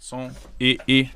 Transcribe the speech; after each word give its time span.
Som. 0.00 0.32
E, 0.58 0.78
e. 0.88 1.10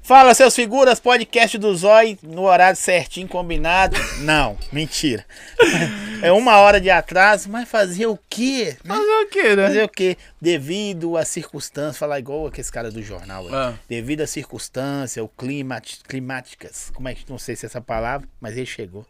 Fala, 0.00 0.32
seus 0.32 0.56
figuras, 0.56 0.98
podcast 0.98 1.58
do 1.58 1.76
Zói, 1.76 2.18
no 2.22 2.44
horário 2.44 2.74
certinho, 2.76 3.28
combinado. 3.28 3.94
Não, 4.24 4.56
mentira. 4.72 5.24
É 6.22 6.30
uma 6.32 6.58
hora 6.58 6.78
de 6.78 6.90
atraso, 6.90 7.48
mas 7.48 7.66
fazer 7.66 8.04
o 8.04 8.18
quê? 8.28 8.76
né? 8.84 8.94
Fazer 8.94 9.10
o 9.10 9.28
quê, 9.28 9.56
né? 9.56 9.66
Fazer 9.68 9.82
o 9.84 9.88
quê? 9.88 10.18
Devido 10.38 11.16
às 11.16 11.28
circunstâncias, 11.28 11.96
falar 11.96 12.18
igual 12.18 12.46
aqueles 12.46 12.70
caras 12.70 12.92
do 12.92 13.02
jornal 13.02 13.46
aí. 13.48 13.54
Ah. 13.54 13.74
Devido 13.88 14.20
às 14.20 14.28
circunstâncias, 14.28 15.24
o 15.24 15.28
clima, 15.28 15.80
climáticas, 16.06 16.90
como 16.94 17.08
é 17.08 17.14
que 17.14 17.24
não 17.26 17.38
sei 17.38 17.56
se 17.56 17.64
é 17.64 17.68
essa 17.68 17.80
palavra, 17.80 18.28
mas 18.38 18.54
ele 18.54 18.66
chegou. 18.66 19.06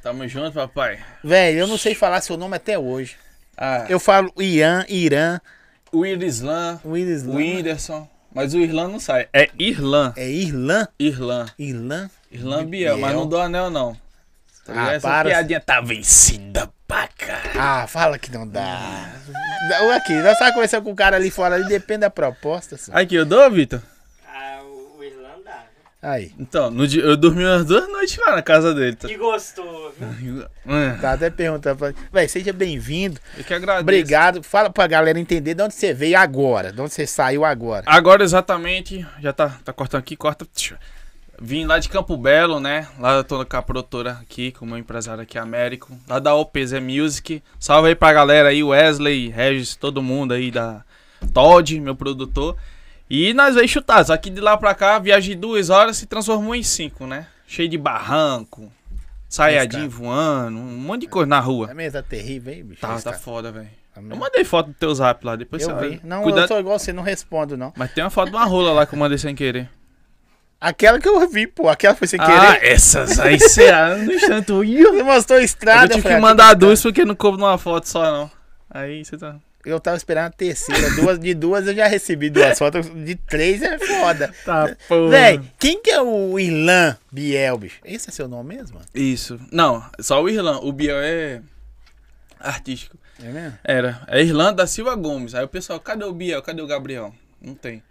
Tamo 0.00 0.28
junto, 0.28 0.52
papai. 0.52 1.00
Velho, 1.24 1.58
eu 1.58 1.66
não 1.66 1.76
sei 1.76 1.92
falar 1.92 2.20
seu 2.20 2.36
nome 2.36 2.56
até 2.56 2.78
hoje. 2.78 3.16
Ah, 3.56 3.86
Eu 3.88 3.98
falo 3.98 4.32
Ian, 4.38 4.86
Irã, 4.88 5.40
o 5.90 6.06
Irislan, 6.06 6.80
Willis 6.84 7.24
o 7.24 7.32
Whindersson. 7.34 8.08
Mas 8.34 8.52
o 8.52 8.58
Irlan 8.58 8.88
não 8.88 8.98
sai. 9.00 9.28
É 9.32 9.48
Irlan. 9.58 10.12
É 10.16 10.28
Irlã? 10.28 10.88
Irlan. 10.98 11.46
Irlã? 11.58 12.10
Irlan 12.30 12.66
Biel, 12.66 12.98
mas 12.98 13.14
não 13.14 13.26
do 13.28 13.38
anel, 13.38 13.70
não. 13.70 13.94
Tá? 14.66 14.72
Ah, 14.88 14.92
Essa 14.92 15.06
para. 15.08 15.28
piadinha 15.28 15.60
tá 15.60 15.80
vencida 15.80 16.68
pra 16.88 17.06
caralho. 17.08 17.60
Ah, 17.60 17.86
fala 17.86 18.18
que 18.18 18.30
não 18.32 18.46
dá. 18.48 19.12
Dá- 19.68 19.96
Aqui, 19.96 20.14
nós 20.14 20.38
tava 20.38 20.52
conversando 20.52 20.82
com 20.84 20.90
o 20.92 20.96
cara 20.96 21.16
ali 21.16 21.30
fora, 21.30 21.54
ali 21.54 21.68
depende 21.68 22.00
da 22.00 22.10
proposta. 22.10 22.76
só. 22.76 22.90
Aqui, 22.94 23.14
eu 23.14 23.24
dou, 23.24 23.48
Vitor? 23.50 23.80
Ah, 24.26 24.60
o, 24.62 24.98
o 24.98 25.04
Irlanda. 25.04 25.50
né? 25.50 25.64
Aí, 26.04 26.32
Então, 26.38 26.70
no 26.70 26.86
dia, 26.86 27.02
eu 27.02 27.16
dormi 27.16 27.42
umas 27.44 27.64
duas 27.64 27.88
noites 27.88 28.18
lá 28.18 28.36
na 28.36 28.42
casa 28.42 28.74
dele. 28.74 28.94
Tá? 28.94 29.08
Que 29.08 29.16
gostoso. 29.16 29.94
É, 30.66 30.90
tá 31.00 31.12
até 31.12 31.30
perguntando. 31.30 31.76
pra- 31.78 31.94
Véi, 32.12 32.28
seja 32.28 32.52
bem-vindo. 32.52 33.18
Eu 33.38 33.42
que 33.44 33.54
agradeço. 33.54 33.82
Obrigado. 33.82 34.42
Fala 34.42 34.68
pra 34.68 34.86
galera 34.86 35.18
entender 35.18 35.54
de 35.54 35.62
onde 35.62 35.72
você 35.74 35.94
veio 35.94 36.18
agora, 36.18 36.70
de 36.72 36.80
onde 36.80 36.92
você 36.92 37.06
saiu 37.06 37.44
agora. 37.44 37.84
Agora 37.86 38.22
exatamente, 38.22 39.06
já 39.20 39.32
tá, 39.32 39.58
tá 39.64 39.72
cortando 39.72 40.00
aqui, 40.00 40.14
corta. 40.14 40.46
Vim 41.40 41.64
lá 41.64 41.78
de 41.78 41.88
Campo 41.88 42.16
Belo, 42.16 42.60
né? 42.60 42.86
Lá 42.98 43.14
eu 43.16 43.24
tô 43.24 43.44
com 43.44 43.56
a 43.56 43.62
produtora 43.62 44.18
aqui, 44.22 44.52
com 44.52 44.64
o 44.64 44.68
meu 44.68 44.78
empresário 44.78 45.22
aqui, 45.22 45.36
Américo. 45.38 45.98
Lá 46.08 46.18
da 46.18 46.34
OPZ 46.34 46.74
Music. 46.80 47.42
Salve 47.58 47.88
aí 47.88 47.94
pra 47.94 48.12
galera 48.12 48.50
aí, 48.50 48.62
Wesley, 48.62 49.28
Regis, 49.30 49.74
todo 49.74 50.02
mundo 50.02 50.32
aí 50.34 50.50
da 50.50 50.82
Todd, 51.32 51.80
meu 51.80 51.96
produtor. 51.96 52.56
E 53.08 53.34
nós 53.34 53.54
veio 53.54 53.68
chutar. 53.68 54.04
Que 54.18 54.30
de 54.30 54.40
lá 54.40 54.56
pra 54.56 54.74
cá, 54.74 54.98
viagem 54.98 55.34
de 55.34 55.40
duas 55.40 55.70
horas 55.70 55.96
se 55.96 56.06
transformou 56.06 56.54
em 56.54 56.62
cinco, 56.62 57.06
né? 57.06 57.26
Cheio 57.46 57.68
de 57.68 57.76
barranco, 57.78 58.72
saiadinho 59.28 59.88
voando, 59.90 60.58
um 60.58 60.78
monte 60.78 61.02
de 61.02 61.06
coisa 61.08 61.26
na 61.28 61.38
rua. 61.40 61.72
mesa 61.74 62.02
tá 62.02 62.08
terrível, 62.08 62.52
hein, 62.52 62.64
bicho? 62.64 62.80
Tá, 62.80 62.98
tá 63.00 63.12
foda, 63.12 63.52
velho. 63.52 63.68
Tá 63.94 64.00
Eu 64.00 64.04
mesmo? 64.04 64.16
mandei 64.20 64.42
foto 64.44 64.68
do 64.68 64.72
teu 64.74 64.92
zap 64.94 65.24
lá, 65.24 65.36
depois 65.36 65.62
Eu 65.62 65.68
você 65.76 65.88
vi. 65.88 66.00
Não, 66.02 66.22
Cuidado- 66.22 66.44
eu 66.44 66.48
sou 66.48 66.58
igual 66.58 66.78
você, 66.78 66.92
não 66.92 67.02
respondo, 67.02 67.56
não. 67.56 67.72
Mas 67.76 67.92
tem 67.92 68.02
uma 68.02 68.10
foto 68.10 68.30
de 68.30 68.36
uma 68.36 68.44
rola 68.44 68.72
lá 68.72 68.86
que 68.86 68.94
eu 68.94 68.98
mandei 68.98 69.18
sem 69.18 69.34
querer. 69.34 69.68
Aquela 70.60 70.98
que 70.98 71.06
eu 71.06 71.28
vi, 71.28 71.46
pô, 71.46 71.68
aquela 71.68 71.94
foi 71.94 72.08
sem 72.08 72.18
Ah, 72.18 72.24
querer. 72.56 72.72
essas 72.72 73.18
aí 73.20 73.38
você. 73.38 73.68
Eu 73.70 74.92
Você 74.94 75.02
mostrou 75.02 75.38
a 75.38 75.42
estrada. 75.42 75.84
eu 75.92 75.96
tive 75.96 76.08
que 76.08 76.14
ah, 76.14 76.20
mandar 76.20 76.54
duas 76.54 76.80
porque 76.82 77.04
não 77.04 77.14
coube 77.14 77.36
numa 77.38 77.58
foto 77.58 77.86
só, 77.86 78.02
não. 78.10 78.30
Aí 78.70 79.04
você 79.04 79.18
tá. 79.18 79.36
Eu 79.64 79.80
tava 79.80 79.96
esperando 79.96 80.26
a 80.26 80.30
terceira. 80.30 80.90
Duas, 80.94 81.18
de 81.18 81.32
duas 81.34 81.66
eu 81.66 81.74
já 81.74 81.86
recebi 81.86 82.28
duas 82.28 82.58
fotos. 82.58 82.86
De 82.90 83.14
três 83.14 83.62
é 83.62 83.78
foda. 83.78 84.32
Tá. 84.44 84.76
Véi, 85.10 85.40
quem 85.58 85.80
que 85.80 85.90
é 85.90 86.00
o 86.00 86.38
Irlan 86.38 86.96
Biel, 87.10 87.58
bicho? 87.58 87.80
Esse 87.84 88.10
é 88.10 88.12
seu 88.12 88.28
nome 88.28 88.56
mesmo? 88.56 88.76
mano? 88.76 88.86
Isso. 88.94 89.40
Não, 89.50 89.84
só 90.00 90.22
o 90.22 90.28
Irlan. 90.28 90.58
O 90.58 90.72
Biel 90.72 90.98
é 90.98 91.40
artístico. 92.38 92.98
É 93.22 93.28
mesmo? 93.28 93.58
Era. 93.64 94.02
É 94.06 94.22
Irlan 94.22 94.52
da 94.52 94.66
Silva 94.66 94.94
Gomes. 94.94 95.34
Aí 95.34 95.44
o 95.44 95.48
pessoal, 95.48 95.80
cadê 95.80 96.04
o 96.04 96.12
Biel? 96.12 96.42
Cadê 96.42 96.60
o 96.60 96.66
Gabriel? 96.66 97.14
Não 97.40 97.54
tem. 97.54 97.82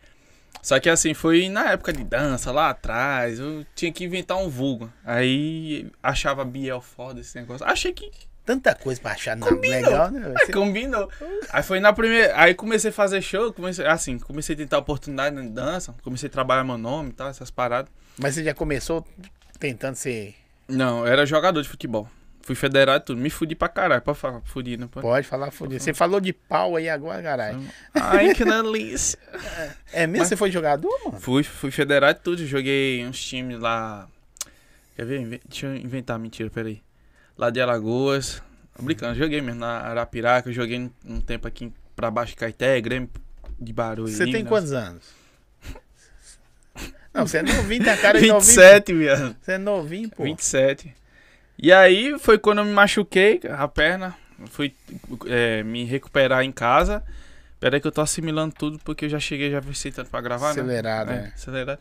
Só 0.61 0.79
que 0.79 0.89
assim, 0.89 1.13
foi 1.13 1.49
na 1.49 1.71
época 1.71 1.91
de 1.91 2.03
dança, 2.03 2.51
lá 2.51 2.69
atrás. 2.69 3.39
Eu 3.39 3.65
tinha 3.75 3.91
que 3.91 4.03
inventar 4.03 4.37
um 4.37 4.47
vulgo. 4.47 4.91
Aí 5.03 5.87
achava 6.01 6.45
Biel 6.45 6.81
foda 6.81 7.19
esse 7.19 7.37
negócio. 7.37 7.65
Achei 7.65 7.91
que 7.91 8.11
Tanta 8.45 8.75
coisa 8.75 8.99
pra 8.99 9.11
achar 9.11 9.37
não 9.37 9.47
legal, 9.59 10.11
né? 10.11 10.19
velho? 10.19 10.33
Você- 10.37 10.51
Combinou. 10.51 11.09
Aí 11.51 11.63
foi 11.63 11.79
na 11.79 11.93
primeira. 11.93 12.33
Aí 12.37 12.53
comecei 12.53 12.89
a 12.89 12.93
fazer 12.93 13.21
show, 13.21 13.53
comecei, 13.53 13.85
assim, 13.85 14.19
comecei 14.19 14.53
a 14.53 14.57
tentar 14.57 14.77
oportunidade 14.79 15.33
na 15.35 15.43
dança, 15.43 15.95
comecei 16.03 16.27
a 16.27 16.31
trabalhar 16.31 16.63
meu 16.63 16.77
nome 16.77 17.09
e 17.11 17.13
tal, 17.13 17.29
essas 17.29 17.49
paradas. 17.49 17.89
Mas 18.17 18.35
você 18.35 18.43
já 18.43 18.53
começou 18.53 19.05
tentando 19.59 19.95
ser. 19.95 20.35
Não, 20.67 20.99
eu 21.05 21.07
era 21.13 21.25
jogador 21.25 21.61
de 21.61 21.69
futebol. 21.69 22.07
Fui 22.41 22.55
federado 22.55 23.01
e 23.01 23.05
tudo. 23.05 23.21
Me 23.21 23.29
fudi 23.29 23.55
pra 23.55 23.69
caralho. 23.69 24.01
Pode 24.01 24.17
falar, 24.19 24.41
fudi, 24.43 24.75
não 24.75 24.89
pode? 24.89 25.05
Pode 25.05 25.25
falar 25.25 25.49
fudido. 25.49 25.81
Você 25.81 25.93
falou 25.93 26.19
de 26.19 26.33
pau 26.33 26.75
aí 26.75 26.89
agora, 26.89 27.23
caralho. 27.23 27.61
Ai, 27.95 28.33
que 28.35 28.43
delícia. 28.43 29.17
É 29.93 30.05
mesmo? 30.05 30.19
Mas- 30.19 30.27
Você 30.27 30.35
foi 30.35 30.51
jogador, 30.51 30.91
mano? 31.05 31.21
Fui, 31.21 31.41
fui 31.43 31.71
federado 31.71 32.19
e 32.19 32.21
tudo. 32.21 32.45
Joguei 32.45 33.05
uns 33.05 33.23
times 33.23 33.57
lá. 33.61 34.09
Quer 34.97 35.05
ver? 35.05 35.39
Deixa 35.47 35.67
eu 35.67 35.75
inventar, 35.77 36.19
mentira, 36.19 36.49
peraí. 36.49 36.81
Lá 37.37 37.49
de 37.49 37.61
Alagoas. 37.61 38.41
Brincando, 38.79 39.15
joguei 39.15 39.41
mesmo 39.41 39.59
na 39.59 39.79
Arapiraca. 39.79 40.51
Joguei 40.51 40.89
um, 41.05 41.21
tempo 41.21 41.47
aqui 41.47 41.71
pra 41.95 42.09
baixo 42.09 42.31
de 42.31 42.37
Caeté, 42.37 42.79
Grêmio 42.81 43.09
de 43.59 43.73
Barulho. 43.73 44.11
Você 44.11 44.25
tem 44.25 44.43
né? 44.43 44.49
quantos 44.49 44.71
anos? 44.71 45.03
Não, 47.13 47.27
você 47.27 47.37
é 47.37 47.43
novinho, 47.43 47.83
tem 47.83 47.93
a 47.93 47.97
cara 47.97 48.19
de 48.19 48.27
novinho. 48.27 48.41
27, 48.41 48.93
viado. 48.97 49.35
Você 49.39 49.51
é 49.51 49.57
novinho, 49.57 50.09
pô. 50.09 50.23
27. 50.23 50.93
E 51.59 51.71
aí 51.71 52.17
foi 52.17 52.39
quando 52.39 52.59
eu 52.59 52.65
me 52.65 52.71
machuquei 52.71 53.39
a 53.49 53.67
perna. 53.67 54.15
Fui 54.47 54.73
é, 55.27 55.61
me 55.63 55.83
recuperar 55.83 56.43
em 56.43 56.51
casa. 56.51 57.03
Pera 57.59 57.77
aí 57.77 57.81
que 57.81 57.87
eu 57.87 57.91
tô 57.91 58.01
assimilando 58.01 58.53
tudo 58.53 58.77
porque 58.79 59.05
eu 59.05 59.09
já 59.09 59.19
cheguei, 59.19 59.49
já 59.49 59.61
vi 59.61 59.73
tanto 59.91 60.09
pra 60.09 60.19
gravar, 60.19 60.49
Acelerado, 60.49 61.11
né? 61.11 61.21
né? 61.21 61.31
acelerado. 61.33 61.79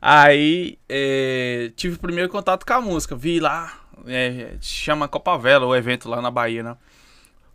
Aí 0.00 0.78
é, 0.88 1.72
tive 1.74 1.96
o 1.96 1.98
primeiro 1.98 2.28
contato 2.28 2.64
com 2.64 2.72
a 2.72 2.80
música. 2.80 3.16
Vi 3.16 3.40
lá, 3.40 3.83
é, 4.06 4.52
chama 4.60 5.08
Copa 5.08 5.36
Vela, 5.38 5.66
o 5.66 5.74
evento 5.74 6.08
lá 6.08 6.20
na 6.22 6.30
Bahia, 6.30 6.62
né? 6.62 6.76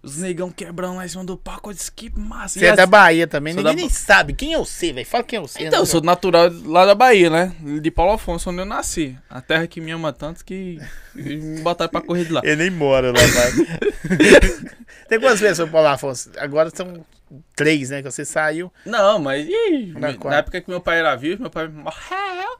Os 0.02 0.16
negão 0.16 0.50
quebrando 0.50 0.96
lá 0.96 1.06
em 1.06 1.10
cima 1.10 1.26
do 1.26 1.36
palco. 1.36 1.70
Eu 1.70 1.74
disse 1.74 1.92
que 1.92 2.10
massa. 2.18 2.58
Você 2.58 2.66
é 2.68 2.70
as- 2.70 2.78
da 2.78 2.86
Bahia 2.86 3.28
também, 3.28 3.54
Sou 3.54 3.62
ninguém 3.62 3.76
da 3.76 3.82
nem 3.82 3.90
sabe. 3.90 4.32
Quem 4.32 4.54
é 4.54 4.58
você, 4.58 4.94
velho? 4.94 5.06
Fala 5.06 5.26
quem 5.26 5.38
é 5.38 5.42
você. 5.42 5.62
Então, 5.62 5.80
eu 5.80 5.86
sou 5.86 6.00
natural 6.02 6.50
lá 6.64 6.86
da 6.86 6.96
Bahia, 6.96 7.30
né? 7.30 7.54
De 7.82 7.92
Paulo 7.92 8.14
Afonso, 8.14 8.50
onde 8.50 8.60
eu 8.62 8.66
nasci. 8.66 9.18
A 9.30 9.42
terra 9.42 9.68
que 9.68 9.82
me 9.82 9.92
ama 9.92 10.14
tanto 10.14 10.46
que 10.46 10.80
me 11.14 11.60
botaram 11.62 11.92
pra 11.92 12.00
correr 12.00 12.24
de 12.24 12.32
lá. 12.32 12.40
Ele 12.46 12.56
nem 12.56 12.70
mora 12.70 13.12
lá, 13.12 13.20
vai. 13.20 13.52
Tem 15.10 15.20
quantas 15.20 15.42
pessoas, 15.42 15.70
Paulo 15.70 15.88
Afonso? 15.90 16.32
Agora 16.38 16.70
são 16.74 17.06
três, 17.56 17.90
né? 17.90 18.02
Que 18.02 18.10
você 18.10 18.24
saiu. 18.24 18.72
Não, 18.86 19.20
mas 19.20 19.46
Na 19.96 20.14
na, 20.30 20.38
época 20.38 20.62
que 20.62 20.70
meu 20.70 20.80
pai 20.80 21.00
era 21.00 21.14
vivo, 21.18 21.42
meu 21.42 21.52
pai 21.52 21.68
morreu. 21.68 22.58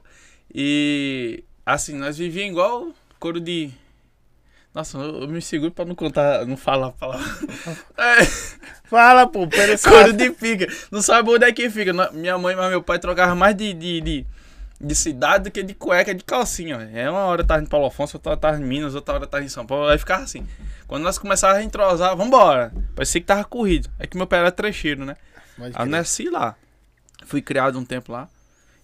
E 0.52 1.44
assim, 1.64 1.94
nós 1.94 2.18
vivíamos 2.18 2.50
igual 2.50 2.88
couro 3.20 3.38
de. 3.38 3.70
Nossa, 4.74 4.98
eu, 4.98 5.22
eu 5.22 5.28
me 5.28 5.42
seguro 5.42 5.70
pra 5.70 5.84
não 5.84 5.94
contar, 5.94 6.44
não 6.46 6.56
falar 6.56 6.88
a 6.88 6.92
palavra. 6.92 7.26
É, 7.98 8.24
Fala, 8.84 9.26
pô, 9.28 9.46
pera 9.46 9.78
couro 9.78 10.12
de 10.12 10.30
pica. 10.30 10.66
Não 10.90 11.00
sabe 11.00 11.30
onde 11.30 11.44
é 11.44 11.52
que 11.52 11.70
fica. 11.70 11.92
Minha 12.12 12.36
mãe 12.38 12.56
e 12.56 12.68
meu 12.70 12.82
pai 12.82 12.98
trocavam 12.98 13.36
mais 13.36 13.54
de, 13.54 13.72
de, 13.72 14.00
de, 14.00 14.26
de 14.80 14.94
cidade 14.96 15.44
do 15.44 15.50
que 15.50 15.62
de 15.62 15.74
cueca 15.74 16.12
de 16.12 16.24
calcinha. 16.24 16.90
É 16.92 17.08
uma 17.08 17.20
hora 17.20 17.44
tava 17.44 17.62
em 17.62 17.66
Paulo 17.66 17.86
Afonso, 17.86 18.16
outra 18.16 18.32
hora 18.32 18.40
tava 18.40 18.56
em 18.58 18.64
Minas, 18.64 18.94
outra 18.96 19.14
hora 19.14 19.26
tava 19.28 19.44
em 19.44 19.48
São 19.48 19.64
Paulo. 19.64 19.86
Aí 19.88 19.98
ficava 19.98 20.24
assim. 20.24 20.44
Quando 20.88 21.04
nós 21.04 21.18
começávamos 21.18 21.62
a 21.62 21.64
entrosar, 21.64 22.16
vambora. 22.16 22.72
Parecia 22.96 23.20
que 23.20 23.26
tava 23.28 23.44
corrido. 23.44 23.88
É 23.98 24.06
que 24.08 24.16
meu 24.16 24.26
pai 24.26 24.40
era 24.40 24.50
trecheiro, 24.50 25.04
né? 25.04 25.16
Pode 25.56 25.68
Aí 25.68 25.72
crer. 25.74 25.86
nasci 25.86 26.28
lá. 26.28 26.56
Fui 27.26 27.40
criado 27.40 27.78
um 27.78 27.84
tempo 27.84 28.10
lá. 28.10 28.28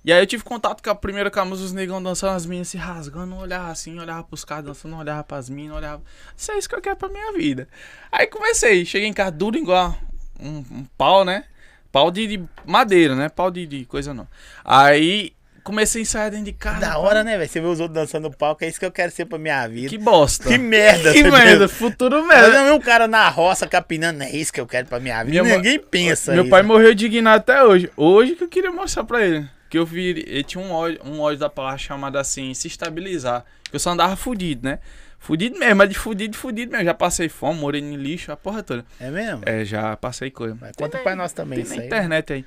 E 0.07 0.13
aí 0.13 0.23
eu 0.23 0.27
tive 0.27 0.45
contato 0.45 0.81
com 0.83 0.89
a 0.89 0.95
primeira 0.95 1.29
com 1.33 1.41
a 1.41 1.45
música, 1.45 1.67
os 1.67 1.73
negão 1.73 2.01
dançando, 2.01 2.37
as 2.37 2.47
meninas 2.47 2.69
se 2.69 2.77
rasgando, 2.77 3.35
eu 3.35 3.41
olhava 3.41 3.73
assim, 3.73 3.99
olhava 3.99 4.23
pros 4.23 4.45
caras 4.45 4.65
dançando, 4.65 4.97
olhava 4.97 5.25
pras 5.25 5.51
minas, 5.51 5.77
olhava. 5.77 6.01
Isso 6.37 6.53
é 6.53 6.59
isso 6.59 6.69
que 6.69 6.77
eu 6.77 6.81
quero 6.81 6.95
pra 6.95 7.09
minha 7.09 7.33
vida. 7.33 7.69
Aí 8.13 8.29
comecei, 8.29 8.85
cheguei 8.87 9.09
em 9.09 9.13
casa 9.13 9.33
duro 9.33 9.59
igual 9.59 9.99
um, 10.41 10.59
um 10.59 10.87
pau, 10.97 11.25
né? 11.25 11.43
Pau 11.91 12.11
de, 12.13 12.25
de 12.27 12.45
madeira, 12.65 13.17
né? 13.17 13.29
Pau 13.29 13.51
de, 13.51 13.67
de 13.67 13.85
coisa 13.85 14.15
não. 14.15 14.29
Aí 14.65 15.33
comecei 15.65 16.01
a 16.01 16.03
ensaiar 16.03 16.31
dentro 16.31 16.45
de 16.45 16.53
casa. 16.53 16.79
Da 16.79 16.99
hora, 16.99 17.25
né, 17.25 17.37
velho? 17.37 17.51
Você 17.51 17.61
vê 17.61 17.67
os 17.67 17.81
outros 17.81 18.01
dançando 18.01 18.29
no 18.29 18.37
palco, 18.37 18.63
é 18.63 18.69
isso 18.69 18.79
que 18.79 18.87
eu 18.87 18.93
quero 18.93 19.11
ser 19.11 19.25
pra 19.25 19.39
minha 19.39 19.67
vida. 19.67 19.89
Que 19.89 19.99
bosta. 19.99 20.49
Que 20.49 20.57
merda, 20.57 21.11
Que 21.15 21.25
merda, 21.25 21.67
futuro 21.69 22.19
Eu 22.19 22.27
merda. 22.29 22.51
não 22.53 22.67
vi 22.67 22.71
um 22.71 22.81
cara 22.81 23.09
na 23.09 23.29
roça 23.29 23.67
capinando, 23.67 24.23
é 24.23 24.31
isso 24.31 24.53
que 24.53 24.61
eu 24.61 24.69
quero 24.69 24.87
pra 24.87 25.01
minha 25.01 25.25
vida. 25.25 25.43
Minha 25.43 25.57
Ninguém 25.57 25.81
pensa 25.81 26.33
Meu 26.33 26.43
isso. 26.43 26.51
pai 26.51 26.63
morreu 26.63 26.93
indignado 26.93 27.39
até 27.39 27.65
hoje. 27.65 27.91
Hoje 27.97 28.37
que 28.37 28.45
eu 28.45 28.49
queria 28.49 28.71
mostrar 28.71 29.03
pra 29.03 29.27
ele. 29.27 29.56
Que 29.69 29.79
eu 29.79 29.85
vi, 29.87 30.09
ele 30.27 30.45
tinha 30.45 30.63
um 30.63 30.71
ódio, 30.73 31.01
um 31.05 31.21
ódio 31.21 31.39
da 31.41 31.51
palavra 31.51 31.79
chamada 31.79 32.21
assim, 32.21 32.55
se 32.55 32.69
estabilizar. 32.69 33.45
Eu 33.73 33.79
só 33.79 33.91
andava 33.91 34.15
fudido, 34.17 34.69
né? 34.69 34.79
Fudido 35.19 35.59
mesmo, 35.59 35.77
mas 35.77 35.89
de 35.89 35.99
fudido, 35.99 36.37
fudido 36.37 36.71
mesmo. 36.71 36.85
Já 36.85 36.95
passei 36.95 37.29
fome, 37.29 37.59
morei 37.59 37.81
em 37.81 37.97
lixo, 37.97 38.31
a 38.31 38.37
porra 38.37 38.63
toda. 38.63 38.85
É 39.01 39.11
mesmo? 39.11 39.43
É, 39.45 39.65
já 39.65 39.97
passei 39.97 40.31
coisa. 40.31 40.57
Mas 40.61 40.77
conta 40.77 40.99
pra 40.99 41.17
nós 41.17 41.33
também 41.33 41.57
Tem 41.57 41.65
isso 41.65 41.75
na 41.75 41.81
aí. 41.81 41.87
internet 41.87 42.33
aí. 42.33 42.45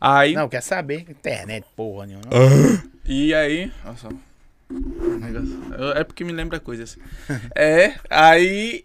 Aí, 0.00 0.32
Não, 0.34 0.48
quer 0.48 0.62
saber? 0.62 1.00
Internet, 1.08 1.66
porra 1.76 2.06
nenhuma. 2.06 2.24
e 3.04 3.34
aí, 3.34 3.70
olha 3.84 3.96
só. 3.96 4.08
É 5.96 6.04
porque 6.04 6.24
me 6.24 6.32
lembra 6.32 6.58
coisas. 6.60 6.98
é, 7.54 7.94
aí 8.08 8.84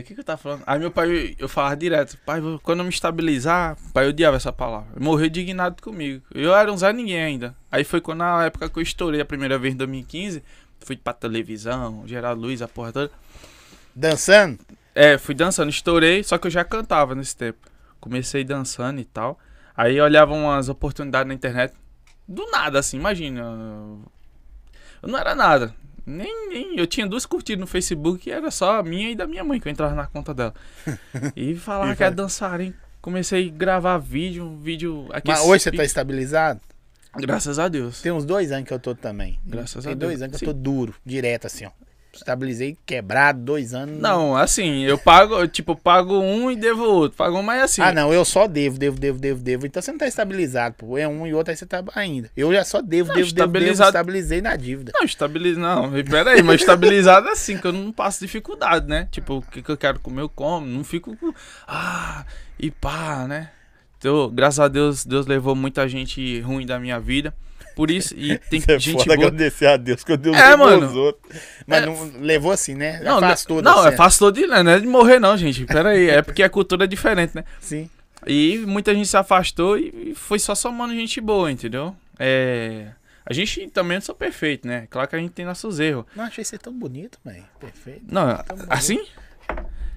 O 0.00 0.02
que, 0.04 0.14
que 0.14 0.20
eu 0.20 0.24
tava 0.24 0.38
falando? 0.38 0.62
Aí 0.66 0.78
meu 0.78 0.90
pai, 0.90 1.36
eu 1.38 1.48
falava 1.48 1.76
direto, 1.76 2.16
pai, 2.24 2.40
quando 2.62 2.78
eu 2.80 2.84
me 2.84 2.90
estabilizar, 2.90 3.76
pai, 3.92 4.06
eu 4.06 4.10
odiava 4.10 4.36
essa 4.36 4.52
palavra. 4.52 4.88
Morreu 4.98 5.26
indignado 5.26 5.82
comigo. 5.82 6.22
Eu 6.34 6.54
era 6.54 6.72
um 6.72 6.76
Zé 6.76 6.92
Ninguém 6.92 7.22
ainda. 7.22 7.54
Aí 7.70 7.84
foi 7.84 8.00
quando 8.00 8.18
na 8.18 8.44
época 8.44 8.68
que 8.68 8.78
eu 8.78 8.82
estourei 8.82 9.20
a 9.20 9.24
primeira 9.24 9.58
vez 9.58 9.74
em 9.74 9.76
2015, 9.76 10.42
fui 10.80 10.96
pra 10.96 11.12
televisão, 11.12 12.04
Geraldo 12.06 12.40
Luiz, 12.42 12.62
a 12.62 12.68
porra 12.68 12.92
toda. 12.92 13.10
Dançando? 13.94 14.58
É, 14.94 15.18
fui 15.18 15.34
dançando, 15.34 15.68
estourei, 15.68 16.22
só 16.22 16.38
que 16.38 16.46
eu 16.46 16.50
já 16.50 16.64
cantava 16.64 17.14
nesse 17.14 17.36
tempo. 17.36 17.58
Comecei 18.00 18.44
dançando 18.44 19.00
e 19.00 19.04
tal. 19.04 19.38
Aí 19.76 20.00
olhava 20.00 20.32
umas 20.32 20.68
oportunidades 20.68 21.28
na 21.28 21.34
internet. 21.34 21.74
Do 22.26 22.50
nada, 22.50 22.78
assim, 22.78 22.96
imagina. 22.96 23.42
Eu 25.02 25.08
não 25.08 25.18
era 25.18 25.34
nada. 25.34 25.74
Nem, 26.06 26.48
nem 26.48 26.78
eu 26.78 26.86
tinha 26.86 27.06
duas 27.06 27.26
curtidas 27.26 27.60
no 27.60 27.66
Facebook 27.66 28.28
e 28.28 28.32
era 28.32 28.48
só 28.50 28.78
a 28.78 28.82
minha 28.82 29.10
e 29.10 29.16
da 29.16 29.26
minha 29.26 29.42
mãe 29.42 29.58
que 29.58 29.66
eu 29.66 29.72
entrava 29.72 29.94
na 29.94 30.06
conta 30.06 30.32
dela. 30.32 30.54
E 31.34 31.56
falava 31.56 31.92
E 31.92 31.96
que 31.96 32.02
era 32.04 32.14
dançarem. 32.14 32.72
Comecei 33.02 33.48
a 33.48 33.52
gravar 33.52 33.98
vídeo, 33.98 34.56
vídeo 34.56 35.06
aqui. 35.12 35.28
Mas 35.28 35.40
hoje 35.40 35.64
você 35.64 35.72
tá 35.72 35.84
estabilizado? 35.84 36.60
Graças 37.16 37.58
a 37.58 37.66
Deus. 37.68 38.02
Tem 38.02 38.12
uns 38.12 38.24
dois 38.24 38.52
anos 38.52 38.68
que 38.68 38.74
eu 38.74 38.78
tô 38.78 38.94
também. 38.94 39.38
Graças 39.44 39.82
Tem 39.84 39.92
a 39.92 39.96
dois 39.96 40.18
Deus. 40.18 40.22
anos 40.22 40.38
que 40.38 40.44
Sim. 40.44 40.50
eu 40.50 40.54
tô 40.54 40.60
duro, 40.60 40.94
direto 41.04 41.46
assim, 41.46 41.64
ó. 41.66 41.70
Estabilizei 42.18 42.76
quebrado, 42.86 43.40
dois 43.40 43.72
anos. 43.74 44.00
Não, 44.00 44.36
assim, 44.36 44.82
eu 44.82 44.96
pago, 44.98 45.34
eu, 45.34 45.46
tipo, 45.48 45.74
pago 45.76 46.18
um 46.18 46.50
e 46.50 46.56
devo 46.56 46.82
outro. 46.84 47.16
Pago 47.16 47.38
um, 47.38 47.42
mas 47.42 47.62
assim. 47.62 47.82
Ah, 47.82 47.92
não, 47.92 48.12
eu 48.12 48.24
só 48.24 48.46
devo, 48.46 48.78
devo, 48.78 48.98
devo, 48.98 49.18
devo, 49.18 49.42
devo. 49.42 49.66
Então 49.66 49.80
você 49.82 49.90
não 49.92 49.98
tá 49.98 50.06
estabilizado, 50.06 50.74
pô. 50.78 50.96
É 50.98 51.06
um 51.06 51.26
e 51.26 51.34
outro, 51.34 51.50
aí 51.52 51.56
você 51.56 51.66
tá 51.66 51.82
ainda. 51.94 52.30
Eu 52.36 52.52
já 52.52 52.64
só 52.64 52.80
devo, 52.82 53.08
Não, 53.08 53.14
devo, 53.16 53.26
devo, 53.32 53.34
devo, 53.34 53.46
estabilizado- 53.56 53.88
estabilizei 53.90 54.40
na 54.42 54.56
dívida. 54.56 54.92
Não, 54.94 55.04
estabilizado. 55.04 55.56
Não, 55.90 56.04
pera 56.04 56.30
aí, 56.32 56.42
mas 56.42 56.60
estabilizado 56.60 57.28
é 57.28 57.32
assim, 57.32 57.58
que 57.58 57.66
eu 57.66 57.72
não 57.72 57.92
passo 57.92 58.20
dificuldade, 58.20 58.86
né? 58.88 59.08
Tipo, 59.10 59.36
o 59.38 59.42
que, 59.42 59.62
que 59.62 59.70
eu 59.70 59.76
quero 59.76 60.00
comer, 60.00 60.22
eu 60.22 60.28
como. 60.28 60.66
Não 60.66 60.82
fico. 60.84 61.16
com- 61.16 61.32
Ah, 61.66 62.24
e 62.58 62.70
pá, 62.70 63.26
né? 63.28 63.50
Então, 63.98 64.30
graças 64.30 64.60
a 64.60 64.68
Deus, 64.68 65.04
Deus 65.04 65.26
levou 65.26 65.54
muita 65.54 65.88
gente 65.88 66.40
ruim 66.40 66.66
da 66.66 66.78
minha 66.78 67.00
vida. 67.00 67.34
Por 67.76 67.90
isso, 67.90 68.14
e 68.16 68.38
tem 68.50 68.58
Você 68.60 68.78
gente 68.78 68.94
pode 68.96 69.04
boa. 69.04 69.14
agradecer 69.28 69.66
a 69.66 69.76
Deus 69.76 70.02
que 70.02 70.10
eu 70.10 70.16
Deus 70.16 70.34
É, 70.36 70.56
mano. 70.56 70.86
os 70.86 70.96
outros. 70.96 71.38
Mas 71.66 71.82
É. 71.82 71.86
não 71.86 72.10
levou 72.22 72.50
assim, 72.50 72.74
né? 72.74 73.00
Não, 73.04 73.18
Afastou 73.18 73.60
não, 73.62 73.72
é 73.80 73.82
cena. 73.82 73.88
afastou 73.94 74.32
de. 74.32 74.46
Não 74.46 74.56
é 74.72 74.80
de 74.80 74.86
morrer, 74.86 75.20
não, 75.20 75.36
gente. 75.36 75.64
Pera 75.66 75.90
aí. 75.90 76.08
É 76.08 76.22
porque 76.22 76.42
a 76.42 76.48
cultura 76.48 76.84
é 76.84 76.86
diferente, 76.88 77.36
né? 77.36 77.44
Sim. 77.60 77.88
E 78.26 78.64
muita 78.66 78.92
gente 78.94 79.06
se 79.06 79.16
afastou 79.16 79.76
e 79.78 80.14
foi 80.16 80.38
só 80.38 80.54
somando 80.54 80.94
gente 80.94 81.20
boa, 81.20 81.52
entendeu? 81.52 81.94
É. 82.18 82.86
A 83.28 83.32
gente 83.34 83.68
também 83.68 83.98
não 83.98 84.02
sou 84.02 84.14
perfeito, 84.14 84.66
né? 84.66 84.86
Claro 84.88 85.06
que 85.08 85.14
a 85.16 85.18
gente 85.18 85.32
tem 85.32 85.44
nossos 85.44 85.78
erros. 85.78 86.06
Não, 86.16 86.24
achei 86.24 86.44
você 86.44 86.56
tão 86.56 86.72
bonito, 86.72 87.18
velho. 87.24 87.44
Perfeito. 87.60 88.02
Não, 88.08 88.42
assim? 88.70 89.04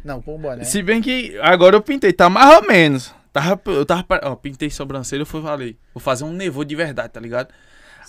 Não, 0.03 0.21
com 0.21 0.37
boné. 0.37 0.63
Se 0.63 0.81
bem 0.81 1.01
que 1.01 1.37
agora 1.41 1.75
eu 1.75 1.81
pintei, 1.81 2.11
tá 2.11 2.29
mais 2.29 2.57
ou 2.57 2.67
menos. 2.67 3.13
Tava, 3.31 3.61
eu 3.67 3.85
tava, 3.85 4.05
ó, 4.23 4.35
pintei 4.35 4.69
sobrancelha, 4.71 5.21
eu 5.21 5.25
fui, 5.25 5.41
falei, 5.41 5.77
vou 5.93 6.01
fazer 6.01 6.23
um 6.23 6.31
nevô 6.33 6.63
de 6.63 6.75
verdade, 6.75 7.13
tá 7.13 7.19
ligado? 7.19 7.49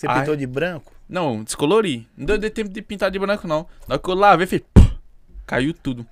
Você 0.01 0.07
Ai. 0.09 0.21
pintou 0.21 0.35
de 0.35 0.47
branco? 0.47 0.95
Não, 1.07 1.45
descolori. 1.45 2.09
Não 2.17 2.25
deu, 2.25 2.51
tempo 2.51 2.71
de 2.71 2.81
pintar 2.81 3.11
de 3.11 3.19
branco, 3.19 3.47
não. 3.47 3.67
Na 3.87 3.97
hora 3.97 3.99
que 4.03 4.09
eu 4.09 4.15
lavei, 4.15 4.47
fez, 4.47 4.63
caiu 5.47 5.75
tudo. 5.75 6.07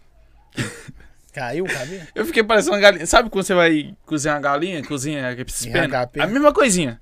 Caiu 1.32 1.64
o 1.64 1.69
cabelo? 1.69 2.06
Eu 2.14 2.26
fiquei 2.26 2.43
parecendo 2.43 2.75
uma 2.75 2.81
galinha. 2.81 3.06
Sabe 3.06 3.31
quando 3.31 3.44
você 3.44 3.55
vai 3.55 3.94
cozinhar 4.05 4.37
uma 4.37 4.43
galinha? 4.43 4.82
Cozinha 4.85 5.23
pena? 5.70 6.05
HP. 6.05 6.20
A 6.20 6.26
mesma 6.26 6.52
coisinha. 6.52 7.00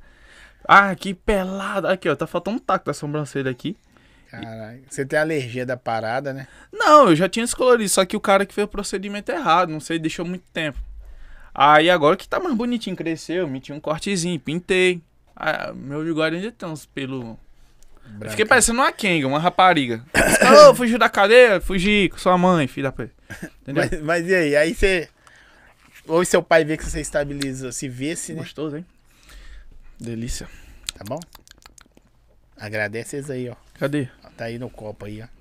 Ah, 0.65 0.95
que 0.95 1.15
pelado. 1.15 1.89
Aqui, 1.89 2.09
ó, 2.09 2.15
tá 2.15 2.27
faltando 2.27 2.59
um 2.59 2.61
taco 2.61 2.85
da 2.85 2.93
sobrancelha 2.93 3.51
aqui. 3.51 3.77
Caralho. 4.31 4.83
Você 4.89 5.07
tem 5.07 5.19
alergia 5.19 5.65
da 5.65 5.77
parada, 5.77 6.33
né? 6.35 6.47
Não, 6.71 7.09
eu 7.09 7.17
já 7.17 7.29
tinha 7.29 7.45
descolorido, 7.45 7.89
só 7.89 8.05
que 8.05 8.17
o 8.17 8.21
cara 8.21 8.45
que 8.45 8.53
fez 8.53 8.65
o 8.65 8.69
procedimento 8.69 9.33
errado, 9.33 9.71
não 9.71 9.81
sei, 9.81 9.99
deixou 9.99 10.25
muito 10.25 10.45
tempo. 10.53 10.79
Aí 11.55 11.89
agora 11.89 12.17
que 12.17 12.29
tá 12.29 12.39
mais 12.39 12.55
bonitinho, 12.55 12.95
cresceu, 12.95 13.49
meti 13.49 13.73
um 13.73 13.81
cortezinho, 13.81 14.39
pintei. 14.39 15.03
Ah, 15.37 15.73
meu 15.75 16.03
bigode 16.03 16.37
ainda 16.37 16.51
tem 16.51 16.69
uns 16.69 16.87
pelos. 16.87 17.37
Eu 18.21 18.31
fiquei 18.31 18.47
parecendo 18.47 18.81
uma 18.81 18.91
Kenga, 18.91 19.27
uma 19.27 19.39
rapariga. 19.39 20.03
Ô, 20.71 20.75
fugiu 20.75 20.99
da 20.99 21.09
cadeia? 21.09 21.61
Fugi 21.61 22.09
com 22.09 22.17
sua 22.19 22.39
mãe, 22.39 22.67
filha 22.67 22.91
da 22.91 22.93
p. 22.93 23.11
Entendeu? 23.63 23.87
Mas, 23.91 24.01
mas 24.03 24.27
e 24.29 24.35
aí? 24.35 24.57
Aí 24.57 24.75
você. 24.75 25.09
Hoje 26.07 26.31
seu 26.31 26.43
pai 26.43 26.65
vê 26.65 26.77
que 26.77 26.85
você 26.85 27.01
estabilizou, 27.01 27.73
se 27.73 27.89
vê-se, 27.89 28.33
né? 28.33 28.39
Gostoso, 28.39 28.77
hein? 28.77 28.87
Delícia. 29.99 30.49
Tá 30.97 31.05
bom? 31.07 31.21
Agradece 32.57 33.17
esses 33.17 33.31
aí, 33.31 33.49
ó. 33.49 33.57
Cadê? 33.75 34.09
Tá 34.37 34.45
aí 34.45 34.59
no 34.59 34.71
copo 34.71 35.05
aí, 35.05 35.23
ó. 35.23 35.36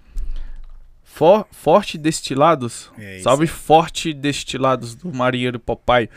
For, 1.16 1.48
forte 1.50 1.98
Destilados. 1.98 2.92
É 3.00 3.20
Salve 3.22 3.48
Forte 3.48 4.14
Destilados 4.14 4.96
do 4.96 5.14
Marinheiro 5.16 5.58
Popeye. 5.58 6.10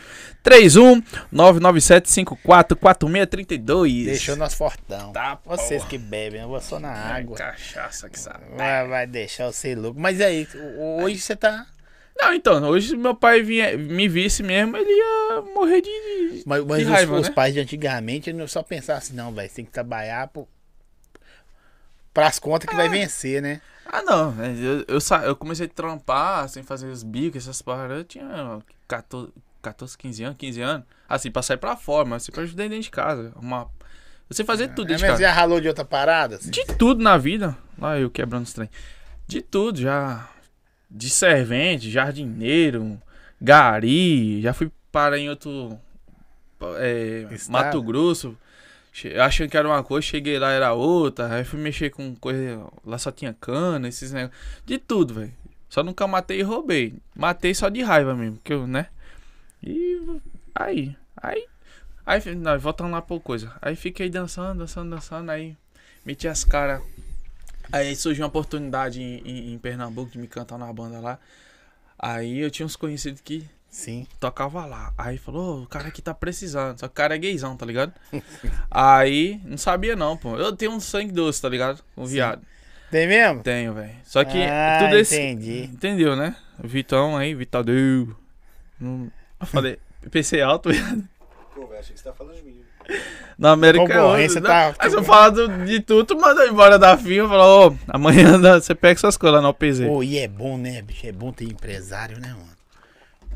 31 0.43 1.01
997 1.31 2.11
54 2.11 2.77
4632. 2.77 4.07
Deixou 4.07 4.35
nós 4.35 4.55
fortão. 4.55 5.13
Tá, 5.13 5.39
Vocês 5.45 5.83
porra. 5.83 5.91
que 5.91 5.99
bebem, 5.99 6.41
eu 6.41 6.49
vou 6.49 6.61
só 6.61 6.81
na 6.81 6.91
Ai, 6.91 7.21
água. 7.23 7.37
cachaça 7.37 8.11
que 8.11 8.19
sabe. 8.19 8.45
Vai, 8.57 8.89
vai 8.89 9.07
deixar 9.07 9.47
você 9.53 9.73
louco. 9.77 10.01
Mas 10.01 10.21
aí, 10.21 10.49
ho- 10.53 11.03
hoje 11.05 11.21
você 11.21 11.37
tá. 11.37 11.65
Não, 12.21 12.35
então, 12.35 12.61
hoje 12.65 12.89
se 12.89 12.97
meu 12.97 13.15
pai 13.15 13.41
vinha, 13.41 13.79
me 13.79 14.09
visse 14.09 14.43
mesmo, 14.43 14.77
ele 14.77 14.91
ia 14.91 15.43
morrer 15.55 15.81
de. 15.81 15.89
de- 16.39 16.43
Mas, 16.45 16.65
mas 16.65 16.79
de 16.79 16.85
os, 16.87 16.91
raiva, 16.91 17.21
os 17.21 17.29
né? 17.29 17.35
pais 17.37 17.55
de 17.55 17.61
antigamente 17.61 18.33
não 18.33 18.49
só 18.49 18.65
pensavam 18.65 18.99
assim, 18.99 19.15
não, 19.15 19.33
velho, 19.33 19.49
você 19.49 19.55
tem 19.55 19.65
que 19.65 19.71
trabalhar 19.71 20.27
pro, 20.27 20.49
pras 22.13 22.41
contas 22.41 22.69
que 22.69 22.75
vai 22.75 22.89
vencer, 22.89 23.41
né? 23.41 23.61
Ah, 23.91 24.03
não. 24.03 24.35
Eu, 24.45 24.85
eu, 24.87 25.01
sa- 25.01 25.25
eu 25.25 25.35
comecei 25.35 25.67
a 25.67 25.69
trampar, 25.69 26.49
sem 26.49 26.63
fazer 26.63 26.89
os 26.89 27.03
bicos, 27.03 27.43
essas 27.45 27.63
paradas. 27.63 27.99
Eu 27.99 28.05
tinha 28.05 28.59
14, 28.87 29.33
14, 29.63 29.97
15 29.99 30.23
anos, 30.25 30.37
15 30.39 30.61
anos. 30.61 30.87
Assim, 31.09 31.31
pra 31.31 31.41
sair 31.43 31.57
pra 31.57 31.77
fora, 31.77 32.07
mas 32.07 32.23
assim, 32.23 32.33
pra 32.33 32.43
ajudar 32.43 32.65
dentro 32.65 32.81
de 32.83 32.91
casa. 32.91 33.33
Uma... 33.37 33.63
Eu 34.29 34.37
sei 34.37 34.45
fazer 34.45 34.69
tudo 34.75 34.93
É, 34.93 34.97
de 34.97 35.07
mas 35.07 35.19
já 35.19 35.33
ralou 35.33 35.59
de 35.61 35.69
outra 35.69 35.85
parada? 35.87 36.37
assim? 36.37 36.51
De 36.51 36.65
tudo 36.67 37.03
na 37.03 37.17
vida. 37.17 37.57
Lá 37.79 37.99
eu 37.99 38.11
quebrando 38.11 38.45
os 38.45 38.53
trem. 38.53 38.69
De 39.27 39.41
tudo, 39.41 39.81
já. 39.81 40.29
De 40.91 41.09
servente, 41.09 41.91
jardineiro, 41.91 43.01
gari. 43.41 44.43
Já 44.43 44.53
fui 44.53 44.71
para 44.93 45.19
em 45.19 45.31
outro. 45.31 45.79
é? 46.79 47.27
Mato 47.49 47.83
Grosso. 47.83 48.37
Achando 49.21 49.51
que 49.51 49.57
era 49.57 49.69
uma 49.69 49.83
coisa, 49.85 50.07
cheguei 50.07 50.39
lá, 50.39 50.51
era 50.53 50.73
outra. 50.73 51.33
Aí 51.35 51.45
fui 51.45 51.59
mexer 51.61 51.91
com 51.91 52.15
coisa. 52.17 52.65
Lá 52.85 52.99
só 52.99 53.11
tinha 53.13 53.33
cana, 53.35 53.89
esses 53.89 54.13
negócios. 54.13 54.41
De 54.67 54.79
tudo, 54.79 55.15
velho. 55.15 55.33
Só 55.69 55.83
nunca 55.83 56.07
matei 56.07 56.41
e 56.41 56.43
roubei. 56.43 56.95
Matei 57.15 57.55
só 57.55 57.69
de 57.69 57.83
raiva 57.83 58.15
mesmo, 58.15 58.39
que 58.43 58.53
eu, 58.53 58.67
né? 58.67 58.87
E 59.63 60.01
aí, 60.55 60.97
aí, 61.17 61.47
aí, 62.07 62.35
não, 62.35 62.59
voltando 62.59 62.91
lá 62.93 63.03
por 63.03 63.21
coisa. 63.21 63.53
Aí 63.61 63.77
fiquei 63.77 64.09
dançando, 64.09 64.61
dançando, 64.61 64.91
dançando, 64.91 65.31
aí 65.31 65.57
meti 66.05 66.27
as 66.29 66.45
caras. 66.45 66.81
Aí 67.71 67.95
surgiu 67.97 68.23
uma 68.25 68.29
oportunidade 68.29 69.03
em, 69.03 69.19
em- 69.25 69.53
em 69.53 69.59
Pernambuco 69.59 70.11
de 70.11 70.19
me 70.19 70.27
cantar 70.27 70.59
na 70.59 70.73
banda 70.73 71.01
lá. 71.01 71.19
Aí 71.99 72.39
eu 72.39 72.51
tinha 72.51 72.65
uns 72.65 72.77
conhecidos 72.77 73.21
que 73.21 73.45
Sim. 73.71 74.07
tocava 74.19 74.65
lá. 74.67 74.93
Aí 74.97 75.19
falou, 75.19 75.61
"Ô, 75.61 75.63
o 75.63 75.67
cara 75.67 75.89
aqui 75.89 76.01
tá 76.03 76.13
precisando. 76.15 76.79
Só 76.81 76.87
que 76.89 76.93
o 76.93 76.95
cara 76.95 77.15
é 77.15 77.19
gaysão, 77.19 77.57
tá 77.57 77.65
ligado? 77.67 77.93
aí, 78.71 79.41
não 79.45 79.59
sabia 79.59 79.95
não, 79.95 80.17
pô. 80.17 80.37
Eu 80.37 80.55
tenho 80.57 80.73
um 80.73 80.81
sangue 80.81 81.13
doce, 81.13 81.41
tá 81.41 81.49
ligado? 81.49 81.83
Com 81.95 82.05
viado. 82.07 82.43
Tem 82.91 83.07
mesmo? 83.07 83.43
Tenho, 83.43 83.75
velho. 83.75 83.93
Só 84.05 84.25
que 84.25 84.43
Ah, 84.43 84.79
tudo 84.83 84.97
esse. 84.97 85.15
entendi. 85.15 85.65
Entendeu, 85.65 86.17
né? 86.17 86.35
Vitão 86.63 87.17
aí, 87.17 87.35
Vitadeu. 87.35 88.17
Não... 88.81 89.11
Eu 89.41 89.47
falei, 89.47 89.79
PC 90.11 90.41
alto, 90.41 90.71
viado. 90.71 91.05
Pô, 91.55 91.67
velho, 91.67 91.79
achei 91.81 91.93
que 91.95 92.01
você 92.01 92.09
tá 92.09 92.15
falando 92.15 92.37
de 92.37 92.43
mim. 92.43 92.59
Na 93.39 93.51
América 93.53 93.85
é 93.85 93.87
Concorrência 93.99 94.39
outro. 94.39 94.51
tá- 94.51 94.75
Aí 94.79 94.89
se 94.91 94.97
eu 94.97 95.05
falar 95.05 95.29
do- 95.31 95.65
de 95.67 95.81
tudo, 95.81 96.07
tu 96.07 96.19
manda 96.19 96.47
embora 96.47 96.79
da 96.79 96.97
firma 96.97 97.27
e 97.27 97.31
fala, 97.31 97.67
ô, 97.69 97.77
amanhã 97.87 98.39
você 98.59 98.75
pega 98.75 98.99
suas 98.99 99.17
coisas 99.19 99.37
lá 99.37 99.43
na 99.43 99.51
OPZ. 99.51 99.81
Pô, 99.87 100.03
e 100.03 100.19
é 100.19 100.27
bom, 100.27 100.57
né, 100.57 100.81
bicho? 100.81 101.07
É 101.07 101.13
bom 101.13 101.31
ter 101.31 101.45
empresário, 101.45 102.19
né, 102.19 102.29
mano? 102.31 102.58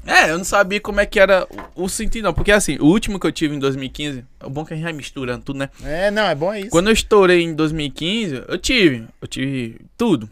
É, 0.05 0.31
eu 0.31 0.39
não 0.39 0.45
sabia 0.45 0.81
como 0.81 1.01
é 1.01 1.07
que 1.07 1.21
era 1.21 1.47
o, 1.75 1.85
o 1.85 1.89
sentido, 1.89 2.25
não. 2.25 2.35
Porque 2.35 2.51
assim, 2.51 2.77
o 2.79 2.87
último 2.87 3.21
que 3.21 3.27
eu 3.27 3.33
tive 3.33 3.55
em 3.55 3.59
2015, 3.59 4.25
é 4.41 4.49
bom 4.49 4.65
que 4.65 4.73
a 4.73 4.77
gente 4.77 4.85
vai 4.85 4.93
misturando 4.93 5.45
tudo, 5.45 5.59
né? 5.59 5.71
É, 5.85 6.11
não, 6.11 6.25
é 6.25 6.35
bom 6.35 6.55
isso. 6.55 6.71
Quando 6.71 6.89
eu 6.89 6.93
estourei 6.93 7.43
em 7.43 7.55
2015, 7.55 8.45
eu 8.49 8.59
tive. 8.59 9.07
Eu 9.21 9.29
tive 9.29 9.81
tudo. 9.97 10.29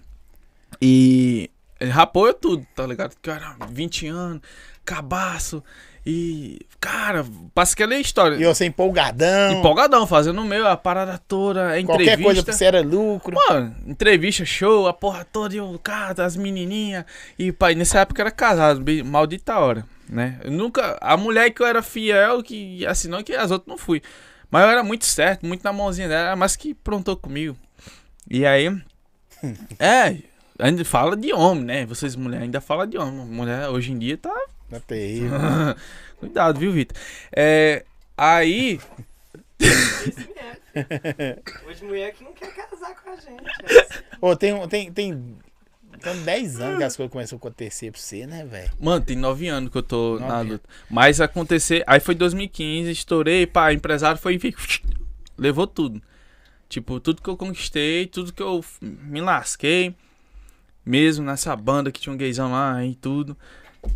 E 0.82 1.50
ele 1.78 1.90
rapou 1.90 2.26
eu 2.26 2.34
tudo, 2.34 2.66
tá 2.74 2.86
ligado? 2.86 3.14
Cara, 3.22 3.56
20 3.70 4.06
anos, 4.08 4.40
cabaço. 4.84 5.62
E, 6.12 6.58
cara, 6.80 7.24
passa 7.54 7.74
aquela 7.74 7.94
história. 7.94 8.34
E 8.34 8.44
você 8.44 8.64
empolgadão. 8.64 9.52
Empolgadão, 9.52 10.06
fazendo 10.08 10.40
o 10.40 10.44
meu, 10.44 10.66
a 10.66 10.76
parada 10.76 11.18
toda, 11.28 11.68
a 11.76 11.82
Qualquer 11.84 11.86
coisa 11.86 12.40
entrevista. 12.40 12.44
pra 12.44 12.52
você 12.52 12.64
era 12.64 12.80
lucro. 12.80 13.36
Mano, 13.48 13.76
entrevista, 13.86 14.44
show, 14.44 14.88
a 14.88 14.92
porra 14.92 15.24
toda, 15.24 15.54
e 15.54 15.60
o 15.60 15.78
cara, 15.78 16.24
as 16.24 16.36
menininhas. 16.36 17.04
E 17.38 17.52
pai, 17.52 17.74
nessa 17.76 18.00
época 18.00 18.22
era 18.22 18.30
casado, 18.32 18.80
bem- 18.80 19.04
maldita 19.04 19.56
hora, 19.58 19.84
né? 20.08 20.40
Eu 20.42 20.50
nunca. 20.50 20.98
A 21.00 21.16
mulher 21.16 21.50
que 21.50 21.62
eu 21.62 21.66
era 21.66 21.80
fiel, 21.82 22.42
que 22.42 22.84
assinou, 22.86 23.22
que 23.22 23.32
as 23.34 23.50
outras 23.52 23.68
não 23.68 23.78
fui. 23.78 24.02
Mas 24.50 24.64
eu 24.64 24.70
era 24.70 24.82
muito 24.82 25.04
certo, 25.06 25.46
muito 25.46 25.62
na 25.62 25.72
mãozinha 25.72 26.08
dela, 26.08 26.34
mas 26.34 26.56
que 26.56 26.74
prontou 26.74 27.16
comigo. 27.16 27.56
E 28.28 28.44
aí. 28.44 28.68
É, 29.78 30.16
Ainda 30.58 30.84
fala 30.84 31.16
de 31.16 31.32
homem, 31.32 31.64
né? 31.64 31.86
Vocês 31.86 32.14
mulher 32.14 32.42
ainda 32.42 32.60
fala 32.60 32.86
de 32.86 32.98
homem. 32.98 33.24
Mulher 33.24 33.68
hoje 33.68 33.92
em 33.92 33.98
dia 33.98 34.18
tá. 34.18 34.34
Tá 34.70 34.80
terrível. 34.80 35.38
Cuidado, 36.18 36.58
viu, 36.60 36.72
Vitor? 36.72 36.96
É, 37.34 37.84
aí. 38.16 38.78
Hoje 41.66 41.84
mulher 41.84 42.12
que 42.12 42.22
não 42.24 42.32
quer 42.32 42.52
casar 42.54 42.94
com 43.02 43.10
a 43.10 43.16
gente. 43.16 43.42
né? 43.42 44.04
Ô, 44.20 44.36
tem, 44.36 44.68
tem, 44.68 44.92
tem, 44.92 45.36
tem 46.00 46.22
10 46.24 46.60
anos 46.60 46.78
que 46.78 46.84
as 46.84 46.96
coisas 46.96 47.12
começaram 47.12 47.36
a 47.36 47.40
acontecer 47.40 47.90
pra 47.90 48.00
você, 48.00 48.26
né, 48.26 48.44
velho? 48.44 48.70
Mano, 48.78 49.04
tem 49.04 49.16
nove 49.16 49.48
anos 49.48 49.70
que 49.70 49.78
eu 49.78 49.82
tô 49.82 50.12
Nove 50.12 50.24
na 50.26 50.34
anos. 50.38 50.52
luta. 50.52 50.68
Mas 50.88 51.20
acontecer. 51.20 51.82
Aí 51.86 51.98
foi 52.00 52.14
2015, 52.14 52.90
estourei, 52.90 53.46
pá, 53.46 53.72
empresário 53.72 54.20
foi. 54.20 54.38
Levou 55.36 55.66
tudo. 55.66 56.00
Tipo, 56.68 57.00
tudo 57.00 57.20
que 57.20 57.28
eu 57.28 57.36
conquistei, 57.36 58.06
tudo 58.06 58.32
que 58.32 58.42
eu 58.42 58.64
me 58.80 59.20
lasquei. 59.20 59.94
Mesmo 60.86 61.24
nessa 61.24 61.54
banda 61.56 61.90
que 61.92 62.00
tinha 62.00 62.12
um 62.12 62.16
gaysão 62.16 62.52
lá 62.52 62.84
e 62.84 62.94
tudo. 62.94 63.36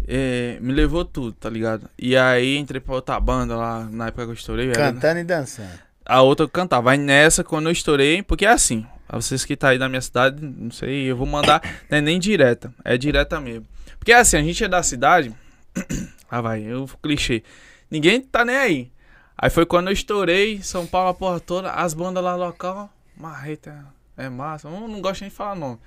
É, 0.06 0.58
me 0.60 0.72
levou 0.72 1.04
tudo, 1.04 1.32
tá 1.32 1.48
ligado? 1.50 1.88
E 1.98 2.16
aí 2.16 2.56
entrei 2.56 2.80
pra 2.80 2.94
outra 2.94 3.18
banda 3.20 3.56
lá 3.56 3.84
na 3.90 4.08
época 4.08 4.24
que 4.24 4.30
eu 4.30 4.34
estourei. 4.34 4.68
era- 4.70 4.92
Cantando 4.92 5.20
e 5.20 5.24
dançando. 5.24 5.78
a 6.04 6.22
outra 6.22 6.44
eu 6.44 6.48
cantava. 6.48 6.90
Aí 6.92 6.98
nessa, 6.98 7.42
quando 7.44 7.66
eu 7.66 7.72
estourei, 7.72 8.22
porque 8.22 8.44
é 8.46 8.50
assim, 8.50 8.86
vocês 9.10 9.44
que 9.44 9.56
tá 9.56 9.68
aí 9.70 9.78
na 9.78 9.88
minha 9.88 10.00
cidade, 10.00 10.44
não 10.44 10.70
sei, 10.70 11.04
eu 11.10 11.16
vou 11.16 11.26
mandar, 11.26 11.62
não 11.90 11.98
é 11.98 12.00
nem 12.00 12.18
direta, 12.18 12.72
é 12.84 12.96
direta 12.96 13.40
mesmo. 13.40 13.66
Porque 13.98 14.12
é 14.12 14.16
assim, 14.16 14.36
a 14.36 14.42
gente 14.42 14.62
é 14.62 14.68
da 14.68 14.82
cidade, 14.82 15.34
ah 16.30 16.40
vai, 16.40 16.62
eu 16.62 16.88
clichê, 17.02 17.42
ninguém 17.90 18.20
tá 18.20 18.44
nem 18.44 18.56
aí. 18.56 18.92
Aí 19.36 19.50
foi 19.50 19.66
quando 19.66 19.88
eu 19.88 19.92
estourei, 19.92 20.62
São 20.62 20.86
Paulo, 20.86 21.08
a 21.10 21.14
porra 21.14 21.40
toda, 21.40 21.70
as 21.72 21.92
bandas 21.94 22.22
lá 22.22 22.36
local, 22.36 22.88
marreta, 23.16 23.84
é 24.16 24.28
massa, 24.28 24.68
eu 24.68 24.72
não 24.88 25.00
gosto 25.00 25.22
nem 25.22 25.30
de 25.30 25.34
falar 25.36 25.54
nome. 25.56 25.78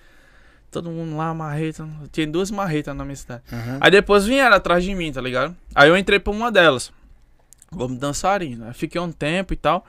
Todo 0.71 0.91
mundo 0.91 1.15
lá, 1.15 1.33
marreta, 1.33 1.88
tinha 2.12 2.27
duas 2.27 2.51
marretas 2.51 2.95
na 2.95 3.03
minha 3.05 3.15
cidade. 3.15 3.41
Uhum. 3.51 3.77
Aí 3.79 3.89
depois 3.89 4.25
vieram 4.25 4.55
atrás 4.55 4.83
de 4.83 4.93
mim, 4.93 5.12
tá 5.12 5.21
ligado? 5.21 5.55
Aí 5.74 5.89
eu 5.89 5.97
entrei 5.97 6.19
pra 6.19 6.31
uma 6.33 6.51
delas. 6.51 6.91
Vamos 7.71 7.97
dançarina. 7.97 8.67
Aí 8.67 8.74
fiquei 8.74 9.00
um 9.00 9.12
tempo 9.12 9.53
e 9.53 9.57
tal. 9.57 9.86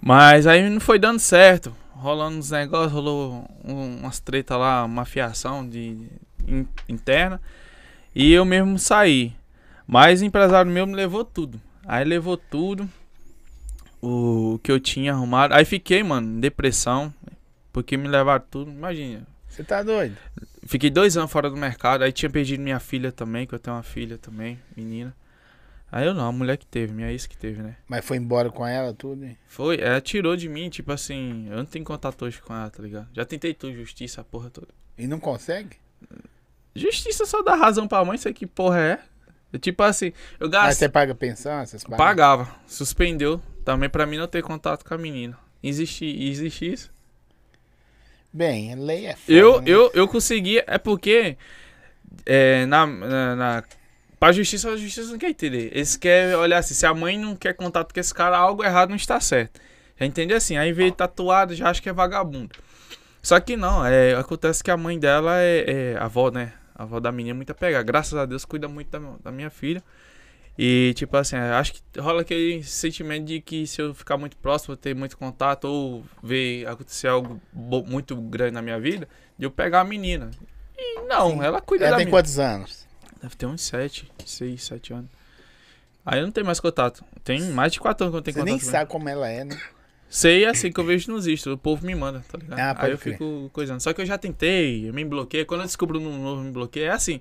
Mas 0.00 0.46
aí 0.46 0.68
não 0.68 0.80
foi 0.80 0.98
dando 0.98 1.18
certo. 1.18 1.74
Rolando 1.94 2.38
uns 2.38 2.50
negócios, 2.50 2.92
rolou 2.92 3.44
um- 3.64 3.96
umas 4.00 4.20
treta 4.20 4.56
lá, 4.56 4.84
uma 4.84 5.04
fiação 5.04 5.68
de, 5.68 5.96
in- 6.46 6.66
interna. 6.88 7.40
E 8.14 8.32
eu 8.32 8.44
mesmo 8.44 8.78
saí. 8.78 9.34
Mas 9.86 10.20
o 10.20 10.24
empresário 10.24 10.70
meu 10.70 10.86
me 10.86 10.94
levou 10.94 11.24
tudo. 11.24 11.60
Aí 11.86 12.04
levou 12.04 12.36
tudo. 12.36 12.88
O 14.00 14.60
que 14.62 14.70
eu 14.70 14.78
tinha 14.78 15.12
arrumado. 15.12 15.54
Aí 15.54 15.64
fiquei, 15.64 16.02
mano, 16.02 16.40
depressão. 16.40 17.12
Porque 17.72 17.96
me 17.96 18.06
levaram 18.06 18.44
tudo. 18.50 18.70
Imagina, 18.70 19.26
Você 19.58 19.64
tá 19.64 19.82
doido? 19.82 20.16
Fiquei 20.68 20.88
dois 20.88 21.16
anos 21.16 21.32
fora 21.32 21.50
do 21.50 21.56
mercado, 21.56 22.04
aí 22.04 22.12
tinha 22.12 22.30
perdido 22.30 22.62
minha 22.62 22.78
filha 22.78 23.10
também, 23.10 23.44
que 23.44 23.52
eu 23.52 23.58
tenho 23.58 23.74
uma 23.74 23.82
filha 23.82 24.16
também, 24.16 24.56
menina. 24.76 25.12
Aí 25.90 26.06
eu 26.06 26.14
não, 26.14 26.28
a 26.28 26.30
mulher 26.30 26.56
que 26.56 26.64
teve, 26.64 26.92
minha 26.92 27.10
ex 27.10 27.26
que 27.26 27.36
teve, 27.36 27.60
né? 27.60 27.74
Mas 27.88 28.04
foi 28.04 28.18
embora 28.18 28.50
com 28.50 28.64
ela, 28.64 28.94
tudo? 28.94 29.24
hein? 29.24 29.36
Foi, 29.48 29.80
ela 29.80 30.00
tirou 30.00 30.36
de 30.36 30.48
mim, 30.48 30.70
tipo 30.70 30.92
assim, 30.92 31.48
eu 31.50 31.56
não 31.56 31.64
tenho 31.64 31.84
contato 31.84 32.24
hoje 32.24 32.40
com 32.40 32.54
ela, 32.54 32.70
tá 32.70 32.80
ligado? 32.80 33.08
Já 33.12 33.24
tentei 33.24 33.52
tudo, 33.52 33.74
justiça, 33.74 34.20
a 34.20 34.24
porra 34.24 34.48
toda. 34.48 34.68
E 34.96 35.08
não 35.08 35.18
consegue? 35.18 35.76
Justiça 36.72 37.26
só 37.26 37.42
dá 37.42 37.56
razão 37.56 37.88
pra 37.88 38.04
mãe, 38.04 38.14
isso 38.14 38.32
que 38.32 38.46
porra 38.46 38.78
é. 38.78 39.00
Eu, 39.52 39.58
tipo 39.58 39.82
assim, 39.82 40.12
eu 40.38 40.46
Mas 40.46 40.50
gastei, 40.50 40.74
você 40.74 40.88
paga 40.88 41.16
pensão, 41.16 41.58
essas 41.58 41.82
paradas? 41.82 42.06
pagava, 42.06 42.54
suspendeu, 42.64 43.42
também 43.64 43.90
pra 43.90 44.06
mim 44.06 44.18
não 44.18 44.28
ter 44.28 44.40
contato 44.40 44.84
com 44.84 44.94
a 44.94 44.98
menina. 44.98 45.36
Existe, 45.60 46.04
existe 46.04 46.72
isso? 46.72 46.97
Bem, 48.32 48.74
lei 48.74 49.06
é 49.06 49.16
foda, 49.16 49.32
Eu, 49.32 49.60
né? 49.60 49.70
eu, 49.70 49.90
eu 49.94 50.06
consegui, 50.06 50.62
é 50.66 50.78
porque 50.78 51.36
é, 52.26 52.66
na, 52.66 52.86
na, 52.86 53.36
na, 53.36 53.64
pra 54.20 54.32
justiça, 54.32 54.70
a 54.70 54.76
justiça 54.76 55.10
não 55.10 55.18
quer 55.18 55.30
entender. 55.30 55.70
Eles 55.72 55.96
querem 55.96 56.34
olhar 56.34 56.58
assim, 56.58 56.74
se 56.74 56.86
a 56.86 56.94
mãe 56.94 57.18
não 57.18 57.34
quer 57.34 57.54
contato 57.54 57.92
com 57.92 58.00
esse 58.00 58.12
cara, 58.12 58.36
algo 58.36 58.62
errado 58.62 58.90
não 58.90 58.96
está 58.96 59.18
certo. 59.20 59.60
Já 59.98 60.06
entende 60.06 60.34
assim, 60.34 60.56
aí 60.56 60.72
veio 60.72 60.92
tatuado, 60.92 61.54
já 61.54 61.70
acha 61.70 61.82
que 61.82 61.88
é 61.88 61.92
vagabundo. 61.92 62.54
Só 63.22 63.40
que 63.40 63.56
não, 63.56 63.84
é, 63.84 64.14
acontece 64.14 64.62
que 64.62 64.70
a 64.70 64.76
mãe 64.76 64.98
dela 64.98 65.40
é, 65.40 65.64
é 65.66 65.96
a 65.98 66.04
avó, 66.04 66.30
né? 66.30 66.52
A 66.74 66.84
avó 66.84 67.00
da 67.00 67.10
menina 67.10 67.34
é 67.34 67.36
muito 67.36 67.50
apegada. 67.50 67.82
Graças 67.82 68.14
a 68.14 68.24
Deus 68.24 68.44
cuida 68.44 68.68
muito 68.68 68.88
da, 68.88 69.00
da 69.24 69.32
minha 69.32 69.50
filha. 69.50 69.82
E 70.60 70.92
tipo 70.96 71.16
assim, 71.16 71.36
acho 71.36 71.72
que 71.74 71.80
rola 72.00 72.22
aquele 72.22 72.64
sentimento 72.64 73.26
de 73.26 73.40
que 73.40 73.64
se 73.66 73.80
eu 73.80 73.94
ficar 73.94 74.16
muito 74.16 74.36
próximo, 74.38 74.76
ter 74.76 74.92
muito 74.94 75.16
contato 75.16 75.66
ou 75.66 76.04
ver 76.20 76.66
acontecer 76.66 77.06
algo 77.06 77.40
muito 77.54 78.16
grande 78.16 78.52
na 78.54 78.62
minha 78.62 78.78
vida, 78.80 79.08
de 79.38 79.46
eu 79.46 79.50
pegar 79.52 79.80
a 79.80 79.84
menina. 79.84 80.30
E 80.76 81.00
não, 81.02 81.30
Sim. 81.30 81.42
ela 81.44 81.60
cuida 81.60 81.84
Ela 81.84 81.92
da 81.92 81.96
tem 81.98 82.06
menina. 82.06 82.18
quantos 82.20 82.38
anos? 82.40 82.88
Deve 83.22 83.36
ter 83.36 83.46
uns 83.46 83.62
7, 83.62 84.10
6, 84.26 84.62
7 84.64 84.92
anos. 84.94 85.10
Aí 86.04 86.18
eu 86.20 86.24
não 86.24 86.32
tenho 86.32 86.46
mais 86.46 86.58
contato. 86.58 87.04
Tem 87.22 87.40
mais 87.52 87.72
de 87.72 87.78
4 87.80 88.04
anos 88.04 88.12
que 88.12 88.16
eu 88.16 88.18
não 88.18 88.24
tenho 88.24 88.34
Você 88.34 88.40
contato. 88.40 88.50
nem 88.56 88.58
com 88.64 88.70
sabe 88.70 88.90
como 88.90 89.08
ela 89.08 89.28
é, 89.28 89.44
né? 89.44 89.60
Sei 90.10 90.44
é 90.44 90.48
assim 90.48 90.72
que 90.72 90.80
eu 90.80 90.84
vejo 90.84 91.12
nos 91.12 91.26
vistos. 91.26 91.52
O 91.52 91.58
povo 91.58 91.84
me 91.86 91.94
manda, 91.94 92.24
tá 92.30 92.38
ligado? 92.38 92.58
Ah, 92.58 92.74
Aí 92.84 92.90
eu 92.92 92.98
crer. 92.98 93.12
fico 93.12 93.50
coisando. 93.52 93.80
Só 93.80 93.92
que 93.92 94.00
eu 94.00 94.06
já 94.06 94.16
tentei, 94.16 94.88
eu 94.88 94.94
me 94.94 95.04
bloqueei. 95.04 95.44
Quando 95.44 95.60
eu 95.60 95.66
descubro 95.66 96.00
um 96.00 96.22
novo 96.22 96.42
me 96.42 96.50
bloqueio, 96.50 96.86
é 96.86 96.90
assim. 96.90 97.20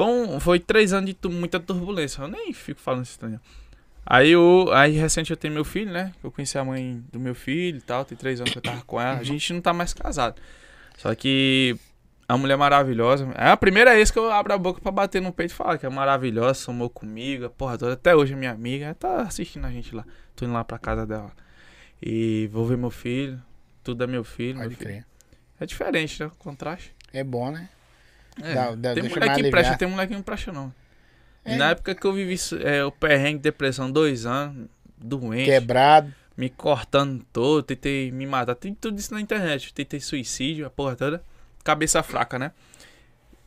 Foi, 0.00 0.06
um- 0.06 0.40
foi 0.40 0.58
três 0.58 0.92
anos 0.94 1.06
de 1.10 1.14
tu- 1.14 1.28
muita 1.30 1.60
turbulência. 1.60 2.22
Eu 2.22 2.28
nem 2.28 2.52
fico 2.54 2.80
falando 2.80 3.04
isso, 3.04 3.18
ligado? 3.22 3.42
Aí, 4.06 4.30
eu, 4.30 4.70
aí 4.72 4.92
recente 4.92 5.30
eu 5.30 5.36
tenho 5.36 5.52
meu 5.52 5.64
filho, 5.64 5.92
né? 5.92 6.12
Eu 6.24 6.30
conheci 6.30 6.56
a 6.56 6.64
mãe 6.64 7.04
do 7.12 7.20
meu 7.20 7.34
filho 7.34 7.76
e 7.76 7.80
tal. 7.82 8.04
Tem 8.04 8.16
três 8.16 8.40
anos 8.40 8.50
que 8.52 8.58
eu 8.58 8.62
tava 8.62 8.80
com 8.82 8.98
ela. 9.00 9.18
A 9.18 9.22
gente 9.22 9.52
não 9.52 9.60
tá 9.60 9.72
mais 9.74 9.92
casado. 9.92 10.40
Só 10.96 11.14
que 11.14 11.76
a 12.26 12.34
mulher 12.38 12.54
é 12.54 12.56
maravilhosa. 12.56 13.30
É 13.36 13.48
a 13.50 13.56
primeira 13.58 13.94
vez 13.94 14.10
que 14.10 14.18
eu 14.18 14.30
abro 14.32 14.54
a 14.54 14.58
boca 14.58 14.80
pra 14.80 14.90
bater 14.90 15.20
no 15.20 15.32
peito 15.32 15.50
e 15.50 15.54
falar 15.54 15.76
que 15.76 15.84
é 15.84 15.88
maravilhosa, 15.90 16.54
somou 16.54 16.88
comigo, 16.88 17.44
a 17.44 17.50
porra 17.50 17.76
toda. 17.76 17.92
Até 17.92 18.16
hoje 18.16 18.32
é 18.32 18.36
minha 18.36 18.52
amiga. 18.52 18.86
Ela 18.86 18.94
tá 18.94 19.20
assistindo 19.22 19.66
a 19.66 19.70
gente 19.70 19.94
lá. 19.94 20.04
Tô 20.34 20.46
indo 20.46 20.54
lá 20.54 20.64
pra 20.64 20.78
casa 20.78 21.06
dela. 21.06 21.30
E 22.02 22.48
vou 22.50 22.64
ver 22.66 22.78
meu 22.78 22.90
filho. 22.90 23.40
Tudo 23.84 24.02
é 24.02 24.06
meu 24.06 24.24
filho. 24.24 24.56
Pode 24.56 24.68
meu 24.70 24.78
filho. 24.78 24.90
crer. 24.90 25.06
É 25.60 25.66
diferente, 25.66 26.18
né? 26.20 26.26
O 26.26 26.30
contraste. 26.30 26.94
É 27.12 27.22
bom, 27.22 27.50
né? 27.50 27.68
É, 28.42 28.54
Dá- 28.54 28.74
dá- 28.74 28.94
tem 28.94 29.02
mais 29.02 29.12
que 29.14 29.18
presta, 29.20 29.32
aliviar. 29.32 29.78
tem 29.78 30.06
que 30.08 30.14
não 30.14 30.22
presta, 30.22 30.52
não. 30.52 30.72
É. 31.44 31.56
na 31.56 31.70
época 31.70 31.94
que 31.94 32.06
eu 32.06 32.12
vivi 32.12 32.36
é, 32.62 32.84
o 32.84 32.92
perrengue, 32.92 33.38
depressão, 33.40 33.90
dois 33.90 34.26
anos, 34.26 34.68
doente, 34.98 35.46
Quebrado. 35.46 36.12
me 36.36 36.50
cortando 36.50 37.24
todo, 37.32 37.62
tentei 37.62 38.10
me 38.12 38.26
matar. 38.26 38.54
Tem 38.54 38.74
tudo 38.74 38.98
isso 38.98 39.12
na 39.14 39.20
internet. 39.20 39.72
Tentei 39.72 40.00
suicídio, 40.00 40.66
a 40.66 40.70
porra 40.70 40.94
toda. 40.96 41.22
Cabeça 41.64 42.02
fraca, 42.02 42.38
né? 42.38 42.52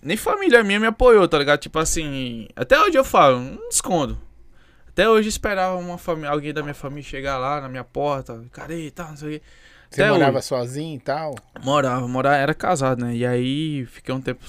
Nem 0.01 0.17
família 0.17 0.63
minha 0.63 0.79
me 0.79 0.87
apoiou, 0.87 1.27
tá 1.27 1.37
ligado? 1.37 1.59
Tipo 1.59 1.79
assim, 1.79 2.47
até 2.55 2.79
hoje 2.79 2.97
eu 2.97 3.03
falo, 3.05 3.39
não 3.39 3.69
escondo. 3.69 4.19
Até 4.89 5.07
hoje 5.09 5.27
eu 5.27 5.29
esperava 5.29 5.75
uma 5.77 5.97
família, 5.97 6.29
alguém 6.29 6.53
da 6.53 6.61
minha 6.61 6.73
família 6.73 7.03
chegar 7.03 7.37
lá 7.37 7.61
na 7.61 7.69
minha 7.69 7.83
porta, 7.83 8.43
cara, 8.51 8.73
e 8.75 8.91
tal, 8.91 9.09
não 9.09 9.17
sei 9.17 9.27
o 9.37 9.39
quê. 9.39 9.45
Você 9.89 10.01
Até 10.03 10.11
morava 10.11 10.37
hoje. 10.39 10.47
sozinho 10.47 10.95
e 10.95 10.99
tal. 10.99 11.35
Morava, 11.63 12.07
morava, 12.07 12.35
era 12.37 12.53
casado, 12.53 13.05
né? 13.05 13.15
E 13.15 13.25
aí 13.25 13.85
fiquei 13.85 14.13
um 14.13 14.19
tempo 14.21 14.43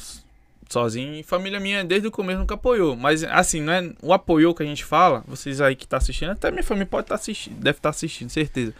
sozinho. 0.74 1.14
E 1.14 1.22
família 1.22 1.58
minha 1.58 1.84
desde 1.84 2.06
o 2.08 2.10
começo 2.10 2.38
nunca 2.38 2.54
apoiou. 2.54 2.94
Mas 2.96 3.24
assim, 3.24 3.60
não 3.60 3.72
é 3.72 3.90
o 4.02 4.12
apoio 4.12 4.54
que 4.54 4.62
a 4.62 4.66
gente 4.66 4.84
fala, 4.84 5.24
vocês 5.26 5.60
aí 5.60 5.74
que 5.74 5.86
tá 5.86 5.96
assistindo, 5.96 6.32
até 6.32 6.50
minha 6.50 6.62
família 6.62 6.86
pode 6.86 7.04
estar 7.04 7.14
assistindo, 7.14 7.56
deve 7.60 7.78
estar 7.78 7.90
assistindo, 7.90 8.28
certeza. 8.28 8.74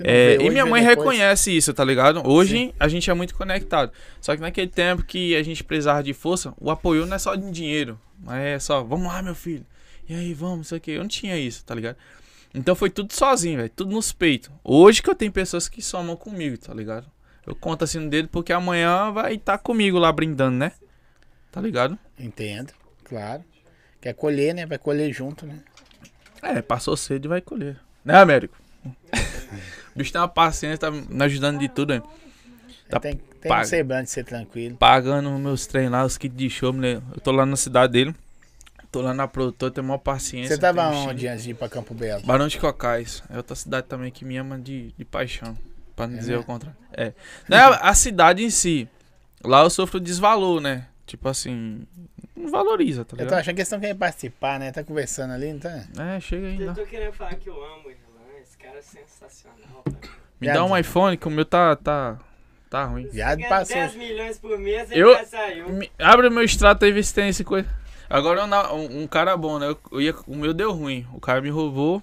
É, 0.00 0.36
vê 0.36 0.44
e 0.44 0.50
minha 0.50 0.64
mãe 0.64 0.80
depois. 0.80 0.98
reconhece 0.98 1.56
isso, 1.56 1.72
tá 1.74 1.84
ligado? 1.84 2.22
Hoje 2.24 2.72
a 2.78 2.88
gente 2.88 3.10
é 3.10 3.14
muito 3.14 3.34
conectado. 3.34 3.92
Só 4.20 4.34
que 4.34 4.40
naquele 4.40 4.68
tempo 4.68 5.02
que 5.02 5.34
a 5.34 5.42
gente 5.42 5.64
precisava 5.64 6.02
de 6.02 6.12
força, 6.12 6.54
o 6.58 6.70
apoio 6.70 7.04
não 7.04 7.16
é 7.16 7.18
só 7.18 7.34
de 7.34 7.50
dinheiro, 7.50 7.98
mas 8.22 8.40
é 8.40 8.58
só, 8.58 8.82
vamos 8.82 9.08
lá, 9.08 9.22
meu 9.22 9.34
filho. 9.34 9.66
E 10.08 10.14
aí, 10.14 10.32
vamos, 10.32 10.68
isso 10.68 10.74
aqui. 10.74 10.92
Eu 10.92 11.00
não 11.00 11.08
tinha 11.08 11.36
isso, 11.36 11.64
tá 11.64 11.74
ligado? 11.74 11.96
Então 12.54 12.74
foi 12.74 12.88
tudo 12.88 13.12
sozinho, 13.12 13.58
velho. 13.58 13.70
Tudo 13.74 13.92
nos 13.92 14.12
peitos. 14.12 14.50
Hoje 14.64 15.02
que 15.02 15.10
eu 15.10 15.14
tenho 15.14 15.30
pessoas 15.30 15.68
que 15.68 15.82
somam 15.82 16.16
comigo, 16.16 16.56
tá 16.56 16.72
ligado? 16.72 17.06
Eu 17.46 17.54
conto 17.54 17.84
assim 17.84 17.98
no 17.98 18.08
dedo 18.08 18.28
porque 18.28 18.52
amanhã 18.52 19.10
vai 19.10 19.34
estar 19.34 19.58
comigo 19.58 19.98
lá 19.98 20.10
brindando, 20.12 20.56
né? 20.56 20.72
Tá 21.58 21.62
ligado? 21.62 21.98
Entendo, 22.16 22.72
claro. 23.02 23.42
Quer 24.00 24.12
colher, 24.14 24.54
né? 24.54 24.64
Vai 24.64 24.78
colher 24.78 25.12
junto, 25.12 25.44
né? 25.44 25.58
É, 26.40 26.62
passou 26.62 26.96
cedo 26.96 27.24
e 27.24 27.28
vai 27.28 27.40
colher. 27.40 27.76
Né, 28.04 28.16
Américo? 28.16 28.56
o 28.86 28.90
bicho 29.98 30.12
tem 30.12 30.20
uma 30.20 30.28
paciência, 30.28 30.78
tá 30.78 30.88
me 30.88 31.24
ajudando 31.24 31.58
de 31.58 31.68
tudo, 31.68 31.94
hein? 31.94 32.02
Tá 32.88 33.00
tem 33.00 33.16
tem 33.40 33.48
pago. 33.48 33.62
um 33.62 33.64
semblante 33.64 34.04
de 34.04 34.10
ser 34.12 34.24
tranquilo. 34.24 34.76
pagando 34.76 35.28
meus 35.32 35.66
treinos 35.66 35.90
lá, 35.90 36.04
os 36.04 36.16
kits 36.16 36.36
de 36.36 36.48
show. 36.48 36.72
Eu 36.84 37.20
tô 37.20 37.32
lá 37.32 37.44
na 37.44 37.56
cidade 37.56 37.92
dele. 37.92 38.14
Tô 38.92 39.00
lá 39.00 39.12
na 39.12 39.26
produtora, 39.26 39.72
tenho 39.72 39.84
maior 39.84 39.98
paciência. 39.98 40.54
Você 40.54 40.60
tava 40.60 40.88
onde 40.90 41.26
antes 41.26 41.42
de 41.42 41.50
ir 41.50 41.54
pra 41.54 41.68
Campo 41.68 41.92
Belo? 41.92 42.24
Barão 42.24 42.46
de 42.46 42.56
Cocais. 42.56 43.20
É 43.28 43.36
outra 43.36 43.56
cidade 43.56 43.88
também 43.88 44.12
que 44.12 44.24
me 44.24 44.36
ama 44.36 44.56
de, 44.60 44.92
de 44.96 45.04
paixão. 45.04 45.58
Pra 45.96 46.06
não 46.06 46.14
É 46.14 46.18
dizer 46.18 46.30
mesmo? 46.36 46.44
o 46.44 46.46
contrário. 46.46 46.78
É. 46.92 47.12
Não 47.48 47.58
é 47.58 47.78
a 47.82 47.92
cidade 47.94 48.44
em 48.44 48.50
si. 48.50 48.88
Lá 49.44 49.62
eu 49.64 49.70
sofro 49.70 49.98
desvalor, 49.98 50.60
né? 50.60 50.86
Tipo 51.08 51.28
assim. 51.28 51.82
Não 52.36 52.50
valoriza, 52.50 53.04
tá 53.04 53.14
Eu 53.14 53.18
tô 53.18 53.24
ligado? 53.24 53.40
achando 53.40 53.54
que 53.54 53.60
eles 53.60 53.66
estão 53.68 53.80
querendo 53.80 53.98
participar, 53.98 54.60
né? 54.60 54.70
Tá 54.70 54.84
conversando 54.84 55.32
ali, 55.32 55.52
não 55.52 55.58
tá? 55.58 55.84
É, 55.98 56.20
chega 56.20 56.46
aí. 56.46 56.60
Eu 56.62 56.74
tô 56.74 56.84
querendo 56.86 57.12
falar 57.14 57.34
que 57.34 57.48
eu 57.48 57.54
amo 57.64 57.86
o 57.88 57.90
Irlan, 57.90 58.40
esse 58.42 58.56
cara 58.58 58.78
é 58.78 58.82
sensacional. 58.82 59.82
Cara. 59.84 60.14
Me 60.40 60.46
dá 60.46 60.64
um 60.64 60.76
iPhone 60.76 61.16
que 61.16 61.26
o 61.26 61.30
meu 61.30 61.44
tá. 61.44 61.74
tá 61.74 62.18
Tá 62.70 62.84
ruim. 62.84 63.08
Viado 63.08 63.40
passou. 63.48 63.74
10 63.76 63.94
milhões 63.96 64.38
por 64.38 64.58
mês 64.58 64.90
e 64.90 64.98
Eu- 64.98 65.14
já 65.14 65.24
saiu. 65.24 65.70
Me- 65.70 65.90
Abre 65.98 66.28
o 66.28 66.30
meu 66.30 66.42
extrato 66.44 66.84
aí, 66.84 66.92
vê 66.92 67.02
se 67.02 67.14
tem 67.14 67.30
esse 67.30 67.42
coisa. 67.42 67.66
Agora 68.10 68.42
eu 68.42 68.46
na- 68.46 68.74
um, 68.74 69.04
um 69.04 69.06
cara 69.06 69.34
bom, 69.38 69.58
né? 69.58 69.68
Eu, 69.68 69.78
eu 69.90 70.00
ia, 70.02 70.14
o 70.26 70.36
meu 70.36 70.52
deu 70.52 70.70
ruim. 70.72 71.06
O 71.14 71.18
cara 71.18 71.40
me 71.40 71.48
roubou. 71.48 72.02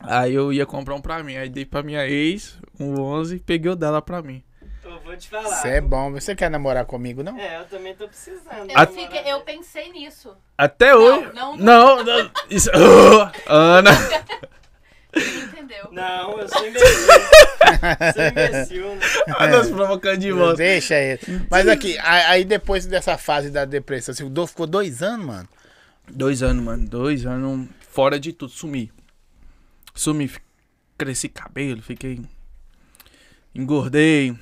Aí 0.00 0.32
eu 0.34 0.50
ia 0.50 0.64
comprar 0.64 0.94
um 0.94 1.00
pra 1.02 1.22
mim. 1.22 1.36
Aí 1.36 1.50
dei 1.50 1.66
pra 1.66 1.82
minha 1.82 2.06
ex, 2.08 2.58
um 2.80 2.98
11, 2.98 3.38
peguei 3.40 3.70
o 3.70 3.76
dela 3.76 4.00
pra 4.00 4.22
mim. 4.22 4.42
Eu 5.16 5.20
vou 5.20 5.20
te 5.20 5.28
falar. 5.28 5.56
Você 5.56 5.68
é 5.68 5.80
bom. 5.80 6.12
Você 6.12 6.34
quer 6.34 6.50
namorar 6.50 6.84
comigo, 6.84 7.22
não? 7.22 7.38
É, 7.38 7.58
eu 7.60 7.64
também 7.66 7.94
tô 7.94 8.06
precisando. 8.06 8.70
Eu, 8.70 8.86
fiquei- 8.88 9.22
eu 9.32 9.40
pensei 9.40 9.90
nisso. 9.92 10.36
Até 10.58 10.94
hoje. 10.94 11.30
não, 11.34 11.56
Não, 11.56 12.04
não. 12.04 12.30
Isso, 12.50 12.70
Ô, 12.70 13.30
Ana. 13.50 13.90
Entendeu. 15.14 15.88
Não, 15.92 16.38
eu 16.38 16.48
sou 16.48 16.66
imbecil. 16.66 17.06
sou 18.14 18.24
imbecil, 18.26 18.94
né? 18.96 19.46
Nós 19.50 19.70
provocando 19.70 20.18
de 20.18 20.30
volta. 20.32 20.56
Deixa 20.56 20.94
ele. 20.96 21.20
Mas 21.50 21.66
aqui, 21.68 21.96
aí 21.98 22.44
depois 22.44 22.84
dessa 22.84 23.16
fase 23.16 23.50
da 23.50 23.64
depressão, 23.64 24.14
você 24.14 24.24
ficou- 24.24 24.46
ficou 24.46 24.66
dois 24.66 25.02
anos, 25.02 25.24
mano. 25.26 25.48
Dois 26.10 26.42
anos, 26.42 26.62
mano. 26.62 26.86
Dois 26.86 27.24
anos 27.24 27.66
fora 27.90 28.20
de 28.20 28.32
tudo. 28.34 28.52
Sumi. 28.52 28.92
Sumi. 29.94 30.30
Cresci 30.98 31.28
cabelo, 31.30 31.80
fiquei. 31.82 32.20
Engordei. 33.54 34.36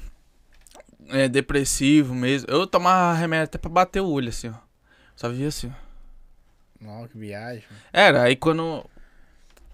É, 1.09 1.29
depressivo 1.29 2.15
mesmo. 2.15 2.51
Eu 2.51 2.67
tomava 2.67 3.17
remédio 3.19 3.45
até 3.45 3.59
pra 3.59 3.71
bater 3.71 4.01
o 4.01 4.09
olho, 4.09 4.29
assim, 4.29 4.49
ó. 4.49 4.55
Só 5.17 5.29
via 5.29 5.49
assim, 5.49 5.71
ó. 5.71 5.85
Nossa, 6.85 7.09
que 7.09 7.19
viagem. 7.19 7.65
Era, 7.93 8.23
aí 8.23 8.37
quando. 8.37 8.85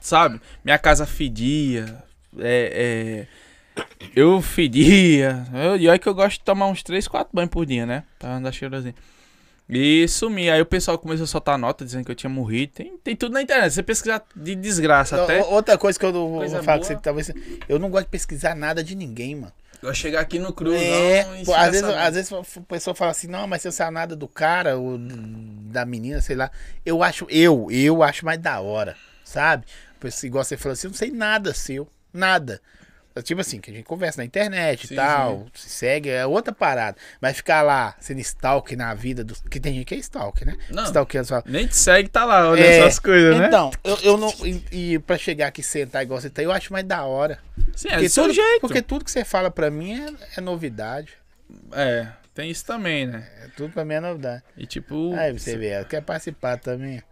Sabe? 0.00 0.40
Minha 0.64 0.78
casa 0.78 1.06
fedia. 1.06 2.02
É. 2.38 3.26
é, 3.26 3.84
eu 4.14 4.40
fedia. 4.40 5.46
Eu, 5.52 5.76
e 5.76 5.88
olha 5.88 5.98
que 5.98 6.08
eu 6.08 6.14
gosto 6.14 6.38
de 6.38 6.44
tomar 6.44 6.66
uns 6.66 6.82
3, 6.82 7.06
4 7.06 7.30
banhos 7.32 7.50
por 7.50 7.66
dia, 7.66 7.86
né? 7.86 8.04
Pra 8.18 8.36
andar 8.36 8.52
cheirosinho. 8.52 8.94
E 9.68 10.06
sumi. 10.08 10.50
Aí 10.50 10.60
o 10.60 10.66
pessoal 10.66 10.98
começou 10.98 11.24
a 11.24 11.28
soltar 11.28 11.56
nota 11.56 11.84
dizendo 11.84 12.04
que 12.04 12.10
eu 12.10 12.16
tinha 12.16 12.30
morrido. 12.30 12.72
Tem, 12.72 12.98
tem 12.98 13.14
tudo 13.14 13.32
na 13.32 13.42
internet. 13.42 13.72
Você 13.72 13.82
pesquisar 13.82 14.24
de 14.34 14.56
desgraça 14.56 15.22
até. 15.22 15.42
Outra 15.44 15.78
coisa 15.78 15.98
que 15.98 16.04
eu 16.04 16.12
não 16.12 16.28
vou 16.28 16.48
falar 16.48 16.78
boa. 16.78 16.78
você, 16.78 16.96
talvez. 16.96 17.30
Eu 17.68 17.78
não 17.78 17.88
gosto 17.88 18.06
de 18.06 18.10
pesquisar 18.10 18.56
nada 18.56 18.82
de 18.82 18.96
ninguém, 18.96 19.36
mano. 19.36 19.52
Eu 19.82 19.94
chegar 19.94 20.20
aqui 20.20 20.38
no 20.38 20.52
cruz. 20.52 20.80
É, 20.80 21.24
não, 21.24 21.44
pô, 21.44 21.54
às 21.54 21.70
vezes, 21.70 21.84
às 21.84 22.14
vezes 22.14 22.32
a 22.32 22.60
pessoa 22.68 22.94
fala 22.94 23.10
assim, 23.12 23.26
não, 23.26 23.46
mas 23.46 23.62
você 23.62 23.68
não 23.68 23.72
sabe 23.72 23.92
nada 23.92 24.14
do 24.14 24.28
cara 24.28 24.76
ou 24.76 24.98
da 24.98 25.86
menina, 25.86 26.20
sei 26.20 26.36
lá. 26.36 26.50
Eu 26.84 27.02
acho, 27.02 27.26
eu, 27.30 27.68
eu 27.70 28.02
acho 28.02 28.24
mais 28.24 28.38
da 28.38 28.60
hora, 28.60 28.96
sabe? 29.24 29.64
Igual 30.22 30.44
você 30.44 30.56
falou 30.56 30.74
assim, 30.74 30.86
eu 30.86 30.90
não 30.90 30.98
sei 30.98 31.10
nada 31.10 31.54
seu, 31.54 31.88
nada. 32.12 32.60
Tipo 33.22 33.40
assim, 33.40 33.60
que 33.60 33.70
a 33.70 33.74
gente 33.74 33.84
conversa 33.84 34.18
na 34.20 34.24
internet 34.24 34.86
Sim, 34.86 34.94
e 34.94 34.96
tal, 34.96 35.46
se 35.54 35.68
segue, 35.68 36.08
é 36.10 36.26
outra 36.26 36.52
parada. 36.54 36.96
Mas 37.20 37.36
ficar 37.36 37.62
lá 37.62 37.94
sendo 38.00 38.20
stalk 38.20 38.74
na 38.76 38.92
vida 38.94 39.22
dos. 39.24 39.40
Que 39.40 39.58
tem 39.60 39.74
gente 39.74 39.84
que 39.86 39.94
é 39.94 39.98
stalk, 39.98 40.44
né? 40.44 40.56
Não. 40.70 40.84
Stalkeando 40.84 41.28
sua. 41.28 41.42
Nem 41.46 41.66
te 41.66 41.76
segue, 41.76 42.08
tá 42.08 42.24
lá, 42.24 42.48
olha 42.50 42.62
É, 42.62 42.78
essas 42.78 42.98
coisas, 42.98 43.36
né? 43.38 43.46
Então, 43.46 43.70
eu, 43.84 43.96
eu 44.02 44.16
não. 44.16 44.32
E, 44.44 44.92
e 44.94 44.98
pra 44.98 45.16
chegar 45.18 45.48
aqui 45.48 45.60
e 45.60 45.64
sentar 45.64 46.02
igual 46.02 46.20
você 46.20 46.30
tá, 46.30 46.42
eu 46.42 46.52
acho 46.52 46.72
mais 46.72 46.84
da 46.84 47.04
hora. 47.04 47.38
Sim, 47.76 47.88
é 47.88 47.92
Porque 47.92 48.06
do 48.08 48.12
seu 48.12 48.24
tudo, 48.24 48.34
jeito. 48.34 48.60
porque 48.60 48.82
tudo 48.82 49.04
que 49.04 49.10
você 49.10 49.24
fala 49.24 49.50
pra 49.50 49.70
mim 49.70 50.00
é, 50.00 50.38
é 50.38 50.40
novidade. 50.40 51.12
É, 51.72 52.06
tem 52.34 52.50
isso 52.50 52.64
também, 52.64 53.06
né? 53.06 53.26
É 53.44 53.48
tudo 53.56 53.72
pra 53.72 53.84
mim 53.84 53.94
é 53.94 54.00
novidade. 54.00 54.42
E 54.56 54.66
tipo. 54.66 55.14
Aí 55.14 55.32
você 55.32 55.56
vê, 55.56 55.68
ela 55.68 55.84
quer 55.84 56.00
participar 56.00 56.58
também. 56.58 57.02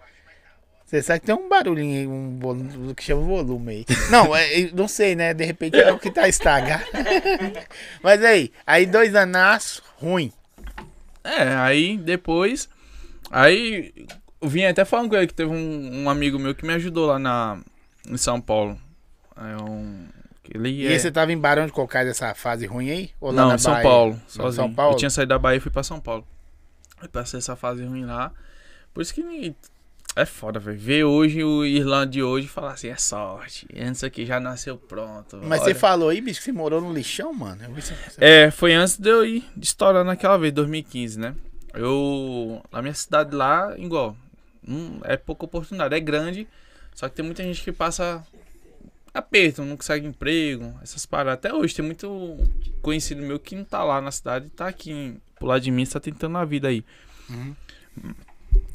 Você 0.88 1.02
sabe 1.02 1.21
que 1.21 1.26
tem 1.26 1.35
um 1.35 1.50
barulhinho 1.50 2.00
aí, 2.00 2.07
um 2.07 2.38
volume, 2.38 2.95
que 2.95 3.04
chama 3.04 3.21
volume 3.21 3.73
aí. 3.73 3.87
Não, 4.11 4.35
é, 4.35 4.59
eu 4.59 4.71
não 4.75 4.88
sei, 4.88 5.14
né? 5.14 5.35
De 5.35 5.45
repente 5.45 5.76
é 5.76 5.92
o 5.92 5.99
que 5.99 6.11
tá 6.11 6.26
estragado. 6.26 6.83
Mas 8.02 8.25
aí, 8.25 8.50
aí 8.66 8.87
dois 8.87 9.14
anaços, 9.14 9.83
ruim. 9.99 10.33
É, 11.22 11.42
aí 11.57 11.98
depois. 11.98 12.70
Aí 13.31 13.92
eu 14.40 14.48
vim 14.48 14.64
até 14.64 14.83
falando 14.87 15.11
com 15.11 15.16
ele 15.16 15.27
que 15.27 15.35
teve 15.35 15.53
um, 15.53 16.05
um 16.05 16.09
amigo 16.09 16.38
meu 16.38 16.55
que 16.55 16.64
me 16.64 16.72
ajudou 16.72 17.05
lá 17.05 17.18
na, 17.18 17.61
em 18.09 18.16
São 18.16 18.40
Paulo. 18.40 18.81
É 19.37 19.62
um. 19.62 20.07
Ele 20.55 20.70
E 20.70 20.87
é, 20.87 20.92
aí 20.92 20.98
você 20.98 21.12
tava 21.12 21.31
em 21.31 21.38
Barão 21.38 21.66
de 21.66 21.72
Cocais 21.72 22.09
dessa 22.09 22.35
fase 22.35 22.64
ruim 22.64 22.90
aí? 22.90 23.11
Ou 23.20 23.31
lá 23.31 23.42
Não, 23.42 23.48
na 23.48 23.55
em 23.57 23.59
São 23.59 23.72
Bahia? 23.74 23.87
Paulo. 23.87 24.22
Sozinho. 24.27 24.64
São 24.64 24.72
Paulo? 24.72 24.94
Eu 24.94 24.98
tinha 24.98 25.11
saído 25.11 25.29
da 25.29 25.38
Bahia 25.38 25.59
e 25.59 25.61
fui 25.61 25.70
pra 25.70 25.83
São 25.83 26.01
Paulo. 26.01 26.27
Aí 26.98 27.09
passei 27.09 27.37
essa 27.37 27.55
fase 27.55 27.85
ruim 27.85 28.07
lá. 28.07 28.33
Por 28.94 29.03
isso 29.03 29.12
que 29.12 29.55
é 30.20 30.26
foda, 30.26 30.59
velho. 30.59 30.78
Ver 30.78 31.04
hoje 31.04 31.42
o 31.44 31.64
Irlanda 31.64 32.07
de 32.11 32.22
hoje 32.22 32.46
e 32.46 32.50
falar 32.50 32.72
assim, 32.72 32.88
é 32.88 32.96
sorte. 32.96 33.66
Antes 33.78 34.02
aqui 34.04 34.24
já 34.26 34.38
nasceu 34.40 34.76
pronto. 34.76 35.38
Mas 35.42 35.61
olha. 35.62 35.72
você 35.72 35.74
falou 35.78 36.09
aí, 36.09 36.20
bicho, 36.20 36.40
que 36.40 36.44
você 36.44 36.52
morou 36.52 36.81
no 36.81 36.92
lixão, 36.92 37.33
mano. 37.33 37.61
Você- 37.74 37.94
É, 38.18 38.50
foi 38.50 38.74
antes 38.74 38.98
de 38.98 39.09
eu 39.09 39.24
ir 39.24 39.44
de 39.57 39.66
estourar 39.66 40.04
naquela 40.04 40.37
vez, 40.37 40.52
2015, 40.52 41.18
né? 41.18 41.35
Eu. 41.74 42.62
Na 42.72 42.81
minha 42.83 42.94
cidade 42.94 43.35
lá, 43.35 43.74
igual. 43.78 44.16
hum, 44.66 45.00
é 45.04 45.16
pouca 45.16 45.44
oportunidade, 45.46 45.94
é 45.94 46.00
grande. 46.00 46.46
Só 46.94 47.09
que 47.09 47.14
tem 47.16 47.24
muita 47.24 47.42
gente 47.42 47.62
que 47.62 47.72
passa 47.72 48.22
aperto, 49.14 49.62
não 49.64 49.76
consegue 49.76 50.07
emprego, 50.07 50.74
essas 50.83 51.07
paradas. 51.07 51.35
Até 51.38 51.54
hoje 51.54 51.74
tem 51.74 51.85
muito 51.85 52.37
conhecido 52.83 53.22
meu 53.22 53.38
que 53.38 53.57
não 53.57 53.64
tá 53.64 53.83
lá 53.83 54.00
na 54.00 54.11
cidade, 54.11 54.48
tá 54.50 54.66
aqui 54.68 55.16
pro 55.38 55.46
lado 55.48 55.62
de 55.62 55.70
mim, 55.70 55.87
tá 55.87 55.98
tentando 56.00 56.37
a 56.38 56.44
vida 56.44 56.68
aí. 56.68 56.85
Uhum. 57.31 57.54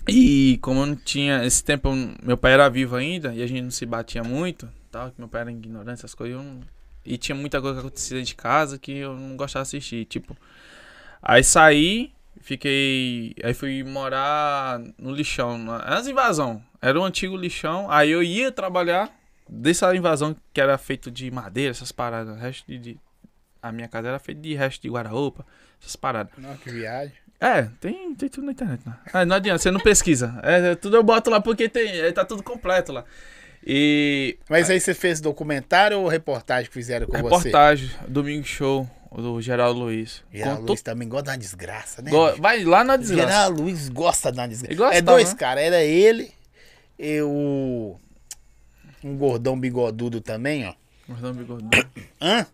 E 0.08 0.58
como 0.62 0.82
eu 0.82 0.86
não 0.88 0.96
tinha. 0.96 1.46
Esse 1.46 1.64
tempo 1.64 1.90
eu- 1.90 2.16
meu 2.22 2.38
pai 2.38 2.54
era 2.54 2.70
vivo 2.70 2.96
ainda 2.96 3.34
e 3.34 3.42
a 3.42 3.48
gente 3.48 3.62
não 3.62 3.72
se 3.72 3.86
batia 3.86 4.24
muito, 4.24 4.68
tal, 4.92 5.10
que 5.12 5.16
meu 5.20 5.28
pai 5.28 5.42
era 5.42 5.52
ignorante, 5.52 6.00
essas 6.00 6.14
coisas. 6.16 6.38
não- 6.38 6.60
e 7.06 7.18
tinha 7.18 7.36
muita 7.36 7.60
coisa 7.62 7.76
que 7.82 7.86
acontecia 7.88 8.22
de 8.24 8.34
casa 8.36 8.80
que 8.80 8.94
eu 9.00 9.14
não 9.18 9.36
gostava 9.36 9.64
de 9.64 9.68
assistir. 9.78 10.06
Tipo. 10.06 10.38
Aí 11.22 11.44
saí, 11.44 12.12
fiquei. 12.42 13.34
Aí 13.44 13.54
fui 13.54 13.84
morar 13.84 14.80
no 14.98 15.12
lixão. 15.12 15.58
Antes 15.86 16.08
invasão. 16.08 16.64
Era 16.82 17.00
um 17.00 17.04
antigo 17.04 17.36
lixão. 17.36 17.90
Aí 17.92 18.10
eu 18.12 18.24
ia 18.24 18.52
trabalhar 18.52 19.10
dessa 19.50 19.94
invasão 19.96 20.36
que 20.54 20.62
era 20.62 20.78
feito 20.78 21.12
de 21.12 21.30
madeira, 21.32 21.72
essas 21.72 21.92
paradas. 21.92 22.40
Resto 22.40 22.66
de. 22.68 22.78
de- 22.78 23.00
a 23.62 23.72
minha 23.72 23.88
casa 23.88 24.10
era 24.10 24.20
feita 24.20 24.42
de 24.42 24.54
resto 24.56 24.82
de 24.82 24.90
guarda-roupa, 24.90 25.46
essas 25.82 25.96
paradas. 25.96 26.34
Não, 26.38 26.56
que 26.58 26.70
viagem. 26.70 27.14
É, 27.44 27.68
tem, 27.82 28.16
tem 28.16 28.30
tudo 28.30 28.46
na 28.46 28.54
internet. 28.54 28.82
Né? 28.86 28.96
Ah, 29.12 29.26
não 29.26 29.36
adianta, 29.36 29.60
você 29.60 29.70
não 29.70 29.82
pesquisa. 29.82 30.40
É, 30.42 30.72
é, 30.72 30.76
tudo 30.76 30.96
eu 30.96 31.04
boto 31.04 31.30
lá 31.30 31.42
porque 31.42 31.68
tem, 31.68 31.90
é, 32.00 32.10
tá 32.14 32.24
tudo 32.24 32.42
completo 32.42 32.94
lá. 32.94 33.04
E. 33.66 34.38
Mas 34.50 34.70
aí 34.70 34.80
você 34.80 34.94
fez 34.94 35.20
documentário 35.20 36.00
ou 36.00 36.08
reportagem 36.08 36.68
que 36.70 36.74
fizeram 36.74 37.06
com 37.06 37.12
você? 37.22 37.50
reportagem, 37.50 37.92
Domingo 38.08 38.46
Show, 38.46 38.90
do 39.12 39.42
Geraldo 39.42 39.82
Luiz. 39.82 40.24
Geraldo 40.32 40.60
Contou- 40.60 40.74
Luiz 40.74 40.82
também 40.82 41.08
gosta 41.10 41.32
uma 41.32 41.38
desgraça, 41.38 42.02
né? 42.02 42.12
Go-? 42.12 42.36
Vai 42.38 42.64
lá 42.64 42.82
na 42.84 42.96
desgraça. 42.96 43.28
Geraldo 43.30 43.62
Luiz 43.62 43.90
gosta 43.90 44.32
uma 44.32 44.48
desgraça. 44.48 44.76
Gosta, 44.78 44.96
é 44.98 45.02
dois 45.02 45.32
né? 45.34 45.38
caras, 45.38 45.64
era 45.66 45.84
ele 45.84 46.32
e 46.98 47.22
o. 47.22 47.98
Um 49.04 49.18
gordão 49.18 49.60
bigodudo 49.60 50.22
também, 50.22 50.66
ó. 50.66 50.74
Gordão 51.10 51.34
Bigodão. 51.34 51.70
Hã? 52.22 52.46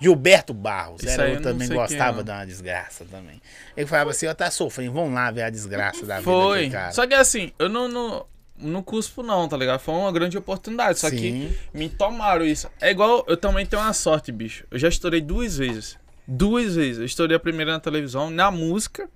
Gilberto 0.00 0.52
Barros. 0.52 1.02
Isso 1.02 1.10
era 1.10 1.28
eu 1.28 1.36
eu 1.36 1.42
também 1.42 1.68
gostava 1.68 2.20
é, 2.20 2.22
de 2.22 2.30
uma 2.30 2.44
desgraça 2.44 3.04
também. 3.04 3.40
Ele 3.76 3.86
falava 3.86 4.10
assim, 4.10 4.26
ó, 4.26 4.34
tá 4.34 4.50
sofrendo, 4.50 4.92
vamos 4.92 5.14
lá 5.14 5.30
ver 5.30 5.42
a 5.42 5.50
desgraça 5.50 6.04
da 6.04 6.18
vida 6.18 6.30
Foi. 6.30 6.66
do 6.66 6.72
cara. 6.72 6.92
Só 6.92 7.06
que 7.06 7.14
assim, 7.14 7.52
eu 7.58 7.68
não, 7.68 7.88
não, 7.88 8.26
não 8.58 8.82
cuspo 8.82 9.22
não, 9.22 9.48
tá 9.48 9.56
ligado? 9.56 9.80
Foi 9.80 9.94
uma 9.94 10.12
grande 10.12 10.36
oportunidade. 10.36 10.98
Só 10.98 11.10
que 11.10 11.16
Sim. 11.18 11.54
me 11.72 11.88
tomaram 11.88 12.44
isso. 12.44 12.68
É 12.80 12.90
igual, 12.90 13.24
eu 13.26 13.36
também 13.36 13.64
tenho 13.64 13.82
uma 13.82 13.92
sorte, 13.92 14.30
bicho. 14.30 14.64
Eu 14.70 14.78
já 14.78 14.88
estourei 14.88 15.20
duas 15.20 15.56
vezes. 15.56 15.98
Duas 16.26 16.74
vezes. 16.74 16.98
Eu 16.98 17.04
estourei 17.04 17.36
a 17.36 17.40
primeira 17.40 17.72
na 17.72 17.80
televisão, 17.80 18.30
na 18.30 18.50
música. 18.50 19.08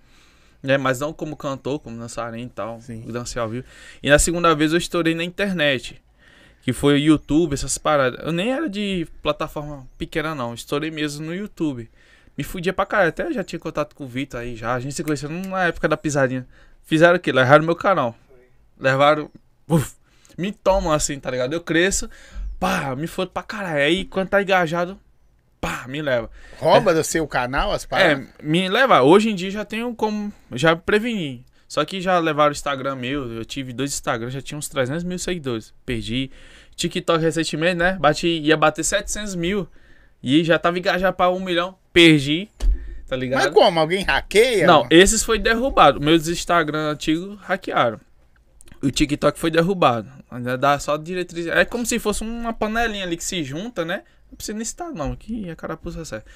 Né, 0.62 0.76
mas 0.76 1.00
não 1.00 1.10
como 1.10 1.34
cantor, 1.36 1.78
como 1.78 1.98
dançarino 1.98 2.46
e 2.46 2.50
tal. 2.50 2.82
Sim. 2.82 3.02
Dancei 3.08 3.40
ao 3.40 3.48
vivo. 3.48 3.66
E 4.02 4.10
na 4.10 4.18
segunda 4.18 4.54
vez 4.54 4.72
eu 4.72 4.78
estourei 4.78 5.14
na 5.14 5.24
internet. 5.24 6.02
Que 6.70 6.72
foi 6.72 6.94
o 6.94 6.98
YouTube, 6.98 7.52
essas 7.52 7.76
paradas. 7.78 8.24
Eu 8.24 8.30
nem 8.30 8.52
era 8.52 8.68
de 8.68 9.04
plataforma 9.20 9.88
pequena, 9.98 10.36
não. 10.36 10.54
Estourei 10.54 10.88
mesmo 10.88 11.26
no 11.26 11.34
YouTube. 11.34 11.90
Me 12.38 12.44
fudia 12.44 12.72
pra 12.72 12.86
caralho. 12.86 13.08
Até 13.08 13.32
já 13.32 13.42
tinha 13.42 13.58
contato 13.58 13.92
com 13.92 14.04
o 14.04 14.06
Vitor 14.06 14.38
aí 14.38 14.54
já. 14.54 14.72
A 14.72 14.78
gente 14.78 14.94
se 14.94 15.02
conheceu 15.02 15.28
na 15.28 15.64
época 15.64 15.88
da 15.88 15.96
pisadinha. 15.96 16.46
Fizeram 16.84 17.16
o 17.16 17.18
quê? 17.18 17.32
Levaram 17.32 17.64
meu 17.64 17.74
canal. 17.74 18.14
Levaram. 18.78 19.28
Uf, 19.66 19.94
me 20.38 20.52
tomam 20.52 20.92
assim, 20.92 21.18
tá 21.18 21.28
ligado? 21.28 21.52
Eu 21.54 21.60
cresço. 21.60 22.08
Pá, 22.60 22.94
me 22.94 23.08
foda 23.08 23.32
pra 23.34 23.42
caralho. 23.42 23.82
Aí 23.82 24.04
quando 24.04 24.28
tá 24.28 24.40
engajado, 24.40 24.96
pá, 25.60 25.86
me 25.88 26.00
leva. 26.00 26.30
Rouba 26.60 26.94
do 26.94 27.02
seu 27.02 27.26
canal 27.26 27.72
as 27.72 27.84
paradas? 27.84 28.28
É, 28.38 28.44
me 28.44 28.68
leva. 28.68 29.02
Hoje 29.02 29.28
em 29.28 29.34
dia 29.34 29.50
já 29.50 29.64
tenho 29.64 29.92
como. 29.96 30.32
Já 30.52 30.76
preveni. 30.76 31.44
Só 31.70 31.84
que 31.84 32.00
já 32.00 32.18
levaram 32.18 32.48
o 32.48 32.52
Instagram 32.52 32.96
meu. 32.96 33.32
Eu 33.32 33.44
tive 33.44 33.72
dois 33.72 33.92
Instagrams, 33.92 34.34
já 34.34 34.42
tinha 34.42 34.58
uns 34.58 34.68
300 34.68 35.04
mil 35.04 35.18
seguidores. 35.20 35.72
Perdi. 35.86 36.28
TikTok 36.80 37.22
recentemente, 37.22 37.76
né? 37.76 37.98
Bati, 38.00 38.26
ia 38.26 38.56
bater 38.56 38.82
700 38.84 39.34
mil. 39.34 39.68
E 40.22 40.42
já 40.44 40.58
tava 40.58 40.78
engajado 40.78 41.16
pra 41.16 41.30
um 41.30 41.40
milhão. 41.40 41.76
Perdi. 41.92 42.48
Tá 43.06 43.16
ligado? 43.16 43.42
Mas 43.44 43.52
como? 43.52 43.80
Alguém 43.80 44.04
hackeia? 44.04 44.66
Não, 44.66 44.78
mano? 44.80 44.88
esses 44.90 45.22
foi 45.22 45.38
derrubado. 45.38 46.00
Meus 46.00 46.28
Instagram 46.28 46.92
antigos 46.92 47.38
hackearam. 47.42 48.00
O 48.82 48.90
TikTok 48.90 49.38
foi 49.38 49.50
derrubado. 49.50 50.08
Ainda 50.30 50.56
dá 50.56 50.78
só 50.78 50.96
diretriz. 50.96 51.46
É 51.48 51.64
como 51.64 51.84
se 51.84 51.98
fosse 51.98 52.22
uma 52.22 52.52
panelinha 52.52 53.04
ali 53.04 53.16
que 53.16 53.24
se 53.24 53.42
junta, 53.42 53.84
né? 53.84 54.02
Não 54.30 54.36
precisa 54.36 54.56
nem 54.56 54.64
citar, 54.64 54.92
não, 54.92 55.16
que 55.16 55.50
a 55.50 55.56
carapuça 55.56 56.04
certa. 56.04 56.30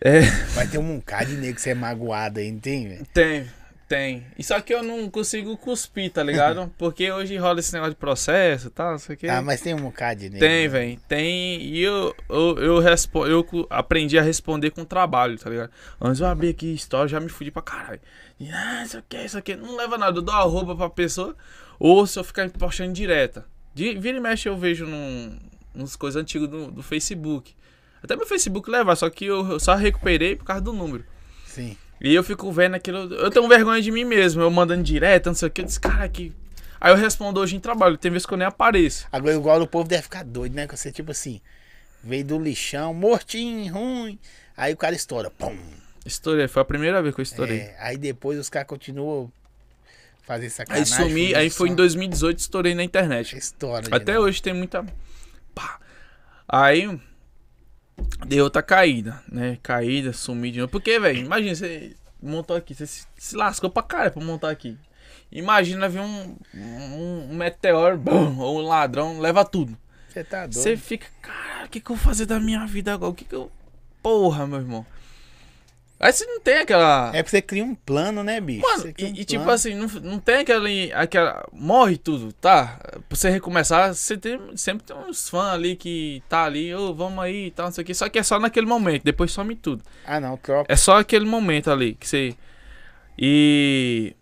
É, 0.00 0.22
Vai 0.54 0.66
ter 0.66 0.78
um 0.78 0.96
bocado 0.96 1.30
de 1.30 1.36
nego 1.36 1.54
que 1.54 1.60
você 1.62 1.70
é 1.70 1.74
magoado 1.74 2.40
aí, 2.40 2.50
não 2.50 2.58
tem, 2.58 2.88
velho? 2.88 3.06
tem, 3.14 3.46
tem. 3.92 4.26
E 4.38 4.42
só 4.42 4.58
que 4.58 4.72
eu 4.72 4.82
não 4.82 5.10
consigo 5.10 5.54
cuspir, 5.56 6.10
tá 6.10 6.22
ligado? 6.22 6.72
Porque 6.78 7.12
hoje 7.12 7.36
rola 7.36 7.60
esse 7.60 7.72
negócio 7.74 7.92
de 7.92 7.98
processo 8.00 8.68
e 8.68 8.70
tal, 8.70 8.92
não 8.92 8.98
sei 8.98 9.14
o 9.14 9.18
que. 9.18 9.28
Ah, 9.28 9.42
mas 9.42 9.60
tem 9.60 9.74
um 9.74 9.82
bocado 9.82 10.20
de 10.20 10.30
nego. 10.30 10.40
Tem, 10.40 10.62
né? 10.62 10.68
velho. 10.68 11.00
Tem. 11.06 11.60
E 11.60 11.82
eu, 11.82 12.14
eu, 12.30 12.58
eu, 12.58 12.78
respo- 12.78 13.26
eu 13.26 13.46
aprendi 13.68 14.18
a 14.18 14.22
responder 14.22 14.70
com 14.70 14.82
trabalho, 14.82 15.38
tá 15.38 15.50
ligado? 15.50 15.70
Antes 16.00 16.20
eu 16.20 16.26
abri 16.26 16.48
aqui 16.48 16.72
história, 16.72 17.06
já 17.06 17.20
me 17.20 17.28
fudi 17.28 17.50
pra 17.50 17.60
caralho. 17.60 18.00
E, 18.40 18.50
ah, 18.50 18.82
isso 18.82 18.96
aqui, 18.96 19.16
isso 19.18 19.36
aqui. 19.36 19.54
Não 19.54 19.76
leva 19.76 19.98
nada. 19.98 20.16
Eu 20.16 20.22
dou 20.22 20.34
arroba 20.34 20.74
pra 20.74 20.88
pessoa. 20.88 21.36
Ou 21.78 22.06
se 22.06 22.18
eu 22.18 22.24
ficar 22.24 22.48
postando 22.48 22.94
direta. 22.94 23.44
De, 23.74 23.94
vira 23.98 24.16
e 24.16 24.20
mexe 24.20 24.48
eu 24.48 24.56
vejo 24.56 24.86
num, 24.86 25.38
uns 25.74 25.96
coisas 25.96 26.20
antigas 26.20 26.48
do, 26.48 26.70
do 26.70 26.82
Facebook. 26.82 27.54
Até 28.02 28.16
meu 28.16 28.26
Facebook 28.26 28.70
leva, 28.70 28.96
só 28.96 29.08
que 29.10 29.26
eu, 29.26 29.46
eu 29.52 29.60
só 29.60 29.74
recuperei 29.74 30.34
por 30.34 30.44
causa 30.44 30.62
do 30.62 30.72
número. 30.72 31.04
Sim. 31.46 31.76
E 32.02 32.12
eu 32.12 32.24
fico 32.24 32.50
vendo 32.50 32.74
aquilo. 32.74 33.14
Eu 33.14 33.30
tenho 33.30 33.46
vergonha 33.48 33.80
de 33.80 33.92
mim 33.92 34.04
mesmo. 34.04 34.42
Eu 34.42 34.50
mandando 34.50 34.82
direto, 34.82 35.26
não 35.26 35.34
sei 35.34 35.46
o 35.46 35.50
que. 35.50 35.60
Eu 35.60 35.66
disse, 35.66 35.78
cara, 35.78 36.08
que. 36.08 36.32
Aí 36.80 36.90
eu 36.90 36.96
respondo 36.96 37.38
hoje 37.38 37.54
em 37.54 37.60
trabalho. 37.60 37.96
Tem 37.96 38.10
vezes 38.10 38.26
que 38.26 38.34
eu 38.34 38.38
nem 38.38 38.46
apareço. 38.46 39.06
Agora, 39.12 39.36
igual 39.36 39.62
o 39.62 39.68
povo 39.68 39.88
deve 39.88 40.02
ficar 40.02 40.24
doido, 40.24 40.54
né? 40.54 40.66
Que 40.66 40.76
você, 40.76 40.90
tipo 40.90 41.12
assim, 41.12 41.40
veio 42.02 42.24
do 42.24 42.40
lixão, 42.40 42.92
mortinho, 42.92 43.72
ruim. 43.72 44.18
Aí 44.56 44.72
o 44.72 44.76
cara 44.76 44.96
estoura. 44.96 45.30
Pum. 45.30 45.56
Estourei. 46.04 46.48
Foi 46.48 46.62
a 46.62 46.64
primeira 46.64 47.00
vez 47.00 47.14
que 47.14 47.20
eu 47.20 47.22
estourei. 47.22 47.58
É, 47.58 47.76
aí 47.78 47.96
depois 47.96 48.36
os 48.36 48.50
caras 48.50 48.66
continuam 48.66 49.30
fazendo 50.22 50.46
Aí 50.46 50.50
sacanagem. 50.50 50.96
sumi, 50.96 51.34
aí 51.36 51.50
foi 51.50 51.68
em 51.68 51.74
2018 51.76 52.38
estourei 52.40 52.74
na 52.74 52.82
internet. 52.82 53.36
Estoura. 53.36 53.86
Até 53.92 54.18
hoje 54.18 54.42
tem 54.42 54.52
muita. 54.52 54.84
Pá. 55.54 55.78
Aí 56.48 56.98
deu 58.26 58.44
outra 58.44 58.62
caída, 58.62 59.22
né? 59.30 59.58
Caída, 59.62 60.12
sumi 60.12 60.50
de 60.50 60.60
novo. 60.60 60.70
Porque, 60.70 60.98
velho, 60.98 61.18
imagina, 61.24 61.54
você 61.54 61.94
montou 62.22 62.56
aqui, 62.56 62.74
você 62.74 62.86
se, 62.86 63.06
se 63.16 63.36
lascou 63.36 63.70
pra 63.70 63.82
cara 63.82 64.10
pra 64.10 64.22
montar 64.22 64.50
aqui. 64.50 64.76
Imagina 65.30 65.88
vir 65.88 66.00
um, 66.00 66.36
um, 66.54 67.28
um 67.30 67.34
meteoro 67.34 67.96
bum, 67.96 68.38
ou 68.38 68.58
um 68.58 68.62
ladrão, 68.62 69.18
leva 69.18 69.44
tudo. 69.44 69.76
Você 70.08 70.22
tá 70.22 70.40
doido. 70.40 70.54
Você 70.54 70.76
fica, 70.76 71.06
cara, 71.22 71.64
o 71.64 71.68
que, 71.68 71.80
que 71.80 71.90
eu 71.90 71.96
vou 71.96 72.04
fazer 72.04 72.26
da 72.26 72.38
minha 72.38 72.66
vida 72.66 72.92
agora? 72.92 73.10
O 73.10 73.14
que, 73.14 73.24
que 73.24 73.34
eu. 73.34 73.50
Porra, 74.02 74.46
meu 74.46 74.58
irmão. 74.58 74.84
Aí 76.02 76.12
você 76.12 76.26
não 76.26 76.40
tem 76.40 76.58
aquela. 76.58 77.10
É 77.14 77.22
porque 77.22 77.30
você 77.36 77.40
cria 77.42 77.64
um 77.64 77.76
plano, 77.76 78.24
né, 78.24 78.40
bicho? 78.40 78.60
Mano, 78.66 78.92
cria 78.92 79.08
um 79.08 79.14
e, 79.14 79.20
e 79.20 79.24
tipo 79.24 79.48
assim, 79.48 79.74
não, 79.76 79.86
não 80.02 80.18
tem 80.18 80.38
aquele, 80.38 80.92
aquela. 80.92 81.46
Morre 81.52 81.96
tudo, 81.96 82.32
tá? 82.32 82.80
Pra 83.08 83.16
você 83.16 83.30
recomeçar, 83.30 83.94
você 83.94 84.16
tem, 84.16 84.40
sempre 84.56 84.84
tem 84.84 84.96
uns 84.96 85.28
fãs 85.28 85.52
ali 85.54 85.76
que 85.76 86.20
tá 86.28 86.42
ali, 86.44 86.74
ô, 86.74 86.92
vamos 86.92 87.22
aí 87.22 87.46
e 87.46 87.50
tal, 87.52 87.66
não 87.66 87.72
sei 87.72 87.82
o 87.82 87.84
que. 87.86 87.94
Só 87.94 88.08
que 88.08 88.18
é 88.18 88.22
só 88.24 88.40
naquele 88.40 88.66
momento, 88.66 89.04
depois 89.04 89.30
some 89.30 89.54
tudo. 89.54 89.84
Ah, 90.04 90.18
não, 90.18 90.36
troca. 90.36 90.72
É 90.72 90.74
só 90.74 90.98
aquele 90.98 91.24
momento 91.24 91.70
ali 91.70 91.94
que 91.94 92.08
você. 92.08 92.34
E. 93.18 94.16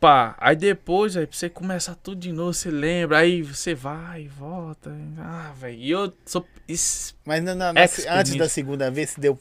Pá, 0.00 0.36
aí 0.38 0.54
depois, 0.54 1.16
aí, 1.16 1.26
pra 1.26 1.36
você 1.36 1.48
começar 1.48 1.96
tudo 1.96 2.20
de 2.20 2.30
novo, 2.30 2.54
você 2.54 2.70
lembra, 2.70 3.18
aí 3.18 3.42
você 3.42 3.74
vai 3.74 4.22
e 4.22 4.28
volta. 4.28 4.96
Ah, 5.18 5.52
velho. 5.58 5.76
E 5.76 5.90
eu 5.90 6.12
sou. 6.24 6.46
isso- 6.68 7.16
Mas 7.24 7.42
na- 7.42 7.72
Expert 7.74 8.06
antes 8.16 8.36
da 8.36 8.48
segunda 8.48 8.88
vez, 8.92 9.10
se 9.10 9.20
deu 9.20 9.36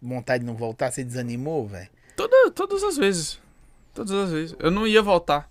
vontade 0.00 0.44
de 0.44 0.46
não 0.46 0.56
voltar, 0.56 0.90
você 0.90 1.04
desanimou, 1.04 1.66
velho? 1.66 1.88
Toda, 2.16 2.50
todas 2.50 2.82
as 2.82 2.96
vezes. 2.96 3.40
Todas 3.94 4.12
as 4.12 4.30
vezes. 4.30 4.56
Eu 4.58 4.70
não 4.70 4.86
ia 4.86 5.02
voltar. 5.02 5.50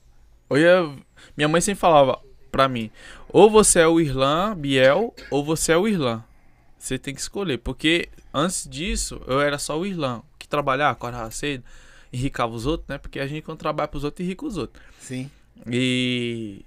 Eu 0.50 0.58
ia. 0.58 0.96
Minha 1.36 1.48
mãe 1.48 1.62
sempre 1.62 1.80
falava 1.80 2.20
pra 2.52 2.68
mim: 2.68 2.92
ou 3.28 3.50
você 3.50 3.80
é 3.80 3.88
o 3.88 4.00
Irlan 4.00 4.56
Biel, 4.56 5.14
ou 5.30 5.44
você 5.44 5.72
é 5.72 5.78
o 5.78 5.88
Irlan. 5.88 6.24
Você 6.78 6.98
tem 6.98 7.14
que 7.14 7.22
escolher. 7.22 7.58
Porque 7.58 8.10
antes 8.34 8.68
disso, 8.68 9.22
eu 9.28 9.40
era 9.42 9.58
só 9.58 9.78
o 9.78 9.86
Irlan. 9.86 10.22
Que 10.38 10.48
trabalhar, 10.48 10.90
acordava 10.90 11.30
cedo, 11.32 11.64
enricava 12.12 12.54
os 12.54 12.66
outros, 12.66 12.88
né? 12.88 12.98
Porque 12.98 13.20
a 13.20 13.28
gente, 13.28 13.44
quando 13.44 13.60
trabalha 13.60 13.88
pros 13.88 14.04
outros, 14.04 14.26
enrica 14.26 14.46
os 14.46 14.58
outros. 14.58 14.84
Sim. 15.00 15.30
E. 15.68 16.66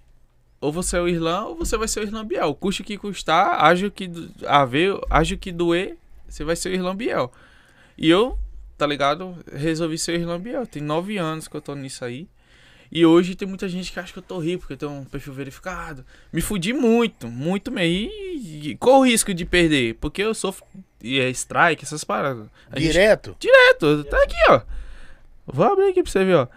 Ou 0.60 0.70
você 0.70 0.96
é 0.96 1.00
o 1.00 1.08
Irlan, 1.08 1.46
ou 1.46 1.56
você 1.56 1.76
vai 1.76 1.88
ser 1.88 2.00
o 2.00 2.02
Irlan 2.04 2.24
Biel. 2.24 2.54
Custe 2.54 2.82
o 2.82 2.84
que 2.84 2.96
custar, 2.96 3.64
haja 3.64 3.88
o 3.88 3.90
que, 3.90 4.08
haver, 4.46 4.96
haja 5.10 5.34
o 5.34 5.38
que 5.38 5.50
doer, 5.50 5.96
você 6.28 6.44
vai 6.44 6.54
ser 6.54 6.68
o 6.68 6.74
Irlan 6.74 6.94
Biel. 6.94 7.32
E 8.02 8.10
eu, 8.10 8.36
tá 8.76 8.86
ligado? 8.86 9.36
Resolvi 9.54 9.96
ser 9.96 10.12
o 10.12 10.20
Irlan 10.20 10.40
Biel. 10.40 10.66
Tem 10.66 10.82
nove 10.82 11.16
anos 11.16 11.46
que 11.46 11.56
eu 11.56 11.60
tô 11.60 11.74
nisso 11.76 12.04
aí. 12.04 12.26
E 12.90 13.06
hoje 13.06 13.34
tem 13.34 13.48
muita 13.48 13.66
gente 13.68 13.90
que 13.90 13.98
acha 13.98 14.12
que 14.12 14.18
eu 14.18 14.22
tô 14.22 14.38
rico, 14.38 14.60
porque 14.60 14.72
eu 14.74 14.76
tenho 14.76 14.90
um 14.92 15.04
perfil 15.04 15.32
verificado. 15.32 16.04
Me 16.30 16.42
fudi 16.42 16.74
muito, 16.74 17.26
muito 17.28 17.70
mesmo. 17.70 18.10
E, 18.12 18.76
qual 18.78 19.00
o 19.00 19.04
risco 19.06 19.32
de 19.32 19.46
perder? 19.46 19.94
Porque 19.94 20.20
eu 20.22 20.34
sofro 20.34 20.66
e 21.00 21.18
é 21.18 21.30
strike, 21.30 21.84
essas 21.84 22.04
paradas. 22.04 22.46
A 22.70 22.78
gente- 22.78 22.92
Direto? 22.92 23.36
Direto, 23.38 24.04
tá 24.04 24.22
aqui, 24.22 24.36
ó. 24.50 24.60
Vou 25.46 25.64
abrir 25.64 25.88
aqui 25.90 26.02
pra 26.02 26.12
você 26.12 26.24
ver, 26.24 26.34
ó. 26.34 26.48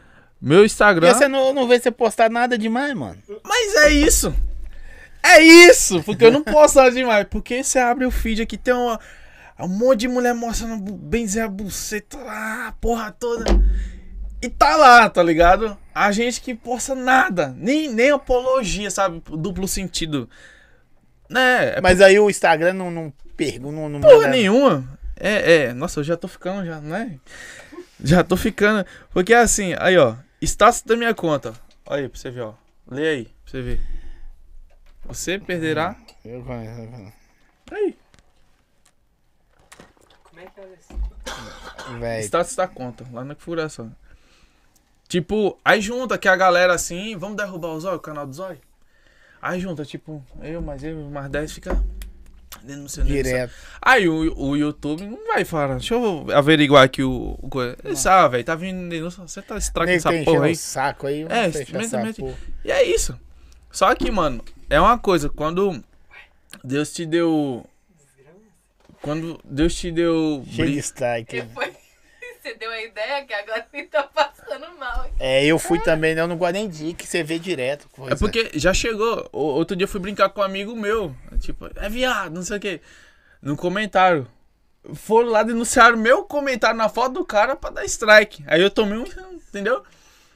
Meu 0.42 0.66
Instagram. 0.66 1.10
E 1.10 1.14
você 1.14 1.28
não, 1.30 1.54
não 1.54 1.68
vê 1.68 1.80
você 1.80 1.90
postar 1.90 2.30
nada 2.30 2.58
demais, 2.58 2.94
mano? 2.94 3.18
Mas 3.44 3.76
é 3.76 3.94
isso. 3.94 4.36
É 5.24 5.42
isso. 5.42 6.04
Porque 6.04 6.26
eu 6.26 6.32
não 6.32 6.44
posso 6.44 6.76
nada 6.78 6.92
demais. 6.92 7.26
Porque 7.32 7.64
você 7.64 7.80
abre 7.80 8.06
o 8.06 8.12
feed 8.12 8.42
aqui, 8.42 8.58
tem 8.58 8.74
uma, 8.74 9.00
um 9.63 9.68
monte 9.70 10.02
de 10.02 10.08
mulher 10.08 10.34
mostrando 10.34 10.94
bem 10.94 11.26
dizer 11.26 11.41
a 11.41 11.48
buceta 11.48 12.18
lá, 12.18 12.68
a 12.68 12.72
porra 12.74 13.12
toda. 13.12 13.46
E 14.41 14.50
tá 14.50 14.76
lá, 14.76 15.10
tá 15.10 15.24
ligado? 15.24 15.78
A 15.94 16.12
gente 16.12 16.41
que 16.41 16.54
posta 16.54 16.94
nada. 16.94 17.56
Nem, 17.58 17.89
nem 17.91 18.12
apologia, 18.12 18.91
sabe? 18.91 19.22
Duplo 19.26 19.68
sentido. 19.68 20.30
Né? 21.30 21.76
É 21.78 21.82
Mas 21.82 22.02
aí 22.02 22.20
o 22.20 22.30
Instagram 22.30 22.74
não, 22.74 22.91
não 22.91 23.13
pergunta, 23.38 23.72
não, 23.76 23.89
não 23.89 24.02
porra 24.02 24.15
manda- 24.15 24.28
nenhuma. 24.30 25.00
É, 25.18 25.54
é. 25.68 25.74
Nossa, 25.74 26.02
eu 26.02 26.04
já 26.04 26.18
tô 26.18 26.28
ficando, 26.28 26.65
já, 26.65 26.80
né? 26.82 27.18
Já 28.04 28.24
tô 28.24 28.36
ficando. 28.36 28.86
Porque 29.12 29.34
assim, 29.34 29.74
aí, 29.80 29.98
ó. 29.98 30.15
Status 30.41 30.82
da 30.82 30.96
minha 30.98 31.15
conta. 31.15 31.54
Olha 31.86 32.02
aí, 32.04 32.10
pra 32.10 32.20
você 32.20 32.30
ver, 32.30 32.41
ó. 32.41 32.54
Lê 32.91 33.08
aí, 33.08 33.24
pra 33.26 33.34
você 33.52 33.62
ver. 33.62 33.82
Você 35.06 35.39
perderá. 35.39 35.96
Eu 36.24 36.44
conheço. 36.44 37.13
Aí. 37.72 37.98
Como 40.24 40.39
é 40.41 40.46
que 40.46 40.55
era 40.55 40.55
isso? 40.55 40.55
Véi, 41.99 42.21
Status 42.23 42.56
da 42.56 42.67
conta, 42.67 43.06
lá 43.12 43.23
na 43.23 43.36
configuração. 43.36 43.91
Tipo, 45.08 45.60
aí 45.63 45.82
junta 45.82 46.17
que 46.17 46.28
a 46.28 46.36
galera 46.36 46.73
assim, 46.73 47.15
vamos 47.15 47.38
derrubar 47.38 47.69
o 47.69 47.80
Zóio, 47.80 47.97
o 47.97 47.99
canal 47.99 48.25
do 48.25 48.34
Zóio? 48.34 48.60
Aí 49.41 49.60
junta, 49.60 49.86
tipo, 49.86 50.23
eu, 50.41 50.62
mais 50.62 50.84
eu, 50.84 50.97
mais 51.10 51.30
10 51.30 51.51
fica 51.51 51.84
denunciando. 52.63 53.10
direto. 53.10 53.54
Aí 53.82 54.10
o, 54.10 54.36
o 54.38 54.58
YouTube 54.58 55.06
não 55.06 55.25
vai 55.28 55.45
falar, 55.45 55.75
deixa 55.75 55.93
eu 55.93 56.25
averiguar 56.34 56.84
aqui 56.84 57.04
o. 57.04 57.38
o 57.39 57.49
coisa. 57.49 57.78
Ele 57.84 57.95
sabe, 57.95 58.32
velho, 58.34 58.43
tá 58.43 58.56
vindo 58.56 58.89
denúncia, 58.89 59.21
você 59.21 59.41
tá 59.41 59.58
estragando 59.58 59.97
essa 59.97 60.12
porra 60.23 60.45
aí. 60.45 60.56
saco 60.56 61.08
aí, 61.08 61.23
É, 61.30 61.49
porra. 62.13 62.36
E 62.63 62.71
é 62.71 62.84
isso. 62.84 63.17
Só 63.71 63.93
que, 63.93 64.10
mano, 64.10 64.43
é 64.69 64.80
uma 64.80 64.97
coisa, 64.97 65.30
quando 65.30 65.84
Deus 66.63 66.91
te 66.91 67.06
deu. 67.06 67.65
Quando 69.06 69.39
Deus 69.46 69.76
te 69.76 69.91
deu. 69.91 70.44
Cheio 70.52 70.72
de 70.72 70.80
strike. 70.80 71.41
Depois 71.41 71.74
você 72.41 72.56
deu 72.56 72.70
a 72.72 72.82
ideia 72.82 73.24
que 73.26 73.34
agora 73.34 73.65
você 73.72 73.84
tá 73.84 74.04
passando 74.04 74.78
mal. 74.80 75.10
É, 75.20 75.46
eu 75.46 75.58
fui 75.60 75.80
também, 75.80 76.15
né? 76.15 76.22
eu 76.22 76.28
não 76.28 76.38
gosto 76.38 76.54
nem 76.54 76.70
que 76.70 77.06
você 77.08 77.22
vê 77.24 77.38
direto. 77.39 77.88
coisa. 77.89 78.13
É 78.13 78.18
porque 78.18 78.50
já 78.56 78.74
chegou. 78.74 79.30
O- 79.32 79.39
Outro 79.39 79.76
dia 79.78 79.86
eu 79.86 79.89
fui 79.89 80.00
brincar 80.00 80.30
com 80.30 80.41
um 80.41 80.44
amigo 80.44 80.76
meu. 80.76 81.15
Tipo, 81.39 81.70
é 81.76 81.88
viado, 81.88 82.34
não 82.34 82.41
sei 82.44 82.58
o 82.58 82.60
que. 82.60 82.82
No 83.41 83.56
comentário. 83.56 84.28
Foram 84.94 85.30
lá 85.30 85.41
denunciar 85.44 85.96
meu 85.96 86.24
comentário 86.24 86.78
na 86.78 86.89
foto 86.89 87.13
do 87.13 87.26
cara 87.26 87.56
pra 87.56 87.70
dar 87.70 87.86
strike. 87.86 88.44
Aí 88.48 88.62
eu 88.62 88.70
tomei 88.72 88.98
um. 88.98 89.06
Entendeu? 89.50 89.84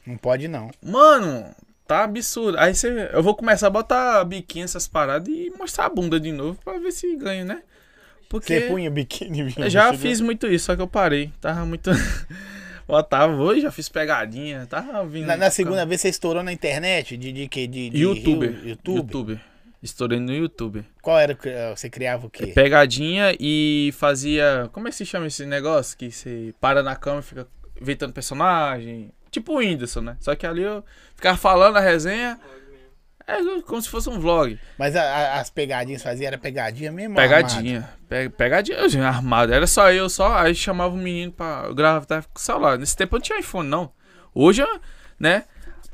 Não 0.06 0.16
pode 0.18 0.48
não. 0.48 0.72
Mano, 0.82 1.54
tá 1.88 2.04
absurdo. 2.04 2.58
Aí 2.60 2.74
você, 2.74 3.10
eu 3.14 3.22
vou 3.22 3.36
começar 3.36 3.68
a 3.68 3.72
botar 3.72 4.24
biquinho 4.26 4.66
essas 4.66 4.88
paradas 4.88 5.28
e 5.28 5.52
mostrar 5.58 5.86
a 5.86 5.90
bunda 5.90 6.20
de 6.20 6.32
novo 6.32 6.58
pra 6.64 6.78
ver 6.80 6.92
se 6.92 7.16
ganha, 7.16 7.44
né? 7.46 7.62
Porque 8.30 8.60
Você 8.62 8.68
punha 8.68 8.90
biquíni, 8.92 9.54
eu 9.58 9.70
já 9.70 9.86
chegou- 9.86 9.98
fiz 10.00 10.22
muito 10.22 10.46
isso, 10.48 10.66
só 10.68 10.76
que 10.76 10.82
eu 10.82 10.88
parei. 10.88 11.34
Tava 11.42 11.66
muito. 11.66 11.90
Botava 12.88 13.34
hoje, 13.36 13.62
já 13.62 13.72
fiz 13.72 13.88
pegadinha. 13.90 14.66
Tava 14.68 15.06
vindo. 15.06 15.28
Na, 15.28 15.38
na 15.38 15.52
segunda 15.52 15.86
vez 15.86 16.02
você 16.02 16.10
estourou 16.10 16.42
na 16.42 16.52
internet? 16.52 17.16
De, 17.18 17.32
de 17.32 17.48
que? 17.48 17.68
De, 17.68 17.90
de 17.90 17.98
YouTuber. 18.02 18.50
Rio- 18.52 18.70
YouTube? 18.70 18.98
YouTube. 19.00 19.40
Estourei 19.82 20.20
no 20.20 20.34
YouTube. 20.34 20.84
Qual 21.02 21.18
era? 21.18 21.34
que, 21.36 21.48
eh, 21.50 21.74
Você 21.76 21.90
criava 21.90 22.28
o 22.28 22.30
quê? 22.30 22.48
Pegadinha 22.48 23.36
e 23.40 23.92
fazia. 23.98 24.70
Como 24.74 24.88
é 24.88 24.92
que 24.92 24.98
se 24.98 25.06
chama 25.06 25.28
esse 25.28 25.46
negócio? 25.46 25.98
Que 25.98 26.12
você 26.12 26.54
para 26.60 26.82
na 26.84 26.96
cama 26.96 27.20
e 27.20 27.24
fica 27.24 27.48
inventando 27.80 28.12
personagem. 28.12 29.12
Tipo 29.32 29.54
o 29.54 29.58
Whindersson, 29.58 30.02
né? 30.02 30.18
Só 30.20 30.36
que 30.36 30.46
ali 30.46 30.64
eu 30.64 30.84
ficava 31.16 31.38
falando 31.38 31.78
a 31.78 31.80
resenha. 31.80 32.40
É 33.30 33.62
como 33.62 33.82
se 33.82 33.88
fosse 33.90 34.10
um 34.10 34.20
vlog. 34.20 34.60
Mas 34.78 34.96
a- 34.96 35.04
a- 35.04 35.40
as 35.40 35.50
pegadinhas 35.50 36.02
fazia, 36.02 36.28
era 36.28 36.38
pegadinha 36.38 36.92
mesmo? 36.92 37.16
Pegadinha. 37.16 37.90
Pe- 38.08 38.30
pegadinha, 38.30 38.90
gente, 38.90 39.04
armado. 39.04 39.54
Era 39.54 39.68
só 39.68 39.92
eu, 39.92 40.10
só. 40.10 40.36
Aí 40.36 40.56
chamava 40.56 40.94
o 40.94 40.98
menino 40.98 41.32
pra 41.32 41.72
gravar 41.74 42.06
tá, 42.06 42.22
com 42.24 42.40
o 42.40 42.42
celular. 42.42 42.78
Nesse 42.78 42.96
tempo 42.98 43.16
eu 43.16 43.20
não 43.20 43.24
tinha 43.24 43.40
iPhone, 43.40 43.70
não. 43.70 43.92
Hoje, 44.34 44.62
eu, 44.62 44.80
né? 45.20 45.44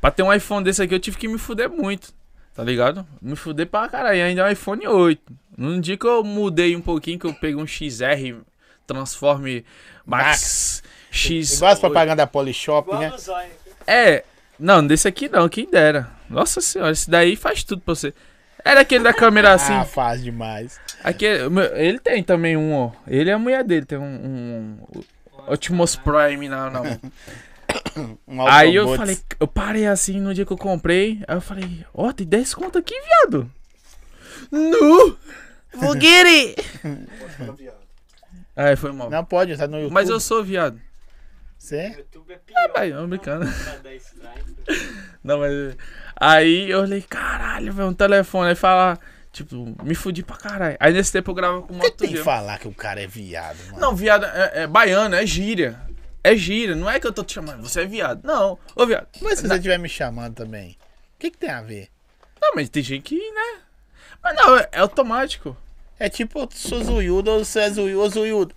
Pra 0.00 0.10
ter 0.10 0.22
um 0.22 0.32
iPhone 0.32 0.64
desse 0.64 0.82
aqui, 0.82 0.94
eu 0.94 1.00
tive 1.00 1.16
que 1.18 1.28
me 1.28 1.36
fuder 1.38 1.68
muito. 1.70 2.14
Tá 2.54 2.64
ligado? 2.64 3.06
Me 3.20 3.36
fuder 3.36 3.66
pra 3.66 3.86
caralho. 3.88 4.22
Ainda 4.24 4.42
é 4.42 4.44
um 4.46 4.50
iPhone 4.52 4.86
8. 4.86 5.20
Num 5.58 5.78
dia 5.80 5.96
que 5.96 6.06
eu 6.06 6.24
mudei 6.24 6.74
um 6.74 6.80
pouquinho, 6.80 7.18
que 7.18 7.26
eu 7.26 7.34
peguei 7.34 7.56
um 7.56 7.66
XR 7.66 8.40
Transforme 8.86 9.64
Max 10.06 10.82
X. 11.10 11.56
Igual 11.56 11.72
as 11.72 11.78
propagandas 11.80 12.16
da 12.18 12.26
Polishop, 12.26 12.88
Igual 12.88 13.00
né? 13.02 13.12
É, 13.86 14.24
não, 14.58 14.86
desse 14.86 15.06
aqui 15.08 15.28
não, 15.28 15.48
quem 15.48 15.68
dera. 15.70 16.08
Nossa 16.28 16.60
senhora, 16.60 16.92
esse 16.92 17.08
daí 17.08 17.36
faz 17.36 17.62
tudo 17.62 17.82
pra 17.82 17.94
você. 17.94 18.12
Era 18.64 18.80
aquele 18.80 19.04
da 19.04 19.14
câmera 19.14 19.52
assim. 19.54 19.72
Ah, 19.72 19.84
faz 19.84 20.22
demais. 20.22 20.80
Aquele, 21.02 21.48
meu, 21.48 21.64
ele 21.76 21.98
tem 21.98 22.22
também 22.22 22.56
um, 22.56 22.74
ó. 22.74 22.92
Ele 23.06 23.30
e 23.30 23.32
a 23.32 23.38
mulher 23.38 23.62
dele 23.62 23.86
tem 23.86 23.98
um. 23.98 24.02
um, 24.02 24.78
um 24.94 25.52
Optimus 25.52 25.94
Prime 25.96 26.48
na, 26.48 26.70
na 26.70 26.82
mão. 26.82 27.00
Um 28.26 28.46
Aí 28.46 28.74
eu 28.74 28.94
falei, 28.94 29.18
eu 29.40 29.46
parei 29.46 29.86
assim 29.86 30.20
no 30.20 30.32
dia 30.32 30.44
que 30.44 30.52
eu 30.52 30.56
comprei. 30.56 31.22
Aí 31.26 31.36
eu 31.36 31.40
falei, 31.40 31.84
ó, 31.94 32.12
tem 32.12 32.26
10 32.26 32.54
conto 32.54 32.78
aqui, 32.78 32.94
viado. 33.00 33.50
Nu! 34.50 35.18
Vou 35.74 35.98
get 35.98 36.26
it! 36.26 36.56
Aí 38.54 38.76
foi 38.76 38.92
mal. 38.92 39.10
Não 39.10 39.24
pode, 39.24 39.56
tá 39.56 39.66
no 39.66 39.76
YouTube. 39.76 39.92
Mas 39.92 40.08
eu 40.08 40.20
sou 40.20 40.44
viado. 40.44 40.80
Você? 41.58 41.88
YouTube 41.98 42.32
é 42.32 42.38
pior 42.38 42.72
Ai, 42.76 42.90
não, 42.90 43.08
brincando. 43.08 43.46
Não, 45.24 45.38
mas. 45.38 45.76
Aí 46.18 46.70
eu 46.70 46.80
falei, 46.80 47.02
caralho, 47.02 47.72
velho, 47.72 47.88
um 47.88 47.94
telefone. 47.94 48.48
Aí 48.48 48.54
fala, 48.54 48.98
tipo, 49.32 49.76
me 49.82 49.94
fudi 49.94 50.22
pra 50.22 50.36
caralho. 50.36 50.76
Aí 50.80 50.92
nesse 50.92 51.12
tempo 51.12 51.30
eu 51.30 51.34
gravo 51.34 51.62
com 51.62 51.74
Você 51.74 51.88
moto 51.88 51.96
tem 51.96 52.08
que 52.08 52.22
falar 52.22 52.58
que 52.58 52.66
o 52.66 52.74
cara 52.74 53.02
é 53.02 53.06
viado, 53.06 53.58
mano. 53.66 53.78
Não, 53.78 53.94
viado 53.94 54.24
é, 54.24 54.62
é 54.62 54.66
baiano, 54.66 55.14
é 55.14 55.26
gíria. 55.26 55.78
É 56.24 56.34
gíria, 56.34 56.74
não 56.74 56.90
é 56.90 56.98
que 56.98 57.06
eu 57.06 57.12
tô 57.12 57.22
te 57.22 57.34
chamando, 57.34 57.62
você 57.62 57.82
é 57.82 57.86
viado. 57.86 58.24
Não, 58.24 58.58
ô 58.74 58.84
viado. 58.84 59.06
Mas 59.20 59.38
se 59.38 59.46
você 59.46 59.54
estiver 59.54 59.78
me 59.78 59.88
chamando 59.88 60.34
também, 60.34 60.72
o 60.72 61.18
que, 61.20 61.30
que 61.30 61.38
tem 61.38 61.50
a 61.50 61.62
ver? 61.62 61.88
Não, 62.40 62.52
mas 62.54 62.68
tem 62.68 62.82
gente 62.82 63.02
que, 63.02 63.30
né? 63.30 63.60
Mas 64.22 64.34
não, 64.34 64.56
é, 64.56 64.68
é 64.72 64.80
automático. 64.80 65.56
É 65.98 66.08
tipo, 66.08 66.40
eu 66.40 66.48
sou 66.52 66.82
zoiudo 66.82 67.30
ou 67.30 67.44
você 67.44 67.60
é 67.60 67.70
zoiudo, 67.70 68.00
ou 68.00 68.10
zoiudo. 68.10 68.54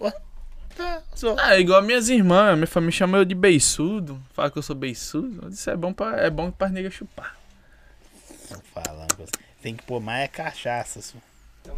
Tá, 0.75 1.03
sou. 1.13 1.35
Ah, 1.37 1.55
é 1.55 1.59
igual 1.59 1.81
minhas 1.81 2.09
irmãs, 2.09 2.55
minha 2.55 2.67
família 2.67 2.91
chama 2.91 3.17
eu 3.17 3.25
de 3.25 3.35
beiçudo. 3.35 4.19
Fala 4.33 4.49
que 4.49 4.57
eu 4.57 4.63
sou 4.63 4.75
beiçudo. 4.75 5.49
Isso 5.49 5.69
é 5.69 5.75
bom 5.75 5.93
pra, 5.93 6.17
é 6.17 6.29
bom 6.29 6.49
pra 6.49 6.69
nega 6.69 6.89
chupar. 6.89 7.38
Falando. 8.85 9.29
Tem 9.61 9.75
que 9.75 9.83
pôr 9.83 9.99
mais 9.99 10.23
é 10.23 10.27
cachaça. 10.27 11.01
só. 11.01 11.17
Então 11.61 11.75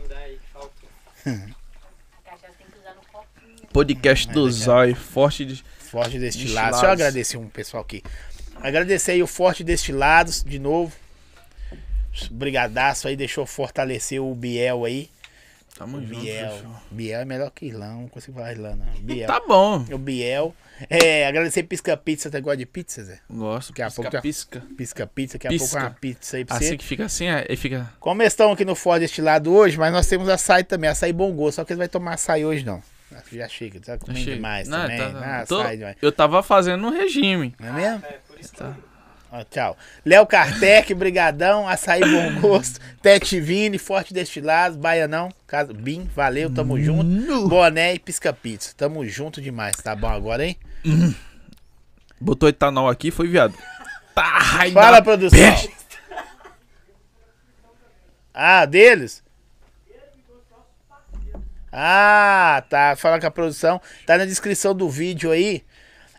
faltou. 0.54 0.90
A 1.26 2.30
cachaça 2.30 2.54
tem 2.58 2.68
que 2.68 2.80
usar 2.80 2.94
no 2.94 3.02
copinho. 3.12 3.68
Podcast 3.74 4.28
do 4.30 4.52
Zói, 4.52 4.94
forte 4.94 5.46
de. 5.46 5.64
Forte 5.80 6.20
Destilados. 6.20 6.22
Destilados. 6.22 6.72
Deixa 6.72 6.86
eu 6.86 6.92
agradecer 6.92 7.38
um 7.38 7.50
pessoal 7.50 7.84
aqui. 7.84 8.04
Agradecer 8.62 9.14
aí 9.14 9.24
o 9.24 9.28
Forte 9.28 9.64
Destilados 9.64 10.44
de 10.44 10.60
novo. 10.60 10.96
Brigadaço 12.30 13.08
aí, 13.08 13.16
deixou 13.16 13.46
fortalecer 13.46 14.22
o 14.22 14.36
Biel 14.36 14.86
aí. 14.86 15.10
Tamo 15.82 15.98
O 15.98 16.02
junto. 16.06 16.20
Biel. 16.22 16.52
fechou. 16.52 16.72
Biel 16.92 17.20
é 17.22 17.26
melhor 17.26 17.52
que 17.52 17.66
Irlão, 17.66 18.02
não 18.02 18.08
consigo 18.08 18.38
falar 18.38 18.52
Irlão, 18.52 18.76
não. 18.76 18.86
Biel. 19.02 19.28
Tá 19.28 19.42
bom. 19.48 19.86
O 19.92 19.98
Biel. 19.98 20.56
É, 20.90 21.28
agradecer 21.28 21.64
Pisca 21.64 21.96
Pizza. 21.96 22.30
Você 22.30 22.42
gosta 22.42 22.58
de 22.58 22.66
pizza, 22.66 23.04
Zé? 23.04 23.20
Gosto. 23.30 23.70
Daqui 23.70 23.82
a 23.82 23.86
Pisca, 23.88 24.02
pouco 24.10 24.22
pisca. 24.22 24.64
Pisca 24.78 25.08
Pizza, 25.08 25.34
daqui 25.38 25.48
a 25.48 25.50
Pisca. 25.52 25.68
pouco 25.70 25.86
uma 25.86 25.92
pizza 26.00 26.38
aí 26.38 26.46
pra 26.46 26.58
você. 26.58 26.66
Assim 26.66 26.78
que 26.78 26.86
fica 26.86 27.06
assim, 27.06 27.26
é, 27.28 27.46
aí 27.50 27.56
fica. 27.56 27.92
Como 28.00 28.22
eles 28.22 28.34
estão 28.34 28.52
aqui 28.52 28.66
no 28.66 28.74
Ford 28.76 29.00
Destilado 29.00 29.52
hoje, 29.54 29.78
mas 29.78 29.92
nós 29.94 30.08
temos 30.08 30.28
açaí 30.30 30.64
também, 30.64 30.90
açaí 30.90 31.14
bom 31.14 31.32
gosto, 31.34 31.58
só 31.58 31.64
que 31.66 31.74
eles 31.74 31.78
vai 31.80 31.88
tomar 31.88 32.14
açaí 32.16 32.44
hoje 32.46 32.66
não. 32.66 32.82
Que 33.30 33.38
Já 33.38 33.48
chega, 33.48 33.80
tá 33.80 33.98
comendo 33.98 34.24
demais 34.26 34.68
Não, 34.70 34.82
também. 34.82 34.98
tá- 34.98 35.42
ah, 35.42 35.46
tô- 35.46 35.62
eu 36.02 36.12
tava 36.12 36.42
fazendo 36.42 36.88
um 36.88 36.92
regime. 36.92 37.54
Não 37.60 37.68
é 37.68 37.72
mesmo? 37.74 38.06
É, 38.06 38.18
por 38.28 38.40
isso 38.40 38.52
que 38.54 38.58
Tá. 38.58 38.66
eu 38.66 38.91
Ó, 39.32 39.44
tchau. 39.46 39.78
Léo 40.06 40.26
Kartek, 40.26 40.94
brigadão, 40.94 41.68
açaí 41.68 42.02
bom 42.02 42.42
gosto, 42.42 42.80
Tete 43.02 43.40
Vini, 43.40 43.78
Forte 43.78 44.14
Destilados, 44.14 44.78
Baianão, 44.78 45.30
Casa 45.48 45.74
Bim, 45.74 46.10
valeu, 46.14 46.54
tamo 46.54 46.80
junto. 46.80 47.48
Boné 47.48 47.94
e 47.94 48.00
Pisca 48.00 48.34
Pizza, 48.34 48.74
tamo 48.76 49.06
junto 49.06 49.42
demais, 49.42 49.78
tá 49.78 49.96
bom 49.96 50.10
agora, 50.10 50.46
hein? 50.46 50.58
Botou 52.20 52.50
etanol 52.50 52.90
aqui, 52.90 53.10
foi 53.10 53.28
viado. 53.28 53.58
Tá, 54.14 54.42
Fala, 54.74 55.02
produção. 55.02 55.40
Ah, 58.34 58.66
deles? 58.66 59.24
Ah, 61.72 62.64
tá. 62.70 62.96
Fala 62.98 63.20
com 63.20 63.28
a 63.28 63.32
produção. 63.32 63.82
Tá 64.06 64.18
na 64.18 64.26
descrição 64.26 64.76
do 64.76 64.90
vídeo 64.90 65.32
aí. 65.32 65.64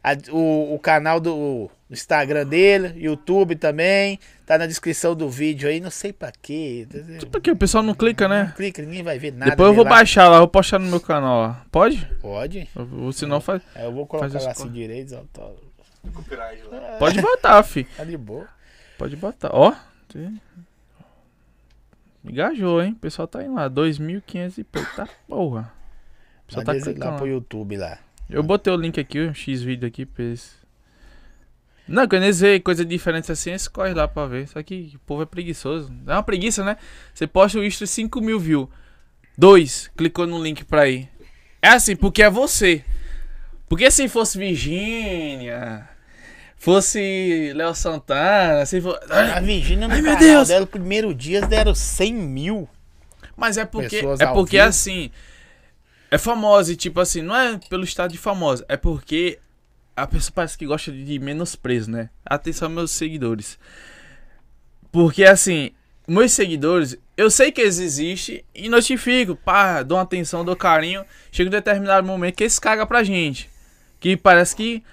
A- 0.02 0.16
o, 0.30 0.74
o 0.74 0.78
canal 0.78 1.20
do 1.20 1.70
Instagram 1.90 2.46
dele, 2.46 2.92
YouTube 2.96 3.56
também. 3.56 4.18
Tá 4.46 4.58
na 4.58 4.66
descrição 4.66 5.14
do 5.14 5.28
vídeo 5.30 5.68
aí. 5.68 5.80
Não 5.80 5.90
sei 5.90 6.12
pra 6.12 6.32
quê. 6.32 6.86
Porque 7.30 7.50
o 7.50 7.56
pessoal 7.56 7.82
não 7.82 7.94
clica, 7.94 8.26
né? 8.28 8.52
Clica, 8.56 8.82
ninguém 8.82 9.02
vai 9.02 9.18
ver 9.18 9.32
nada. 9.32 9.50
Depois 9.52 9.68
eu 9.68 9.74
vou 9.74 9.84
lá. 9.84 9.90
baixar 9.90 10.28
lá, 10.28 10.38
vou 10.38 10.48
postar 10.48 10.78
no 10.78 10.86
meu 10.88 11.00
canal 11.00 11.40
lá. 11.42 11.64
Pode? 11.70 12.04
Pode. 12.20 12.68
Ou 12.74 13.04
ou 13.04 13.12
senão 13.12 13.40
faz. 13.40 13.62
Aí 13.74 13.84
eu 13.84 13.92
vou 13.92 14.06
colocar 14.06 14.28
lá 14.42 14.50
assim 14.50 14.70
direito. 14.70 15.14
ó, 15.14 15.22
tá-. 15.32 15.50
Pode 16.98 17.20
botar, 17.22 17.62
fi. 17.62 17.84
Tá 17.96 18.04
de 18.04 18.16
boa. 18.16 18.48
Pode 18.98 19.16
botar. 19.16 19.50
Ó. 19.52 19.72
Engajou, 22.24 22.82
hein? 22.82 22.92
O 22.92 22.96
pessoal 23.00 23.26
tá 23.26 23.42
indo 23.42 23.54
lá. 23.54 23.68
2.500 23.68 24.58
e 24.58 24.64
pouco. 24.64 24.88
Tá 24.96 25.08
porra. 25.28 25.72
O 26.42 26.46
pessoal 26.46 26.64
tá 26.64 26.72
eles 26.72 26.86
lá 26.86 26.92
clicando 26.92 27.16
pro. 27.16 27.26
YouTube 27.26 27.76
lá. 27.76 27.98
Eu 28.32 28.42
botei 28.42 28.72
o 28.72 28.76
link 28.76 28.98
aqui, 28.98 29.20
o 29.20 29.34
X 29.34 29.62
vídeo 29.62 29.86
aqui 29.86 30.06
pra 30.06 30.24
eles. 30.24 30.56
Não, 31.86 32.08
quando 32.08 32.22
eles 32.22 32.40
veem 32.40 32.60
coisa 32.60 32.84
diferente 32.84 33.30
assim, 33.30 33.50
eles 33.50 33.68
correm 33.68 33.92
lá 33.92 34.08
pra 34.08 34.26
ver. 34.26 34.48
Só 34.48 34.62
que 34.62 34.92
o 34.94 34.98
povo 35.00 35.22
é 35.22 35.26
preguiçoso. 35.26 35.92
É 36.06 36.12
uma 36.12 36.22
preguiça, 36.22 36.64
né? 36.64 36.76
Você 37.12 37.26
posta 37.26 37.58
o 37.58 37.64
Insta 37.64 37.86
5 37.86 38.20
mil 38.20 38.38
views. 38.38 38.68
Dois, 39.36 39.90
clicou 39.96 40.26
no 40.26 40.42
link 40.42 40.64
pra 40.64 40.88
ir. 40.88 41.08
É 41.60 41.68
assim, 41.68 41.94
porque 41.94 42.22
é 42.22 42.30
você. 42.30 42.84
Porque 43.68 43.90
se 43.90 44.08
fosse 44.08 44.38
Virgínia, 44.38 45.88
fosse 46.56 47.52
Léo 47.54 47.74
Santana, 47.74 48.64
se 48.66 48.80
for... 48.80 48.98
A 49.10 49.40
Virgínia 49.40 49.88
no 49.88 49.94
Ai, 49.94 50.02
meu 50.02 50.16
Deus. 50.16 50.48
dela, 50.48 50.66
primeiro 50.66 51.14
dia 51.14 51.40
deram 51.46 51.74
100 51.74 52.14
mil. 52.14 52.68
Mas 53.36 53.56
é 53.56 53.64
porque 53.64 53.96
Pessoas 53.96 54.20
é 54.20 54.26
porque 54.26 54.56
vivo. 54.58 54.68
assim 54.68 55.10
é 56.12 56.18
famosa 56.18 56.70
e 56.70 56.76
tipo 56.76 57.00
assim, 57.00 57.22
não 57.22 57.34
é 57.34 57.58
pelo 57.70 57.84
estado 57.84 58.12
de 58.12 58.18
famosa, 58.18 58.62
é 58.68 58.76
porque 58.76 59.38
a 59.96 60.06
pessoa 60.06 60.32
parece 60.34 60.58
que 60.58 60.66
gosta 60.66 60.92
de 60.92 61.18
menosprezo, 61.18 61.90
né? 61.90 62.10
Atenção 62.22 62.68
meus 62.68 62.90
seguidores. 62.90 63.58
Porque 64.92 65.24
assim, 65.24 65.70
meus 66.06 66.32
seguidores, 66.32 66.98
eu 67.16 67.30
sei 67.30 67.50
que 67.50 67.62
eles 67.62 67.78
existem 67.78 68.44
e 68.54 68.68
notifico, 68.68 69.34
pá, 69.36 69.82
dou 69.82 69.96
atenção, 69.96 70.44
dou 70.44 70.54
carinho, 70.54 71.02
chega 71.30 71.48
um 71.48 71.50
determinado 71.50 72.06
momento 72.06 72.36
que 72.36 72.42
eles 72.42 72.58
cagam 72.58 72.86
pra 72.86 73.02
gente. 73.02 73.48
Que 73.98 74.14
parece 74.14 74.54
que 74.54 74.84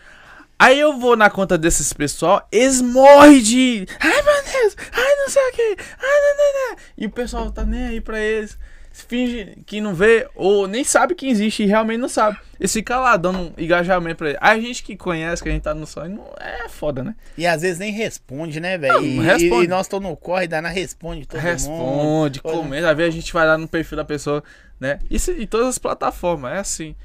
Aí 0.58 0.80
eu 0.80 0.98
vou 0.98 1.18
na 1.18 1.30
conta 1.30 1.58
desses 1.58 1.92
pessoal, 1.92 2.48
eles 2.50 2.82
morrem 2.82 3.42
de. 3.42 3.86
Ai 4.00 4.22
meu 4.22 4.44
Deus! 4.44 4.76
Ai 4.92 5.16
não 5.16 5.30
sei 5.30 5.42
o 5.42 5.52
que! 5.52 5.78
Ai 6.00 6.20
não, 6.22 6.38
não, 6.38 6.70
não. 6.70 6.78
E 6.98 7.06
o 7.06 7.10
pessoal 7.10 7.52
tá 7.52 7.66
nem 7.66 7.88
aí 7.88 8.02
pra 8.02 8.20
eles. 8.20 8.58
Finge 9.08 9.58
que 9.66 9.80
não 9.82 9.94
vê, 9.94 10.28
ou 10.36 10.68
nem 10.68 10.84
sabe 10.84 11.16
que 11.16 11.28
existe 11.28 11.64
e 11.64 11.66
realmente 11.66 12.00
não 12.00 12.10
sabe. 12.10 12.38
Ficam 12.68 13.00
lá 13.02 13.16
dando 13.16 13.54
engajamento 13.58 14.18
pra 14.18 14.30
eles. 14.30 14.40
A 14.42 14.60
gente 14.60 14.84
que 14.84 14.98
conhece, 14.98 15.42
que 15.42 15.48
a 15.48 15.52
gente 15.52 15.62
tá 15.64 15.74
no 15.74 15.88
sonho, 15.88 16.16
não 16.18 16.26
é 16.40 16.68
foda, 16.68 17.04
né? 17.04 17.16
E 17.38 17.48
às 17.48 17.62
vezes 17.62 17.80
nem 17.80 17.92
responde, 17.94 18.60
né, 18.60 18.78
velho? 18.78 18.94
Não, 18.96 19.04
E, 19.04 19.20
responde. 19.22 19.66
e- 19.66 19.68
nós 19.68 19.88
tô 19.88 20.00
no 20.00 20.16
corre, 20.18 20.48
dá 20.48 20.62
na 20.62 20.70
responde 20.70 21.26
todo 21.26 21.38
mundo. 21.40 21.46
Responde, 21.46 22.42
comenta. 22.42 22.92
Às 22.92 22.98
vezes 22.98 23.14
a 23.14 23.18
gente 23.20 23.34
vai 23.34 23.48
lá 23.48 23.58
no 23.58 23.68
perfil 23.68 23.96
da 23.96 24.04
pessoa, 24.06 24.44
né? 24.80 25.00
Isso 25.10 25.34
de 25.34 25.48
todas 25.48 25.68
as 25.68 25.78
plataformas, 25.78 26.52
é 26.54 26.58
assim. 26.60 26.96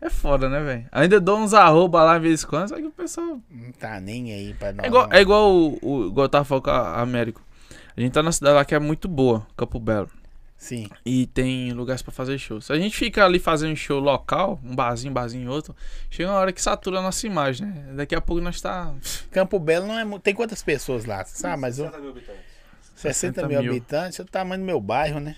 É 0.00 0.08
foda, 0.08 0.48
né, 0.48 0.60
velho? 0.62 0.86
Ainda 0.92 1.20
dou 1.20 1.38
uns 1.38 1.52
arroba 1.52 2.02
lá 2.02 2.16
de 2.16 2.28
vez 2.28 2.42
em 2.42 2.46
quando, 2.46 2.68
só 2.70 2.76
que 2.76 2.86
o 2.86 2.90
pessoal 2.90 3.38
Não 3.50 3.72
tá 3.78 4.00
nem 4.00 4.32
aí 4.32 4.54
pra 4.54 4.72
nós. 4.72 4.84
É 4.84 4.88
igual, 4.88 5.08
não. 5.08 5.16
é 5.16 5.20
igual 5.20 5.52
o, 5.54 5.78
o, 5.82 6.06
igual 6.06 6.24
eu 6.24 6.28
tava 6.30 6.44
falando 6.44 6.64
com 6.64 6.70
a 6.70 7.00
Américo. 7.00 7.42
A 7.96 8.00
gente 8.00 8.12
tá 8.12 8.22
na 8.22 8.32
cidade 8.32 8.54
lá 8.54 8.64
que 8.64 8.74
é 8.74 8.78
muito 8.78 9.08
boa, 9.08 9.46
Campo 9.56 9.78
Belo. 9.78 10.08
Sim. 10.60 10.90
E 11.06 11.26
tem 11.28 11.72
lugares 11.72 12.02
pra 12.02 12.12
fazer 12.12 12.36
show. 12.36 12.60
Se 12.60 12.70
a 12.70 12.76
gente 12.78 12.94
fica 12.94 13.24
ali 13.24 13.38
fazendo 13.38 13.74
show 13.74 13.98
local, 13.98 14.60
um 14.62 14.76
barzinho, 14.76 15.10
um 15.10 15.14
barzinho 15.14 15.50
outro, 15.50 15.74
chega 16.10 16.28
uma 16.28 16.38
hora 16.38 16.52
que 16.52 16.60
satura 16.60 16.98
a 16.98 17.02
nossa 17.02 17.26
imagem, 17.26 17.66
né? 17.66 17.92
Daqui 17.94 18.14
a 18.14 18.20
pouco 18.20 18.42
nós 18.42 18.60
tá. 18.60 18.94
Campo 19.30 19.58
Belo 19.58 19.86
não 19.86 19.98
é. 19.98 20.18
Tem 20.18 20.34
quantas 20.34 20.62
pessoas 20.62 21.06
lá? 21.06 21.24
Sabe, 21.24 21.56
mas 21.62 21.78
eu, 21.78 21.86
60 21.86 21.98
mil 21.98 22.10
habitantes. 22.10 22.44
60 22.94 23.14
60 23.14 23.48
mil, 23.48 23.62
mil. 23.62 23.70
habitantes 23.70 24.20
é 24.20 24.22
o 24.22 24.26
tamanho 24.26 24.60
do 24.60 24.66
meu 24.66 24.78
bairro, 24.78 25.18
né? 25.18 25.34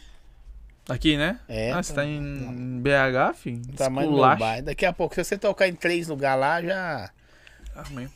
Aqui, 0.89 1.17
né? 1.17 1.39
É. 1.49 1.71
Ah, 1.71 1.81
você 1.81 1.95
tá 1.95 2.05
em 2.05 2.83
BH, 2.83 3.37
filho? 3.37 3.63
O 3.69 3.77
tamanho 3.77 4.11
do 4.11 4.17
meu 4.17 4.37
bairro. 4.37 4.65
Daqui 4.65 4.85
a 4.85 4.93
pouco, 4.93 5.15
se 5.15 5.23
você 5.23 5.39
tocar 5.39 5.69
em 5.69 5.75
três 5.75 6.09
lugares 6.09 6.41
lá, 6.41 6.61
já. 6.61 7.11
Ah, 7.77 7.85
meu. 7.91 8.11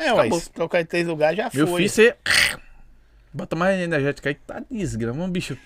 É, 0.00 0.12
ué, 0.12 0.30
se 0.32 0.50
tocar 0.50 0.80
em 0.80 0.84
três 0.84 1.06
lugares, 1.06 1.36
já 1.36 1.48
Meu 1.54 1.68
foi. 1.68 1.82
filho, 1.82 1.90
você. 1.90 2.16
Bota 3.32 3.54
mais 3.54 3.80
energética 3.80 4.30
aí 4.30 4.34
que 4.34 4.40
tá 4.40 4.60
desgrama, 4.68 5.28
bicho. 5.28 5.56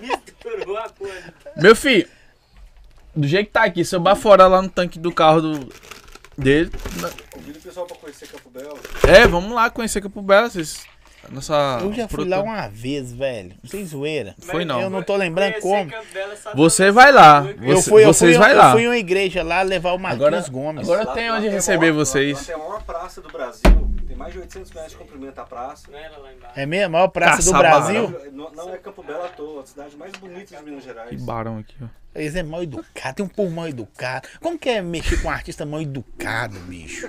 Misturou 0.00 0.76
a 0.76 0.88
coisa. 0.90 1.34
Meu 1.56 1.74
filho, 1.76 2.08
do 3.14 3.26
jeito 3.26 3.46
que 3.46 3.52
tá 3.52 3.64
aqui, 3.64 3.84
se 3.84 3.94
eu 3.94 4.00
baforar 4.00 4.48
lá 4.48 4.62
no 4.62 4.68
tanque 4.68 4.98
do 4.98 5.12
carro 5.12 5.40
do, 5.40 5.68
dele. 6.36 6.70
Convido 7.30 7.58
o 7.58 7.62
pessoal 7.62 7.86
pra 7.86 7.96
conhecer 7.96 8.28
Campo 8.28 8.50
Belo. 8.50 8.78
É, 9.06 9.26
vamos 9.26 9.52
lá 9.52 9.70
conhecer 9.70 10.00
Campo 10.00 10.22
Belo. 10.22 10.50
Vocês 10.50 10.86
nossa 11.30 11.78
Eu 11.82 11.92
já 11.92 12.08
fui 12.08 12.24
produtora- 12.24 12.36
lá 12.36 12.42
uma 12.42 12.68
vez, 12.68 13.12
velho. 13.12 13.54
Sem 13.64 13.84
zoeira. 13.84 14.34
Foi 14.38 14.64
não. 14.64 14.80
Eu 14.80 14.88
não 14.88 15.02
tô 15.02 15.14
lembrando 15.14 15.60
Conhecer 15.60 15.90
como. 15.90 16.50
É 16.50 16.54
Você 16.54 16.90
vai 16.90 17.12
lá. 17.12 17.44
Eu 17.60 17.76
Você- 17.76 17.90
fui, 17.90 18.02
eu 18.04 18.14
vocês 18.14 18.30
fui, 18.36 18.38
vai 18.38 18.52
eu 18.52 18.56
lá. 18.56 18.72
fui 18.72 18.82
em 18.84 18.86
uma 18.86 18.96
igreja 18.96 19.42
lá 19.42 19.60
levar 19.60 19.92
o 19.92 19.98
Marquinhos 19.98 20.26
Agora- 20.26 20.48
Gomes. 20.50 20.88
agora- 20.88 21.04
Lá- 21.08 21.14
tem 21.14 21.28
lá 21.30 21.36
onde 21.36 21.48
receber 21.48 21.90
maior- 21.92 21.94
vocês. 22.06 22.38
Lá 22.38 22.44
tem 22.44 22.54
a 22.54 22.58
maior 22.58 22.82
praça 22.82 23.20
do 23.20 23.28
Brasil. 23.28 23.90
Mais 24.18 24.32
de 24.32 24.38
800 24.40 24.72
metros 24.72 24.92
de 24.92 24.98
comprimento 24.98 25.40
a 25.40 25.44
praça. 25.44 25.90
Não 25.90 25.98
era 25.98 26.16
lá 26.18 26.32
embaixo. 26.32 26.58
É 26.58 26.66
mesmo? 26.66 26.86
A 26.86 26.88
maior 26.88 27.08
praça 27.08 27.42
do 27.42 27.52
Caçabarão. 27.52 28.10
Brasil. 28.10 28.32
Não, 28.32 28.50
não 28.52 28.74
é 28.74 28.78
Campo 28.78 29.02
Belo 29.02 29.24
à 29.24 29.28
toa, 29.28 29.62
a 29.62 29.66
cidade 29.66 29.96
mais 29.96 30.12
bonita 30.16 30.56
de 30.56 30.62
Minas 30.62 30.84
Gerais. 30.84 31.10
Que 31.10 31.16
barão 31.16 31.58
aqui, 31.58 31.74
ó. 31.82 31.86
Eles 32.14 32.34
é 32.34 32.42
mal 32.42 32.62
educado, 32.62 33.14
tem 33.16 33.24
um 33.24 33.28
povo 33.28 33.54
mal 33.54 33.68
educado. 33.68 34.26
Como 34.40 34.58
que 34.58 34.68
é 34.68 34.82
mexer 34.82 35.22
com 35.22 35.28
um 35.28 35.30
artista 35.30 35.64
mal 35.64 35.80
educado, 35.80 36.58
bicho? 36.60 37.08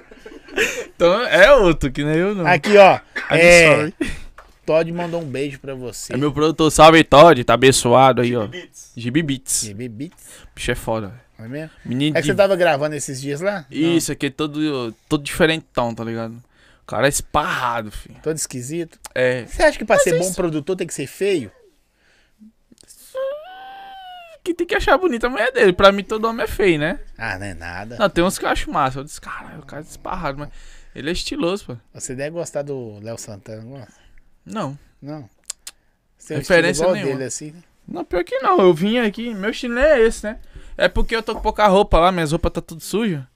Então 0.96 1.22
é 1.24 1.52
outro, 1.56 1.92
que 1.92 2.04
nem 2.04 2.16
eu 2.16 2.36
não. 2.36 2.46
Aqui, 2.46 2.78
ó. 2.78 2.96
I'm 3.32 3.38
É, 3.38 3.76
sorry. 3.76 3.94
Todd 4.66 4.92
mandou 4.92 5.22
um 5.22 5.26
beijo 5.26 5.60
pra 5.60 5.74
você. 5.74 6.14
É 6.14 6.18
meu 6.18 6.32
produtor, 6.32 6.70
salve 6.72 7.04
Todd, 7.04 7.44
tá 7.44 7.56
abençoado 7.56 8.22
aí, 8.22 8.36
ó. 8.36 8.44
GB 8.96 9.24
Beats. 9.24 9.64
GB 9.66 9.90
Beats, 9.90 10.26
Bicho 10.56 10.72
é 10.72 10.76
foda, 10.76 11.08
velho. 11.08 11.20
não 11.40 11.46
é 11.46 11.48
mesmo? 11.50 11.72
Menino 11.84 12.16
É 12.16 12.22
que 12.22 12.28
de... 12.28 12.32
você 12.32 12.36
tava 12.38 12.56
gravando 12.56 12.94
esses 12.96 13.20
dias 13.20 13.42
lá? 13.42 13.66
Isso, 13.72 14.12
aqui 14.12 14.28
é 14.28 14.30
todo, 14.30 14.94
todo 15.08 15.24
diferentão, 15.24 15.96
tá 15.96 16.04
ligado? 16.04 16.36
O 16.90 16.96
cara 16.98 17.06
é 17.06 17.10
esparrado, 17.10 17.92
filho. 17.92 18.16
Todo 18.24 18.36
esquisito. 18.36 18.98
É. 19.14 19.46
Você 19.46 19.62
acha 19.62 19.78
que 19.78 19.86
pra 19.86 20.00
ser 20.00 20.18
bom 20.18 20.26
isso- 20.26 20.34
produtor 20.36 20.76
tem 20.76 20.88
que 20.88 20.94
ser 20.96 21.06
feio? 21.06 21.52
Que 24.44 24.56
tem 24.56 24.66
que 24.66 24.74
achar 24.74 24.98
bonita 24.98 25.28
a 25.28 25.30
mulher 25.30 25.52
dele. 25.52 25.72
Pra 25.72 25.92
mim, 25.92 26.04
todo 26.04 26.26
homem 26.26 26.46
é 26.46 26.48
feio, 26.48 26.80
né? 26.80 27.00
Ah, 27.16 27.38
não 27.38 27.46
é 27.46 27.54
nada. 27.54 27.96
Não, 28.00 28.10
tem 28.10 28.24
uns 28.24 28.40
que 28.40 28.46
eu 28.46 28.50
acho 28.50 28.72
massa. 28.72 28.98
Eu 29.00 29.04
disse, 29.04 29.22
caralho, 29.22 29.60
o 29.60 29.66
cara 29.68 29.84
é 29.84 29.86
esparrado, 29.86 30.40
mas 30.40 30.50
ele 30.96 31.10
é 31.10 31.14
estiloso, 31.14 31.66
pô. 31.68 31.78
Você 31.94 32.16
deve 32.16 32.32
gostar 32.32 32.64
do 32.64 32.98
Léo 33.04 33.20
Santana, 33.20 33.62
não? 33.62 33.88
Não. 34.44 34.80
Não. 35.00 35.30
Você 36.18 36.34
um 36.34 36.38
Referência 36.40 36.82
igual 36.82 36.96
nenhuma. 36.96 37.14
dele, 37.14 37.26
assim. 37.26 37.54
Não, 37.88 38.04
pior 38.04 38.24
que 38.24 38.40
não. 38.40 38.60
Eu 38.62 38.74
vim 38.74 38.98
aqui, 38.98 39.32
meu 39.34 39.52
estilo 39.52 39.78
é 39.78 40.00
esse, 40.02 40.24
né? 40.26 40.40
É 40.76 40.88
porque 40.88 41.16
eu 41.16 41.22
tô 41.22 41.36
com 41.36 41.42
pouca 41.42 41.68
roupa 41.68 42.00
lá, 42.00 42.12
minhas 42.12 42.32
roupas 42.32 42.52
tá 42.54 42.62
tudo 42.62 42.82
suja. 42.82 43.28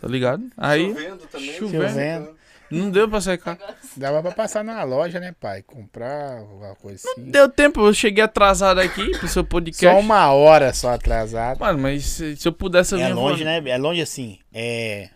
Tá 0.00 0.08
ligado? 0.08 0.50
Aí 0.56 0.88
Chovendo 0.88 1.26
também. 1.28 1.52
Chovendo. 1.58 1.88
Chovendo. 1.88 2.39
Não 2.70 2.90
deu 2.90 3.08
pra 3.08 3.20
secar. 3.20 3.58
Dava 3.96 4.22
pra 4.22 4.32
passar 4.32 4.62
na 4.64 4.82
loja, 4.84 5.18
né, 5.20 5.34
pai? 5.38 5.62
Comprar 5.62 6.38
alguma 6.38 6.74
coisa 6.76 7.06
assim. 7.08 7.30
Deu 7.30 7.48
tempo, 7.48 7.80
eu 7.80 7.92
cheguei 7.94 8.22
atrasado 8.24 8.80
aqui 8.80 9.10
pro 9.18 9.28
seu 9.28 9.44
podcast. 9.44 9.86
Só 9.94 9.98
uma 10.00 10.32
hora 10.32 10.72
só 10.72 10.94
atrasado. 10.94 11.58
Mano, 11.60 11.78
mas 11.80 12.04
se, 12.04 12.36
se 12.36 12.46
eu 12.48 12.52
pudesse 12.52 12.94
eu 12.94 13.00
É 13.00 13.08
longe, 13.12 13.44
voando. 13.44 13.62
né? 13.64 13.70
É 13.70 13.78
longe 13.78 14.00
assim. 14.00 14.38
É. 14.52 15.08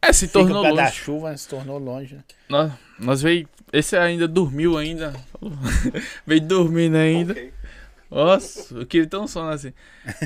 É, 0.00 0.12
se 0.12 0.26
Fica 0.26 0.38
tornou 0.40 0.62
causa 0.62 0.76
da 0.76 0.82
longe. 0.84 0.94
chuva, 0.96 1.36
se 1.36 1.48
tornou 1.48 1.78
longe. 1.78 2.14
né? 2.16 2.22
Nós, 2.48 2.72
nós 2.98 3.22
veio. 3.22 3.48
Esse 3.72 3.96
ainda 3.96 4.26
dormiu 4.26 4.78
ainda. 4.78 5.12
veio 6.26 6.40
dormindo 6.40 6.96
ainda. 6.96 7.32
Ok. 7.32 7.52
Nossa, 8.10 8.74
eu 8.74 8.86
queria 8.86 9.06
ter 9.06 9.16
um 9.18 9.26
sono 9.26 9.50
assim. 9.50 9.72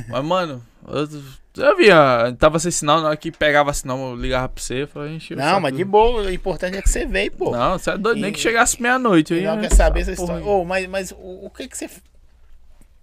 Mas, 0.09 0.25
mano, 0.25 0.65
eu, 0.87 1.65
eu 1.65 1.77
via, 1.77 2.35
tava 2.39 2.59
sem 2.59 2.71
sinal, 2.71 3.01
na 3.01 3.09
hora 3.09 3.17
que 3.17 3.31
pegava 3.31 3.73
sinal, 3.73 3.99
eu 4.11 4.17
ligava 4.17 4.49
pra 4.49 4.63
você, 4.63 4.87
falei, 4.87 5.15
enchi 5.17 5.35
o 5.35 5.37
Não, 5.37 5.61
mas 5.61 5.73
do- 5.73 5.77
de 5.79 5.85
boa. 5.85 6.23
O 6.23 6.31
importante 6.31 6.77
é 6.77 6.83
que 6.83 6.89
você 6.91 7.05
veio, 7.07 7.31
pô. 7.33 7.51
Não, 7.51 7.79
você 7.79 7.91
é 7.91 7.99
doido, 7.99 8.21
nem 8.21 8.31
E- 8.31 8.33
que 8.33 8.41
chegasse 8.41 8.81
meia-noite. 8.81 9.35
Não 9.41 9.61
quer 9.61 9.73
saber 9.73 10.01
essa 10.01 10.13
história. 10.13 10.45
Ô, 10.45 10.65
mas, 10.65 10.87
mas 10.89 11.11
o, 11.13 11.47
o 11.47 11.51
que 11.51 11.69
que 11.69 11.77
você. 11.77 11.89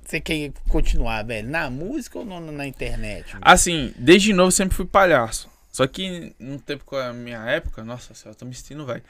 Você 0.03 0.19
quer 0.19 0.51
continuar, 0.69 1.23
velho? 1.23 1.47
Na 1.47 1.69
música 1.69 2.17
ou 2.19 2.25
no- 2.25 2.51
na 2.51 2.65
internet? 2.65 3.35
Assim, 3.41 3.93
desde 3.97 4.33
novo 4.33 4.51
sempre 4.51 4.75
fui 4.75 4.85
palhaço. 4.85 5.47
Só 5.71 5.85
que 5.85 6.33
no 6.39 6.59
tempo 6.59 6.83
com 6.83 6.95
a 6.95 7.13
minha 7.13 7.39
época, 7.45 7.83
nossa 7.83 8.13
senhora, 8.15 8.31
eu 8.35 8.39
tô 8.39 8.45
me 8.45 8.55
sentindo, 8.55 8.85
velho. 8.87 9.03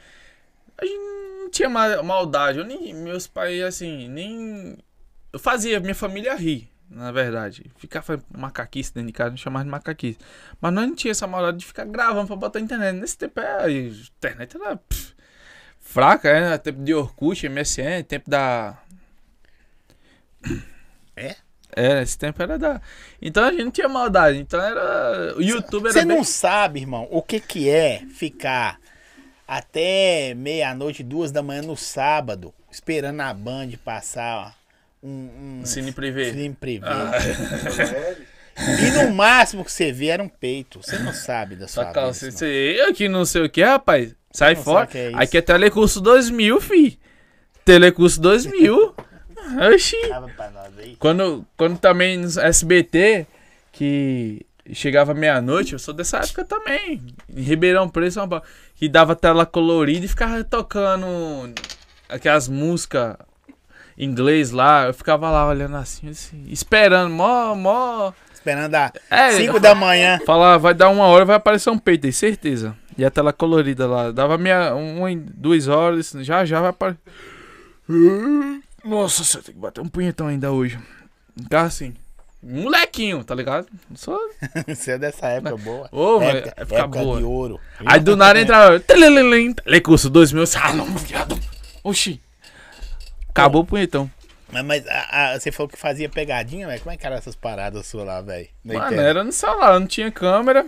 A 0.76 0.84
gente 0.84 0.98
não 0.98 1.50
tinha 1.50 1.68
ma- 1.70 2.02
maldade. 2.02 2.58
Eu 2.58 2.64
nem, 2.66 2.92
meus 2.94 3.26
pais, 3.26 3.62
assim, 3.62 4.08
nem. 4.08 4.76
Eu 5.32 5.38
fazia 5.38 5.80
minha 5.80 5.94
família 5.94 6.34
rir, 6.36 6.68
na 6.90 7.12
verdade. 7.12 7.70
Ficar 7.76 8.02
fazendo 8.02 8.24
macaquice 8.36 8.92
dentro 8.92 9.06
de 9.06 9.12
casa, 9.12 9.30
não 9.30 9.36
chamava 9.36 9.64
de 9.64 9.70
macaquice. 9.70 10.18
Mas 10.60 10.72
nós 10.72 10.88
não 10.88 10.94
tinha 10.94 11.12
essa 11.12 11.26
maldade 11.26 11.58
de 11.58 11.66
ficar 11.66 11.84
gravando 11.84 12.26
pra 12.26 12.36
botar 12.36 12.58
na 12.58 12.64
internet. 12.64 12.96
Nesse 12.96 13.16
tempo 13.16 13.38
é, 13.40 13.64
a 13.64 13.70
internet 13.70 14.56
era 14.56 14.76
pff, 14.76 15.14
fraca, 15.78 16.32
né? 16.32 16.58
Tempo 16.58 16.82
de 16.82 16.92
Orkut, 16.92 17.48
MSN, 17.48 18.02
tempo 18.06 18.28
da. 18.28 18.76
É? 21.16 21.36
É, 21.76 22.02
esse 22.02 22.18
tempo 22.18 22.42
era 22.42 22.58
da. 22.58 22.80
Então 23.22 23.44
a 23.44 23.50
gente 23.52 23.64
não 23.64 23.70
tinha 23.70 23.88
maldade. 23.88 24.38
Então 24.38 24.60
era. 24.60 25.36
O 25.36 25.42
YouTube 25.42 25.84
era 25.84 25.92
Você 25.92 26.04
bem. 26.04 26.16
não 26.16 26.24
sabe, 26.24 26.80
irmão, 26.80 27.06
o 27.10 27.22
que 27.22 27.38
que 27.38 27.68
é 27.68 28.04
ficar 28.08 28.80
até 29.46 30.34
meia-noite, 30.34 31.02
duas 31.02 31.30
da 31.30 31.42
manhã 31.42 31.62
no 31.62 31.76
sábado, 31.76 32.52
esperando 32.70 33.20
a 33.20 33.32
Band 33.34 33.70
passar 33.84 34.56
um, 35.02 35.60
um 35.60 35.64
Cine 35.64 35.92
privê. 35.92 36.32
filme 36.32 36.54
privê. 36.58 36.86
Ah. 36.86 37.12
E 38.56 38.90
no 39.04 39.14
máximo 39.14 39.64
que 39.64 39.72
você 39.72 39.90
vê 39.90 40.08
era 40.08 40.22
um 40.22 40.28
peito. 40.28 40.82
Você 40.82 40.98
não 40.98 41.12
sabe 41.12 41.56
da 41.56 41.66
sua 41.66 41.86
calça, 41.86 42.26
vida, 42.26 42.36
você, 42.38 42.76
eu 42.78 42.92
que 42.92 43.08
não 43.08 43.24
sei 43.24 43.42
o 43.42 43.50
que, 43.50 43.62
rapaz. 43.62 44.14
Sai 44.32 44.54
fora. 44.54 44.88
é. 44.94 45.12
Aqui 45.14 45.38
é 45.38 45.40
Telecurso 45.40 46.00
2000, 46.00 46.60
fi. 46.60 46.98
Telecurso 47.64 48.20
2000. 48.20 48.94
Oxi. 49.74 49.96
Quando, 50.98 51.44
quando 51.56 51.78
também 51.78 52.18
no 52.18 52.26
SBT, 52.40 53.26
que 53.72 54.46
chegava 54.72 55.14
meia-noite, 55.14 55.72
eu 55.72 55.78
sou 55.78 55.94
dessa 55.94 56.18
época 56.18 56.44
também. 56.44 57.02
Em 57.34 57.42
Ribeirão 57.42 57.88
Preto, 57.88 58.12
São 58.12 58.28
Paulo. 58.28 58.44
Que 58.76 58.88
dava 58.88 59.16
tela 59.16 59.44
colorida 59.44 60.04
e 60.04 60.08
ficava 60.08 60.44
tocando 60.44 61.08
aquelas 62.08 62.48
músicas 62.48 63.16
inglês 64.00 64.50
lá. 64.50 64.86
Eu 64.86 64.94
ficava 64.94 65.30
lá 65.30 65.46
olhando 65.46 65.76
assim, 65.76 66.08
assim, 66.08 66.44
esperando, 66.48 67.12
mó, 67.12 67.54
mó. 67.54 68.12
Esperando 68.32 68.74
a 68.74 68.90
É, 69.10 69.32
5 69.32 69.60
da 69.60 69.74
manhã. 69.74 70.18
Falar, 70.24 70.56
vai 70.56 70.72
dar 70.72 70.88
uma 70.88 71.04
hora, 71.04 71.26
vai 71.26 71.36
aparecer 71.36 71.68
um 71.68 71.78
peito 71.78 72.06
aí, 72.06 72.12
certeza. 72.12 72.74
E 72.96 73.04
a 73.04 73.10
tela 73.10 73.32
colorida 73.32 73.86
lá. 73.86 74.10
Dava 74.10 74.38
meia, 74.38 74.74
uma, 74.74 75.10
em 75.10 75.18
duas 75.18 75.68
horas, 75.68 76.12
já 76.20 76.44
já 76.44 76.60
vai 76.60 76.70
aparecer. 76.70 77.00
Nossa, 78.82 79.22
você 79.22 79.42
tem 79.42 79.54
que 79.54 79.60
bater 79.60 79.80
um 79.80 79.88
punhetão 79.88 80.28
ainda 80.28 80.50
hoje. 80.50 80.78
Ficava 81.42 81.66
assim. 81.66 81.94
Molequinho, 82.42 83.22
tá 83.22 83.34
ligado? 83.34 83.66
Só... 83.94 84.18
Você 84.66 84.92
é 84.92 84.98
dessa 84.98 85.26
época 85.26 85.58
boa. 85.58 85.88
Ô, 85.92 86.18
vai 86.18 86.38
época 86.38 86.64
ficar 86.64 86.78
época 86.78 87.00
boa. 87.00 87.18
de 87.18 87.24
ouro. 87.24 87.60
Aí 87.84 88.00
do 88.00 88.16
nada 88.16 88.40
entrava. 88.40 88.80
Telecurso 88.80 90.08
2000. 90.08 90.44
Ah, 90.62 90.72
não, 90.72 90.86
viado. 90.86 91.38
Oxi. 91.84 92.18
Acabou 93.30 93.62
o 93.62 93.66
punhetão. 93.66 94.10
Mas, 94.52 94.64
mas 94.64 94.86
a- 94.88 95.32
a- 95.34 95.38
você 95.40 95.52
falou 95.52 95.68
que 95.68 95.76
fazia 95.78 96.08
pegadinha, 96.08 96.66
velho. 96.66 96.80
Como 96.80 96.92
é 96.92 96.96
que 96.96 97.06
era 97.06 97.16
essas 97.16 97.36
paradas 97.36 97.86
suas 97.86 98.04
lá, 98.06 98.20
velho? 98.20 98.48
Mano, 98.64 98.78
internet? 98.86 99.06
era 99.06 99.24
no 99.24 99.32
celular, 99.32 99.78
não 99.78 99.86
tinha 99.86 100.10
câmera. 100.10 100.66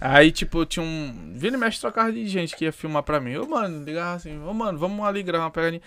Aí, 0.00 0.30
tipo, 0.30 0.64
tinha 0.64 0.84
um. 0.84 1.32
Vira 1.34 1.56
e 1.56 1.58
mexe 1.58 1.80
trocava 1.80 2.12
de 2.12 2.26
gente 2.28 2.54
que 2.54 2.64
ia 2.66 2.72
filmar 2.72 3.02
pra 3.02 3.18
mim. 3.18 3.36
Ô, 3.36 3.46
mano, 3.48 3.82
ligava 3.84 4.16
assim, 4.16 4.38
ô, 4.38 4.52
mano, 4.54 4.78
vamos 4.78 5.04
ali 5.06 5.22
gravar 5.22 5.44
uma 5.46 5.50
pegadinha. 5.50 5.82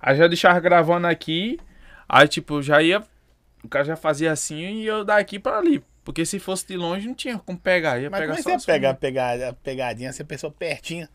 Aí 0.00 0.16
já 0.16 0.26
deixava 0.28 0.58
gravando 0.60 1.06
aqui. 1.06 1.58
Aí, 2.08 2.26
tipo, 2.26 2.62
já 2.62 2.80
ia. 2.80 3.02
O 3.62 3.68
cara 3.68 3.84
já 3.84 3.96
fazia 3.96 4.32
assim 4.32 4.56
e 4.80 4.86
eu 4.86 5.04
daqui 5.04 5.38
pra 5.38 5.58
ali. 5.58 5.84
Porque 6.02 6.24
se 6.24 6.38
fosse 6.38 6.66
de 6.66 6.76
longe, 6.76 7.06
não 7.06 7.14
tinha 7.14 7.38
como 7.38 7.58
pegar. 7.58 7.98
Ia 8.00 8.08
Mas 8.08 8.20
pegar 8.20 8.32
como 8.32 8.40
é 8.40 8.42
que 8.42 8.50
só 8.50 8.58
você 8.58 8.72
pegar, 8.94 9.48
a 9.48 9.52
pegadinha 9.52 10.12
se 10.12 10.22
a 10.22 10.24
pessoa 10.24 10.50
pertinho? 10.50 11.06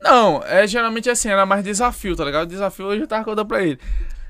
Não, 0.00 0.42
é 0.44 0.66
geralmente 0.66 1.10
assim, 1.10 1.28
era 1.28 1.44
mais 1.44 1.62
desafio, 1.62 2.16
tá 2.16 2.24
ligado? 2.24 2.48
Desafio 2.48 2.86
hoje 2.86 3.02
eu 3.02 3.06
tava 3.06 3.24
contando 3.24 3.46
pra 3.46 3.62
ele. 3.62 3.78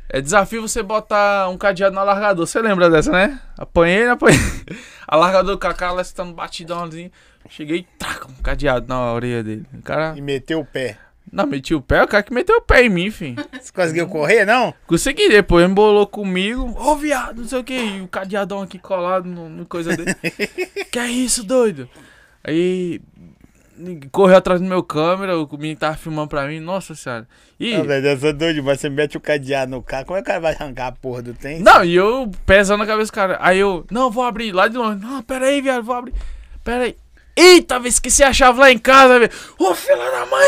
É 0.09 0.21
desafio 0.21 0.63
você 0.63 0.83
botar 0.83 1.49
um 1.49 1.57
cadeado 1.57 1.95
no 1.95 2.01
alargador. 2.01 2.45
Você 2.45 2.61
lembra 2.61 2.91
dessa, 2.91 3.13
né? 3.13 3.41
Apanhei, 3.57 4.09
apanhei. 4.09 4.41
Alargador 5.07 5.57
com 5.57 5.69
a 5.69 5.75
cara 5.75 6.03
estando 6.03 6.33
batidão 6.33 6.83
assim. 6.83 7.13
Cheguei, 7.49 7.87
traca, 7.97 8.27
um 8.29 8.43
cadeado 8.43 8.87
na 8.89 9.13
orelha 9.13 9.43
dele. 9.45 9.65
O 9.73 9.83
cara. 9.83 10.15
E 10.17 10.21
meteu 10.21 10.61
o 10.61 10.65
pé. 10.65 10.99
Não, 11.33 11.47
meti 11.47 11.75
o 11.75 11.81
pé, 11.81 12.03
o 12.03 12.09
cara 12.09 12.25
que 12.25 12.35
meteu 12.35 12.57
o 12.57 12.61
pé 12.61 12.85
em 12.85 12.89
mim, 12.89 13.05
enfim. 13.05 13.37
Você 13.61 13.73
conseguiu 13.73 14.09
correr, 14.09 14.45
não? 14.45 14.75
Consegui, 14.87 15.29
depois 15.29 15.65
embolou 15.65 16.07
comigo. 16.07 16.75
Ô, 16.77 16.97
viado, 16.97 17.43
não 17.43 17.49
sei 17.49 17.61
o 17.61 17.65
que. 17.65 17.75
E 17.75 18.01
o 18.01 18.09
cadeadão 18.09 18.63
aqui 18.63 18.81
colado 18.81 19.27
no, 19.27 19.49
no 19.49 19.65
coisa 19.65 19.97
dele. 19.97 20.13
que 20.91 20.99
é 20.99 21.07
isso, 21.07 21.45
doido? 21.45 21.89
Aí. 22.43 23.01
Correu 24.11 24.37
atrás 24.37 24.61
do 24.61 24.67
meu 24.67 24.83
câmera, 24.83 25.39
o 25.39 25.49
menino 25.57 25.79
tava 25.79 25.97
filmando 25.97 26.29
pra 26.29 26.47
mim, 26.47 26.61
nossa 26.61 26.95
senhora. 26.95 27.27
E. 27.59 27.77
Não, 27.77 27.85
velho, 27.85 28.07
eu 28.07 28.19
sou 28.19 28.33
doido, 28.33 28.63
mas 28.63 28.81
você 28.81 28.89
mete 28.89 29.17
o 29.17 29.21
cadeado 29.21 29.71
no 29.71 29.83
carro. 29.83 30.07
Como 30.07 30.19
é 30.19 30.23
que 30.23 30.25
o 30.25 30.27
cara 30.27 30.41
vai 30.41 30.55
arrancar 30.55 30.89
a 30.89 30.93
porra 30.93 31.23
do 31.23 31.35
trem? 31.35 31.61
Não, 31.61 31.85
e 31.85 31.95
eu 31.95 32.31
pesando 32.45 32.83
a 32.83 32.87
cabeça 32.87 33.11
do 33.11 33.15
cara. 33.15 33.39
Aí 33.41 33.59
eu, 33.59 33.85
não, 33.91 34.11
vou 34.11 34.25
abrir 34.25 34.53
lá 34.53 34.69
de 34.69 34.77
longe. 34.77 35.01
Não, 35.01 35.23
pera 35.23 35.47
aí, 35.47 35.61
viado, 35.61 35.83
vou 35.85 35.95
abrir. 35.95 36.15
Pera 36.65 36.85
aí. 36.85 36.97
Eita, 37.37 37.79
vê, 37.79 37.89
esqueci 37.89 38.23
a 38.23 38.33
chave 38.33 38.59
lá 38.59 38.71
em 38.71 38.79
casa, 38.79 39.19
velho. 39.19 39.33
Ô, 39.59 39.75
filha 39.75 39.97
da 39.97 40.27
mãe. 40.27 40.47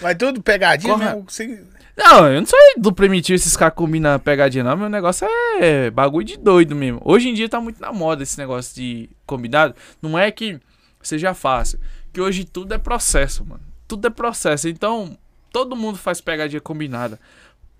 Vai 0.00 0.14
tudo 0.14 0.42
pegadinha 0.42 0.94
Corre- 0.94 1.04
mesmo. 1.04 1.24
Você... 1.28 1.62
Não, 1.96 2.26
eu 2.32 2.40
não 2.40 2.46
sou 2.46 2.58
do 2.78 2.92
primitivo 2.92 3.36
esses 3.36 3.54
caras 3.56 3.74
combinam 3.74 4.18
pegadinha, 4.18 4.64
não. 4.64 4.76
Meu 4.76 4.88
negócio 4.88 5.28
é 5.60 5.90
bagulho 5.90 6.24
de 6.24 6.38
doido 6.38 6.74
mesmo. 6.74 7.00
Hoje 7.04 7.28
em 7.28 7.34
dia 7.34 7.48
tá 7.48 7.60
muito 7.60 7.80
na 7.80 7.92
moda 7.92 8.22
esse 8.22 8.38
negócio 8.38 8.74
de 8.74 9.10
combinado. 9.26 9.74
Não 10.00 10.18
é 10.18 10.30
que 10.30 10.58
seja 11.02 11.34
fácil. 11.34 11.78
Que 12.12 12.20
hoje 12.20 12.44
tudo 12.44 12.74
é 12.74 12.78
processo, 12.78 13.44
mano. 13.44 13.62
Tudo 13.86 14.06
é 14.06 14.10
processo. 14.10 14.68
Então, 14.68 15.16
todo 15.52 15.76
mundo 15.76 15.98
faz 15.98 16.20
pegadinha 16.20 16.60
combinada. 16.60 17.18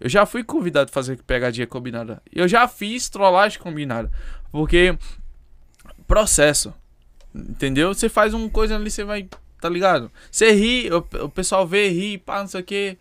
Eu 0.01 0.09
já 0.09 0.25
fui 0.25 0.43
convidado 0.43 0.91
a 0.91 0.93
fazer 0.93 1.19
pegadinha 1.23 1.67
combinada. 1.67 2.23
Eu 2.33 2.49
já 2.49 2.67
fiz 2.67 3.09
trollagem 3.09 3.59
combinada. 3.59 4.11
Porque 4.51 4.97
processo. 6.07 6.75
Entendeu? 7.35 7.95
Você 7.95 8.09
faz 8.09 8.35
uma 8.35 8.49
coisa 8.49 8.77
ali, 8.77 8.91
você 8.91 9.05
vai. 9.05 9.29
Tá 9.61 9.69
ligado? 9.69 10.11
Você 10.31 10.53
ri, 10.53 10.91
o, 10.91 10.99
o 11.25 11.29
pessoal 11.29 11.67
vê, 11.67 11.89
ri, 11.89 12.17
pá, 12.19 12.41
não 12.41 12.49
sei 12.49 12.61
o 12.61 12.65
que. 12.65 12.99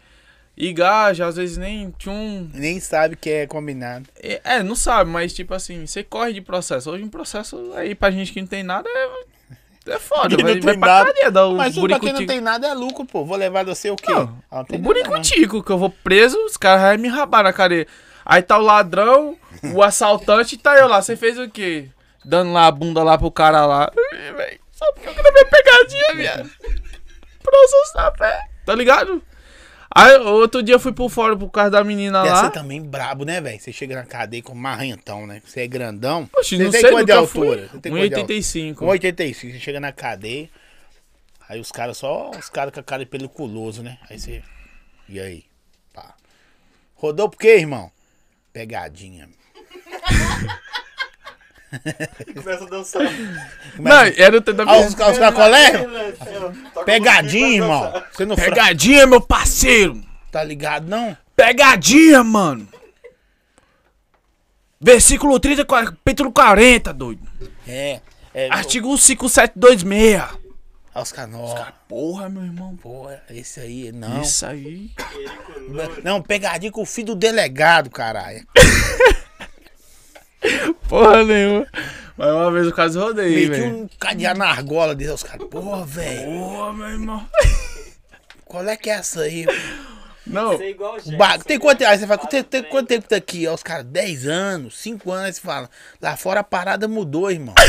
E 0.57 0.73
gaja, 0.73 1.25
às 1.25 1.37
vezes 1.37 1.55
nem 1.55 1.89
tchum. 1.91 2.49
Nem 2.53 2.81
sabe 2.81 3.15
que 3.15 3.29
é 3.29 3.47
combinado. 3.47 4.09
É, 4.17 4.41
é, 4.43 4.63
não 4.63 4.75
sabe, 4.75 5.09
mas 5.09 5.33
tipo 5.33 5.53
assim, 5.53 5.87
você 5.87 6.03
corre 6.03 6.33
de 6.33 6.41
processo. 6.41 6.91
Hoje 6.91 7.01
um 7.01 7.09
processo 7.09 7.71
aí 7.75 7.95
pra 7.95 8.11
gente 8.11 8.33
que 8.33 8.41
não 8.41 8.47
tem 8.47 8.61
nada 8.61 8.89
é, 8.89 9.09
é 9.87 9.99
foda. 9.99 10.35
Vai, 10.37 10.37
não 10.37 10.43
vai 10.43 10.59
tem 10.59 10.79
pra 10.79 10.87
nada. 10.87 11.05
cadeia 11.07 11.31
dar 11.31 11.47
o 11.47 11.55
Mas 11.55 11.77
pra 11.77 11.99
quem 11.99 12.13
não 12.13 12.25
tem 12.25 12.41
nada 12.41 12.67
é 12.67 12.73
lucro, 12.73 13.05
pô. 13.05 13.25
Vou 13.25 13.37
levar 13.37 13.65
você 13.65 13.89
o 13.89 13.95
quê? 13.95 14.11
Não, 14.11 14.37
Ah, 14.51 14.57
não 14.57 14.65
tem 14.65 14.79
O 14.79 14.81
buricutico, 14.81 15.63
que 15.63 15.71
eu 15.71 15.77
vou 15.77 15.89
preso, 15.89 16.37
os 16.45 16.57
caras 16.57 16.81
vão 16.83 16.97
me 16.99 17.07
rabar 17.07 17.43
na 17.43 17.53
cadeia. 17.53 17.87
Aí 18.25 18.41
tá 18.41 18.57
o 18.57 18.61
ladrão, 18.61 19.35
o 19.73 19.81
assaltante, 19.83 20.57
tá 20.57 20.77
eu 20.77 20.87
lá. 20.87 21.01
Você 21.01 21.15
fez 21.15 21.39
o 21.39 21.49
quê? 21.49 21.89
Dando 22.23 22.51
lá 22.53 22.67
a 22.67 22.71
bunda 22.71 23.01
lá 23.03 23.17
pro 23.17 23.31
cara 23.31 23.65
lá. 23.65 23.91
Só 24.71 24.91
porque 24.93 25.09
eu 25.09 25.13
gravei 25.15 25.45
pegadinha, 25.45 26.15
viado. 26.15 26.49
Processo 27.41 27.95
na 27.95 28.11
fé. 28.11 28.39
Tá 28.65 28.75
ligado? 28.75 29.21
Aí 29.93 30.17
outro 30.17 30.61
dia 30.61 30.75
eu 30.75 30.79
fui 30.79 30.91
pro 30.93 31.09
fora 31.09 31.35
por 31.35 31.49
causa 31.49 31.71
da 31.71 31.83
menina 31.83 32.21
Deve 32.21 32.35
lá. 32.35 32.43
ser 32.45 32.51
também 32.51 32.81
brabo, 32.81 33.25
né, 33.25 33.41
velho? 33.41 33.59
Você 33.59 33.73
chega 33.73 33.95
na 33.95 34.05
cadeia 34.05 34.43
com 34.43 34.53
marrentão, 34.53 35.25
né? 35.25 35.41
Você 35.43 35.61
é 35.61 35.67
grandão. 35.67 36.29
Oxe, 36.37 36.57
você 36.57 36.63
não 36.63 36.71
tem 36.71 36.81
sei 36.81 36.91
quanto 36.91 37.05
de 37.05 37.11
altura? 37.11 37.61
Você 37.61 37.67
fui. 37.69 37.79
tem 37.79 37.91
quanto 37.91 38.09
de 38.09 38.15
altura? 38.15 38.39
1,85. 38.39 38.75
Com 38.75 38.85
85, 38.85 39.53
você 39.53 39.59
chega 39.59 39.79
na 39.79 39.91
cadeia. 39.91 40.49
Aí 41.47 41.59
os 41.59 41.71
caras 41.71 41.97
só 41.97 42.29
os 42.29 42.49
caras 42.49 42.71
com 42.71 42.79
a 42.79 42.83
cara 42.83 43.03
peliculoso, 43.05 43.81
né? 43.81 43.97
Aí 44.07 44.19
você. 44.19 44.43
E 45.07 45.19
aí? 45.19 45.45
Pá. 45.91 46.13
Rodou 46.93 47.27
por 47.27 47.39
quê, 47.39 47.57
irmão? 47.57 47.91
Pegadinha. 48.53 49.27
Começa 52.35 52.63
a 52.63 52.67
dançar. 52.67 53.03
Não, 53.77 54.01
era 54.17 54.37
o 54.37 54.41
tempo 54.41 54.57
da 54.57 54.71
Ah, 54.71 54.79
os, 54.79 54.87
os 54.87 54.95
caras 54.95 55.17
Pegadinha, 56.85 57.55
irmão. 57.55 58.03
Você 58.11 58.25
não 58.25 58.35
fra- 58.35 58.45
Pegadinha, 58.45 59.05
meu 59.07 59.21
parceiro. 59.21 60.01
tá 60.31 60.43
ligado, 60.43 60.87
não? 60.87 61.15
Pegadinha, 61.35 62.23
mano. 62.23 62.67
Versículo 64.81 65.39
30, 65.39 65.65
capítulo 65.65 66.31
40, 66.31 66.93
doido. 66.93 67.21
É. 67.67 67.99
é 68.33 68.49
Artigo 68.49 68.97
5726. 68.97 70.39
Aí 70.95 71.01
os 71.03 71.11
caras, 71.11 71.35
ó, 71.35 71.67
Porra, 71.87 72.29
meu 72.29 72.43
irmão. 72.43 72.75
porra, 72.77 73.21
esse 73.29 73.59
aí, 73.59 73.91
não. 73.91 74.21
Isso 74.21 74.45
aí. 74.45 74.91
Não, 76.03 76.21
pegadinha 76.21 76.71
com 76.71 76.81
o 76.81 76.85
filho 76.85 77.07
do 77.07 77.15
delegado, 77.15 77.89
caralho. 77.89 78.45
Porra 80.87 81.23
nenhuma. 81.23 81.67
Mas 82.17 82.29
uma 82.33 82.51
vez 82.51 82.67
o 82.67 82.73
caso 82.73 82.99
rodei, 82.99 83.47
Meti 83.47 83.61
velho. 83.61 83.77
um 83.77 83.89
cadeado 83.99 84.39
na 84.39 84.49
argola 84.49 84.93
dele, 84.93 85.11
os 85.11 85.23
caras, 85.23 85.47
porra, 85.47 85.85
velho, 85.85 86.25
Porra, 86.31 86.73
meu 86.73 86.87
irmão. 86.89 87.25
qual 88.43 88.67
é 88.67 88.75
que 88.75 88.89
é 88.89 88.93
essa 88.93 89.21
aí? 89.21 89.45
Não. 90.27 90.57
Ser 90.57 90.69
igual 90.71 90.95
o 90.95 90.99
Gerson, 90.99 91.43
tem 91.45 91.57
né? 91.57 91.63
quanto, 91.63 91.85
aí 91.85 91.97
você 91.97 92.05
fala, 92.05 92.19
tem, 92.27 92.39
o 92.41 92.43
tem 92.43 92.63
quanto 92.63 92.87
tempo 92.87 93.07
tá 93.07 93.15
aqui? 93.15 93.47
Aí 93.47 93.53
os 93.53 93.63
caras, 93.63 93.85
10 93.85 94.27
anos, 94.27 94.77
5 94.79 95.11
anos, 95.11 95.25
aí 95.25 95.33
você 95.33 95.41
fala, 95.41 95.69
lá 96.01 96.17
fora 96.17 96.41
a 96.41 96.43
parada 96.43 96.87
mudou, 96.87 97.31
irmão. 97.31 97.55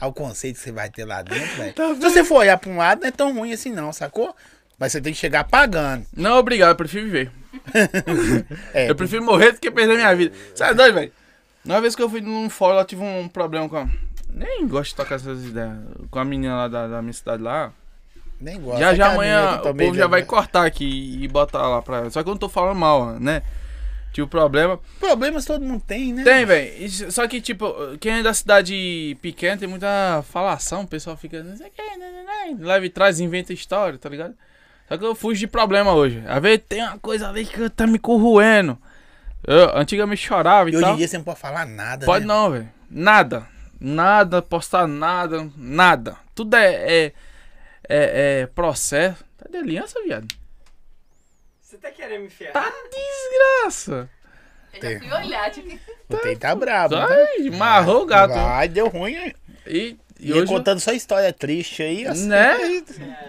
Aí 0.00 0.08
o 0.08 0.14
conceito 0.14 0.56
que 0.56 0.62
você 0.62 0.72
vai 0.72 0.88
ter 0.88 1.04
lá 1.04 1.20
dentro, 1.20 1.56
velho. 1.56 1.74
Tá 1.74 1.88
Se 1.88 2.00
você 2.00 2.24
for 2.24 2.36
olhar 2.36 2.56
pra 2.56 2.70
um 2.70 2.78
lado, 2.78 3.02
não 3.02 3.08
é 3.08 3.10
tão 3.10 3.34
ruim 3.34 3.52
assim 3.52 3.70
não, 3.70 3.92
sacou? 3.92 4.34
Mas 4.80 4.92
você 4.92 5.00
tem 5.02 5.12
que 5.12 5.18
chegar 5.18 5.44
pagando. 5.44 6.06
Não, 6.16 6.38
obrigado, 6.38 6.70
eu 6.70 6.74
prefiro 6.76 7.04
viver. 7.04 7.30
É, 8.72 8.88
Eu 8.90 8.94
prefiro 8.96 9.22
morrer 9.22 9.52
do 9.52 9.60
que 9.60 9.70
perder 9.70 9.94
minha 9.96 10.14
vida. 10.16 10.34
Você 10.54 10.64
é 10.64 10.72
doido, 10.72 10.94
velho? 10.94 11.12
Uma 11.62 11.80
vez 11.82 11.94
que 11.94 12.02
eu 12.02 12.08
fui 12.08 12.22
num 12.22 12.48
fórum, 12.48 12.78
eu 12.78 12.84
tive 12.86 13.02
um 13.02 13.28
problema 13.28 13.68
com 13.68 13.76
a... 13.76 13.86
Nem 14.32 14.66
gosto 14.66 14.90
de 14.90 14.96
tocar 14.96 15.16
essas 15.16 15.44
ideias. 15.44 15.76
Com 16.10 16.18
a 16.18 16.24
menina 16.24 16.56
lá 16.56 16.68
da, 16.68 16.86
da 16.86 17.02
minha 17.02 17.12
cidade 17.12 17.42
lá. 17.42 17.72
nem 18.40 18.58
gosto. 18.58 18.80
Já 18.80 18.92
É 18.92 18.96
já 18.96 19.12
amanhã 19.12 19.60
o 19.60 19.74
povo 19.74 19.94
já 19.94 20.06
vai 20.06 20.22
cortar 20.22 20.64
aqui 20.64 21.18
e 21.20 21.28
botar 21.28 21.68
lá 21.68 21.82
pra 21.82 21.98
ela. 21.98 22.10
Só 22.10 22.22
que 22.22 22.28
eu 22.30 22.32
não 22.32 22.38
tô 22.38 22.48
falando 22.48 22.78
mal, 22.78 23.20
né? 23.20 23.42
Tinha 24.14 24.24
o 24.24 24.28
problema. 24.28 24.80
Problemas 24.98 25.44
todo 25.44 25.62
mundo 25.62 25.82
tem, 25.86 26.14
né? 26.14 26.24
Tem, 26.24 26.46
velho. 26.46 27.12
Só 27.12 27.28
que, 27.28 27.40
tipo, 27.40 27.74
quem 28.00 28.20
é 28.20 28.22
da 28.22 28.32
cidade 28.32 29.16
pequena 29.20 29.58
tem 29.58 29.68
muita 29.68 30.24
falação. 30.30 30.82
O 30.82 30.88
pessoal 30.88 31.16
fica. 31.16 31.42
Não 31.42 31.56
sei 31.56 31.66
o 31.66 31.70
que, 31.70 32.86
e 32.86 32.90
traz, 32.90 33.20
inventa 33.20 33.52
história, 33.52 33.98
tá 33.98 34.08
ligado? 34.08 34.34
Só 34.90 34.98
que 34.98 35.04
eu 35.04 35.14
fujo 35.14 35.38
de 35.38 35.46
problema 35.46 35.94
hoje. 35.94 36.20
Às 36.26 36.42
vezes 36.42 36.64
tem 36.68 36.82
uma 36.82 36.98
coisa 36.98 37.28
ali 37.28 37.46
que 37.46 37.70
tá 37.70 37.86
me 37.86 37.96
corroendo. 37.96 38.76
Eu 39.46 39.76
antigamente 39.76 40.20
chorava 40.20 40.68
e, 40.68 40.72
E 40.72 40.76
hoje 40.76 40.84
tal. 40.84 40.94
em 40.94 40.96
dia 40.96 41.06
você 41.06 41.16
não 41.16 41.24
pode 41.24 41.38
falar 41.38 41.64
nada, 41.64 42.04
Pode 42.04 42.26
né? 42.26 42.34
não, 42.34 42.50
velho. 42.50 42.68
Nada. 42.90 43.46
Nada, 43.78 44.42
postar 44.42 44.88
nada, 44.88 45.48
nada. 45.56 46.16
Tudo 46.34 46.56
é, 46.56 46.72
é, 46.74 47.12
é, 47.88 48.40
é 48.40 48.46
processo. 48.48 49.24
Tá 49.38 49.46
de 49.48 49.58
aliança, 49.58 50.02
viado? 50.02 50.26
Você 51.60 51.76
tá 51.78 51.92
querendo 51.92 52.22
me 52.22 52.28
ferrar? 52.28 52.52
Tá 52.52 52.72
desgraça. 52.90 54.10
Eu 54.74 54.82
já 54.92 54.98
fui 54.98 55.12
olhar, 55.12 55.50
tipo, 55.52 55.78
O 56.08 56.16
Tem 56.16 56.36
tá 56.36 56.52
brabo, 56.54 56.96
né? 56.96 57.06
Ai, 57.38 57.50
marrou 57.50 58.02
o 58.02 58.06
gato. 58.06 58.34
Ai, 58.34 58.66
deu 58.66 58.88
ruim, 58.88 59.14
hein? 59.14 59.34
E, 59.66 59.96
e 60.20 60.28
E 60.28 60.32
hoje... 60.32 60.46
contando 60.46 60.78
só 60.80 60.92
história 60.92 61.32
triste 61.32 61.82
aí, 61.82 62.06
assim. 62.06 62.28
Né? 62.28 62.82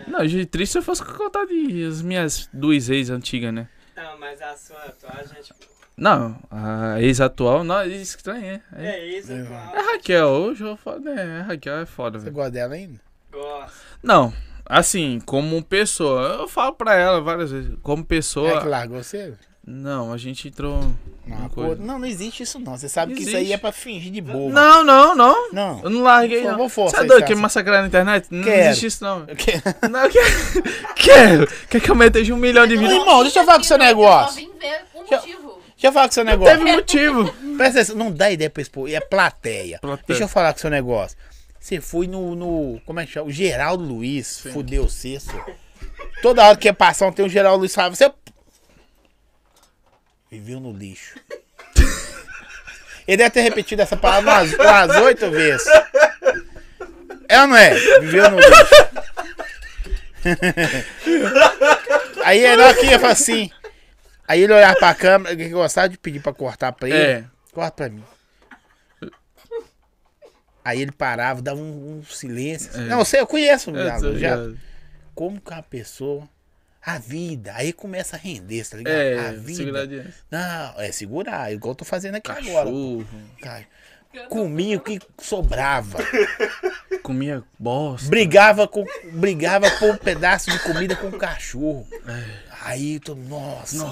Não, 0.08 0.26
de 0.26 0.46
triste 0.46 0.74
se 0.74 0.78
eu 0.78 0.82
fosse 0.84 1.04
contar 1.04 1.46
de 1.46 1.86
as 1.86 2.02
minhas 2.02 2.50
duas 2.54 2.90
ex 2.90 3.10
antigas, 3.10 3.54
né? 3.54 3.68
Não, 3.96 4.20
mas 4.20 4.42
a 4.42 4.56
sua 4.56 4.78
atual, 4.78 5.14
a 5.18 5.24
gente. 5.24 5.54
Não, 5.98 6.40
a 6.50 7.00
ex 7.02 7.22
atual, 7.22 7.64
não, 7.64 7.80
é 7.82 7.88
estranho, 7.88 8.46
é. 8.46 8.62
É, 8.76 8.86
É 8.96 9.06
isso, 9.20 9.32
atual. 9.34 9.76
é 9.76 9.82
Raquel, 9.94 10.28
hoje 10.28 10.64
eu 10.64 10.76
falo, 10.78 11.00
né? 11.02 11.40
É 11.40 11.42
Raquel 11.42 11.78
é 11.78 11.86
foda, 11.86 12.18
Você 12.18 12.24
velho. 12.26 12.36
gosta 12.36 12.52
dela 12.52 12.74
ainda? 12.74 13.00
Gosto. 13.32 13.74
Não, 14.02 14.34
assim, 14.66 15.20
como 15.26 15.62
pessoa, 15.64 16.38
eu 16.42 16.48
falo 16.48 16.74
pra 16.74 16.96
ela 16.96 17.22
várias 17.22 17.52
vezes, 17.52 17.74
como 17.84 18.02
É 18.02 18.04
que 18.04 18.10
pessoa. 18.10 18.64
largou 18.64 19.04
você? 19.04 19.34
Não, 19.66 20.12
a 20.12 20.18
gente 20.18 20.48
entrou. 20.48 20.82
Não, 21.28 21.48
pô, 21.50 21.76
não, 21.76 22.00
não 22.00 22.06
existe 22.08 22.42
isso 22.42 22.58
não. 22.60 22.76
Você 22.76 22.90
sabe 22.90 23.14
que 23.14 23.22
isso 23.22 23.30
Existe. 23.30 23.46
aí 23.46 23.54
é 23.54 23.58
pra 23.58 23.72
fingir 23.72 24.12
de 24.12 24.20
bobo. 24.20 24.50
Não, 24.50 24.84
não, 24.84 25.16
não. 25.16 25.52
Não. 25.54 25.80
Eu 25.84 25.90
não 25.92 26.02
larguei, 26.02 26.44
não. 26.44 26.58
vou 26.58 26.68
forçar 26.68 27.02
Você 27.02 27.06
é 27.06 27.08
doido? 27.08 27.26
Quer 27.28 27.36
me 27.36 27.42
massacrar 27.44 27.82
na 27.82 27.88
internet? 27.88 28.28
Não 28.32 28.44
Quero. 28.44 28.70
existe 28.70 28.88
isso, 28.88 29.04
não. 29.04 29.26
Que- 29.28 29.62
Não, 29.88 30.00
eu 30.06 30.10
quero. 30.10 30.64
quero. 30.96 31.48
Quer 31.70 31.80
que 31.80 31.92
eu 31.92 31.96
meteja 31.96 32.34
um 32.34 32.38
milhão 32.38 32.66
de 32.66 32.76
vídeos? 32.76 33.00
irmão, 33.00 33.22
deixa 33.22 33.40
eu 33.40 33.46
falar 33.46 33.60
com 33.60 33.64
o 33.64 33.68
seu 33.68 33.78
Eu 33.78 33.84
negócio. 33.84 34.36
vim 34.36 34.50
ver 34.60 34.82
o 34.96 35.00
Deixa- 35.02 35.16
motivo. 35.28 35.62
Deixa 35.74 35.88
eu 35.88 35.92
falar 35.94 36.06
com 36.08 36.12
o 36.12 36.14
seu 36.16 36.26
negócio. 36.26 36.58
Teve 36.58 36.72
motivo. 36.72 37.34
Presta 37.58 37.80
atenção, 37.82 37.96
não 37.96 38.12
dá 38.12 38.32
ideia 38.32 38.50
pra 38.50 38.62
expor. 38.64 38.90
É 38.90 39.00
plateia. 39.00 39.78
Plateia. 39.80 40.06
Deixa 40.08 40.24
eu 40.24 40.28
falar 40.28 40.54
com 40.54 40.58
o 40.58 40.62
seu 40.62 40.70
negócio. 40.72 41.16
Você 41.60 41.80
foi 41.80 42.08
no, 42.08 42.34
no. 42.36 42.82
Como 42.84 43.00
é 43.00 43.06
que 43.06 43.12
chama? 43.12 43.28
O 43.28 43.32
Geraldo 43.32 43.84
Luiz. 43.84 44.40
Fudeu 44.52 44.88
você, 44.90 45.20
senhor. 45.20 45.46
Toda 46.24 46.44
hora 46.44 46.58
que 46.58 46.68
ia 46.68 46.74
passar 46.74 47.08
um 47.08 47.12
tem 47.12 47.24
o 47.26 47.30
Geraldo 47.30 47.60
Luiz 47.60 47.74
falava, 47.76 47.96
você. 47.96 48.12
Viveu 50.32 50.60
no 50.62 50.72
lixo. 50.72 51.20
Ele 53.08 53.18
deve 53.18 53.32
ter 53.32 53.42
repetido 53.42 53.82
essa 53.82 53.98
palavra 53.98 54.32
umas, 54.32 54.54
umas 54.54 54.96
oito 55.04 55.30
vezes. 55.30 55.68
É 57.28 57.42
ou 57.42 57.48
não 57.48 57.58
é? 57.58 57.74
Viveu 58.00 58.32
no 58.32 58.38
lixo. 58.40 58.52
Aí 62.24 62.46
aqui 62.46 62.86
ia 62.86 63.00
falar 63.00 63.14
assim. 63.14 63.50
Aí 64.28 64.42
ele 64.44 64.54
olhava 64.54 64.76
pra 64.78 64.94
câmera, 64.96 65.36
que 65.36 65.50
gostava 65.50 65.90
de 65.90 65.98
pedir 65.98 66.22
pra 66.22 66.32
cortar 66.34 66.72
pra 66.72 66.88
ele. 66.88 66.98
É. 66.98 67.24
Corta 67.52 67.72
pra 67.76 67.90
mim. 67.90 68.04
Aí 70.64 70.80
ele 70.82 70.92
parava, 70.92 71.42
dava 71.42 71.60
um, 71.60 71.98
um 72.00 72.04
silêncio. 72.06 72.72
Não, 72.82 73.00
eu 73.00 73.06
sei, 73.06 73.20
eu 73.20 73.28
conheço 73.28 73.72
o 73.72 73.78
É, 73.78 73.90
tá 73.90 74.00
já. 74.00 74.08
ligado. 74.10 74.58
Como 75.14 75.42
que 75.42 75.52
uma 75.52 75.64
pessoa. 75.64 76.30
A 76.84 76.98
vida. 76.98 77.54
Aí 77.56 77.72
começa 77.74 78.16
a 78.16 78.20
render, 78.20 78.68
tá 78.68 78.78
ligado? 78.78 78.96
a 78.96 79.00
É, 79.00 79.34
vida. 79.34 79.54
segurar 79.56 79.86
de 79.86 80.04
Não, 80.32 80.74
é 80.82 80.92
segurar, 80.92 81.54
igual 81.54 81.72
eu 81.72 81.76
tô 81.76 81.86
fazendo 81.86 82.16
aqui 82.16 82.32
agora. 82.32 82.66
cachorro, 82.66 83.08
Cara, 83.42 83.68
comia 84.30 84.78
o 84.78 84.82
que 84.82 85.00
sobrava. 85.20 86.00
comia 87.04 87.44
bosta. 87.60 88.10
Brigava 88.10 88.68
com. 88.68 88.84
Brigava 89.14 89.70
por 89.72 89.90
um 89.92 89.98
pedaço 89.98 90.50
de 90.52 90.60
comida 90.60 90.96
com 90.96 91.08
o 91.08 91.18
cachorro. 91.18 91.88
É. 92.08 92.52
Aí 92.64 93.00
tô, 93.00 93.16
nossa. 93.16 93.86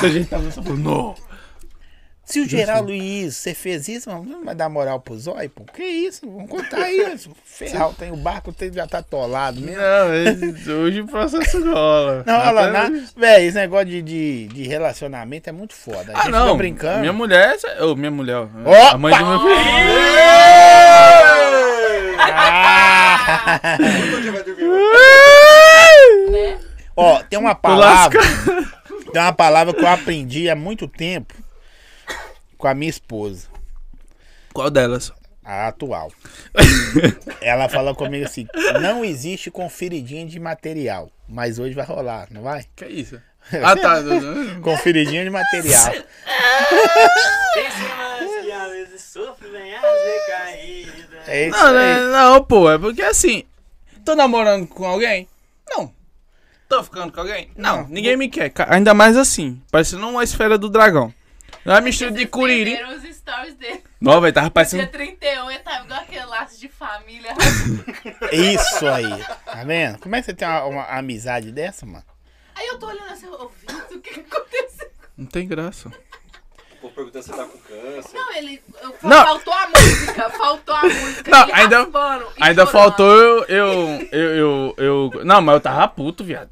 Se 0.00 0.06
a 0.06 0.08
gente 0.08 0.28
tava 0.28 0.50
só 0.50 0.62
não. 0.62 1.14
Se 2.30 2.40
o 2.40 2.48
Geraldo 2.48 2.88
Luiz, 2.92 3.34
você 3.36 3.52
fez 3.54 3.88
isso, 3.88 4.08
mano, 4.08 4.24
não 4.24 4.44
vai 4.44 4.54
dar 4.54 4.68
moral 4.68 5.00
pro 5.00 5.18
zóio, 5.18 5.50
pô? 5.50 5.64
Que 5.64 5.82
isso? 5.82 6.20
Vamos 6.30 6.48
contar 6.48 6.88
isso. 6.92 7.30
Ferral, 7.44 7.92
tem 7.92 8.12
o 8.12 8.16
barco, 8.16 8.52
tem, 8.52 8.72
já 8.72 8.86
tá 8.86 8.98
atolado 8.98 9.60
mesmo. 9.60 9.80
Não, 9.80 10.14
esse- 10.14 10.70
hoje 10.72 11.00
o 11.00 11.06
processo 11.08 11.58
rola. 11.64 12.22
Não, 12.24 12.38
olha 12.38 12.50
lá, 12.52 12.62
Até 12.62 12.70
nada. 12.72 12.94
hoje. 12.96 13.06
Véi, 13.16 13.46
esse 13.46 13.56
negócio 13.56 13.86
de, 13.86 14.00
de, 14.02 14.46
de 14.48 14.62
relacionamento 14.68 15.48
é 15.48 15.52
muito 15.52 15.74
foda. 15.74 16.12
A 16.14 16.18
Ah, 16.18 16.22
gente 16.22 16.30
não. 16.32 16.56
brincando. 16.56 17.00
Minha 17.00 17.12
mulher. 17.12 17.56
Ô, 17.80 17.94
minha 17.96 18.10
mulher. 18.10 18.36
ó. 18.36 18.44
Opa! 18.44 18.90
A 18.94 18.98
mãe 18.98 19.12
do 19.18 19.26
meu 19.26 19.40
filho. 19.40 19.54
Ah! 22.32 23.60
Onde 24.16 24.30
vai 24.30 24.42
dormir? 24.42 24.64
Ó, 26.96 27.22
tem 27.28 27.38
uma 27.38 27.54
palavra. 27.54 28.20
Tem 29.12 29.22
uma 29.22 29.32
palavra 29.32 29.72
que 29.74 29.80
eu 29.82 29.88
aprendi 29.88 30.48
há 30.50 30.54
muito 30.54 30.86
tempo 30.86 31.34
com 32.60 32.68
a 32.68 32.74
minha 32.74 32.90
esposa, 32.90 33.48
Qual 34.52 34.70
delas? 34.70 35.12
a 35.42 35.68
atual. 35.68 36.12
Ela 37.40 37.68
falou 37.68 37.94
comigo 37.94 38.24
assim: 38.26 38.46
não 38.82 39.04
existe 39.04 39.50
conferidinha 39.50 40.26
de 40.26 40.38
material. 40.38 41.10
Mas 41.28 41.58
hoje 41.58 41.74
vai 41.74 41.84
rolar, 41.86 42.28
não 42.30 42.42
vai? 42.42 42.64
Que 42.76 42.84
isso? 42.86 43.20
Ah, 43.64 43.74
tá. 43.74 43.96
Conferidinha 44.62 45.24
de 45.24 45.30
material. 45.30 45.92
É 51.26 51.48
isso 51.48 51.56
Não, 51.58 51.76
aí. 51.76 52.00
não, 52.12 52.44
pô, 52.44 52.70
é 52.70 52.78
porque 52.78 53.02
assim, 53.02 53.44
tô 54.04 54.14
namorando 54.14 54.66
com 54.66 54.84
alguém? 54.84 55.28
Não. 55.68 55.92
Tô 56.68 56.82
ficando 56.84 57.12
com 57.12 57.20
alguém? 57.20 57.50
Não, 57.56 57.78
Não. 57.82 57.88
ninguém 57.88 58.16
me 58.16 58.28
quer. 58.28 58.52
Ainda 58.68 58.94
mais 58.94 59.16
assim, 59.16 59.60
parecendo 59.72 60.06
uma 60.08 60.22
esfera 60.24 60.56
do 60.58 60.68
dragão. 60.68 61.12
Não 61.70 61.76
é 61.76 61.80
mistura 61.82 62.10
de 62.10 62.26
curiri. 62.26 62.82
os 62.82 63.16
stories 63.16 63.54
dele. 63.54 63.84
Não, 64.00 64.20
velho, 64.20 64.32
tava 64.34 64.46
Dia 64.46 64.50
parecendo. 64.50 64.86
31, 64.88 65.50
ele 65.52 65.60
tava 65.60 65.84
igual 65.84 66.00
aquele 66.00 66.24
laço 66.26 66.58
de 66.58 66.68
família. 66.68 67.32
Isso 68.32 68.86
aí. 68.88 69.24
Tá 69.46 69.62
vendo? 69.64 69.98
Como 70.00 70.16
é 70.16 70.20
que 70.20 70.26
você 70.26 70.34
tem 70.34 70.48
uma, 70.48 70.64
uma 70.64 70.84
amizade 70.98 71.52
dessa, 71.52 71.86
mano? 71.86 72.04
Aí 72.56 72.66
eu 72.66 72.78
tô 72.78 72.86
olhando 72.88 73.12
assim, 73.12 73.26
ouvindo 73.28 73.78
o 73.92 74.00
que 74.00 74.14
que 74.14 74.20
aconteceu. 74.20 74.90
Não 75.16 75.26
tem 75.26 75.46
graça. 75.46 75.88
O 76.72 76.80
povo 76.80 76.94
perguntando 76.94 77.22
se 77.24 77.30
você 77.30 77.36
tá 77.36 77.44
com 77.44 77.58
câncer. 77.58 78.14
Não, 78.16 78.32
ele. 78.34 78.62
eu- 78.82 78.94
Não. 79.02 79.24
Faltou 79.24 79.52
a 79.54 79.68
música, 79.68 80.30
faltou 80.30 80.74
a 80.74 80.82
música. 80.82 81.30
Não, 81.30 81.42
ele 81.44 81.52
ainda- 81.52 81.78
raspando 81.82 82.26
e 82.36 82.42
Ainda 82.42 82.66
chorando. 82.66 82.72
faltou 82.72 83.06
eu, 83.16 83.44
eu, 83.44 84.08
eu, 84.10 84.74
eu, 84.76 85.10
eu- 85.14 85.24
Não, 85.24 85.40
mas 85.40 85.54
eu 85.54 85.60
tava 85.60 85.86
puto, 85.88 86.24
viado. 86.24 86.50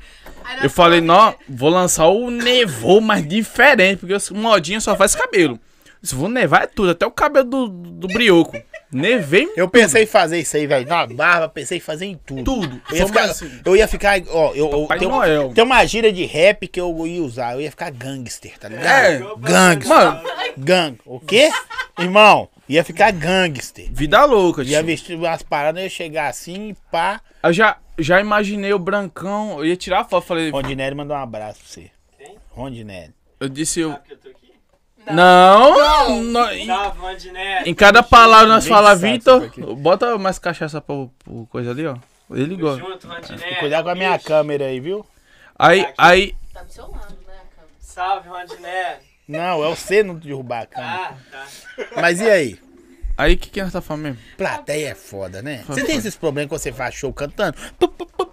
Eu 0.62 0.70
falei, 0.70 1.01
não, 1.01 1.34
vou 1.49 1.70
lançar 1.70 2.07
o 2.09 2.30
Nevô, 2.30 3.01
mas 3.01 3.26
diferente, 3.26 4.01
porque 4.01 4.14
o 4.14 4.36
modinha 4.36 4.80
só 4.80 4.96
faz 4.96 5.14
cabelo. 5.14 5.59
Se 6.03 6.14
vou 6.14 6.28
nevar 6.28 6.62
é 6.62 6.66
tudo, 6.66 6.90
até 6.90 7.05
o 7.07 7.11
cabelo 7.11 7.44
do, 7.44 7.68
do 7.68 8.07
brioco. 8.07 8.57
Nevei 8.90 9.51
Eu 9.55 9.68
pensei 9.68 10.05
em 10.05 10.07
fazer 10.07 10.38
isso 10.38 10.57
aí, 10.57 10.66
velho. 10.66 10.88
Na 10.88 11.07
barba, 11.07 11.49
pensei 11.49 11.78
em 11.78 11.80
fazer 11.80 12.07
em 12.07 12.16
tudo. 12.16 12.44
tudo. 12.44 12.80
Eu 12.90 12.96
ia, 12.96 13.07
ficar, 13.07 13.24
assim. 13.24 13.51
eu 13.64 13.76
ia 13.76 13.88
ficar, 13.88 14.20
ó, 14.28 14.53
eu, 14.55 14.70
eu 14.70 14.99
tem, 14.99 15.09
Noel. 15.09 15.53
tem 15.55 15.62
uma 15.64 15.84
gíria 15.84 16.12
de 16.12 16.24
rap 16.24 16.66
que 16.66 16.80
eu 16.80 17.07
ia 17.07 17.22
usar. 17.22 17.55
Eu 17.55 17.61
ia 17.61 17.70
ficar 17.70 17.90
gangster, 17.90 18.59
tá 18.59 18.68
ligado? 18.68 18.86
É. 18.86 19.18
Gangster. 19.40 19.88
Mano, 19.88 20.20
Gang. 20.57 20.99
O 21.05 21.20
quê? 21.20 21.51
Irmão, 21.99 22.49
ia 22.68 22.82
ficar 22.82 23.12
gangster. 23.12 23.88
vida 23.90 24.24
louca, 24.24 24.62
Ia 24.62 24.78
tio. 24.78 24.86
vestir 24.86 25.16
umas 25.16 25.42
paradas, 25.42 25.80
eu 25.80 25.84
ia 25.84 25.90
chegar 25.90 26.28
assim, 26.28 26.74
pá. 26.90 27.20
Eu 27.42 27.53
já, 27.53 27.76
já 27.99 28.20
imaginei 28.20 28.72
o 28.72 28.78
Brancão, 28.78 29.59
eu 29.59 29.66
ia 29.66 29.76
tirar 29.76 30.01
a 30.01 30.05
foto, 30.05 30.26
falei, 30.26 30.51
Rondinelli 30.51 30.94
mandou 30.94 31.16
um 31.16 31.20
abraço 31.20 31.61
pra 31.61 31.68
você. 31.68 31.90
Quem? 32.16 32.36
Rondinelli. 32.51 33.14
eu 33.40 33.49
disse, 33.49 33.80
eu... 33.80 33.92
Tô 33.92 34.28
aqui? 34.30 34.38
Não, 35.11 36.22
não, 36.22 36.53
em, 36.53 36.68
em 37.64 37.74
cada 37.74 38.03
palavra 38.03 38.46
nós 38.46 38.64
Ninguém 38.64 38.76
fala 38.76 38.96
sabe 38.96 39.12
Vitor, 39.12 39.76
bota 39.76 40.18
mais 40.18 40.38
cachaça 40.38 40.80
pro, 40.80 41.11
pro 41.24 41.46
coisa 41.46 41.70
ali, 41.70 41.86
ó. 41.86 41.96
Ele 42.30 42.57
gosta. 42.57 42.84
Cuidado 43.59 43.84
com 43.84 43.90
a 43.90 43.94
minha 43.94 44.11
Beijo. 44.11 44.24
câmera 44.24 44.66
aí, 44.66 44.80
viu? 44.80 45.07
Aí, 45.59 45.86
aí, 45.96 46.36
Tá 46.53 46.62
do 46.62 46.72
seu 46.72 46.84
lado, 46.90 47.16
né, 47.26 47.40
cara? 47.57 47.68
Salve, 47.80 48.28
Rondinete. 48.28 49.09
Não, 49.26 49.64
é 49.64 49.68
você 49.70 50.03
não 50.03 50.14
derrubar 50.14 50.62
a 50.62 50.66
câmera. 50.66 50.92
Ah, 50.92 51.14
tá. 51.30 51.46
Mas 51.96 52.20
e 52.20 52.28
aí? 52.28 52.59
Aí 53.18 53.34
o 53.34 53.36
que 53.36 53.50
que 53.50 53.62
nós 53.62 53.72
tá 53.72 53.80
falando 53.82 54.04
mesmo? 54.04 54.18
Plateia 54.36 54.90
é 54.90 54.94
foda, 54.94 55.42
né? 55.42 55.64
Você 55.66 55.84
tem 55.84 55.96
esses 55.96 56.16
problemas 56.16 56.50
que 56.50 56.58
você 56.58 56.72
faz 56.72 56.94
show 56.94 57.12
cantando? 57.12 57.56
Pu, 57.78 57.88
pu, 57.88 58.06
pu. 58.06 58.28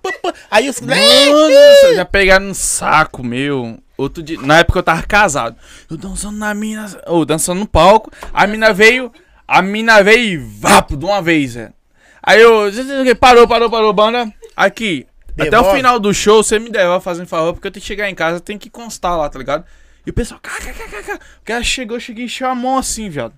Aí 0.50 0.70
os. 0.70 0.80
Mano, 0.80 1.96
já 1.96 2.06
pegaram 2.06 2.46
no 2.46 2.56
saco, 2.56 3.24
meu. 3.24 3.80
Outro 3.98 4.22
dia, 4.22 4.40
na 4.42 4.60
época 4.60 4.80
eu 4.80 4.84
tava 4.84 5.04
casado. 5.04 5.56
Eu 5.90 5.98
dançando 5.98 6.38
na 6.38 6.54
mina, 6.54 6.86
ou 7.08 7.26
dançando 7.26 7.60
no 7.60 7.68
palco. 7.68 8.12
A 8.34 8.46
mina 8.46 8.74
veio, 8.74 9.12
a 9.48 9.62
mina 9.62 10.04
veio 10.04 10.34
e 10.34 10.38
vapo 10.38 10.98
de 10.98 11.06
uma 11.06 11.22
vez, 11.22 11.56
velho. 11.56 11.74
Aí 12.22 12.42
eu, 12.42 12.72
parou, 13.20 13.48
parou, 13.48 13.70
parou, 13.70 13.94
banda. 13.94 14.34
Aqui, 14.56 15.06
até 15.34 15.48
o 15.48 15.52
Devolve. 15.52 15.78
final 15.78 16.00
do 16.00 16.14
show, 16.14 16.42
você 16.42 16.58
me 16.58 16.70
devolve 16.70 17.04
fazendo 17.04 17.28
favor, 17.28 17.54
porque 17.54 17.68
eu 17.68 17.72
tenho 17.72 17.82
que 17.82 17.88
chegar 17.88 18.10
em 18.10 18.16
casa, 18.16 18.40
tem 18.40 18.58
que 18.58 18.70
constar 18.70 19.18
lá, 19.18 19.30
tá 19.30 19.38
ligado? 19.38 19.66
E 20.06 20.10
o 20.10 20.14
pessoal, 20.14 20.40
kkkk. 20.42 21.14
O 21.14 21.46
cara 21.46 21.64
chegou, 21.64 22.00
cheguei 22.00 22.24
e 22.24 22.26
encheu 22.26 22.48
a 22.48 22.56
mão 22.56 22.78
assim, 22.78 23.10
viado. 23.10 23.34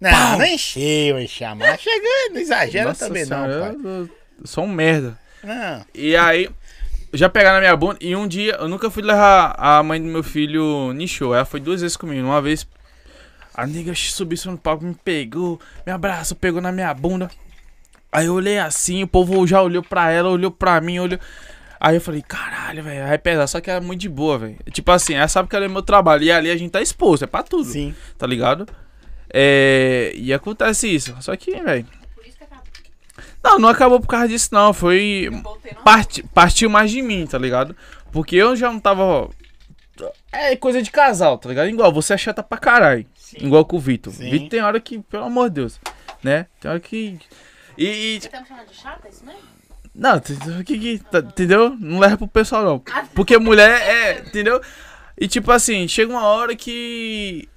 Não, 0.00 0.10
Pau. 0.10 0.38
não 0.38 0.46
encheu, 0.46 1.18
encheu. 1.18 1.48
Chegando, 1.78 2.34
não 2.34 2.40
exagera 2.40 2.88
Nossa 2.88 3.06
também 3.06 3.24
senhora, 3.24 3.54
não, 3.54 3.82
pai. 3.82 3.92
eu, 3.92 4.10
eu 4.40 4.46
sou 4.46 4.64
um 4.64 4.68
merda. 4.68 5.18
Não. 5.42 5.84
E 5.94 6.14
aí, 6.16 6.50
já 7.12 7.28
pegaram 7.28 7.54
na 7.54 7.60
minha 7.60 7.76
bunda. 7.76 7.96
E 8.00 8.14
um 8.14 8.28
dia, 8.28 8.56
eu 8.60 8.68
nunca 8.68 8.90
fui 8.90 9.02
levar 9.02 9.54
a 9.58 9.82
mãe 9.82 10.00
do 10.00 10.06
meu 10.06 10.22
filho 10.22 10.94
show. 11.06 11.34
Ela 11.34 11.44
foi 11.44 11.60
duas 11.60 11.80
vezes 11.80 11.96
comigo. 11.96 12.26
Uma 12.26 12.42
vez, 12.42 12.66
a 13.54 13.66
nega 13.66 13.94
subiu 13.94 14.38
no 14.46 14.58
palco, 14.58 14.84
me 14.84 14.94
pegou, 14.94 15.60
me 15.86 15.92
abraçou, 15.92 16.36
pegou 16.36 16.60
na 16.60 16.70
minha 16.72 16.92
bunda. 16.92 17.30
Aí 18.12 18.26
eu 18.26 18.34
olhei 18.34 18.58
assim, 18.58 19.02
o 19.02 19.06
povo 19.08 19.46
já 19.46 19.62
olhou 19.62 19.82
pra 19.82 20.10
ela, 20.10 20.28
olhou 20.28 20.50
pra 20.50 20.80
mim, 20.80 20.98
olhou. 20.98 21.18
Aí 21.78 21.94
eu 21.96 22.00
falei, 22.00 22.22
caralho, 22.22 22.82
velho, 22.82 23.06
vai 23.06 23.18
pesar. 23.18 23.46
Só 23.46 23.60
que 23.60 23.70
ela 23.70 23.82
é 23.82 23.86
muito 23.86 24.00
de 24.00 24.08
boa, 24.08 24.38
velho. 24.38 24.56
Tipo 24.72 24.90
assim, 24.92 25.14
ela 25.14 25.28
sabe 25.28 25.48
que 25.48 25.56
ela 25.56 25.64
é 25.64 25.68
meu 25.68 25.82
trabalho. 25.82 26.22
E 26.22 26.30
ali 26.32 26.50
a 26.50 26.56
gente 26.56 26.70
tá 26.70 26.80
exposto, 26.82 27.24
é 27.24 27.26
pra 27.26 27.42
tudo. 27.42 27.64
Sim. 27.64 27.94
Tá 28.18 28.26
ligado? 28.26 28.66
É. 29.38 30.12
E 30.14 30.32
acontece 30.32 30.88
isso. 30.88 31.14
Só 31.20 31.36
que, 31.36 31.50
velho. 31.60 31.86
Por 32.14 32.26
isso 32.26 32.38
que 32.38 32.44
acabou. 32.44 32.64
Não, 33.44 33.58
não 33.58 33.68
acabou 33.68 34.00
por 34.00 34.06
causa 34.08 34.28
disso, 34.28 34.48
não. 34.52 34.72
Foi. 34.72 35.28
Parti, 35.84 36.22
partiu 36.22 36.70
mais 36.70 36.90
de 36.90 37.02
mim, 37.02 37.26
tá 37.26 37.36
ligado? 37.38 37.76
Porque 38.10 38.34
eu 38.36 38.56
já 38.56 38.72
não 38.72 38.80
tava. 38.80 39.28
É 40.32 40.54
coisa 40.56 40.80
de 40.82 40.90
casal, 40.90 41.38
tá 41.38 41.48
ligado? 41.48 41.68
Igual, 41.68 41.92
você 41.92 42.14
é 42.14 42.18
chata 42.18 42.42
pra 42.42 42.58
caralho. 42.58 43.06
Igual 43.38 43.64
com 43.64 43.76
o 43.76 43.80
Vitor. 43.80 44.12
Sim. 44.12 44.30
Vitor 44.30 44.48
tem 44.48 44.62
hora 44.62 44.78
que, 44.80 44.98
pelo 45.00 45.24
amor 45.24 45.48
de 45.48 45.56
Deus, 45.56 45.80
né? 46.22 46.46
Tem 46.60 46.70
hora 46.70 46.80
que. 46.80 47.18
E. 47.76 48.16
e- 48.16 48.20
Você 48.20 48.28
tá 48.28 48.40
me 48.40 48.46
chamando 48.46 48.68
de 48.68 48.74
chata, 48.74 49.06
é 49.06 49.10
isso 49.10 49.24
mesmo? 49.24 49.40
não, 49.94 50.20
que, 50.64 50.78
que, 50.78 50.98
tá- 50.98 51.20
entendeu? 51.20 51.74
Não 51.80 51.98
leva 51.98 52.18
pro 52.18 52.28
pessoal, 52.28 52.62
não. 52.64 52.82
Porque 53.14 53.36
mulher 53.38 53.80
é. 53.82 54.18
Entendeu? 54.20 54.60
E 55.18 55.26
tipo 55.26 55.50
assim, 55.50 55.88
chega 55.88 56.10
uma 56.12 56.24
hora 56.24 56.54
que. 56.54 57.48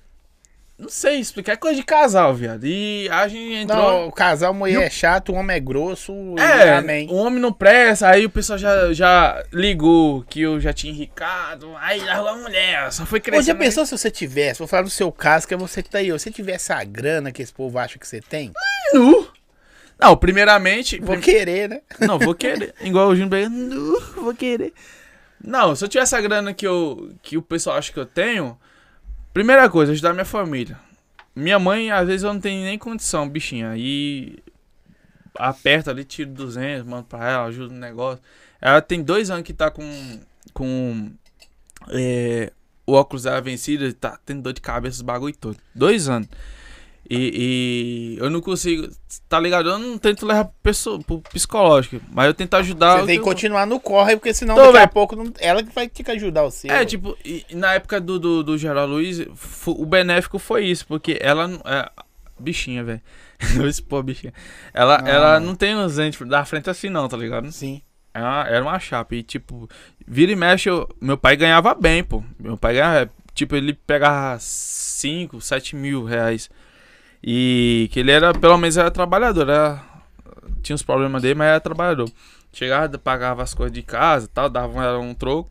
Não 0.79 0.87
sei 0.87 1.17
explicar, 1.19 1.51
é 1.51 1.55
coisa 1.57 1.75
de 1.75 1.83
casal, 1.83 2.33
viado. 2.33 2.63
E 2.65 3.09
a 3.11 3.27
gente 3.27 3.53
entrou. 3.53 3.77
Não, 3.77 4.07
o 4.07 4.11
casal 4.13 4.53
mulher 4.53 4.83
é 4.83 4.89
chato, 4.89 5.33
o 5.33 5.35
homem 5.35 5.57
é 5.57 5.59
grosso. 5.59 6.13
É, 6.39 6.75
amém. 6.77 7.05
o 7.11 7.15
homem 7.15 7.37
não 7.41 7.51
presta, 7.51 8.07
aí 8.09 8.25
o 8.25 8.29
pessoal 8.29 8.57
já, 8.57 8.93
já 8.93 9.43
ligou 9.51 10.23
que 10.23 10.39
eu 10.41 10.57
já 10.57 10.71
tinha 10.71 10.93
enricado, 10.93 11.75
aí 11.81 11.99
largou 11.99 12.29
a 12.29 12.35
mulher, 12.37 12.91
só 12.93 13.05
foi 13.05 13.19
Ô, 13.19 13.21
já 13.21 13.31
crescendo. 13.31 13.57
pensou 13.59 13.85
se 13.85 13.97
você 13.97 14.09
tivesse, 14.09 14.59
vou 14.59 14.67
falar 14.69 14.83
do 14.83 14.89
seu 14.89 15.11
caso, 15.11 15.45
que 15.45 15.53
é 15.53 15.57
você 15.57 15.83
que 15.83 15.89
tá 15.89 15.97
aí, 15.97 16.05
se 16.05 16.11
você 16.19 16.31
tivesse 16.31 16.71
a 16.71 16.81
grana 16.85 17.29
que 17.31 17.41
esse 17.41 17.51
povo 17.51 17.77
acha 17.77 17.99
que 17.99 18.07
você 18.07 18.21
tem, 18.21 18.53
Nu. 18.93 19.27
Não, 19.99 20.15
primeiramente. 20.15 20.97
vou 20.97 21.17
prim- 21.17 21.21
querer, 21.21 21.67
né? 21.67 21.81
Não, 21.99 22.17
vou 22.17 22.33
querer. 22.35 22.73
Igual 22.81 23.09
o 23.09 23.15
Júnior 23.17 23.49
nu, 23.49 23.99
vou 24.15 24.33
querer. 24.33 24.73
Não, 25.43 25.75
se 25.75 25.83
eu 25.83 25.89
tivesse 25.89 26.15
a 26.15 26.21
grana 26.21 26.53
que, 26.53 26.65
eu, 26.65 27.11
que 27.21 27.37
o 27.37 27.41
pessoal 27.41 27.75
acha 27.77 27.91
que 27.91 27.99
eu 27.99 28.05
tenho, 28.05 28.57
primeira 29.33 29.69
coisa, 29.69 29.91
ajudar 29.91 30.13
minha 30.13 30.25
família. 30.25 30.79
Minha 31.35 31.59
mãe, 31.59 31.91
às 31.91 32.07
vezes, 32.07 32.23
eu 32.23 32.33
não 32.33 32.41
tenho 32.41 32.63
nem 32.63 32.77
condição, 32.77 33.27
bichinha. 33.29 33.73
E 33.77 34.39
aperta 35.37 35.91
ali, 35.91 36.03
tiro 36.03 36.31
200, 36.31 36.85
mando 36.85 37.05
pra 37.05 37.29
ela, 37.29 37.45
ajuda 37.45 37.73
no 37.73 37.79
negócio. 37.79 38.21
Ela 38.61 38.81
tem 38.81 39.01
dois 39.01 39.29
anos 39.29 39.43
que 39.43 39.53
tá 39.53 39.71
com. 39.71 40.19
com. 40.53 41.11
é, 41.89 42.51
o 42.85 42.93
óculos 42.93 43.23
dela 43.23 43.39
vencido, 43.39 43.93
tá 43.93 44.19
tendo 44.25 44.41
dor 44.41 44.53
de 44.53 44.61
cabeça, 44.61 44.97
os 44.97 45.01
bagulho 45.01 45.35
todo. 45.35 45.57
Dois 45.73 46.09
anos. 46.09 46.27
E, 47.09 48.15
e 48.17 48.23
eu 48.23 48.29
não 48.29 48.39
consigo, 48.39 48.87
tá 49.27 49.39
ligado? 49.39 49.67
Eu 49.69 49.79
não 49.79 49.97
tento 49.97 50.25
levar 50.27 50.45
pro, 50.45 50.53
pessoa, 50.61 50.99
pro 50.99 51.19
psicológico, 51.21 51.99
mas 52.11 52.27
eu 52.27 52.33
tento 52.35 52.53
ajudar. 52.55 52.99
Você 52.99 53.05
tem 53.07 53.15
que 53.15 53.21
eu- 53.21 53.23
continuar 53.25 53.65
no 53.65 53.79
corre, 53.79 54.15
porque 54.15 54.31
senão 54.33 54.53
Tô, 54.55 54.61
daqui 54.65 54.77
a 54.77 54.79
velho. 54.81 54.91
pouco 54.91 55.15
não- 55.15 55.33
ela 55.39 55.63
que 55.63 55.73
vai 55.73 55.89
ter 55.89 56.03
que 56.03 56.11
ajudar 56.11 56.43
você. 56.43 56.69
É, 56.69 56.85
tipo, 56.85 57.17
e- 57.25 57.43
na 57.51 57.73
época 57.73 57.99
do, 57.99 58.19
do, 58.19 58.43
do 58.43 58.57
Geraldo 58.59 58.93
Luiz, 58.93 59.19
o 59.65 59.85
benéfico 59.87 60.37
foi 60.37 60.65
isso, 60.65 60.85
porque 60.85 61.17
ela. 61.19 61.47
não- 61.47 61.61
É, 61.65 61.89
bichinha, 62.39 62.83
velho. 62.83 63.01
Eu 63.65 63.67
expor 63.67 64.03
bichinha. 64.03 64.33
Ela, 64.73 65.01
Ah. 65.03 65.09
ela 65.09 65.39
não 65.39 65.55
tem 65.55 65.73
os 65.75 65.95
dentes 65.95 66.25
da 66.27 66.45
frente 66.45 66.69
assim, 66.69 66.89
não, 66.89 67.07
tá 67.09 67.17
ligado? 67.17 67.51
Sim. 67.51 67.81
Era, 68.13 68.47
era 68.47 68.61
uma 68.63 68.77
chapa. 68.79 69.15
E, 69.15 69.23
tipo, 69.23 69.67
vira 70.07 70.31
e 70.31 70.35
mexe, 70.35 70.69
eu- 70.69 70.87
meu 71.01 71.17
pai 71.17 71.35
ganhava 71.35 71.73
bem, 71.73 72.03
pô. 72.03 72.23
Meu 72.39 72.55
pai 72.57 72.73
ganhava, 72.75 73.09
tipo, 73.33 73.55
ele 73.55 73.73
pegava 73.73 74.37
5, 74.39 75.41
7 75.41 75.75
mil 75.75 76.03
reais. 76.03 76.49
E 77.23 77.89
que 77.91 77.99
ele 77.99 78.11
era, 78.11 78.33
pelo 78.33 78.57
menos, 78.57 78.77
era 78.77 78.89
trabalhador. 78.91 79.49
Era, 79.49 79.83
tinha 80.61 80.75
os 80.75 80.83
problemas 80.83 81.21
dele, 81.21 81.35
mas 81.35 81.47
era 81.49 81.59
trabalhador. 81.59 82.09
Chegava, 82.51 82.97
pagava 82.97 83.43
as 83.43 83.53
coisas 83.53 83.73
de 83.73 83.81
casa 83.83 84.25
e 84.25 84.29
tal, 84.29 84.49
dava 84.49 84.83
ela 84.83 84.99
um 84.99 85.13
troco. 85.13 85.49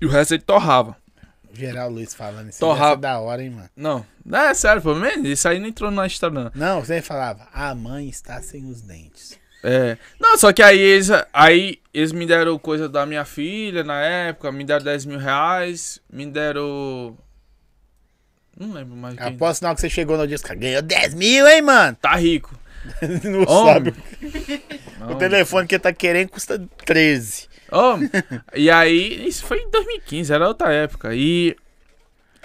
E 0.00 0.06
o 0.06 0.08
resto 0.08 0.34
ele 0.34 0.42
torrava. 0.42 0.96
Geral 1.52 1.90
Luiz 1.90 2.14
falando 2.14 2.48
isso. 2.50 2.60
Torra- 2.60 2.86
Isso 2.88 2.94
é 2.94 2.96
da 2.98 3.18
hora, 3.20 3.42
hein, 3.42 3.50
mano. 3.50 3.68
Não, 3.76 4.06
não 4.24 4.38
é 4.38 4.54
sério, 4.54 4.80
pô. 4.82 4.94
man, 4.94 5.08
Isso 5.24 5.48
aí 5.48 5.58
não 5.58 5.66
entrou 5.66 5.90
na 5.90 6.06
história, 6.06 6.34
não. 6.44 6.50
Não, 6.54 6.80
você 6.84 7.00
falava, 7.02 7.48
a 7.52 7.74
mãe 7.74 8.08
está 8.08 8.40
sem 8.42 8.64
os 8.66 8.80
dentes. 8.82 9.38
É. 9.64 9.96
Não, 10.20 10.36
só 10.38 10.52
que 10.52 10.62
aí 10.62 10.78
eles. 10.78 11.08
Aí 11.32 11.80
eles 11.92 12.12
me 12.12 12.26
deram 12.26 12.56
coisa 12.60 12.88
da 12.88 13.04
minha 13.04 13.24
filha 13.24 13.82
na 13.82 14.00
época, 14.00 14.52
me 14.52 14.62
deram 14.62 14.84
10 14.84 15.04
mil 15.06 15.18
reais, 15.18 16.00
me 16.12 16.26
deram. 16.26 17.16
Não 18.58 18.72
lembro 18.72 18.96
mais. 18.96 19.16
Quem... 19.16 19.26
Aposto 19.26 19.62
não 19.62 19.74
que 19.74 19.80
você 19.80 19.88
chegou 19.90 20.16
no 20.16 20.26
disco. 20.26 20.48
Ganhou 20.56 20.82
10 20.82 21.14
mil, 21.14 21.46
hein, 21.46 21.62
mano? 21.62 21.96
Tá 22.00 22.14
rico. 22.16 22.58
Não 23.24 23.42
Homem. 23.42 23.74
sabe. 23.74 23.94
O 25.10 25.14
telefone 25.14 25.66
que 25.66 25.74
ele 25.76 25.82
tá 25.82 25.92
querendo 25.92 26.28
custa 26.28 26.60
13. 26.84 27.48
Homem. 27.70 28.10
E 28.54 28.68
aí, 28.70 29.26
isso 29.28 29.44
foi 29.44 29.58
em 29.58 29.70
2015, 29.70 30.32
era 30.32 30.48
outra 30.48 30.72
época. 30.72 31.14
E. 31.14 31.56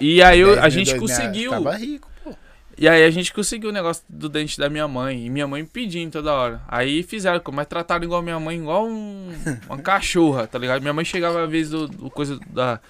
E 0.00 0.22
aí 0.22 0.40
eu- 0.40 0.54
10 0.54 0.64
a 0.64 0.68
gente 0.68 0.92
mil, 0.92 1.00
conseguiu. 1.00 1.50
Tava 1.50 1.76
rico, 1.76 2.08
pô. 2.22 2.34
E 2.78 2.88
aí 2.88 3.04
a 3.04 3.10
gente 3.10 3.32
conseguiu 3.32 3.70
o 3.70 3.72
negócio 3.72 4.02
do 4.08 4.28
dente 4.28 4.58
da 4.58 4.68
minha 4.70 4.86
mãe. 4.88 5.26
E 5.26 5.30
minha 5.30 5.46
mãe 5.46 5.62
me 5.62 5.68
pedindo 5.68 6.12
toda 6.12 6.32
hora. 6.32 6.60
Aí 6.68 7.02
fizeram, 7.02 7.40
mas 7.52 7.66
trataram 7.66 8.04
igual 8.04 8.22
minha 8.22 8.38
mãe, 8.40 8.56
igual 8.58 8.86
um, 8.86 9.32
uma 9.68 9.78
cachorra, 9.78 10.46
tá 10.46 10.58
ligado? 10.58 10.80
Minha 10.80 10.92
mãe 10.94 11.04
chegava 11.04 11.44
às 11.44 11.50
vezes 11.50 11.70
do, 11.70 11.86
do 11.88 12.10
coisa 12.10 12.38
da. 12.50 12.80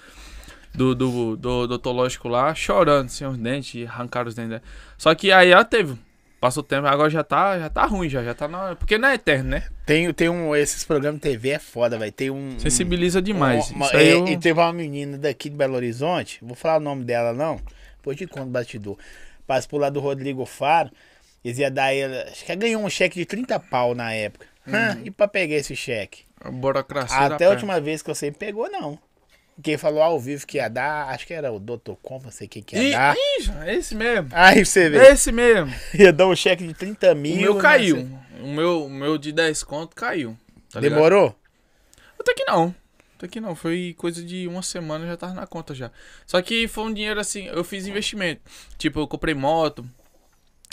Do, 0.75 0.93
do, 0.95 1.35
do 1.37 1.49
odontológico 1.63 2.27
lá, 2.27 2.53
chorando, 2.53 3.09
sem 3.09 3.25
os 3.27 3.37
dentes, 3.37 3.87
arrancaram 3.87 4.27
os 4.27 4.35
dentes. 4.35 4.49
dela. 4.49 4.63
Só 4.97 5.13
que 5.15 5.31
aí 5.31 5.51
ela 5.51 5.63
teve. 5.65 5.97
Passou 6.39 6.61
o 6.61 6.65
tempo, 6.65 6.85
agora 6.85 7.09
já 7.09 7.23
tá, 7.23 7.57
já 7.57 7.69
tá 7.69 7.85
ruim, 7.85 8.07
já, 8.09 8.23
já 8.23 8.33
tá 8.35 8.47
na. 8.47 8.75
Porque 8.75 8.97
não 8.97 9.07
é 9.07 9.15
eterno, 9.15 9.49
né? 9.51 9.63
Tem, 9.85 10.13
tem 10.13 10.29
um. 10.29 10.55
Esses 10.55 10.83
programas 10.83 11.19
de 11.19 11.27
TV 11.29 11.49
é 11.51 11.59
foda, 11.59 11.97
velho. 11.97 12.11
Tem 12.11 12.29
um. 12.29 12.59
Sensibiliza 12.59 13.21
demais. 13.21 13.71
Uma- 13.71 13.85
Isso 13.87 13.95
aí 13.97 14.07
é, 14.09 14.13
eu- 14.13 14.27
E 14.27 14.37
teve 14.37 14.59
uma 14.59 14.71
menina 14.73 15.17
daqui 15.17 15.49
de 15.49 15.55
Belo 15.55 15.75
Horizonte, 15.75 16.39
vou 16.43 16.55
falar 16.55 16.77
o 16.77 16.79
nome 16.81 17.03
dela 17.03 17.33
não, 17.33 17.59
depois 17.97 18.17
te 18.17 18.27
conto 18.27 18.47
bastidor. 18.47 18.97
Passa 19.47 19.67
pro 19.67 19.77
lado 19.77 19.93
do 19.93 19.99
Rodrigo 20.01 20.45
Faro, 20.45 20.91
eles 21.43 21.57
iam 21.57 21.71
dar 21.71 21.93
ela, 21.95 22.23
acho 22.29 22.43
que 22.45 22.51
ela 22.51 22.59
ganhou 22.61 22.83
um 22.83 22.89
cheque 22.89 23.17
de 23.17 23.25
30 23.25 23.59
pau 23.59 23.95
na 23.95 24.11
época. 24.13 24.45
Hã, 24.67 24.97
e 25.03 25.09
pra 25.11 25.27
pegar 25.27 25.55
esse 25.55 25.75
cheque? 25.75 26.23
A 26.41 26.51
burocracia. 26.51 27.17
Até 27.17 27.45
a 27.45 27.49
última 27.51 27.79
vez 27.79 28.01
que 28.01 28.13
você 28.13 28.31
pegou, 28.31 28.69
não. 28.69 28.99
Quem 29.63 29.77
falou 29.77 30.01
ao 30.01 30.19
vivo 30.19 30.45
que 30.45 30.57
ia 30.57 30.67
dar, 30.69 31.09
acho 31.09 31.25
que 31.25 31.33
era 31.33 31.51
o 31.51 31.59
Dr. 31.59 31.93
Com, 32.01 32.19
não 32.19 32.29
sei 32.31 32.45
quem 32.47 32.61
que 32.61 32.75
ia 32.75 32.83
Ih, 32.83 32.91
dar. 32.91 33.15
ih, 33.15 33.71
esse 33.77 33.95
mesmo. 33.95 34.29
Aí 34.33 34.65
você 34.65 34.89
vê, 34.89 34.97
Esse 35.07 35.31
mesmo. 35.31 35.73
ia 35.97 36.11
dar 36.11 36.27
um 36.27 36.35
cheque 36.35 36.67
de 36.67 36.73
30 36.73 37.15
mil. 37.15 37.35
O 37.37 37.39
meu 37.39 37.53
né, 37.55 37.61
caiu. 37.61 37.95
você- 37.95 38.41
O 38.43 38.47
meu, 38.47 38.85
o 38.85 38.89
meu 38.89 39.17
de 39.17 39.31
10 39.31 39.63
conto 39.63 39.95
caiu. 39.95 40.37
tá 40.71 40.79
ligado? 40.81 40.95
Demorou? 40.95 41.35
Até 42.19 42.33
que 42.33 42.43
não. 42.43 42.75
Até 43.17 43.29
que 43.29 43.39
não. 43.39 43.55
Foi 43.55 43.95
coisa 43.97 44.21
de 44.21 44.45
uma 44.45 44.61
semana 44.61 45.07
já 45.07 45.15
tava 45.15 45.33
na 45.33 45.47
conta 45.47 45.73
já. 45.73 45.89
Só 46.27 46.41
que 46.41 46.67
foi 46.67 46.83
um 46.83 46.93
dinheiro 46.93 47.17
assim, 47.19 47.45
eu 47.47 47.63
fiz 47.63 47.87
investimento. 47.87 48.41
Tipo, 48.77 48.99
eu 48.99 49.07
comprei 49.07 49.33
moto. 49.33 49.87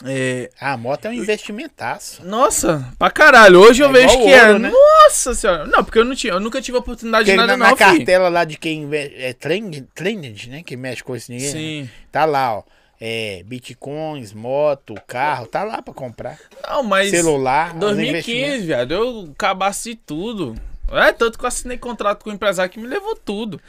É, 0.04 0.50
Ah, 0.60 0.72
a 0.72 0.76
moto 0.76 1.06
é 1.06 1.10
um 1.10 1.12
investimentaço. 1.12 2.24
Nossa, 2.24 2.92
pra 2.98 3.10
caralho. 3.10 3.60
Hoje 3.60 3.82
É 3.82 3.86
eu 3.86 3.92
vejo 3.92 4.16
que 4.18 4.32
é. 4.32 4.46
ouro, 4.46 4.58
né? 4.58 4.70
Nossa 4.70 5.34
senhora. 5.34 5.66
Não, 5.66 5.84
porque 5.84 5.98
eu 5.98 6.04
não 6.04 6.14
tinha, 6.14 6.32
eu 6.32 6.40
nunca 6.40 6.60
tive 6.60 6.76
oportunidade 6.78 7.24
Porque 7.24 7.32
de 7.32 7.36
nada 7.36 7.56
na, 7.56 7.64
na 7.64 7.70
não, 7.70 7.76
fi. 7.76 7.84
cartela 7.84 8.28
lá 8.28 8.44
de 8.44 8.56
quem 8.56 8.88
é 8.92 9.32
trend, 9.32 9.82
trend, 9.94 10.48
né? 10.50 10.62
Que 10.64 10.76
mexe 10.76 11.02
com 11.02 11.14
esse 11.14 11.28
dinheiro. 11.32 11.56
Sim. 11.58 11.90
Tá 12.10 12.24
lá, 12.24 12.58
ó. 12.58 12.62
É, 13.04 13.42
bitcoins, 13.44 14.32
moto, 14.32 14.94
carro, 15.08 15.46
tá 15.46 15.64
lá 15.64 15.82
pra 15.82 15.92
comprar. 15.92 16.38
Não, 16.68 16.84
mas 16.84 17.10
Celular, 17.10 17.70
os 17.76 17.98
investimentos. 17.98 18.24
2015, 18.26 18.66
viado, 18.66 18.92
eu 18.92 19.32
de 19.36 19.96
tudo. 19.96 20.54
É, 20.88 21.10
tanto 21.10 21.36
que 21.38 21.44
eu 21.44 21.48
assinei 21.48 21.76
contrato 21.78 22.22
com 22.22 22.30
o 22.30 22.32
empresário 22.32 22.70
que 22.70 22.78
me 22.78 22.86
levou 22.86 23.16
tudo. 23.16 23.60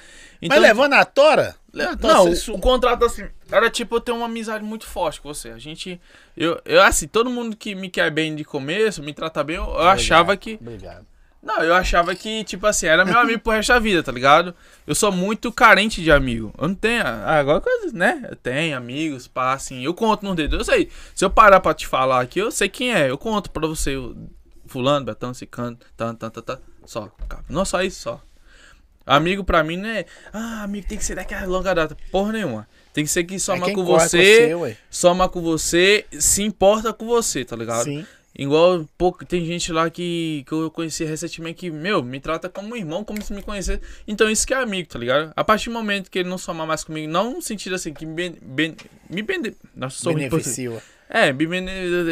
Então, 0.41 0.55
Mas 0.59 0.67
levou 0.67 0.87
na 0.87 1.03
tora? 1.05 1.55
Então, 1.73 2.13
não, 2.13 2.25
você- 2.29 2.51
o 2.51 2.59
contrato 2.59 3.03
assim, 3.05 3.25
era 3.51 3.69
tipo 3.69 3.95
eu 3.95 3.99
tenho 4.01 4.17
uma 4.17 4.27
amizade 4.27 4.63
muito 4.63 4.85
forte 4.85 5.19
com 5.19 5.33
você. 5.33 5.49
A 5.49 5.57
gente, 5.57 5.99
eu, 6.37 6.61
eu 6.65 6.81
assim, 6.83 7.07
todo 7.07 7.29
mundo 7.29 7.55
que 7.55 7.73
me 7.73 7.89
quer 7.89 8.11
bem 8.11 8.35
de 8.35 8.43
começo, 8.43 9.01
me 9.01 9.13
trata 9.13 9.43
bem, 9.43 9.55
eu, 9.55 9.63
eu 9.63 9.79
achava 9.87 10.37
que, 10.37 10.59
Obrigado. 10.61 11.03
não, 11.41 11.63
eu 11.63 11.73
achava 11.73 12.13
que 12.13 12.43
tipo 12.43 12.67
assim, 12.67 12.85
era 12.85 13.03
meu 13.03 13.17
amigo 13.17 13.39
pro 13.39 13.53
resto 13.53 13.69
da 13.73 13.79
vida, 13.79 14.03
tá 14.03 14.11
ligado? 14.11 14.53
Eu 14.85 14.93
sou 14.93 15.11
muito 15.11 15.51
carente 15.51 16.01
de 16.03 16.11
amigo. 16.11 16.53
Eu 16.59 16.67
não 16.67 16.75
tenho, 16.75 17.01
ah, 17.03 17.39
agora 17.39 17.59
coisa, 17.59 17.91
né? 17.91 18.27
Eu 18.29 18.35
tenho 18.35 18.77
amigos, 18.77 19.27
pá, 19.27 19.53
assim, 19.53 19.83
eu 19.83 19.95
conto 19.95 20.23
nos 20.25 20.35
dedos. 20.35 20.59
Eu 20.59 20.65
sei, 20.65 20.89
se 21.15 21.25
eu 21.25 21.29
parar 21.31 21.59
pra 21.59 21.73
te 21.73 21.87
falar 21.87 22.21
aqui, 22.21 22.37
eu 22.39 22.51
sei 22.51 22.69
quem 22.69 22.93
é. 22.93 23.09
Eu 23.09 23.17
conto 23.17 23.49
pra 23.49 23.65
você, 23.67 23.95
o 23.97 24.15
fulano, 24.67 25.05
Betão, 25.07 25.33
Cicano, 25.33 25.75
tan, 25.97 26.13
tan, 26.13 26.29
tan, 26.29 26.41
tan, 26.41 26.59
só. 26.85 27.09
Não 27.49 27.65
só 27.65 27.81
isso, 27.81 27.99
só. 28.01 28.21
Amigo 29.05 29.43
pra 29.43 29.63
mim 29.63 29.77
não 29.77 29.89
é. 29.89 30.05
Ah, 30.31 30.63
amigo 30.63 30.87
tem 30.87 30.97
que 30.97 31.03
ser 31.05 31.15
daquela 31.15 31.45
longa 31.45 31.73
data. 31.73 31.97
Porra 32.11 32.31
nenhuma. 32.33 32.67
Tem 32.93 33.03
que 33.03 33.09
ser 33.11 33.23
que 33.23 33.35
É 33.35 33.39
soma 33.39 33.65
quem 33.65 33.75
com 33.75 33.83
você, 33.83 34.53
ué. 34.55 34.77
soma 34.89 35.27
com 35.27 35.41
você, 35.41 36.05
se 36.11 36.43
importa 36.43 36.93
com 36.93 37.05
você, 37.05 37.43
tá 37.43 37.55
ligado? 37.55 37.83
Sim. 37.85 38.05
Igual, 38.35 38.87
pouco, 38.97 39.23
tem 39.23 39.45
gente 39.45 39.71
lá 39.71 39.89
que, 39.91 40.43
que 40.47 40.51
eu 40.53 40.71
conheci 40.71 41.03
recentemente 41.03 41.55
que, 41.59 41.69
meu, 41.69 42.01
me 42.01 42.19
trata 42.19 42.49
como 42.49 42.73
um 42.73 42.75
irmão, 42.75 43.03
como 43.03 43.21
se 43.21 43.31
me 43.31 43.43
conhecesse. 43.43 43.79
Então 44.07 44.27
isso 44.29 44.45
que 44.47 44.53
é 44.53 44.57
amigo, 44.57 44.89
tá 44.89 44.97
ligado? 44.97 45.31
A 45.35 45.43
partir 45.43 45.69
do 45.69 45.73
momento 45.73 46.09
que 46.09 46.17
ele 46.19 46.29
não 46.29 46.37
soma 46.39 46.65
mais 46.65 46.83
comigo, 46.83 47.11
não 47.11 47.33
no 47.33 47.41
sentido 47.43 47.75
assim, 47.75 47.93
que 47.93 48.05
me, 48.07 48.13
ben, 48.15 48.35
ben- 48.41 48.75
me 49.07 49.21
bende... 49.21 49.55
Nossa, 49.75 49.99
sou 49.99 50.15
Beneficia. 50.15 50.81
É, 51.09 51.31
me 51.31 51.45
bene- 51.45 51.69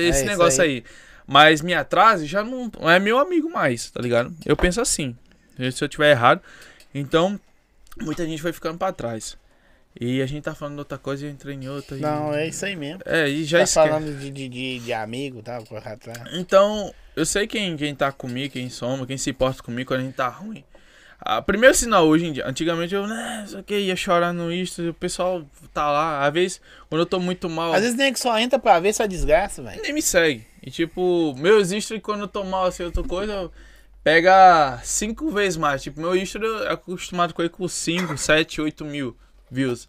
esse 0.07 0.19
isso 0.19 0.25
negócio 0.25 0.61
aí. 0.61 0.69
aí. 0.69 0.83
Mas 1.25 1.61
me 1.61 1.73
atrase 1.73 2.27
já 2.27 2.43
não, 2.43 2.69
não 2.79 2.87
é 2.89 2.99
meu 2.99 3.17
amigo 3.17 3.49
mais, 3.49 3.89
tá 3.89 3.99
ligado? 3.99 4.31
Eu 4.45 4.55
penso 4.55 4.79
assim. 4.79 5.15
Se 5.71 5.83
eu 5.83 5.89
tiver 5.89 6.11
errado. 6.11 6.41
Então, 6.93 7.39
muita 8.01 8.25
gente 8.25 8.41
vai 8.41 8.51
ficando 8.53 8.77
pra 8.77 8.91
trás. 8.91 9.37
E 9.99 10.21
a 10.21 10.25
gente 10.25 10.43
tá 10.43 10.55
falando 10.55 10.75
de 10.75 10.79
outra 10.79 10.97
coisa 10.97 11.25
e 11.25 11.29
eu 11.29 11.33
entrei 11.33 11.55
em 11.55 11.67
outra. 11.67 11.97
e- 11.97 12.01
Não, 12.01 12.33
é 12.33 12.47
isso 12.47 12.65
aí 12.65 12.75
mesmo. 12.75 13.01
É, 13.05 13.27
e 13.27 13.43
já 13.43 13.59
tá 13.59 13.67
falando 13.67 14.17
de, 14.17 14.29
de, 14.29 14.79
de, 14.79 14.93
amigo, 14.93 15.41
tá? 15.41 15.61
Então, 16.31 16.93
eu 17.15 17.25
sei 17.25 17.45
quem, 17.45 17.75
quem 17.75 17.93
tá 17.93 18.11
comigo, 18.11 18.53
quem 18.53 18.69
soma, 18.69 19.05
quem 19.05 19.17
se 19.17 19.29
importa 19.29 19.61
comigo 19.61 19.89
quando 19.89 19.99
a 20.01 20.03
gente 20.03 20.15
tá 20.15 20.29
ruim. 20.29 20.63
Ah, 21.23 21.39
primeiro 21.39 21.75
sinal 21.75 22.07
hoje 22.07 22.25
em 22.25 22.33
dia, 22.33 22.47
antigamente 22.47 22.95
eu, 22.95 23.05
né, 23.05 23.43
isso 23.45 23.55
aqui, 23.55 23.75
ia 23.77 23.95
chorar 23.95 24.33
no 24.33 24.51
Insta, 24.51 24.81
o 24.89 24.93
pessoal 24.93 25.45
tá 25.71 25.91
lá. 25.91 26.25
Às 26.25 26.33
vezes, 26.33 26.61
quando 26.89 27.01
eu 27.01 27.05
tô 27.05 27.19
muito 27.19 27.47
mal, 27.47 27.73
Às 27.73 27.81
vezes 27.81 27.95
nem 27.95 28.11
que 28.11 28.19
só 28.19 28.39
entra 28.39 28.57
pra 28.57 28.79
ver 28.79 28.91
sua 28.91 29.07
desgraça, 29.07 29.61
velho. 29.61 29.79
nem 29.83 29.93
me 29.93 30.01
segue. 30.01 30.47
E 30.63 30.71
tipo, 30.71 31.35
meus 31.37 31.71
history 31.71 31.99
quando 31.99 32.21
eu 32.21 32.27
tô 32.27 32.43
mal 32.43 32.65
assim, 32.65 32.83
outra 32.83 33.03
coisa, 33.03 33.51
pega 34.03 34.79
cinco 34.83 35.29
vezes 35.31 35.57
mais. 35.57 35.81
Tipo, 35.83 36.01
meu 36.01 36.15
history 36.15 36.45
é 36.65 36.71
acostumado 36.71 37.33
com 37.33 37.41
ele 37.41 37.49
com 37.49 37.67
5, 37.67 38.17
7, 38.17 38.61
8 38.61 38.85
mil 38.85 39.15
views. 39.49 39.87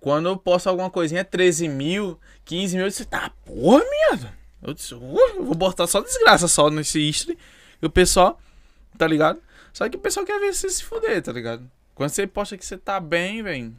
Quando 0.00 0.28
eu 0.28 0.36
posto 0.36 0.68
alguma 0.68 0.90
coisinha, 0.90 1.24
13 1.24 1.68
mil, 1.68 2.18
15 2.44 2.76
mil, 2.76 2.90
você 2.90 3.04
tá, 3.04 3.30
porra, 3.44 3.84
minha. 3.88 4.34
Eu 4.62 4.74
disse, 4.74 4.94
"Uh, 4.94 5.44
vou 5.44 5.54
botar 5.54 5.86
só 5.86 6.00
desgraça 6.00 6.48
só 6.48 6.70
nesse 6.70 7.00
history. 7.00 7.38
E 7.80 7.86
o 7.86 7.90
pessoal, 7.90 8.40
tá 8.98 9.06
ligado? 9.06 9.40
Só 9.72 9.88
que 9.88 9.96
o 9.96 10.00
pessoal 10.00 10.26
quer 10.26 10.38
ver 10.38 10.54
você 10.54 10.68
se 10.68 10.84
fuder, 10.84 11.22
tá 11.22 11.32
ligado? 11.32 11.68
Quando 11.94 12.10
você 12.10 12.26
posta 12.26 12.56
que 12.56 12.64
você 12.64 12.76
tá 12.76 12.98
bem, 13.00 13.42
velho, 13.42 13.74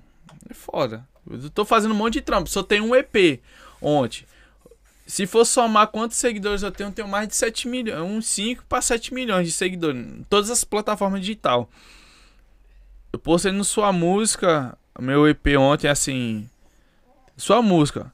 é 0.49 0.53
foda. 0.53 1.07
Eu 1.29 1.49
tô 1.49 1.63
fazendo 1.65 1.93
um 1.93 1.97
monte 1.97 2.15
de 2.15 2.21
trampo, 2.21 2.49
só 2.49 2.63
tem 2.63 2.81
um 2.81 2.95
EP 2.95 3.41
ontem. 3.81 4.25
Se 5.05 5.27
for 5.27 5.45
somar 5.45 5.87
quantos 5.87 6.17
seguidores 6.17 6.63
eu 6.63 6.71
tenho, 6.71 6.89
eu 6.89 6.93
tenho 6.93 7.07
mais 7.07 7.27
de 7.27 7.35
7 7.35 7.67
milhões, 7.67 8.01
uns 8.01 8.25
5 8.27 8.63
para 8.67 8.81
7 8.81 9.13
milhões 9.13 9.47
de 9.47 9.51
seguidores 9.51 9.99
em 9.99 10.23
todas 10.29 10.49
as 10.49 10.63
plataformas 10.63 11.19
digital. 11.19 11.69
Eu 13.11 13.19
postei 13.19 13.51
no 13.51 13.63
Sua 13.63 13.91
Música, 13.91 14.77
meu 14.99 15.27
EP 15.27 15.47
ontem, 15.59 15.87
assim, 15.87 16.49
Sua 17.37 17.61
Música. 17.61 18.11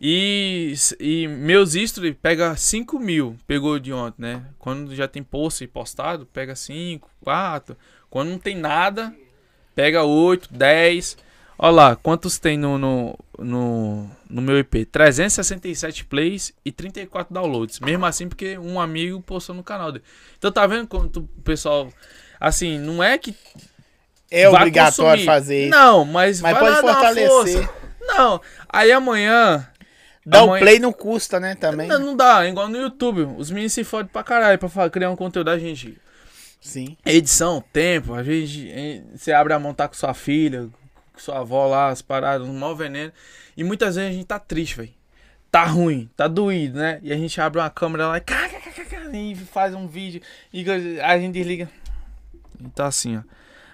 E, 0.00 0.74
e 1.00 1.26
meus 1.26 1.74
history 1.74 2.14
pega 2.14 2.54
5 2.54 3.00
mil, 3.00 3.36
pegou 3.46 3.78
de 3.80 3.92
ontem, 3.92 4.22
né? 4.22 4.44
Quando 4.58 4.94
já 4.94 5.08
tem 5.08 5.24
post 5.24 5.66
postado, 5.66 6.24
pega 6.26 6.54
5, 6.54 7.10
4. 7.20 7.76
Quando 8.08 8.28
não 8.28 8.38
tem 8.38 8.56
nada, 8.56 9.12
pega 9.74 10.04
8, 10.04 10.52
10. 10.52 11.16
Olha 11.58 11.70
lá, 11.72 11.96
quantos 11.96 12.38
tem 12.38 12.56
no, 12.56 12.78
no, 12.78 13.18
no, 13.38 14.10
no 14.30 14.40
meu 14.42 14.56
EP? 14.58 14.84
367 14.92 16.04
plays 16.04 16.52
e 16.64 16.70
34 16.70 17.34
downloads. 17.34 17.80
Mesmo 17.80 18.06
assim, 18.06 18.28
porque 18.28 18.56
um 18.58 18.80
amigo 18.80 19.20
postou 19.20 19.54
no 19.56 19.64
canal 19.64 19.90
dele. 19.90 20.04
Então 20.38 20.52
tá 20.52 20.66
vendo 20.66 20.86
como 20.86 21.08
tu- 21.08 21.28
o 21.36 21.42
pessoal. 21.42 21.92
Assim, 22.38 22.78
não 22.78 23.02
é 23.02 23.18
que. 23.18 23.34
É 24.30 24.48
obrigatório 24.48 25.10
consumir. 25.12 25.24
fazer 25.26 25.62
isso. 25.62 25.70
Não, 25.70 26.04
mas, 26.04 26.40
Mas 26.40 26.52
vai 26.56 26.62
pode 26.62 26.80
fortalecer. 26.80 27.68
Não, 28.02 28.40
aí 28.68 28.92
amanhã. 28.92 29.66
Dá 30.24 30.42
o 30.42 30.44
amanhã- 30.48 30.60
play 30.62 30.78
não 30.78 30.92
custa, 30.92 31.40
né, 31.40 31.54
também. 31.54 31.88
Não, 31.88 31.98
não 31.98 32.14
dá, 32.16 32.44
é 32.44 32.50
igual 32.50 32.68
no 32.68 32.76
YouTube. 32.76 33.22
Os 33.38 33.50
meninos 33.50 33.72
se 33.72 33.82
fodem 33.82 34.12
pra 34.12 34.22
caralho 34.22 34.58
pra 34.58 34.90
criar 34.90 35.10
um 35.10 35.16
conteúdo 35.16 35.46
da 35.46 35.58
gente. 35.58 35.98
Sim. 36.60 36.96
Edição, 37.06 37.64
tempo, 37.72 38.12
vezes 38.22 38.66
eh, 38.70 39.02
você 39.14 39.32
abre 39.32 39.54
a 39.54 39.58
mão, 39.58 39.72
tá 39.72 39.88
com 39.88 39.94
sua 39.94 40.12
filha, 40.12 40.68
com 41.18 41.24
sua 41.24 41.40
avó 41.40 41.66
lá, 41.66 41.88
as 41.88 42.00
paradas, 42.00 42.46
um 42.46 42.56
mau 42.56 42.74
veneno. 42.74 43.12
E 43.56 43.64
muitas 43.64 43.96
vezes 43.96 44.10
a 44.10 44.14
gente 44.14 44.26
tá 44.26 44.38
triste, 44.38 44.76
velho. 44.76 44.90
Tá 45.50 45.64
ruim, 45.64 46.08
tá 46.16 46.28
doído, 46.28 46.78
né? 46.78 47.00
E 47.02 47.12
a 47.12 47.16
gente 47.16 47.40
abre 47.40 47.60
uma 47.60 47.70
câmera 47.70 48.06
lá 48.06 48.18
e, 49.12 49.34
faz 49.34 49.74
um 49.74 49.86
vídeo. 49.88 50.20
E 50.52 50.64
a 51.02 51.18
gente 51.18 51.32
desliga. 51.32 51.68
E 52.60 52.68
tá 52.68 52.86
assim, 52.86 53.16
ó. 53.16 53.22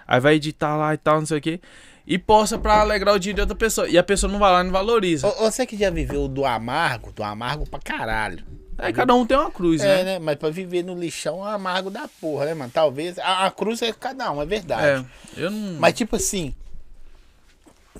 Aí 0.07 0.19
vai 0.19 0.35
editar 0.35 0.75
lá 0.75 0.93
e 0.93 0.97
tal, 0.97 1.19
não 1.19 1.25
sei 1.25 1.37
o 1.37 1.41
quê. 1.41 1.59
E 2.07 2.17
posta 2.17 2.57
pra 2.57 2.79
alegrar 2.79 3.15
o 3.15 3.19
dia 3.19 3.33
de 3.33 3.41
outra 3.41 3.55
pessoa. 3.55 3.89
E 3.89 3.97
a 3.97 4.03
pessoa 4.03 4.31
não 4.31 4.39
vai 4.39 4.51
lá 4.51 4.61
e 4.61 4.63
não 4.63 4.71
valoriza. 4.71 5.27
Ô, 5.27 5.31
Você 5.49 5.65
que 5.65 5.75
já 5.77 5.89
viveu 5.89 6.27
do 6.27 6.45
amargo, 6.45 7.11
do 7.11 7.23
amargo 7.23 7.67
pra 7.69 7.79
caralho. 7.79 8.43
É, 8.77 8.91
cada 8.91 9.13
um 9.13 9.25
tem 9.25 9.37
uma 9.37 9.49
cruz, 9.49 9.81
É, 9.81 9.85
né? 9.85 10.03
né? 10.03 10.19
Mas 10.19 10.35
pra 10.35 10.49
viver 10.49 10.83
no 10.83 10.93
lixão 10.95 11.47
é 11.47 11.53
amargo 11.53 11.89
da 11.89 12.07
porra, 12.21 12.45
né, 12.45 12.53
mano? 12.53 12.71
Talvez. 12.73 13.17
A, 13.19 13.45
a 13.45 13.51
cruz 13.51 13.81
é 13.81 13.91
cada 13.91 14.31
um, 14.31 14.41
é 14.41 14.45
verdade. 14.45 15.07
É, 15.37 15.41
eu 15.43 15.51
não. 15.51 15.79
Mas, 15.79 15.93
tipo 15.93 16.15
assim. 16.15 16.53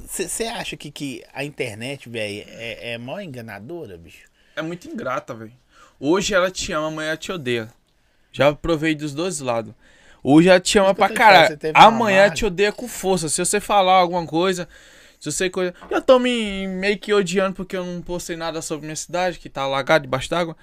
Você 0.07 0.43
acha 0.45 0.75
que, 0.75 0.91
que 0.91 1.23
a 1.33 1.43
internet, 1.43 2.09
velho, 2.09 2.43
é, 2.47 2.93
é 2.93 2.97
mó 2.97 3.19
enganadora, 3.19 3.97
bicho? 3.97 4.27
É 4.55 4.61
muito 4.61 4.87
ingrata, 4.87 5.33
velho. 5.33 5.51
Hoje 5.99 6.33
ela 6.33 6.51
te 6.51 6.71
ama, 6.73 6.87
amanhã 6.87 7.07
ela 7.09 7.17
te 7.17 7.31
odeia. 7.31 7.69
Já 8.31 8.53
provei 8.53 8.93
dos 8.95 9.13
dois 9.13 9.39
lados. 9.39 9.73
Hoje 10.21 10.49
ela 10.49 10.59
te 10.59 10.77
ama 10.77 10.93
pra 10.93 11.07
caralho. 11.17 11.47
Amanhã 11.87 12.17
te 12.35 12.45
odeia 12.45 12.71
com 12.71 12.87
força. 12.87 13.29
Se 13.29 13.43
você 13.43 13.59
falar 13.61 13.93
alguma 13.93 14.25
coisa, 14.25 14.67
se 15.19 15.31
você 15.31 15.49
coisa. 15.49 15.73
Eu 15.89 16.01
tô 16.01 16.19
me 16.19 16.67
meio 16.67 16.97
que 16.97 17.13
odiando 17.13 17.55
porque 17.55 17.77
eu 17.77 17.85
não 17.85 18.01
postei 18.01 18.35
nada 18.35 18.61
sobre 18.61 18.85
minha 18.85 18.95
cidade, 18.95 19.39
que 19.39 19.49
tá 19.49 19.61
alagada 19.61 20.01
debaixo 20.01 20.29
d'água. 20.29 20.57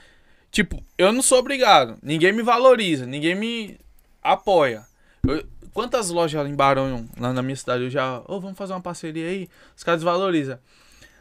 Tipo, 0.51 0.83
eu 0.99 1.13
não 1.13 1.23
sou 1.23 1.39
obrigado. 1.39 1.97
Ninguém 2.03 2.33
me 2.33 2.43
valoriza, 2.43 3.07
ninguém 3.07 3.35
me 3.35 3.79
apoia. 4.23 4.85
Eu- 5.27 5.47
quantas 5.73 6.11
lojas 6.11 6.49
em 6.49 6.55
Barão, 6.55 7.07
lá 7.19 7.33
na 7.33 7.43
minha 7.43 7.57
cidade, 7.57 7.85
eu 7.85 7.91
já. 7.91 8.23
Ô, 8.27 8.41
vamos 8.41 8.57
fazer 8.57 8.73
uma 8.73 8.81
parceria 8.81 9.27
aí? 9.27 9.49
Os 9.77 9.83
caras 9.83 10.03
valorizam. 10.03 10.59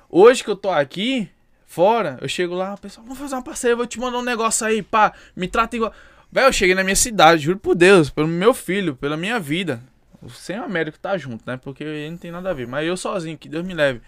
Hoje 0.09 0.43
que 0.43 0.49
eu 0.49 0.55
tô 0.55 0.69
aqui, 0.69 1.29
fora, 1.65 2.17
eu 2.21 2.27
chego 2.27 2.53
lá, 2.53 2.75
pessoal, 2.77 3.05
vamos 3.05 3.19
fazer 3.19 3.35
uma 3.35 3.43
parceria, 3.43 3.75
vou 3.75 3.87
te 3.87 3.99
mandar 3.99 4.19
um 4.19 4.23
negócio 4.23 4.67
aí, 4.67 4.81
pá, 4.81 5.13
me 5.35 5.47
trata 5.47 5.75
igual. 5.75 5.93
Velho, 6.31 6.47
eu 6.47 6.53
cheguei 6.53 6.75
na 6.75 6.83
minha 6.83 6.95
cidade, 6.95 7.43
juro 7.43 7.59
por 7.59 7.75
Deus, 7.75 8.09
pelo 8.09 8.27
meu 8.27 8.53
filho, 8.53 8.95
pela 8.95 9.17
minha 9.17 9.39
vida. 9.39 9.81
Sem 10.29 10.59
o 10.59 10.63
Américo 10.63 10.99
tá 10.99 11.17
junto, 11.17 11.43
né? 11.45 11.57
Porque 11.57 11.83
ele 11.83 12.09
não 12.11 12.17
tem 12.17 12.31
nada 12.31 12.51
a 12.51 12.53
ver. 12.53 12.67
Mas 12.67 12.87
eu 12.87 12.95
sozinho, 12.95 13.37
que 13.37 13.49
Deus 13.49 13.65
me 13.65 13.73
leve. 13.73 14.01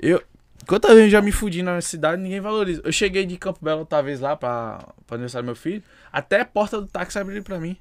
Eu. 0.00 0.22
Quantas 0.66 0.92
vezes 0.92 1.04
eu 1.04 1.10
já 1.10 1.20
me 1.20 1.30
fudi 1.30 1.62
na 1.62 1.72
minha 1.72 1.82
cidade 1.82 2.22
ninguém 2.22 2.40
valoriza. 2.40 2.80
Eu 2.82 2.90
cheguei 2.90 3.26
de 3.26 3.36
Campo 3.36 3.58
Belo 3.62 3.80
outra 3.80 4.02
vez 4.02 4.18
lá 4.20 4.34
pra, 4.34 4.78
pra 5.06 5.16
aniversário 5.16 5.44
do 5.44 5.46
meu 5.46 5.54
filho. 5.54 5.82
Até 6.10 6.40
a 6.40 6.44
porta 6.44 6.80
do 6.80 6.86
táxi 6.86 7.18
abriu 7.18 7.42
pra 7.42 7.60
mim. 7.60 7.76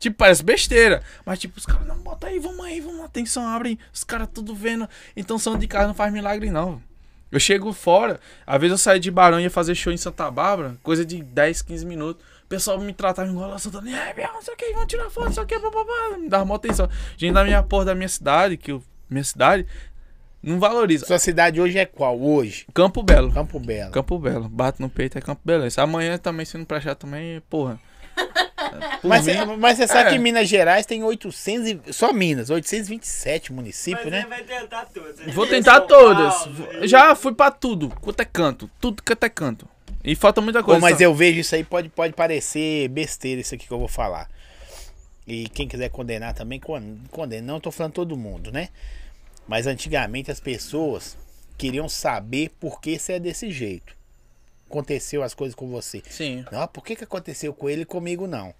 Tipo, 0.00 0.16
parece 0.16 0.42
besteira. 0.42 1.02
Mas 1.26 1.38
tipo, 1.38 1.58
os 1.58 1.66
caras, 1.66 1.86
não, 1.86 1.98
bota 1.98 2.26
aí, 2.26 2.38
vamos 2.38 2.64
aí, 2.64 2.80
vamos 2.80 3.00
lá, 3.00 3.04
atenção, 3.04 3.46
abrem. 3.46 3.78
Os 3.92 4.02
caras 4.02 4.28
tudo 4.32 4.54
vendo. 4.54 4.88
Então 5.14 5.38
som 5.38 5.58
de 5.58 5.68
casa 5.68 5.86
não 5.86 5.94
faz 5.94 6.10
milagre, 6.10 6.50
não. 6.50 6.82
Eu 7.30 7.38
chego 7.38 7.72
fora, 7.72 8.18
às 8.44 8.60
vezes 8.60 8.72
eu 8.72 8.78
saí 8.78 8.98
de 8.98 9.10
Barão 9.10 9.38
e 9.38 9.44
ia 9.44 9.50
fazer 9.50 9.74
show 9.76 9.92
em 9.92 9.96
Santa 9.96 10.28
Bárbara, 10.30 10.76
coisa 10.82 11.04
de 11.04 11.22
10, 11.22 11.62
15 11.62 11.86
minutos. 11.86 12.24
O 12.44 12.48
pessoal 12.48 12.80
me 12.80 12.92
tratava 12.92 13.30
igual 13.30 13.50
lá, 13.50 13.58
Santana, 13.58 13.88
é, 13.88 14.12
Biel, 14.12 14.32
não 14.32 14.42
sei 14.42 14.54
o 14.54 14.56
que, 14.56 14.72
vamos 14.72 14.88
tirar 14.88 15.10
foto, 15.10 15.26
não 15.26 15.32
sei 15.32 15.42
o 15.44 15.46
que, 15.46 15.60
papapá. 15.60 16.18
Me 16.18 16.28
dava 16.28 16.44
mó 16.44 16.54
atenção. 16.54 16.88
Gente 17.16 17.34
da 17.34 17.44
minha 17.44 17.62
porra 17.62 17.84
da 17.84 17.94
minha 17.94 18.08
cidade, 18.08 18.56
que 18.56 18.72
eu, 18.72 18.82
minha 19.08 19.22
cidade, 19.22 19.64
não 20.42 20.58
valoriza. 20.58 21.06
Sua 21.06 21.18
cidade 21.18 21.60
hoje 21.60 21.78
é 21.78 21.84
qual? 21.86 22.18
Hoje? 22.20 22.66
Campo 22.74 23.02
Belo. 23.02 23.30
Campo 23.32 23.60
Belo. 23.60 23.92
Campo 23.92 24.18
Belo. 24.18 24.48
Bate 24.48 24.80
no 24.80 24.88
peito 24.88 25.18
é 25.18 25.20
Campo 25.20 25.42
Belo. 25.44 25.64
Amanhã 25.76 26.18
também, 26.18 26.46
se 26.46 26.56
não 26.56 26.64
prestar 26.64 26.94
também, 26.94 27.40
porra. 27.50 27.78
Mas, 29.02 29.26
mim, 29.26 29.32
mas 29.58 29.76
você 29.78 29.86
sabe 29.86 30.10
é. 30.10 30.12
que 30.12 30.18
Minas 30.18 30.48
Gerais 30.48 30.86
tem 30.86 31.02
800 31.02 31.68
e, 31.68 31.92
só 31.92 32.12
Minas, 32.12 32.50
827 32.50 33.52
municípios, 33.52 34.04
Mas 34.04 34.12
né? 34.12 34.18
ele 34.20 34.28
vai 34.28 34.42
tentar 34.44 34.86
todas. 34.86 35.20
Ele 35.20 35.32
Vou 35.32 35.46
tentar 35.46 35.74
São 35.76 35.86
todas. 35.86 36.34
Paulo, 36.34 36.86
Já 36.86 37.14
fui 37.14 37.34
pra 37.34 37.50
tudo. 37.50 37.90
Quanto 38.00 38.20
é 38.20 38.24
canto. 38.24 38.70
Tudo 38.80 39.02
quanto 39.02 39.24
é 39.24 39.28
canto. 39.28 39.68
E 40.02 40.14
falta 40.16 40.40
muita 40.40 40.60
Pô, 40.60 40.66
coisa. 40.66 40.80
mas 40.80 40.96
só. 40.98 41.04
eu 41.04 41.14
vejo 41.14 41.40
isso 41.40 41.54
aí, 41.54 41.62
pode, 41.62 41.88
pode 41.90 42.14
parecer 42.14 42.88
besteira 42.88 43.40
isso 43.40 43.54
aqui 43.54 43.66
que 43.66 43.72
eu 43.72 43.78
vou 43.78 43.88
falar. 43.88 44.28
E 45.26 45.48
quem 45.50 45.68
quiser 45.68 45.90
condenar 45.90 46.32
também, 46.34 46.58
con- 46.58 46.96
condena. 47.10 47.52
Não 47.52 47.60
tô 47.60 47.70
falando 47.70 47.92
todo 47.92 48.16
mundo, 48.16 48.50
né? 48.50 48.68
Mas 49.46 49.66
antigamente 49.66 50.30
as 50.30 50.40
pessoas 50.40 51.16
queriam 51.58 51.88
saber 51.88 52.50
por 52.58 52.80
que 52.80 52.98
você 52.98 53.14
é 53.14 53.18
desse 53.20 53.50
jeito. 53.50 53.94
Aconteceu 54.70 55.24
as 55.24 55.34
coisas 55.34 55.54
com 55.54 55.68
você. 55.68 56.00
Sim. 56.08 56.44
Não, 56.52 56.66
por 56.68 56.84
que, 56.84 56.94
que 56.94 57.02
aconteceu 57.02 57.52
com 57.52 57.68
ele 57.68 57.82
e 57.82 57.84
comigo 57.84 58.28
não? 58.28 58.54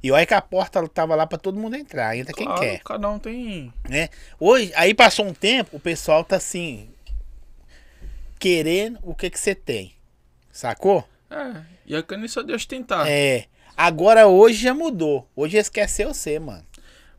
E 0.00 0.12
olha 0.12 0.24
que 0.24 0.32
a 0.32 0.40
porta 0.40 0.86
tava 0.86 1.16
lá 1.16 1.26
pra 1.26 1.36
todo 1.36 1.58
mundo 1.58 1.74
entrar, 1.74 2.16
entra 2.16 2.32
quem 2.32 2.46
Claro, 2.46 2.60
quer, 2.60 2.78
Cada 2.84 3.10
um 3.10 3.18
tem. 3.18 3.72
né? 3.88 4.08
Hoje, 4.38 4.72
aí 4.76 4.94
passou 4.94 5.26
um 5.26 5.34
tempo, 5.34 5.76
o 5.76 5.80
pessoal 5.80 6.22
tá 6.22 6.36
assim 6.36 6.88
querendo 8.38 9.00
o 9.02 9.16
que 9.16 9.28
que 9.28 9.40
você 9.40 9.56
tem. 9.56 9.94
Sacou? 10.52 11.06
É. 11.28 11.62
E 11.84 11.96
a 11.96 12.02
cana 12.04 12.28
só 12.28 12.42
Deus 12.42 12.64
tentar. 12.64 13.10
É. 13.10 13.46
Agora 13.76 14.28
hoje 14.28 14.62
já 14.62 14.72
mudou. 14.72 15.28
Hoje 15.34 15.56
ser 15.88 16.06
você, 16.06 16.38
mano. 16.38 16.64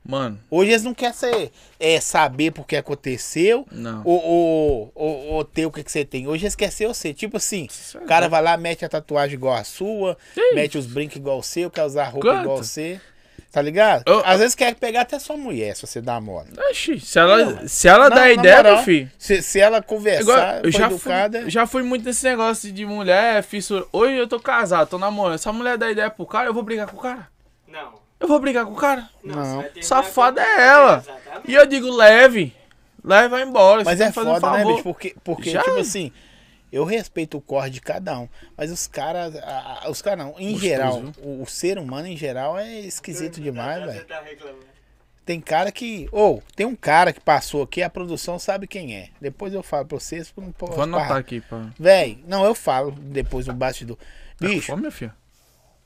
Mano, 0.10 0.40
Hoje 0.50 0.72
eles 0.72 0.84
não 0.84 0.94
querem 0.94 1.14
ser, 1.14 1.52
é, 1.80 2.00
saber 2.02 2.50
por 2.52 2.66
que 2.66 2.76
aconteceu 2.76 3.66
não. 3.72 4.02
ou, 4.04 4.24
ou, 4.26 4.92
ou, 4.96 5.26
ou 5.34 5.46
ter 5.46 5.68
o 5.68 5.72
que, 5.72 5.84
que 5.84 5.92
você 5.92 6.04
tem. 6.04 6.28
Hoje 6.28 6.46
eles 6.46 6.56
querem 6.56 6.72
ser 6.72 6.88
você. 6.88 7.14
Tipo 7.14 7.38
assim, 7.38 7.68
é 7.94 7.98
o 8.00 8.06
cara 8.08 8.28
vai 8.28 8.42
lá, 8.42 8.58
mete 8.58 8.84
a 8.84 8.90
tatuagem 8.90 9.36
igual 9.36 9.54
a 9.56 9.64
sua, 9.64 10.18
Que 10.34 10.54
mete 10.56 10.78
os 10.80 10.88
brincos 10.88 11.18
igual 11.18 11.38
o 11.38 11.44
seu, 11.44 11.70
quer 11.70 11.84
usar 11.84 12.06
roupa 12.06 12.28
Quanto? 12.28 12.42
igual 12.42 12.58
você. 12.58 13.00
Tá 13.52 13.62
ligado? 13.62 14.04
Eu- 14.08 14.22
Às 14.26 14.40
vezes 14.40 14.54
quer 14.56 14.76
pegar 14.76 15.02
até 15.02 15.18
sua 15.18 15.36
mulher, 15.38 15.76
se 15.76 15.86
você 15.86 16.02
dá 16.02 16.20
mole. 16.22 16.50
Oxi, 16.70 17.00
se 17.00 17.18
ela, 17.20 17.68
se 17.68 17.88
ela 17.88 18.10
Não, 18.10 18.16
dá 18.16 18.32
ideia, 18.32 18.58
moral, 18.58 18.76
meu 18.78 18.84
filho. 18.84 19.12
Se, 19.18 19.42
se 19.42 19.60
ela 19.60 19.78
Igual, 19.78 19.84
conversar, 19.84 20.64
eu 20.66 20.72
já 20.72 20.88
educada. 20.88 21.42
fui, 21.42 21.50
já 21.50 21.66
fui 21.68 21.82
muito 21.84 22.04
nesse 22.06 22.24
negócio 22.26 22.72
de 22.72 22.86
mulher, 22.86 23.42
fissura. 23.44 23.86
Hoje 23.92 24.16
eu 24.18 24.28
tô 24.28 24.40
casado, 24.40 24.88
tô 24.90 24.98
namorando. 25.00 25.38
Se 25.40 25.48
a 25.50 25.54
mulher 25.54 25.78
dá 25.78 25.90
ideia 25.92 26.10
pro 26.12 26.26
cara, 26.28 26.48
eu 26.48 26.54
vou 26.54 26.62
brigar 26.64 26.88
com 26.88 26.98
o 26.98 27.00
cara. 27.00 27.28
Não. 27.68 27.94
Eu 28.20 28.28
vou 28.28 28.40
brigar 28.40 28.66
com 28.66 28.74
o 28.74 28.76
cara. 28.76 29.10
Não, 29.24 29.62
Não. 29.62 29.66
Safada 29.82 30.42
é 30.42 30.68
ela. 30.68 30.98
Exatamente. 30.98 31.52
E 31.52 31.56
eu 31.56 31.66
digo, 31.66 31.90
leve. 31.90 32.54
Leve, 33.04 33.30
vai 33.30 33.44
embora. 33.44 33.84
Mas 33.86 34.02
é 34.02 34.12
foda, 34.12 34.34
né, 34.34 34.40
favor. 34.40 34.72
bicho? 34.74 34.84
Porque, 34.84 35.16
porque 35.24 35.52
Já. 35.52 35.64
tipo 35.64 35.78
assim, 35.78 36.12
eu 36.72 36.84
respeito 36.84 37.38
o 37.38 37.42
corre 37.42 37.70
de 37.70 37.80
cada 37.80 38.20
um. 38.20 38.28
Mas 38.58 38.72
os 38.72 38.88
caras. 38.88 39.34
Os 39.90 40.02
caras 40.02 40.20
não. 40.20 40.36
Em 40.38 40.52
Gostoso, 40.52 40.60
geral, 40.60 41.04
o, 41.24 41.44
o 41.44 41.46
ser 41.48 41.78
humano 41.80 42.08
em 42.08 42.18
geral 42.18 42.60
é 42.60 42.80
esquisito 42.82 43.40
demais, 43.40 43.86
velho. 43.86 44.06
tá 44.06 44.22
reclamando. 44.22 44.70
Tem 45.26 45.40
cara 45.40 45.72
que. 45.72 46.10
Ou, 46.12 46.44
tem 46.56 46.66
um 46.66 46.76
cara 46.76 47.14
que 47.14 47.22
passou 47.22 47.62
aqui, 47.62 47.82
a 47.84 47.90
produção 47.90 48.38
sabe 48.40 48.66
quem 48.68 48.96
é. 48.96 49.10
Depois 49.22 49.54
eu 49.54 49.62
falo 49.64 49.86
pra 49.86 50.00
vocês. 50.00 50.34
Não 50.36 50.52
posso 50.52 50.74
Vou 50.74 50.84
anotar 50.84 51.08
parar. 51.08 51.20
aqui, 51.20 51.40
pá. 51.40 51.70
Véi, 51.80 52.18
não, 52.28 52.44
eu 52.44 52.56
falo 52.56 52.92
depois 52.92 53.46
no 53.48 53.54
bastidor. 53.54 53.96
Tá 54.40 54.48
Bicho, 54.48 54.68
fome, 54.68 54.82
meu 54.84 54.92
filho? 54.92 55.14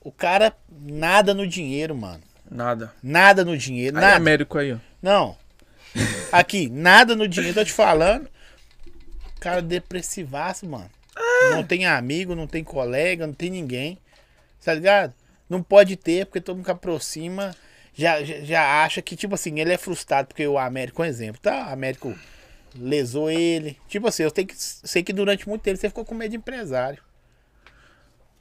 O 0.04 0.12
cara 0.12 0.54
nada 0.70 1.32
no 1.32 1.46
dinheiro, 1.46 1.96
mano. 1.96 2.22
Nada. 2.48 2.92
Nada 3.02 3.44
no 3.44 3.56
dinheiro, 3.56 3.96
Aí, 3.96 4.02
nada. 4.02 4.16
Américo 4.16 4.58
aí, 4.58 4.74
ó. 4.74 4.76
Não. 5.02 5.36
Aqui, 6.30 6.68
nada 6.68 7.16
no 7.16 7.26
dinheiro, 7.26 7.54
tô 7.54 7.64
te 7.64 7.72
falando. 7.72 8.28
Cara 9.40 9.62
depressivaço, 9.62 10.66
mano. 10.66 10.90
Não 11.50 11.64
tem 11.64 11.86
amigo, 11.86 12.34
não 12.34 12.46
tem 12.46 12.62
colega, 12.62 13.26
não 13.26 13.34
tem 13.34 13.50
ninguém. 13.50 13.98
Tá 14.62 14.74
ligado? 14.74 15.14
Não 15.48 15.62
pode 15.62 15.96
ter, 15.96 16.26
porque 16.26 16.40
todo 16.40 16.56
mundo 16.56 16.64
que 16.64 16.70
aproxima 16.70 17.54
já, 17.94 18.22
já, 18.22 18.40
já 18.40 18.84
acha 18.84 19.00
que, 19.00 19.16
tipo 19.16 19.34
assim, 19.34 19.58
ele 19.60 19.72
é 19.72 19.78
frustrado, 19.78 20.28
porque 20.28 20.46
o 20.46 20.58
Américo, 20.58 21.02
um 21.02 21.04
exemplo, 21.04 21.40
tá? 21.40 21.68
O 21.68 21.72
Américo 21.72 22.14
lesou 22.76 23.30
ele. 23.30 23.78
Tipo 23.88 24.08
assim, 24.08 24.22
eu 24.24 24.30
tenho 24.30 24.48
que, 24.48 24.54
sei 24.56 25.02
que 25.02 25.12
durante 25.12 25.48
muito 25.48 25.62
tempo 25.62 25.78
você 25.78 25.88
ficou 25.88 26.04
com 26.04 26.14
medo 26.14 26.30
de 26.30 26.36
empresário. 26.36 27.02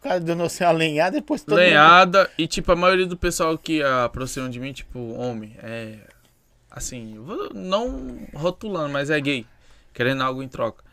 Cara 0.03 0.19
deu 0.19 0.35
você 0.37 0.63
uma 0.65 0.71
lenhada, 0.73 1.11
depois 1.19 1.41
todo 1.41 1.55
mundo- 1.55 1.63
Lenhada. 1.65 2.29
E, 2.37 2.45
tipo, 2.47 2.71
a 2.71 2.75
maioria 2.75 3.05
do 3.07 3.17
pessoal 3.17 3.57
que 3.57 3.81
aproxima 3.81 4.49
de 4.49 4.59
mim, 4.59 4.73
tipo, 4.73 4.99
homem, 5.13 5.55
é. 5.63 5.95
Assim, 6.69 7.15
eu 7.15 7.51
não 7.53 8.19
rotulando, 8.33 8.91
mas 8.91 9.09
é 9.09 9.19
gay. 9.21 9.45
Querendo 9.93 10.23
algo 10.23 10.41
em 10.41 10.47
troca. 10.47 10.83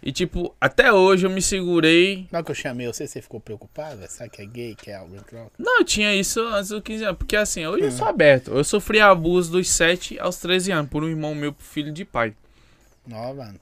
E, 0.00 0.12
tipo, 0.12 0.54
até 0.60 0.92
hoje 0.92 1.26
eu 1.26 1.30
me 1.30 1.40
segurei. 1.42 2.28
Na 2.30 2.42
que 2.42 2.50
eu 2.50 2.54
chamei 2.54 2.86
você, 2.86 3.06
você 3.06 3.20
ficou 3.22 3.40
preocupado? 3.40 3.96
velho? 3.96 4.10
Sabe 4.10 4.30
que 4.30 4.42
é 4.42 4.46
gay, 4.46 4.74
que 4.74 4.90
é 4.90 4.96
algo 4.96 5.16
em 5.16 5.20
troca? 5.20 5.50
Não, 5.58 5.78
eu 5.78 5.84
tinha 5.84 6.14
isso 6.14 6.40
antes 6.42 6.68
dos 6.68 6.82
15 6.82 7.04
anos. 7.04 7.16
Porque, 7.18 7.34
assim, 7.36 7.66
hoje 7.66 7.84
eu 7.84 7.88
Hum. 7.88 7.90
sou 7.90 8.06
aberto. 8.06 8.50
Eu 8.52 8.62
sofri 8.62 9.00
abuso 9.00 9.50
dos 9.50 9.68
7 9.68 10.18
aos 10.20 10.36
13 10.36 10.70
anos 10.72 10.90
por 10.90 11.02
um 11.02 11.08
irmão 11.08 11.34
meu, 11.34 11.54
filho 11.58 11.90
de 11.90 12.04
pai. 12.04 12.34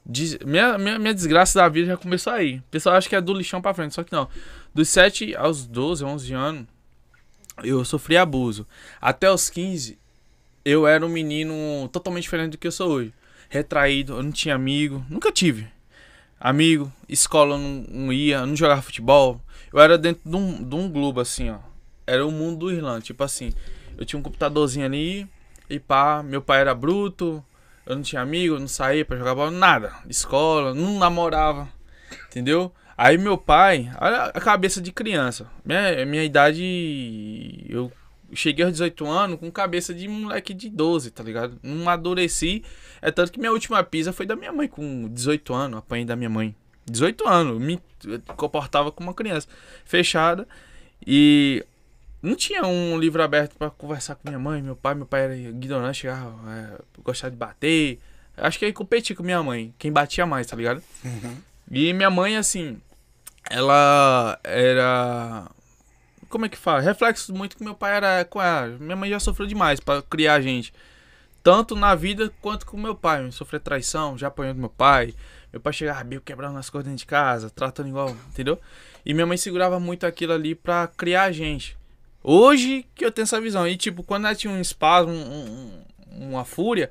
Des- 0.05 0.39
Minha, 0.45 0.77
minha, 0.79 0.99
minha 0.99 1.15
desgraça 1.15 1.59
da 1.59 1.69
vida 1.69 1.87
já 1.89 1.97
começou 1.97 2.33
aí. 2.33 2.57
O 2.59 2.63
pessoal 2.71 2.97
acha 2.97 3.09
que 3.09 3.17
é 3.17 3.21
do 3.21 3.33
lixão 3.33 3.63
pra 3.63 3.73
frente, 3.75 3.95
só 3.95 4.03
que 4.05 4.13
não. 4.13 4.29
Dos 4.75 4.89
7 4.89 5.35
aos 5.37 5.67
12, 5.67 6.05
11 6.05 6.33
anos, 6.33 6.67
eu 7.63 7.85
sofri 7.85 8.17
abuso. 8.17 8.67
Até 9.01 9.31
os 9.31 9.51
15, 9.51 9.99
eu 10.65 10.87
era 10.87 11.05
um 11.05 11.09
menino 11.09 11.89
totalmente 11.93 12.25
diferente 12.25 12.53
do 12.53 12.59
que 12.59 12.67
eu 12.67 12.73
sou 12.73 12.91
hoje. 12.91 13.13
Retraído, 13.49 14.15
eu 14.15 14.23
não 14.23 14.33
tinha 14.33 14.55
amigo, 14.55 15.05
nunca 15.11 15.31
tive. 15.31 15.69
Amigo, 16.41 16.93
escola 17.09 17.55
eu 17.55 17.59
não, 17.59 17.85
não 17.89 18.13
ia, 18.13 18.39
eu 18.39 18.47
não 18.47 18.57
jogava 18.57 18.81
futebol. 18.81 19.41
Eu 19.73 19.81
era 19.81 19.99
dentro 19.99 20.23
de 20.29 20.37
um, 20.37 20.63
de 20.63 20.75
um 20.75 20.91
globo, 20.91 21.21
assim, 21.21 21.51
ó. 21.51 21.59
Era 22.07 22.27
o 22.27 22.31
mundo 22.31 22.59
do 22.59 22.71
Irlanda, 22.73 23.01
tipo 23.01 23.23
assim. 23.23 23.53
Eu 23.97 24.05
tinha 24.05 24.19
um 24.19 24.23
computadorzinho 24.23 24.87
ali, 24.87 25.29
e 25.69 25.79
pá, 25.79 26.23
meu 26.23 26.41
pai 26.41 26.61
era 26.61 26.75
bruto, 26.75 27.45
eu 27.85 27.95
não 27.95 28.03
tinha 28.03 28.23
amigo, 28.23 28.59
não 28.59 28.69
saía 28.69 29.05
pra 29.05 29.17
jogar 29.17 29.35
bola, 29.35 29.51
nada. 29.51 29.93
Escola, 30.09 30.75
não 30.75 30.99
namorava, 30.99 31.69
entendeu? 32.27 32.73
Aí 33.03 33.19
meu 33.19 33.37
pai, 33.37 33.91
olha 34.01 34.27
a 34.27 34.41
cabeça 34.41 34.81
de 34.81 34.93
criança. 34.93 35.51
Minha, 35.65 36.07
minha 36.07 36.23
idade, 36.23 37.67
eu 37.69 37.91
cheguei 38.33 38.65
aos 38.65 38.75
18 38.75 39.05
anos 39.09 39.41
com 39.41 39.51
cabeça 39.51 39.93
de 39.93 40.07
moleque 40.07 40.55
de 40.55 40.71
12, 40.71 41.11
tá 41.11 41.21
ligado? 41.25 41.59
Não 41.65 41.83
amadureci. 41.83 42.63
É 43.01 43.11
tanto 43.11 43.33
que 43.33 43.41
minha 43.41 43.51
última 43.51 43.83
pisa 43.83 44.13
foi 44.13 44.25
da 44.25 44.37
minha 44.37 44.53
mãe, 44.53 44.69
com 44.69 45.09
18 45.09 45.53
anos, 45.53 45.79
apanhei 45.81 46.05
da 46.05 46.15
minha 46.15 46.31
mãe. 46.31 46.55
18 46.87 47.27
anos, 47.27 47.61
me 47.61 47.83
comportava 48.37 48.93
como 48.93 49.09
uma 49.09 49.15
criança. 49.15 49.49
Fechada. 49.85 50.47
E 51.05 51.67
não 52.23 52.37
tinha 52.37 52.65
um 52.65 52.97
livro 52.97 53.21
aberto 53.21 53.57
pra 53.57 53.69
conversar 53.69 54.15
com 54.15 54.29
minha 54.29 54.39
mãe, 54.39 54.63
meu 54.63 54.77
pai. 54.77 54.95
Meu 54.95 55.07
pai 55.07 55.23
era 55.23 55.37
ignorante, 55.37 56.03
chegava, 56.03 56.37
é, 56.53 56.79
gostava 57.03 57.33
de 57.33 57.37
bater. 57.37 57.99
Acho 58.37 58.61
que 58.61 58.65
aí 58.65 58.73
competi 58.73 59.13
com 59.13 59.25
minha 59.25 59.43
mãe, 59.43 59.75
quem 59.77 59.91
batia 59.91 60.25
mais, 60.25 60.47
tá 60.47 60.55
ligado? 60.55 60.81
E 61.69 61.93
minha 61.95 62.11
mãe, 62.11 62.37
assim, 62.37 62.79
ela 63.53 64.39
era. 64.43 65.51
Como 66.29 66.47
é 66.47 66.49
que 66.49 66.57
fala? 66.57 66.81
Reflexo 66.81 67.33
muito 67.35 67.57
que 67.57 67.63
meu 67.65 67.75
pai 67.75 67.97
era 67.97 68.25
com. 68.25 68.41
Minha 68.81 68.97
mãe 68.97 69.11
já 69.11 69.21
sofreu 69.21 69.47
demais 69.47 69.79
pra 69.81 70.01
criar 70.03 70.35
a 70.35 70.41
gente. 70.41 70.73
Tanto 71.43 71.75
na 71.77 71.95
vida 71.95 72.33
quanto 72.41 72.65
com 72.65 72.77
meu 72.77 72.95
pai. 72.95 73.31
Sofreu 73.33 73.61
traição, 73.61 74.17
já 74.17 74.29
apanhou 74.29 74.55
do 74.55 74.61
meu 74.61 74.71
pai. 74.71 75.15
Meu 75.53 75.61
pai 75.61 75.73
chegava 75.73 76.03
meio 76.05 76.21
quebrando 76.23 76.59
as 76.59 76.71
coisas 76.71 76.87
dentro 76.87 77.01
de 77.01 77.07
casa, 77.07 77.51
tratando 77.51 77.89
igual, 77.91 78.09
entendeu? 78.31 78.59
E 79.05 79.13
minha 79.13 79.27
mãe 79.27 79.37
segurava 79.37 79.79
muito 79.79 80.07
aquilo 80.07 80.33
ali 80.33 80.55
pra 80.55 80.87
criar 80.87 81.25
a 81.25 81.33
gente. 81.33 81.77
Hoje 82.23 82.87
que 82.95 83.05
eu 83.05 83.11
tenho 83.13 83.25
essa 83.25 83.41
visão. 83.41 83.67
E 83.69 83.77
tipo, 83.77 84.03
quando 84.03 84.25
ela 84.27 84.35
tinha 84.35 84.53
um 84.53 84.61
espasmo, 84.61 85.13
um- 85.13 85.85
um- 86.11 86.29
uma 86.31 86.45
fúria, 86.45 86.91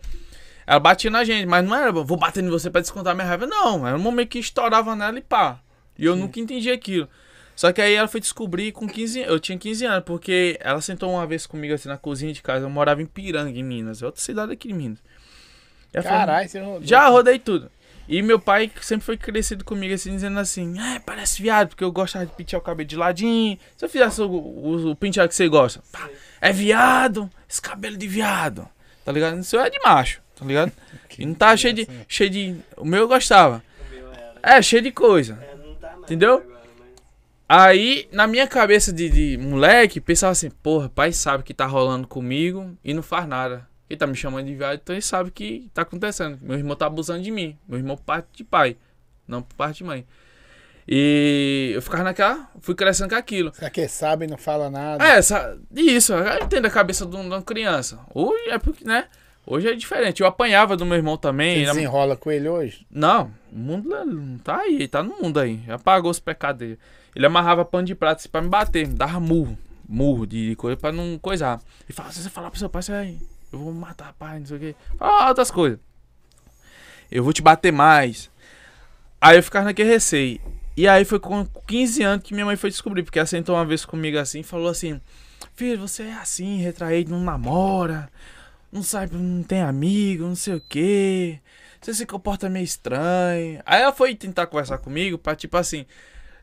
ela 0.67 0.79
batia 0.79 1.09
na 1.09 1.23
gente. 1.23 1.47
Mas 1.47 1.65
não 1.65 1.75
era, 1.75 1.91
vou 1.91 2.17
bater 2.17 2.43
em 2.43 2.49
você 2.49 2.69
pra 2.69 2.81
descontar 2.81 3.15
minha 3.15 3.25
raiva. 3.27 3.47
Não, 3.47 3.87
era 3.87 3.97
um 3.97 4.01
momento 4.01 4.29
que 4.29 4.39
estourava 4.39 4.95
nela 4.95 5.17
e 5.17 5.21
pá. 5.21 5.59
E 6.01 6.05
eu 6.05 6.15
nunca 6.15 6.39
entendi 6.39 6.71
aquilo. 6.71 7.07
Só 7.55 7.71
que 7.71 7.81
aí 7.81 7.93
ela 7.93 8.07
foi 8.07 8.19
descobrir 8.19 8.71
com 8.71 8.87
15 8.87 9.19
Eu 9.19 9.39
tinha 9.39 9.57
15 9.57 9.85
anos, 9.85 10.03
porque 10.03 10.57
ela 10.59 10.81
sentou 10.81 11.11
uma 11.11 11.27
vez 11.27 11.45
comigo 11.45 11.73
assim 11.73 11.87
na 11.87 11.97
cozinha 11.97 12.33
de 12.33 12.41
casa. 12.41 12.65
Eu 12.65 12.69
morava 12.69 13.01
em 13.01 13.05
Piranga, 13.05 13.51
em 13.51 13.63
Minas. 13.63 14.01
É 14.01 14.05
outra 14.05 14.19
cidade 14.19 14.51
aqui 14.51 14.69
de 14.69 14.73
Minas. 14.73 14.99
Caralho, 16.03 16.49
você 16.49 16.59
não. 16.59 16.81
já 16.81 17.07
rodei 17.07 17.37
tudo. 17.37 17.69
E 18.07 18.21
meu 18.21 18.39
pai 18.39 18.71
sempre 18.81 19.05
foi 19.05 19.15
crescido 19.15 19.63
comigo 19.63 19.93
assim, 19.93 20.11
dizendo 20.11 20.39
assim, 20.39 20.79
é, 20.79 20.99
parece 20.99 21.41
viado, 21.41 21.69
porque 21.69 21.83
eu 21.83 21.91
gostava 21.91 22.25
de 22.25 22.33
pentear 22.33 22.59
o 22.59 22.63
cabelo 22.63 22.87
de 22.87 22.95
ladinho. 22.95 23.57
Se 23.77 23.85
eu 23.85 23.89
fizesse 23.89 24.21
o, 24.21 24.29
o, 24.29 24.91
o 24.91 24.95
penteado 24.95 25.29
que 25.29 25.35
você 25.35 25.47
gosta, 25.47 25.81
pá, 25.91 26.09
é 26.41 26.51
viado, 26.51 27.29
esse 27.47 27.61
cabelo 27.61 27.95
de 27.95 28.07
viado. 28.07 28.67
Tá 29.05 29.11
ligado? 29.11 29.39
Isso 29.39 29.57
é 29.57 29.69
de 29.69 29.79
macho, 29.79 30.21
tá 30.35 30.45
ligado? 30.45 30.71
E 31.19 31.25
não 31.25 31.35
tá 31.35 31.55
cheio 31.55 31.73
de, 31.73 31.87
cheio 32.07 32.29
de. 32.31 32.55
O 32.75 32.83
meu 32.85 33.01
eu 33.01 33.07
gostava. 33.07 33.61
O 33.87 33.93
meu 33.93 34.11
era. 34.11 34.57
É, 34.57 34.61
cheio 34.61 34.81
de 34.81 34.91
coisa. 34.91 35.37
É, 35.39 35.50
não 35.50 35.50
Entendeu? 36.03 36.43
Aí, 37.47 38.07
na 38.13 38.27
minha 38.27 38.47
cabeça 38.47 38.93
de, 38.93 39.09
de 39.09 39.37
moleque, 39.37 39.99
pensava 39.99 40.31
assim, 40.31 40.49
porra, 40.49 40.87
pai 40.89 41.11
sabe 41.11 41.43
que 41.43 41.53
tá 41.53 41.65
rolando 41.65 42.07
comigo 42.07 42.77
e 42.83 42.93
não 42.93 43.03
faz 43.03 43.27
nada. 43.27 43.67
Ele 43.89 43.97
tá 43.97 44.07
me 44.07 44.15
chamando 44.15 44.45
de 44.45 44.55
viado, 44.55 44.75
então 44.81 44.95
ele 44.95 45.01
sabe 45.01 45.31
que 45.31 45.69
tá 45.73 45.81
acontecendo. 45.81 46.39
Meu 46.41 46.57
irmão 46.57 46.77
tá 46.77 46.85
abusando 46.85 47.21
de 47.21 47.29
mim. 47.29 47.57
Meu 47.67 47.77
irmão 47.77 47.97
parte 47.97 48.27
de 48.37 48.43
pai, 48.45 48.77
não 49.27 49.41
por 49.41 49.53
parte 49.55 49.79
de 49.79 49.83
mãe. 49.83 50.05
E 50.87 51.71
eu 51.75 51.81
ficava 51.81 52.03
naquela, 52.03 52.49
fui 52.61 52.73
crescendo 52.73 53.09
com 53.09 53.15
aquilo. 53.15 53.53
Será 53.53 53.69
que 53.69 53.85
sabe 53.87 54.25
e 54.25 54.27
não 54.29 54.37
fala 54.37 54.69
nada? 54.69 55.03
É, 55.05 55.17
essa, 55.17 55.57
isso, 55.75 56.13
eu 56.13 56.43
entendo 56.43 56.65
a 56.67 56.69
cabeça 56.69 57.05
de 57.05 57.15
um- 57.17 57.21
de 57.23 57.27
uma 57.35 57.41
criança. 57.41 57.99
Hoje 58.13 58.49
é 58.49 58.57
porque, 58.57 58.85
né? 58.85 59.07
Hoje 59.45 59.67
é 59.69 59.73
diferente. 59.75 60.21
Eu 60.21 60.27
apanhava 60.27 60.77
do 60.77 60.85
meu 60.85 60.95
irmão 60.95 61.17
também. 61.17 61.57
Você 61.57 61.63
era- 61.63 61.73
desenrola 61.73 62.15
com 62.15 62.31
ele 62.31 62.47
hoje? 62.47 62.85
não, 62.89 63.31
o 63.51 63.57
mundo 63.57 63.89
não 64.05 64.37
tá 64.37 64.57
aí, 64.61 64.75
ele 64.75 64.87
tá 64.87 65.01
no 65.03 65.15
mundo 65.21 65.39
aí. 65.39 65.61
Já 65.65 65.77
pagou 65.79 66.11
os 66.11 66.19
pecados 66.19 66.59
dele. 66.59 66.79
Ele 67.15 67.25
amarrava 67.25 67.65
pano 67.65 67.85
de 67.85 67.95
prato 67.95 68.19
assim, 68.19 68.29
pra 68.29 68.41
me 68.41 68.47
bater, 68.49 68.87
me 68.87 68.93
dava 68.93 69.19
murro. 69.19 69.57
Murro 69.89 70.25
de 70.25 70.55
coisa 70.55 70.77
pra 70.77 70.91
não 70.91 71.17
coisar. 71.19 71.59
Ele 71.85 71.93
falava, 71.93 72.13
se 72.13 72.21
você 72.23 72.29
falar 72.29 72.49
pro 72.49 72.59
seu 72.59 72.69
pai, 72.69 72.81
você 72.81 72.91
vai. 72.91 73.17
Eu 73.51 73.59
vou 73.59 73.73
matar 73.73 74.13
pai, 74.13 74.39
não 74.39 74.45
sei 74.45 74.57
o 74.57 74.59
quê. 74.59 74.75
Fala 74.97 75.27
outras 75.29 75.51
coisas. 75.51 75.79
Eu 77.11 77.23
vou 77.23 77.33
te 77.33 77.41
bater 77.41 77.73
mais. 77.73 78.29
Aí 79.19 79.37
eu 79.37 79.43
ficava 79.43 79.65
naquele 79.65 79.89
receio. 79.89 80.39
E 80.77 80.87
aí 80.87 81.03
foi 81.03 81.19
com 81.19 81.45
15 81.67 82.01
anos 82.03 82.23
que 82.25 82.33
minha 82.33 82.45
mãe 82.45 82.55
foi 82.55 82.69
descobrir, 82.69 83.03
porque 83.03 83.19
ela 83.19 83.25
sentou 83.25 83.55
uma 83.55 83.65
vez 83.65 83.83
comigo 83.85 84.17
assim 84.17 84.39
e 84.39 84.43
falou 84.43 84.69
assim: 84.69 85.01
Filho, 85.53 85.85
você 85.85 86.03
é 86.03 86.13
assim, 86.13 86.57
retraído, 86.59 87.11
não 87.11 87.19
namora, 87.19 88.09
não 88.71 88.81
sabe, 88.83 89.15
não 89.15 89.43
tem 89.43 89.61
amigo, 89.61 90.23
não 90.23 90.35
sei 90.35 90.55
o 90.55 90.61
quê. 90.61 91.41
Você 91.81 91.93
se 91.93 92.05
comporta 92.05 92.49
meio 92.49 92.63
estranho. 92.63 93.61
Aí 93.65 93.81
ela 93.81 93.91
foi 93.91 94.15
tentar 94.15 94.47
conversar 94.47 94.77
comigo 94.77 95.17
pra 95.17 95.35
tipo 95.35 95.57
assim: 95.57 95.85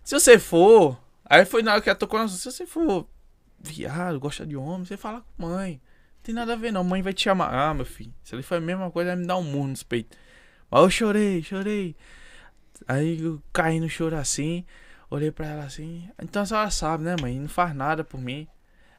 Se 0.02 0.18
você 0.18 0.38
for. 0.38 0.98
Aí 1.24 1.44
foi 1.44 1.62
na 1.62 1.72
hora 1.72 1.80
que 1.80 1.88
ela 1.88 1.98
tocou 1.98 2.18
na 2.18 2.28
Se 2.28 2.50
você 2.50 2.66
for 2.66 3.06
viado, 3.58 4.18
gosta 4.20 4.46
de 4.46 4.56
homem, 4.56 4.84
você 4.84 4.96
fala 4.96 5.20
com 5.20 5.46
mãe. 5.46 5.80
Não 6.16 6.22
tem 6.22 6.34
nada 6.34 6.54
a 6.54 6.56
ver, 6.56 6.72
não. 6.72 6.84
Mãe 6.84 7.02
vai 7.02 7.12
te 7.12 7.22
chamar. 7.22 7.54
Ah, 7.54 7.72
meu 7.72 7.86
filho. 7.86 8.12
Se 8.24 8.34
ele 8.34 8.42
foi 8.42 8.58
a 8.58 8.60
mesma 8.60 8.90
coisa, 8.90 9.10
vai 9.10 9.16
me 9.16 9.26
dar 9.26 9.36
um 9.36 9.44
murro 9.44 9.68
nos 9.68 9.82
peitos. 9.82 10.18
Mas 10.70 10.82
eu 10.82 10.90
chorei, 10.90 11.42
chorei. 11.42 11.96
Aí 12.86 13.22
eu 13.22 13.40
caí 13.52 13.80
no 13.80 13.88
choro 13.88 14.16
assim. 14.16 14.64
Olhei 15.10 15.30
pra 15.30 15.46
ela 15.46 15.64
assim. 15.64 16.08
Então 16.20 16.42
a 16.42 16.46
senhora 16.46 16.70
sabe, 16.70 17.04
né, 17.04 17.16
mãe? 17.20 17.38
Não 17.38 17.48
faz 17.48 17.74
nada 17.74 18.04
por 18.04 18.20
mim. 18.20 18.46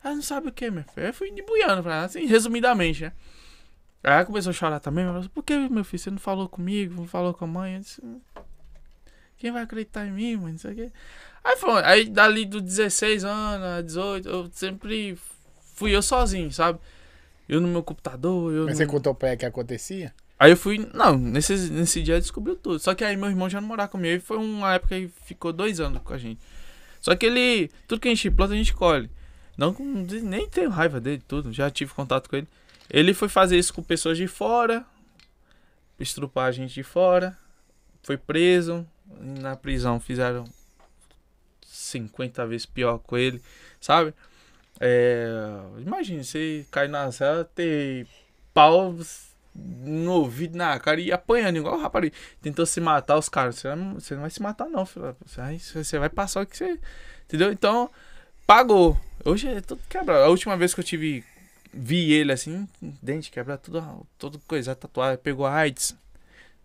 Ela 0.04 0.16
não 0.16 0.22
sabe 0.22 0.47
o 0.47 0.52
que, 0.52 0.70
meu 0.72 0.84
filho. 0.84 1.08
Eu 1.08 1.14
fui 1.14 1.32
debuiando 1.32 1.84
pra 1.84 1.95
ela, 1.95 2.06
assim, 2.06 2.26
resumidamente, 2.26 3.04
né? 3.04 3.14
Aí 4.04 4.14
ela 4.14 4.26
começou 4.26 4.52
a 4.52 4.54
chorar 4.54 4.80
também. 4.80 5.04
Ela 5.04 5.14
falou, 5.14 5.30
por 5.30 5.43
que, 5.43 5.58
meu 5.70 5.84
filho? 5.84 6.02
Você 6.02 6.12
não 6.12 6.18
falou 6.18 6.47
comigo? 6.47 6.93
Não 6.95 7.08
falou 7.08 7.34
com 7.34 7.45
a 7.45 7.47
mãe? 7.47 7.76
Eu 7.76 7.80
disse, 7.82 8.02
quem 9.38 9.52
vai 9.52 9.64
acreditar 9.64 10.06
em 10.06 10.12
mim, 10.12 10.38
mãe? 10.38 10.52
Não 10.54 10.60
sei 10.60 10.72
o 10.72 10.76
quê. 10.76 10.91
Aí 11.43 11.58
foi. 11.58 11.84
Aí 11.84 12.10
dali 12.10 12.45
dos 12.45 12.62
16 12.62 13.24
anos, 13.26 13.68
a 13.68 13.82
18, 13.82 14.30
eu 14.30 14.50
sempre 14.52 15.18
fui 15.76 15.95
eu 15.95 16.02
sozinho, 16.02 16.52
sabe? 16.52 16.80
Eu 17.47 17.60
no 17.60 17.68
meu 17.68 17.82
computador, 17.82 18.54
eu 18.54 18.66
Mas 18.66 18.74
no... 18.74 18.78
você 18.78 18.86
contou 18.86 19.16
pra 19.16 19.30
ela 19.30 19.38
que 19.38 19.45
acontecia? 19.45 20.14
Aí 20.38 20.52
eu 20.52 20.58
fui. 20.58 20.89
Não, 20.93 21.18
nesse, 21.18 21.54
nesse 21.72 22.02
dia 22.02 22.20
descobriu 22.20 22.56
tudo. 22.56 22.80
Só 22.80 22.93
que 22.95 23.04
aí 23.04 23.18
meu 23.18 23.30
irmão 23.30 23.50
já 23.50 23.60
não 23.60 23.68
morava 23.68 23.89
comigo. 23.89 24.14
Aí 24.14 24.20
foi 24.20 24.38
uma 24.38 24.76
época 24.76 24.95
que 25.00 25.10
ficou 25.26 25.52
dois 25.52 25.80
anos 25.80 26.02
com 26.02 26.14
a 26.14 26.18
gente. 26.18 26.39
Só 27.02 27.16
que 27.16 27.26
ele. 27.26 27.70
Tudo 27.88 28.00
que 28.00 28.08
a 28.08 28.12
gente 28.14 28.32
planta, 28.32 28.54
a 28.54 28.58
gente 28.58 28.74
colhe. 28.74 29.10
Não, 29.60 29.76
nem 30.24 30.47
tenho 30.47 30.70
raiva 30.70 31.01
dele, 31.01 31.22
tudo. 31.28 31.51
Já 31.51 31.70
tive 31.70 31.93
contato 31.93 32.30
com 32.30 32.38
ele. 32.38 32.47
Ele 32.89 33.14
foi 33.14 33.28
fazer 33.28 33.60
isso 33.60 33.74
com 33.74 33.84
pessoas 33.84 34.18
de 34.18 34.26
fora. 34.26 34.86
Estrupar 35.99 36.45
a 36.47 36.51
gente 36.53 36.74
de 36.74 36.82
fora. 36.82 37.38
Foi 38.01 38.16
preso. 38.16 38.88
Na 39.20 39.57
prisão 39.57 39.99
fizeram 39.99 40.45
50 41.66 42.47
vezes 42.47 42.66
pior 42.66 42.99
com 42.99 43.18
ele. 43.18 43.43
Sabe? 43.82 44.14
É, 44.80 45.28
imagina, 45.80 46.24
você 46.24 46.66
cai 46.72 46.88
na 46.88 47.12
cela, 47.12 47.43
ter 47.43 48.07
pau 48.53 48.95
no 49.53 50.14
ouvido, 50.14 50.55
na 50.57 50.80
cara 50.80 51.01
e 51.01 51.12
apanhando, 51.12 51.57
igual 51.57 51.76
o 51.76 51.82
rapaz. 51.82 52.14
Tentou 52.41 52.66
se 52.66 52.80
matar 52.80 53.18
os 53.18 53.28
caras. 53.28 53.57
Você 53.57 53.76
não, 53.76 53.95
você 53.95 54.14
não 54.14 54.22
vai 54.22 54.30
se 54.30 54.41
matar, 54.41 54.70
não, 54.70 54.86
filho. 54.86 55.14
Você 55.26 55.99
vai 55.99 56.07
passar 56.07 56.43
o 56.43 56.45
que 56.45 56.55
você. 56.55 56.80
Entendeu? 57.26 57.51
Então, 57.51 57.91
pagou. 58.47 58.97
Hoje 59.26 59.47
é 59.47 59.61
tudo 59.61 59.82
quebrado. 59.89 60.24
A 60.24 60.30
última 60.30 60.55
vez 60.57 60.74
que 60.74 60.80
eu 60.80 60.84
tive. 60.84 61.24
Vi 61.72 62.11
ele 62.13 62.32
assim, 62.32 62.67
dente 62.82 63.30
quebrado, 63.30 63.61
tudo, 63.61 64.07
tudo 64.17 64.39
coisa, 64.47 64.74
tatuado. 64.76 65.17
Pegou 65.20 65.45
AIDS. 65.45 65.95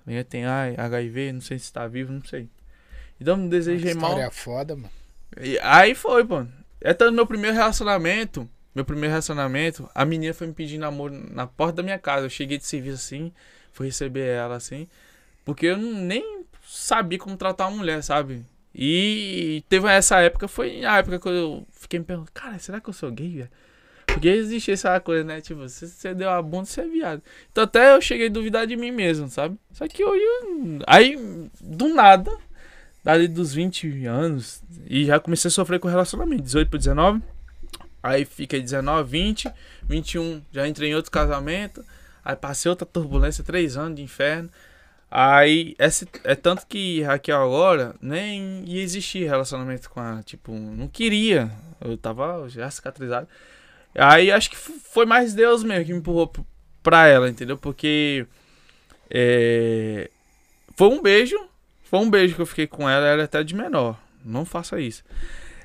Também 0.04 0.22
tem 0.24 0.44
HIV, 0.46 1.32
não 1.32 1.40
sei 1.42 1.58
se 1.58 1.70
tá 1.72 1.86
vivo, 1.86 2.12
não 2.12 2.24
sei. 2.24 2.48
Então, 3.20 3.36
me 3.36 3.48
desejei 3.48 3.92
mal. 3.94 4.10
História 4.12 4.30
foda, 4.30 4.74
mano. 4.76 4.90
E 5.40 5.58
aí 5.60 5.94
foi, 5.94 6.24
pô. 6.24 6.46
É 6.80 6.92
tanto 6.94 7.12
meu 7.12 7.26
primeiro 7.26 7.54
relacionamento. 7.56 8.48
Meu 8.74 8.84
primeiro 8.84 9.10
relacionamento, 9.10 9.88
a 9.94 10.04
menina 10.04 10.34
foi 10.34 10.46
me 10.48 10.52
pedir 10.52 10.78
namoro 10.78 11.14
na 11.32 11.46
porta 11.46 11.74
da 11.74 11.82
minha 11.82 11.98
casa. 11.98 12.26
Eu 12.26 12.30
cheguei 12.30 12.58
de 12.58 12.66
serviço 12.66 12.96
assim, 12.96 13.32
fui 13.72 13.86
receber 13.86 14.26
ela 14.26 14.56
assim. 14.56 14.88
Porque 15.44 15.66
eu 15.66 15.76
não- 15.76 15.92
nem 16.00 16.44
sabia 16.66 17.18
como 17.18 17.36
tratar 17.36 17.68
uma 17.68 17.76
mulher, 17.76 18.02
sabe? 18.02 18.42
E 18.74 19.62
teve 19.68 19.88
essa 19.88 20.18
época, 20.20 20.48
foi 20.48 20.84
a 20.84 20.98
época 20.98 21.20
que 21.20 21.28
eu 21.28 21.66
fiquei 21.70 22.00
me 22.00 22.04
perguntando, 22.04 22.32
cara, 22.32 22.58
será 22.58 22.80
que 22.80 22.88
eu 22.88 22.92
sou 22.92 23.10
gay, 23.10 23.36
velho? 23.36 23.50
Porque 24.06 24.28
existe 24.28 24.70
essa 24.72 24.98
coisa, 25.00 25.24
né? 25.24 25.40
Tipo, 25.40 25.68
se 25.68 25.88
você 25.88 26.14
deu 26.14 26.30
a 26.30 26.40
bunda, 26.42 26.64
você 26.66 26.80
é 26.80 26.86
viado. 26.88 27.22
Então 27.50 27.64
até 27.64 27.94
eu 27.94 28.00
cheguei 28.00 28.26
a 28.26 28.30
duvidar 28.30 28.66
de 28.66 28.76
mim 28.76 28.90
mesmo, 28.90 29.28
sabe? 29.28 29.56
Só 29.72 29.86
que 29.88 30.04
hoje, 30.04 30.22
eu- 30.22 30.78
aí, 30.86 31.16
do 31.60 31.88
nada, 31.94 32.30
dali 33.02 33.28
dos 33.28 33.52
20 33.54 34.06
anos, 34.06 34.62
e 34.86 35.04
já 35.04 35.20
comecei 35.20 35.48
a 35.48 35.52
sofrer 35.52 35.78
com 35.78 35.88
relacionamento, 35.88 36.42
18 36.42 36.68
para 36.68 36.78
19. 36.78 37.22
Aí 38.02 38.24
fiquei 38.24 38.60
19, 38.60 39.08
20, 39.10 39.50
21, 39.88 40.42
já 40.52 40.66
entrei 40.68 40.90
em 40.90 40.94
outro 40.94 41.10
casamento. 41.10 41.84
Aí 42.24 42.36
passei 42.36 42.68
outra 42.70 42.86
turbulência, 42.86 43.42
três 43.44 43.76
anos 43.76 43.96
de 43.96 44.02
inferno. 44.02 44.50
Aí, 45.16 45.76
esse, 45.78 46.08
é 46.24 46.34
tanto 46.34 46.66
que 46.66 47.00
Raquel 47.02 47.40
agora 47.40 47.94
nem 48.02 48.64
ia 48.66 48.82
existir 48.82 49.28
relacionamento 49.28 49.88
com 49.88 50.02
ela. 50.02 50.24
Tipo, 50.24 50.52
não 50.52 50.88
queria. 50.88 51.52
Eu 51.80 51.96
tava 51.96 52.48
já 52.48 52.68
cicatrizado. 52.68 53.28
Aí 53.94 54.32
acho 54.32 54.50
que 54.50 54.56
foi 54.56 55.06
mais 55.06 55.32
Deus 55.32 55.62
mesmo 55.62 55.84
que 55.84 55.92
me 55.92 56.00
empurrou 56.00 56.32
pra 56.82 57.06
ela, 57.06 57.30
entendeu? 57.30 57.56
Porque 57.56 58.26
é, 59.08 60.10
foi 60.76 60.88
um 60.88 61.00
beijo. 61.00 61.38
Foi 61.84 62.00
um 62.00 62.10
beijo 62.10 62.34
que 62.34 62.42
eu 62.42 62.46
fiquei 62.46 62.66
com 62.66 62.90
ela, 62.90 63.06
ela 63.06 63.22
é 63.22 63.24
até 63.26 63.44
de 63.44 63.54
menor. 63.54 63.96
Não 64.24 64.44
faça 64.44 64.80
isso. 64.80 65.04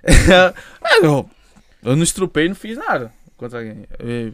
É, 0.02 1.06
eu, 1.06 1.30
eu 1.84 1.95
não 1.95 2.04
estrupei, 2.04 2.47
não 2.47 2.56
fiz 2.56 2.78
nada 2.78 3.12
contra 3.36 3.60
alguém. 3.60 3.86
É, 3.97 4.32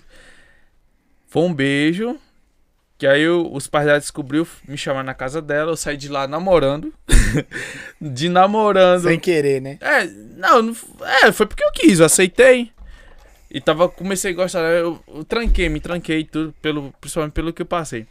Foi 1.25 1.43
um 1.43 1.53
beijo. 1.53 2.19
Que 3.05 3.09
aí 3.09 3.21
eu- 3.21 3.47
os 3.53 3.67
pais 3.67 3.85
dela 3.85 3.99
descobriu, 3.99 4.47
me 4.67 4.75
chamaram 4.75 5.05
na 5.05 5.13
casa 5.13 5.39
dela, 5.39 5.71
eu 5.71 5.77
saí 5.77 5.95
de 5.95 6.09
lá 6.09 6.27
namorando. 6.27 6.91
de 8.01 8.27
namorando. 8.29 9.03
Sem 9.03 9.19
querer, 9.19 9.61
né? 9.61 9.77
É, 9.79 10.05
não, 10.35 10.59
não 10.63 10.75
é, 11.21 11.31
foi 11.31 11.45
porque 11.45 11.63
eu 11.63 11.71
quis, 11.71 11.99
eu 11.99 12.07
aceitei. 12.07 12.71
E 13.51 13.61
tava, 13.61 13.87
comecei 13.87 14.31
a 14.31 14.35
gostar, 14.35 14.61
eu, 14.71 14.99
eu 15.07 15.23
tranquei, 15.23 15.69
me 15.69 15.79
tranquei 15.79 16.23
tudo, 16.23 16.51
pelo, 16.63 16.91
principalmente 16.99 17.33
pelo 17.33 17.53
que 17.53 17.61
eu 17.61 17.65
passei. 17.67 18.07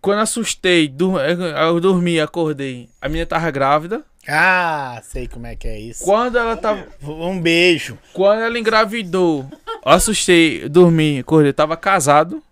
Quando 0.00 0.18
assustei, 0.18 0.88
dur- 0.88 1.20
eu 1.20 1.78
dormi, 1.78 2.18
acordei, 2.18 2.88
a 3.00 3.08
menina 3.08 3.26
tava 3.26 3.48
grávida. 3.52 4.02
Ah, 4.26 5.00
sei 5.04 5.28
como 5.28 5.46
é 5.46 5.54
que 5.54 5.68
é 5.68 5.78
isso. 5.78 6.02
Quando 6.04 6.36
ela 6.36 6.56
tava, 6.56 6.84
Um 7.00 7.40
beijo. 7.40 7.96
quando 8.12 8.40
ela 8.42 8.58
engravidou, 8.58 9.48
eu 9.86 9.92
assustei, 9.92 10.68
dormi, 10.68 11.20
acordei, 11.20 11.52
tava 11.52 11.76
casado. 11.76 12.42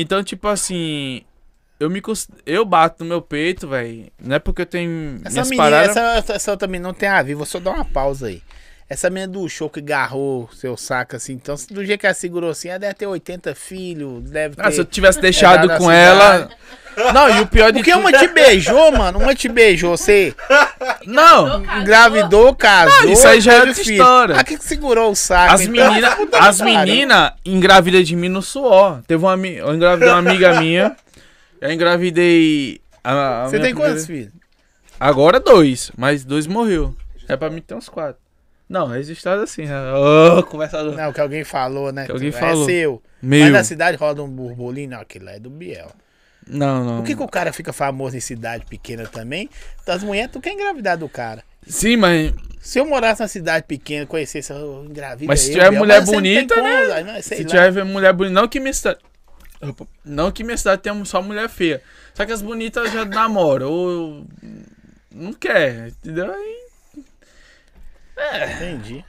Então, 0.00 0.22
tipo 0.22 0.46
assim, 0.46 1.22
eu 1.80 1.90
me 1.90 2.00
eu 2.46 2.64
bato 2.64 3.02
no 3.02 3.08
meu 3.10 3.20
peito, 3.20 3.66
velho. 3.66 4.06
Não 4.22 4.36
é 4.36 4.38
porque 4.38 4.62
eu 4.62 4.66
tenho 4.66 5.20
Essa 5.24 5.30
minhas 5.30 5.50
menina, 5.50 5.64
paradas. 5.70 5.96
essa, 5.96 6.32
essa 6.52 6.66
menina 6.68 6.86
não 6.88 6.94
tem 6.94 7.08
a 7.08 7.20
ver, 7.20 7.34
vou 7.34 7.44
só 7.44 7.58
dar 7.58 7.72
uma 7.72 7.84
pausa 7.84 8.28
aí. 8.28 8.40
Essa 8.90 9.10
menina 9.10 9.30
do 9.30 9.46
show 9.50 9.68
que 9.68 9.80
agarrou 9.80 10.48
seu 10.54 10.74
saco 10.74 11.14
assim, 11.14 11.34
então, 11.34 11.54
do 11.70 11.84
jeito 11.84 12.00
que 12.00 12.06
ela 12.06 12.14
segurou 12.14 12.50
assim, 12.50 12.68
ela 12.68 12.78
deve 12.78 12.94
ter 12.94 13.06
80 13.06 13.54
filhos, 13.54 14.22
deve 14.30 14.56
ter. 14.56 14.64
Ah, 14.64 14.70
se 14.70 14.80
eu 14.80 14.84
tivesse 14.84 15.20
deixado 15.20 15.68
com 15.76 15.90
ela. 15.90 16.48
Não, 17.14 17.28
e 17.38 17.40
o 17.42 17.46
pior 17.46 17.70
de 17.70 17.78
Porque 17.78 17.92
tudo. 17.92 18.00
uma 18.00 18.12
te 18.12 18.26
beijou, 18.28 18.90
mano, 18.90 19.18
uma 19.20 19.34
te 19.34 19.48
beijou, 19.48 19.96
você 19.96 20.34
Não, 21.06 21.62
engravidou, 21.80 22.54
casou. 22.54 23.04
Não, 23.04 23.12
isso 23.12 23.28
aí 23.28 23.40
já 23.40 23.52
é 23.52 23.58
outra 23.58 23.74
filho. 23.74 23.92
história. 23.92 24.36
A 24.36 24.42
que 24.42 24.58
que 24.58 24.64
segurou 24.64 25.12
o 25.12 25.14
saco? 25.14 25.54
as 25.54 25.60
então? 25.60 25.72
meninas 25.72 26.14
Puta 26.14 26.38
as 26.38 26.60
menina 26.60 27.34
engravidam 27.44 28.02
de 28.02 28.16
mim 28.16 28.28
no 28.28 28.42
suor. 28.42 29.02
Teve 29.06 29.22
uma 29.22 29.36
eu 29.46 29.74
engravidei 29.74 30.08
uma 30.08 30.18
amiga 30.18 30.60
minha. 30.60 30.96
Eu 31.60 31.72
engravidei 31.72 32.80
a, 33.04 33.44
a 33.44 33.48
Você 33.48 33.60
tem 33.60 33.74
quantos 33.74 34.06
filhos? 34.06 34.32
Agora 34.98 35.38
dois, 35.38 35.92
mas 35.96 36.24
dois 36.24 36.46
morreu. 36.46 36.94
É 37.28 37.36
pra 37.36 37.50
mim 37.50 37.60
ter 37.60 37.74
uns 37.74 37.88
quatro. 37.88 38.27
Não, 38.68 38.86
registrado 38.88 39.42
assim. 39.42 39.64
né? 39.64 39.92
Ô, 39.94 40.42
conversador. 40.42 40.94
Não, 40.94 41.12
que 41.12 41.20
alguém 41.20 41.42
falou, 41.44 41.90
né? 41.90 42.04
Que 42.04 42.12
alguém 42.12 42.28
é 42.28 42.32
falou. 42.32 42.66
seu. 42.66 43.02
Meu. 43.22 43.44
Mas 43.44 43.52
na 43.52 43.64
cidade 43.64 43.96
roda 43.96 44.22
um 44.22 44.28
burburinho, 44.28 44.90
não, 44.90 45.00
aquilo 45.00 45.24
lá 45.24 45.32
é 45.32 45.38
do 45.38 45.48
Biel. 45.48 45.90
Não, 46.46 46.84
não. 46.84 46.96
Por 46.98 47.06
que, 47.06 47.14
que 47.16 47.22
o 47.22 47.28
cara 47.28 47.52
fica 47.52 47.72
famoso 47.72 48.16
em 48.16 48.20
cidade 48.20 48.64
pequena 48.66 49.06
também? 49.06 49.48
Então, 49.82 49.94
as 49.94 50.02
mulheres, 50.02 50.30
tu 50.32 50.40
quer 50.40 50.52
engravidar 50.52 50.96
do 50.96 51.08
cara. 51.08 51.42
Sim, 51.66 51.96
mas. 51.96 52.32
Se 52.60 52.78
eu 52.78 52.86
morasse 52.86 53.20
na 53.20 53.28
cidade 53.28 53.64
pequena, 53.66 54.04
conhecesse, 54.06 54.52
eu 54.52 54.84
engravida 54.84 55.26
Mas 55.30 55.40
se 55.40 55.52
tiver 55.52 55.70
mulher 55.70 56.04
não 56.04 56.12
bonita, 56.12 56.54
como, 56.54 56.66
né? 56.66 57.02
mas 57.04 57.24
sei 57.24 57.38
Se 57.38 57.44
lá. 57.44 57.48
tiver 57.66 57.84
mulher 57.84 58.12
bonita. 58.12 58.34
Não 58.40 58.48
que 58.48 58.60
minha 58.60 58.72
cidade. 58.72 58.98
Não 60.04 60.30
que 60.30 60.44
minha 60.44 60.56
cidade 60.56 60.82
tenha 60.82 61.04
só 61.04 61.22
mulher 61.22 61.48
feia. 61.48 61.82
Só 62.14 62.24
que 62.26 62.32
as 62.32 62.42
bonitas 62.42 62.92
já 62.92 63.04
namoram. 63.04 63.70
Ou. 63.70 64.26
Não 65.14 65.32
quer, 65.32 65.88
entendeu? 65.88 66.32
Aí. 66.32 66.67
Entendi. 68.56 69.04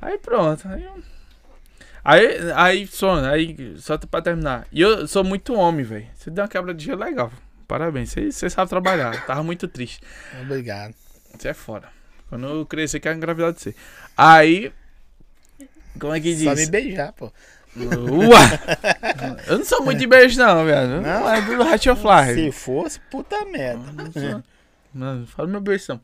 Aí 0.00 0.18
pronto. 0.18 0.66
Aí, 0.68 0.88
aí, 2.04 2.52
aí 2.54 2.86
só, 2.86 3.24
aí, 3.24 3.74
só 3.78 3.98
pra 3.98 4.22
terminar. 4.22 4.66
E 4.72 4.80
eu 4.80 5.06
sou 5.06 5.24
muito 5.24 5.54
homem, 5.54 5.84
velho. 5.84 6.06
Você 6.14 6.30
deu 6.30 6.44
uma 6.44 6.48
quebra 6.48 6.74
de 6.74 6.84
gelo 6.84 7.02
legal. 7.02 7.32
Parabéns, 7.66 8.10
você, 8.10 8.32
você 8.32 8.48
sabe 8.48 8.68
trabalhar. 8.68 9.26
Tava 9.26 9.42
muito 9.42 9.68
triste. 9.68 10.00
Obrigado. 10.40 10.94
Você 11.36 11.48
é 11.48 11.54
fora. 11.54 11.88
Quando 12.28 12.46
eu 12.46 12.66
crescer, 12.66 13.00
quero 13.00 13.16
engravidar 13.16 13.52
de 13.52 13.60
você. 13.60 13.74
Aí. 14.16 14.72
Como 15.98 16.14
é 16.14 16.20
que 16.20 16.34
diz? 16.34 16.44
Só 16.44 16.54
me 16.54 16.66
beijar, 16.66 17.12
pô. 17.12 17.32
Ua! 17.76 18.38
Eu 19.46 19.58
não 19.58 19.64
sou 19.64 19.84
muito 19.84 19.98
de 19.98 20.06
beijo, 20.06 20.38
não, 20.38 20.64
velho. 20.64 20.88
Não? 20.88 21.02
Não, 21.02 21.34
é 21.34 21.42
do 21.42 21.62
Hatch 21.62 21.86
of 21.86 22.02
Life. 22.02 22.34
Se 22.34 22.52
fosse, 22.52 23.00
puta 23.10 23.44
merda. 23.44 23.84
Não, 24.94 25.16
não 25.16 25.26
fala 25.26 25.48
meu 25.48 25.60
beijo, 25.60 25.84
não. 25.88 26.00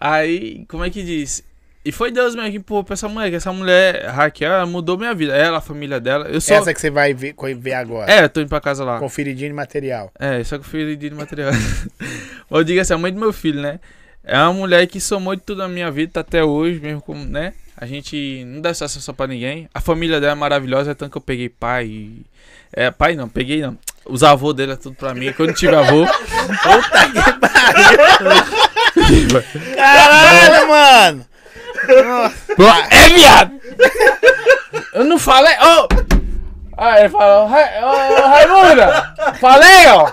Aí, 0.00 0.64
como 0.66 0.82
é 0.82 0.88
que 0.88 1.02
diz? 1.02 1.44
E 1.82 1.90
foi 1.90 2.10
Deus 2.10 2.34
mesmo 2.34 2.50
que 2.50 2.56
empurrou 2.58 2.84
pra 2.84 2.92
essa 2.92 3.08
mulher, 3.08 3.30
que 3.30 3.36
essa 3.36 3.52
mulher, 3.52 4.06
Raquel, 4.06 4.52
ela 4.52 4.66
mudou 4.66 4.98
minha 4.98 5.14
vida. 5.14 5.34
Ela, 5.34 5.58
a 5.58 5.60
família 5.62 5.98
dela. 5.98 6.26
Eu 6.28 6.40
sou. 6.40 6.56
Essa 6.56 6.74
que 6.74 6.80
você 6.80 6.90
vai 6.90 7.14
ver, 7.14 7.34
ver 7.58 7.72
agora. 7.72 8.10
É, 8.10 8.24
eu 8.24 8.28
tô 8.28 8.40
indo 8.40 8.48
pra 8.48 8.60
casa 8.60 8.84
lá. 8.84 8.98
Conferidinho 8.98 9.48
de 9.48 9.54
material. 9.54 10.10
É, 10.18 10.42
só 10.44 10.58
que 10.58 10.64
fui 10.64 10.94
de 10.94 11.10
material. 11.10 11.50
eu 12.50 12.64
digo 12.64 12.80
assim, 12.80 12.92
a 12.92 12.98
mãe 12.98 13.12
do 13.12 13.18
meu 13.18 13.32
filho, 13.32 13.62
né? 13.62 13.80
É 14.22 14.36
uma 14.38 14.52
mulher 14.52 14.86
que 14.86 15.00
somou 15.00 15.34
de 15.34 15.40
tudo 15.42 15.58
na 15.58 15.68
minha 15.68 15.90
vida, 15.90 16.12
tá 16.12 16.20
até 16.20 16.44
hoje, 16.44 16.78
mesmo 16.80 17.00
como, 17.00 17.24
né? 17.24 17.54
A 17.74 17.86
gente 17.86 18.44
não 18.44 18.60
dá 18.60 18.68
essa 18.68 18.86
só 18.86 19.14
pra 19.14 19.26
ninguém. 19.26 19.66
A 19.72 19.80
família 19.80 20.20
dela 20.20 20.32
é 20.32 20.36
maravilhosa, 20.36 20.90
é 20.90 20.94
tanto 20.94 21.12
que 21.12 21.18
eu 21.18 21.22
peguei 21.22 21.48
pai. 21.48 22.10
É, 22.74 22.90
pai 22.90 23.16
não, 23.16 23.26
peguei 23.26 23.62
não. 23.62 23.78
Os 24.04 24.22
avôs 24.22 24.54
dele 24.54 24.72
é 24.72 24.76
tudo 24.76 24.96
pra 24.96 25.14
mim. 25.14 25.32
Quando 25.32 25.48
eu 25.48 25.54
tive 25.54 25.74
avô. 25.74 26.04
Caralho, 29.76 30.68
mano! 30.68 31.26
é 32.90 33.08
viado! 33.08 33.60
Eu 34.94 35.04
não 35.04 35.18
falei. 35.18 35.54
Ô! 35.54 35.88
Ah, 36.76 37.00
ele 37.00 37.08
falou, 37.10 37.46
"Ra- 37.46 37.70
ô, 37.82 38.28
Raimunda! 38.28 39.14
Falei, 39.40 39.86
ó! 39.88 40.10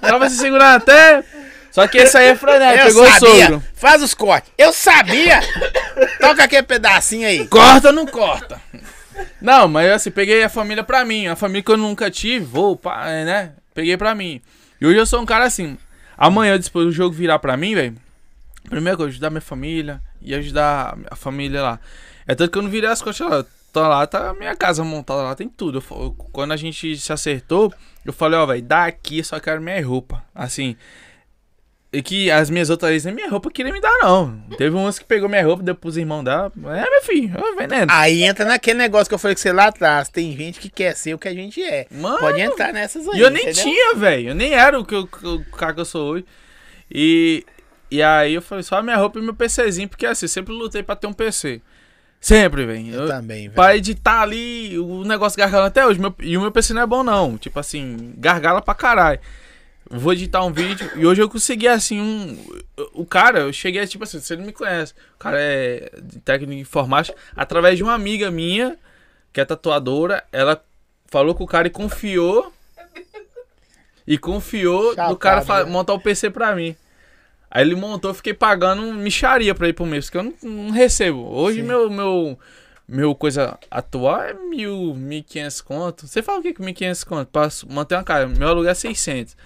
Tava 0.00 0.28
se 0.30 0.36
segurando 0.36 0.76
até. 0.76 1.22
Só 1.72 1.88
que 1.88 1.98
esse 1.98 2.16
aí 2.16 2.28
é 2.28 2.36
frenético, 2.36 2.80
Eu 2.82 2.86
pegou 2.86 3.02
o 3.02 3.06
sabia! 3.12 3.44
sogro. 3.46 3.62
Faz 3.74 4.00
os 4.02 4.14
cortes. 4.14 4.52
Eu 4.56 4.72
sabia! 4.72 5.40
Toca 6.20 6.44
aquele 6.44 6.62
pedacinho 6.62 7.26
aí. 7.26 7.46
Corta 7.48 7.88
ou 7.88 7.92
não 7.92 8.06
corta? 8.06 8.60
Não, 9.40 9.66
mas 9.66 9.90
assim, 9.90 10.10
peguei 10.10 10.44
a 10.44 10.48
família 10.48 10.84
pra 10.84 11.04
mim. 11.04 11.26
A 11.26 11.34
família 11.34 11.62
que 11.62 11.70
eu 11.72 11.76
nunca 11.76 12.10
tive, 12.10 12.44
vou, 12.44 12.76
pá, 12.76 13.08
é, 13.08 13.24
né? 13.24 13.52
Peguei 13.74 13.96
pra 13.96 14.14
mim. 14.14 14.40
E 14.80 14.86
hoje 14.86 14.98
eu 14.98 15.06
sou 15.06 15.20
um 15.20 15.26
cara 15.26 15.44
assim. 15.44 15.76
Amanhã, 16.16 16.56
depois 16.58 16.86
do 16.86 16.92
jogo 16.92 17.14
virar 17.14 17.40
pra 17.40 17.56
mim, 17.56 17.74
velho. 17.74 17.96
Primeiro 18.68 18.98
que 18.98 19.04
ajudar 19.04 19.30
minha 19.30 19.40
família 19.40 20.00
e 20.20 20.34
ajudar 20.34 20.96
a 21.10 21.16
família 21.16 21.62
lá. 21.62 21.80
É 22.26 22.34
tanto 22.34 22.50
que 22.50 22.58
eu 22.58 22.62
não 22.62 22.70
virei 22.70 22.88
as 22.88 23.02
costas 23.02 23.28
lá. 23.28 23.44
Tô 23.72 23.80
lá, 23.80 24.06
tá 24.06 24.30
a 24.30 24.34
minha 24.34 24.54
casa 24.54 24.84
montada 24.84 25.22
lá, 25.22 25.34
tem 25.34 25.48
tudo. 25.48 25.78
Eu 25.90 25.96
eu- 25.98 26.12
quando 26.32 26.52
a 26.52 26.56
gente 26.56 26.96
se 26.96 27.12
acertou, 27.12 27.72
eu 28.04 28.12
falei, 28.12 28.38
ó, 28.38 28.46
velho, 28.46 28.62
daqui 28.62 29.18
eu 29.18 29.24
só 29.24 29.38
quero 29.40 29.60
minha 29.60 29.84
roupa. 29.84 30.24
Assim. 30.34 30.76
E 31.92 32.02
que 32.02 32.28
as 32.30 32.50
minhas 32.50 32.70
outras 32.70 33.04
nem 33.04 33.14
minha 33.14 33.28
roupa 33.28 33.50
queria 33.50 33.72
me 33.72 33.80
dar, 33.80 33.96
não. 34.02 34.40
Teve 34.58 34.74
umas 34.74 34.98
que 34.98 35.04
pegou 35.04 35.28
minha 35.28 35.44
roupa, 35.44 35.62
deu 35.62 35.76
pros 35.76 35.96
irmãos 35.96 36.24
dela. 36.24 36.50
É, 36.56 36.90
meu 36.90 37.02
filho, 37.02 37.32
é 37.38 37.54
veneno. 37.54 37.86
Aí 37.92 38.24
entra 38.24 38.44
naquele 38.44 38.78
negócio 38.78 39.08
que 39.08 39.14
eu 39.14 39.18
falei 39.18 39.34
com 39.36 39.40
você 39.42 39.52
lá 39.52 39.66
atrás. 39.66 40.08
Tem 40.08 40.36
gente 40.36 40.58
que 40.58 40.68
quer 40.68 40.96
ser 40.96 41.14
o 41.14 41.18
que 41.18 41.28
a 41.28 41.34
gente 41.34 41.62
é. 41.62 41.86
Mano, 41.92 42.18
Pode 42.18 42.40
entrar 42.40 42.72
nessas 42.72 43.06
aí. 43.08 43.18
E 43.18 43.20
eu 43.20 43.30
nem 43.30 43.42
entendeu? 43.44 43.62
tinha, 43.62 43.94
velho. 43.94 44.30
Eu 44.30 44.34
nem 44.34 44.54
era 44.54 44.78
o, 44.78 44.84
que 44.84 45.06
que 45.06 45.24
eu- 45.24 45.34
o 45.34 45.44
cara 45.56 45.72
que 45.74 45.80
eu 45.80 45.84
sou 45.84 46.12
hoje. 46.14 46.24
E, 46.90 47.44
e 47.96 48.02
aí 48.02 48.34
eu 48.34 48.42
falei, 48.42 48.62
só 48.62 48.80
minha 48.82 48.96
roupa 48.96 49.18
e 49.18 49.22
meu 49.22 49.34
PCzinho, 49.34 49.88
porque 49.88 50.06
assim, 50.06 50.26
sempre 50.26 50.52
lutei 50.52 50.82
pra 50.82 50.96
ter 50.96 51.06
um 51.06 51.12
PC. 51.12 51.60
Sempre, 52.20 52.64
velho. 52.64 52.88
Eu 52.94 53.02
Eu- 53.02 53.08
também, 53.08 53.42
velho. 53.42 53.52
Pra 53.52 53.76
editar 53.76 54.22
ali 54.22 54.78
o 54.78 55.04
negócio 55.04 55.38
gargalo 55.38 55.66
até 55.66 55.84
hoje. 55.86 56.00
Meu- 56.00 56.14
e 56.20 56.36
o 56.38 56.40
meu 56.40 56.50
PC 56.50 56.72
não 56.72 56.80
é 56.82 56.86
bom, 56.86 57.02
não. 57.02 57.36
Tipo 57.36 57.60
assim, 57.60 58.14
gargala 58.16 58.62
pra 58.62 58.74
caralho. 58.74 59.20
Vou 59.90 60.14
editar 60.14 60.42
um 60.42 60.50
vídeo. 60.50 60.90
E 60.96 61.04
hoje 61.04 61.20
eu 61.20 61.28
consegui, 61.28 61.68
assim, 61.68 62.00
um. 62.00 62.38
O 62.94 63.04
cara, 63.04 63.40
eu 63.40 63.52
cheguei, 63.52 63.86
tipo 63.86 64.04
assim, 64.04 64.18
você 64.18 64.34
não 64.34 64.44
me 64.46 64.52
conhece. 64.52 64.94
O 65.14 65.18
cara 65.18 65.36
é 65.38 65.90
de 66.02 66.18
técnico 66.20 66.52
de 66.54 66.58
informática. 66.60 67.14
Através 67.36 67.76
de 67.76 67.82
uma 67.82 67.92
amiga 67.92 68.30
minha, 68.30 68.78
que 69.30 69.38
é 69.42 69.44
tatuadora, 69.44 70.24
ela 70.32 70.64
falou 71.10 71.34
com 71.34 71.44
o 71.44 71.46
cara 71.46 71.66
e 71.66 71.70
confiou. 71.70 72.50
E 74.06 74.18
confiou 74.18 74.90
do 74.90 74.94
Chapado, 74.96 75.16
cara 75.16 75.42
fa- 75.42 75.64
né? 75.64 75.70
montar 75.70 75.94
o 75.94 76.00
PC 76.00 76.30
pra 76.30 76.54
mim. 76.54 76.76
Aí 77.54 77.62
ele 77.62 77.76
montou, 77.76 78.10
eu 78.10 78.14
fiquei 78.14 78.34
pagando 78.34 78.82
micharia 78.94 79.54
pra 79.54 79.68
ir 79.68 79.72
pro 79.72 79.86
mês, 79.86 80.06
porque 80.06 80.18
eu 80.18 80.24
não, 80.24 80.34
não 80.42 80.70
recebo. 80.70 81.20
Hoje 81.20 81.60
Sim. 81.60 81.68
meu, 81.68 81.88
meu, 81.88 82.36
meu 82.88 83.14
coisa 83.14 83.56
atual 83.70 84.22
é 84.22 84.34
mil, 84.34 84.92
mil 84.92 85.22
quinhentos 85.22 85.60
conto. 85.60 86.04
Você 86.08 86.20
fala 86.20 86.40
o 86.40 86.42
que 86.42 86.52
com 86.52 86.64
mil 86.64 86.74
quinhentos 86.74 87.04
conto? 87.04 87.28
Pra 87.28 87.48
manter 87.70 87.94
uma 87.94 88.02
casa. 88.02 88.26
Meu 88.26 88.48
aluguel 88.48 88.72
é 88.72 88.74
600. 88.74 89.36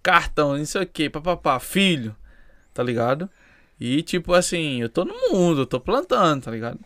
Cartão, 0.00 0.56
não 0.56 0.64
sei 0.64 0.82
o 0.82 0.86
que, 0.86 1.10
papapá, 1.10 1.58
filho, 1.58 2.14
tá 2.72 2.84
ligado? 2.84 3.28
E 3.80 4.00
tipo 4.00 4.32
assim, 4.32 4.80
eu 4.80 4.88
tô 4.88 5.04
no 5.04 5.14
mundo, 5.32 5.62
eu 5.62 5.66
tô 5.66 5.80
plantando, 5.80 6.44
tá 6.44 6.52
ligado? 6.52 6.78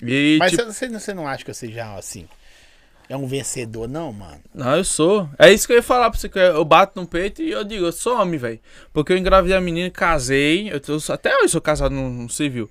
E 0.00 0.36
Mas 0.38 0.52
tipo, 0.52 0.64
você, 0.64 0.88
você 0.88 1.12
não 1.12 1.26
acha 1.26 1.44
que 1.44 1.52
você 1.52 1.72
já, 1.72 1.92
assim, 1.96 2.28
é 3.10 3.16
um 3.16 3.26
vencedor, 3.26 3.88
não, 3.88 4.12
mano? 4.12 4.40
Não, 4.54 4.76
eu 4.76 4.84
sou. 4.84 5.28
É 5.38 5.52
isso 5.52 5.66
que 5.66 5.72
eu 5.72 5.76
ia 5.78 5.82
falar 5.82 6.08
pra 6.10 6.18
você. 6.18 6.28
que 6.28 6.38
Eu 6.38 6.64
bato 6.64 6.98
no 6.98 7.06
peito 7.06 7.42
e 7.42 7.50
eu 7.50 7.64
digo, 7.64 7.84
eu 7.86 7.92
sou 7.92 8.16
homem, 8.16 8.38
velho. 8.38 8.60
Porque 8.92 9.12
eu 9.12 9.18
engravidei 9.18 9.56
a 9.56 9.60
menina, 9.60 9.90
casei. 9.90 10.72
Eu 10.72 10.80
tô, 10.80 10.96
até 11.12 11.36
hoje 11.38 11.48
sou 11.48 11.60
casado 11.60 11.92
no, 11.94 12.08
no 12.08 12.28
civil. 12.30 12.70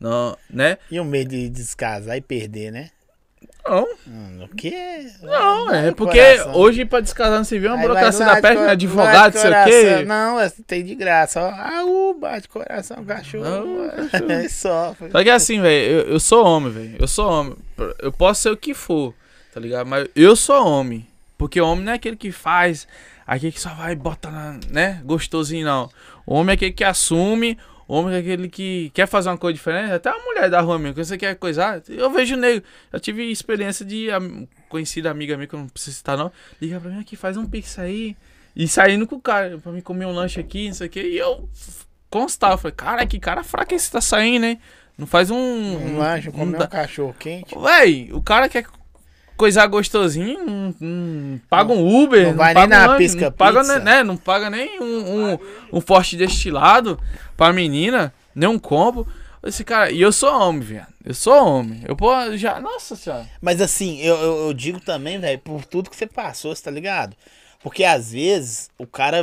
Não, 0.00 0.36
né? 0.50 0.78
E 0.90 0.98
o 0.98 1.04
medo 1.04 1.30
de 1.30 1.48
descasar 1.48 2.16
e 2.16 2.20
perder, 2.20 2.72
né? 2.72 2.90
Não, 3.66 3.86
Hum, 4.06 4.44
o 4.44 4.48
quê? 4.56 5.06
não, 5.22 5.66
Vai 5.66 5.88
é 5.88 5.92
porque 5.92 6.18
coração. 6.18 6.54
hoje 6.54 6.84
pra 6.84 7.00
descasar 7.00 7.38
no 7.38 7.44
civil 7.46 7.70
é 7.70 7.72
uma 7.72 7.80
Aí 7.80 7.88
vai 7.88 7.88
burocracia 7.88 8.26
da 8.26 8.40
de 8.54 8.70
Advogado, 8.72 9.32
sei 9.38 9.50
o 9.50 9.64
quê. 9.64 10.04
Não, 10.04 10.38
é- 10.40 10.52
tem 10.66 10.84
de 10.84 10.94
graça. 10.94 11.40
Ó. 11.40 11.48
Ah, 11.48 11.82
uh, 11.86 12.12
bate 12.12 12.46
coração, 12.48 13.02
cachorro. 13.06 13.44
Não, 13.44 13.88
cachorro. 13.90 14.32
É 14.32 14.48
só. 14.50 14.94
Só 15.10 15.22
que 15.22 15.30
assim, 15.30 15.62
velho, 15.62 15.92
eu, 15.92 16.00
eu 16.12 16.20
sou 16.20 16.44
homem, 16.44 16.70
velho. 16.72 16.96
Eu 17.00 17.08
sou 17.08 17.26
homem. 17.30 17.56
Eu 18.00 18.12
posso 18.12 18.42
ser 18.42 18.50
o 18.50 18.56
que 18.56 18.74
for, 18.74 19.14
tá 19.54 19.60
ligado? 19.60 19.86
Mas 19.86 20.08
eu 20.16 20.34
sou 20.36 20.66
homem. 20.66 21.06
Porque 21.38 21.60
homem 21.60 21.84
não 21.84 21.92
é 21.92 21.94
aquele 21.96 22.16
que 22.16 22.30
faz, 22.32 22.86
aquele 23.26 23.52
que 23.52 23.60
só 23.60 23.70
vai 23.74 23.92
e 23.92 23.96
bota, 23.96 24.30
na, 24.30 24.58
né, 24.70 25.00
gostosinho, 25.04 25.64
não. 25.66 25.90
O 26.26 26.34
homem 26.34 26.52
é 26.52 26.54
aquele 26.54 26.72
que 26.72 26.84
assume, 26.84 27.58
o 27.88 27.94
homem 27.96 28.14
é 28.14 28.18
aquele 28.18 28.48
que 28.48 28.90
quer 28.94 29.06
fazer 29.06 29.28
uma 29.30 29.36
coisa 29.38 29.54
diferente. 29.54 29.92
Até 29.92 30.08
a 30.10 30.18
mulher 30.18 30.48
da 30.48 30.60
rua 30.60 30.78
mesmo, 30.78 30.94
quando 30.94 31.04
você 31.06 31.18
quer 31.18 31.34
coisar, 31.36 31.82
eu 31.88 32.10
vejo 32.10 32.36
negro. 32.36 32.62
Eu 32.92 33.00
tive 33.00 33.30
experiência 33.30 33.84
de 33.84 34.10
am- 34.10 34.46
conhecida 34.68 35.10
amiga 35.10 35.36
minha, 35.36 35.46
que 35.46 35.54
eu 35.54 35.58
não 35.60 35.68
preciso 35.68 35.96
citar 35.96 36.16
não, 36.16 36.30
liga 36.60 36.80
pra 36.80 36.90
mim 36.90 37.00
aqui, 37.00 37.16
faz 37.16 37.36
um 37.36 37.44
pix 37.46 37.78
aí. 37.78 38.16
E 38.56 38.68
saindo 38.68 39.06
com 39.06 39.16
o 39.16 39.20
cara, 39.20 39.58
pra 39.58 39.72
mim 39.72 39.80
comer 39.80 40.06
um 40.06 40.12
lanche 40.12 40.38
aqui, 40.40 40.68
não 40.68 40.74
sei 40.74 40.86
o 40.86 40.90
que. 40.90 41.02
E 41.02 41.18
eu 41.18 41.48
constava, 42.08 42.56
falei, 42.56 42.74
cara, 42.76 43.04
que 43.06 43.18
cara 43.18 43.42
fraco 43.42 43.74
esse 43.74 43.90
tá 43.90 44.00
saindo, 44.00 44.46
hein? 44.46 44.60
Não 44.96 45.06
faz 45.08 45.28
um. 45.30 45.36
Um 45.36 45.98
lanche, 45.98 46.26
não 46.28 46.32
comer 46.38 46.58
dá- 46.58 46.64
um 46.66 46.68
cachorro 46.68 47.16
quente. 47.18 47.54
Véi, 47.58 48.10
o 48.12 48.22
cara 48.22 48.48
quer 48.48 48.64
coisar 49.36 49.66
gostosinho, 49.66 50.44
não, 50.44 50.74
não 50.80 51.40
paga 51.48 51.72
um 51.72 52.02
Uber, 52.02 52.28
não 52.28 52.34
vai 52.34 52.54
nem 52.54 52.66
na 52.66 52.94
um 52.94 52.96
pisca 52.96 53.26
não 53.26 53.32
paga, 53.32 53.60
pizza. 53.60 53.78
né, 53.80 54.02
não 54.02 54.16
paga 54.16 54.50
nem 54.50 54.80
um, 54.80 54.84
um, 55.32 55.38
um 55.72 55.80
forte 55.80 56.16
destilado 56.16 56.98
pra 57.36 57.52
menina, 57.52 58.12
nem 58.34 58.48
um 58.48 58.58
combo. 58.58 59.06
Esse 59.42 59.62
cara, 59.62 59.90
e 59.90 60.00
eu 60.00 60.10
sou 60.10 60.32
homem, 60.32 60.62
velho. 60.62 60.86
Eu 61.04 61.12
sou 61.12 61.34
homem. 61.34 61.82
Eu 61.86 61.94
pô, 61.94 62.10
já, 62.34 62.58
nossa 62.60 62.96
senhora. 62.96 63.26
Mas 63.42 63.60
assim, 63.60 64.00
eu, 64.00 64.16
eu, 64.16 64.46
eu 64.46 64.54
digo 64.54 64.80
também, 64.80 65.18
velho, 65.18 65.38
por 65.38 65.64
tudo 65.66 65.90
que 65.90 65.96
você 65.96 66.06
passou, 66.06 66.54
você 66.54 66.62
tá 66.62 66.70
ligado? 66.70 67.14
Porque 67.62 67.84
às 67.84 68.12
vezes 68.12 68.70
o 68.78 68.86
cara. 68.86 69.22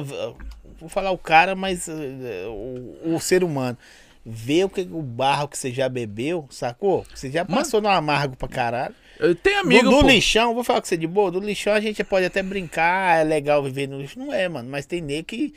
Vou 0.79 0.89
falar 0.89 1.11
o 1.11 1.17
cara, 1.17 1.55
mas 1.55 1.87
eh, 1.87 2.45
o, 2.47 3.15
o 3.15 3.19
ser 3.19 3.43
humano. 3.43 3.77
Vê 4.23 4.63
o, 4.63 4.69
que, 4.69 4.81
o 4.81 5.01
barro 5.01 5.47
que 5.47 5.57
você 5.57 5.71
já 5.71 5.89
bebeu, 5.89 6.47
sacou? 6.51 7.05
Você 7.13 7.31
já 7.31 7.43
Mano. 7.43 7.55
passou 7.57 7.81
no 7.81 7.89
amargo 7.89 8.35
pra 8.35 8.47
caralho. 8.47 8.95
Eu 9.21 9.35
tenho 9.35 9.59
amigo, 9.59 9.83
do, 9.83 10.01
do 10.01 10.07
lixão, 10.07 10.55
vou 10.55 10.63
falar 10.63 10.81
com 10.81 10.87
você 10.87 10.97
de 10.97 11.05
boa, 11.05 11.29
do 11.29 11.39
lixão 11.39 11.73
a 11.73 11.79
gente 11.79 12.03
pode 12.03 12.25
até 12.25 12.41
brincar, 12.41 13.21
é 13.21 13.23
legal 13.23 13.61
viver 13.61 13.87
no 13.87 14.01
lixo. 14.01 14.17
Não 14.17 14.33
é, 14.33 14.49
mano, 14.49 14.67
mas 14.67 14.87
tem 14.87 14.99
nego 14.99 15.27
que 15.27 15.53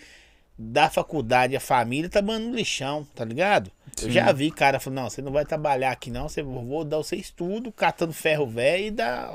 da 0.57 0.91
faculdade, 0.91 1.57
a 1.57 1.61
família, 1.61 2.11
tá 2.11 2.21
mandando 2.21 2.51
no 2.51 2.57
lixão, 2.57 3.07
tá 3.15 3.25
ligado? 3.25 3.71
Eu 4.03 4.09
Sim. 4.09 4.11
já 4.11 4.31
vi 4.33 4.51
cara 4.51 4.79
falando, 4.79 4.99
não, 4.99 5.11
você 5.11 5.23
não 5.23 5.33
vai 5.33 5.47
trabalhar 5.47 5.93
aqui 5.93 6.11
não, 6.11 6.29
você 6.29 6.43
vou 6.43 6.85
dar 6.85 6.99
você 6.99 7.17
estudo, 7.17 7.73
catando 7.73 8.12
ferro 8.12 8.47
velho 8.47 8.85
e 8.85 8.91
dar 8.91 9.35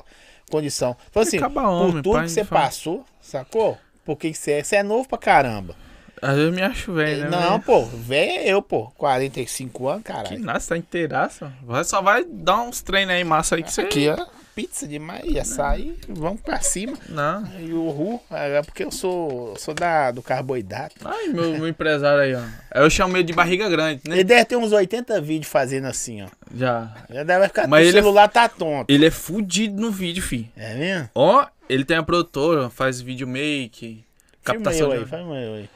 condição. 0.51 0.95
Então 1.09 1.23
assim, 1.23 1.38
Acaba 1.38 1.63
por 1.63 1.69
homem, 1.69 2.03
tudo 2.03 2.21
que 2.21 2.30
você 2.30 2.45
família. 2.45 2.67
passou, 2.67 3.05
sacou? 3.19 3.80
Por 4.05 4.15
que 4.15 4.32
que 4.32 4.38
você 4.38 4.51
é? 4.51 4.63
Você 4.63 4.75
é 4.75 4.84
novo 4.84 5.09
pra 5.09 5.17
caramba. 5.17 5.75
Às 6.22 6.36
vezes 6.36 6.49
eu 6.49 6.53
me 6.53 6.61
acho 6.61 6.93
velho, 6.93 7.24
né? 7.24 7.30
não, 7.30 7.49
velho? 7.51 7.61
pô, 7.61 7.86
velho 7.86 8.32
é 8.32 8.47
eu, 8.49 8.61
pô, 8.61 8.91
45 8.97 9.88
anos, 9.88 10.03
Que 10.03 10.11
caralho. 10.11 10.39
nada, 10.39 10.59
tá 10.59 10.78
inteiraço. 10.78 11.51
Vai, 11.63 11.84
só 11.84 12.01
vai 12.01 12.24
dar 12.26 12.61
uns 12.61 12.82
treinos 12.82 13.13
aí 13.13 13.24
massa 13.24 13.55
aí 13.55 13.63
que 13.63 13.72
você. 13.72 13.82
Aqui, 13.82 14.09
ó, 14.09 14.26
pizza 14.59 14.86
demais, 14.86 15.24
ia 15.24 15.45
sair, 15.45 15.97
vamos 16.09 16.41
pra 16.41 16.59
cima. 16.59 16.97
Não. 17.07 17.47
E 17.59 17.72
o 17.72 17.89
Ru, 17.89 18.20
é 18.30 18.61
porque 18.61 18.84
eu 18.84 18.91
sou, 18.91 19.55
sou 19.57 19.74
da, 19.74 20.11
do 20.11 20.22
carboidrato. 20.22 20.95
Ai, 21.05 21.28
meu, 21.28 21.57
meu 21.57 21.67
empresário 21.67 22.22
aí, 22.22 22.36
ó. 22.36 22.82
Eu 22.82 22.89
chamo 22.89 23.15
ele 23.15 23.24
de 23.24 23.32
barriga 23.32 23.70
grande, 23.70 24.01
né? 24.05 24.15
Ele 24.15 24.24
deve 24.26 24.43
ter 24.43 24.57
uns 24.57 24.74
80 24.74 25.22
vídeos 25.22 25.49
fazendo 25.49 25.86
assim, 25.88 26.24
ó. 26.24 26.28
Já. 26.53 26.93
Já 27.09 27.24
deve 27.24 27.47
ficar. 27.47 27.67
Mas 27.67 27.88
o 27.88 27.89
é- 27.89 27.93
celular 27.93 28.28
tá 28.28 28.49
tonto. 28.49 28.89
Ele 28.89 29.05
é 29.05 29.11
fudido 29.11 29.80
no 29.80 29.91
vídeo, 29.91 30.22
fi. 30.22 30.51
É 30.57 30.74
mesmo? 30.76 31.09
Ó, 31.15 31.45
ele 31.70 31.86
tem 31.86 31.95
a 31.95 32.03
produtora, 32.03 32.70
faz 32.70 32.99
vídeo 32.99 33.28
make, 33.28 34.03
Filma 34.43 34.43
captação 34.43 34.88
eu 34.88 34.97
de... 34.97 34.97
aí, 35.03 35.05
faz 35.05 35.26
aí. 35.26 35.70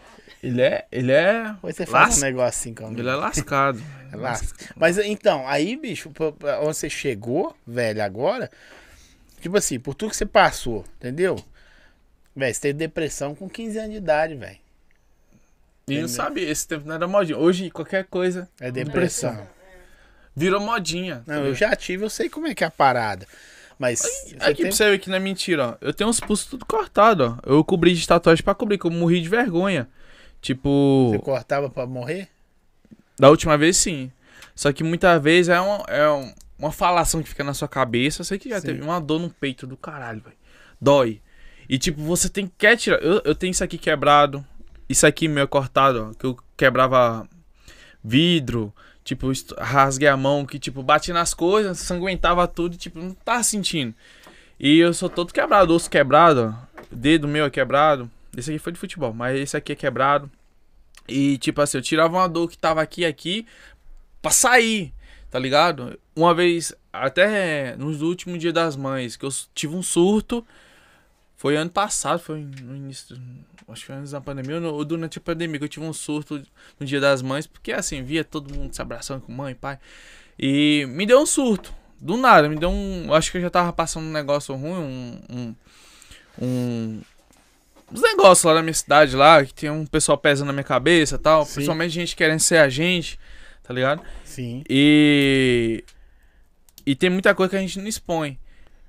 Ele 0.43 0.61
é, 0.61 0.85
ele 0.91 1.11
é, 1.11 1.55
você 1.61 1.85
faz 1.85 2.09
Las- 2.09 2.17
um 2.17 2.21
negocinho 2.21 2.75
comigo. 2.75 2.99
ele 2.99 3.09
é 3.09 3.15
lascado. 3.15 3.81
É 4.11 4.15
lasca. 4.15 4.71
Mas 4.75 4.99
então, 4.99 5.47
aí, 5.47 5.75
bicho, 5.75 6.11
onde 6.61 6.77
você 6.77 6.87
chegou, 6.87 7.55
velho, 7.65 8.03
agora, 8.03 8.51
tipo 9.41 9.57
assim, 9.57 9.79
por 9.79 9.95
tudo 9.95 10.11
que 10.11 10.17
você 10.17 10.25
passou, 10.25 10.85
entendeu? 10.97 11.35
Velho, 12.35 12.53
você 12.53 12.61
teve 12.61 12.73
depressão 12.77 13.33
com 13.33 13.49
15 13.49 13.75
anos 13.79 13.89
de 13.91 13.97
idade, 13.97 14.35
velho. 14.35 14.57
E 15.87 15.99
não 15.99 16.07
sabia, 16.07 16.47
esse 16.47 16.67
tempo 16.67 16.87
não 16.87 16.93
era 16.93 17.07
modinha. 17.07 17.37
Hoje, 17.39 17.71
qualquer 17.71 18.05
coisa 18.05 18.47
É 18.59 18.69
depressão. 18.69 19.47
virou 20.35 20.59
modinha. 20.61 21.23
Não, 21.25 21.45
eu 21.47 21.55
já 21.55 21.75
tive, 21.75 22.05
eu 22.05 22.09
sei 22.09 22.29
como 22.29 22.45
é 22.45 22.53
que 22.53 22.63
é 22.63 22.67
a 22.67 22.71
parada. 22.71 23.25
Mas 23.79 24.01
Aqui 24.39 24.57
tem- 24.57 24.67
pra 24.67 24.71
você 24.71 24.91
ver 24.91 24.99
que 24.99 25.09
não 25.09 25.17
é 25.17 25.19
mentira, 25.19 25.69
ó. 25.69 25.75
Eu 25.81 25.91
tenho 25.91 26.07
uns 26.09 26.19
pulsos 26.19 26.45
tudo 26.45 26.65
cortado, 26.67 27.39
ó. 27.43 27.49
Eu 27.51 27.63
cobri 27.63 27.95
de 27.95 28.07
tatuagem 28.07 28.43
pra 28.43 28.53
cobrir, 28.53 28.77
que 28.77 28.85
eu 28.85 28.91
morri 28.91 29.19
de 29.21 29.27
vergonha. 29.29 29.89
Tipo, 30.43 31.07
você 31.11 31.19
cortava 31.19 31.69
pra 31.69 31.87
morrer? 31.87 32.27
da 33.17 33.29
última 33.29 33.57
vez 33.57 33.77
sim. 33.77 34.11
Só 34.53 34.71
que 34.73 34.83
muitas 34.83 35.21
vezes 35.23 35.47
é, 35.49 35.59
uma, 35.59 35.85
é 35.87 36.09
um- 36.11 36.33
uma 36.59 36.71
falação 36.71 37.23
que 37.23 37.29
fica 37.29 37.43
na 37.43 37.53
sua 37.53 37.67
cabeça. 37.67 38.21
Eu 38.21 38.25
sei 38.25 38.37
que 38.37 38.49
já 38.49 38.59
Sim. 38.59 38.67
teve 38.67 38.81
uma 38.81 38.99
dor 38.99 39.19
no 39.19 39.29
peito 39.29 39.65
do 39.65 39.77
caralho, 39.77 40.21
velho. 40.21 40.35
Dói. 40.81 41.21
E 41.69 41.77
tipo, 41.79 42.01
você 42.01 42.27
tem 42.27 42.45
que 42.45 42.53
quer 42.57 42.75
tirar. 42.75 42.97
Eu, 43.01 43.21
eu 43.23 43.33
tenho 43.33 43.51
isso 43.51 43.63
aqui 43.63 43.77
quebrado. 43.77 44.45
Isso 44.89 45.07
aqui 45.07 45.27
meu 45.29 45.47
cortado, 45.47 46.09
ó. 46.11 46.13
Que 46.13 46.25
eu 46.25 46.37
quebrava 46.57 47.25
vidro. 48.03 48.73
Tipo, 49.03 49.31
rasguei 49.57 50.07
a 50.07 50.17
mão, 50.17 50.45
que 50.45 50.57
tipo, 50.59 50.81
bati 50.83 51.11
nas 51.13 51.33
coisas, 51.33 51.77
sanguentava 51.79 52.47
tudo, 52.47 52.75
e, 52.75 52.77
tipo, 52.77 52.99
não 52.99 53.13
tava 53.13 53.43
sentindo. 53.43 53.93
E 54.59 54.77
eu 54.79 54.93
sou 54.93 55.09
todo 55.09 55.33
quebrado, 55.33 55.73
osso 55.73 55.89
quebrado, 55.89 56.53
ó. 56.57 56.83
Dedo 56.91 57.27
meu 57.27 57.45
é 57.45 57.49
quebrado. 57.49 58.09
Esse 58.35 58.51
aqui 58.51 58.59
foi 58.59 58.73
de 58.73 58.79
futebol, 58.79 59.13
mas 59.13 59.39
esse 59.39 59.55
aqui 59.55 59.71
é 59.71 59.75
quebrado. 59.75 60.29
E 61.07 61.37
tipo 61.37 61.61
assim, 61.61 61.77
eu 61.77 61.81
tirava 61.81 62.17
uma 62.17 62.27
dor 62.27 62.49
que 62.49 62.57
tava 62.57 62.81
aqui 62.81 63.05
aqui 63.05 63.45
pra 64.21 64.31
sair, 64.31 64.93
tá 65.29 65.37
ligado? 65.37 65.99
Uma 66.15 66.33
vez, 66.33 66.73
até 66.91 67.75
nos 67.75 68.01
últimos 68.01 68.39
dias 68.39 68.53
das 68.53 68.75
mães, 68.75 69.15
que 69.15 69.25
eu 69.25 69.29
tive 69.53 69.75
um 69.75 69.83
surto. 69.83 70.45
Foi 71.35 71.57
ano 71.57 71.69
passado, 71.69 72.19
foi 72.19 72.39
no 72.39 72.75
início. 72.75 73.19
Acho 73.67 73.81
que 73.81 73.87
foi 73.87 73.95
antes 73.95 74.11
da 74.11 74.21
pandemia, 74.21 74.61
ou 74.61 74.85
durante 74.85 75.17
a 75.17 75.21
pandemia, 75.21 75.59
que 75.59 75.65
eu 75.65 75.69
tive 75.69 75.85
um 75.85 75.91
surto 75.91 76.41
no 76.79 76.85
dia 76.85 77.01
das 77.01 77.21
mães, 77.21 77.45
porque 77.45 77.73
assim, 77.73 78.01
via 78.01 78.23
todo 78.23 78.53
mundo 78.53 78.73
se 78.73 78.81
abraçando 78.81 79.21
com 79.21 79.31
mãe, 79.31 79.53
pai. 79.53 79.77
E 80.39 80.85
me 80.87 81.05
deu 81.05 81.19
um 81.21 81.25
surto. 81.25 81.73
Do 81.99 82.17
nada, 82.17 82.47
me 82.47 82.55
deu 82.55 82.69
um. 82.69 83.13
Acho 83.13 83.31
que 83.31 83.37
eu 83.37 83.41
já 83.41 83.49
tava 83.49 83.73
passando 83.73 84.05
um 84.05 84.11
negócio 84.11 84.55
ruim, 84.55 84.71
um. 84.71 85.21
um, 85.29 85.55
um 86.41 87.01
uns 87.91 88.01
negócios 88.01 88.43
lá 88.43 88.53
na 88.55 88.61
minha 88.61 88.73
cidade 88.73 89.15
lá, 89.15 89.43
que 89.45 89.53
tinha 89.53 89.73
um 89.73 89.85
pessoal 89.85 90.17
pesando 90.17 90.47
na 90.47 90.53
minha 90.53 90.63
cabeça 90.63 91.15
e 91.15 91.19
tal. 91.19 91.45
Sim. 91.45 91.53
Principalmente 91.55 91.91
gente 91.91 92.15
querendo 92.15 92.39
ser 92.39 92.57
a 92.57 92.69
gente, 92.69 93.19
tá 93.63 93.73
ligado? 93.73 94.01
Sim. 94.23 94.63
E. 94.69 95.83
E 96.85 96.95
tem 96.95 97.09
muita 97.09 97.33
coisa 97.33 97.51
que 97.51 97.55
a 97.55 97.59
gente 97.61 97.79
não 97.79 97.87
expõe. 97.87 98.37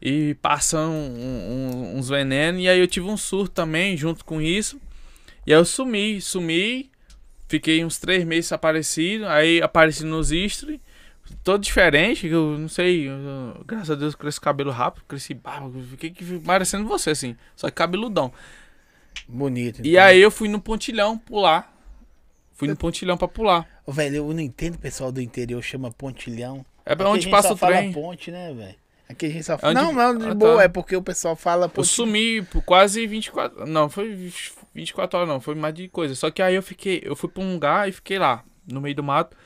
E 0.02 0.34
passando 0.42 0.90
um- 0.92 1.92
um- 1.94 1.96
uns 1.98 2.08
venenos. 2.08 2.60
E 2.62 2.68
aí 2.68 2.78
eu 2.78 2.86
tive 2.88 3.06
um 3.06 3.16
surto 3.16 3.54
também 3.54 3.96
junto 3.96 4.24
com 4.24 4.40
isso. 4.40 4.80
E 5.46 5.52
aí 5.54 5.58
eu 5.58 5.64
sumi, 5.64 6.20
sumi. 6.20 6.90
Fiquei 7.48 7.84
uns 7.84 7.98
três 7.98 8.24
meses 8.24 8.50
aparecido. 8.52 9.26
Aí 9.26 9.62
apareci 9.62 10.04
nos 10.04 10.32
history. 10.32 10.80
Todo 11.42 11.62
diferente, 11.62 12.22
que 12.28 12.34
eu 12.34 12.58
não 12.58 12.68
sei. 12.68 13.08
eu- 13.08 13.62
graças 13.66 13.90
a 13.92 13.94
Deus 13.94 14.12
eu 14.12 14.18
cresci 14.18 14.40
cabelo 14.40 14.70
rápido, 14.70 15.04
cresci 15.08 15.32
barba. 15.32 15.70
Fiquei 15.90 16.10
que- 16.10 16.38
parecendo 16.40 16.86
você, 16.86 17.10
assim. 17.10 17.36
Só 17.56 17.68
que 17.68 17.74
cabeludão. 17.74 18.32
Bonito. 19.28 19.80
E 19.84 19.90
então. 19.92 20.02
aí 20.04 20.20
eu 20.20 20.30
fui 20.30 20.48
no 20.48 20.60
pontilhão 20.60 21.16
pular. 21.18 21.72
Fui 22.54 22.68
no 22.68 22.76
pontilhão 22.76 23.16
pra 23.16 23.26
pular. 23.28 23.66
Ô, 23.86 23.92
Velho, 23.92 24.16
eu 24.16 24.32
não 24.32 24.40
entendo 24.40 24.74
o 24.76 24.78
pessoal 24.78 25.10
do 25.10 25.20
interior 25.20 25.62
chama 25.62 25.90
pontilhão. 25.90 26.64
É 26.86 26.94
pra 26.94 27.06
Aqui 27.06 27.14
onde 27.16 27.28
passa 27.30 27.52
o 27.52 27.56
trem. 27.56 27.92
ponte, 27.92 28.30
né, 28.30 28.52
velho? 28.52 28.74
Aqui 29.08 29.26
a 29.26 29.28
gente 29.30 29.44
só 29.44 29.54
Onde- 29.54 29.60
fala. 29.62 29.74
Não, 29.74 29.92
não, 29.92 30.18
de 30.18 30.26
Ah, 30.28 30.34
boa, 30.34 30.56
tá. 30.58 30.62
é 30.64 30.68
porque 30.68 30.96
o 30.96 31.02
pessoal 31.02 31.34
fala 31.36 31.66
Eu 31.66 31.70
ponte. 31.70 31.88
sumi 31.88 32.42
por 32.42 32.62
quase 32.62 33.06
24. 33.06 33.66
Não, 33.66 33.88
foi 33.90 34.30
24 34.74 35.18
horas, 35.18 35.28
não. 35.28 35.40
Foi 35.40 35.54
mais 35.54 35.74
de 35.74 35.88
coisa. 35.88 36.14
Só 36.14 36.30
que 36.30 36.40
aí 36.40 36.54
eu 36.54 36.62
fiquei. 36.62 37.02
Eu 37.04 37.14
fui 37.16 37.28
pra 37.28 37.42
um 37.42 37.52
lugar 37.54 37.88
e 37.88 37.92
fiquei 37.92 38.18
lá, 38.18 38.42
no 38.66 38.80
meio 38.80 38.94
do 38.94 39.02
mato. 39.02 39.36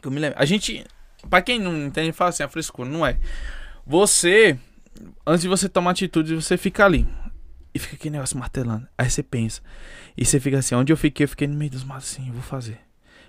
Que 0.00 0.06
eu 0.08 0.10
me 0.12 0.18
lembro. 0.20 0.38
A 0.38 0.44
gente. 0.44 0.84
Pra 1.28 1.40
quem 1.42 1.58
não 1.58 1.74
entende, 1.86 2.12
fala 2.12 2.30
assim, 2.30 2.42
a 2.42 2.48
frescura. 2.48 2.88
Não 2.88 3.04
é. 3.04 3.18
Você. 3.86 4.58
Antes 5.26 5.42
de 5.42 5.48
você 5.48 5.68
tomar 5.68 5.90
atitude, 5.90 6.34
você 6.34 6.56
fica 6.56 6.84
ali. 6.84 7.06
E 7.74 7.78
fica 7.78 7.96
aquele 7.96 8.12
negócio 8.12 8.38
martelando. 8.38 8.86
Aí 8.96 9.10
você 9.10 9.22
pensa. 9.22 9.60
E 10.16 10.24
você 10.24 10.38
fica 10.38 10.58
assim, 10.58 10.74
onde 10.74 10.92
eu 10.92 10.96
fiquei, 10.96 11.24
eu 11.24 11.28
fiquei 11.28 11.48
no 11.48 11.56
meio 11.56 11.70
dos 11.70 11.82
matos 11.82 12.12
assim, 12.12 12.30
vou 12.30 12.42
fazer. 12.42 12.78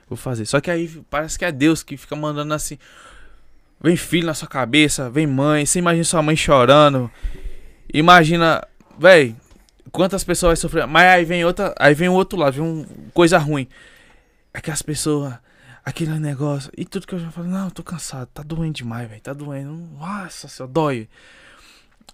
Vou 0.08 0.16
fazer. 0.18 0.46
Só 0.46 0.62
que 0.62 0.70
aí 0.70 0.88
parece 1.10 1.38
que 1.38 1.46
é 1.46 1.52
Deus 1.52 1.82
que 1.82 1.98
fica 1.98 2.16
mandando 2.16 2.54
assim. 2.54 2.78
Vem 3.82 3.98
filho 3.98 4.28
na 4.28 4.34
sua 4.34 4.48
cabeça, 4.48 5.10
vem 5.10 5.26
mãe. 5.26 5.66
Você 5.66 5.80
imagina 5.80 6.04
sua 6.04 6.22
mãe 6.22 6.36
chorando. 6.36 7.10
Imagina, 7.92 8.66
véi, 9.00 9.36
quantas 9.92 10.24
pessoas 10.24 10.50
vai 10.50 10.56
sofrer. 10.58 10.86
Mas 10.86 11.08
aí 11.08 11.26
vem 11.26 11.44
outra, 11.44 11.74
aí 11.80 11.94
vem 11.96 12.10
o 12.10 12.14
outro 12.14 12.38
lado, 12.38 12.54
vem 12.54 12.64
um, 12.64 12.86
coisa 13.14 13.38
ruim. 13.38 13.68
Aquelas 14.54 14.82
pessoas, 14.82 15.34
aquele 15.84 16.20
negócio. 16.20 16.72
E 16.78 16.86
tudo 16.86 17.08
que 17.08 17.16
eu 17.16 17.20
já 17.20 17.32
falo, 17.32 17.48
não, 17.48 17.66
eu 17.66 17.72
tô 17.72 17.84
cansado, 17.84 18.28
tá 18.28 18.44
doendo 18.44 18.74
demais, 18.74 19.10
velho, 19.10 19.22
tá 19.22 19.34
doendo. 19.34 19.74
Nossa 19.98 20.48
senhora, 20.48 20.72
dói. 20.72 21.10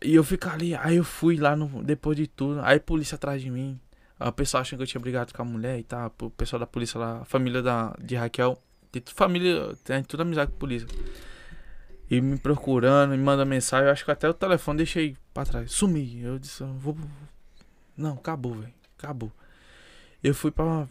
E 0.04 0.16
eu 0.16 0.24
fico 0.24 0.50
ali, 0.50 0.74
aí 0.76 0.96
eu 0.96 1.04
fui 1.04 1.38
lá 1.38 1.56
no, 1.56 1.84
depois 1.84 2.18
de 2.18 2.26
tudo, 2.28 2.60
aí 2.64 2.78
a 2.78 2.80
polícia 2.80 3.16
atrás 3.16 3.42
de 3.42 3.50
mim. 3.52 3.80
A 4.20 4.32
pessoa 4.32 4.62
achando 4.62 4.78
que 4.80 4.84
eu 4.84 4.88
tinha 4.88 5.02
brigado 5.02 5.34
com 5.34 5.42
a 5.42 5.46
mulher 5.46 5.80
e 5.80 5.84
tal. 5.84 6.14
O 6.22 6.30
pessoal 6.30 6.60
da 6.60 6.68
polícia 6.68 7.00
lá, 7.00 7.22
a 7.22 7.26
família 7.26 7.62
da, 7.62 7.96
de 8.02 8.16
Raquel. 8.16 8.62
Tem 8.92 9.02
família, 9.08 9.74
tem 9.84 10.04
tudo 10.04 10.22
amizade 10.22 10.52
com 10.52 10.58
a 10.58 10.60
polícia. 10.60 10.88
E 12.10 12.20
me 12.20 12.38
procurando, 12.38 13.12
me 13.12 13.18
manda 13.18 13.46
mensagem. 13.46 13.88
Eu 13.88 13.92
acho 13.92 14.04
que 14.06 14.12
até 14.12 14.28
o 14.30 14.34
telefone 14.34 14.78
deixei 14.78 15.16
pra 15.34 15.46
trás. 15.46 15.72
Sumi. 15.72 16.22
Eu 16.22 16.38
disse, 16.38 16.64
vou. 16.78 16.96
Não, 17.98 18.14
acabou, 18.14 18.54
velho. 18.56 18.74
Acabou. 18.98 19.32
Eu 20.24 20.36
fui 20.36 20.52
pra. 20.52 20.88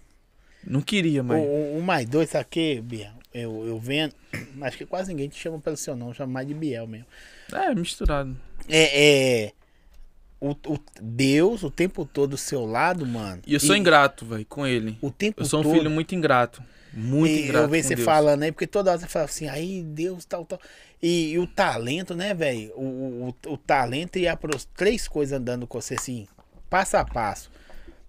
Não 0.67 0.81
queria, 0.81 1.23
mas. 1.23 1.41
o- 1.41 1.79
o 1.79 1.83
mais 1.83 2.07
o 2.09 2.45
que, 2.49 2.81
Biel? 2.81 3.13
Eu, 3.33 3.65
eu 3.67 3.79
vendo. 3.79 4.15
Acho 4.63 4.79
que 4.79 4.87
quase 4.87 5.11
ninguém 5.11 5.29
te 5.29 5.39
chama 5.39 5.59
pelo 5.61 5.77
seu 5.77 5.95
nome, 5.95 6.15
chama 6.15 6.33
mais 6.33 6.49
de 6.49 6.55
Biel 6.55 6.87
mesmo. 6.87 7.07
É, 7.53 7.73
misturado. 7.75 8.37
É. 8.71 9.47
é 9.47 9.53
o, 10.41 10.53
o 10.53 10.79
Deus 11.01 11.63
o 11.63 11.71
tempo 11.71 12.07
todo 12.07 12.31
do 12.31 12.37
seu 12.39 12.65
lado, 12.65 13.05
mano. 13.05 13.43
E 13.47 13.53
eu 13.53 13.61
sou 13.61 13.77
ingrato, 13.77 14.25
velho, 14.25 14.47
com 14.47 14.67
ele. 14.67 14.97
O 15.03 15.11
tempo 15.11 15.43
Eu 15.43 15.45
sou 15.45 15.61
um 15.61 15.63
todo. 15.63 15.75
filho 15.75 15.91
muito 15.91 16.15
ingrato. 16.15 16.63
Muito 16.93 17.31
e 17.31 17.45
ingrato. 17.45 17.65
eu 17.65 17.69
vejo 17.69 17.89
você 17.89 17.95
Deus. 17.95 18.05
falando 18.07 18.43
aí, 18.43 18.51
porque 18.51 18.67
toda 18.67 18.91
hora 18.91 18.99
você 18.99 19.07
fala 19.07 19.27
assim, 19.27 19.49
aí 19.49 19.83
Deus, 19.83 20.25
tal, 20.25 20.45
tal. 20.47 20.59
E, 21.03 21.33
e 21.33 21.39
o 21.39 21.47
talento, 21.47 22.15
né, 22.15 22.33
velho? 22.33 22.73
O, 22.75 23.35
o, 23.47 23.53
o 23.53 23.57
talento 23.59 24.19
e 24.19 24.27
a 24.27 24.39
três 24.75 25.07
coisas 25.07 25.39
andando 25.39 25.67
com 25.67 25.81
você 25.81 25.95
assim, 25.95 26.27
passo 26.71 26.97
a 26.97 27.05
passo, 27.05 27.51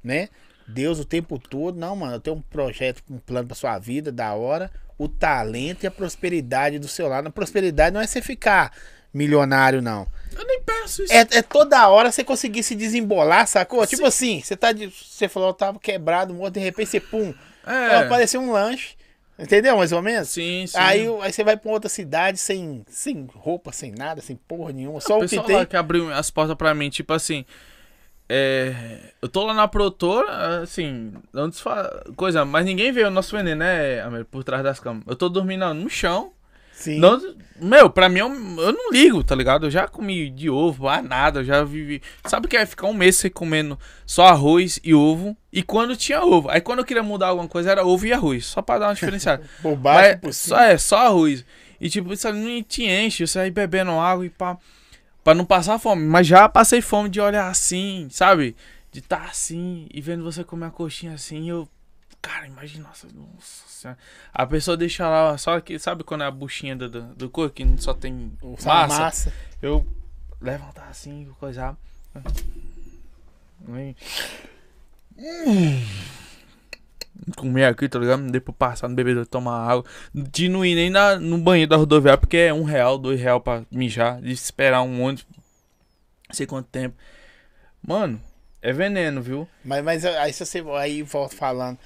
né? 0.02 0.30
Deus 0.68 1.00
o 1.00 1.06
tempo 1.06 1.38
todo, 1.38 1.78
não, 1.78 1.96
mano, 1.98 2.14
eu 2.16 2.20
tenho 2.20 2.38
um 2.38 2.42
projeto, 2.42 3.04
um 3.10 3.18
plano 3.18 3.48
pra 3.48 3.56
sua 3.56 3.78
vida, 3.78 4.10
da 4.10 4.34
hora. 4.34 4.72
O 4.98 5.08
talento 5.10 5.84
e 5.84 5.88
a 5.88 5.92
prosperidade 5.92 6.80
do 6.80 6.88
seu 6.88 7.08
lado. 7.08 7.28
A 7.28 7.32
prosperidade 7.32 7.94
não 7.94 8.00
é 8.00 8.08
você 8.08 8.22
ficar 8.22 8.72
milionário, 9.14 9.82
não. 9.82 10.08
Eu 10.36 10.46
nem 10.46 10.62
peço 10.62 11.04
isso. 11.04 11.14
É, 11.14 11.28
é 11.32 11.42
toda 11.42 11.88
hora 11.90 12.12
você 12.12 12.24
conseguir 12.24 12.64
se 12.64 12.74
desembolar, 12.76 13.46
sacou? 13.48 13.86
Tipo 13.86 14.06
assim, 14.06 14.42
você 14.42 14.56
tá 14.56 14.72
de, 14.72 14.88
você 14.90 15.28
falou, 15.28 15.50
eu 15.50 15.54
tava 15.54 15.80
quebrado, 15.80 16.34
morto, 16.34 16.54
de 16.54 16.60
repente 16.62 16.90
você 16.90 17.00
pum, 17.00 17.34
É. 17.66 17.98
apareceu 17.98 18.40
um 18.42 18.52
lanche. 18.52 18.96
Entendeu, 19.38 19.76
mais 19.78 19.92
ou 19.92 20.02
menos? 20.04 20.30
Sim, 20.30 20.66
sim. 20.68 20.78
Aí, 20.78 21.08
aí 21.22 21.34
você 21.34 21.44
vai 21.44 21.58
pra 21.58 21.72
outra 21.72 21.90
cidade 21.90 22.38
sem, 22.38 22.86
sem 22.88 23.28
roupa, 23.34 23.72
sem 23.72 23.92
nada, 23.92 24.22
sem 24.22 24.36
porra 24.36 24.72
nenhuma. 24.72 25.02
Só 25.02 25.16
o 25.16 25.18
o 25.18 25.22
que 25.22 25.30
pessoal 25.30 25.48
tem. 25.48 25.56
lá 25.56 25.66
que 25.66 25.76
abriu 25.76 26.14
as 26.14 26.30
portas 26.30 26.56
pra 26.56 26.74
mim, 26.76 26.90
tipo 26.90 27.12
assim. 27.12 27.44
É, 28.30 29.00
eu 29.22 29.28
tô 29.28 29.44
lá 29.44 29.54
na 29.54 29.68
produtora, 29.68 30.62
assim, 30.62 31.12
não 31.34 31.50
desfa... 31.50 32.04
coisa, 32.16 32.46
mas 32.46 32.64
ninguém 32.66 32.92
vê 32.92 33.04
o 33.04 33.10
nosso 33.12 33.36
veneno, 33.36 33.60
né, 33.60 34.00
Amir, 34.02 34.24
por 34.24 34.44
trás 34.44 34.64
das 34.64 34.80
câmeras. 34.80 35.06
Eu 35.08 35.16
tô 35.18 35.28
dormindo 35.28 35.74
no 35.74 35.90
chão. 35.90 36.32
Sim. 36.82 36.98
Não, 36.98 37.22
meu, 37.60 37.92
pra 37.92 38.10
mim, 38.10 38.20
eu, 38.20 38.28
eu 38.28 38.74
não 38.74 38.92
ligo, 38.92 39.24
tá 39.24 39.36
ligado? 39.36 39.68
Eu 39.68 39.72
já 39.72 39.88
comi 39.88 40.32
de 40.32 40.50
ovo, 40.50 40.88
ah, 40.88 41.00
nada, 41.00 41.42
eu 41.42 41.44
já 41.44 41.64
vivi. 41.64 42.02
Sabe 42.26 42.48
o 42.48 42.50
que 42.50 42.58
é 42.58 42.66
ficar 42.66 42.88
um 42.88 42.94
mês 42.94 43.24
comendo 43.32 43.78
só 44.04 44.26
arroz 44.26 44.80
e 44.84 44.96
ovo? 44.96 45.38
E 45.54 45.62
quando 45.62 45.96
tinha 45.96 46.24
ovo. 46.24 46.50
Aí 46.50 46.60
quando 46.60 46.80
eu 46.80 46.86
queria 46.86 47.04
mudar 47.04 47.28
alguma 47.28 47.48
coisa, 47.48 47.70
era 47.70 47.86
ovo 47.86 48.08
e 48.08 48.12
arroz, 48.12 48.48
só 48.48 48.64
pra 48.64 48.80
dar 48.80 48.88
uma 48.88 48.96
diferenciada. 48.96 49.44
Bobagem 49.62 50.20
Mas 50.24 50.38
só, 50.38 50.60
é, 50.60 50.76
só 50.76 50.98
arroz. 51.06 51.46
E 51.80 51.88
tipo, 51.88 52.12
isso 52.12 52.32
não 52.34 52.64
te 52.64 52.84
enche, 52.84 53.28
você 53.28 53.38
aí 53.38 53.52
bebendo 53.52 53.92
água 53.92 54.26
e 54.26 54.30
pá. 54.30 54.58
Pra 55.24 55.36
não 55.36 55.46
passar 55.46 55.78
fome. 55.78 56.04
Mas 56.04 56.26
já 56.26 56.50
passei 56.50 56.82
fome 56.82 57.10
de 57.10 57.22
olhar 57.22 57.48
assim, 57.48 58.08
sabe? 58.10 58.56
De 58.92 59.00
estar 59.00 59.26
assim 59.30 59.88
e 59.94 60.02
vendo 60.02 60.24
você 60.24 60.44
comer 60.44 60.66
a 60.66 60.72
coxinha 60.72 61.14
assim. 61.14 61.48
Eu. 61.48 61.68
Cara, 62.22 62.46
imagina, 62.46 62.88
nossa, 62.88 63.08
nossa 63.14 63.68
senhora. 63.68 63.98
A 64.32 64.46
pessoa 64.46 64.78
deixa 64.78 65.10
lá, 65.10 65.38
só 65.38 65.60
que, 65.60 65.80
sabe 65.80 66.04
quando 66.04 66.24
é 66.24 66.28
a 66.28 66.32
buchinha 66.32 66.76
do, 66.76 66.88
do, 66.88 67.02
do 67.16 67.30
corpo, 67.30 67.56
que 67.56 67.66
só 67.82 67.94
tem 67.94 68.38
massa? 68.64 69.00
massa. 69.00 69.34
Eu 69.62 69.88
levantar 70.40 70.88
assim, 70.88 71.30
coisar. 71.40 71.76
Hum. 75.18 75.84
Comer 77.36 77.66
aqui, 77.66 77.90
tá 77.90 78.00
ligado? 78.00 78.30
Depois 78.32 78.58
passar 78.58 78.88
no 78.88 78.96
bebedouro, 78.96 79.28
tomar 79.28 79.68
água. 79.68 79.86
De 80.14 80.48
não 80.48 80.66
ir 80.66 80.76
nem 80.76 80.90
na, 80.90 81.18
no 81.18 81.38
banheiro 81.38 81.70
da 81.70 81.78
rodoviária, 81.78 82.20
porque 82.20 82.38
é 82.38 82.54
um 82.54 82.64
real, 82.64 82.98
dois 82.98 83.20
real 83.20 83.42
pra 83.42 83.64
mijar. 83.72 84.22
De 84.22 84.32
esperar 84.32 84.82
um 84.82 85.02
ônibus. 85.02 85.26
Não 86.28 86.36
sei 86.36 86.46
quanto 86.48 86.68
tempo. 86.68 86.96
Mano, 87.82 88.22
é 88.62 88.72
veneno, 88.72 89.22
viu? 89.22 89.48
Mas, 89.64 89.84
mas 89.84 90.06
aí 90.06 90.32
se 90.34 90.46
você 90.46 90.64
aí 90.78 91.02
volta 91.04 91.36
falando, 91.36 91.78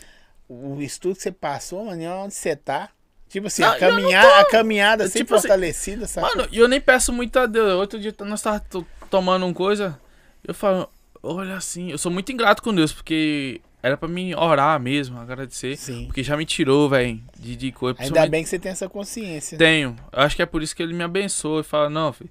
o 0.47 0.81
estudo 0.81 1.15
que 1.15 1.22
você 1.23 1.31
passou, 1.31 1.85
mano, 1.85 2.01
e 2.01 2.07
onde 2.07 2.34
você 2.34 2.55
tá? 2.55 2.89
Tipo 3.27 3.47
assim, 3.47 3.63
Não, 3.63 3.72
a, 3.72 3.77
caminhada, 3.77 4.27
tô- 4.30 4.35
a 4.35 4.45
caminhada 4.49 5.03
sempre 5.07 5.19
tipo 5.19 5.35
assim, 5.35 5.41
fortalecida, 5.47 6.07
sabe? 6.07 6.27
Mano, 6.27 6.47
e 6.51 6.57
eu 6.59 6.67
nem 6.67 6.80
peço 6.80 7.11
muito 7.11 7.38
a 7.39 7.45
Deus. 7.45 7.73
Outro 7.73 7.99
dia 7.99 8.13
nós 8.19 8.41
tava 8.41 8.59
to- 8.59 8.85
tomando 9.09 9.45
uma 9.45 9.53
coisa. 9.53 9.99
Eu 10.47 10.53
falo, 10.53 10.88
olha 11.23 11.55
assim, 11.55 11.91
eu 11.91 11.97
sou 11.97 12.11
muito 12.11 12.31
ingrato 12.31 12.61
com 12.61 12.73
Deus, 12.73 12.93
porque 12.93 13.59
era 13.81 13.97
pra 13.97 14.07
mim 14.07 14.34
orar 14.35 14.80
mesmo, 14.80 15.19
agradecer. 15.19 15.76
Sim. 15.76 16.05
Porque 16.05 16.23
já 16.23 16.38
me 16.38 16.45
tirou, 16.45 16.88
velho, 16.88 17.19
de, 17.38 17.55
de 17.55 17.72
coisa. 17.72 18.01
Ainda 18.01 18.26
bem 18.27 18.43
que 18.43 18.49
você 18.49 18.59
tem 18.59 18.72
essa 18.72 18.88
consciência. 18.88 19.57
Tenho. 19.57 19.95
Eu 20.13 20.22
acho 20.22 20.35
que 20.35 20.41
é 20.41 20.45
por 20.45 20.61
isso 20.61 20.76
que 20.76 20.84
ele 20.84 20.93
me 20.93 21.03
abençoa 21.03 21.61
e 21.61 21.63
fala, 21.63 21.89
não, 21.89 22.13
filho. 22.13 22.30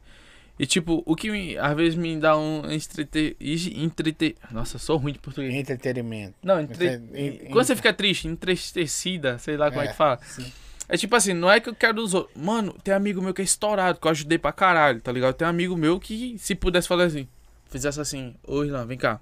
E 0.59 0.67
tipo, 0.67 1.03
o 1.05 1.17
que 1.17 1.31
me- 1.31 1.59
às 1.59 1.75
vezes 1.77 1.95
me 1.97 2.17
dá 2.17 2.37
um 2.39 2.71
entreter. 2.71 3.37
entreter 3.41 4.37
Nossa, 4.53 4.79
sou 4.79 4.97
ruim 4.99 5.13
de 5.13 5.19
português. 5.19 5.53
Entretenimento. 5.53 6.35
Não, 6.43 6.61
entre... 6.61 6.95
Entre- 6.95 7.47
en- 7.47 7.51
quando 7.51 7.67
você 7.67 7.75
fica 7.75 7.93
triste, 7.93 8.29
entristecida, 8.29 9.37
sei 9.39 9.57
lá 9.57 9.69
como 9.71 9.83
é, 9.83 9.87
É, 9.87 9.89
que 9.89 9.97
fala. 9.97 10.19
sim. 10.23 10.51
É 10.89 10.97
tipo 10.97 11.17
assim, 11.17 11.33
não 11.33 11.51
é 11.51 11.59
que 11.61 11.69
eu 11.69 11.75
quero 11.75 11.95
dos 11.95 12.13
outros. 12.15 12.37
Mano, 12.41 12.73
tem 12.85 12.93
amigo 12.95 13.21
meu 13.23 13.33
que 13.35 13.41
é 13.41 13.45
estourado, 13.45 13.99
que 13.99 14.07
eu 14.07 14.11
ajudei 14.11 14.37
pra 14.39 14.53
caralho, 14.53 15.01
tá 15.01 15.11
ligado? 15.11 15.35
Tem 15.35 15.49
amigo 15.49 15.77
meu 15.77 15.99
que, 15.99 16.37
se 16.39 16.55
pudesse 16.55 16.87
falar 16.87 17.05
assim, 17.05 17.27
fizesse 17.71 18.01
assim, 18.01 18.35
ô 18.47 18.63
Irlan, 18.65 18.85
vem 18.87 18.99
cá. 18.99 19.19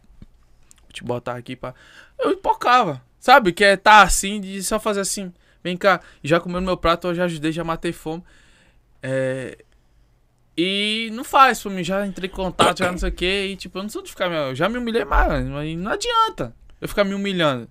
Vou 0.82 0.90
te 0.92 1.04
botar 1.04 1.36
aqui 1.36 1.54
pra. 1.56 1.72
Eu 2.18 2.32
empocava. 2.32 3.00
Sabe? 3.20 3.52
Que 3.52 3.62
é 3.64 3.76
tá 3.76 4.02
assim, 4.02 4.40
de 4.40 4.60
só 4.64 4.80
fazer 4.80 5.00
assim, 5.00 5.32
vem 5.62 5.76
cá. 5.76 6.00
Já 6.22 6.40
comendo 6.40 6.62
meu 6.66 6.76
prato, 6.76 7.06
eu 7.06 7.14
já 7.14 7.24
ajudei, 7.24 7.52
já 7.52 7.62
matei 7.62 7.92
fome. 7.92 8.22
É. 9.02 9.56
E 10.56 11.08
não 11.12 11.24
faz 11.24 11.62
pra 11.62 11.70
mim, 11.70 11.82
já 11.82 12.06
entrei 12.06 12.28
em 12.28 12.32
contato, 12.32 12.78
já 12.80 12.90
não 12.90 12.98
sei 12.98 13.08
o 13.08 13.12
que, 13.12 13.46
e 13.46 13.56
tipo, 13.56 13.78
eu 13.78 13.82
não 13.82 13.88
sou 13.90 14.02
de 14.02 14.10
ficar. 14.10 14.30
Eu 14.30 14.54
já 14.54 14.68
me 14.68 14.76
humilhei 14.78 15.04
mais, 15.04 15.46
mas 15.48 15.76
não 15.78 15.90
adianta 15.90 16.54
eu 16.80 16.88
ficar 16.88 17.04
me 17.04 17.14
humilhando. 17.14 17.68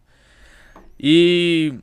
E. 0.99 1.73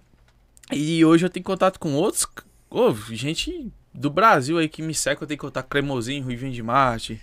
E 0.72 1.04
hoje 1.04 1.24
eu 1.24 1.30
tenho 1.30 1.44
contato 1.44 1.78
com 1.78 1.94
outros. 1.94 2.26
ô, 2.70 2.92
gente 3.10 3.70
do 3.94 4.10
Brasil 4.10 4.58
aí 4.58 4.68
que 4.68 4.80
me 4.82 4.94
segue, 4.94 5.22
eu 5.22 5.26
tenho 5.26 5.40
contato 5.40 5.64
com 5.64 5.70
Cremosinho, 5.70 6.22
Ruivinho 6.22 6.52
de 6.52 6.62
Marte. 6.62 7.20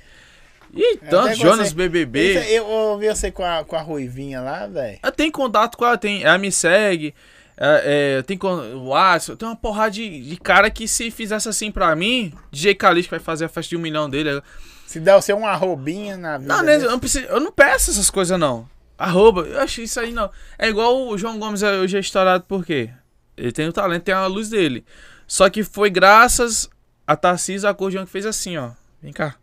E 0.74 0.98
tantos, 0.98 1.38
você- 1.38 1.44
Jonas 1.44 1.72
BBB. 1.72 2.20
Esse- 2.38 2.54
Eu 2.54 2.66
ouvi 2.66 3.08
você 3.08 3.32
com 3.32 3.44
a, 3.46 3.64
com 3.64 3.76
a 3.78 3.82
Ruivinha 3.82 4.42
lá, 4.42 4.68
velho. 4.68 5.00
Eu 5.02 5.12
tenho 5.12 5.32
contato 5.32 5.78
com 5.78 5.86
ela, 5.86 5.98
tem, 5.98 6.24
ela 6.24 6.38
me 6.38 6.52
segue. 6.52 7.14
É, 7.58 8.18
é, 8.20 8.24
con- 8.38 8.58
o 8.76 8.94
eu 9.32 9.38
tenho 9.38 9.52
uma 9.52 9.56
porrada 9.56 9.92
de, 9.92 10.22
de 10.22 10.38
cara 10.38 10.70
que 10.70 10.88
se 10.88 11.10
fizesse 11.10 11.48
assim 11.48 11.72
pra 11.72 11.96
mim, 11.96 12.34
DJ 12.52 12.76
que 12.76 13.12
vai 13.12 13.20
fazer 13.20 13.46
a 13.46 13.50
festa 13.50 13.70
de 13.70 13.78
um 13.78 13.82
milhão 13.82 14.10
dele. 14.10 14.42
Se 14.86 15.00
der 15.00 15.16
você 15.16 15.32
uma 15.34 15.56
roubinha 15.56 16.18
na 16.18 16.38
vida. 16.38 16.54
Não, 16.54 16.64
né, 16.64 16.76
eu, 16.76 16.92
não 16.92 17.00
preciso, 17.00 17.26
eu 17.26 17.40
não 17.40 17.52
peço 17.52 17.92
essas 17.92 18.10
coisas 18.10 18.38
não. 18.40 18.70
Arroba, 18.98 19.42
eu 19.42 19.60
acho 19.62 19.82
isso 19.82 20.00
aí 20.00 20.12
não. 20.12 20.30
É 20.58 20.68
igual 20.70 21.08
o 21.08 21.18
João 21.18 21.40
Gomes 21.40 21.64
é- 21.64 21.80
hoje 21.80 21.98
é 21.98 22.00
estourado 22.00 22.44
por 22.46 22.66
quê? 22.66 22.90
Ele 23.36 23.52
tem 23.52 23.68
o 23.68 23.74
talento, 23.74 24.04
tem 24.04 24.14
a 24.16 24.26
luz 24.28 24.50
dele. 24.50 24.86
Só 25.28 25.50
que 25.50 25.64
foi 25.64 25.90
graças 25.90 26.70
a 27.08 27.16
Tarcísio 27.16 27.68
Acordeão 27.68 28.06
que 28.06 28.12
fez 28.12 28.26
assim, 28.26 28.58
ó. 28.58 28.72
Vem 29.02 29.12
cá. 29.12 29.36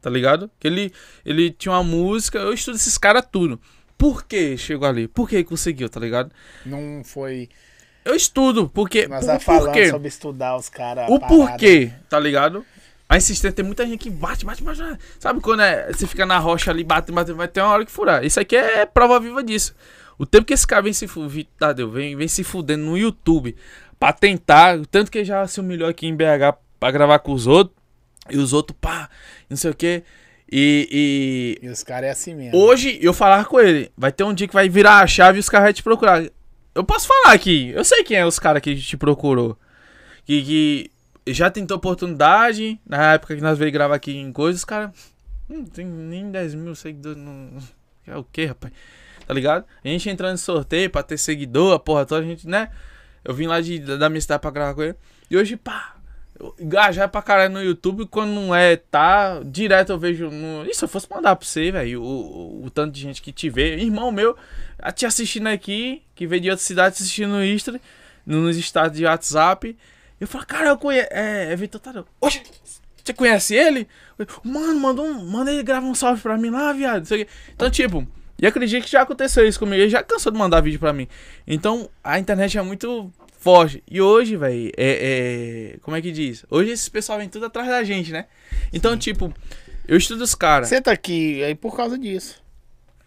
Tá 0.00 0.08
ligado? 0.10 0.50
Que 0.58 0.66
ele, 0.68 0.92
ele 1.24 1.50
tinha 1.50 1.72
uma 1.72 1.82
música, 1.82 2.38
eu 2.38 2.52
estudo 2.52 2.76
esses 2.76 2.96
caras 2.96 3.24
tudo. 3.30 3.60
Por 3.98 4.24
que 4.24 4.56
chegou 4.56 4.88
ali? 4.88 5.08
Por 5.08 5.28
que 5.28 5.42
conseguiu, 5.44 5.88
tá 5.88 5.98
ligado? 5.98 6.30
Não 6.64 7.02
foi. 7.04 7.48
Eu 8.04 8.14
estudo, 8.14 8.68
porque. 8.72 9.06
Nós 9.08 9.20
por, 9.20 9.26
tá 9.26 9.40
falando 9.40 9.90
sobre 9.90 10.08
estudar 10.08 10.56
os 10.56 10.68
caras. 10.68 11.06
O 11.10 11.18
porquê, 11.18 11.92
tá 12.08 12.18
ligado? 12.18 12.64
A 13.08 13.16
insistência, 13.16 13.52
tem 13.52 13.64
muita 13.64 13.84
gente 13.86 13.98
que 14.00 14.10
bate, 14.10 14.44
bate, 14.44 14.62
bate. 14.62 14.80
Sabe 15.18 15.40
quando 15.40 15.62
é, 15.62 15.90
você 15.92 16.06
fica 16.06 16.24
na 16.24 16.38
rocha 16.38 16.70
ali, 16.70 16.84
bate, 16.84 17.10
bate, 17.10 17.32
vai 17.32 17.48
ter 17.48 17.60
uma 17.60 17.70
hora 17.70 17.84
que 17.84 17.90
furar. 17.90 18.24
Isso 18.24 18.38
aqui 18.38 18.54
é 18.54 18.86
prova 18.86 19.18
viva 19.18 19.42
disso. 19.42 19.74
O 20.18 20.24
tempo 20.26 20.44
que 20.44 20.52
esse 20.54 20.66
cara 20.66 20.82
vem 20.82 20.92
se 20.92 21.06
fu- 21.08 21.26
Tadeu, 21.58 21.90
vem, 21.90 22.14
vem 22.16 22.28
se 22.28 22.44
fudendo 22.44 22.84
no 22.84 22.98
YouTube 22.98 23.56
pra 23.98 24.12
tentar, 24.12 24.78
o 24.78 24.86
tanto 24.86 25.10
que 25.10 25.24
já 25.24 25.46
se 25.46 25.58
humilhou 25.58 25.88
aqui 25.88 26.06
em 26.06 26.14
BH 26.14 26.56
pra 26.78 26.90
gravar 26.90 27.18
com 27.20 27.32
os 27.32 27.46
outros, 27.46 27.76
e 28.30 28.36
os 28.36 28.52
outros, 28.52 28.76
pá, 28.80 29.08
não 29.48 29.56
sei 29.56 29.70
o 29.70 29.74
que. 29.74 30.02
E, 30.50 31.58
e 31.60 31.66
E 31.66 31.68
os 31.68 31.82
caras 31.82 32.08
é 32.08 32.10
assim 32.10 32.34
mesmo. 32.34 32.56
hoje 32.58 32.98
eu 33.02 33.12
falar 33.12 33.44
com 33.44 33.60
ele, 33.60 33.92
vai 33.96 34.10
ter 34.10 34.24
um 34.24 34.32
dia 34.32 34.48
que 34.48 34.54
vai 34.54 34.68
virar 34.68 35.00
a 35.00 35.06
chave 35.06 35.38
e 35.38 35.40
os 35.40 35.48
caras 35.48 35.66
vão 35.66 35.72
te 35.74 35.82
procurar. 35.82 36.24
Eu 36.74 36.84
posso 36.84 37.06
falar 37.06 37.34
aqui, 37.34 37.70
eu 37.70 37.84
sei 37.84 38.02
quem 38.04 38.16
é 38.16 38.24
os 38.24 38.38
caras 38.38 38.62
que 38.62 38.74
te 38.76 38.96
procurou. 38.96 39.58
Que, 40.24 40.42
que 40.42 40.90
já 41.32 41.50
tentou 41.50 41.76
oportunidade, 41.76 42.80
na 42.86 43.14
época 43.14 43.36
que 43.36 43.42
nós 43.42 43.58
veio 43.58 43.72
gravar 43.72 43.94
aqui 43.96 44.16
em 44.16 44.32
coisas, 44.32 44.60
os 44.60 44.64
caras. 44.64 44.90
Não 45.48 45.64
tem 45.64 45.86
nem 45.86 46.30
10 46.30 46.54
mil 46.54 46.74
seguidores. 46.74 47.18
Não... 47.18 47.50
É 48.06 48.16
o 48.16 48.24
que, 48.24 48.46
rapaz? 48.46 48.72
Tá 49.26 49.34
ligado? 49.34 49.66
A 49.84 49.88
gente 49.88 50.08
entrando 50.08 50.34
em 50.34 50.38
sorteio 50.38 50.88
pra 50.88 51.02
ter 51.02 51.18
seguidor, 51.18 51.74
a 51.74 51.78
porra 51.78 52.06
toda, 52.06 52.22
a 52.22 52.24
gente, 52.26 52.48
né? 52.48 52.70
Eu 53.24 53.34
vim 53.34 53.46
lá 53.46 53.60
de, 53.60 53.78
da 53.78 54.08
minha 54.08 54.20
cidade 54.20 54.40
pra 54.40 54.50
gravar 54.50 54.74
com 54.74 54.82
ele. 54.82 54.94
E 55.30 55.36
hoje, 55.36 55.56
pá, 55.56 55.96
engajar 56.58 57.08
pra 57.08 57.22
caralho 57.22 57.52
no 57.52 57.62
YouTube, 57.62 58.06
quando 58.06 58.30
não 58.30 58.54
é, 58.54 58.76
tá, 58.76 59.40
direto 59.44 59.90
eu 59.90 59.98
vejo. 59.98 60.30
No... 60.30 60.64
E 60.64 60.74
se 60.74 60.84
eu 60.84 60.88
fosse 60.88 61.08
mandar 61.10 61.36
pra 61.36 61.46
você, 61.46 61.70
velho, 61.70 62.02
o, 62.02 62.64
o, 62.64 62.70
tanto 62.70 62.92
de 62.92 63.00
gente 63.00 63.22
que 63.22 63.32
te 63.32 63.48
vê, 63.50 63.76
irmão 63.76 64.12
meu, 64.12 64.36
te 64.94 65.06
assistindo 65.06 65.48
aqui, 65.48 66.02
que 66.14 66.26
veio 66.26 66.42
de 66.42 66.50
outra 66.50 66.64
cidade 66.64 66.94
assistindo 66.94 67.30
no 67.30 67.44
Insta, 67.44 67.80
nos 68.26 68.56
estados 68.56 68.96
de 68.96 69.04
WhatsApp. 69.04 69.76
Eu 70.20 70.26
falo, 70.26 70.46
cara, 70.46 70.68
eu 70.70 70.78
conheço. 70.78 71.08
É, 71.10 71.52
é 71.52 71.56
Vitor 71.56 71.80
Tadeu. 71.80 72.06
Oxe! 72.20 72.42
Você 73.02 73.14
conhece 73.14 73.54
ele? 73.54 73.88
Mano, 74.44 74.78
manda, 74.78 75.00
um, 75.00 75.24
manda 75.24 75.50
ele 75.50 75.62
gravar 75.62 75.86
um 75.86 75.94
salve 75.94 76.20
pra 76.20 76.36
mim 76.36 76.50
lá, 76.50 76.72
viado. 76.74 77.08
Então, 77.54 77.70
tipo, 77.70 78.06
e 78.40 78.46
acredito 78.46 78.84
que 78.84 78.90
já 78.90 79.02
aconteceu 79.02 79.46
isso 79.48 79.58
comigo. 79.58 79.80
Ele 79.82 79.88
já 79.88 80.02
cansou 80.02 80.30
de 80.30 80.38
mandar 80.38 80.60
vídeo 80.60 80.78
pra 80.78 80.92
mim. 80.92 81.08
Então, 81.46 81.88
a 82.04 82.18
internet 82.18 82.58
é 82.58 82.62
muito 82.62 83.10
forte. 83.48 83.82
E 83.90 83.98
hoje, 83.98 84.36
velho, 84.36 84.70
é, 84.76 85.72
é. 85.74 85.78
Como 85.80 85.96
é 85.96 86.02
que 86.02 86.12
diz? 86.12 86.44
Hoje 86.50 86.70
esse 86.72 86.90
pessoal 86.90 87.18
vem 87.18 87.30
tudo 87.30 87.46
atrás 87.46 87.66
da 87.66 87.82
gente, 87.82 88.12
né? 88.12 88.26
Então, 88.72 88.96
tipo, 88.98 89.32
eu 89.86 89.96
estudo 89.96 90.22
os 90.22 90.34
caras. 90.34 90.68
Você 90.68 90.82
tá 90.82 90.92
aqui 90.92 91.42
aí 91.42 91.54
por 91.54 91.74
causa 91.74 91.96
disso. 91.96 92.42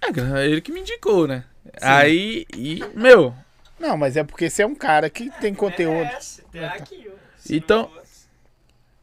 É, 0.02 0.46
ele 0.48 0.62
que 0.62 0.72
me 0.72 0.80
indicou, 0.80 1.28
né? 1.28 1.44
Aí, 1.80 2.48
e, 2.58 2.84
meu, 2.96 3.36
Não, 3.80 3.96
mas 3.96 4.18
é 4.18 4.24
porque 4.24 4.50
você 4.50 4.64
é 4.64 4.66
um 4.66 4.74
cara 4.74 5.12
que 5.12 5.30
tem 5.40 5.54
conteúdo. 5.54 6.10
Tem 6.52 6.66
aqui, 6.66 7.08
ó. 7.08 7.14
Então- 7.48 7.92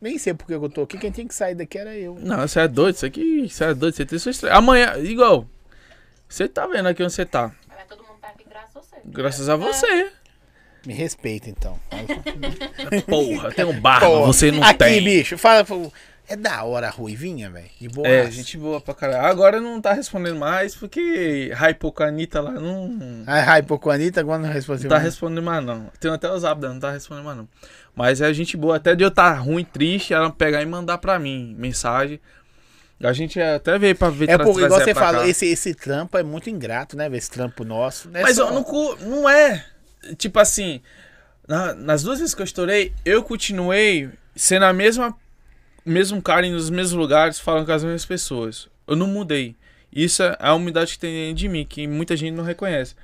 Nem 0.01 0.19
sei 0.19 0.35
por 0.35 0.44
que 0.47 0.55
eu 0.55 0.69
tô 0.69 0.82
aqui. 0.82 0.98
Quem 0.98 1.10
tinha 1.12 1.27
que 1.27 1.35
sair 1.35 1.55
daqui 1.55 1.78
era 1.78 1.97
eu. 1.97 2.16
Não, 2.20 2.47
você 2.48 2.60
é 2.60 2.69
doido, 2.69 2.97
isso 2.97 3.06
aqui, 3.06 3.48
você 3.48 3.65
é 3.65 3.74
doido, 3.74 3.94
você 3.94 4.05
tem 4.05 4.19
sua 4.19 4.31
estreia. 4.31 4.55
Amanhã, 4.56 4.97
igual, 4.98 5.47
você 6.28 6.48
tá 6.48 6.66
vendo 6.66 6.89
aqui 6.89 7.02
onde 7.02 7.12
você 7.12 7.24
tá. 7.24 7.52
Mas 7.69 7.86
todo 7.86 8.02
mundo 8.02 8.19
tá 8.20 8.28
aqui 8.28 8.44
graças 8.48 8.77
a 8.77 8.81
você. 8.81 8.97
Graças 9.05 9.48
a 9.48 9.56
você. 9.56 10.12
Me 10.89 10.94
respeita, 10.94 11.51
então. 11.51 11.78
Porra, 13.06 13.52
tem 13.52 13.65
um 13.66 13.78
barba, 13.78 14.06
Pô, 14.06 14.24
você 14.27 14.51
não 14.51 14.62
aqui, 14.62 14.78
tem. 14.78 15.05
bicho, 15.05 15.36
fala. 15.36 15.66
É 16.27 16.35
da 16.35 16.62
hora 16.65 16.86
a 16.89 16.90
ruivinha, 16.90 17.51
velho. 17.51 17.66
De 17.78 17.89
boa. 17.89 18.09
É, 18.09 18.31
gente 18.31 18.56
boa 18.56 18.81
pra 18.81 18.94
caralho. 18.94 19.27
Agora 19.27 19.60
não 19.60 19.81
tá 19.82 19.93
respondendo 19.93 20.39
mais, 20.39 20.74
porque 20.74 21.51
hypou 21.55 21.93
com 21.93 22.02
a 22.02 22.06
Anitta 22.06 22.40
lá, 22.40 22.52
não, 22.52 22.90
ai, 23.27 23.62
pô, 23.62 23.78
com 23.78 23.90
a 23.90 23.94
Anitta, 23.94 24.20
agora 24.20 24.39
não 24.39 24.48
respondeu. 24.51 24.85
não 24.85 24.97
tá 24.97 24.98
respondendo 24.98 25.43
mais 25.43 25.62
não. 25.62 25.90
Tem 26.01 26.10
até 26.10 26.31
os 26.32 26.43
hábitos, 26.43 26.70
não 26.73 26.81
tá 26.81 26.90
respondendo 26.90 27.24
mais 27.24 27.36
não. 27.36 27.48
Mas 27.94 28.23
é 28.23 28.32
gente 28.32 28.56
boa, 28.56 28.77
até 28.77 28.94
de 28.94 29.05
eu 29.05 29.09
estar 29.09 29.32
ruim, 29.35 29.65
triste, 29.65 30.15
ela 30.15 30.31
pegar 30.31 30.62
e 30.62 30.66
mandar 30.66 30.97
pra 30.97 31.19
mim 31.19 31.55
mensagem. 31.59 32.19
A 33.02 33.12
gente 33.12 33.39
até 33.40 33.78
veio 33.78 33.94
pra 33.94 34.09
ver 34.09 34.28
É 34.31 34.39
porque, 34.39 34.62
igual 34.65 34.81
você 34.81 34.94
cá. 34.94 35.28
esse, 35.28 35.44
esse 35.47 35.74
trampo 35.74 36.16
é 36.16 36.23
muito 36.23 36.48
ingrato, 36.48 36.97
né? 36.97 37.09
Esse 37.12 37.31
trampo 37.31 37.62
nosso. 37.65 38.09
Não 38.10 38.20
é 38.20 38.23
Mas 38.23 38.36
só- 38.36 38.48
eu 38.48 38.55
não, 38.55 38.65
cu- 38.65 38.97
não 39.02 39.28
é. 39.28 39.65
Tipo 40.16 40.38
assim, 40.38 40.80
na- 41.46 41.74
nas 41.74 42.02
duas 42.02 42.18
vezes 42.18 42.34
que 42.34 42.40
eu 42.42 42.44
estourei, 42.44 42.92
eu 43.04 43.22
continuei 43.22 44.10
sendo 44.36 44.64
a 44.64 44.72
mesma 44.72 45.14
mesmo 45.84 46.20
cara 46.20 46.46
nos 46.50 46.68
mesmos 46.68 46.92
lugares, 46.92 47.38
falando 47.40 47.64
com 47.66 47.72
as 47.72 47.82
mesmas 47.82 48.04
pessoas. 48.04 48.68
Eu 48.86 48.94
não 48.94 49.06
mudei. 49.06 49.56
Isso 49.90 50.22
é 50.22 50.36
a 50.38 50.52
humildade 50.54 50.92
que 50.92 50.98
tem 50.98 51.10
dentro 51.28 51.36
de 51.36 51.48
mim, 51.48 51.64
que 51.64 51.86
muita 51.86 52.14
gente 52.14 52.34
não 52.34 52.44
reconhece. 52.44 52.94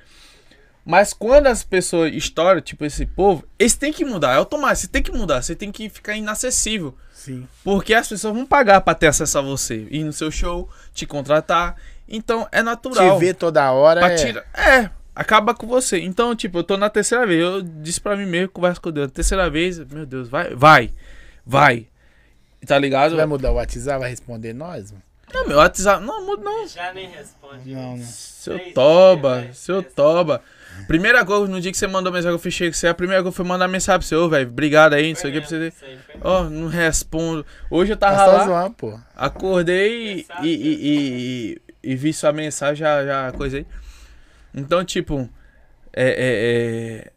Mas 0.85 1.13
quando 1.13 1.47
as 1.47 1.63
pessoas 1.63 2.13
estouram, 2.13 2.61
tipo 2.61 2.85
esse 2.85 3.07
povo, 3.07 3.43
eles 3.57 3.73
têm 3.73 3.91
que 3.91 4.05
mudar. 4.05 4.33
É 4.33 4.35
automático, 4.35 4.81
você 4.81 4.87
tem 4.87 5.01
que 5.01 5.11
mudar, 5.11 5.41
você 5.41 5.55
tem 5.55 5.71
que 5.71 5.89
ficar 5.89 6.15
inacessível. 6.15 6.95
Sim. 7.11 7.47
Porque 7.63 7.91
as 7.91 8.07
pessoas 8.07 8.35
vão 8.35 8.45
pagar 8.45 8.81
pra 8.81 8.93
ter 8.93 9.07
acesso 9.07 9.39
a 9.39 9.41
você. 9.41 9.87
Ir 9.89 10.03
no 10.03 10.13
seu 10.13 10.29
show, 10.29 10.69
te 10.93 11.07
contratar. 11.07 11.75
Então 12.07 12.47
é 12.51 12.61
natural. 12.61 13.17
Te 13.17 13.25
ver 13.25 13.33
toda 13.33 13.71
hora. 13.71 14.01
É... 14.11 14.15
tirar- 14.15 14.45
É, 14.53 14.91
acaba 15.15 15.53
com 15.55 15.65
você. 15.65 15.99
Então, 15.99 16.35
tipo, 16.35 16.59
eu 16.59 16.63
tô 16.63 16.75
na 16.77 16.89
terceira 16.89 17.25
vez. 17.25 17.39
Eu 17.41 17.61
disse 17.61 18.01
pra 18.01 18.15
mim 18.15 18.25
mesmo, 18.25 18.49
conversa 18.49 18.79
com 18.81 18.91
Deus. 18.91 19.09
Terceira 19.11 19.49
vez, 19.49 19.79
meu 19.79 20.05
Deus, 20.05 20.27
vai, 20.29 20.53
vai, 20.53 20.91
vai. 21.45 21.87
Tá 22.65 22.77
ligado? 22.79 23.11
Você 23.11 23.17
vai 23.17 23.25
mudar 23.25 23.51
o 23.51 23.55
WhatsApp, 23.55 23.99
vai 23.99 24.09
responder 24.09 24.53
nós, 24.53 24.91
mano? 24.91 25.03
Não, 25.33 25.47
meu 25.47 25.57
WhatsApp. 25.57 26.03
Não, 26.03 26.25
muda 26.25 26.43
não. 26.43 26.67
Já 26.67 26.93
nem 26.93 27.09
responde. 27.09 27.73
Não, 27.73 27.97
não. 27.97 28.05
Seu 28.05 28.57
Três 28.57 28.73
toba, 28.73 29.41
dias, 29.41 29.57
seu 29.57 29.83
toba. 29.83 30.41
Primeira 30.87 31.23
coisa, 31.25 31.47
no 31.51 31.59
dia 31.61 31.71
que 31.71 31.77
você 31.77 31.87
mandou 31.87 32.11
mensagem, 32.11 32.31
eu 32.33 32.39
fechei 32.39 32.69
com 32.69 32.73
você. 32.75 32.87
A 32.87 32.93
primeira 32.93 33.21
coisa 33.23 33.35
foi 33.35 33.45
mandar 33.45 33.67
mensagem 33.67 33.99
pro 33.99 34.07
seu, 34.07 34.29
velho. 34.29 34.47
Obrigado 34.49 34.93
aí, 34.93 35.09
não 35.09 35.15
sei 35.15 35.29
o 35.29 35.33
que 35.33 35.39
pra 35.39 35.49
você. 35.49 35.73
Aí 35.83 35.97
Ó, 36.21 36.43
não 36.43 36.67
respondo. 36.67 37.45
Hoje 37.69 37.93
eu 37.93 37.97
tava 37.97 38.17
tá 38.17 38.25
lá. 38.25 38.45
zoando, 38.45 38.75
pô. 38.75 38.99
Acordei 39.15 40.25
e, 40.41 40.47
e, 40.47 40.47
e, 40.47 40.77
e- 41.83 41.91
e 41.91 41.95
vi 41.95 42.11
sua 42.13 42.31
mensagem, 42.33 42.77
já, 42.77 43.05
já 43.05 43.31
coisei. 43.33 43.65
Então, 44.55 44.83
tipo, 44.85 45.29
é, 45.93 46.03
é, 46.03 47.05
é, 47.07 47.11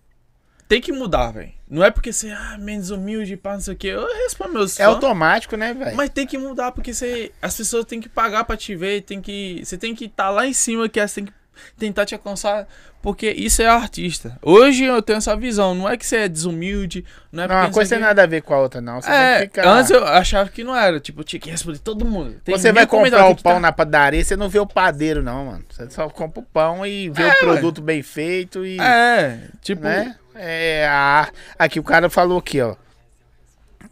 tem 0.67 0.81
que 0.81 0.93
mudar, 0.93 1.31
velho. 1.31 1.53
Não 1.71 1.85
é 1.85 1.91
porque 1.91 2.13
você, 2.13 2.31
ah, 2.31 2.57
menos 2.59 2.91
humilde, 2.91 3.37
pá, 3.37 3.55
não 3.55 3.61
sei 3.61 3.75
o 3.75 3.77
que. 3.77 3.87
Eu 3.87 4.07
respondo 4.25 4.55
meus 4.55 4.79
É 4.81 4.85
fãs, 4.85 4.95
automático, 4.95 5.57
né, 5.57 5.73
velho? 5.75 5.97
mas 5.97 6.11
tem 6.11 6.27
que 6.27 6.37
mudar 6.39 6.73
porque 6.73 6.93
você, 6.93 7.31
as 7.41 7.57
pessoas 7.57 7.85
têm 7.85 8.01
que 8.01 8.09
pagar 8.09 8.45
pra 8.45 8.57
te 8.57 8.75
ver, 8.75 9.03
tem 9.03 9.21
que, 9.21 9.63
você 9.65 9.77
tem 9.79 9.95
que 9.95 10.07
estar 10.07 10.31
lá 10.31 10.47
em 10.47 10.53
cima 10.53 10.89
que 10.89 10.99
elas 10.99 11.13
têm 11.13 11.27
que 11.27 11.33
tentar 11.79 12.05
te 12.07 12.15
alcançar, 12.15 12.67
porque 13.03 13.31
isso 13.31 13.63
é 13.63 13.67
artista. 13.67 14.37
Hoje 14.43 14.85
eu 14.85 15.01
tenho 15.03 15.17
essa 15.19 15.37
visão, 15.37 15.75
não 15.75 15.89
é 15.89 15.97
que 15.97 16.05
você 16.07 16.17
é 16.17 16.29
desumilde, 16.29 17.05
não 17.33 17.45
é 17.45 17.47
Não, 17.49 17.55
porque 17.55 17.67
uma 17.69 17.73
coisa 17.73 17.89
tem 17.91 17.99
o 17.99 18.01
quê. 18.01 18.07
nada 18.07 18.23
a 18.23 18.27
ver 18.27 18.43
com 18.43 18.55
a 18.55 18.59
outra, 18.59 18.81
não. 18.81 19.01
Você 19.01 19.11
É, 19.11 19.39
tem 19.41 19.49
que 19.49 19.55
ficar... 19.61 19.69
antes 19.71 19.91
eu 19.91 20.05
achava 20.07 20.49
que 20.51 20.65
não 20.65 20.75
era, 20.77 20.99
tipo, 21.01 21.21
eu 21.21 21.25
tinha 21.25 21.41
que 21.41 21.51
responder 21.51 21.79
todo 21.79 22.05
mundo. 22.05 22.41
Tem 22.45 22.57
Você 22.57 22.73
vai 22.73 22.87
comprar 22.87 23.27
o 23.27 23.37
que 23.37 23.43
pão 23.43 23.55
tá- 23.55 23.61
na 23.61 23.73
padaria, 23.73 24.25
você 24.25 24.37
não 24.37 24.49
vê 24.49 24.59
o 24.59 24.67
padeiro, 24.67 25.23
não, 25.23 25.47
mano. 25.47 25.65
Você 25.71 25.89
só 25.91 26.09
compra 26.09 26.41
o 26.41 26.45
pão 26.45 26.85
e 26.87 27.09
vê 27.11 27.23
É, 27.23 27.29
o 27.33 27.39
produto 27.39 27.81
bem 27.81 28.03
feito 28.03 28.65
e. 28.67 28.81
É, 28.81 29.41
tipo, 29.63 29.83
Né? 29.83 30.17
É, 30.35 30.87
a... 30.89 31.29
Aqui 31.59 31.81
o 31.81 31.83
cara 31.83 32.09
falou 32.09 32.39
aqui, 32.39 32.61
ó. 32.61 32.77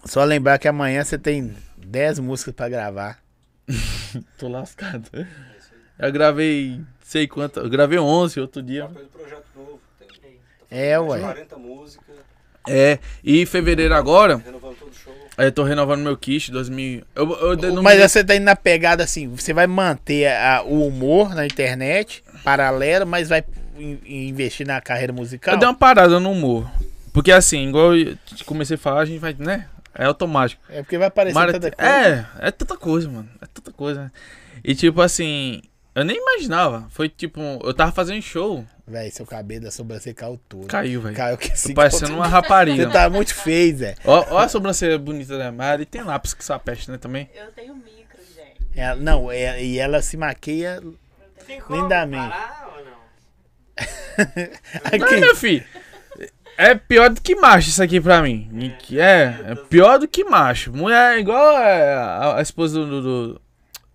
Só 0.04 0.22
lembrar 0.24 0.58
que 0.58 0.68
amanhã 0.68 1.02
você 1.02 1.18
tem 1.18 1.52
10 1.76 2.20
músicas 2.20 2.54
pra 2.54 2.68
gravar. 2.68 3.18
tô 4.38 4.46
lascado. 4.48 5.10
Eu 5.98 6.12
gravei, 6.12 6.80
sei 7.08 7.26
quanto, 7.28 7.60
eu 7.60 7.68
gravei 7.70 7.98
11 7.98 8.40
outro 8.40 8.62
dia. 8.62 8.84
Uma 8.86 8.94
coisa 8.94 9.08
do 9.08 9.18
projeto 9.18 9.44
novo. 9.56 9.80
Tem, 10.18 10.38
É, 10.70 10.98
ué. 10.98 11.16
de 11.18 11.22
40 11.22 11.56
músicas, 11.56 12.16
É, 12.68 12.98
e 13.22 13.40
em 13.40 13.46
fevereiro 13.46 13.94
agora, 13.94 14.36
renovando 14.44 14.76
todo 14.76 14.90
o 14.90 14.94
show. 14.94 15.14
eu 15.38 15.52
tô 15.52 15.62
renovando 15.62 16.00
meu 16.02 16.16
kit 16.16 16.50
2000. 16.50 17.04
Eu, 17.14 17.56
eu, 17.62 17.82
Mas 17.82 18.00
você 18.10 18.24
tá 18.24 18.34
indo 18.34 18.42
na 18.44 18.56
pegada 18.56 19.04
assim, 19.04 19.28
você 19.28 19.52
vai 19.52 19.68
manter 19.68 20.26
a- 20.26 20.62
o 20.64 20.84
humor 20.88 21.32
na 21.34 21.46
internet, 21.46 22.24
paralelo, 22.42 23.06
mas 23.06 23.28
vai 23.28 23.44
in- 23.78 24.00
investir 24.28 24.66
na 24.66 24.80
carreira 24.80 25.12
musical? 25.12 25.54
eu 25.54 25.60
dei 25.60 25.68
uma 25.68 25.74
parada 25.76 26.18
no 26.18 26.32
humor. 26.32 26.68
Porque 27.12 27.30
assim, 27.30 27.68
igual 27.68 27.96
eu 27.96 28.16
comecei 28.44 28.74
a 28.74 28.78
falar, 28.78 29.02
a 29.02 29.04
gente 29.04 29.20
vai, 29.20 29.34
né? 29.38 29.68
É 29.94 30.04
automático. 30.04 30.60
É 30.68 30.82
porque 30.82 30.98
vai 30.98 31.06
aparecer 31.06 31.34
Mara- 31.34 31.52
tanta 31.52 31.70
coisa. 31.70 31.90
É, 31.90 32.26
é 32.48 32.50
tanta 32.50 32.76
coisa, 32.76 33.08
mano. 33.08 33.28
É 33.40 33.46
tanta 33.46 33.72
coisa. 33.72 34.12
E 34.62 34.74
tipo 34.74 35.00
assim, 35.00 35.62
eu 35.96 36.04
nem 36.04 36.16
imaginava. 36.16 36.86
Foi 36.90 37.08
tipo, 37.08 37.40
eu 37.64 37.74
tava 37.74 37.90
fazendo 37.90 38.22
show, 38.22 38.64
Véi, 38.86 39.10
seu 39.10 39.26
cabelo 39.26 39.64
da 39.64 39.70
sobrancelha 39.72 40.14
caiu 40.14 40.40
todo. 40.48 40.68
caiu, 40.68 41.00
velho. 41.00 41.16
Caiu 41.16 41.36
que 41.36 41.48
Tô 41.48 41.54
assim. 41.54 41.74
parecendo 41.74 42.14
uma 42.14 42.28
rapariga. 42.28 42.84
Você 42.86 42.92
tá 42.92 43.10
muito 43.10 43.34
feio, 43.34 43.76
Zé. 43.76 43.96
Ó, 44.04 44.24
ó 44.30 44.38
a 44.38 44.48
sobrancelha 44.48 44.96
bonita 44.96 45.36
da 45.36 45.50
Mari. 45.50 45.82
E 45.82 45.86
tem 45.86 46.02
lápis 46.04 46.34
que 46.34 46.44
só 46.44 46.56
peste, 46.56 46.88
né, 46.92 46.96
também. 46.96 47.28
Eu 47.34 47.50
tenho 47.50 47.74
micro, 47.74 48.18
gente. 48.36 48.60
Ela- 48.78 48.94
não, 49.00 49.28
é- 49.32 49.60
e 49.60 49.76
ela 49.78 50.00
se 50.02 50.16
maqueia. 50.16 50.80
Tem 51.48 51.60
como 51.60 51.80
Lindamente. 51.82 52.28
parar 52.28 52.72
ou 52.76 52.84
não? 52.84 52.96
Não, 54.98 55.06
Aqui. 55.06 55.16
meu 55.16 55.34
filho. 55.36 55.64
É 56.56 56.74
pior 56.74 57.10
do 57.10 57.20
que 57.20 57.34
macho 57.36 57.68
isso 57.68 57.82
aqui 57.82 58.00
pra 58.00 58.22
mim. 58.22 58.72
Que 58.78 58.98
É, 58.98 59.40
é 59.48 59.54
pior 59.54 59.98
do 59.98 60.08
que 60.08 60.24
macho. 60.24 60.72
Mulher 60.72 61.16
é 61.16 61.20
igual 61.20 61.58
é, 61.58 61.94
a, 61.94 62.36
a 62.38 62.40
esposa 62.42 62.78
do, 62.84 63.02
do, 63.02 63.40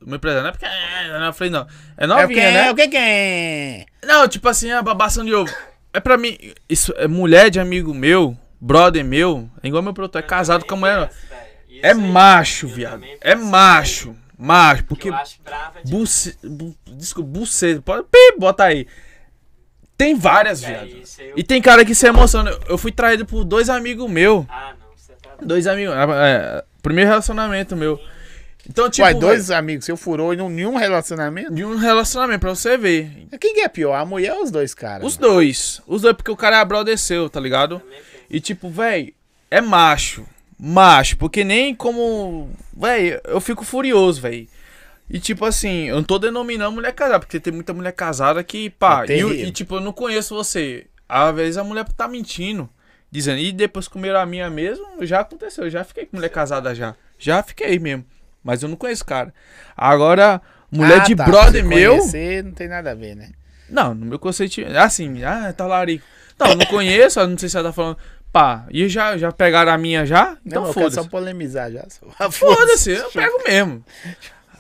meu 0.06 0.16
empresário. 0.18 0.44
Não 0.44 0.50
é 0.50 0.52
porque. 0.52 0.66
É, 0.66 1.28
eu 1.28 1.34
falei, 1.34 1.52
não. 1.52 1.68
É 1.98 2.04
É 2.04 2.06
o 2.06 2.08
novinha, 2.08 2.28
que 2.28 2.40
é? 2.40 2.52
né? 2.54 2.72
O 2.72 2.76
que 2.76 2.88
que 2.88 2.98
é? 2.98 3.86
Não, 4.06 4.28
tipo 4.28 4.48
assim, 4.50 4.72
a 4.72 4.82
babação 4.82 5.24
de 5.26 5.34
ovo. 5.34 5.54
É 5.94 6.00
pra 6.00 6.18
mim. 6.18 6.38
Isso 6.70 6.94
é 6.98 7.08
mulher 7.08 7.50
de 7.50 7.60
amigo 7.60 7.94
meu, 7.94 8.38
brother 8.60 9.04
meu. 9.04 9.50
É 9.62 9.68
igual 9.68 9.84
meu 9.84 9.94
produtor. 9.94 10.20
É 10.20 10.24
casado 10.24 10.66
com 10.66 10.74
a 10.76 10.78
mulher. 10.78 11.10
Isso 11.70 11.86
É 11.86 11.94
macho, 11.94 12.68
viado. 12.68 13.04
É 13.22 13.36
macho. 13.36 14.16
Macho. 14.38 14.82
que 14.84 14.88
Porque. 14.90 15.10
Eu 15.10 15.14
acho 15.16 15.40
brava 15.44 15.82
de 15.84 15.92
Buce, 15.92 16.38
bu, 16.44 16.76
desculpa, 16.88 17.30
buceiro. 17.30 17.82
Pode. 17.82 18.04
Pi, 18.10 18.38
bota 18.40 18.64
aí. 18.64 18.88
Tem 19.98 20.16
várias, 20.16 20.64
É, 20.64 20.68
viado. 20.68 20.90
eu- 21.20 21.34
E 21.38 21.44
tem 21.44 21.62
cara 21.62 21.86
que 21.86 21.94
se 21.94 22.08
emociona. 22.08 22.52
Eu 22.68 22.78
fui 22.78 22.92
traído 22.92 23.24
por 23.26 23.44
dois 23.44 23.70
amigos 23.70 24.10
meus. 24.10 24.46
Ah, 24.50 24.74
não, 24.80 24.88
você 24.98 25.14
tá 25.14 25.30
Dois 25.42 25.68
amigos. 25.68 25.94
É, 25.96 26.64
primeiro 26.82 27.08
relacionamento 27.10 27.76
meu. 27.76 28.00
Então, 28.72 28.90
tipo. 28.90 29.06
Ué, 29.06 29.14
dois 29.14 29.48
velho, 29.50 29.60
amigos, 29.60 29.86
você 29.86 29.96
furou 29.98 30.34
em 30.34 30.38
nenhum 30.50 30.76
relacionamento? 30.76 31.54
De 31.54 31.64
um 31.66 31.76
relacionamento, 31.76 32.40
pra 32.40 32.56
você 32.56 32.78
ver. 32.78 33.28
Quem 33.40 33.54
que 33.54 33.60
é 33.62 33.68
pior, 33.68 33.94
a 33.96 34.06
mulher 34.06 34.34
ou 34.34 34.44
os 34.44 34.52
dois 34.52 34.74
caras? 34.74 35.06
Os 35.06 35.18
dois. 35.18 35.82
Os 35.86 36.02
dois, 36.02 36.16
porque 36.16 36.32
o 36.32 36.36
cara 36.38 36.60
é 36.60 36.66
brother 36.66 36.98
seu, 36.98 37.30
tá 37.30 37.40
ligado? 37.40 37.82
E 38.30 38.40
tipo, 38.40 38.70
velho, 38.70 39.14
é 39.50 39.60
macho. 39.62 40.26
Macho. 40.58 41.18
Porque 41.18 41.44
nem 41.44 41.76
como. 41.76 42.50
Velho, 42.76 43.20
eu 43.26 43.42
fico 43.42 43.64
furioso, 43.66 44.22
velho. 44.22 44.48
E 45.10 45.20
tipo 45.20 45.44
assim, 45.44 45.90
eu 45.90 45.96
não 45.98 46.04
tô 46.04 46.18
denominando 46.18 46.72
mulher 46.72 46.94
casada, 46.94 47.20
porque 47.20 47.40
tem 47.40 47.52
muita 47.52 47.74
mulher 47.74 47.92
casada 47.92 48.42
que, 48.44 48.70
pá, 48.70 49.04
É 49.10 49.18
e, 49.18 49.20
eu- 49.20 49.34
e, 49.34 49.52
tipo, 49.52 49.76
eu 49.76 49.82
não 49.82 49.92
conheço 49.92 50.34
você. 50.34 50.88
Às 51.10 51.36
vezes 51.36 51.58
a 51.58 51.64
mulher 51.66 51.86
tá 51.98 52.08
mentindo. 52.08 52.70
Dizendo, 53.12 53.40
e 53.40 53.52
depois 53.52 53.90
comeram 53.90 54.22
a 54.22 54.26
minha 54.26 54.50
mesmo, 54.50 54.86
já 55.02 55.20
aconteceu, 55.20 55.66
eu 55.66 55.70
já 55.70 55.84
fiquei 55.84 56.06
com 56.06 56.16
mulher 56.16 56.30
casada 56.30 56.74
já. 56.74 56.96
Já 57.20 57.44
fiquei 57.44 57.78
mesmo. 57.78 58.06
Mas 58.44 58.64
eu 58.64 58.70
não 58.70 58.76
conheço 58.76 59.06
cara. 59.06 59.34
Agora, 59.76 60.42
mulher 60.72 61.02
Ah, 61.02 61.04
de 61.04 61.16
tá, 61.16 61.24
brother 61.26 61.64
meu. 61.66 61.98
Conhecer, 61.98 62.44
não 62.44 62.52
tem 62.52 62.68
nada 62.68 62.92
a 62.92 62.96
ver, 62.96 63.16
né? 63.16 63.30
Não, 63.70 63.94
no 63.94 64.06
meu 64.06 64.20
conceito. 64.20 64.62
Assim, 64.78 65.24
ah, 65.24 65.54
tá 65.56 65.66
larico. 65.66 66.06
Não, 66.40 66.48
eu 66.48 66.56
não 66.56 66.66
conheço, 66.66 67.26
não 67.28 67.38
sei 67.38 67.48
se 67.50 67.56
ela 67.58 67.70
tá 67.70 67.74
falando. 67.74 67.98
pá. 68.34 68.66
E 68.72 68.88
já, 68.90 69.18
já 69.18 69.32
pegaram 69.32 69.72
a 69.72 69.78
minha 69.78 70.06
já? 70.06 70.38
Então 70.46 70.74
foda-se. 70.74 70.96
só 70.96 71.04
polemizar 71.04 71.72
já. 71.72 71.86
Foda-se, 72.32 72.92
eu 72.92 73.10
pego 73.12 73.44
mesmo. 73.48 73.86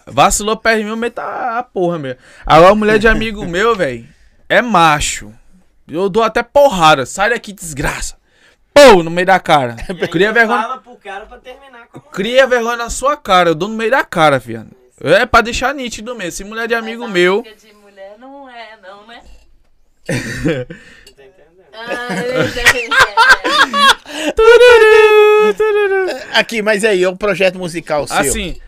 Vacilou 0.05 0.57
perto 0.57 0.77
de 0.79 0.83
mim, 0.83 0.89
eu 0.91 0.97
meto 0.97 1.19
a 1.19 1.63
porra 1.63 1.97
mesmo. 1.99 2.19
Agora, 2.45 2.75
mulher 2.75 2.99
de 2.99 3.07
amigo 3.07 3.45
meu, 3.45 3.75
velho, 3.75 4.07
é 4.49 4.61
macho. 4.61 5.31
Eu 5.87 6.07
dou 6.09 6.23
até 6.23 6.41
porrada. 6.43 7.05
Sai 7.05 7.29
daqui, 7.31 7.51
desgraça. 7.53 8.15
Pô, 8.93 9.03
no 9.03 9.11
meio 9.11 9.27
da 9.27 9.39
cara. 9.39 9.75
E 9.89 10.07
Cria 10.07 10.31
vergonha. 10.31 10.61
Fala 10.61 10.77
pro 10.79 10.95
cara 10.95 11.25
pra 11.25 11.37
terminar 11.37 11.87
com 11.87 11.97
a 11.97 12.01
mulher. 12.01 12.11
Cria 12.13 12.47
vergonha 12.47 12.77
na 12.77 12.89
sua 12.89 13.15
cara. 13.17 13.49
Eu 13.49 13.55
dou 13.55 13.69
no 13.69 13.75
meio 13.75 13.91
da 13.91 14.03
cara, 14.03 14.39
filha. 14.39 14.65
É 15.03 15.25
pra 15.25 15.41
deixar 15.41 15.73
nítido 15.73 16.15
mesmo. 16.15 16.31
Se 16.31 16.43
mulher 16.43 16.67
de 16.67 16.75
amigo 16.75 17.01
Mas 17.01 17.09
a 17.09 17.13
meu. 17.13 17.39
amiga 17.39 17.55
de 17.55 17.73
mulher 17.73 18.15
não 18.19 18.49
é, 18.49 18.77
não, 18.81 19.07
né? 19.07 19.21
Tá 20.05 20.13
entendendo? 21.11 21.61
Ah, 21.73 22.15
eu 22.15 22.45
entendi. 22.45 22.89
Tururu, 24.35 25.53
tururu. 25.55 26.17
Aqui, 26.33 26.61
mas 26.61 26.83
aí, 26.83 27.03
é 27.03 27.09
um 27.09 27.15
projeto 27.15 27.57
musical 27.57 28.07
seu. 28.07 28.17
Assim, 28.17 28.59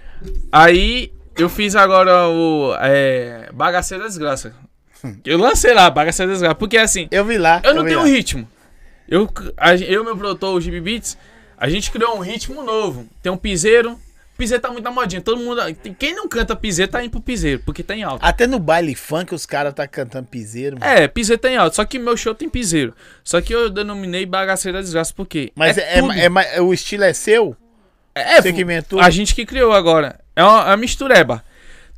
aí 0.52 1.12
eu 1.38 1.50
fiz 1.50 1.76
agora 1.76 2.28
o 2.30 2.76
é, 2.80 3.50
Bagaceira 3.54 4.06
Desgraça. 4.06 4.54
Eu 5.26 5.38
lancei 5.38 5.74
lá, 5.74 5.90
Bagaceira 5.90 6.32
Desgraça. 6.32 6.56
Porque 6.56 6.78
assim, 6.78 7.08
Eu 7.12 7.26
vi 7.26 7.38
lá. 7.38 7.62
eu 7.64 7.74
não 7.74 7.84
vi 7.84 7.90
tenho 7.90 8.02
lá. 8.02 8.06
ritmo. 8.08 8.48
Eu, 9.08 9.30
a, 9.58 9.76
eu 9.76 10.02
e 10.02 10.06
meu 10.06 10.16
produtor, 10.18 10.56
o 10.56 10.62
GB 10.62 10.80
Beats, 10.82 11.18
a 11.58 11.70
gente 11.70 11.92
criou 11.92 12.16
um 12.18 12.20
ritmo 12.22 12.64
novo. 12.64 13.06
Tem 13.22 13.32
um 13.32 13.38
piseiro. 13.38 14.00
Piseiro 14.38 14.62
tá 14.64 14.70
muito 14.72 14.84
na 14.84 14.90
modinha. 14.92 15.22
Todo 15.22 15.40
mundo. 15.40 15.62
tem- 15.76 15.94
Quem 15.94 16.16
não 16.16 16.28
canta 16.28 16.56
piseiro 16.56 16.92
tá 16.92 17.04
indo 17.04 17.12
pro 17.12 17.22
piseiro, 17.22 17.62
porque 17.66 17.84
tá 17.84 17.96
em 17.96 18.02
alta. 18.04 18.26
Até 18.26 18.48
no 18.48 18.58
baile 18.58 18.96
funk 18.96 19.34
os 19.36 19.46
caras 19.46 19.74
tá 19.74 19.88
cantando 19.88 20.28
piseiro. 20.28 20.80
mano. 20.80 20.92
É, 20.92 21.08
piseiro 21.08 21.40
tem 21.42 21.56
alto. 21.56 21.76
Só 21.76 21.86
que 21.86 22.00
meu 22.00 22.18
show 22.18 22.34
tem 22.34 22.50
piseiro. 22.50 22.96
Só 23.24 23.40
que 23.42 23.54
eu 23.54 23.70
denominei 23.70 24.26
Bagaceira 24.26 24.82
Desgraça 24.82 25.14
porque. 25.16 25.52
Mas 25.56 25.78
é, 25.78 26.00
é, 26.00 26.26
é 26.26 26.30
ma- 26.30 26.46
o 26.62 26.74
estilo 26.74 27.04
é 27.04 27.14
seu? 27.14 27.56
É, 28.16 28.42
que 28.42 28.50
inventou? 28.62 29.00
A 29.00 29.10
gente 29.10 29.34
que 29.36 29.46
criou 29.46 29.72
agora. 29.72 30.20
É 30.36 30.44
uma, 30.44 30.62
é 30.62 30.66
uma 30.72 30.78
mistureba. 30.78 31.44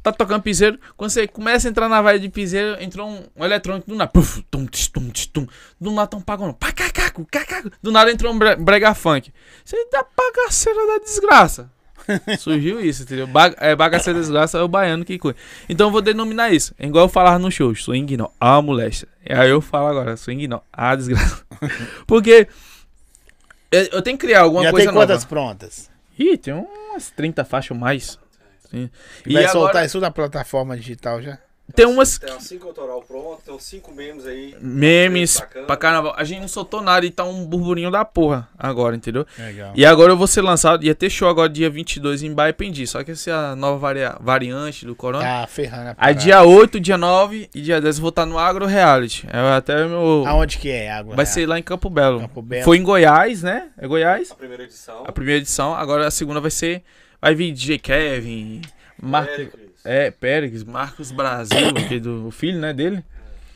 Tá 0.06 0.12
tocando 0.12 0.44
piseiro. 0.44 0.80
Quando 0.96 1.10
você 1.10 1.28
começa 1.28 1.68
a 1.68 1.72
entrar 1.72 1.90
na 1.90 2.00
vibe 2.00 2.22
de 2.22 2.30
piseiro, 2.30 2.80
entrou 2.80 3.10
um, 3.10 3.24
um 3.36 3.44
eletrônico 3.44 3.90
do 3.90 3.96
nada. 3.96 4.12
Puf, 4.12 4.44
tum, 4.52 4.68
tum, 4.68 5.10
tum. 5.34 5.48
Do 5.82 5.90
nada 5.92 6.08
tão 6.08 6.22
pagando. 6.22 6.54
Pacacaco, 6.54 7.26
cacaco. 7.26 7.72
Do 7.82 7.92
nada 7.92 8.12
entrou 8.12 8.32
um 8.32 8.38
bre- 8.38 8.56
brega 8.56 8.94
funk. 8.94 9.34
Você 9.66 9.76
dá 9.92 10.06
bagaceira 10.16 10.78
da 10.86 11.00
desgraça. 11.04 11.72
Surgiu 12.38 12.80
isso, 12.80 13.02
entendeu? 13.02 13.26
Ba 13.26 13.56
é, 13.58 13.76
bagaceira 13.76 14.20
da 14.20 14.22
desgraça 14.22 14.60
é 14.60 14.62
o 14.62 14.68
baiano 14.68 15.04
que 15.04 15.18
cuida. 15.18 15.40
Então 15.68 15.88
eu 15.88 15.92
vou 15.92 16.04
denominar 16.04 16.54
isso. 16.54 16.76
É 16.78 16.86
igual 16.86 17.06
eu 17.06 17.10
falar 17.10 17.40
no 17.40 17.50
show. 17.50 17.74
Swing 17.74 18.16
não, 18.16 18.30
a 18.40 18.62
moléstia. 18.62 19.08
E 19.28 19.34
aí 19.34 19.50
eu 19.50 19.60
falo 19.60 19.88
agora, 19.88 20.16
swing 20.16 20.48
não, 20.48 20.62
a 20.72 20.96
desgraça. 20.96 21.44
Porque 22.06 22.48
eu, 23.72 23.84
eu 23.94 24.02
tenho 24.04 24.20
que 24.20 24.28
criar 24.28 24.42
alguma 24.42 24.62
Já 24.66 24.70
coisa 24.72 24.86
tem 24.86 24.94
quantas 24.94 25.24
nova. 25.24 25.28
prontas? 25.28 25.90
Ih, 26.20 26.38
tem 26.38 26.54
umas 26.54 27.10
30 27.10 27.44
faixas 27.44 27.72
ou 27.72 27.78
mais. 27.78 28.20
Sim. 28.76 28.90
E 29.26 29.34
Vai 29.34 29.44
agora 29.46 29.60
soltar 29.60 29.86
isso 29.86 30.00
na 30.00 30.12
plataforma 30.12 30.76
digital 30.78 31.22
já? 31.22 31.38
tem 31.74 31.84
umas 31.88 32.20
Tem 32.20 32.32
uns 32.32 32.44
5 32.44 32.68
autoral 32.68 33.02
pronto, 33.02 33.42
tem 33.44 33.52
uns 33.54 33.64
5 33.64 33.92
memes 33.92 34.26
aí. 34.28 34.56
memes 34.62 35.42
pra 35.66 35.76
carnaval. 35.76 36.14
A 36.16 36.24
gente 36.24 36.42
não 36.42 36.48
soltou 36.48 36.80
nada 36.80 37.04
e 37.08 37.10
tá 37.10 37.24
um 37.24 37.44
burburinho 37.44 37.90
da 37.90 38.06
porra 38.06 38.48
agora, 38.58 38.96
entendeu? 38.96 39.26
Legal. 39.38 39.72
E 39.76 39.84
agora 39.84 40.12
eu 40.12 40.16
vou 40.16 40.28
ser 40.28 40.42
lançado, 40.42 40.86
ia 40.86 40.94
ter 40.94 41.10
show 41.10 41.28
agora 41.28 41.50
dia 41.50 41.68
22 41.68 42.22
em 42.22 42.32
Baipendi, 42.32 42.86
só 42.86 43.04
que 43.04 43.12
essa 43.12 43.32
é 43.32 43.34
a 43.34 43.56
nova 43.56 43.80
varia- 43.80 44.16
variante 44.22 44.86
do 44.86 44.96
corona. 44.96 45.24
Tá 45.26 45.48
ferrando 45.48 45.90
a 45.90 45.96
Aí 45.98 46.14
dia 46.14 46.44
8, 46.44 46.80
dia 46.80 47.00
9 47.00 47.50
e 47.54 47.62
dia 47.62 47.82
10 47.82 47.96
eu 47.98 48.02
vou 48.02 48.10
estar 48.10 48.28
no 48.28 48.38
Agro 48.38 48.68
Reality. 48.68 49.28
É 49.34 49.40
até 49.58 49.88
meu... 49.88 50.24
Aonde 50.28 50.60
que 50.60 50.70
é? 50.70 50.92
Água 50.92 51.16
Vai 51.16 51.26
Real? 51.26 51.34
ser 51.34 51.48
lá 51.48 51.58
em 51.58 51.64
Campo 51.64 51.90
Belo. 51.90 52.20
Campo 52.20 52.44
Belo. 52.44 52.64
Foi 52.64 52.78
em 52.78 52.84
Goiás, 52.84 53.42
né? 53.42 53.70
É 53.76 53.88
Goiás? 53.88 54.30
A 54.30 54.36
primeira 54.36 54.64
edição. 54.64 55.04
A 55.08 55.12
primeira 55.12 55.42
edição. 55.42 55.74
Agora 55.74 56.06
a 56.06 56.12
segunda 56.12 56.40
vai 56.40 56.52
ser... 56.52 56.84
Vai 57.22 57.36
vir 57.36 57.52
DJ 57.52 57.80
Kevin. 57.80 58.62
Péricles. 59.00 59.66
É, 59.84 60.10
Pérez, 60.10 60.64
Marcos 60.64 61.12
Brasil, 61.12 61.74
que 61.88 61.96
é 61.96 62.00
do 62.00 62.28
o 62.28 62.32
filho, 62.32 62.60
né, 62.60 62.74
dele. 62.74 63.04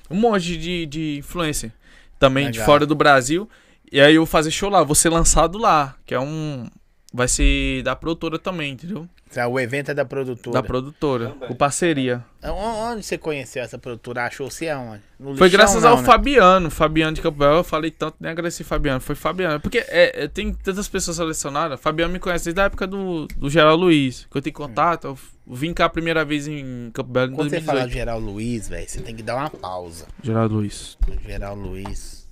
Um 0.09 0.15
monte 0.15 0.57
de, 0.57 0.85
de 0.85 1.17
influencer. 1.17 1.71
Também 2.19 2.45
de 2.51 2.59
Legal. 2.59 2.65
fora 2.65 2.85
do 2.85 2.95
Brasil. 2.95 3.49
E 3.91 3.99
aí 3.99 4.15
eu 4.15 4.21
vou 4.21 4.27
fazer 4.27 4.51
show 4.51 4.69
lá, 4.69 4.83
vou 4.83 4.95
ser 4.95 5.09
lançado 5.09 5.57
lá. 5.57 5.95
Que 6.05 6.13
é 6.13 6.19
um. 6.19 6.67
Vai 7.11 7.27
ser 7.27 7.81
da 7.81 7.95
produtora 7.95 8.37
também, 8.37 8.73
entendeu? 8.73 9.07
O 9.47 9.59
evento 9.59 9.91
é 9.91 9.93
da 9.93 10.03
produtora. 10.03 10.53
Da 10.53 10.63
produtora. 10.63 11.29
Também. 11.29 11.47
Com 11.49 11.55
parceria. 11.55 12.25
O- 12.43 12.47
Onde 12.91 13.03
você 13.05 13.15
conheceu 13.17 13.61
essa 13.61 13.77
produtora? 13.77 14.25
Achou-se 14.25 14.67
aonde? 14.67 15.03
No 15.19 15.35
Foi 15.37 15.47
lixão, 15.47 15.49
graças 15.49 15.83
não, 15.83 15.91
ao 15.91 15.97
né? 15.97 16.03
Fabiano. 16.03 16.71
Fabiano 16.71 17.13
de 17.15 17.21
Campo 17.21 17.37
Belo. 17.37 17.57
Eu 17.57 17.63
falei 17.63 17.91
tanto, 17.91 18.15
nem 18.19 18.31
agradeci 18.31 18.63
Fabiano. 18.63 18.99
Foi 18.99 19.13
Fabiano. 19.15 19.59
Porque 19.59 19.77
é, 19.87 20.23
é, 20.23 20.27
tem 20.27 20.51
tantas 20.51 20.87
pessoas 20.87 21.17
selecionadas. 21.17 21.79
Fabiano 21.79 22.11
me 22.11 22.17
conhece 22.19 22.45
desde 22.45 22.59
a 22.61 22.63
época 22.63 22.87
do, 22.87 23.27
do 23.37 23.49
Geral 23.49 23.75
Luiz. 23.75 24.25
Que 24.31 24.37
eu 24.37 24.41
tenho 24.41 24.55
contato. 24.55 25.05
Eu 25.05 25.17
vim 25.45 25.73
cá 25.73 25.85
a 25.85 25.89
primeira 25.89 26.25
vez 26.25 26.47
em 26.47 26.89
Campo 26.91 27.11
Belo 27.11 27.31
em 27.31 27.35
Quando 27.35 27.49
você 27.51 27.61
fala 27.61 27.81
2018. 27.81 27.87
de 27.89 27.93
Geral 27.93 28.19
Luiz, 28.19 28.67
velho, 28.67 28.89
você 28.89 29.01
tem 29.01 29.15
que 29.15 29.21
dar 29.23 29.35
uma 29.35 29.49
pausa. 29.51 30.07
Geral 30.23 30.47
Luiz. 30.47 30.97
Geral 31.23 31.55
Luiz, 31.55 32.27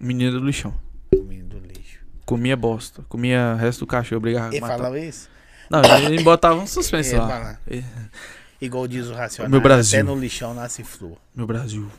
Menino 0.00 0.38
do 0.40 0.46
lixão. 0.46 0.74
menino 1.12 1.48
do 1.48 1.58
lixo. 1.58 1.98
Comia 2.24 2.56
bosta. 2.56 3.02
Comia 3.08 3.54
resto 3.54 3.80
do 3.80 3.86
cachorro, 3.86 4.16
obrigado. 4.18 4.52
Ele 4.52 4.60
falava 4.60 4.98
isso? 4.98 5.28
Não, 5.70 5.82
ele 6.06 6.22
botava 6.22 6.60
um 6.60 6.66
suspense 6.66 7.14
lá. 7.16 7.58
Igual 8.60 8.86
diz 8.86 9.06
o 9.08 9.14
Racional. 9.14 9.50
Meu 9.50 9.60
Brasil. 9.60 9.98
Até 10.00 10.02
no 10.08 10.18
lixão 10.18 10.54
nasce 10.54 10.82
flor. 10.84 11.18
Meu 11.34 11.46
Brasil. 11.46 11.90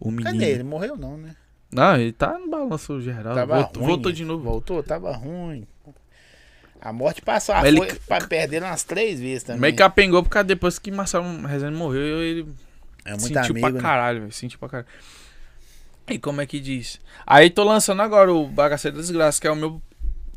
O 0.00 0.10
menino. 0.10 0.32
Cadê 0.32 0.50
ele? 0.52 0.62
Morreu 0.62 0.96
não, 0.96 1.16
né? 1.16 1.34
Não, 1.70 1.96
ele 1.96 2.12
tá 2.12 2.38
no 2.38 2.48
balanço 2.48 3.00
geral. 3.00 3.34
Tava 3.34 3.56
voltou, 3.56 3.82
ruim. 3.82 3.92
voltou 3.92 4.12
de 4.12 4.24
novo. 4.24 4.44
Voltou, 4.44 4.82
tava 4.82 5.12
ruim. 5.12 5.66
A 6.80 6.92
morte 6.92 7.22
passou. 7.22 7.54
A 7.54 7.66
ele 7.66 7.78
foi 7.78 7.94
pra 8.06 8.26
perder 8.26 8.62
umas 8.62 8.84
três 8.84 9.18
vezes 9.18 9.42
também. 9.42 9.60
Meio 9.60 9.76
capengou 9.76 10.22
por 10.22 10.28
causa 10.28 10.44
depois 10.44 10.78
que 10.78 10.90
Marcelo 10.90 11.46
Rezende 11.46 11.74
morreu, 11.76 12.22
ele 12.22 12.48
É 13.04 13.10
muito 13.10 13.22
sentiu 13.22 13.40
amigo, 13.52 13.60
pra 13.60 13.70
né? 13.70 13.80
caralho, 13.80 14.20
velho. 14.20 14.32
Sentiu 14.32 14.58
pra 14.58 14.68
caralho. 14.68 14.88
E 16.08 16.18
como 16.18 16.40
é 16.42 16.46
que 16.46 16.60
diz? 16.60 17.00
Aí 17.26 17.48
tô 17.48 17.64
lançando 17.64 18.02
agora 18.02 18.32
o 18.32 18.46
Bagaceiro 18.46 18.96
da 18.98 19.02
Desgraça, 19.02 19.40
que 19.40 19.46
é 19.46 19.50
o 19.50 19.56
meu. 19.56 19.80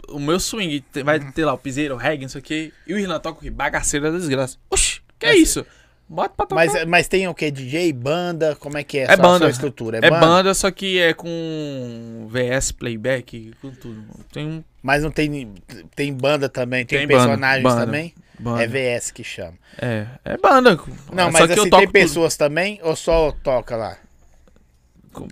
O 0.10 0.20
meu 0.20 0.40
swing. 0.40 0.84
Vai 1.04 1.20
Uhum. 1.20 1.32
ter 1.32 1.46
lá 1.46 1.54
o 1.54 1.58
piseiro, 1.58 1.96
o 1.96 1.98
reggae, 1.98 2.22
não 2.24 2.30
sei 2.30 2.40
o 2.40 2.44
que. 2.44 2.74
E 2.88 2.94
o 2.94 3.00
Irlan 3.00 3.20
toca 3.20 3.40
o 3.40 3.42
quê? 3.42 3.50
Bagaceira 3.50 4.12
da 4.12 4.18
Desgraça. 4.18 4.58
Oxi, 4.70 5.02
que 5.20 5.26
é 5.26 5.36
isso? 5.36 5.66
Bota 6.10 6.30
pra 6.38 6.46
tocar. 6.46 6.66
Mas, 6.66 6.86
mas 6.86 7.08
tem 7.10 7.28
o 7.28 7.34
que? 7.34 7.52
DJ, 7.52 7.92
banda? 7.92 8.56
Como 8.56 8.78
é 8.78 8.84
que 8.84 9.00
é? 9.00 9.04
É 9.12 9.18
banda. 9.18 9.40
sua 9.40 9.50
estrutura? 9.50 10.00
É 10.02 10.10
banda, 10.10 10.54
só 10.54 10.72
que 10.72 10.98
é 10.98 11.14
com 11.14 12.28
VS 12.30 12.72
playback, 12.72 13.52
com 13.62 13.72
tudo. 13.72 14.04
Tem 14.32 14.46
um 14.48 14.64
Mas 14.82 15.04
não 15.04 15.12
tem, 15.12 15.54
tem 15.96 16.14
banda 16.14 16.48
também? 16.48 16.86
Tem, 16.86 17.00
Tem 17.00 17.08
banda, 17.08 17.26
personagens 17.26 17.64
banda. 17.64 17.86
também? 17.86 18.14
banda. 18.40 18.64
É 18.64 18.68
VS 18.68 19.12
que 19.12 19.22
chama. 19.24 19.54
É, 19.82 20.06
é 20.24 20.38
banda. 20.38 20.78
Não, 21.12 21.26
Só 21.26 21.32
mas 21.32 21.52
assim, 21.52 21.70
tem 21.70 21.82
tudo. 21.82 21.92
pessoas 21.92 22.38
também 22.38 22.80
ou 22.84 22.96
só 22.96 23.34
toca 23.44 23.76
lá? 23.76 23.98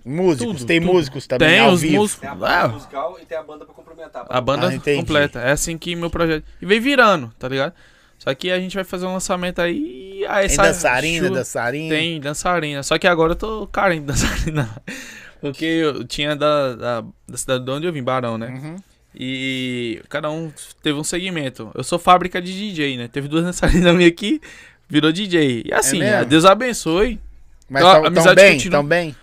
Músicos? 0.04 0.56
tudo, 0.58 0.66
tem 0.66 0.80
tudo. 0.80 0.92
músicos 0.92 1.26
também 1.26 1.48
Tem 1.48 1.58
ao 1.60 1.72
os 1.72 1.80
vivo? 1.82 1.96
músicos. 1.96 2.20
Tem 2.20 2.30
a 2.30 2.34
banda 2.34 2.60
Ah, 2.60 2.68
musical 2.68 3.18
e 3.22 3.24
tem 3.26 3.38
a 3.38 3.42
banda 3.42 3.64
pra 3.64 3.74
complementar. 3.74 4.26
a 4.28 4.40
banda 4.40 4.68
Ah, 4.68 4.94
completa. 4.96 5.40
É 5.40 5.52
assim 5.52 5.76
que 5.78 5.94
meu 5.96 6.10
projeto. 6.10 6.44
E 6.60 6.66
vem 6.66 6.80
virando, 6.80 7.32
tá 7.38 7.48
ligado? 7.48 7.72
Só 8.18 8.34
que 8.34 8.50
a 8.50 8.58
gente 8.58 8.74
vai 8.74 8.84
fazer 8.84 9.04
um 9.06 9.12
lançamento 9.12 9.60
aí. 9.60 10.24
aí 10.28 10.46
Tem 10.48 10.56
sai 10.56 10.68
dançarina, 10.68 11.26
chuva- 11.28 11.38
dançarina? 11.38 11.94
Tem 11.94 12.20
dançarina. 12.20 12.82
Só 12.82 12.98
que 12.98 13.06
agora 13.06 13.32
eu 13.32 13.36
tô 13.36 13.66
carente 13.66 14.00
de 14.00 14.06
dançarina. 14.06 14.70
Porque 15.40 15.64
eu 15.64 16.02
tinha 16.04 16.34
da, 16.34 16.74
da, 16.74 17.04
da 17.28 17.36
cidade 17.36 17.64
de 17.64 17.70
onde 17.70 17.86
eu 17.86 17.92
vim, 17.92 18.02
Barão, 18.02 18.38
né? 18.38 18.48
Uhum. 18.48 18.76
E 19.14 20.02
cada 20.08 20.30
um 20.30 20.50
teve 20.82 20.98
um 20.98 21.04
segmento. 21.04 21.70
Eu 21.74 21.84
sou 21.84 21.98
fábrica 21.98 22.40
de 22.40 22.52
DJ, 22.52 22.96
né? 22.96 23.08
Teve 23.08 23.28
duas 23.28 23.44
dançarinas 23.44 23.94
minhas 23.94 24.10
aqui, 24.12 24.40
virou 24.88 25.12
DJ. 25.12 25.62
E 25.66 25.72
assim, 25.74 26.02
É? 26.02 26.24
Deus 26.24 26.44
abençoe. 26.44 27.20
Mas 27.68 27.82
Então, 27.82 27.90
a 27.90 27.94
tão, 27.94 28.02
tão 28.02 28.08
amizade 28.12 28.36
bem? 28.40 28.52
continua. 28.54 28.78
Tão 28.78 28.86
bem? 28.86 29.16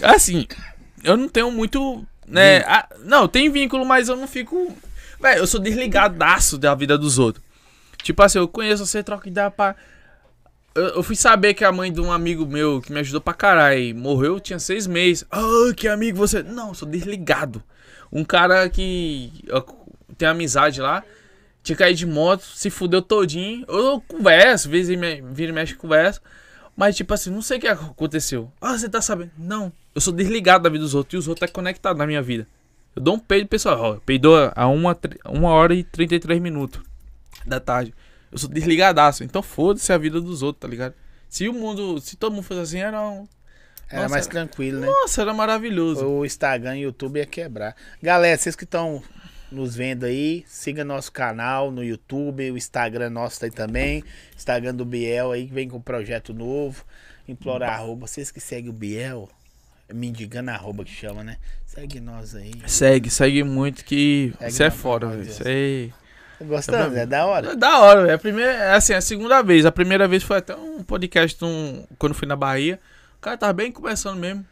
Assim, 0.00 0.46
eu 1.02 1.16
não 1.16 1.28
tenho 1.28 1.50
muito. 1.50 2.04
Né? 2.26 2.58
ah, 2.66 2.88
não, 3.04 3.28
tem 3.28 3.50
vínculo, 3.50 3.84
mas 3.84 4.08
eu 4.08 4.16
não 4.16 4.26
fico. 4.26 4.74
Velho, 5.20 5.40
eu 5.40 5.46
sou 5.46 5.60
desligadaço 5.60 6.56
da 6.58 6.74
vida 6.74 6.96
dos 6.96 7.18
outros. 7.18 7.44
Tipo 8.02 8.22
assim, 8.22 8.38
eu 8.38 8.48
conheço 8.48 8.86
você, 8.86 9.02
troca 9.02 9.28
ideia 9.28 9.50
pra. 9.50 9.76
Eu, 10.74 10.84
eu 10.96 11.02
fui 11.02 11.14
saber 11.14 11.54
que 11.54 11.64
a 11.64 11.70
mãe 11.70 11.92
de 11.92 12.00
um 12.00 12.10
amigo 12.10 12.46
meu 12.46 12.80
que 12.80 12.92
me 12.92 13.00
ajudou 13.00 13.20
pra 13.20 13.34
caralho 13.34 13.94
morreu, 13.94 14.40
tinha 14.40 14.58
seis 14.58 14.86
meses. 14.86 15.24
Ah, 15.30 15.72
que 15.76 15.86
amigo 15.86 16.16
você. 16.16 16.42
Não, 16.42 16.68
eu 16.68 16.74
sou 16.74 16.88
desligado. 16.88 17.62
Um 18.10 18.24
cara 18.24 18.68
que 18.68 19.32
tem 20.18 20.28
amizade 20.28 20.80
lá, 20.80 21.02
tinha 21.62 21.76
caído 21.76 21.98
de 21.98 22.06
moto, 22.06 22.42
se 22.42 22.70
fudeu 22.70 23.00
todinho. 23.02 23.64
Eu 23.68 24.02
converso, 24.06 24.68
vezes 24.68 24.90
e 24.90 24.96
me- 24.96 25.22
vira 25.32 25.50
e 25.50 25.54
mexe 25.54 25.74
conversa. 25.74 26.20
Mas, 26.76 26.96
tipo 26.96 27.12
assim, 27.12 27.30
não 27.30 27.42
sei 27.42 27.58
o 27.58 27.60
que 27.60 27.68
aconteceu. 27.68 28.50
Ah, 28.60 28.76
você 28.78 28.88
tá 28.88 29.00
sabendo? 29.00 29.30
Não. 29.36 29.72
Eu 29.94 30.00
sou 30.00 30.12
desligado 30.12 30.64
da 30.64 30.70
vida 30.70 30.82
dos 30.82 30.94
outros 30.94 31.14
e 31.14 31.16
os 31.18 31.28
outros 31.28 31.48
é 31.48 31.52
conectado 31.52 31.96
na 31.98 32.06
minha 32.06 32.22
vida. 32.22 32.46
Eu 32.96 33.02
dou 33.02 33.14
um 33.14 33.18
peido, 33.18 33.48
pessoal. 33.48 33.78
Ó, 33.80 33.96
peidou 34.04 34.50
a 34.54 34.66
uma, 34.66 34.94
tri- 34.94 35.18
uma 35.26 35.50
hora 35.50 35.74
e 35.74 35.82
33 35.84 36.40
minutos 36.40 36.80
da 37.44 37.60
tarde. 37.60 37.94
Eu 38.30 38.38
sou 38.38 38.48
desligadaço. 38.48 39.22
Então 39.22 39.42
foda-se 39.42 39.92
a 39.92 39.98
vida 39.98 40.20
dos 40.20 40.42
outros, 40.42 40.60
tá 40.60 40.68
ligado? 40.68 40.94
Se 41.28 41.48
o 41.48 41.52
mundo. 41.52 42.00
Se 42.00 42.16
todo 42.16 42.32
mundo 42.32 42.44
fosse 42.44 42.60
assim, 42.60 42.78
era 42.78 43.00
um. 43.02 43.26
Era 43.90 44.02
Nossa, 44.02 44.14
mais 44.14 44.24
era- 44.26 44.32
tranquilo, 44.32 44.80
né? 44.80 44.86
Nossa, 44.86 45.20
era 45.20 45.34
maravilhoso. 45.34 46.06
O 46.06 46.24
Instagram 46.24 46.76
e 46.78 46.80
o 46.80 46.88
YouTube 46.88 47.18
ia 47.18 47.26
quebrar. 47.26 47.76
Galera, 48.02 48.38
vocês 48.38 48.56
que 48.56 48.64
estão 48.64 49.02
nos 49.52 49.74
vendo 49.76 50.04
aí, 50.04 50.44
siga 50.46 50.84
nosso 50.84 51.12
canal 51.12 51.70
no 51.70 51.84
YouTube, 51.84 52.50
o 52.50 52.56
Instagram 52.56 53.10
nosso 53.10 53.38
tá 53.40 53.46
aí 53.46 53.52
também. 53.52 54.02
Instagram 54.36 54.74
do 54.74 54.84
Biel 54.84 55.32
aí, 55.32 55.46
que 55.46 55.52
vem 55.54 55.68
com 55.68 55.76
um 55.76 55.82
projeto 55.82 56.32
novo. 56.34 56.84
Implorar 57.28 57.74
arroba. 57.74 58.06
Vocês 58.06 58.30
que 58.30 58.40
seguem 58.40 58.70
o 58.70 58.72
Biel, 58.72 59.28
é 59.88 59.94
mendigando 59.94 60.50
arroba 60.50 60.84
que 60.84 60.90
chama, 60.90 61.22
né? 61.22 61.36
Segue 61.66 62.00
nós 62.00 62.34
aí. 62.34 62.52
Segue, 62.66 63.08
segue 63.08 63.44
muito 63.44 63.84
que 63.84 64.32
isso 64.46 64.62
é 64.62 64.66
amor 64.66 65.00
velho. 65.06 65.24
Deus. 65.24 65.40
aí. 65.46 65.92
Tá 66.38 66.44
gostando? 66.44 66.96
É 66.96 67.06
da 67.06 67.24
hora? 67.26 67.52
É 67.52 67.56
da 67.56 67.78
hora, 67.78 68.02
velho. 68.02 68.14
A 68.14 68.18
primeira, 68.18 68.52
é 68.52 68.74
assim, 68.74 68.92
a 68.92 69.00
segunda 69.00 69.40
vez. 69.42 69.64
A 69.64 69.72
primeira 69.72 70.08
vez 70.08 70.22
foi 70.22 70.38
até 70.38 70.56
um 70.56 70.82
podcast 70.82 71.42
um- 71.44 71.86
quando 71.98 72.14
fui 72.14 72.26
na 72.26 72.34
Bahia. 72.36 72.80
O 73.16 73.20
cara 73.20 73.36
tava 73.38 73.52
bem 73.52 73.70
conversando 73.70 74.18
mesmo. 74.18 74.44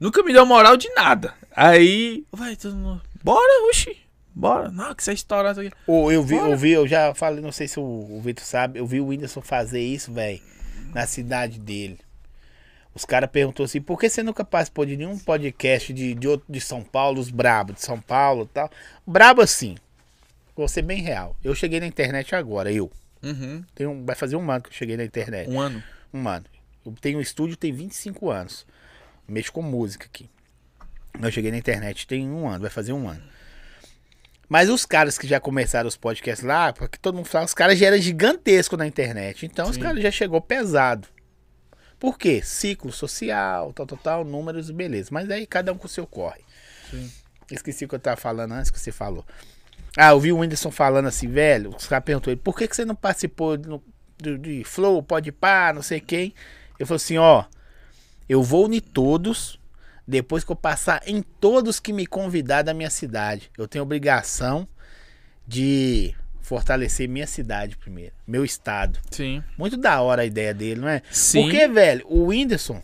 Nunca 0.00 0.22
me 0.22 0.32
deu 0.32 0.44
moral 0.44 0.76
de 0.76 0.88
nada. 0.94 1.32
Aí, 1.54 2.24
vai, 2.32 2.56
todo 2.56 2.74
mundo, 2.74 3.00
bora, 3.22 3.68
oxi. 3.70 3.96
Bora. 4.36 4.70
Não, 4.70 4.94
que 4.94 5.02
você 5.02 5.12
é 5.12 5.14
estourado 5.14 5.62
aqui. 5.62 5.72
Ô, 5.86 6.12
eu 6.12 6.22
vi, 6.22 6.36
Bora. 6.36 6.50
eu 6.50 6.58
vi, 6.58 6.70
eu 6.72 6.86
já 6.86 7.14
falei, 7.14 7.40
não 7.40 7.50
sei 7.50 7.66
se 7.66 7.80
o, 7.80 7.82
o 7.82 8.20
Vitor 8.20 8.44
sabe, 8.44 8.78
eu 8.78 8.86
vi 8.86 9.00
o 9.00 9.06
Whindersson 9.06 9.40
fazer 9.40 9.80
isso, 9.80 10.12
velho, 10.12 10.42
na 10.92 11.06
cidade 11.06 11.58
dele. 11.58 11.98
Os 12.94 13.06
caras 13.06 13.30
perguntou 13.30 13.64
assim, 13.64 13.80
por 13.80 13.98
que 13.98 14.10
você 14.10 14.22
nunca 14.22 14.44
participou 14.44 14.84
de 14.84 14.94
nenhum 14.94 15.18
podcast 15.18 15.90
de, 15.90 16.14
de, 16.14 16.28
outro, 16.28 16.46
de 16.52 16.60
São 16.60 16.82
Paulo, 16.82 17.18
os 17.18 17.30
brabos 17.30 17.76
de 17.76 17.80
São 17.80 17.98
Paulo 17.98 18.44
e 18.44 18.48
tal? 18.48 18.70
Brabo 19.06 19.40
assim, 19.40 19.74
vou 20.54 20.68
ser 20.68 20.82
bem 20.82 21.00
real. 21.00 21.34
Eu 21.42 21.54
cheguei 21.54 21.80
na 21.80 21.86
internet 21.86 22.34
agora, 22.34 22.70
eu. 22.70 22.92
Uhum. 23.22 23.64
Tem 23.74 23.86
um, 23.86 24.04
vai 24.04 24.14
fazer 24.14 24.36
um 24.36 24.50
ano 24.50 24.62
que 24.62 24.68
eu 24.68 24.74
cheguei 24.74 24.98
na 24.98 25.04
internet. 25.04 25.48
Um 25.48 25.58
ano. 25.58 25.82
Um 26.12 26.28
ano. 26.28 26.44
Eu 26.84 26.92
tenho 27.00 27.18
um 27.18 27.22
estúdio, 27.22 27.56
tem 27.56 27.72
25 27.72 28.30
anos. 28.30 28.66
Mexo 29.26 29.50
com 29.50 29.62
música 29.62 30.04
aqui. 30.04 30.28
Eu 31.20 31.32
cheguei 31.32 31.50
na 31.50 31.56
internet 31.56 32.06
tem 32.06 32.28
um 32.28 32.46
ano, 32.46 32.60
vai 32.60 32.70
fazer 32.70 32.92
um 32.92 33.08
ano. 33.08 33.35
Mas 34.48 34.68
os 34.70 34.86
caras 34.86 35.18
que 35.18 35.26
já 35.26 35.40
começaram 35.40 35.88
os 35.88 35.96
podcasts 35.96 36.46
lá, 36.46 36.72
porque 36.72 36.98
todo 36.98 37.16
mundo 37.16 37.26
fala, 37.26 37.44
os 37.46 37.54
caras 37.54 37.78
já 37.78 37.86
eram 37.88 37.98
gigantescos 37.98 38.78
na 38.78 38.86
internet. 38.86 39.44
Então 39.44 39.68
os 39.68 39.74
Sim. 39.74 39.82
caras 39.82 40.02
já 40.02 40.10
chegou 40.10 40.40
pesado. 40.40 41.08
Por 41.98 42.16
quê? 42.18 42.42
Ciclo 42.44 42.92
social, 42.92 43.72
tal, 43.72 43.86
tal, 43.86 43.98
tal, 43.98 44.24
números, 44.24 44.70
beleza. 44.70 45.08
Mas 45.12 45.28
aí 45.30 45.46
cada 45.46 45.72
um 45.72 45.78
com 45.78 45.86
o 45.86 45.90
seu 45.90 46.06
corre. 46.06 46.40
Sim. 46.90 47.10
Esqueci 47.50 47.84
o 47.84 47.88
que 47.88 47.94
eu 47.94 47.98
tava 47.98 48.16
falando 48.16 48.52
antes 48.52 48.70
que 48.70 48.78
você 48.78 48.92
falou. 48.92 49.24
Ah, 49.96 50.10
eu 50.10 50.20
vi 50.20 50.30
o 50.32 50.38
Whindersson 50.38 50.70
falando 50.70 51.06
assim, 51.06 51.26
velho. 51.28 51.74
Os 51.76 51.86
caras 51.86 52.04
perguntou 52.04 52.32
ele, 52.32 52.40
por 52.40 52.56
que, 52.56 52.68
que 52.68 52.76
você 52.76 52.84
não 52.84 52.94
participou 52.94 53.56
no- 53.58 53.82
do, 54.18 54.38
de 54.38 54.62
Flow, 54.64 55.02
pode 55.02 55.32
pá, 55.32 55.72
não 55.72 55.82
sei 55.82 56.00
quem. 56.00 56.34
Eu 56.78 56.86
falei 56.86 56.96
assim, 56.96 57.16
ó, 57.18 57.44
eu 58.28 58.42
vou 58.42 58.66
unir 58.66 58.80
todos 58.82 59.58
depois 60.06 60.44
que 60.44 60.52
eu 60.52 60.56
passar 60.56 61.02
em 61.06 61.22
todos 61.22 61.80
que 61.80 61.92
me 61.92 62.06
convidar 62.06 62.62
da 62.62 62.72
minha 62.72 62.90
cidade. 62.90 63.50
Eu 63.56 63.66
tenho 63.66 63.82
obrigação 63.82 64.68
de 65.46 66.14
fortalecer 66.40 67.08
minha 67.08 67.26
cidade 67.26 67.76
primeiro, 67.76 68.12
meu 68.26 68.44
estado. 68.44 68.98
Sim. 69.10 69.42
Muito 69.58 69.76
da 69.76 70.00
hora 70.00 70.22
a 70.22 70.26
ideia 70.26 70.54
dele, 70.54 70.80
não 70.80 70.88
é? 70.88 71.02
Sim. 71.10 71.42
Porque, 71.42 71.66
velho, 71.66 72.06
o 72.08 72.26
Whindersson 72.26 72.80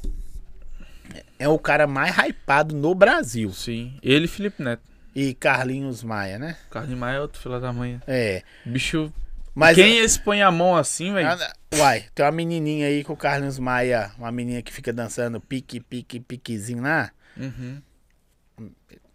é 1.39 1.49
o 1.49 1.59
cara 1.59 1.87
mais 1.87 2.17
hypado 2.17 2.75
no 2.75 2.95
Brasil. 2.95 3.53
Sim. 3.53 3.97
Ele 4.03 4.25
e 4.25 4.29
Felipe 4.29 4.63
Neto. 4.63 4.83
E 5.15 5.35
Carlinhos 5.35 6.03
Maia, 6.03 6.39
né? 6.39 6.57
Carne 6.71 6.97
Maia 6.97 7.17
é 7.17 7.21
outro 7.21 7.41
filho 7.41 7.61
da 7.61 7.73
manhã. 7.73 8.01
É. 8.07 8.43
Bicho. 8.65 9.13
Mas 9.55 9.75
Quem 9.77 9.97
eles 9.99 10.17
põem 10.17 10.41
a 10.43 10.51
mão 10.51 10.75
assim, 10.77 11.13
velho? 11.13 11.29
Ah, 11.29 11.53
Uai, 11.77 12.05
tem 12.15 12.25
uma 12.25 12.33
menininha 12.33 12.87
aí 12.87 13.05
com 13.05 13.13
o 13.13 13.17
Carlinhos 13.17 13.59
Maia, 13.59 14.11
uma 14.19 14.33
menina 14.33 14.63
que 14.63 14.73
fica 14.73 14.93
dançando 14.93 15.41
pique, 15.41 15.79
pique, 15.81 16.21
piquezinho 16.21 16.83
lá. 16.83 17.11
Uhum. 17.37 17.81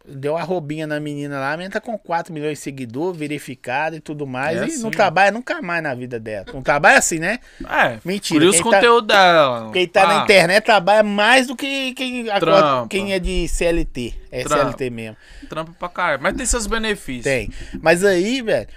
Deu 0.10 0.38
a 0.38 0.42
roubinha 0.44 0.88
na 0.88 1.02
menina 1.02 1.38
lá, 1.38 1.52
a 1.52 1.58
menina 1.58 1.74
tá 1.74 1.82
com 1.82 1.98
4 1.98 2.34
milhões 2.34 2.58
de 2.60 2.64
seguidores, 2.64 3.20
verificada 3.20 3.94
e 3.98 4.00
tudo 4.00 4.26
mais. 4.26 4.58
É 4.58 4.62
e 4.62 4.64
assim, 4.68 4.80
não 4.82 4.88
ó. 4.88 4.92
trabalha 4.92 5.32
nunca 5.32 5.62
mais 5.62 5.84
na 5.84 5.94
vida 5.94 6.18
dela. 6.18 6.46
Não 6.54 6.62
trabalha 6.62 6.98
assim, 6.98 7.20
né? 7.20 7.40
É. 7.70 8.00
Mentira, 8.06 8.46
os 8.46 8.56
quem 8.56 8.64
tá- 8.64 8.78
conteúdos 8.78 9.08
dela. 9.10 9.70
Quem 9.74 9.86
tá 9.86 10.08
na 10.08 10.22
Ah, 10.22 10.24
internet 10.24 10.64
trabalha 10.64 11.04
mais 11.04 11.48
do 11.48 11.58
que 11.58 11.94
quem, 11.94 12.30
acorda- 12.30 12.88
quem 12.90 13.12
é 13.12 13.20
de 13.20 13.50
CLT. 13.50 14.14
É 14.32 14.44
Trampa. 14.46 14.62
CLT 14.64 14.90
mesmo. 14.90 15.18
Trampa 15.50 15.74
pra 15.78 15.90
caralho. 15.90 16.24
Mas 16.24 16.38
tem 16.38 16.46
seus 16.46 16.68
benefícios. 16.68 17.26
Tem. 17.26 17.50
Mas 17.82 18.02
aí, 18.06 18.42
velho, 18.42 18.68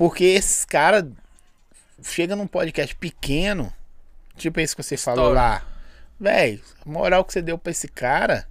porque 0.00 0.24
esses 0.24 0.64
caras 0.64 1.04
chegam 2.02 2.34
num 2.34 2.46
podcast 2.46 2.96
pequeno, 2.96 3.70
tipo 4.34 4.58
esse 4.58 4.74
que 4.74 4.82
você 4.82 4.96
falou 4.96 5.30
lá. 5.30 5.62
Velho, 6.18 6.58
a 6.86 6.88
moral 6.88 7.22
que 7.22 7.34
você 7.34 7.42
deu 7.42 7.58
pra 7.58 7.70
esse 7.70 7.86
cara, 7.86 8.46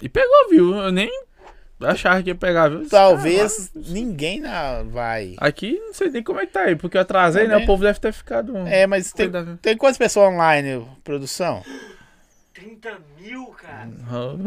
E 0.00 0.08
pegou, 0.08 0.48
viu? 0.48 0.74
Eu 0.74 0.90
nem 0.90 1.10
achava 1.82 2.22
que 2.22 2.30
ia 2.30 2.34
pegar, 2.34 2.70
viu? 2.70 2.88
talvez 2.88 3.70
ninguém 3.74 4.40
na- 4.40 4.82
vai. 4.84 5.34
Aqui 5.36 5.78
não 5.78 5.92
sei 5.92 6.08
nem 6.08 6.22
como 6.22 6.40
é 6.40 6.46
que 6.46 6.52
tá 6.54 6.62
aí, 6.62 6.74
porque 6.74 6.96
eu 6.96 7.02
atrasei, 7.02 7.42
né? 7.42 7.50
Também. 7.50 7.64
O 7.64 7.66
povo 7.66 7.82
deve 7.82 8.00
ter 8.00 8.10
ficado. 8.12 8.56
É, 8.66 8.86
mas 8.86 9.12
tem, 9.12 9.30
tem 9.60 9.76
quantas 9.76 9.98
pessoas 9.98 10.32
online, 10.32 10.88
produção? 11.04 11.62
30 12.54 12.98
mil, 13.20 13.44
cara. 13.48 13.90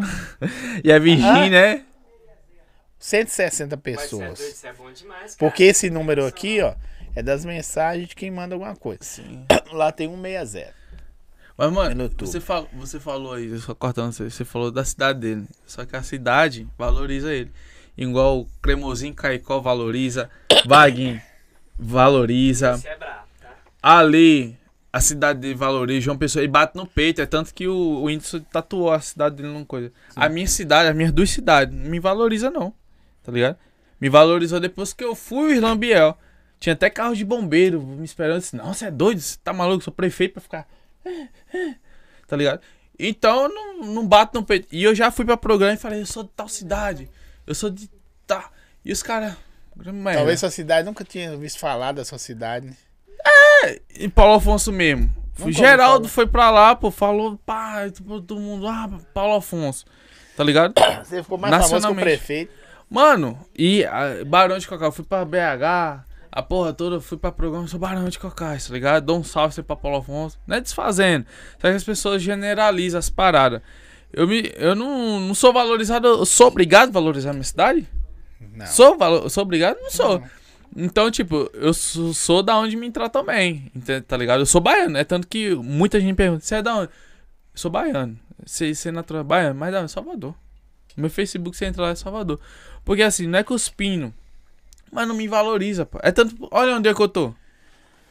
e 0.83 0.91
é 0.91 0.99
Virgínia, 0.99 1.49
né? 1.49 1.85
160 3.01 3.75
Mas 3.75 3.83
você 3.83 3.89
é 3.89 3.97
pessoas. 3.97 4.39
isso 4.39 4.67
é 4.67 4.73
bom 4.73 4.91
demais, 4.91 5.35
cara. 5.35 5.37
Porque 5.39 5.63
esse 5.63 5.89
número 5.89 6.25
aqui, 6.25 6.61
ó, 6.61 6.75
é 7.15 7.23
das 7.23 7.43
mensagens 7.43 8.07
de 8.07 8.15
quem 8.15 8.29
manda 8.29 8.55
alguma 8.55 8.75
coisa. 8.75 8.99
Sim. 9.01 9.45
Lá 9.73 9.91
tem 9.91 10.07
160. 10.07 10.73
Mas, 11.57 11.71
mano, 11.71 12.09
você, 12.17 12.39
fal, 12.39 12.67
você 12.73 12.99
falou 12.99 13.33
aí, 13.33 13.57
só 13.59 13.75
cortando 13.75 14.11
você, 14.13 14.29
você 14.29 14.45
falou 14.45 14.71
da 14.71 14.85
cidade 14.85 15.19
dele. 15.19 15.45
Só 15.65 15.85
que 15.85 15.95
a 15.95 16.03
cidade 16.03 16.67
valoriza 16.77 17.33
ele. 17.33 17.51
Igual 17.97 18.41
o 18.41 18.45
Cremosinho 18.61 19.13
Caicó 19.13 19.59
valoriza, 19.59 20.29
Vaguinho 20.65 21.21
valoriza, 21.77 22.77
Você 22.77 22.87
é 22.87 22.95
brabo, 22.95 23.27
tá? 23.39 23.55
ali 23.81 24.55
a 24.93 24.99
cidade 24.99 25.39
dele 25.39 25.55
valoriza, 25.55 26.01
João 26.01 26.17
Pessoa, 26.17 26.43
e 26.43 26.47
bate 26.47 26.75
no 26.75 26.85
peito. 26.85 27.21
É 27.21 27.25
tanto 27.25 27.53
que 27.53 27.67
o, 27.67 27.73
o 27.73 28.03
Whindersson 28.05 28.41
tatuou 28.51 28.91
a 28.91 28.99
cidade 28.99 29.37
dele 29.37 29.49
numa 29.49 29.65
coisa. 29.65 29.91
A 30.15 30.29
minha 30.29 30.47
cidade, 30.47 30.89
as 30.89 30.95
minhas 30.95 31.11
duas 31.11 31.29
cidades, 31.29 31.75
não 31.75 31.89
me 31.89 31.99
valoriza 31.99 32.49
não, 32.49 32.73
tá 33.23 33.31
ligado? 33.31 33.57
Me 33.99 34.09
valorizou 34.09 34.59
depois 34.59 34.93
que 34.93 35.03
eu 35.03 35.15
fui 35.15 35.51
o 35.51 35.55
Irlão 35.55 35.75
Biel. 35.75 36.17
Tinha 36.59 36.73
até 36.73 36.89
carro 36.89 37.15
de 37.15 37.25
bombeiro 37.25 37.81
me 37.81 38.05
esperando. 38.05 38.39
Disse, 38.39 38.55
não, 38.55 38.73
você 38.73 38.85
é 38.85 38.91
doido? 38.91 39.19
Você 39.19 39.37
tá 39.43 39.51
maluco? 39.51 39.83
Sou 39.83 39.93
prefeito 39.93 40.33
pra 40.33 40.41
ficar. 40.41 40.67
Tá 42.27 42.37
ligado? 42.37 42.61
Então 42.97 43.43
eu 43.43 43.49
não, 43.49 43.77
não 43.93 44.07
bato 44.07 44.39
no 44.39 44.45
peito. 44.45 44.65
E 44.71 44.81
eu 44.81 44.95
já 44.95 45.11
fui 45.11 45.25
pra 45.25 45.35
programa 45.35 45.73
e 45.73 45.77
falei, 45.77 45.99
eu 45.99 46.05
sou 46.05 46.23
de 46.23 46.29
tal 46.29 46.47
cidade. 46.47 47.09
Eu 47.45 47.53
sou 47.53 47.69
de. 47.69 47.89
Tá. 48.25 48.49
E 48.85 48.91
os 48.93 49.03
caras. 49.03 49.35
Talvez 50.15 50.39
sua 50.39 50.49
cidade 50.49 50.85
nunca 50.85 51.03
tinha 51.03 51.35
visto 51.35 51.59
falar 51.59 51.91
da 51.91 52.05
sua 52.05 52.17
cidade. 52.17 52.67
né? 52.67 52.75
Em 53.95 54.09
Paulo 54.09 54.35
Afonso 54.35 54.71
mesmo. 54.71 55.13
Geraldo 55.47 56.07
foi 56.07 56.27
pra 56.27 56.49
lá, 56.51 56.75
pô, 56.75 56.91
falou, 56.91 57.37
pá, 57.45 57.89
tipo, 57.89 58.21
todo 58.21 58.39
mundo, 58.39 58.67
ah, 58.67 58.89
Paulo 59.13 59.35
Afonso. 59.35 59.85
Tá 60.37 60.43
ligado? 60.43 60.73
Você 61.03 61.21
ficou 61.23 61.37
mais 61.37 61.53
famoso 61.67 61.87
que 61.87 61.93
o 61.93 61.95
prefeito. 61.95 62.53
Mano, 62.91 63.39
e 63.57 63.85
a, 63.85 64.25
Barão 64.25 64.57
de 64.57 64.67
Cocá, 64.67 64.85
eu 64.85 64.91
fui 64.91 65.05
pra 65.05 65.23
BH, 65.23 66.03
a 66.29 66.43
porra 66.43 66.73
toda, 66.73 66.97
eu 66.97 67.01
fui 67.01 67.17
pra 67.17 67.31
programa, 67.31 67.65
sou 67.65 67.79
Barão 67.79 68.09
de 68.09 68.19
Cocá, 68.19 68.57
tá 68.57 68.73
ligado? 68.73 69.05
Dou 69.05 69.17
um 69.17 69.23
salve 69.23 69.63
pra 69.63 69.77
Paulo 69.77 69.99
Afonso. 69.99 70.37
Não 70.45 70.57
é 70.57 70.61
desfazendo. 70.61 71.25
Só 71.53 71.69
que 71.69 71.75
as 71.75 71.85
pessoas 71.85 72.21
generalizam 72.21 72.99
as 72.99 73.09
paradas. 73.09 73.61
Eu, 74.11 74.27
me, 74.27 74.51
eu 74.57 74.75
não, 74.75 75.21
não 75.21 75.33
sou 75.33 75.53
valorizado, 75.53 76.05
eu 76.05 76.25
sou 76.25 76.47
obrigado 76.47 76.89
a 76.89 76.91
valorizar 76.91 77.29
a 77.29 77.33
minha 77.33 77.45
cidade? 77.45 77.87
Não. 78.53 78.67
Sou, 78.67 78.97
valo- 78.97 79.29
sou 79.29 79.43
obrigado? 79.43 79.77
Não 79.79 79.89
sou. 79.89 80.21
Então, 80.75 81.09
tipo, 81.09 81.49
eu 81.53 81.73
sou, 81.73 82.13
sou 82.13 82.43
da 82.43 82.57
onde 82.57 82.75
me 82.75 82.91
tratam 82.91 83.23
bem, 83.25 83.71
tá 84.05 84.17
ligado? 84.17 84.41
Eu 84.41 84.45
sou 84.45 84.59
baiano, 84.59 84.97
é 84.97 85.05
tanto 85.05 85.27
que 85.29 85.55
muita 85.55 85.97
gente 85.97 86.15
pergunta, 86.15 86.43
você 86.43 86.55
é 86.55 86.61
da 86.61 86.75
onde? 86.75 86.89
Eu 86.91 86.91
sou 87.55 87.71
baiano. 87.71 88.19
Você, 88.45 88.75
você 88.75 88.89
é 88.89 88.91
natural 88.91 89.23
baiano? 89.23 89.57
Mas 89.57 89.71
da 89.71 89.79
onde? 89.81 89.91
Salvador. 89.91 90.35
Meu 90.97 91.09
Facebook, 91.09 91.55
você 91.55 91.65
entra 91.65 91.83
lá, 91.83 91.89
é 91.91 91.95
Salvador. 91.95 92.37
Porque 92.83 93.03
assim, 93.03 93.27
não 93.27 93.39
é 93.39 93.43
cuspindo, 93.43 94.13
mas 94.91 95.07
não 95.07 95.15
me 95.15 95.27
valoriza, 95.27 95.85
pô. 95.85 95.99
É 96.03 96.11
tanto, 96.11 96.35
olha 96.51 96.75
onde 96.75 96.89
é 96.89 96.93
que 96.93 97.01
eu 97.01 97.07
tô. 97.07 97.33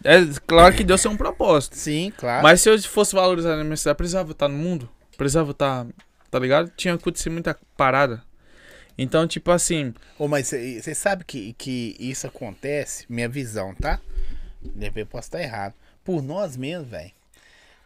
É 0.03 0.19
claro 0.47 0.75
que 0.75 0.83
Deus 0.83 1.03
tem 1.03 1.11
um 1.11 1.17
propósito. 1.17 1.77
Sim, 1.77 2.13
claro. 2.17 2.43
Mas 2.43 2.63
se 2.63 2.71
eu 2.71 2.81
fosse 2.83 3.15
valorizar 3.15 3.57
na 3.57 3.65
minha 3.65 3.77
cidade, 3.77 3.97
precisava 3.97 4.33
estar 4.33 4.49
no 4.49 4.57
mundo. 4.57 4.89
Precisava 5.17 5.51
estar, 5.51 5.87
tá 6.31 6.39
ligado? 6.39 6.73
Tinha 6.75 6.95
acontecido 6.95 7.33
muita 7.33 7.59
parada. 7.77 8.23
Então, 8.97 9.27
tipo 9.27 9.51
assim, 9.51 9.95
Ô, 10.19 10.27
mas 10.27 10.49
você 10.49 10.95
sabe 10.95 11.25
que, 11.25 11.53
que 11.55 11.97
isso 11.99 12.27
acontece, 12.27 13.05
minha 13.09 13.29
visão, 13.29 13.75
tá? 13.75 14.01
De 14.63 14.85
repente 14.85 15.01
eu 15.01 15.07
posso 15.07 15.29
estar 15.29 15.43
errado. 15.43 15.75
Por 16.03 16.23
nós 16.23 16.57
mesmos, 16.57 16.89
velho. 16.89 17.13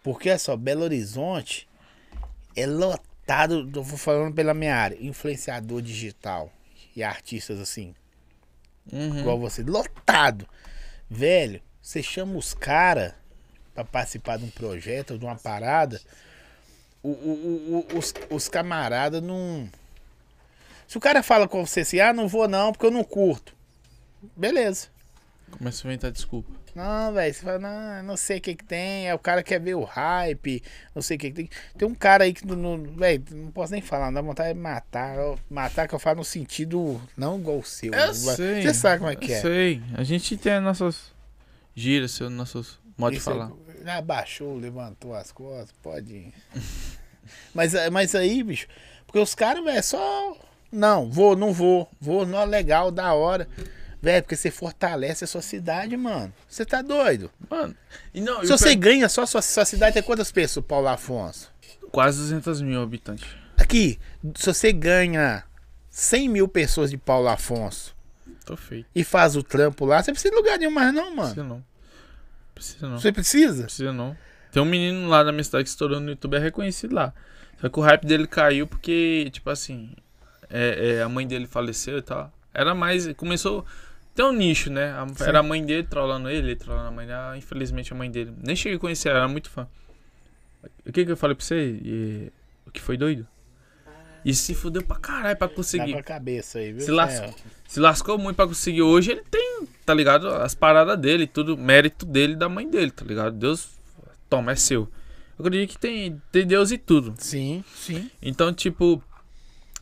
Porque, 0.03 0.29
olha 0.29 0.39
só, 0.39 0.57
Belo 0.57 0.83
Horizonte 0.83 1.69
é 2.55 2.67
lotado, 2.67 3.69
eu 3.75 3.83
vou 3.83 3.99
falando 3.99 4.35
pela 4.35 4.55
minha 4.55 4.77
área, 4.77 4.97
influenciador 5.01 5.83
digital 5.83 6.53
e 6.97 7.03
artistas 7.03 7.59
assim, 7.61 7.95
uhum, 8.93 9.19
igual 9.21 9.39
você, 9.39 9.63
lotado. 9.63 10.49
Velho, 11.11 11.61
você 11.83 12.03
chama 12.03 12.37
os 12.37 12.55
caras 12.55 13.13
pra 13.75 13.85
participar 13.85 14.39
de 14.39 14.45
um 14.45 14.51
projeto 14.51 15.13
ou 15.13 15.19
de 15.19 15.25
uma 15.25 15.37
parada, 15.37 16.01
o- 17.03 17.09
o- 17.11 17.87
o- 17.93 17.99
os, 17.99 18.15
os 18.31 18.49
camaradas 18.49 19.23
não. 19.23 19.69
Se 20.89 20.97
o 20.97 21.01
cara 21.01 21.23
fala 21.23 21.49
com 21.49 21.65
você 21.67 21.81
assim, 21.81 22.01
ah, 22.01 22.13
não 22.13 22.29
vou 22.29 22.47
não, 22.49 22.73
porque 22.73 22.87
eu 22.87 22.91
não 22.91 23.05
curto. 23.05 23.55
Beleza. 24.37 24.89
Começa 25.57 25.87
a 25.87 25.89
inventar 25.89 26.11
desculpa. 26.11 26.51
Não, 26.75 27.13
velho, 27.15 27.33
você 27.33 27.41
fala, 27.41 27.59
não, 27.59 28.03
não 28.03 28.17
sei 28.17 28.39
o 28.39 28.41
que 28.41 28.57
que 28.57 28.65
tem, 28.65 29.09
é 29.09 29.15
o 29.15 29.19
cara 29.19 29.43
quer 29.45 29.61
ver 29.61 29.75
o 29.77 29.85
hype, 29.85 30.61
não 30.93 31.01
sei 31.01 31.17
o 31.17 31.21
que 31.21 31.31
que 31.31 31.37
tem. 31.37 31.51
Tem 31.79 31.87
um 31.87 31.95
cara 31.95 32.25
aí 32.25 32.35
que, 32.35 32.45
não, 32.45 32.83
velho, 32.83 33.23
não 33.31 33.53
posso 33.53 33.73
nem 33.73 33.81
falar, 33.81 34.07
não 34.07 34.15
dá 34.15 34.23
vontade 34.23 34.53
de 34.55 34.59
matar. 34.59 35.17
Matar 35.49 35.87
que 35.87 35.95
eu 35.95 35.99
falo 36.01 36.19
no 36.19 36.25
sentido 36.25 37.01
não 37.17 37.39
igual 37.39 37.59
o 37.59 37.65
seu. 37.65 37.93
Eu 37.93 38.13
sei. 38.13 38.63
Você 38.63 38.75
sabe 38.75 38.99
como 38.99 39.11
é 39.11 39.17
que 39.17 39.31
eu 39.31 39.37
é. 39.37 39.41
sei. 39.41 39.83
A 39.95 40.03
gente 40.03 40.37
tem 40.37 40.55
as 40.55 40.63
nossas 40.63 41.13
gírias, 41.75 42.19
nossos 42.21 42.81
modos 42.99 43.19
de 43.19 43.23
é- 43.23 43.25
falar. 43.25 43.53
Abaixou, 43.87 44.57
levantou 44.57 45.15
as 45.15 45.31
costas, 45.31 45.73
pode 45.83 46.33
mas, 47.55 47.75
eh, 47.75 47.91
mas 47.91 48.15
aí, 48.15 48.43
bicho, 48.43 48.67
porque 49.07 49.19
os 49.19 49.35
caras, 49.35 49.63
velho, 49.63 49.79
é 49.79 49.83
só. 49.83 50.37
Não, 50.73 51.09
vou, 51.09 51.37
não 51.37 51.53
vou. 51.53 51.89
Vou, 52.01 52.27
não, 52.27 52.45
legal, 52.45 52.91
da 52.91 53.15
hora. 53.15 53.49
Velho, 54.05 54.23
porque 54.23 54.37
você 54.37 54.51
fortalece 54.51 55.25
a 55.25 55.27
sua 55.27 55.41
cidade, 55.41 55.97
mano. 55.97 56.31
Você 56.47 56.65
tá 56.65 56.83
doido? 56.83 57.31
Mano, 57.51 57.75
não, 58.15 58.43
Se 58.45 58.49
você 58.53 58.69
pe- 58.71 58.77
ganha 58.77 59.09
só 59.09 59.25
sua, 59.25 59.41
sua 59.41 59.65
cidade, 59.65 59.95
tem 59.95 60.03
quantas 60.03 60.31
pessoas, 60.31 60.67
Paulo 60.67 60.89
Afonso? 60.89 61.51
Quase 61.91 62.19
200 62.19 62.61
mil 62.61 62.83
habitantes. 62.83 63.27
Aqui, 63.57 63.99
se 64.35 64.47
você 64.47 64.73
ganha 64.73 65.43
100 65.89 66.29
mil 66.29 66.47
pessoas 66.47 66.91
de 66.91 66.99
Paulo 66.99 67.29
Afonso 67.29 67.95
Tô 68.45 68.57
feito. 68.57 68.87
e 68.95 69.03
faz 69.03 69.37
o 69.37 69.43
trampo 69.43 69.87
lá, 69.87 70.03
você 70.03 70.13
precisa 70.13 70.31
de 70.33 70.37
lugar 70.37 70.59
nenhum 70.59 70.71
mais, 70.71 70.93
não, 70.93 71.15
mano. 71.17 71.29
Precisa 71.35 71.45
não. 71.45 71.65
Precisa 72.55 72.89
não. 72.89 72.99
Você 72.99 73.13
precisa? 73.13 73.63
Precisa 73.65 73.93
não. 73.93 74.17
Tem 74.53 74.63
um 74.63 74.67
menino 74.67 75.09
lá 75.09 75.23
da 75.25 75.33
minha 75.33 75.43
cidade 75.45 75.65
que 75.65 75.71
estourou 75.71 75.99
no 75.99 76.11
YouTube, 76.11 76.37
é 76.37 76.41
reconhecido 76.41 76.95
lá. 76.95 77.15
Só 77.61 77.69
que 77.71 77.79
o 77.79 77.83
hype 77.83 78.05
dele 78.07 78.27
caiu 78.27 78.67
porque, 78.67 79.31
tipo 79.33 79.49
assim, 79.49 79.95
é, 80.51 80.97
é, 80.99 81.03
a 81.03 81.09
mãe 81.09 81.27
dele 81.27 81.47
faleceu 81.47 81.97
e 81.99 82.03
tal. 82.03 82.31
Era 82.53 82.75
mais. 82.75 83.11
Começou. 83.15 83.65
Tem 84.15 84.25
um 84.25 84.33
nicho, 84.33 84.71
né? 84.71 84.93
A- 84.93 85.07
era 85.25 85.41
a 85.41 85.43
mãe 85.43 85.65
dele 85.65 85.83
trolando 85.85 86.29
ele, 86.31 86.49
ele 86.49 86.57
trolando 86.57 86.89
a 86.89 86.91
mãe 86.91 87.07
dele. 87.07 87.19
Ah, 87.19 87.37
infelizmente 87.37 87.93
a 87.93 87.97
mãe 87.97 88.11
dele. 88.11 88.33
Nem 88.43 88.55
cheguei 88.55 88.77
a 88.77 88.81
conhecer, 88.81 89.09
ela 89.09 89.19
era 89.21 89.29
muito 89.29 89.51
fã. 89.51 89.67
O 90.87 90.93
que 90.93 91.05
que 91.05 91.11
eu 91.13 91.17
falei 91.17 91.35
pra 91.35 91.45
você? 91.45 91.79
E- 91.83 92.33
o 92.67 92.71
que 92.71 92.81
foi 92.81 92.97
doido? 92.97 93.27
E 94.25 94.33
se 94.35 94.55
fudeu 94.55 94.83
pra 94.83 94.97
caralho 94.97 95.37
pra 95.37 95.47
Dá 95.49 95.55
conseguir. 95.55 95.93
pra 95.93 96.03
cabeça 96.03 96.59
aí, 96.59 96.73
viu? 96.73 96.81
Se 96.81 96.91
lascou. 96.91 97.35
Se 97.69 97.79
lascou 97.81 98.17
muito 98.19 98.37
pra 98.37 98.47
conseguir 98.47 98.81
hoje, 98.81 99.11
ele 99.11 99.23
tem, 99.31 99.69
tá 99.85 99.93
ligado? 99.93 100.29
As 100.29 100.55
paradas 100.55 100.99
dele, 100.99 101.27
tudo, 101.27 101.59
mérito 101.59 102.07
dele 102.07 102.33
e 102.33 102.37
da 102.37 102.49
mãe 102.49 102.67
dele, 102.71 102.91
tá 102.91 103.05
ligado? 103.05 103.37
Deus, 103.37 103.69
toma, 104.31 104.53
é 104.53 104.57
seu. 104.57 104.89
Eu 105.39 105.45
acredito 105.45 105.71
que 105.73 105.79
tem, 105.79 106.23
tem 106.33 106.47
Deus 106.47 106.71
e 106.71 106.79
tudo. 106.79 107.15
Sim, 107.19 107.63
sim. 107.75 108.11
Então, 108.23 108.51
tipo, 108.55 109.03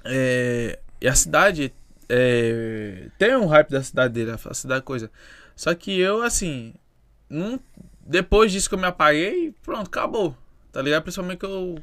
é, 0.04 0.78
e 1.00 1.06
a 1.06 1.14
cidade 1.14 1.72
é, 2.14 3.08
tem 3.16 3.34
um 3.36 3.46
hype 3.46 3.70
da 3.70 3.82
cidade 3.82 4.12
dele, 4.12 4.32
a 4.32 4.54
cidade 4.54 4.84
coisa. 4.84 5.10
Só 5.56 5.74
que 5.74 5.98
eu, 5.98 6.22
assim, 6.22 6.74
não, 7.28 7.58
depois 8.06 8.52
disso 8.52 8.68
que 8.68 8.74
eu 8.74 8.78
me 8.78 8.84
apaguei, 8.84 9.54
pronto, 9.62 9.86
acabou. 9.86 10.36
Tá 10.70 10.82
ligado? 10.82 11.04
Principalmente 11.04 11.38
que 11.38 11.46
eu 11.46 11.78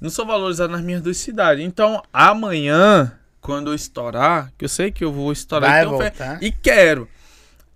não 0.00 0.10
sou 0.10 0.26
valorizado 0.26 0.72
nas 0.72 0.82
minhas 0.82 1.00
duas 1.00 1.16
cidades. 1.16 1.64
Então, 1.64 2.02
amanhã, 2.12 3.16
quando 3.40 3.70
eu 3.70 3.74
estourar, 3.74 4.52
que 4.58 4.64
eu 4.64 4.68
sei 4.68 4.90
que 4.90 5.04
eu 5.04 5.12
vou 5.12 5.30
estourar, 5.30 5.70
Vai 5.70 5.82
então, 5.82 5.96
voltar. 5.96 6.42
e 6.42 6.50
quero. 6.50 7.08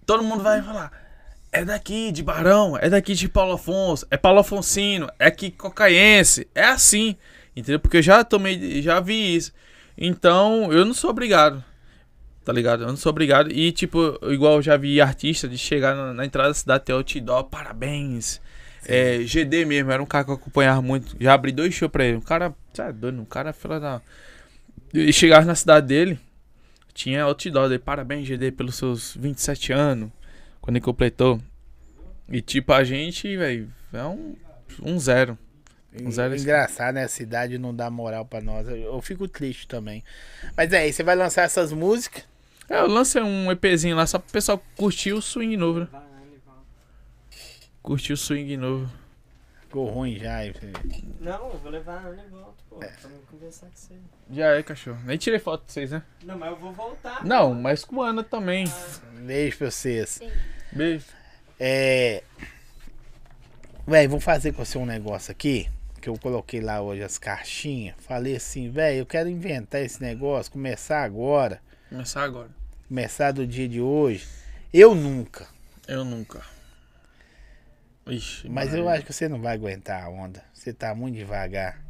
Todo 0.05 0.25
mundo 0.25 0.43
vai 0.43 0.61
falar. 0.63 0.91
É 1.53 1.65
daqui 1.65 2.11
de 2.11 2.21
Barão, 2.25 2.77
é 2.77 2.91
daqui 2.91 3.15
de 3.15 3.29
Paulo 3.29 3.53
Afonso, 3.53 4.05
é 4.11 4.17
Paulo 4.17 4.41
Afonsino, 4.41 5.09
é 5.21 5.27
aqui 5.27 5.53
cocaense. 5.53 6.49
É 6.53 6.65
assim. 6.65 7.17
Entendeu? 7.55 7.79
Porque 7.79 7.99
eu 7.99 8.03
já 8.03 8.25
tomei, 8.25 8.83
já 8.83 8.99
vi 8.99 9.37
isso. 9.37 9.53
Então, 9.97 10.73
eu 10.73 10.85
não 10.85 10.93
sou 10.93 11.11
obrigado. 11.11 11.65
Tá 12.47 12.53
ligado? 12.53 12.85
Eu 12.85 12.87
não 12.87 12.97
sou 12.97 13.11
obrigado. 13.11 13.51
E, 13.51 13.73
tipo, 13.73 14.21
igual 14.31 14.55
eu 14.55 14.63
já 14.63 14.77
vi 14.77 15.01
artista 15.01 15.49
de 15.49 15.59
chegar 15.59 15.97
na, 15.97 16.15
na 16.15 16.25
entrada 16.25 16.51
da 16.51 16.55
cidade 16.55 16.85
ter 16.85 16.93
outdoor, 16.93 17.43
parabéns. 17.43 18.41
É, 18.87 19.19
GD 19.25 19.65
mesmo, 19.65 19.91
era 19.91 20.01
um 20.01 20.07
cara 20.07 20.25
que 20.25 20.31
eu 20.31 20.37
acompanhava 20.37 20.81
muito. 20.81 21.17
Já 21.19 21.35
abri 21.35 21.51
dois 21.51 21.75
shows 21.75 21.91
pra 21.91 22.05
ele. 22.05 22.19
Um 22.19 22.21
cara, 22.21 22.55
sabe, 22.73 23.01
doido, 23.01 23.21
um 23.21 23.25
cara 23.25 23.53
fila 23.53 23.81
da. 23.81 24.01
E 24.95 25.13
chegar 25.13 25.45
na 25.45 25.57
cidade 25.57 25.89
dele, 25.89 26.21
tinha 26.95 27.25
outdoor 27.25 27.69
dele. 27.69 27.81
Parabéns, 27.81 28.29
GD, 28.29 28.53
pelos 28.53 28.77
seus 28.77 29.17
27 29.17 29.73
anos. 29.73 30.09
Quando 30.61 30.77
ele 30.77 30.85
completou. 30.85 31.41
E, 32.29 32.41
tipo, 32.41 32.73
a 32.73 32.85
gente, 32.85 33.37
velho, 33.37 33.73
é 33.93 34.05
um, 34.05 34.37
um 34.81 35.01
zero. 35.01 35.37
Um 36.01 36.13
zero. 36.13 36.37
Engraçado, 36.37 36.95
né? 36.95 37.03
A 37.03 37.09
cidade 37.09 37.59
não 37.59 37.75
dá 37.75 37.91
moral 37.91 38.25
pra 38.25 38.41
nós. 38.41 38.69
Eu, 38.69 38.77
eu 38.77 39.03
fico 39.03 39.27
triste 39.27 39.67
também. 39.67 40.05
Mas 40.57 40.73
é, 40.73 40.83
aí 40.83 40.93
você 40.93 41.03
vai 41.03 41.17
lançar 41.17 41.43
essas 41.43 41.73
músicas. 41.73 42.23
É, 42.69 42.79
eu 42.81 42.87
lancei 42.89 43.23
um 43.23 43.51
EPzinho 43.53 43.97
lá 43.97 44.07
só 44.07 44.19
pro 44.19 44.33
pessoal 44.33 44.63
curtir 44.77 45.13
o 45.13 45.23
swing 45.23 45.57
novo, 45.57 45.81
né? 45.81 45.89
Vai, 45.93 46.03
ele 46.23 46.41
volta. 46.45 46.63
Curtir 47.83 48.13
o 48.13 48.17
swing 48.17 48.57
novo. 48.57 48.91
Ficou 49.61 49.87
ruim 49.89 50.17
já. 50.19 50.37
aí 50.37 50.53
você- 50.53 50.73
Não, 51.21 51.49
eu 51.51 51.59
vou 51.59 51.71
levar 51.71 51.95
a 52.05 52.09
Ana 52.09 52.25
e 52.27 52.31
volto, 52.31 52.65
pô. 52.69 52.77
Pra 52.77 52.89
não 53.05 53.19
conversar 53.31 53.67
com 53.67 53.73
você. 53.77 53.95
Já 54.31 54.47
é, 54.57 54.63
cachorro. 54.63 54.99
Nem 55.05 55.17
tirei 55.19 55.39
foto 55.39 55.67
de 55.67 55.73
vocês, 55.73 55.91
né? 55.91 56.03
Não, 56.25 56.39
mas 56.39 56.51
eu 56.51 56.57
vou 56.57 56.73
voltar. 56.73 57.25
Não, 57.25 57.55
mas 57.55 57.85
com 57.85 58.03
a 58.03 58.09
Ana 58.09 58.25
também. 58.25 58.65
Beijo 59.25 59.59
pra 59.59 59.71
vocês. 59.71 60.21
Beijo. 60.73 61.05
É. 61.61 62.23
Véi, 63.87 64.09
vou 64.09 64.19
fazer 64.21 64.53
com 64.53 64.65
você 64.65 64.77
um 64.79 64.87
negócio 64.87 65.31
aqui. 65.31 65.69
Que 66.01 66.09
eu 66.09 66.19
coloquei 66.19 66.61
lá 66.61 66.81
hoje 66.81 67.03
as 67.03 67.19
caixinhas. 67.19 67.95
Falei 67.99 68.37
assim, 68.37 68.71
véi, 68.71 69.01
eu 69.01 69.07
quero 69.07 69.29
inventar 69.29 69.81
esse 69.83 70.01
negócio, 70.03 70.53
começar 70.53 71.03
agora. 71.03 71.61
Começar 71.89 72.23
agora. 72.25 72.49
Começar 72.89 73.33
do 73.33 73.47
dia 73.47 73.69
de 73.69 73.81
hoje. 73.81 74.27
Eu 74.73 74.95
nunca. 74.95 75.47
Eu 75.87 76.05
nunca. 76.05 76.43
Ixi. 78.07 78.49
Mas 78.49 78.73
eu 78.75 78.89
acho 78.89 79.05
que 79.05 79.13
você 79.13 79.29
não 79.29 79.41
vai 79.41 79.55
aguentar 79.55 80.05
a 80.05 80.09
onda. 80.09 80.43
Você 80.55 80.73
tá 80.73 80.95
muito 80.95 81.17
devagar. 81.17 81.81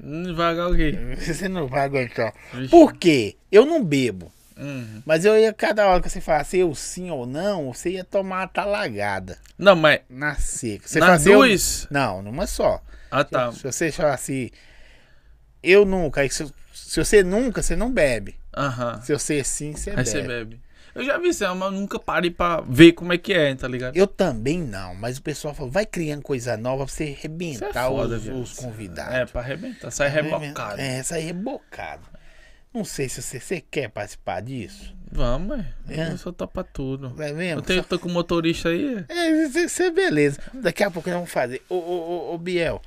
Devagar 0.00 0.70
o 0.70 0.74
quê? 0.76 0.92
Você 1.24 1.48
não 1.48 1.68
vai 1.68 1.82
aguentar. 1.84 2.34
Vixe. 2.52 2.68
Por 2.68 2.94
quê? 2.94 3.36
Eu 3.50 3.64
não 3.64 3.84
bebo. 3.84 4.32
Uhum. 4.56 5.00
Mas 5.06 5.24
eu 5.24 5.38
ia, 5.38 5.52
cada 5.52 5.86
hora 5.86 6.02
que 6.02 6.10
você 6.10 6.20
falasse 6.20 6.58
eu 6.58 6.74
sim 6.74 7.10
ou 7.10 7.24
não, 7.26 7.72
você 7.72 7.90
ia 7.90 8.04
tomar 8.04 8.40
uma 8.40 8.48
talagada. 8.48 9.38
Não, 9.56 9.76
mas. 9.76 10.00
Na 10.10 10.34
seca. 10.34 10.88
Você 10.88 10.98
nas 10.98 11.06
falasse 11.06 11.30
eu- 11.30 11.38
duas. 11.38 11.86
Não, 11.92 12.22
numa 12.22 12.46
só. 12.48 12.82
Ah, 13.08 13.22
tá. 13.22 13.52
Se 13.52 13.62
você 13.62 13.92
falar 13.92 14.14
assim, 14.14 14.50
eu 15.62 15.84
nunca. 15.84 16.28
Se, 16.28 16.52
se 16.74 16.98
você 17.04 17.22
nunca, 17.22 17.62
você 17.62 17.76
não 17.76 17.92
bebe. 17.92 18.34
Aham. 18.56 19.00
Se 19.02 19.12
você 19.12 19.42
sim, 19.44 19.72
você 19.72 19.90
Aí 19.90 19.96
bebe. 19.96 20.08
você 20.08 20.22
bebe. 20.22 20.60
Eu 20.94 21.04
já 21.04 21.16
vi 21.16 21.28
isso, 21.28 21.42
mas 21.54 21.72
eu 21.72 21.78
nunca 21.78 21.98
parei 21.98 22.30
pra 22.30 22.60
ver 22.60 22.92
como 22.92 23.14
é 23.14 23.18
que 23.18 23.32
é, 23.32 23.54
tá 23.54 23.66
ligado? 23.66 23.96
Eu 23.96 24.06
também 24.06 24.58
não, 24.58 24.94
mas 24.94 25.16
o 25.16 25.22
pessoal 25.22 25.54
falou, 25.54 25.70
vai 25.72 25.86
criando 25.86 26.20
coisa 26.22 26.54
nova 26.56 26.84
pra 26.84 26.92
você 26.92 27.04
é 27.04 27.12
arrebentar 27.12 27.88
foda, 27.88 28.16
os, 28.16 28.28
os 28.28 28.52
convidados. 28.52 29.14
É, 29.14 29.24
pra 29.24 29.40
arrebentar. 29.40 29.90
Sai 29.90 30.08
rebocado. 30.10 30.80
É, 30.80 31.02
sai 31.02 31.20
rebocado. 31.20 32.06
Não 32.74 32.84
sei 32.84 33.08
se 33.08 33.22
você, 33.22 33.40
você 33.40 33.60
quer 33.60 33.88
participar 33.88 34.40
disso. 34.42 34.94
Vamos, 35.10 35.60
é. 35.88 36.00
É. 36.00 36.12
Eu 36.12 36.18
só 36.18 36.32
topa 36.32 36.64
tudo. 36.64 37.10
Vai 37.14 37.32
mesmo? 37.32 37.60
Eu 37.60 37.62
tenho, 37.62 37.84
tô 37.84 37.98
com 37.98 38.08
o 38.08 38.12
motorista 38.12 38.70
aí. 38.70 39.04
É, 39.08 39.30
isso 39.44 39.82
é 39.82 39.90
beleza. 39.90 40.40
Daqui 40.54 40.82
a 40.82 40.90
pouco 40.90 41.08
nós 41.08 41.16
vamos 41.16 41.30
fazer. 41.32 41.62
Ô, 41.68 41.74
ô, 41.74 41.78
ô, 42.30 42.34
ô 42.34 42.38
Biel. 42.38 42.80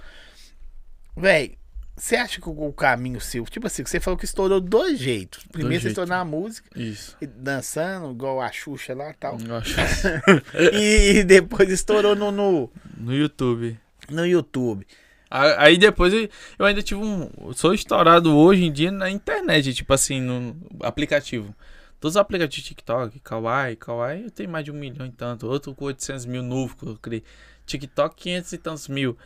Véi, 1.16 1.56
você 1.96 2.16
acha 2.18 2.42
que 2.42 2.50
o, 2.50 2.74
caminho 2.74 3.22
seu. 3.22 3.46
Tipo 3.46 3.68
assim, 3.68 3.86
você 3.86 4.00
falou 4.00 4.18
que 4.18 4.26
estourou 4.26 4.60
dois 4.60 5.00
jeitos. 5.00 5.46
Primeiro 5.46 5.82
você 5.82 5.90
jeitos. 5.90 6.04
estourou 6.04 6.10
na 6.10 6.26
música, 6.26 6.70
Isso. 6.76 7.16
e 7.22 7.26
dançando, 7.26 8.12
igual 8.12 8.42
a 8.42 8.52
Xuxa 8.52 8.94
lá 8.94 9.12
e 9.12 9.14
tal. 9.14 9.38
Acho. 9.58 9.76
e, 10.74 11.24
depois 11.24 11.70
estourou 11.70 12.16
no, 12.16 12.32
no, 12.32 12.70
No 12.98 13.14
YouTube. 13.14 13.80
no 14.10 14.26
YouTube. 14.26 14.86
Aí 15.30 15.78
depois 15.78 16.14
eu, 16.14 16.30
eu 16.60 16.66
ainda 16.66 16.82
tive 16.82 17.02
um. 17.02 17.30
Sou 17.54 17.74
estourado 17.74 18.36
hoje 18.36 18.66
em 18.66 18.72
dia 18.72 18.92
na 18.92 19.10
internet, 19.10 19.74
tipo 19.74 19.94
assim, 19.94 20.22
no 20.22 20.56
aplicativo. 20.82 21.56
Todos 22.00 22.16
os 22.16 22.22
aplicativos 22.22 22.68
TikTok, 22.68 23.20
Kawaii, 23.22 23.76
Kawaii, 23.78 24.24
eu 24.26 24.32
tenho 24.32 24.50
mais 24.50 24.64
de 24.66 24.72
um 24.72 24.76
milhão 24.76 25.06
e 25.06 25.12
tanto. 25.12 25.48
Outro 25.48 25.74
com 25.74 25.86
800 25.86 26.26
mil 26.26 26.44
novo 26.44 26.76
que 26.76 26.86
eu 26.86 26.98
criei. 26.98 27.24
TikTok, 27.66 28.16
500 28.16 28.54
e 28.54 28.58
tantos 28.58 28.88
mil. 28.88 29.18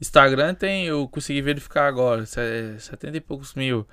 Instagram 0.00 0.54
tem, 0.54 0.86
eu 0.86 1.08
consegui 1.08 1.40
verificar 1.40 1.86
agora, 1.86 2.26
se- 2.26 2.76
70 2.78 3.16
e 3.16 3.20
poucos 3.20 3.54
mil. 3.54 3.86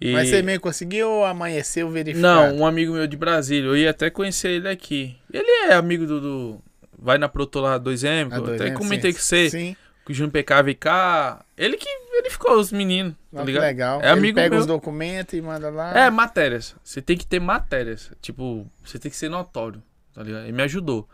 E- 0.00 0.12
Mas 0.12 0.28
você 0.28 0.42
meio 0.42 0.60
conseguiu 0.60 1.08
ou 1.08 1.24
amanheceu 1.24 1.88
verificar? 1.90 2.20
Não, 2.50 2.56
um 2.58 2.66
amigo 2.66 2.92
meu 2.92 3.06
de 3.06 3.16
Brasília. 3.16 3.68
Eu 3.68 3.76
ia 3.76 3.90
até 3.90 4.10
conhecer 4.10 4.50
ele 4.50 4.68
aqui. 4.68 5.16
Ele 5.32 5.48
é 5.70 5.74
amigo 5.74 6.06
do. 6.06 6.20
do- 6.20 6.62
vai 6.98 7.18
na 7.18 7.28
produtora 7.28 7.78
2M, 7.78 8.28
que 8.28 8.34
A 8.34 8.38
eu 8.38 8.54
até 8.54 8.70
comentei 8.72 9.12
Sim, 9.12 9.18
com 9.18 9.24
você. 9.24 9.50
Sim, 9.50 9.76
Com 10.04 10.12
o 10.12 10.14
Júnior 10.14 10.32
PKVK. 10.32 11.44
Ele 11.56 11.76
que 11.76 11.88
verificou 12.10 12.56
os 12.58 12.72
meninos, 12.72 13.14
tá 13.32 13.40
que 13.40 13.46
ligado? 13.46 13.62
legal. 13.62 14.00
É 14.00 14.06
Ele 14.06 14.12
amigo 14.18 14.34
pega 14.36 14.50
meu. 14.50 14.60
os 14.60 14.66
documentos 14.66 15.34
e 15.34 15.40
manda 15.40 15.70
lá. 15.70 15.96
É, 15.96 16.10
matérias. 16.10 16.74
Você 16.82 17.00
tem 17.00 17.16
que 17.16 17.24
ter 17.26 17.40
matérias. 17.40 18.10
Tipo, 18.20 18.66
você 18.84 18.98
tem 18.98 19.10
que 19.10 19.16
ser 19.16 19.28
notório, 19.28 19.80
tá 20.12 20.22
ligado? 20.22 20.42
Ele 20.44 20.52
me 20.52 20.62
ajudou. 20.64 21.08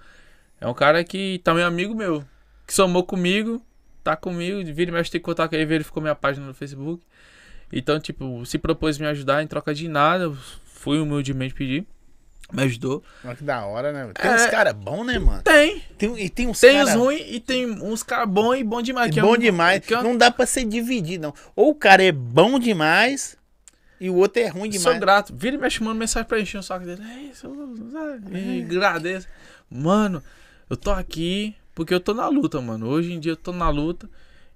É 0.60 0.66
um 0.66 0.72
cara 0.74 1.04
que 1.04 1.40
também 1.44 1.62
é 1.62 1.66
amigo 1.66 1.94
meu. 1.94 2.24
Que 2.66 2.72
somou 2.74 3.04
comigo, 3.04 3.62
tá 4.12 4.16
comigo, 4.16 4.58
vira 4.72 4.90
e 4.90 4.94
mexe, 4.94 5.10
tem 5.10 5.20
contato 5.20 5.50
com 5.50 5.56
ele, 5.56 5.66
verificou 5.66 6.02
minha 6.02 6.14
página 6.14 6.46
no 6.46 6.54
Facebook. 6.54 7.02
Então, 7.72 8.00
tipo, 8.00 8.44
se 8.46 8.58
propôs 8.58 8.98
me 8.98 9.06
ajudar 9.06 9.42
em 9.42 9.46
troca 9.46 9.74
de 9.74 9.88
nada, 9.88 10.24
eu 10.24 10.36
fui 10.64 10.98
humildemente 10.98 11.52
pedir, 11.54 11.86
me 12.50 12.62
ajudou. 12.62 13.02
Olha 13.22 13.36
que 13.36 13.44
da 13.44 13.66
hora, 13.66 13.92
né? 13.92 14.10
Tem 14.14 14.30
É. 14.30 14.34
uns 14.34 14.46
caras 14.46 14.72
bons, 14.72 15.04
né, 15.04 15.18
mano? 15.18 15.42
Tem, 15.42 15.82
Tem, 15.98 16.18
e 16.18 16.30
tem 16.30 16.46
uns 16.46 16.58
tem 16.60 16.72
cara 16.78 16.84
os 16.88 16.94
ruins 16.94 17.22
e 17.28 17.40
tem 17.40 17.66
uns 17.70 18.02
caras 18.02 18.26
bons 18.30 18.54
e 18.56 18.64
bom 18.64 18.80
demais. 18.80 19.10
que 19.12 19.18
é 19.20 19.22
bom 19.22 19.34
um- 19.34 19.38
demais. 19.38 19.84
que 19.84 19.92
é 19.92 19.98
um- 19.98 20.02
Não 20.02 20.16
dá 20.16 20.30
pra 20.30 20.46
ser 20.46 20.64
dividido, 20.64 21.24
não. 21.24 21.34
Ou 21.54 21.70
o 21.70 21.74
cara 21.74 22.02
é 22.02 22.10
bom 22.10 22.58
demais 22.58 23.36
e 24.00 24.08
o 24.08 24.14
outro 24.14 24.40
é 24.42 24.46
ruim 24.48 24.72
Sou 24.72 24.80
demais. 24.80 24.98
grato. 25.00 25.34
Vira 25.36 25.56
e 25.56 25.58
mexe, 25.58 25.82
manda 25.82 25.98
mensagem 25.98 26.26
pra 26.26 26.40
encher 26.40 26.56
o 26.58 26.62
saco 26.62 26.86
dele. 26.86 27.02
É 27.02 27.20
isso, 27.24 27.46
e 28.32 28.62
agradeço. 28.64 29.28
Mano, 29.70 30.22
eu 30.70 30.76
tô 30.78 30.90
aqui 30.90 31.54
porque 31.78 31.94
eu 31.94 32.00
tô 32.00 32.12
na 32.12 32.26
luta, 32.26 32.60
mano. 32.60 32.88
Hoje 32.88 33.12
em 33.12 33.20
dia 33.20 33.30
eu 33.32 33.36
tô 33.36 33.52
na 33.52 33.70
luta. 33.70 34.10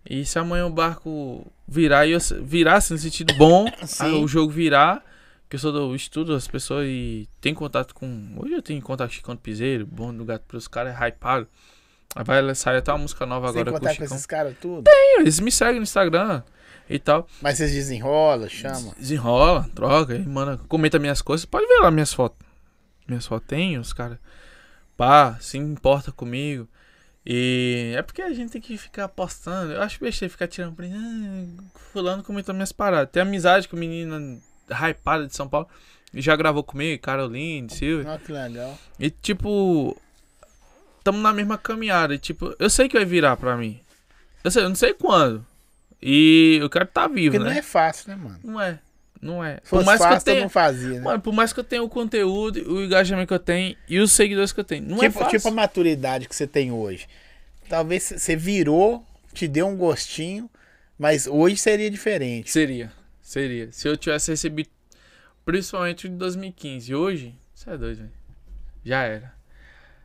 E 0.05 0.25
se 0.25 0.37
amanhã 0.41 0.67
o 0.67 0.71
barco 0.71 1.47
virar, 1.69 2.05
e 2.05 2.11
eu 2.11 2.19
se- 2.19 2.35
virar 2.41 2.79
assim, 2.79 2.95
no 2.95 2.99
sentido 2.99 3.33
bom, 3.35 3.67
aí 4.01 4.13
o 4.13 4.27
jogo 4.27 4.51
virar, 4.51 5.05
que 5.49 5.55
eu 5.55 5.61
sou 5.61 5.71
do 5.73 5.95
estudo 5.95 6.33
das 6.33 6.49
pessoas 6.49 6.85
e 6.89 7.29
tenho 7.41 7.55
contato 7.55 7.95
com. 7.95 8.35
Hoje 8.37 8.55
eu 8.55 8.61
tenho 8.63 8.83
contato 8.83 9.11
com 9.11 9.15
Chicão 9.15 9.37
do 9.37 9.41
Piseiro, 9.41 9.87
bom 9.87 10.13
do 10.13 10.25
gato 10.25 10.43
pros 10.49 10.67
caras, 10.67 11.01
é 11.01 11.07
hypado. 11.09 11.47
Vai 12.25 12.53
sair 12.57 12.79
até 12.79 12.91
uma 12.91 12.99
música 12.99 13.25
nova 13.25 13.53
Sem 13.53 13.61
agora 13.61 13.71
com 13.71 13.77
o 13.77 13.81
contar 13.81 13.91
com 13.97 14.03
Chicão. 14.03 14.17
esses 14.17 14.27
caras 14.27 14.57
tudo. 14.61 14.83
Eles 15.19 15.39
me 15.39 15.53
seguem 15.53 15.77
no 15.77 15.83
Instagram 15.85 16.43
e 16.91 16.99
tal. 16.99 17.29
Mas 17.41 17.57
vocês 17.59 17.71
desenrolam, 17.73 18.49
chamam. 18.49 18.93
Desenrola, 18.99 19.71
troca, 19.73 20.15
aí, 20.15 20.27
mano, 20.27 20.59
comenta 20.67 20.99
minhas 20.99 21.23
coisas. 21.23 21.45
Pode 21.47 21.65
ver 21.69 21.79
lá 21.79 21.93
minhas 21.93 22.13
fotos. 22.13 22.45
Minhas 23.07 23.25
fotos 23.25 23.47
tem, 23.47 23.79
os 23.79 23.93
caras. 23.93 24.19
Pá, 24.97 25.39
se 25.41 25.57
importa 25.59 26.11
comigo. 26.11 26.69
E 27.25 27.95
é 27.97 28.03
porque 28.03 28.21
a 28.21 28.33
gente 28.33 28.53
tem 28.53 28.61
que 28.61 28.77
ficar 28.77 29.09
postando. 29.09 29.73
Eu 29.73 29.83
acho 29.83 30.01
besteira 30.01 30.31
ficar 30.31 30.49
tirando 30.49 30.75
print. 30.75 30.95
Ah, 30.97 31.63
fulano 31.93 32.23
comentou 32.23 32.55
minhas 32.55 32.73
paradas. 32.73 33.11
Tem 33.13 33.23
amizade 33.23 33.69
com 33.69 33.77
menina 33.77 34.41
hypada 34.69 35.27
de 35.27 35.35
São 35.35 35.49
Paulo. 35.49 35.69
E 36.13 36.21
já 36.21 36.35
gravou 36.37 36.63
comigo, 36.65 37.01
Caroline, 37.01 37.71
Silvia. 37.71 38.11
Olha 38.11 38.19
que 38.19 38.33
legal. 38.33 38.79
E 38.99 39.09
tipo. 39.11 39.97
Tamo 41.05 41.19
na 41.19 41.33
mesma 41.33 41.57
caminhada. 41.57 42.15
E 42.15 42.19
tipo, 42.19 42.55
eu 42.59 42.69
sei 42.69 42.89
que 42.89 42.97
vai 42.97 43.05
virar 43.05 43.37
pra 43.37 43.57
mim. 43.57 43.81
Eu, 44.45 44.51
sei, 44.51 44.65
eu 44.65 44.69
não 44.69 44.77
sei 44.77 44.93
quando. 44.93 45.45
E 46.01 46.59
eu 46.61 46.69
quero 46.69 46.85
estar 46.85 47.07
vivo, 47.07 47.33
Porque 47.37 47.45
né? 47.45 47.51
não 47.53 47.59
é 47.59 47.63
fácil, 47.63 48.09
né, 48.09 48.17
mano? 48.17 48.39
Não 48.43 48.61
é. 48.61 48.79
Não 49.23 49.43
é. 49.43 49.61
Por 49.71 49.85
mais 49.85 50.01
que 50.01 50.05
eu 50.05 50.11
fácil, 50.11 50.25
tenha. 50.25 50.41
não 50.41 50.49
fazia, 50.49 50.95
né? 50.95 51.01
Mano, 51.01 51.21
por 51.21 51.33
mais 51.33 51.53
que 51.53 51.61
eu 51.61 51.65
tenha 51.65 51.81
o 51.81 51.89
conteúdo, 51.89 52.57
o 52.69 52.83
engajamento 52.85 53.29
que 53.29 53.35
eu 53.35 53.39
tenho 53.39 53.77
e 53.89 54.01
os 54.01 54.11
seguidores 54.11 54.53
que 54.53 54.59
eu 54.59 54.65
tenho. 54.65 54.85
Não 54.85 54.99
é 54.99 55.07
tipo, 55.07 55.21
fácil. 55.21 55.39
tipo 55.39 55.49
a 55.49 55.53
maturidade 55.53 56.29
que 56.29 56.35
você 56.35 56.45
tem 56.45 56.73
hoje. 56.73 57.07
Talvez 57.69 58.03
você 58.03 58.35
virou, 58.35 59.07
te 59.33 59.47
deu 59.47 59.69
um 59.69 59.77
gostinho, 59.77 60.51
mas 60.99 61.29
hoje 61.29 61.57
seria 61.57 61.89
diferente. 61.89 62.51
Seria. 62.51 62.93
Seria. 63.23 63.71
Se 63.71 63.87
eu 63.87 63.97
tivesse 63.97 64.33
recebido. 64.33 64.69
Principalmente 65.45 66.09
em 66.09 66.17
2015. 66.17 66.93
Hoje, 66.93 67.35
você 67.55 67.71
é 67.71 67.79
doido, 67.79 67.99
velho. 67.99 68.11
Já 68.85 69.05
era. 69.05 69.33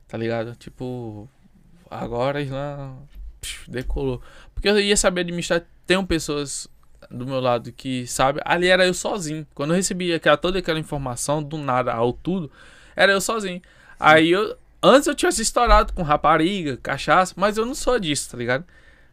Tá 0.07 0.15
ligado? 0.15 0.55
Tipo. 0.55 1.27
Agora 1.89 2.39
Islã. 2.39 2.95
psh, 3.41 3.67
Decolou. 3.67 4.21
Porque 4.53 4.69
eu 4.69 4.79
ia 4.79 4.95
saber 4.95 5.21
administrar. 5.21 5.63
Tem 5.87 6.03
pessoas 6.05 6.67
do 7.09 7.25
meu 7.25 7.39
lado 7.39 7.71
que 7.71 8.05
sabem. 8.07 8.41
Ali 8.45 8.67
era 8.67 8.85
eu 8.85 8.93
sozinho. 8.93 9.45
Quando 9.53 9.71
eu 9.71 9.75
recebi 9.75 10.13
aquela, 10.13 10.37
toda 10.37 10.59
aquela 10.59 10.79
informação, 10.79 11.41
do 11.41 11.57
nada 11.57 11.93
ao 11.93 12.13
tudo, 12.13 12.51
era 12.95 13.11
eu 13.11 13.21
sozinho. 13.21 13.61
Aí 13.99 14.31
eu. 14.31 14.57
Antes 14.81 15.07
eu 15.07 15.15
tivesse 15.15 15.41
estourado 15.41 15.91
com 15.93 16.03
rapariga, 16.03 16.77
cachaça, 16.77 17.33
mas 17.35 17.57
eu 17.57 17.65
não 17.65 17.73
sou 17.73 17.99
disso, 17.99 18.29
tá 18.29 18.37
ligado? 18.37 18.63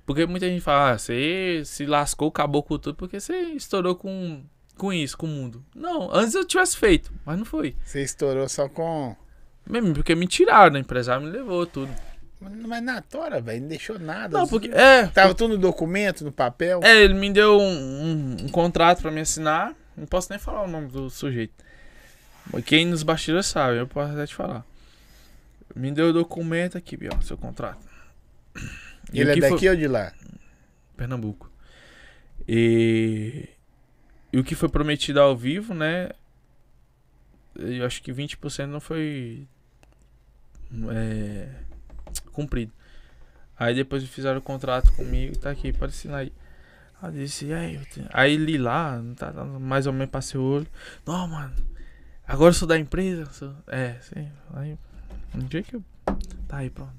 Porque 0.05 0.27
muita 0.27 0.47
gente 0.47 0.61
fala, 0.61 0.93
ah, 0.93 0.98
você 0.98 1.62
se 1.65 1.86
lascou, 1.86 2.28
acabou 2.28 2.62
com 2.62 2.78
tudo, 2.78 2.94
porque 2.94 3.19
você 3.19 3.35
estourou 3.55 3.94
com, 3.94 4.43
com 4.77 4.93
isso, 4.93 5.16
com 5.16 5.27
o 5.27 5.31
mundo. 5.31 5.65
Não, 5.74 6.15
antes 6.15 6.35
eu 6.35 6.44
tivesse 6.44 6.77
feito, 6.77 7.11
mas 7.24 7.39
não 7.39 7.47
foi. 7.47 7.74
Você 7.82 8.02
estourou 8.02 8.47
só 8.47 8.69
com. 8.69 9.16
Mesmo 9.66 9.94
porque 9.94 10.15
me 10.15 10.27
tiraram, 10.27 10.77
o 10.77 10.78
empresário 10.78 11.27
me 11.27 11.32
levou 11.32 11.66
tudo. 11.66 11.90
Mas 12.66 12.82
na 12.82 13.00
tora, 13.02 13.40
velho, 13.40 13.62
não 13.62 13.68
deixou 13.68 13.98
nada. 13.98 14.38
Não, 14.38 14.46
porque. 14.48 14.68
É, 14.68 15.06
Tava 15.08 15.34
tudo 15.34 15.54
no 15.54 15.58
documento, 15.60 16.24
no 16.24 16.32
papel. 16.32 16.80
é 16.82 17.02
ele 17.02 17.14
me 17.14 17.30
deu 17.32 17.58
um, 17.58 17.62
um- 17.62 18.36
um 18.44 18.48
contrato 18.48 19.00
pra 19.02 19.10
me 19.10 19.20
assinar. 19.20 19.74
Não 19.96 20.06
posso 20.06 20.28
nem 20.30 20.38
falar 20.38 20.62
o 20.62 20.66
nome 20.68 20.88
do 20.88 21.08
sujeito. 21.08 21.54
Quem 22.66 22.84
nos 22.86 23.02
bastidores 23.02 23.46
sabe, 23.46 23.78
eu 23.78 23.86
posso 23.86 24.12
até 24.12 24.26
te 24.26 24.34
falar. 24.34 24.64
Me 25.74 25.90
deu 25.90 26.08
o 26.08 26.12
documento 26.12 26.76
aqui, 26.76 26.98
ó, 27.12 27.20
seu 27.20 27.36
contrato. 27.38 27.78
E 29.12 29.20
Ele 29.20 29.30
é 29.30 29.34
que 29.34 29.40
foi- 29.40 29.50
daqui 29.50 29.68
ou 29.68 29.76
de 29.76 29.86
lá? 29.88 30.12
Pernambuco. 30.96 31.50
E, 32.46 33.48
e 34.32 34.38
o 34.38 34.44
que 34.44 34.54
foi 34.54 34.68
prometido 34.68 35.20
ao 35.20 35.36
vivo, 35.36 35.72
né? 35.74 36.10
Eu 37.56 37.86
acho 37.86 38.02
que 38.02 38.12
20% 38.12 38.66
não 38.66 38.80
foi 38.80 39.46
é, 40.90 41.48
cumprido. 42.32 42.73
Aí 43.59 43.74
depois 43.74 44.03
fizeram 44.05 44.39
o 44.39 44.43
contrato 44.43 44.93
comigo, 44.93 45.39
tá 45.39 45.51
aqui, 45.51 45.73
pode 45.73 45.93
assinar 45.93 46.20
aí. 46.20 46.32
Aí 47.01 47.12
disse, 47.12 47.53
aí, 47.53 47.81
aí 48.12 48.36
li 48.36 48.57
lá, 48.59 49.01
tá, 49.16 49.32
mais 49.32 49.86
ou 49.86 49.93
menos 49.93 50.11
passei 50.11 50.41
o 50.41 50.43
olho. 50.45 50.66
Não, 51.07 51.28
mano, 51.28 51.55
agora 52.27 52.51
eu 52.51 52.55
sou 52.55 52.66
da 52.66 52.78
empresa. 52.78 53.27
sou- 53.32 53.55
é, 53.69 53.97
sim. 54.01 54.28
Aí, 54.55 54.78
um 55.35 55.41
dia 55.41 55.62
que 55.62 55.77
eu. 55.77 55.85
Tá 56.49 56.59
aí, 56.59 56.70
pronto. 56.70 56.93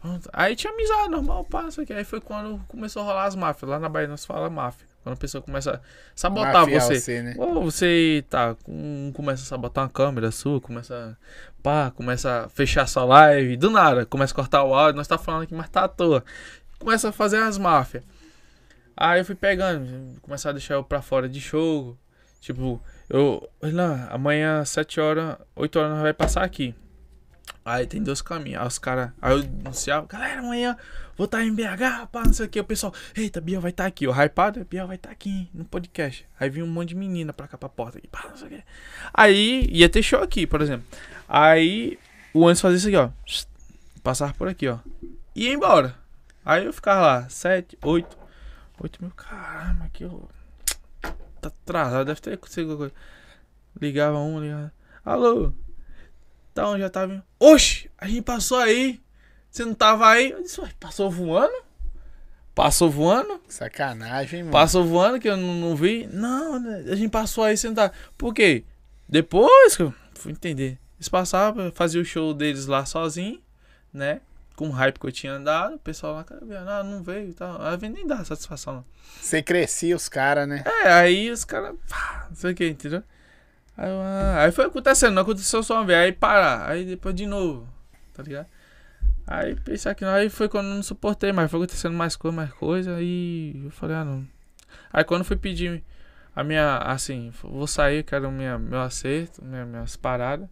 Pronto. 0.00 0.28
Aí 0.32 0.54
tinha 0.54 0.72
amizade 0.72 1.08
normal, 1.08 1.44
passa 1.44 1.82
aqui. 1.82 1.92
Aí 1.92 2.04
foi 2.04 2.20
quando 2.20 2.58
começou 2.68 3.02
a 3.02 3.04
rolar 3.06 3.24
as 3.24 3.34
máfias. 3.34 3.68
Lá 3.68 3.78
na 3.78 3.88
Bahia 3.88 4.06
nós 4.08 4.24
fala 4.24 4.48
máfia. 4.50 4.86
Quando 5.06 5.14
a 5.14 5.18
pessoa 5.18 5.40
começa 5.40 5.70
a 5.70 5.80
sabotar 6.16 6.52
Mafiar 6.52 6.82
você. 6.82 7.22
né? 7.22 7.36
Ou 7.38 7.62
você 7.62 8.24
tá, 8.28 8.56
com, 8.64 9.12
começa 9.14 9.44
a 9.44 9.46
sabotar 9.46 9.84
uma 9.84 9.90
câmera 9.90 10.32
sua, 10.32 10.60
começa, 10.60 11.16
pá, 11.62 11.92
começa 11.92 12.46
a 12.46 12.48
fechar 12.48 12.88
sua 12.88 13.04
live, 13.04 13.56
do 13.56 13.70
nada, 13.70 14.04
começa 14.04 14.32
a 14.32 14.34
cortar 14.34 14.64
o 14.64 14.74
áudio, 14.74 14.96
nós 14.96 15.06
tá 15.06 15.16
falando 15.16 15.44
aqui, 15.44 15.54
mas 15.54 15.68
tá 15.68 15.84
à 15.84 15.88
toa. 15.88 16.24
Começa 16.80 17.10
a 17.10 17.12
fazer 17.12 17.36
as 17.36 17.56
máfias. 17.56 18.02
Aí 18.96 19.20
eu 19.20 19.24
fui 19.24 19.36
pegando, 19.36 20.20
começar 20.22 20.48
a 20.50 20.52
deixar 20.54 20.74
eu 20.74 20.82
pra 20.82 21.00
fora 21.00 21.28
de 21.28 21.40
show. 21.40 21.96
Tipo, 22.40 22.82
eu, 23.08 23.48
lá, 23.62 24.08
amanhã, 24.10 24.64
7 24.64 24.98
horas, 25.00 25.36
8 25.54 25.78
horas 25.78 25.92
nós 25.92 26.02
vai 26.02 26.14
passar 26.14 26.42
aqui. 26.42 26.74
Aí 27.66 27.84
tem 27.84 28.00
dois 28.00 28.22
caminhos. 28.22 28.60
Aí 28.60 28.66
os 28.68 28.78
caras. 28.78 29.10
Aí 29.20 29.32
eu 29.32 29.40
anunciava, 29.40 30.06
galera, 30.06 30.38
amanhã 30.38 30.76
vou 31.16 31.24
estar 31.24 31.42
em 31.42 31.52
BH, 31.52 32.06
pá, 32.12 32.22
não 32.24 32.32
sei 32.32 32.46
o 32.46 32.48
que. 32.48 32.60
O 32.60 32.64
pessoal, 32.64 32.94
eita, 33.12 33.40
Biel 33.40 33.60
vai 33.60 33.72
estar 33.72 33.86
aqui. 33.86 34.06
O 34.06 34.12
hypado, 34.12 34.64
Biel 34.64 34.86
vai 34.86 34.94
estar 34.94 35.10
aqui 35.10 35.50
no 35.52 35.64
podcast. 35.64 36.24
Aí 36.38 36.48
vinha 36.48 36.64
um 36.64 36.68
monte 36.68 36.90
de 36.90 36.94
menina 36.94 37.32
pra 37.32 37.48
cá 37.48 37.58
pra 37.58 37.68
porta 37.68 37.98
aqui, 37.98 38.06
pá, 38.06 38.24
não 38.30 38.36
sei 38.36 38.46
o 38.46 38.50
que. 38.50 38.62
Aí 39.12 39.68
ia 39.68 39.88
ter 39.88 40.00
show 40.00 40.22
aqui, 40.22 40.46
por 40.46 40.62
exemplo. 40.62 40.86
Aí 41.28 41.98
o 42.32 42.46
antes 42.46 42.62
fazia 42.62 42.76
isso 42.76 42.86
aqui, 42.86 42.96
ó. 42.96 43.10
Passava 44.00 44.32
por 44.34 44.46
aqui, 44.46 44.68
ó. 44.68 44.78
E 45.34 45.46
ia 45.46 45.52
embora. 45.52 45.96
Aí 46.44 46.66
eu 46.66 46.72
ficava 46.72 47.00
lá, 47.00 47.28
7, 47.28 47.76
8. 47.82 48.16
8 48.78 49.02
mil, 49.02 49.10
caramba, 49.10 49.90
que 49.92 50.04
eu. 50.04 50.28
Tá 51.40 51.48
atrasado, 51.48 52.06
deve 52.06 52.20
ter 52.20 52.34
acontecido 52.34 52.70
alguma 52.70 52.78
coisa. 52.78 52.94
Ligava 53.80 54.20
um, 54.20 54.40
ligava. 54.40 54.72
Alô? 55.04 55.52
Onde 56.64 56.80
já 56.80 56.90
tava? 56.90 57.24
Oxi, 57.38 57.90
a 57.98 58.06
gente 58.06 58.22
passou 58.22 58.58
aí. 58.58 59.00
Você 59.50 59.64
não 59.64 59.74
tava 59.74 60.08
aí? 60.08 60.30
Eu 60.30 60.42
disse, 60.42 60.60
ué, 60.60 60.68
passou 60.78 61.10
voando? 61.10 61.64
Passou 62.54 62.90
voando? 62.90 63.40
Sacanagem, 63.48 64.42
mano. 64.42 64.52
Passou 64.52 64.84
voando 64.84 65.20
que 65.20 65.28
eu 65.28 65.36
não, 65.36 65.54
não 65.54 65.76
vi? 65.76 66.08
Não, 66.10 66.58
né, 66.58 66.84
a 66.90 66.96
gente 66.96 67.10
passou 67.10 67.44
aí 67.44 67.56
sem 67.56 67.74
tá. 67.74 67.92
Por 68.16 68.32
quê? 68.32 68.64
Depois 69.08 69.76
que 69.76 69.82
eu 69.82 69.94
fui 70.14 70.32
entender. 70.32 70.78
Eles 70.96 71.08
passavam, 71.08 71.70
faziam 71.74 72.00
o 72.00 72.04
show 72.04 72.32
deles 72.32 72.66
lá 72.66 72.86
sozinho, 72.86 73.40
né? 73.92 74.22
Com 74.56 74.68
o 74.68 74.72
hype 74.72 74.98
que 74.98 75.06
eu 75.06 75.12
tinha 75.12 75.34
andado, 75.34 75.74
o 75.74 75.78
pessoal 75.78 76.14
lá, 76.14 76.24
cara, 76.24 76.40
ah, 76.66 76.82
não 76.82 77.02
veio 77.02 77.28
e 77.28 77.34
tal. 77.34 77.60
Aí 77.60 77.88
nem 77.90 78.06
dar 78.06 78.24
satisfação, 78.24 78.76
não. 78.76 78.84
Você 79.20 79.42
crescia 79.42 79.94
os 79.94 80.08
caras, 80.08 80.48
né? 80.48 80.64
É, 80.64 80.90
aí 80.90 81.30
os 81.30 81.44
caras. 81.44 81.74
Não 82.30 82.36
sei 82.36 82.52
o 82.52 82.54
que, 82.54 82.66
entendeu? 82.66 83.02
Aí, 83.76 83.90
ah, 83.90 84.44
aí 84.44 84.52
foi 84.52 84.66
acontecendo, 84.66 85.14
não 85.14 85.22
aconteceu 85.22 85.62
só 85.62 85.74
uma 85.76 85.84
vez. 85.84 85.98
Aí 85.98 86.12
parar, 86.12 86.68
aí 86.68 86.84
depois 86.84 87.14
de 87.14 87.26
novo, 87.26 87.68
tá 88.14 88.22
ligado? 88.22 88.46
Aí 89.26 89.56
pensar 89.56 89.94
que 89.94 90.04
não, 90.04 90.12
aí 90.12 90.30
foi 90.30 90.48
quando 90.48 90.68
eu 90.68 90.74
não 90.74 90.82
suportei, 90.82 91.32
mas 91.32 91.50
foi 91.50 91.60
acontecendo 91.60 91.94
mais 91.94 92.16
coisa, 92.16 92.36
mais 92.36 92.52
coisa, 92.52 92.96
aí 92.96 93.60
eu 93.64 93.70
falei, 93.70 93.96
ah 93.96 94.04
não. 94.04 94.26
Aí 94.92 95.04
quando 95.04 95.24
fui 95.24 95.36
pedir 95.36 95.82
a 96.34 96.44
minha, 96.44 96.78
assim, 96.78 97.32
vou 97.42 97.66
sair, 97.66 98.04
quero 98.04 98.30
minha, 98.30 98.58
meu 98.58 98.80
acerto, 98.80 99.44
minha, 99.44 99.66
minhas 99.66 99.96
paradas. 99.96 100.48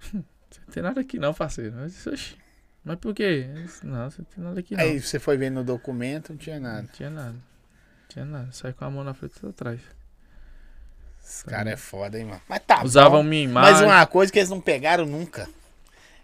Não 0.12 0.72
tem 0.72 0.82
nada 0.82 1.00
aqui 1.00 1.18
não, 1.18 1.34
parceiro. 1.34 1.76
Eu 1.78 1.86
disse, 1.86 2.08
"Oxi, 2.08 2.36
mas 2.84 2.96
por 2.98 3.14
quê? 3.14 3.50
Disse, 3.54 3.86
não, 3.86 4.10
você 4.10 4.22
não 4.22 4.26
tem 4.26 4.44
nada 4.44 4.60
aqui 4.60 4.74
não. 4.74 4.82
Aí 4.82 4.98
você 4.98 5.18
foi 5.18 5.36
ver 5.36 5.50
no 5.50 5.62
documento, 5.62 6.30
não 6.30 6.38
tinha 6.38 6.58
nada. 6.58 6.82
Não 6.82 6.88
tinha 6.88 7.10
nada. 7.10 7.32
Não 7.32 8.08
tinha 8.08 8.24
nada. 8.24 8.52
Saí 8.52 8.72
com 8.72 8.84
a 8.84 8.90
mão 8.90 9.04
na 9.04 9.12
frente 9.12 9.34
e 9.42 9.46
atrás. 9.46 9.80
Esse 11.28 11.44
cara 11.44 11.70
é 11.70 11.76
foda, 11.76 12.18
hein, 12.18 12.24
mano. 12.24 12.40
Mas 12.48 12.60
tá 12.66 12.82
Usavam 12.82 13.22
minha 13.22 13.44
imagem. 13.44 13.72
Mas 13.72 13.82
uma 13.82 14.06
coisa 14.06 14.32
que 14.32 14.38
eles 14.38 14.48
não 14.48 14.62
pegaram 14.62 15.04
nunca 15.04 15.46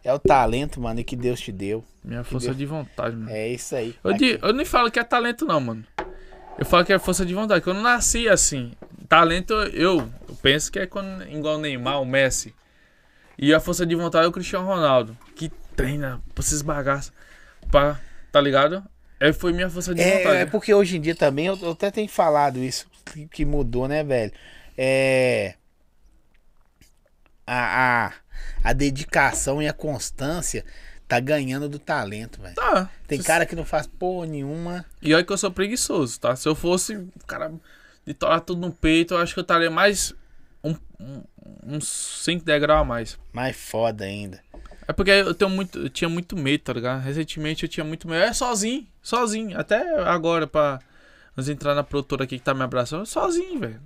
É 0.03 0.11
o 0.11 0.19
talento, 0.19 0.81
mano, 0.81 0.99
e 1.01 1.05
que 1.05 1.15
Deus 1.15 1.39
te 1.39 1.53
deu. 1.53 1.85
Minha 2.03 2.25
força 2.25 2.47
Deus. 2.47 2.57
de 2.57 2.65
vontade, 2.65 3.15
mano. 3.15 3.31
É 3.31 3.49
isso 3.49 3.77
aí. 3.77 3.95
Eu, 4.03 4.13
eu 4.49 4.53
nem 4.55 4.65
falo 4.65 4.91
que 4.91 4.99
é 4.99 5.05
talento, 5.05 5.45
não, 5.45 5.61
mano. 5.61 5.85
Eu 6.59 6.65
falo 6.65 6.87
que 6.87 6.93
é 6.93 6.99
força 6.99 7.27
de 7.27 7.35
vontade. 7.35 7.63
que 7.63 7.69
eu 7.69 7.75
não 7.75 7.83
nasci 7.83 8.29
assim. 8.29 8.73
Talento, 9.07 9.53
eu, 9.53 10.11
eu 10.27 10.35
penso 10.43 10.73
que 10.73 10.79
é 10.79 10.87
quando, 10.87 11.23
igual 11.29 11.57
o 11.57 11.61
Neymar, 11.61 12.01
o 12.01 12.07
Messi. 12.07 12.55
E 13.37 13.53
a 13.53 13.61
força 13.61 13.85
de 13.85 13.95
vontade 13.95 14.25
é 14.25 14.29
o 14.29 14.33
Cristiano 14.33 14.67
Ronaldo. 14.67 15.17
Que 15.37 15.51
treina 15.77 16.23
pra 16.35 16.43
esses 16.43 16.63
bagaços. 16.63 17.13
Pra, 17.71 18.01
tá 18.33 18.41
ligado? 18.41 18.83
É, 19.21 19.33
foi 19.33 19.53
minha 19.53 19.69
força 19.69 19.95
de 19.95 20.03
vontade. 20.03 20.37
É, 20.37 20.41
é 20.41 20.47
porque 20.47 20.73
hoje 20.73 20.97
em 20.97 21.01
dia 21.01 21.15
também, 21.15 21.47
eu, 21.47 21.59
eu 21.61 21.73
até 21.73 21.91
tenho 21.91 22.09
falado 22.09 22.59
isso, 22.59 22.87
que, 23.05 23.27
que 23.27 23.45
mudou, 23.45 23.87
né, 23.87 24.03
velho? 24.03 24.33
É. 24.77 25.55
A, 27.47 28.07
a, 28.07 28.13
a 28.63 28.73
dedicação 28.73 29.61
e 29.63 29.69
a 29.69 29.73
constância 29.73 30.65
tá 31.07 31.21
ganhando 31.21 31.69
do 31.69 31.79
talento, 31.79 32.41
velho. 32.41 32.55
Tá. 32.55 32.91
Tem 33.07 33.23
cara 33.23 33.45
que 33.45 33.55
não 33.55 33.65
faz 33.65 33.87
porra 33.87 34.27
nenhuma. 34.27 34.85
E 35.03 35.15
olha 35.15 35.25
que 35.25 35.33
eu 35.33 35.39
sou 35.39 35.51
preguiçoso, 35.51 36.19
tá? 36.19 36.35
Se 36.35 36.49
eu 36.49 36.55
fosse 36.55 36.97
o 36.97 37.13
cara 37.27 37.53
de 38.07 38.15
torar 38.15 38.41
tudo 38.41 38.61
no 38.61 38.73
peito, 38.73 39.15
eu 39.15 39.19
acho 39.19 39.35
que 39.35 39.41
eu 39.41 39.43
estaria 39.43 39.71
mais 39.71 40.15
um, 40.63 40.75
um, 40.99 41.23
uns 41.67 41.87
5 42.25 42.45
degraus 42.45 42.83
a 42.83 42.85
mais. 42.85 43.19
Mais 43.33 43.55
foda 43.57 44.05
ainda. 44.05 44.41
É 44.87 44.93
porque 44.93 45.11
eu 45.11 45.35
tenho 45.35 45.51
muito, 45.51 45.79
eu 45.79 45.89
tinha 45.89 46.09
muito 46.09 46.37
medo, 46.37 46.63
tá 46.63 46.73
ligado? 46.73 47.03
Recentemente 47.03 47.63
eu 47.65 47.69
tinha 47.69 47.85
muito 47.85 48.09
medo. 48.09 48.23
É 48.23 48.33
sozinho, 48.33 48.87
sozinho. 49.03 49.59
Até 49.59 49.99
agora, 50.03 50.47
pra 50.47 50.79
nós 51.37 51.49
entrar 51.49 51.75
na 51.75 51.83
produtora 51.83 52.25
aqui 52.25 52.39
que 52.39 52.45
tá 52.45 52.55
me 52.55 52.63
abraçando, 52.63 53.05
sozinho, 53.07 53.61
velho. 53.61 53.81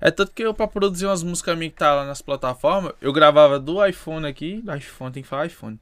É 0.00 0.10
tanto 0.10 0.32
que 0.32 0.42
eu, 0.42 0.52
pra 0.52 0.66
produzir 0.66 1.06
umas 1.06 1.22
músicas 1.22 1.56
minhas 1.56 1.72
que 1.72 1.78
tá 1.78 1.94
lá 1.94 2.04
nas 2.04 2.20
plataformas, 2.20 2.92
eu 3.00 3.12
gravava 3.12 3.58
do 3.58 3.84
iPhone 3.84 4.26
aqui, 4.26 4.60
do 4.60 4.74
iPhone, 4.74 5.12
tem 5.12 5.22
que 5.22 5.28
falar 5.28 5.46
iPhone, 5.46 5.78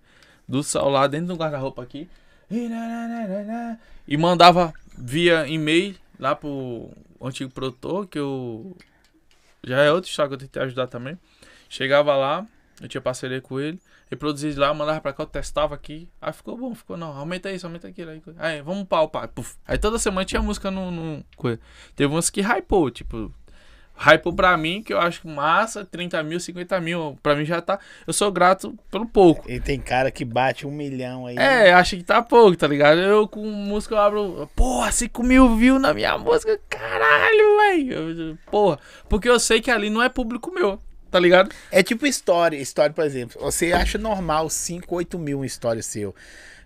do 0.47 0.63
celular 0.63 1.09
dentro 1.09 1.29
do 1.29 1.37
guarda-roupa 1.37 1.83
aqui, 1.83 2.09
e 4.07 4.17
mandava 4.17 4.73
via 4.97 5.47
e-mail 5.47 5.95
lá 6.19 6.35
pro 6.35 6.91
antigo 7.21 7.51
produtor, 7.51 8.07
que 8.07 8.19
eu. 8.19 8.77
Já 9.63 9.83
é 9.83 9.93
outra 9.93 10.09
história 10.09 10.29
que 10.29 10.35
eu 10.35 10.39
tentei 10.39 10.63
ajudar 10.63 10.87
também. 10.87 11.19
Chegava 11.69 12.17
lá, 12.17 12.47
eu 12.81 12.89
tinha 12.89 13.01
parceria 13.01 13.41
com 13.41 13.59
ele. 13.59 13.81
Reproduzia 14.11 14.59
lá, 14.59 14.73
mandava 14.73 15.01
pra 15.01 15.13
cá, 15.13 15.23
eu 15.25 15.27
testava 15.27 15.75
aqui. 15.75 16.09
Aí 16.21 16.33
ficou 16.33 16.57
bom, 16.57 16.75
ficou 16.75 16.97
não. 16.97 17.13
Aumenta 17.17 17.51
isso, 17.51 17.67
aumenta 17.67 17.89
aquilo. 17.89 18.11
Aí, 18.11 18.23
aí 18.39 18.63
vamos 18.63 18.85
pau. 18.85 19.11
Puf. 19.35 19.57
Aí 19.67 19.77
toda 19.79 19.99
semana 19.99 20.25
tinha 20.25 20.41
música 20.41 20.71
no. 20.71 20.91
no. 20.91 21.25
Teve 21.97 22.13
umas 22.13 22.31
que 22.31 22.41
hypou, 22.41 22.91
tipo. 22.91 23.33
Hypou 24.01 24.33
pra 24.33 24.57
mim, 24.57 24.81
que 24.81 24.93
eu 24.93 25.01
acho 25.01 25.27
massa, 25.27 25.85
30 25.85 26.23
mil, 26.23 26.39
50 26.39 26.81
mil. 26.81 27.19
Pra 27.21 27.35
mim 27.35 27.45
já 27.45 27.61
tá. 27.61 27.81
Eu 28.07 28.13
sou 28.13 28.31
grato 28.31 28.79
pelo 28.93 29.05
pouco. 29.05 29.51
E 29.51 29.59
tem 29.59 29.81
cara 29.81 30.09
que 30.09 30.25
bate 30.25 30.65
um 30.65 30.71
milhão 30.71 31.27
aí. 31.27 31.35
né? 31.35 31.69
É, 31.69 31.73
acho 31.73 31.97
que 31.97 32.05
tá 32.05 32.23
pouco, 32.23 32.57
tá 32.57 32.69
ligado? 32.69 33.01
Eu 33.01 33.27
com 33.27 33.45
música 33.45 33.97
eu 33.97 33.99
abro. 33.99 34.49
Porra, 34.55 34.93
5 34.93 35.21
mil 35.25 35.57
views 35.57 35.81
na 35.83 35.93
minha 35.93 36.17
música. 36.17 36.61
Caralho, 36.71 37.57
velho. 37.57 38.39
Porra. 38.49 38.79
Porque 39.09 39.29
eu 39.29 39.41
sei 39.41 39.61
que 39.61 39.71
ali 39.71 39.91
não 39.91 40.01
é 40.01 40.09
público 40.09 40.53
meu, 40.53 40.81
tá 41.11 41.19
ligado? 41.19 41.51
É 41.71 41.83
tipo 41.83 42.07
história. 42.07 42.57
História, 42.57 42.93
por 42.93 43.05
exemplo. 43.05 43.41
Você 43.41 43.73
acha 43.73 43.99
normal 43.99 44.49
5, 44.49 44.95
8 44.95 45.19
mil 45.19 45.39
uma 45.39 45.47
história 45.47 45.83
seu. 45.83 46.15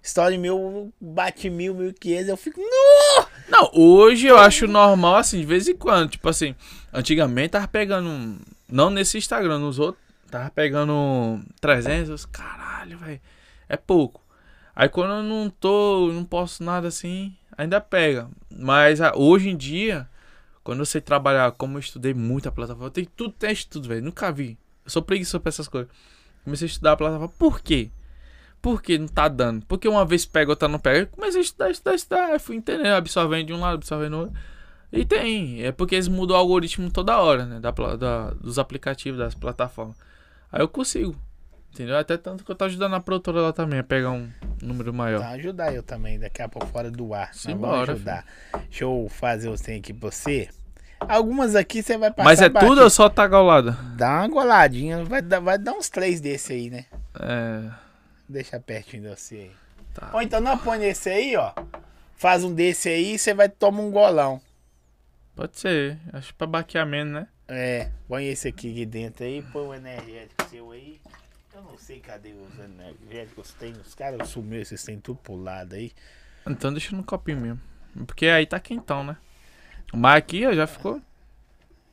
História 0.03 0.37
meu 0.37 0.93
bate 1.01 1.49
mil, 1.49 1.75
mil 1.75 1.93
quinhentos. 1.95 2.29
Eu 2.29 2.37
fico. 2.37 2.61
"Nu!" 2.61 3.27
Não, 3.49 3.71
hoje 3.73 4.27
eu 4.27 4.37
acho 4.37 4.67
normal, 4.67 5.17
assim, 5.17 5.41
de 5.41 5.47
vez 5.47 5.69
em 5.69 5.77
quando. 5.77 6.11
Tipo 6.11 6.29
assim, 6.29 6.55
antigamente 6.93 7.51
tava 7.51 7.69
pegando. 7.69 8.41
Não 8.69 8.91
nesse 8.91 9.19
Instagram, 9.19 9.59
nos 9.59 9.79
outros. 9.79 10.03
Tava 10.31 10.51
pegando 10.51 11.41
300. 11.61 12.27
Caralho, 12.27 12.99
velho. 12.99 13.21
É 13.69 13.77
pouco. 13.77 14.23
Aí 14.75 14.89
quando 14.89 15.13
eu 15.13 15.23
não 15.23 15.51
tô, 15.51 16.11
não 16.13 16.25
posso 16.25 16.65
nada 16.65 16.89
assim, 16.89 17.37
ainda 17.57 17.81
pega. 17.81 18.29
Mas 18.51 19.01
ah, 19.01 19.13
hoje 19.15 19.51
em 19.51 19.57
dia, 19.57 20.09
quando 20.65 20.81
eu 20.81 20.87
sei 20.87 21.01
trabalhar, 21.01 21.51
como 21.53 21.77
eu 21.77 21.81
estudei 21.81 22.15
muito 22.15 22.49
a 22.49 22.53
plataforma, 22.53 22.87
eu 22.87 22.91
tenho 22.91 23.09
tudo, 23.17 23.33
teste 23.33 23.69
tudo, 23.69 23.89
velho. 23.89 24.03
Nunca 24.03 24.31
vi. 24.33 24.59
Eu 24.85 24.91
sou 24.91 25.03
preguiçoso 25.03 25.41
pra 25.41 25.49
essas 25.51 25.69
coisas. 25.69 25.91
Comecei 26.45 26.67
a 26.67 26.71
estudar 26.71 26.93
a 26.93 26.97
plataforma. 26.97 27.33
Por 27.39 27.61
quê? 27.61 27.91
Por 28.61 28.81
que 28.83 28.97
não 28.99 29.09
tá 29.09 29.27
dando? 29.29 29.67
Porque 29.67 29.89
uma 29.89 30.05
vez 30.05 30.25
pega, 30.25 30.51
outra 30.53 30.69
não 30.69 30.79
pega. 30.79 31.01
Eu 31.01 31.07
comecei 31.09 31.41
a 31.41 31.45
estudar, 31.45 31.71
estudar, 31.71 31.95
estudar. 31.95 32.27
Aí 32.33 32.39
fui 32.39 32.57
entendendo, 32.57 32.87
absorvendo 32.95 33.47
de 33.49 33.53
um 33.53 33.61
lado, 33.61 33.75
absorvendo 33.75 34.11
do 34.13 34.19
outro. 34.25 34.37
E 34.93 35.05
tem. 35.05 35.63
É 35.65 35.73
porque 35.73 35.95
eles 35.97 36.07
mudam 36.09 36.37
o 36.37 36.39
algoritmo 36.39 36.91
toda 36.91 37.19
hora, 37.21 37.45
né? 37.47 37.59
Da, 37.61 37.71
da- 37.73 38.31
dos 38.33 38.59
aplicativos, 38.59 39.19
das 39.19 39.35
plataformas. 39.35 39.97
Aí 40.51 40.61
eu 40.61 40.69
consigo. 40.69 41.17
Entendeu? 41.73 41.97
Até 41.97 42.19
tanto 42.19 42.45
que 42.45 42.51
eu 42.51 42.55
tô 42.55 42.67
ajudando 42.67 42.95
a 42.95 43.01
produtora 43.01 43.41
lá 43.41 43.53
também 43.53 43.79
a 43.79 43.83
pegar 43.83 44.11
um 44.11 44.31
número 44.61 44.93
maior. 44.93 45.21
Então, 45.21 45.31
ajudar 45.33 45.75
eu 45.75 45.83
também, 45.83 46.19
daqui 46.19 46.43
a 46.43 46.49
pouco 46.49 46.69
fora 46.69 46.91
do 46.91 47.15
ar. 47.15 47.33
Simbora, 47.33 47.93
ajudar. 47.93 48.27
Deixa 48.69 48.85
eu 48.85 49.07
fazer 49.09 49.49
os 49.49 49.63
tem 49.63 49.79
aqui 49.79 49.95
pra 49.95 50.11
você. 50.11 50.51
Algumas 51.01 51.57
aqui 51.57 51.83
você 51.83 51.97
vai 51.97 52.11
passar. 52.11 52.25
Mas 52.25 52.43
é 52.43 52.51
batido. 52.51 52.71
tudo 52.71 52.83
ou 52.83 52.91
só 52.91 53.09
tá 53.09 53.27
gaulada? 53.27 53.73
Dá 53.97 54.19
uma 54.19 54.29
goladinha. 54.29 55.03
Vai 55.03 55.23
dar, 55.23 55.41
vai 55.41 55.59
dar 55.59 55.73
uns 55.73 55.89
três 55.89 56.21
desse 56.21 56.53
aí, 56.53 56.69
né? 56.69 56.85
É. 57.19 57.71
Deixa 58.29 58.61
pertinho 58.61 59.05
de 59.05 59.09
você 59.09 59.35
aí. 59.37 59.51
Tá. 59.95 60.11
Ou 60.13 60.21
então 60.21 60.43
não 60.43 60.59
põe 60.59 60.85
esse 60.85 61.09
aí, 61.09 61.37
ó. 61.37 61.53
Faz 62.15 62.45
um 62.45 62.55
desse 62.55 62.91
aí 62.91 63.15
e 63.15 63.19
você 63.19 63.33
vai 63.33 63.49
tomar 63.49 63.81
um 63.81 63.91
golão. 63.91 64.43
Pode 65.35 65.59
ser. 65.59 65.99
Acho 66.13 66.35
pra 66.35 66.47
baquear 66.47 66.87
menos, 66.87 67.15
né? 67.15 67.27
É, 67.49 67.91
põe 68.07 68.29
esse 68.29 68.49
aqui, 68.49 68.71
aqui 68.71 68.87
dentro 68.87 69.25
aí, 69.25 69.43
põe 69.53 69.67
o 69.67 69.75
energético 69.75 70.49
seu 70.51 70.71
aí. 70.71 71.01
Não 71.73 71.79
sei 71.79 72.01
cadê 72.01 72.33
os 72.33 72.59
energéticos 72.59 73.53
tem. 73.55 73.73
Os 73.73 73.95
caras 73.95 74.29
sumiram, 74.29 74.63
esses 74.63 74.83
tem 74.85 74.99
tudo 75.01 75.19
pro 75.23 75.35
lado 75.37 75.75
aí. 75.75 75.91
Então 76.47 76.71
deixa 76.73 76.95
no 76.95 77.03
copinho 77.03 77.41
mesmo. 77.41 77.61
Porque 78.07 78.27
aí 78.27 78.47
tá 78.47 78.61
quentão, 78.61 79.03
né? 79.05 79.17
Mas 79.93 80.17
aqui 80.19 80.47
ó, 80.47 80.53
já 80.53 80.67
ficou. 80.67 81.01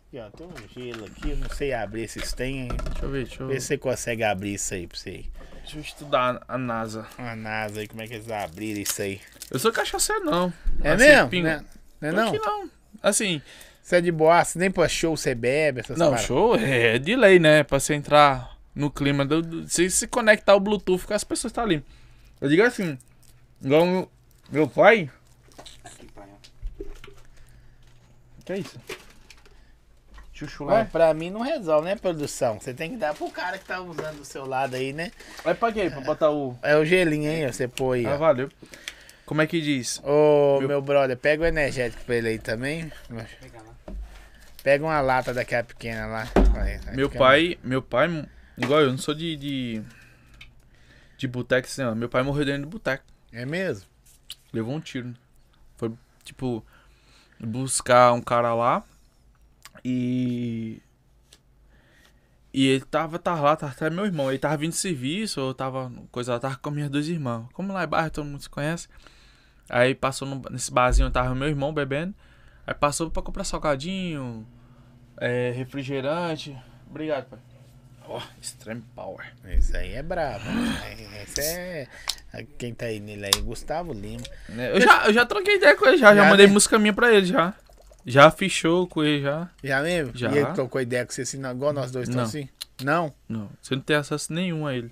Aqui, 0.08 0.20
ó, 0.20 0.30
tem 0.32 0.48
um 0.48 0.68
gelo 0.74 1.06
aqui, 1.06 1.30
eu 1.32 1.38
não 1.38 1.50
sei 1.50 1.74
abrir 1.74 2.04
esses 2.04 2.34
tem. 2.34 2.68
Deixa 2.68 3.06
eu 3.06 3.10
ver, 3.10 3.26
deixa 3.26 3.44
eu 3.44 3.48
Vê 3.48 3.54
ver. 3.54 3.60
se 3.62 3.68
você 3.68 3.78
consegue 3.78 4.24
abrir 4.24 4.54
isso 4.56 4.74
aí 4.74 4.88
pra 4.88 4.98
você. 4.98 5.26
Deixa 5.62 5.78
eu 5.78 5.82
estudar 5.82 6.42
a 6.48 6.58
NASA. 6.58 7.06
A 7.18 7.36
NASA 7.36 7.80
aí, 7.80 7.88
como 7.88 8.02
é 8.02 8.08
que 8.08 8.16
eles 8.16 8.30
abriram 8.32 8.82
isso 8.82 9.02
aí? 9.02 9.22
Eu 9.52 9.60
sou 9.60 9.72
cachaceiro, 9.72 10.26
não. 10.26 10.52
É 10.82 10.92
Assim, 10.94 11.06
mesmo? 11.06 11.30
pingo- 11.30 11.48
Né? 11.48 11.66
Não 12.02 12.10
é 12.10 12.12
Pior 12.12 12.24
não? 12.26 12.32
que 12.32 12.40
não. 12.40 12.70
Assim, 13.04 13.42
Você 13.82 13.96
é 13.98 14.02
de 14.02 14.12
boaça, 14.12 14.58
nem 14.60 14.70
pra 14.70 14.88
show 14.88 15.16
você 15.18 15.34
bebe, 15.36 15.80
essas 15.82 15.98
não, 15.98 16.08
paradas. 16.08 16.26
show 16.28 16.56
é 16.56 16.98
de 17.00 17.16
lei, 17.16 17.40
né? 17.40 17.64
Pra 17.64 17.80
você 17.80 17.94
entrar 17.94 18.56
no 18.80 18.90
clima. 18.90 19.26
Do, 19.26 19.42
do- 19.42 19.68
se 19.68 19.90
se 19.90 20.08
conectar 20.08 20.56
o 20.56 20.60
Bluetooth 20.60 21.06
com 21.06 21.14
as 21.14 21.24
pessoas 21.24 21.52
tá 21.54 21.62
ali. 21.62 21.84
Eu 22.42 22.50
digo 22.50 22.64
assim, 22.64 22.98
igual 23.62 23.86
meu, 23.86 24.12
meu 24.52 24.68
pai. 24.68 25.10
Que 28.46 28.54
é 28.54 28.58
isso? 28.60 28.80
Chuchu 30.34 30.64
lá? 30.64 30.80
Mas 30.80 30.90
pra 30.90 31.14
mim 31.14 31.30
não 31.30 31.42
resolve, 31.42 31.86
né, 31.90 31.96
produção? 31.96 32.60
Você 32.60 32.74
tem 32.74 32.92
que 32.92 32.98
dar 32.98 33.14
pro 33.14 33.30
cara 33.30 33.58
que 33.58 33.66
tá 33.66 33.82
usando 33.82 34.20
do 34.20 34.26
seu 34.26 34.46
lado 34.48 34.76
aí, 34.76 34.94
né? 34.94 35.12
Vai 35.44 35.54
pra 35.54 35.72
quê? 35.72 35.90
Pra 35.90 36.00
botar 36.02 36.32
o. 36.32 36.58
É 36.64 36.76
o 36.78 36.86
gelinho 36.86 37.30
aí, 37.30 37.46
você 37.52 37.68
põe 37.68 38.00
aí, 38.00 38.06
Ah, 38.06 38.16
ó. 38.16 38.18
valeu. 38.18 38.50
Como 39.26 39.42
é 39.42 39.48
que 39.48 39.62
diz? 39.62 40.02
Ô, 40.04 40.58
Meu- 40.60 40.68
meu... 40.70 40.82
brother, 40.82 41.16
pega 41.18 41.44
o 41.44 41.46
energético 41.46 42.04
pra 42.06 42.16
ele 42.16 42.30
aí 42.30 42.40
também. 42.40 42.92
Pega 44.64 44.84
uma 44.84 45.00
lata 45.02 45.34
daquela 45.34 45.64
pequena 45.64 46.08
lá. 46.08 46.28
Meu 46.96 47.10
pai, 47.10 47.58
meu 47.64 47.82
pai, 47.82 48.26
igual 48.60 48.82
eu, 48.82 48.92
não 48.92 48.98
sou 48.98 49.14
de. 49.14 49.36
de, 49.36 49.84
de 51.18 51.28
boteco 51.28 51.68
assim, 51.68 51.84
ó. 51.84 51.94
Meu 51.96 52.10
pai 52.10 52.24
morreu 52.24 52.46
dentro 52.46 52.64
do 52.64 52.70
boteco. 52.70 53.04
É 53.32 53.46
mesmo? 53.46 53.88
Levou 54.54 54.74
um 54.76 54.80
tiro. 54.80 55.14
Foi, 55.78 55.92
tipo, 56.24 56.66
buscar 57.40 58.14
um 58.14 58.22
cara 58.22 58.54
lá. 58.54 58.84
E. 59.84 60.82
E 62.52 62.66
ele 62.66 62.84
tava, 62.86 63.20
tava 63.20 63.42
lá, 63.42 63.56
tava 63.56 63.72
até 63.72 63.90
meu 63.90 64.06
irmão. 64.06 64.30
Ele 64.30 64.40
tava 64.40 64.58
vindo 64.58 64.72
de 64.72 64.78
serviço, 64.78 65.40
ou 65.42 65.54
tava. 65.54 65.92
Coisa 66.12 66.34
lá, 66.34 66.40
tava 66.40 66.58
com 66.58 66.72
minhas 66.72 66.90
dois 66.90 67.08
irmãos. 67.08 67.48
Como 67.54 67.72
lá 67.72 67.84
é 67.84 67.88
bairro, 67.88 68.10
todo 68.10 68.26
mundo 68.26 68.42
se 68.42 68.50
conhece. 68.50 68.88
Aí 69.70 69.94
passou 69.94 70.28
no- 70.28 70.42
nesse 70.50 70.72
barzinho, 70.72 71.12
tava 71.12 71.36
meu 71.36 71.48
irmão 71.48 71.72
bebendo. 71.74 72.14
Aí 72.66 72.74
passou 72.74 73.10
pra 73.12 73.22
comprar 73.22 73.44
salgadinho, 73.44 74.48
é, 75.18 75.52
refrigerante. 75.52 76.58
Obrigado, 76.90 77.26
pai. 77.30 77.40
Ó, 78.12 78.20
extreme 78.42 78.84
power. 78.96 79.32
Isso 79.56 79.78
aí 79.78 79.94
é 79.94 80.02
brabo. 80.02 80.44
É, 80.84 81.24
Esse 81.24 81.42
é. 81.42 81.88
Quem 82.58 82.74
tá 82.74 82.86
aí 82.88 83.00
nele 83.00 83.26
aí? 83.26 83.42
Gustavo 83.42 83.94
Lima. 83.94 84.24
É, 84.58 84.72
Eu 84.76 84.82
já, 84.82 85.06
eu 85.08 85.14
já 85.14 85.26
troquei 85.28 85.56
ideia 85.58 85.76
com 85.76 85.86
ele, 85.88 85.98
já. 85.98 86.16
Já, 86.16 86.24
Já, 86.24 86.30
mandei 86.30 86.48
né? 86.48 86.54
música 86.54 86.80
minha 86.80 86.92
pra 86.94 87.14
ele, 87.14 87.28
já. 87.28 87.54
Já 88.06 88.32
fichou 88.32 88.88
com 88.88 89.04
ele, 89.04 89.22
já. 89.22 89.50
Já 89.64 89.82
mesmo? 89.84 90.12
Já. 90.18 90.32
E 90.32 90.38
ele 90.40 90.54
trocou 90.54 90.82
ideia 90.82 91.06
com 91.06 91.12
você 91.12 91.22
assim, 91.22 91.46
igual 91.46 91.72
nós 91.72 91.92
dois 91.92 92.10
estamos 92.10 92.30
assim? 92.30 92.50
Não? 92.84 93.14
Não, 93.28 93.50
você 93.62 93.76
não 93.76 93.82
tem 93.84 93.96
acesso 93.98 94.34
nenhum 94.34 94.66
a 94.66 94.74
ele. 94.74 94.92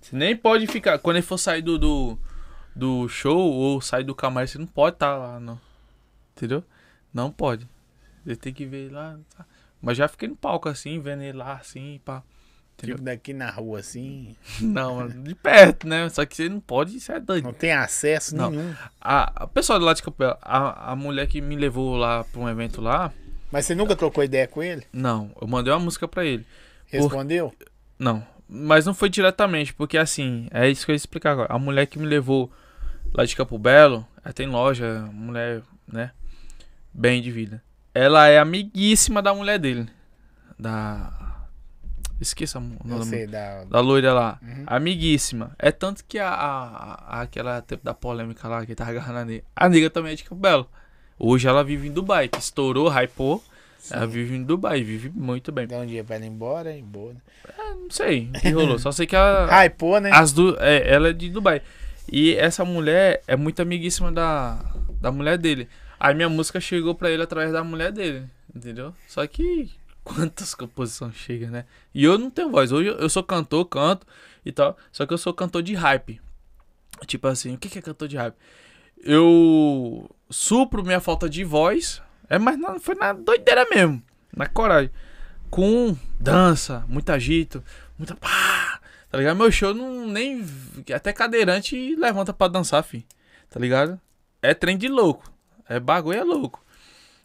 Você 0.00 0.14
nem 0.14 0.36
pode 0.36 0.66
ficar. 0.68 0.98
Quando 0.98 1.16
ele 1.16 1.26
for 1.26 1.38
sair 1.38 1.62
do, 1.62 1.78
do, 1.78 2.18
do 2.76 3.08
show 3.08 3.36
ou 3.38 3.80
sair 3.80 4.04
do 4.04 4.14
camarim, 4.14 4.46
você 4.46 4.58
não 4.58 4.66
pode 4.66 4.96
estar 4.96 5.16
lá, 5.16 5.40
não. 5.40 5.58
Entendeu? 6.36 6.62
Não 7.12 7.30
pode. 7.30 7.66
Ele 8.24 8.36
tem 8.36 8.52
que 8.52 8.66
ver 8.66 8.92
lá. 8.92 9.18
tá? 9.36 9.46
Mas 9.84 9.96
já 9.96 10.08
fiquei 10.08 10.28
no 10.28 10.36
palco 10.36 10.68
assim, 10.68 10.98
vendo 11.00 11.22
ele 11.22 11.36
lá 11.38 11.54
assim, 11.54 12.00
pá. 12.04 12.22
Tipo, 12.76 13.00
daqui 13.00 13.32
na 13.32 13.50
rua 13.50 13.78
assim, 13.78 14.34
Não, 14.60 15.08
de 15.08 15.34
perto, 15.36 15.86
né? 15.86 16.08
Só 16.08 16.26
que 16.26 16.34
você 16.34 16.48
não 16.48 16.58
pode, 16.58 16.96
isso 16.96 17.12
é 17.12 17.20
doido. 17.20 17.44
não 17.44 17.52
tem 17.52 17.72
acesso 17.72 18.34
Não. 18.36 18.50
nenhum. 18.50 18.74
A, 19.00 19.44
a 19.44 19.46
pessoa 19.46 19.78
lado 19.78 19.96
de 19.96 20.02
Capela, 20.02 20.36
a, 20.42 20.90
a 20.92 20.96
mulher 20.96 21.28
que 21.28 21.40
me 21.40 21.54
levou 21.54 21.94
lá 21.96 22.24
pra 22.24 22.40
um 22.40 22.48
evento 22.48 22.80
lá, 22.80 23.12
Mas 23.52 23.66
você 23.66 23.76
nunca 23.76 23.94
trocou 23.94 24.24
ideia 24.24 24.48
com 24.48 24.60
ele? 24.60 24.84
não, 24.92 25.30
eu 25.40 25.46
mandei 25.46 25.72
uma 25.72 25.78
música 25.78 26.08
pra 26.08 26.24
ele. 26.24 26.44
Respondeu? 26.86 27.54
Não, 27.96 28.26
mas 28.48 28.84
não 28.84 28.92
foi 28.92 29.08
diretamente, 29.08 29.72
porque 29.72 29.96
assim, 29.96 30.48
é 30.50 30.68
isso 30.68 30.84
que 30.84 30.90
eu 30.90 30.94
ia 30.94 30.96
explicar 30.96 31.30
agora. 31.30 31.52
A 31.52 31.58
mulher 31.60 31.86
que 31.86 31.98
me 31.98 32.06
levou 32.06 32.50
lá 33.12 33.24
de 33.24 33.36
Campo 33.36 33.56
Belo, 33.56 34.04
ela 34.24 34.34
tem 34.34 34.48
loja, 34.48 35.08
mulher, 35.12 35.62
né? 35.86 36.10
Bem 36.92 37.22
de 37.22 37.30
vida. 37.30 37.62
Ela 37.94 38.26
é 38.28 38.38
amiguíssima 38.38 39.22
da 39.22 39.32
mulher 39.34 39.58
dele. 39.58 39.86
Da. 40.58 41.12
Esqueça 42.20 42.58
o 42.58 42.62
nome 42.88 43.04
sei, 43.04 43.26
da... 43.26 43.64
Da 43.64 43.80
loira 43.80 44.12
lá. 44.12 44.38
Uhum. 44.42 44.64
Amiguíssima. 44.66 45.52
É 45.58 45.70
tanto 45.72 46.04
que 46.06 46.18
a, 46.18 46.28
a, 46.28 46.94
a- 47.18 47.20
aquela 47.22 47.60
tempo 47.60 47.84
da 47.84 47.92
polêmica 47.92 48.46
lá 48.48 48.64
que 48.64 48.74
tava 48.74 48.90
agarrando 48.90 49.18
a 49.18 49.24
nega. 49.24 49.44
A 49.54 49.68
nega 49.68 49.90
também 49.90 50.12
é 50.12 50.14
de 50.16 50.24
Campo 50.24 50.40
Belo. 50.40 50.68
Hoje 51.18 51.46
ela 51.48 51.62
vive 51.64 51.88
em 51.88 51.92
Dubai, 51.92 52.28
que 52.28 52.38
estourou, 52.38 52.88
hypou. 52.88 53.42
Ela 53.90 54.06
vive 54.06 54.34
em 54.36 54.42
Dubai, 54.42 54.82
vive 54.82 55.10
muito 55.10 55.52
bem. 55.52 55.66
Dá 55.66 55.78
um 55.78 55.86
dia 55.86 56.02
pra 56.02 56.16
ela 56.16 56.24
ir 56.24 56.28
embora, 56.28 56.72
ir 56.72 56.80
embora. 56.80 57.16
Não 57.58 57.90
sei 57.90 58.30
o 58.34 58.40
que 58.40 58.48
rolou. 58.50 58.78
Só 58.78 58.90
sei 58.92 59.06
que 59.06 59.14
a, 59.16 59.44
Hypou, 59.64 60.00
né? 60.00 60.10
as 60.12 60.32
du 60.32 60.56
é, 60.60 60.88
ela 60.90 61.08
é 61.08 61.12
de 61.12 61.28
Dubai. 61.30 61.60
E 62.10 62.34
essa 62.36 62.64
mulher 62.64 63.22
é 63.26 63.36
muito 63.36 63.60
amiguíssima 63.60 64.10
da, 64.10 64.58
da 65.00 65.10
mulher 65.12 65.36
dele. 65.36 65.68
Aí 66.04 66.14
minha 66.14 66.28
música 66.28 66.60
chegou 66.60 66.94
pra 66.94 67.10
ele 67.10 67.22
através 67.22 67.50
da 67.50 67.64
mulher 67.64 67.90
dele, 67.90 68.28
entendeu? 68.54 68.94
Só 69.08 69.26
que 69.26 69.70
quantas 70.04 70.54
composições 70.54 71.14
chegam, 71.14 71.48
né? 71.48 71.64
E 71.94 72.04
eu 72.04 72.18
não 72.18 72.28
tenho 72.30 72.50
voz. 72.50 72.72
Hoje 72.72 72.90
eu 72.90 73.08
sou 73.08 73.22
cantor, 73.22 73.64
canto 73.64 74.06
e 74.44 74.52
tal. 74.52 74.76
Só 74.92 75.06
que 75.06 75.14
eu 75.14 75.16
sou 75.16 75.32
cantor 75.32 75.62
de 75.62 75.72
hype. 75.72 76.20
Tipo 77.06 77.26
assim, 77.28 77.54
o 77.54 77.58
que 77.58 77.78
é 77.78 77.80
cantor 77.80 78.06
de 78.06 78.18
hype? 78.18 78.34
Eu 79.02 80.14
supro 80.28 80.84
minha 80.84 81.00
falta 81.00 81.26
de 81.26 81.42
voz. 81.42 82.02
É, 82.28 82.38
mas 82.38 82.58
não 82.58 82.78
foi 82.78 82.96
na 82.96 83.14
doideira 83.14 83.66
mesmo. 83.70 84.02
Na 84.36 84.46
coragem. 84.46 84.90
Com 85.48 85.96
dança, 86.20 86.84
muito 86.86 87.08
agito, 87.08 87.64
muita 87.96 88.14
pá. 88.14 88.78
Tá 89.10 89.16
ligado? 89.16 89.38
Meu 89.38 89.50
show 89.50 89.72
não 89.72 90.06
nem. 90.06 90.44
Até 90.94 91.14
cadeirante 91.14 91.96
levanta 91.96 92.34
pra 92.34 92.48
dançar, 92.48 92.84
fi. 92.84 93.06
Tá 93.48 93.58
ligado? 93.58 93.98
É 94.42 94.52
trem 94.52 94.76
de 94.76 94.86
louco. 94.86 95.32
É 95.68 95.80
bagulho, 95.80 96.18
é 96.18 96.24
louco. 96.24 96.62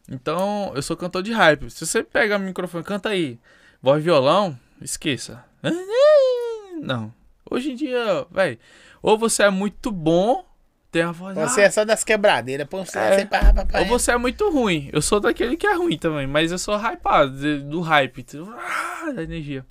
Então, 0.10 0.72
eu 0.76 0.82
sou 0.82 0.98
cantor 0.98 1.22
de 1.22 1.32
hype. 1.32 1.70
Se 1.70 1.86
você 1.86 2.03
pega 2.03 2.38
o 2.38 2.40
microfone, 2.40 2.84
canta 2.84 3.10
aí. 3.10 3.38
Voz 3.82 4.03
violão, 4.03 4.57
esqueça. 4.82 5.44
Não. 6.82 7.14
Hoje 7.49 7.72
em 7.72 7.76
dia, 7.76 8.26
velho. 8.32 8.57
Ou 9.02 9.18
você 9.18 9.44
é 9.44 9.49
muito 9.49 9.91
bom, 9.91 10.45
tem 10.91 11.03
a 11.03 11.11
voz. 11.11 11.36
Você 11.36 11.61
ah, 11.61 11.66
é 11.66 11.70
só 11.70 11.86
das 11.86 12.03
quebradeira. 12.03 12.66
Pô, 12.66 12.84
você 12.84 12.98
É. 12.98 13.26
pá, 13.26 13.53
pá, 13.53 13.66
pá, 13.66 13.80
ou 13.80 13.86
você 13.86 14.11
é 14.11 14.18
muito 14.18 14.49
ruim. 14.49 14.90
Eu 14.91 15.02
sou 15.02 15.20
daquele 15.20 15.56
que 15.56 15.68
é 15.68 15.76
ruim 15.76 15.98
também, 15.98 16.26
mas 16.26 16.52
eu 16.52 16.57
sou 16.57 16.76
hypado, 16.76 17.64
do 17.64 17.82
hype. 17.82 18.26
Ah, 18.57 19.11
da 19.11 19.24
energia. 19.24 19.66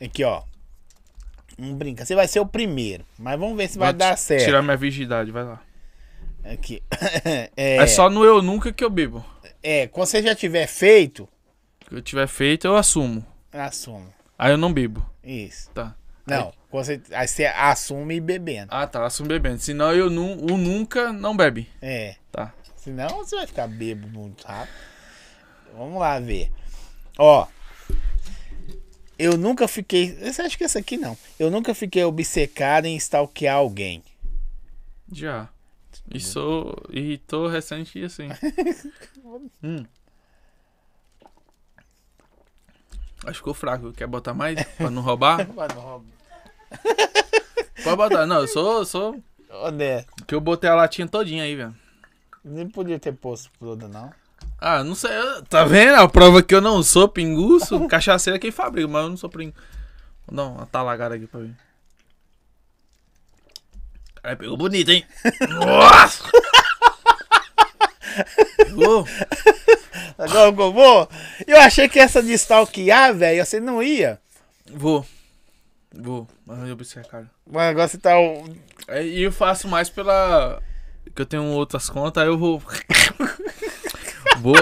Aqui, 0.00 0.24
ó. 0.24 0.42
Não 1.58 1.74
brinca. 1.74 2.04
Você 2.04 2.14
vai 2.14 2.26
ser 2.26 2.40
o 2.40 2.46
primeiro. 2.46 3.04
Mas 3.18 3.38
vamos 3.38 3.56
ver 3.56 3.68
se 3.68 3.78
vai 3.78 3.88
Vou 3.88 3.98
dar 3.98 4.16
certo. 4.16 4.44
Tirar 4.44 4.62
minha 4.62 4.76
virgindade, 4.76 5.30
vai 5.30 5.44
lá. 5.44 5.60
Aqui. 6.44 6.82
é, 7.56 7.76
É. 7.76 7.86
só 7.86 8.10
no 8.10 8.24
eu 8.24 8.42
nunca 8.42 8.72
que 8.72 8.82
eu 8.84 8.90
bebo. 8.90 9.24
é, 9.62 9.86
quando 9.86 10.06
você 10.06 10.22
já 10.22 10.34
tiver 10.34 10.66
feito, 10.66 11.28
Se 11.88 11.94
eu 11.94 12.02
tiver 12.02 12.26
feito, 12.26 12.66
eu 12.66 12.76
assumo. 12.76 13.24
assuma. 13.52 14.08
Aí 14.38 14.50
eu 14.52 14.58
não 14.58 14.72
bebo. 14.72 15.04
Isso. 15.22 15.70
Tá. 15.70 15.94
Não, 16.26 16.52
quando 16.70 16.84
você, 16.86 17.00
aí 17.12 17.26
você 17.28 17.46
assume 17.46 18.20
bebendo. 18.20 18.68
Ah, 18.72 18.86
tá, 18.86 19.04
assumo 19.04 19.28
bebendo. 19.28 19.58
Senão 19.58 19.92
eu 19.92 20.08
nu, 20.08 20.32
o 20.52 20.56
nunca 20.56 21.12
não 21.12 21.36
bebe. 21.36 21.68
É. 21.80 22.16
Tá. 22.30 22.52
Senão 22.76 23.08
você 23.18 23.36
vai 23.36 23.46
ficar 23.46 23.66
bebo 23.68 24.06
muito 24.08 24.44
rápido. 24.44 24.74
Vamos 25.76 25.98
lá 26.00 26.18
ver. 26.20 26.50
Ó. 27.18 27.46
Eu 29.18 29.36
nunca 29.36 29.68
fiquei. 29.68 30.12
Você 30.16 30.42
acha 30.42 30.56
que 30.58 30.64
essa 30.64 30.78
aqui 30.80 30.96
não? 30.96 31.16
Eu 31.38 31.50
nunca 31.50 31.74
fiquei 31.74 32.02
obcecado 32.04 32.86
em 32.86 32.96
stalkear 32.96 33.56
alguém. 33.56 34.02
Já. 35.12 35.48
E 36.10 36.20
sou. 36.20 36.76
E 36.90 37.18
tô 37.18 37.46
recente 37.48 38.02
assim. 38.04 38.28
hum. 39.62 39.84
Acho 43.24 43.32
que 43.32 43.38
ficou 43.38 43.54
fraco. 43.54 43.92
Quer 43.92 44.06
botar 44.06 44.34
mais? 44.34 44.62
Pra 44.76 44.90
não 44.90 45.02
roubar? 45.02 45.46
Pode 47.84 47.96
botar. 47.96 48.26
Não, 48.26 48.40
eu 48.40 48.48
sou. 48.48 48.84
sou. 48.84 49.22
Onde 49.50 50.04
Que 50.26 50.34
eu 50.34 50.40
botei 50.40 50.68
a 50.68 50.74
latinha 50.74 51.06
todinha 51.06 51.44
aí, 51.44 51.54
velho. 51.54 51.74
Nem 52.44 52.68
podia 52.68 52.98
ter 52.98 53.12
posto 53.12 53.50
toda, 53.58 53.86
não. 53.86 54.12
Ah, 54.60 54.82
não 54.82 54.94
sei. 54.94 55.10
Tá 55.48 55.64
vendo? 55.64 55.94
A 55.96 56.08
prova 56.08 56.42
que 56.42 56.54
eu 56.54 56.60
não 56.60 56.82
sou 56.82 57.08
pinguço. 57.08 57.86
Cachaceiro 57.88 58.36
é 58.36 58.40
quem 58.40 58.50
fabrica, 58.50 58.88
mas 58.88 59.02
eu 59.04 59.10
não 59.10 59.16
sou 59.16 59.30
pinguço. 59.30 59.56
Vou 60.26 60.36
dar 60.36 60.44
uma 60.44 60.66
talagada 60.66 61.14
aqui 61.14 61.26
pra 61.26 61.40
ver. 61.40 61.54
Caralho, 64.22 64.38
pegou 64.38 64.56
bonito, 64.56 64.90
hein? 64.90 65.04
Nossa! 65.50 66.24
Pegou? 68.56 69.06
Agora 70.18 70.48
eu 70.50 70.72
vou. 70.72 71.08
Eu 71.46 71.58
achei 71.60 71.88
que 71.88 71.98
essa 71.98 72.22
de 72.22 72.32
stalkear, 72.34 73.14
velho, 73.14 73.44
você 73.44 73.58
não 73.58 73.82
ia. 73.82 74.20
Vou. 74.70 75.04
Vou. 75.94 76.28
Mas 76.46 76.68
eu 76.68 76.76
pensei, 76.76 77.02
cara. 77.04 77.30
Mas 77.50 77.62
agora 77.70 77.88
você 77.88 77.98
tá. 77.98 78.12
E 79.02 79.22
eu 79.22 79.32
faço 79.32 79.66
mais 79.68 79.88
pela. 79.90 80.60
Que 81.14 81.22
eu 81.22 81.26
tenho 81.26 81.44
outras 81.46 81.88
contas, 81.90 82.22
aí 82.22 82.28
eu 82.28 82.38
vou. 82.38 82.62
vou. 84.38 84.54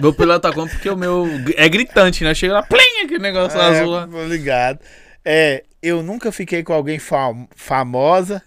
Vou 0.00 0.12
pela 0.12 0.34
outra 0.34 0.52
conta 0.52 0.72
porque 0.72 0.88
o 0.90 0.96
meu 0.96 1.26
é 1.56 1.68
gritante, 1.68 2.22
né? 2.24 2.34
Chega 2.34 2.54
lá, 2.54 2.62
plim, 2.62 3.02
aquele 3.04 3.18
negócio 3.20 3.58
É, 3.58 3.64
azul 3.80 3.90
lá. 3.90 4.06
tô 4.06 4.24
ligado. 4.24 4.78
É, 5.24 5.64
eu 5.82 6.02
nunca 6.02 6.30
fiquei 6.30 6.62
com 6.62 6.72
alguém 6.72 6.98
fam- 6.98 7.48
famosa 7.54 8.42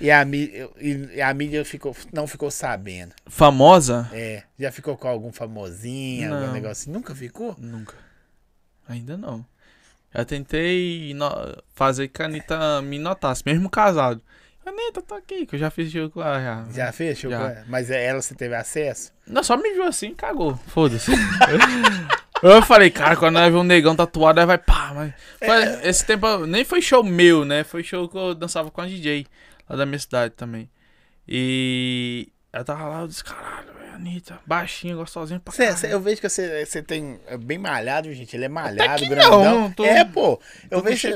e 0.00 0.10
a, 0.10 0.22
e- 0.24 1.20
a 1.20 1.34
mídia 1.34 1.64
ficou, 1.64 1.94
não 2.12 2.26
ficou 2.26 2.50
sabendo. 2.50 3.12
Famosa? 3.26 4.08
É, 4.12 4.42
já 4.58 4.72
ficou 4.72 4.96
com 4.96 5.08
algum 5.08 5.32
famosinho, 5.32 6.32
algum 6.34 6.46
Não. 6.46 6.52
negócio 6.52 6.72
assim? 6.82 6.90
Nunca 6.90 7.14
ficou? 7.14 7.54
Nunca. 7.58 7.94
Ainda 8.88 9.16
não. 9.16 9.44
Já 10.14 10.24
tentei 10.24 11.14
fazer 11.74 12.08
que 12.08 12.20
a 12.22 12.24
Anitta 12.24 12.82
me 12.82 12.98
notasse, 12.98 13.42
mesmo 13.46 13.68
casado. 13.70 14.20
Anitta, 14.66 15.00
tô 15.02 15.14
aqui, 15.14 15.46
que 15.46 15.54
eu 15.54 15.58
já 15.58 15.70
fiz 15.70 15.90
jogo 15.90 16.20
lá 16.20 16.40
já. 16.40 16.66
Já 16.72 16.92
fez? 16.92 17.22
Eu 17.24 17.30
Já. 17.30 17.48
ver. 17.48 17.64
Mas 17.68 17.90
é 17.90 18.04
ela 18.04 18.20
você 18.20 18.34
teve 18.34 18.54
acesso? 18.54 19.12
Não, 19.26 19.42
só 19.42 19.56
me 19.56 19.72
viu 19.72 19.84
assim 19.84 20.14
cagou. 20.14 20.56
Foda-se. 20.68 21.10
eu 22.42 22.62
falei, 22.62 22.90
cara, 22.90 23.16
quando 23.16 23.38
ela 23.38 23.50
vê 23.50 23.56
um 23.56 23.62
negão 23.64 23.94
tatuado, 23.96 24.38
ela 24.40 24.46
vai 24.46 24.58
pá, 24.58 24.92
mas. 24.94 25.12
Foi- 25.38 25.88
esse 25.88 26.04
tempo 26.04 26.46
nem 26.46 26.64
foi 26.64 26.80
show 26.82 27.02
meu, 27.02 27.44
né? 27.44 27.64
Foi 27.64 27.82
show 27.82 28.08
que 28.08 28.16
eu 28.16 28.34
dançava 28.34 28.70
com 28.70 28.80
a 28.80 28.86
DJ 28.86 29.26
lá 29.70 29.76
da 29.76 29.86
minha 29.86 29.98
cidade 29.98 30.34
também. 30.34 30.68
E 31.32 32.28
ela 32.52 32.64
tava 32.64 32.86
lá, 32.88 33.00
eu 33.02 33.08
disse, 33.08 33.22
caralho, 33.22 33.72
velho, 33.74 33.94
Anitta, 33.94 34.40
baixinha, 34.46 34.96
gostosinha 34.96 35.38
pra 35.38 35.52
Cê- 35.52 35.76
cê- 35.76 35.92
eu 35.92 36.00
vejo 36.00 36.20
que 36.20 36.28
você, 36.28 36.82
tem 36.82 37.20
é 37.26 37.36
bem 37.36 37.58
malhado, 37.58 38.12
gente. 38.12 38.34
Ele 38.34 38.46
é 38.46 38.48
malhado, 38.48 39.06
grandão. 39.06 39.44
não, 39.44 39.70
tô- 39.70 39.84
É, 39.84 40.04
pô. 40.04 40.40
Eu 40.70 40.82
vejo. 40.82 41.08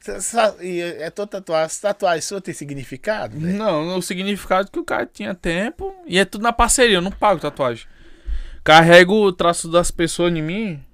Cê, 0.00 0.20
cê- 0.20 0.36
e 0.62 0.80
é 0.80 1.10
toda 1.10 1.32
tatuagem. 1.40 1.76
Tatuagem 1.80 2.20
sua 2.22 2.40
tem 2.40 2.54
significado? 2.54 3.38
velho? 3.38 3.56
Não, 3.58 3.96
o 3.98 4.02
significado 4.02 4.68
é 4.68 4.70
que 4.72 4.78
o 4.78 4.84
cara 4.84 5.06
tinha 5.06 5.34
tempo 5.34 5.92
e 6.06 6.18
é 6.18 6.24
tudo 6.24 6.42
na 6.42 6.52
parceria, 6.52 6.96
eu 6.98 7.02
não 7.02 7.10
pago 7.10 7.40
tatuagem. 7.40 7.86
Carrego 8.62 9.14
o 9.14 9.32
traço 9.32 9.68
das 9.70 9.90
pessoas 9.90 10.32
em 10.34 10.42
mim 10.42 10.84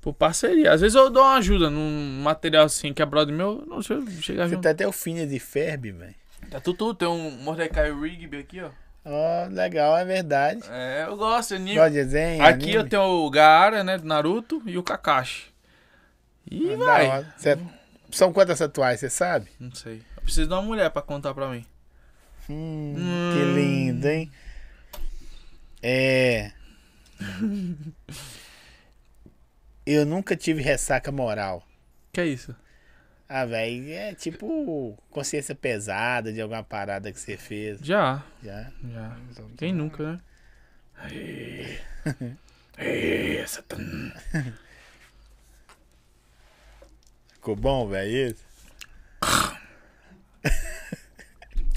por 0.00 0.14
parceria. 0.14 0.72
Às 0.72 0.80
vezes 0.80 0.94
eu 0.96 1.10
dou 1.10 1.22
uma 1.22 1.36
ajuda 1.36 1.68
num 1.68 2.20
material 2.22 2.64
assim 2.64 2.94
quebrado 2.94 3.30
meu, 3.32 3.62
não 3.66 3.82
sei, 3.82 3.98
chega 4.22 4.44
Você 4.44 4.54
junto. 4.54 4.62
tem 4.62 4.70
até 4.72 4.88
o 4.88 4.92
Phineas 4.92 5.28
de 5.28 5.38
Ferb, 5.38 5.92
velho. 5.92 6.14
Tá 6.50 6.60
tudo, 6.60 6.94
tem 6.94 7.06
um 7.08 7.30
Mordecai 7.42 7.92
Rigby 7.92 8.38
aqui, 8.38 8.60
ó. 8.62 8.70
Ó, 9.04 9.46
legal, 9.50 9.96
é 9.96 10.04
verdade. 10.04 10.60
É, 10.70 11.04
eu 11.06 11.16
gosto, 11.16 11.54
anime. 11.54 11.74
Gosta 11.76 11.90
de 11.90 11.96
desenho? 11.96 12.42
Aqui 12.42 12.52
anime? 12.64 12.74
eu 12.74 12.88
tenho 12.88 13.02
o 13.02 13.30
Gaara, 13.30 13.82
né, 13.84 13.96
do 13.98 14.04
Naruto 14.06 14.62
e 14.66 14.76
o 14.78 14.82
Kakashi. 14.82 15.46
E 16.50 16.72
Ah, 16.74 16.76
vai. 16.76 17.26
Cê- 17.36 17.58
São 18.10 18.32
quantas 18.32 18.58
tatuagens, 18.58 19.00
você 19.00 19.10
sabe? 19.10 19.48
Não 19.60 19.74
sei. 19.74 20.02
Eu 20.16 20.22
preciso 20.22 20.46
de 20.48 20.52
uma 20.54 20.62
mulher 20.62 20.90
pra 20.90 21.02
contar 21.02 21.34
pra 21.34 21.48
mim. 21.48 21.64
Hum, 22.48 22.94
Hum. 22.96 23.30
Que 23.34 23.44
lindo, 23.54 24.08
hein? 24.08 24.30
É. 25.82 26.52
Eu 29.84 30.04
nunca 30.04 30.36
tive 30.36 30.62
ressaca 30.62 31.10
moral. 31.10 31.62
Que 32.12 32.20
é 32.20 32.26
isso? 32.26 32.54
Ah, 33.28 33.44
velho, 33.44 33.92
é 33.92 34.14
tipo 34.14 34.96
consciência 35.10 35.54
pesada 35.54 36.32
de 36.32 36.40
alguma 36.40 36.62
parada 36.62 37.12
que 37.12 37.20
você 37.20 37.36
fez. 37.36 37.78
Já, 37.80 38.22
Já. 38.42 38.70
já. 38.90 39.16
Quem 39.56 39.72
nunca, 39.72 40.12
né? 40.14 40.20
Aê. 40.96 41.78
Aê, 42.78 43.46
Satan. 43.46 44.12
ficou 47.34 47.54
bom, 47.54 47.86
velho? 47.88 48.30
esse? 48.30 48.42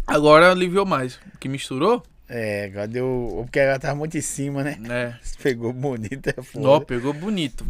Agora 0.07 0.51
aliviou 0.51 0.85
mais. 0.85 1.19
Que 1.39 1.47
misturou, 1.49 2.03
É, 2.27 2.65
agora 2.65 2.87
deu. 2.87 3.41
Porque 3.43 3.59
ela 3.59 3.77
tava 3.79 3.95
muito 3.95 4.17
em 4.17 4.21
cima, 4.21 4.63
né? 4.63 4.77
né? 4.79 5.19
Pegou 5.43 5.71
bonito, 5.73 6.27
é 6.27 6.41
foda. 6.41 6.67
Ó, 6.67 6.79
pegou 6.79 7.13
bonito. 7.13 7.65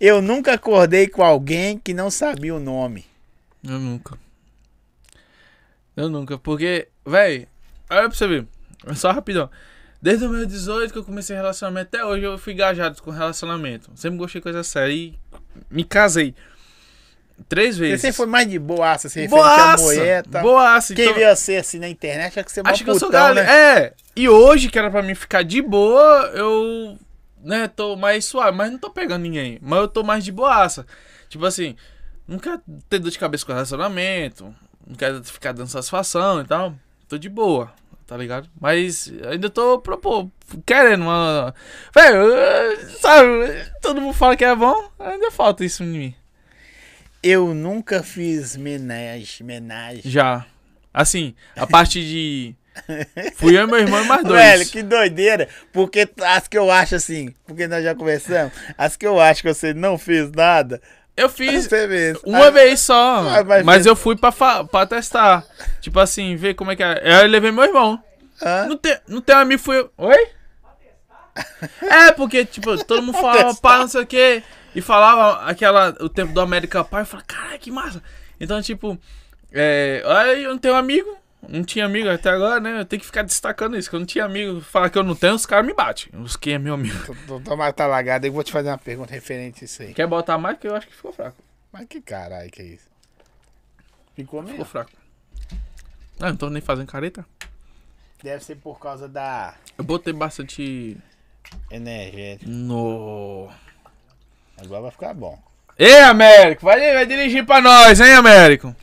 Eu 0.00 0.22
nunca 0.22 0.54
acordei 0.54 1.06
com 1.08 1.22
alguém 1.22 1.78
que 1.78 1.92
não 1.92 2.10
sabia 2.10 2.54
o 2.54 2.60
nome. 2.60 3.04
Eu 3.62 3.78
nunca. 3.78 4.18
Eu 5.96 6.08
nunca. 6.08 6.38
Porque, 6.38 6.88
véi, 7.04 7.46
olha 7.90 8.08
pra 8.08 8.16
você 8.16 8.26
ver. 8.26 8.46
Só 8.94 9.10
rapidão. 9.12 9.50
Desde 10.00 10.26
18 10.46 10.92
que 10.94 10.98
eu 10.98 11.04
comecei 11.04 11.36
relacionamento, 11.36 11.88
até 11.94 12.02
hoje 12.04 12.24
eu 12.24 12.38
fui 12.38 12.54
engajado 12.54 13.02
com 13.02 13.10
relacionamento. 13.10 13.90
Sempre 13.94 14.16
gostei 14.18 14.40
de 14.40 14.42
coisa 14.44 14.62
séria 14.64 14.92
e 14.94 15.18
me 15.70 15.84
casei. 15.84 16.34
Três 17.48 17.76
Você 17.76 17.80
vezes. 17.82 18.00
sempre 18.02 18.16
foi 18.16 18.26
mais 18.26 18.48
de 18.48 18.58
boaça, 18.58 19.08
você 19.08 19.22
referente 19.22 19.46
a 19.46 19.54
Boaça! 19.66 19.82
mulher 19.84 20.24
e 20.26 20.28
tal. 20.30 20.42
Boaça! 20.42 20.94
Quem 20.94 21.04
então- 21.06 21.16
vê 21.18 21.34
você 21.36 21.56
assim 21.56 21.78
na 21.78 21.88
internet 21.88 22.38
é 22.38 22.42
que 22.42 22.52
você 22.52 22.60
é 22.60 22.62
Acho 22.66 22.84
que 22.84 22.90
eu 22.90 22.98
sou 22.98 23.08
putão, 23.08 23.20
galera. 23.34 23.46
né? 23.46 23.78
É, 23.86 23.94
e 24.16 24.28
hoje, 24.28 24.68
que 24.70 24.78
era 24.78 24.90
pra 24.90 25.02
mim 25.02 25.14
ficar 25.14 25.42
de 25.42 25.60
boa, 25.62 26.30
eu, 26.34 26.98
né, 27.42 27.68
tô 27.68 27.96
mais 27.96 28.24
suave, 28.24 28.56
mas 28.56 28.70
não 28.70 28.78
tô 28.78 28.90
pegando 28.90 29.22
ninguém. 29.22 29.58
Mas 29.60 29.80
eu 29.80 29.88
tô 29.88 30.02
mais 30.02 30.24
de 30.24 30.32
boaça. 30.32 30.86
Tipo 31.28 31.46
assim, 31.46 31.76
não 32.26 32.38
quero 32.38 32.60
ter 32.88 32.98
dor 32.98 33.10
de 33.10 33.18
cabeça 33.18 33.44
com 33.44 33.52
relacionamento, 33.52 34.54
não 34.86 34.94
quero 34.94 35.22
ficar 35.24 35.52
dando 35.52 35.68
satisfação 35.68 36.40
e 36.40 36.44
tal. 36.44 36.74
Tô 37.08 37.18
de 37.18 37.28
boa, 37.28 37.72
tá 38.06 38.16
ligado? 38.16 38.48
Mas 38.60 39.12
ainda 39.28 39.50
tô, 39.50 39.78
propô, 39.78 40.30
querendo 40.64 41.02
uma. 41.02 41.54
Velho, 41.94 42.88
sabe, 43.00 43.70
todo 43.82 44.00
mundo 44.00 44.14
fala 44.14 44.36
que 44.36 44.44
é 44.44 44.54
bom, 44.54 44.90
ainda 44.98 45.30
falta 45.30 45.64
isso 45.64 45.82
em 45.82 45.86
mim. 45.88 46.14
Eu 47.22 47.52
nunca 47.52 48.02
fiz 48.02 48.56
menage, 48.56 49.42
menage. 49.42 50.02
Já. 50.04 50.46
Assim, 50.92 51.34
a 51.54 51.66
parte 51.66 52.00
de. 52.00 52.54
Fui 53.36 53.56
eu 53.56 53.64
e 53.64 53.66
meu 53.66 53.78
irmão 53.78 54.02
e 54.02 54.06
mais 54.06 54.22
dois. 54.24 54.40
Velho, 54.40 54.66
que 54.66 54.82
doideira. 54.82 55.48
Porque 55.72 56.08
as 56.22 56.48
que 56.48 56.56
eu 56.56 56.70
acho 56.70 56.94
assim, 56.94 57.34
porque 57.46 57.66
nós 57.66 57.82
já 57.84 57.94
conversamos, 57.94 58.52
as 58.78 58.96
que 58.96 59.06
eu 59.06 59.20
acho 59.20 59.42
que 59.42 59.52
você 59.52 59.74
não 59.74 59.98
fez 59.98 60.30
nada, 60.30 60.80
Eu 61.16 61.28
fiz 61.28 61.68
uma 62.24 62.46
Ah, 62.46 62.50
vez 62.50 62.80
só, 62.80 63.18
Ah, 63.28 63.44
mas 63.44 63.64
mas 63.64 63.86
eu 63.86 63.94
fui 63.96 64.16
pra, 64.16 64.32
pra 64.64 64.86
testar. 64.86 65.44
Tipo 65.80 66.00
assim, 66.00 66.36
ver 66.36 66.54
como 66.54 66.70
é 66.70 66.76
que 66.76 66.82
é. 66.82 67.22
Eu 67.22 67.26
levei 67.26 67.50
meu 67.52 67.64
irmão. 67.64 68.02
Não 68.66 68.76
tem, 68.76 68.96
não 69.06 69.20
tem 69.20 69.36
um 69.36 69.40
amigo, 69.40 69.60
fui 69.62 69.78
eu. 69.78 69.90
Oi? 69.98 70.28
É, 71.82 72.12
porque, 72.12 72.44
tipo, 72.44 72.76
todo 72.84 73.02
mundo 73.02 73.18
falava 73.18 73.54
pá, 73.54 73.78
não 73.78 73.88
sei 73.88 74.02
o 74.02 74.06
quê. 74.06 74.42
E 74.74 74.80
falava 74.80 75.44
aquela, 75.46 75.94
o 76.00 76.08
tempo 76.08 76.32
do 76.32 76.40
América 76.40 76.82
Pai. 76.84 77.02
Eu 77.02 77.06
falava, 77.06 77.26
caralho, 77.26 77.58
que 77.58 77.70
massa. 77.70 78.02
Então, 78.40 78.60
tipo, 78.62 78.98
é, 79.52 80.02
aí 80.06 80.44
eu 80.44 80.50
não 80.50 80.58
tenho 80.58 80.74
amigo. 80.74 81.16
Não 81.48 81.64
tinha 81.64 81.86
amigo 81.86 82.08
até 82.08 82.28
agora, 82.30 82.60
né? 82.60 82.80
Eu 82.80 82.84
tenho 82.84 83.00
que 83.00 83.06
ficar 83.06 83.22
destacando 83.22 83.76
isso. 83.76 83.88
Que 83.88 83.96
eu 83.96 84.00
não 84.00 84.06
tinha 84.06 84.24
amigo. 84.24 84.60
Falar 84.60 84.90
que 84.90 84.98
eu 84.98 85.02
não 85.02 85.14
tenho, 85.14 85.34
os 85.34 85.46
caras 85.46 85.66
me 85.66 85.72
batem. 85.74 86.08
Os 86.20 86.36
que 86.36 86.52
é 86.52 86.58
meu 86.58 86.74
amigo. 86.74 87.16
Tomara 87.44 87.72
tá 87.72 87.86
lagado, 87.86 88.26
eu 88.26 88.32
vou 88.32 88.44
te 88.44 88.52
fazer 88.52 88.68
uma 88.68 88.78
pergunta 88.78 89.12
referente 89.12 89.62
a 89.62 89.64
isso 89.64 89.82
aí. 89.82 89.94
Quer 89.94 90.06
botar 90.06 90.36
mais? 90.38 90.58
Que 90.58 90.68
eu 90.68 90.76
acho 90.76 90.86
que 90.86 90.94
ficou 90.94 91.12
fraco. 91.12 91.36
Mas 91.72 91.86
que 91.88 92.00
caralho 92.00 92.50
que 92.50 92.60
é 92.62 92.64
isso? 92.66 92.84
Ficou 94.14 94.40
Ficou 94.40 94.42
mesmo? 94.42 94.64
fraco. 94.64 94.90
Ah, 96.20 96.28
não 96.28 96.36
tô 96.36 96.50
nem 96.50 96.60
fazendo 96.60 96.86
careta. 96.86 97.24
Deve 98.22 98.44
ser 98.44 98.56
por 98.56 98.78
causa 98.78 99.08
da 99.08 99.54
Eu 99.78 99.82
botei 99.84 100.12
bastante. 100.12 100.96
energética. 101.70 102.50
No. 102.50 103.48
Agora 104.62 104.82
vai 104.82 104.90
ficar 104.90 105.14
bom. 105.14 105.42
Ei, 105.78 106.00
Américo, 106.02 106.66
vai, 106.66 106.78
vai 106.92 107.06
dirigir 107.06 107.46
pra 107.46 107.62
nós, 107.62 107.98
hein, 107.98 108.12
Américo? 108.12 108.76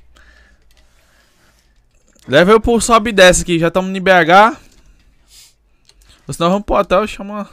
Leva 2.28 2.52
eu 2.52 2.60
pro 2.60 2.80
sobe 2.82 3.12
e 3.12 3.14
desce 3.14 3.42
aqui, 3.44 3.58
já 3.58 3.70
estamos 3.70 3.90
em 3.96 4.02
BH. 4.02 4.58
Ou 6.28 6.34
senão 6.34 6.50
vamos 6.50 6.66
pro 6.66 6.76
hotel 6.76 7.06
e 7.06 7.08
chama 7.08 7.50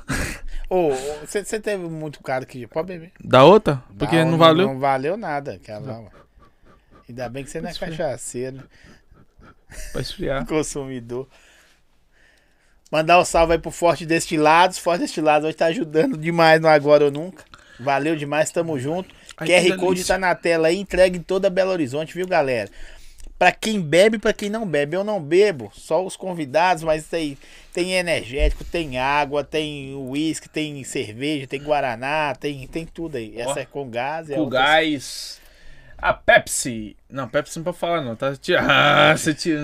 Ô, 0.68 0.90
você 1.24 1.60
teve 1.60 1.84
muito 1.84 2.20
cara 2.20 2.44
que. 2.44 2.66
Pode 2.66 2.88
beber. 2.88 3.12
da 3.22 3.44
outra? 3.44 3.82
Porque 3.96 4.24
não, 4.24 4.36
valeu. 4.36 4.66
Não 4.66 4.80
valeu 4.80 5.16
nada. 5.16 5.54
Aquela, 5.54 6.00
lá. 6.00 6.10
Ainda 7.08 7.28
bem 7.28 7.44
que 7.44 7.50
você 7.50 7.60
não 7.60 7.68
é 7.68 7.74
cachaceiro, 7.74 8.62
Pra 9.92 10.00
esfriar. 10.00 10.44
consumidor. 10.48 11.28
Mandar 12.90 13.20
um 13.20 13.24
salve 13.24 13.52
aí 13.52 13.58
pro 13.58 13.70
Forte 13.70 14.04
Destilados. 14.04 14.78
Forte 14.78 15.02
Destilados 15.02 15.46
hoje 15.46 15.56
tá 15.56 15.66
ajudando 15.66 16.16
demais 16.16 16.60
no 16.60 16.66
Agora 16.66 17.04
ou 17.04 17.10
Nunca. 17.10 17.44
Valeu 17.78 18.16
demais, 18.16 18.50
tamo 18.50 18.78
junto. 18.78 19.14
Ai, 19.36 19.46
QR 19.48 19.76
Code 19.76 20.04
tá 20.04 20.16
na 20.16 20.34
tela 20.34 20.68
aí, 20.68 20.78
entregue 20.78 21.18
em 21.18 21.22
toda 21.22 21.50
Belo 21.50 21.70
Horizonte, 21.70 22.14
viu, 22.14 22.26
galera? 22.26 22.70
Pra 23.38 23.50
quem 23.52 23.80
bebe, 23.80 24.18
pra 24.18 24.32
quem 24.32 24.48
não 24.48 24.64
bebe. 24.66 24.96
Eu 24.96 25.02
não 25.04 25.20
bebo, 25.20 25.70
só 25.74 26.04
os 26.04 26.16
convidados, 26.16 26.82
mas 26.84 27.04
tem, 27.06 27.36
tem 27.72 27.92
energético, 27.94 28.62
tem 28.64 28.98
água, 28.98 29.42
tem 29.42 29.94
uísque, 29.94 30.48
tem 30.48 30.82
cerveja, 30.84 31.46
tem 31.46 31.60
guaraná, 31.62 32.34
tem, 32.38 32.66
tem 32.68 32.86
tudo 32.86 33.16
aí. 33.16 33.34
Essa 33.38 33.60
é 33.60 33.64
com 33.64 33.88
gás. 33.90 34.30
É 34.30 34.34
Com 34.34 34.42
outra- 34.42 34.60
gás. 34.60 35.42
A 35.96 36.12
Pepsi. 36.12 36.96
Não, 37.08 37.26
Pepsi 37.28 37.56
não 37.58 37.64
pode 37.64 37.78
falar 37.78 38.02
não, 38.02 38.14
tá? 38.14 38.34
Tira- 38.36 38.60
Ah, 38.68 39.16
você 39.16 39.32
tira. 39.32 39.58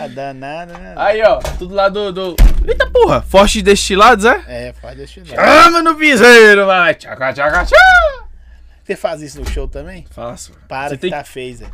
Ah, 0.00 0.06
danada, 0.06 0.76
né? 0.78 0.94
Aí, 0.96 1.20
ó, 1.22 1.38
tudo 1.58 1.74
lá 1.74 1.88
do. 1.88 2.12
do... 2.12 2.36
Eita 2.66 2.88
porra, 2.88 3.20
Fortes 3.22 3.62
Destilados, 3.62 4.24
é? 4.24 4.68
É, 4.68 4.72
Forte 4.72 4.98
Destilados. 4.98 5.34
Chama 5.64 5.82
no 5.82 5.96
piseiro, 5.96 6.66
vai. 6.66 6.94
Tchaca, 6.94 7.32
tchaca, 7.32 7.64
tchaca. 7.64 8.22
Você 8.84 8.94
faz 8.96 9.20
isso 9.22 9.40
no 9.40 9.48
show 9.48 9.66
também? 9.66 10.04
Faço. 10.10 10.52
Para 10.68 10.90
Você 10.90 10.94
que 10.96 11.00
tem 11.02 11.10
tá 11.10 11.24
feio, 11.24 11.56
Zé. 11.56 11.66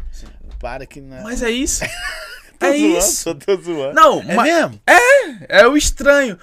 Para 0.58 0.86
que 0.86 1.00
não. 1.00 1.22
Mas 1.22 1.42
é 1.42 1.50
isso. 1.50 1.84
Tô 2.58 2.66
é 2.66 2.76
zoando, 2.76 2.98
isso. 2.98 3.34
Tô, 3.36 3.56
zoando. 3.56 3.94
Não, 3.94 4.20
é 4.20 4.34
mas 4.34 4.52
mesmo? 4.52 4.80
é 5.48 5.66
o 5.66 5.76
estranho. 5.76 6.36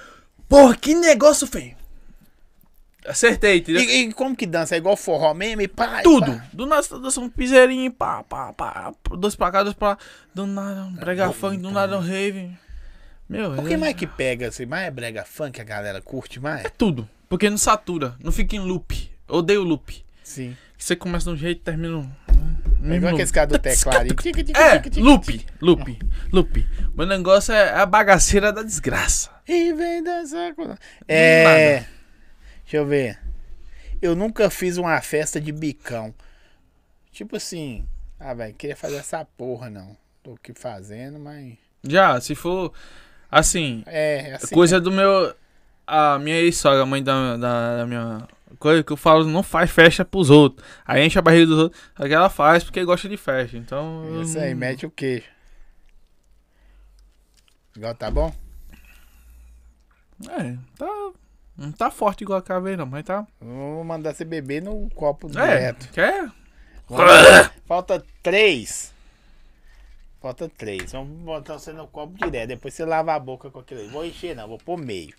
Porra, 0.48 0.74
que 0.74 0.94
negócio 0.94 1.46
feio. 1.46 1.76
Acertei, 3.06 3.58
entendeu? 3.58 3.82
E, 3.82 4.00
e 4.02 4.12
como 4.12 4.34
que 4.34 4.46
dança? 4.46 4.74
É 4.74 4.78
igual 4.78 4.96
forró 4.96 5.32
mesmo? 5.34 5.62
E 5.62 5.68
pá, 5.68 6.00
e 6.00 6.02
Tudo. 6.02 6.32
pá. 6.32 6.44
Do 6.52 6.66
nada 6.66 6.82
dançando 6.98 7.26
um 7.26 7.30
piseirinho, 7.30 7.92
pá, 7.92 8.22
pá, 8.24 8.52
pá. 8.52 8.92
Dois 9.16 9.36
pra 9.36 9.52
cá, 9.52 9.62
dois 9.62 9.74
pra 9.74 9.90
lá. 9.90 9.98
Do 10.34 10.46
nada 10.46 10.84
um 10.84 10.92
brega 10.92 11.30
funk, 11.32 11.58
do 11.58 11.70
nada 11.70 11.96
um 11.98 12.00
rave. 12.00 12.50
Meu, 13.28 13.52
O 13.52 13.66
que 13.66 13.74
é, 13.74 13.76
mais 13.76 13.94
que 13.94 14.06
pega 14.06 14.48
assim? 14.48 14.66
Mais 14.66 14.86
é 14.86 14.90
brega 14.90 15.24
funk, 15.24 15.60
a 15.60 15.64
galera 15.64 16.00
curte 16.00 16.40
mais? 16.40 16.64
é 16.64 16.68
tudo. 16.68 17.08
Porque 17.28 17.50
não 17.50 17.58
satura, 17.58 18.14
não 18.22 18.32
fica 18.32 18.56
em 18.56 18.60
loop. 18.60 19.10
Eu 19.28 19.36
odeio 19.36 19.62
loop. 19.62 20.04
Sim. 20.22 20.56
Você 20.78 20.94
começa 20.96 21.26
de 21.26 21.30
um 21.32 21.36
jeito 21.36 21.58
e 21.58 21.62
termina. 21.62 22.08
É 22.82 22.94
igual 22.94 23.14
aquele 23.14 23.30
cara 23.30 23.46
do 23.46 23.58
teclado. 23.58 24.06
É, 24.54 25.00
loop, 25.00 25.46
loop, 25.60 25.98
loop. 26.32 26.66
Meu 26.94 27.06
negócio 27.06 27.52
é 27.52 27.70
a 27.74 27.86
bagaceira 27.86 28.52
da 28.52 28.62
desgraça. 28.62 29.30
E 29.46 29.72
vem 29.72 30.02
dançar 30.02 30.54
com... 30.54 30.76
É... 31.08 31.84
Deixa 32.62 32.76
eu 32.76 32.86
ver. 32.86 33.18
Eu 34.00 34.14
nunca 34.14 34.50
fiz 34.50 34.76
uma 34.76 35.00
festa 35.00 35.40
de 35.40 35.52
bicão. 35.52 36.14
Tipo 37.12 37.36
assim... 37.36 37.86
Ah, 38.18 38.34
velho, 38.34 38.54
queria 38.54 38.76
fazer 38.76 38.96
essa 38.96 39.24
porra, 39.24 39.70
não. 39.70 39.96
Tô 40.22 40.34
aqui 40.34 40.52
fazendo, 40.54 41.18
mas... 41.18 41.54
Já, 41.82 42.20
se 42.20 42.34
for 42.34 42.72
assim, 43.30 43.82
É, 43.86 44.34
assim... 44.34 44.54
coisa 44.54 44.80
do 44.80 44.90
meu. 44.90 45.34
A 45.86 46.18
minha 46.18 46.36
ex-sogra, 46.36 46.82
a 46.82 46.86
mãe 46.86 47.02
da, 47.02 47.36
da, 47.36 47.76
da 47.78 47.86
minha. 47.86 48.26
Coisa 48.58 48.82
que 48.82 48.92
eu 48.92 48.96
falo, 48.96 49.24
não 49.24 49.42
faz 49.42 49.70
festa 49.70 50.04
pros 50.04 50.30
outros. 50.30 50.66
Aí 50.84 51.04
enche 51.04 51.18
a 51.18 51.22
barriga 51.22 51.46
dos 51.46 51.58
outros. 51.58 51.82
Aí 51.96 52.12
ela 52.12 52.30
faz 52.30 52.64
porque 52.64 52.84
gosta 52.84 53.08
de 53.08 53.16
festa. 53.16 53.56
Então. 53.56 54.04
eu 54.06 54.22
Isso 54.22 54.38
aí, 54.38 54.54
mete 54.54 54.86
o 54.86 54.90
queijo. 54.90 55.26
Igual 57.76 57.94
tá 57.94 58.10
bom? 58.10 58.32
É, 60.30 60.56
tá. 60.78 61.10
Não 61.56 61.72
tá 61.72 61.90
forte 61.90 62.22
igual 62.22 62.38
a 62.38 62.42
caveira, 62.42 62.78
não, 62.78 62.86
mas 62.86 63.04
tá. 63.04 63.26
Vou 63.40 63.82
mandar 63.84 64.14
você 64.14 64.24
beber 64.24 64.62
no 64.62 64.88
copo 64.90 65.26
É, 65.28 65.30
direto. 65.30 65.90
quer? 65.92 66.30
Falta 67.66 68.04
três. 68.22 68.94
Falta 70.20 70.48
três. 70.48 70.92
Vamos 70.92 71.18
botar 71.22 71.58
você 71.58 71.72
no 71.72 71.86
copo 71.88 72.14
direto. 72.16 72.48
Depois 72.48 72.72
você 72.74 72.84
lava 72.84 73.14
a 73.14 73.18
boca 73.18 73.50
com 73.50 73.58
aquilo 73.58 73.80
aí. 73.80 73.88
Vou 73.88 74.04
encher, 74.04 74.34
não. 74.36 74.48
Vou 74.48 74.58
pôr 74.58 74.78
meio. 74.78 75.14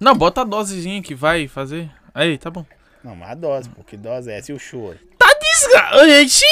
Não, 0.00 0.14
bota 0.14 0.40
a 0.40 0.44
dosezinha 0.44 1.02
que 1.02 1.14
vai 1.14 1.46
fazer. 1.46 1.90
Aí, 2.14 2.38
tá 2.38 2.50
bom. 2.50 2.64
Não, 3.04 3.14
mas 3.14 3.30
a 3.30 3.34
dose, 3.34 3.68
pô. 3.68 3.84
Que 3.84 3.96
dose 3.96 4.30
é 4.30 4.38
essa? 4.38 4.50
E 4.50 4.54
o 4.54 4.58
choro? 4.58 4.98
Tá 5.18 5.28
desgraçado. 5.38 6.06
Gente! 6.08 6.44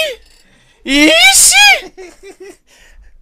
Ixi! 0.84 1.92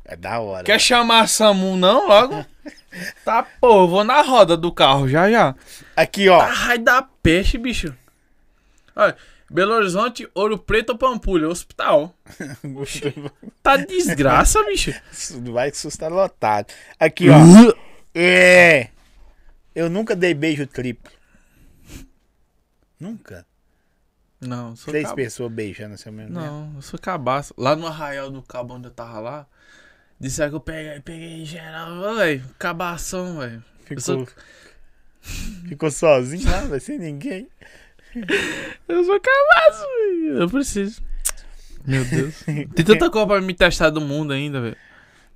É 0.04 0.16
da 0.16 0.40
hora. 0.40 0.64
Quer 0.64 0.80
chamar 0.80 1.22
a 1.22 1.26
Samu 1.26 1.76
não 1.76 2.08
logo? 2.08 2.44
Tá, 3.24 3.46
pô, 3.60 3.86
vou 3.86 4.04
na 4.04 4.22
roda 4.22 4.56
do 4.56 4.72
carro 4.72 5.08
já 5.08 5.30
já. 5.30 5.54
Aqui, 5.96 6.28
ó. 6.28 6.38
Tá 6.38 6.46
raio 6.46 6.82
da 6.82 7.02
peixe, 7.02 7.58
bicho. 7.58 7.94
Olha, 8.94 9.16
Belo 9.50 9.74
Horizonte, 9.74 10.28
Ouro 10.34 10.58
Preto 10.58 10.90
ou 10.90 10.98
Pampulha, 10.98 11.48
hospital. 11.48 12.14
Tá 13.62 13.76
desgraça, 13.76 14.62
bicho. 14.64 14.94
Vai 15.52 15.72
que 15.72 15.76
susto 15.76 15.98
tá 15.98 16.08
lotado. 16.08 16.72
Aqui, 17.00 17.26
ó. 17.28 17.36
É. 18.14 18.88
Eu 19.76 19.90
nunca 19.90 20.16
dei 20.16 20.32
beijo 20.32 20.66
triplo. 20.66 21.12
Nunca. 22.98 23.46
Não, 24.40 24.70
eu 24.70 24.76
sou 24.76 24.90
Três 24.90 25.06
cab- 25.06 25.16
pessoas 25.16 25.52
beijando 25.52 25.94
assim 25.94 26.08
ao 26.08 26.14
mesmo. 26.14 26.32
Não, 26.32 26.72
eu 26.76 26.80
sou 26.80 26.98
cabaço. 26.98 27.52
Lá 27.58 27.76
no 27.76 27.86
Arraial 27.86 28.30
do 28.30 28.40
Cabo 28.42 28.72
onde 28.74 28.86
eu 28.86 28.90
tava 28.90 29.20
lá, 29.20 29.46
disseram 30.18 30.48
que 30.52 30.56
eu 30.56 30.60
peguei, 30.60 31.00
peguei 31.00 31.44
geral, 31.44 32.14
velho. 32.16 32.42
Cabação, 32.58 33.38
velho. 33.38 33.62
Ficou, 33.84 34.00
sou, 34.00 34.28
ficou 35.68 35.90
sozinho 35.90 36.50
lá, 36.50 36.62
vai 36.62 36.80
sem 36.80 36.98
ninguém. 36.98 37.46
eu 38.88 39.04
sou 39.04 39.20
cabaço, 39.20 39.82
velho. 39.82 40.38
Eu 40.40 40.48
preciso. 40.48 41.02
Meu 41.84 42.02
Deus. 42.06 42.42
Tem 42.44 42.66
tanta 42.84 43.10
coisa 43.10 43.26
pra 43.26 43.40
me 43.42 43.52
testar 43.52 43.90
do 43.90 44.00
mundo 44.00 44.32
ainda, 44.32 44.58
velho. 44.60 44.76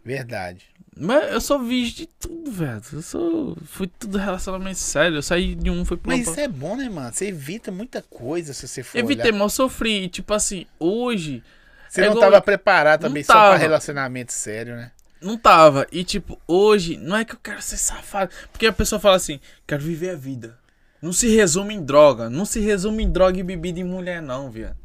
Verdade. 0.04 0.64
Mas 0.96 1.32
eu 1.32 1.40
sou 1.40 1.58
virgem 1.60 1.94
de 1.94 2.06
tudo, 2.06 2.50
velho. 2.50 2.82
Eu 2.92 3.02
sou. 3.02 3.56
Fui 3.64 3.86
tudo 3.86 4.18
relacionamento 4.18 4.78
sério. 4.78 5.16
Eu 5.18 5.22
saí 5.22 5.54
de 5.54 5.70
um, 5.70 5.84
fui 5.84 5.96
pro 5.96 6.10
Mas 6.10 6.26
isso 6.28 6.38
é 6.40 6.48
bom, 6.48 6.76
né, 6.76 6.88
mano? 6.88 7.12
Você 7.12 7.26
evita 7.28 7.70
muita 7.70 8.02
coisa 8.02 8.52
se 8.52 8.66
você 8.66 8.82
for 8.82 8.98
Evitei, 8.98 9.26
olhar. 9.30 9.32
mas 9.32 9.42
eu 9.42 9.48
sofri. 9.50 10.04
E, 10.04 10.08
tipo 10.08 10.34
assim, 10.34 10.66
hoje. 10.78 11.42
Você 11.88 12.02
é 12.02 12.04
não 12.06 12.12
igual- 12.12 12.30
tava 12.30 12.42
preparado 12.42 13.02
também 13.02 13.22
só 13.22 13.32
pra 13.32 13.56
relacionamento 13.56 14.32
sério, 14.32 14.76
né? 14.76 14.90
Não 15.20 15.36
tava. 15.36 15.86
E 15.92 16.02
tipo, 16.04 16.38
hoje, 16.46 16.96
não 16.96 17.16
é 17.16 17.24
que 17.24 17.34
eu 17.34 17.38
quero 17.42 17.60
ser 17.62 17.76
safado. 17.76 18.30
Porque 18.52 18.66
a 18.66 18.72
pessoa 18.72 18.98
fala 19.00 19.16
assim, 19.16 19.38
quero 19.66 19.82
viver 19.82 20.10
a 20.10 20.16
vida. 20.16 20.58
Não 21.02 21.12
se 21.12 21.28
resume 21.34 21.74
em 21.74 21.82
droga. 21.84 22.28
Não 22.28 22.44
se 22.44 22.60
resume 22.60 23.04
em 23.04 23.10
droga 23.10 23.38
e 23.38 23.42
bebida 23.42 23.80
e 23.80 23.84
mulher, 23.84 24.20
não, 24.20 24.50
viado. 24.50 24.76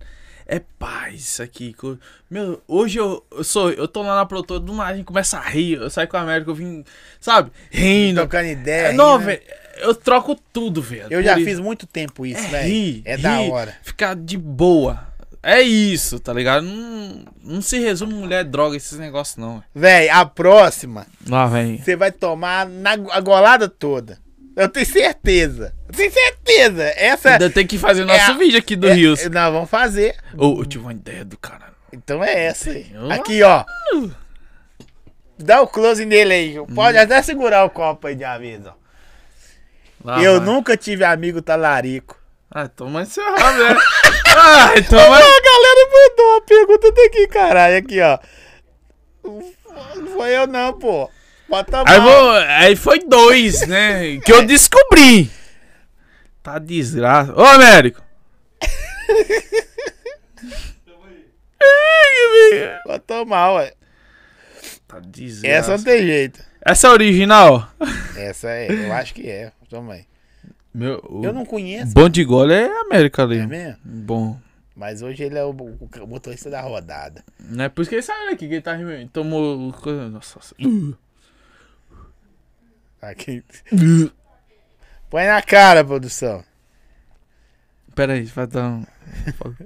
É 0.48 0.60
paz 0.60 1.22
isso 1.22 1.42
aqui. 1.44 1.76
Meu, 2.30 2.62
hoje 2.68 3.00
eu, 3.00 3.26
eu 3.32 3.44
sou. 3.44 3.72
Eu 3.72 3.88
tô 3.88 4.02
lá 4.04 4.16
na 4.16 4.26
produtora, 4.26 4.60
do 4.60 4.74
nada 4.74 4.92
a 4.92 4.96
gente 4.96 5.06
começa 5.06 5.38
a 5.38 5.42
rir. 5.42 5.74
Eu 5.74 5.90
saio 5.90 6.08
com 6.08 6.18
a 6.18 6.22
América, 6.22 6.52
eu 6.52 6.56
vim, 6.56 6.84
sabe? 7.20 7.52
Rindo. 7.72 8.20
Trocando 8.22 8.50
ideia. 8.50 8.88
É, 8.90 8.94
não, 8.94 9.14
rindo, 9.18 9.26
né? 9.28 9.36
velho. 9.38 9.42
Eu 9.78 9.96
troco 9.96 10.36
tudo, 10.54 10.82
velho. 10.82 11.08
Eu 11.10 11.22
já 11.24 11.36
isso. 11.36 11.46
fiz 11.46 11.60
muito 11.60 11.86
tempo 11.88 12.26
isso, 12.26 12.46
É 12.46 12.50
velho. 12.50 12.68
rir, 12.70 13.02
É 13.06 13.18
da 13.18 13.38
rir, 13.38 13.52
hora. 13.52 13.76
Ficar 13.84 14.16
de 14.16 14.38
boa. 14.38 15.14
É 15.42 15.62
isso, 15.62 16.20
tá 16.20 16.34
ligado? 16.34 16.64
Não, 16.64 17.26
não 17.44 17.62
se 17.62 17.78
resume 17.80 18.14
mulher, 18.14 18.44
droga, 18.44 18.78
esses 18.78 18.98
negócios, 18.98 19.38
não. 19.38 19.62
Véi, 19.76 20.10
a 20.10 20.26
próxima, 20.26 21.06
Lá, 21.28 21.46
vem. 21.46 21.78
você 21.78 21.96
vai 21.96 22.12
tomar 22.12 22.68
na 22.68 22.94
a 23.12 23.20
golada 23.20 23.68
toda. 23.70 24.18
Eu 24.56 24.70
tenho 24.70 24.86
certeza. 24.86 25.74
Eu 25.88 25.94
tenho 25.96 26.12
certeza. 26.12 26.84
Essa. 26.96 27.32
Ainda 27.32 27.50
tem 27.50 27.68
que 27.68 27.78
fazer 27.78 28.06
nosso 28.06 28.20
é 28.20 28.34
a- 28.34 28.38
vídeo 28.38 28.58
aqui 28.60 28.76
do 28.76 28.88
é- 28.88 28.94
Rios. 28.94 29.24
Nós 29.30 29.52
vamos 29.54 29.70
fazer. 29.70 30.16
Ô, 30.38 30.60
eu 30.60 30.66
tive 30.66 30.84
uma 30.84 30.94
ideia 30.94 31.26
do 31.26 31.38
caralho. 31.38 31.74
Então 31.92 32.24
é 32.24 32.46
essa 32.46 32.70
aí. 32.70 32.92
Aqui, 33.10 33.42
ó. 33.44 33.66
Dá 35.38 35.62
o 35.62 35.68
close 35.68 36.06
nele 36.06 36.34
aí. 36.34 36.60
Hum. 36.60 36.66
Pode 36.68 36.98
até 36.98 37.22
segurar 37.22 37.66
o 37.66 37.70
copo 37.70 38.08
aí 38.08 38.16
de 38.16 38.24
aviso, 38.24 38.70
ó. 38.70 38.74
Lá 40.04 40.22
eu 40.22 40.40
nunca 40.40 40.78
tive 40.78 41.04
amigo 41.04 41.42
talarico. 41.42 42.18
Ah, 42.50 42.68
toma 42.70 43.02
esse 43.04 43.20
rabo, 43.20 43.64
né? 43.64 43.76
Ah, 44.38 44.70
toma. 44.90 45.16
A 45.18 45.20
galera 45.20 45.90
mandou 45.92 46.26
uma 46.34 46.42
pergunta 46.42 46.92
daqui, 46.92 47.28
caralho. 47.28 47.78
Aqui, 47.78 48.00
ó. 48.02 48.20
Não 49.24 50.08
foi 50.14 50.36
eu 50.36 50.46
não, 50.46 50.74
pô. 50.78 51.10
Bota 51.48 51.84
Aí, 51.86 52.00
vou, 52.00 52.32
aí 52.32 52.76
foi 52.76 53.00
dois, 53.08 53.68
né? 53.68 54.18
Que 54.18 54.32
eu 54.32 54.46
descobri. 54.46 55.30
Tá 56.42 56.58
desgraça. 56.60 57.34
Ô, 57.34 57.44
Américo. 57.44 58.04
Bota 62.86 63.26
mal, 63.26 63.56
ué. 63.56 63.74
Tá 64.88 65.00
desgraça. 65.00 65.56
Essa 65.58 65.78
não 65.78 65.84
tem 65.84 66.06
jeito. 66.06 66.44
Essa 66.62 66.88
é 66.88 66.90
a 66.90 66.94
original? 66.94 67.70
Essa 68.18 68.50
é, 68.50 68.88
eu 68.88 68.94
acho 68.94 69.14
que 69.14 69.30
é. 69.30 69.52
Toma 69.70 69.94
aí. 69.94 70.06
Meu, 70.74 71.02
Eu 71.24 71.32
não 71.32 71.46
conheço. 71.46 71.94
bom 71.94 72.10
de 72.10 72.24
gole 72.24 72.54
é 72.54 72.66
América 72.82 73.24
ali. 73.24 73.38
É 73.40 73.48
mesmo? 73.48 73.78
Bom. 73.84 74.40
Mas 74.76 75.02
hoje 75.02 75.24
ele 75.24 75.38
é 75.38 75.44
o, 75.46 75.54
motorista 76.06 76.50
da 76.50 76.60
rodada. 76.62 77.24
Não 77.40 77.64
é 77.64 77.70
por 77.70 77.82
isso 77.82 77.90
que 77.90 77.96
ele 77.96 78.02
saiu 78.02 78.30
daqui, 78.30 78.48
que 78.48 78.56
ele 78.56 78.62
tá, 78.62 78.78
tomou. 79.14 79.72
coisa- 79.74 80.10
Nossa. 80.10 80.40
Uh. 80.62 80.94
Aqui. 83.02 83.44
Põe 85.10 85.26
na 85.28 85.42
cara, 85.42 85.84
produção. 85.84 86.44
Pera 87.94 88.14
aí, 88.14 88.24
vai 88.26 88.48
dar 88.48 88.68
um. 88.68 88.86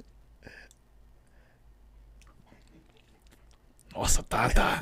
Nossa, 3.94 4.22
tá, 4.22 4.48
tá. 4.48 4.80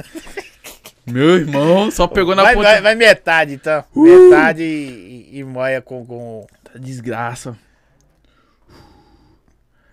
Meu 1.06 1.38
irmão, 1.38 1.90
só 1.90 2.06
pegou 2.06 2.34
na 2.34 2.42
Vai, 2.42 2.54
ponta. 2.54 2.68
vai, 2.68 2.80
vai 2.82 2.94
metade, 2.94 3.54
então. 3.54 3.82
Uh! 3.94 4.02
Metade 4.30 4.62
e, 4.62 5.30
e, 5.32 5.38
e 5.38 5.44
moia 5.44 5.80
com, 5.80 6.04
com. 6.04 6.46
Tá 6.62 6.78
desgraça. 6.78 7.56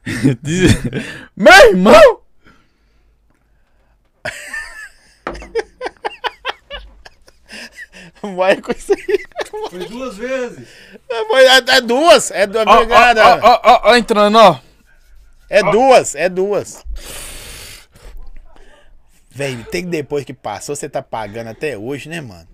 Meu 1.35 1.69
irmão! 1.69 2.21
Moia 8.33 8.61
com 8.61 8.71
isso 8.71 8.93
aí. 8.93 9.25
Foi 9.69 9.85
duas 9.87 10.17
vezes. 10.17 10.67
É, 11.09 11.77
é 11.77 11.81
duas. 11.81 12.31
É 12.31 12.47
duas. 12.47 12.65
Ó, 12.67 12.71
ó, 12.71 12.81
Obrigado. 12.81 13.17
ó, 13.19 13.39
ó, 13.41 13.61
ó, 13.63 13.81
ó, 13.91 13.95
entrando, 13.95 14.37
ó. 14.37 14.59
É 15.49 15.61
duas, 15.61 16.15
é 16.15 16.27
duas. 16.27 16.83
Véi, 19.29 19.63
tem 19.69 19.83
que 19.83 19.89
depois 19.89 20.25
que 20.25 20.33
passou, 20.33 20.75
você 20.75 20.87
tá 20.87 21.01
pagando 21.01 21.49
até 21.49 21.77
hoje, 21.77 22.09
né, 22.09 22.21
mano? 22.21 22.47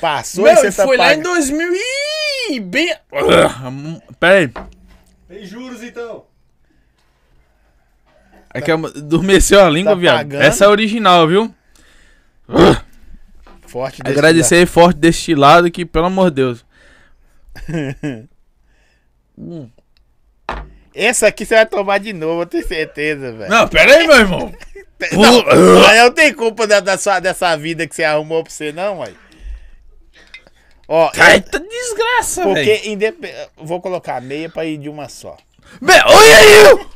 Passou 0.00 0.44
Meu, 0.44 0.54
e 0.54 0.56
você 0.56 0.72
tá 0.72 0.84
foi 0.84 0.96
lá 0.96 1.12
em 1.12 1.18
pagando. 1.18 1.34
2000 1.34 1.72
e... 1.74 2.60
Bem... 2.60 2.96
Pera 4.18 4.38
aí. 4.38 4.50
Tem 5.28 5.46
juros 5.46 5.82
então. 5.82 6.24
É 8.54 8.60
que 8.60 8.70
adormeceu 8.70 9.64
a 9.64 9.70
língua, 9.70 9.92
Tá 9.92 9.98
viado. 9.98 10.34
Essa 10.34 10.64
é 10.64 10.66
a 10.66 10.70
original, 10.70 11.26
viu? 11.28 11.54
Forte 13.72 14.02
Agradecer 14.04 14.56
aí 14.56 14.66
forte 14.66 14.98
deste 14.98 15.34
lado 15.34 15.70
que, 15.70 15.86
pelo 15.86 16.04
amor 16.04 16.28
de 16.28 16.36
Deus. 16.36 16.64
lugar. 19.38 19.68
Essa 20.94 21.28
aqui 21.28 21.46
você 21.46 21.54
vai 21.54 21.64
tomar 21.64 21.96
de 21.96 22.12
novo, 22.12 22.42
eu 22.42 22.46
tenho 22.46 22.68
certeza, 22.68 23.32
velho. 23.32 23.50
Não, 23.50 23.66
pera 23.66 23.96
aí, 23.96 24.06
meu 24.06 24.16
irmão. 24.16 24.54
Não, 25.10 25.44
mas 25.80 25.96
eu 25.96 26.04
não 26.04 26.12
tenho 26.12 26.36
culpa 26.36 26.64
da, 26.64 26.78
da 26.78 26.96
sua, 26.96 27.18
dessa 27.18 27.56
vida 27.56 27.88
que 27.88 27.96
você 27.96 28.04
arrumou 28.04 28.44
pra 28.44 28.52
você, 28.52 28.70
não, 28.70 29.00
ué. 29.00 29.12
Ó, 30.86 31.10
Eita 31.28 31.58
desgraça, 31.58 32.44
velho. 32.44 32.54
porque 32.54 32.88
indep... 32.88 33.16
vou 33.56 33.80
colocar 33.80 34.20
meia 34.20 34.48
pra 34.48 34.64
ir 34.64 34.78
de 34.78 34.88
uma 34.88 35.08
só. 35.08 35.36
Vé, 35.80 36.00
Olha 36.06 36.36
aí! 36.36 36.86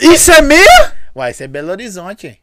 Isso 0.12 0.32
é 0.32 0.42
meia? 0.42 0.92
Uai, 1.14 1.30
isso 1.30 1.44
é 1.44 1.46
Belo 1.46 1.70
Horizonte, 1.70 2.26
hein? 2.26 2.38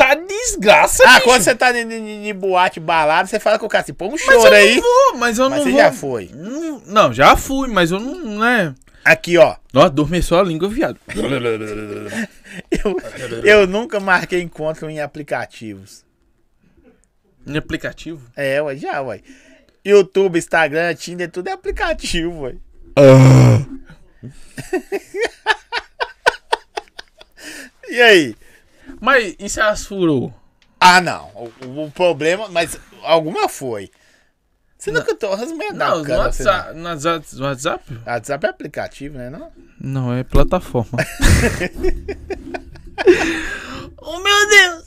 Tá 0.00 0.14
desgraça, 0.14 1.02
Ah, 1.06 1.16
bicho. 1.16 1.24
quando 1.24 1.42
você 1.42 1.54
tá 1.54 1.78
em 1.78 2.34
boate, 2.34 2.80
balada, 2.80 3.28
você 3.28 3.38
fala 3.38 3.58
com 3.58 3.66
o 3.66 3.68
cara 3.68 3.82
assim, 3.84 3.92
põe 3.92 4.08
um 4.08 4.12
Mas 4.12 4.22
choro 4.22 4.46
eu 4.46 4.52
aí. 4.54 4.76
não 4.76 4.82
vou, 4.82 5.18
mas 5.18 5.38
eu 5.38 5.50
Mas 5.50 5.58
não 5.58 5.64
você 5.66 5.70
vou. 5.72 5.80
já 5.80 5.92
foi. 5.92 6.30
Não, 6.32 6.82
não, 6.86 7.12
já 7.12 7.36
fui, 7.36 7.68
mas 7.68 7.90
eu 7.90 8.00
não, 8.00 8.38
né? 8.38 8.74
Aqui, 9.04 9.36
ó. 9.36 9.56
Ó, 9.74 9.80
adormeceu 9.82 10.38
a 10.38 10.42
língua, 10.42 10.70
viado. 10.70 10.98
Eu, 12.82 12.96
eu 13.44 13.66
nunca 13.66 14.00
marquei 14.00 14.40
encontro 14.40 14.88
em 14.90 15.00
aplicativos. 15.00 16.04
Em 17.46 17.56
aplicativo? 17.56 18.22
É, 18.34 18.60
ué, 18.62 18.76
já, 18.76 19.00
ué. 19.02 19.20
YouTube, 19.84 20.38
Instagram, 20.38 20.94
Tinder, 20.94 21.30
tudo 21.30 21.48
é 21.48 21.52
aplicativo, 21.52 22.40
ué. 22.42 22.54
E 27.88 28.00
aí? 28.00 28.36
Mas 29.00 29.34
e 29.38 29.48
se 29.48 29.60
elas 29.60 29.84
furou? 29.84 30.32
Ah, 30.78 31.00
não. 31.00 31.28
O, 31.64 31.84
o 31.86 31.90
problema, 31.90 32.48
mas 32.48 32.78
alguma 33.02 33.48
foi. 33.48 33.90
Você 34.78 34.90
nunca 34.90 35.14
torna 35.14 35.44
as 35.44 35.52
mulheres 35.52 35.76
Não, 35.76 35.90
da 35.90 35.96
no 35.98 36.04
cara, 36.04 36.32
você 36.32 36.42
WhatsApp, 36.42 36.74
no 36.78 36.84
WhatsApp, 36.88 37.26
no 37.36 37.44
WhatsApp? 37.44 37.84
não. 37.92 38.02
WhatsApp 38.12 38.46
é 38.46 38.48
aplicativo, 38.48 39.18
né, 39.18 39.28
não? 39.28 39.52
Não, 39.78 40.12
é 40.14 40.24
plataforma. 40.24 40.98
oh, 43.98 44.18
meu 44.20 44.48
Deus! 44.48 44.84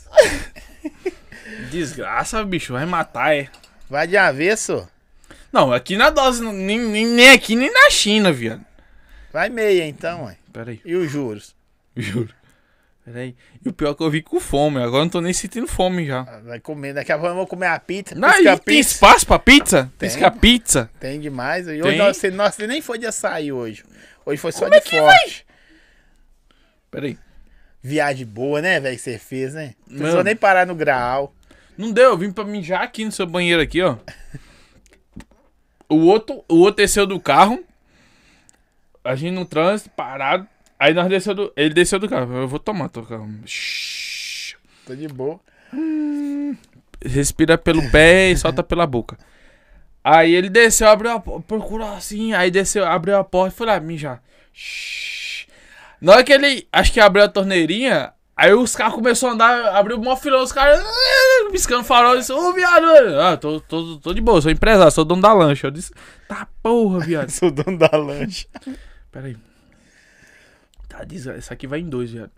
Desgraça, 1.70 2.44
bicho, 2.44 2.74
vai 2.74 2.86
matar, 2.86 3.36
é. 3.36 3.50
Vai 3.90 4.08
de 4.08 4.18
avesso. 4.18 4.88
Não, 5.52 5.72
aqui 5.72 5.96
na 5.96 6.10
dose, 6.10 6.44
nem, 6.44 6.80
nem, 6.80 7.06
nem 7.06 7.30
aqui, 7.30 7.56
nem 7.56 7.72
na 7.72 7.90
China, 7.92 8.32
viado. 8.32 8.66
Vai 9.32 9.50
meia, 9.50 9.86
então, 9.86 10.26
ué. 10.26 10.38
Pera 10.52 10.72
aí, 10.72 10.82
E 10.84 10.96
os 10.96 11.12
juros? 11.12 11.56
juro. 11.96 12.34
Pera 13.06 13.20
aí. 13.20 13.36
E 13.64 13.68
o 13.70 13.74
pior 13.74 13.92
é 13.92 13.96
que 13.96 14.02
eu 14.02 14.10
vi 14.10 14.22
com 14.22 14.40
fome, 14.40 14.78
agora 14.78 15.02
eu 15.02 15.06
não 15.06 15.10
tô 15.10 15.20
nem 15.20 15.34
sentindo 15.34 15.68
fome 15.68 16.06
já. 16.06 16.24
Vai 16.46 16.60
comer. 16.60 16.94
Daqui 16.94 17.12
a 17.12 17.16
pouco 17.18 17.32
eu 17.32 17.36
vou 17.36 17.48
comer 17.48 17.68
a 17.68 17.80
pizza. 17.80 18.16
Não, 18.16 18.30
Pisca 18.30 18.42
e 18.42 18.46
tem 18.46 18.58
pizza. 18.78 18.92
espaço 18.94 19.28
pra 19.28 19.40
pizza? 19.40 19.92
Tem. 19.98 20.10
Pisca 20.10 20.32
pizza. 20.32 20.90
Tem 21.00 21.20
demais. 21.20 21.68
E 21.68 21.82
hoje 21.82 21.98
nós, 21.98 22.22
nós 22.34 22.58
nem 22.60 22.82
foi 22.82 22.98
de 22.98 23.06
açaí 23.06 23.52
hoje. 23.52 23.84
Hoje 24.26 24.40
foi 24.40 24.52
só 24.54 24.60
Como 24.60 24.72
de 24.72 24.78
é 24.78 24.82
forte. 24.82 25.46
Pera 26.90 27.08
aí. 27.08 27.18
Viagem 27.82 28.26
boa, 28.26 28.62
né, 28.62 28.80
velho, 28.80 28.96
que 28.96 29.02
você 29.02 29.18
fez, 29.18 29.54
né? 29.54 29.74
Não 29.86 29.98
precisou 29.98 30.24
nem 30.24 30.36
parar 30.36 30.66
no 30.66 30.74
grau. 30.74 31.36
Não 31.78 31.92
deu, 31.92 32.12
eu 32.12 32.18
vim 32.18 32.32
pra 32.32 32.46
mijar 32.46 32.84
aqui 32.84 33.04
no 33.04 33.12
seu 33.12 33.28
banheiro 33.28 33.62
aqui, 33.62 33.82
ó. 33.82 33.98
O 35.90 35.98
outro, 36.06 36.44
o 36.48 36.60
outro 36.60 36.78
desceu 36.78 37.06
do 37.06 37.20
carro. 37.20 37.62
a 39.04 39.16
gente 39.16 39.34
no 39.34 39.46
trânsito, 39.46 39.90
parado. 39.90 40.48
Aí 40.80 40.94
nós 40.94 41.08
desceu 41.08 41.34
do. 41.34 41.54
Ele 41.56 41.74
desceu 41.74 42.00
do 42.00 42.10
carro. 42.10 42.34
Eu 42.34 42.48
vou 42.48 42.60
tomar, 42.60 42.90
tô 42.90 43.04
calmo. 43.04 43.40
Shhh. 43.46 44.56
Tô 44.86 44.96
de 44.96 45.08
boa. 45.08 45.40
Respira 47.04 47.58
pelo 47.58 47.90
pé 47.92 48.32
e 48.32 48.38
solta 48.38 48.64
pela 48.64 48.86
boca. 48.86 49.18
Aí 50.04 50.36
ele 50.36 50.50
desceu, 50.50 50.90
abriu 50.90 51.12
a 51.12 51.20
porta, 51.20 51.46
procurou 51.48 51.88
assim, 51.94 52.34
aí 52.34 52.52
desceu, 52.52 52.86
abriu 52.86 53.16
a 53.16 53.24
porta 53.24 53.54
e 53.54 53.58
foi 53.58 53.68
lá 53.68 53.80
mijar. 53.80 54.22
Shhh. 54.54 55.48
Na 56.02 56.14
hora 56.14 56.24
que 56.24 56.34
ele, 56.34 56.68
acho 56.70 56.92
que 56.92 57.00
abriu 57.00 57.24
a 57.24 57.30
torneirinha, 57.30 58.12
aí 58.36 58.54
os 58.54 58.76
carros 58.76 58.96
começaram 58.96 59.32
a 59.32 59.36
andar, 59.36 59.76
abriu 59.78 59.98
uma 59.98 60.18
filão, 60.18 60.44
os 60.44 60.52
caras 60.52 60.82
ah, 60.82 61.50
piscando 61.50 61.86
farol, 61.86 62.16
eu 62.16 62.20
disse, 62.20 62.34
ô 62.34 62.52
viado, 62.52 62.86
ah, 63.22 63.38
tô, 63.38 63.62
tô, 63.62 63.98
tô 63.98 64.14
de 64.14 64.20
boa, 64.20 64.42
sou 64.42 64.52
empresário, 64.52 64.92
sou 64.92 65.06
dono 65.06 65.22
da 65.22 65.32
lancha. 65.32 65.68
Eu 65.68 65.72
disse, 65.72 65.94
tá 66.28 66.46
porra, 66.62 67.00
viado. 67.00 67.30
Sou 67.32 67.50
dono 67.50 67.78
da 67.78 67.96
lancha. 67.96 68.46
Pera 69.10 69.28
aí. 69.28 69.38
Tá, 70.94 71.04
diz, 71.04 71.26
essa 71.26 71.56
aqui 71.56 71.66
vai 71.66 71.80
em 71.80 71.90
dois, 71.90 72.12
viado. 72.12 72.32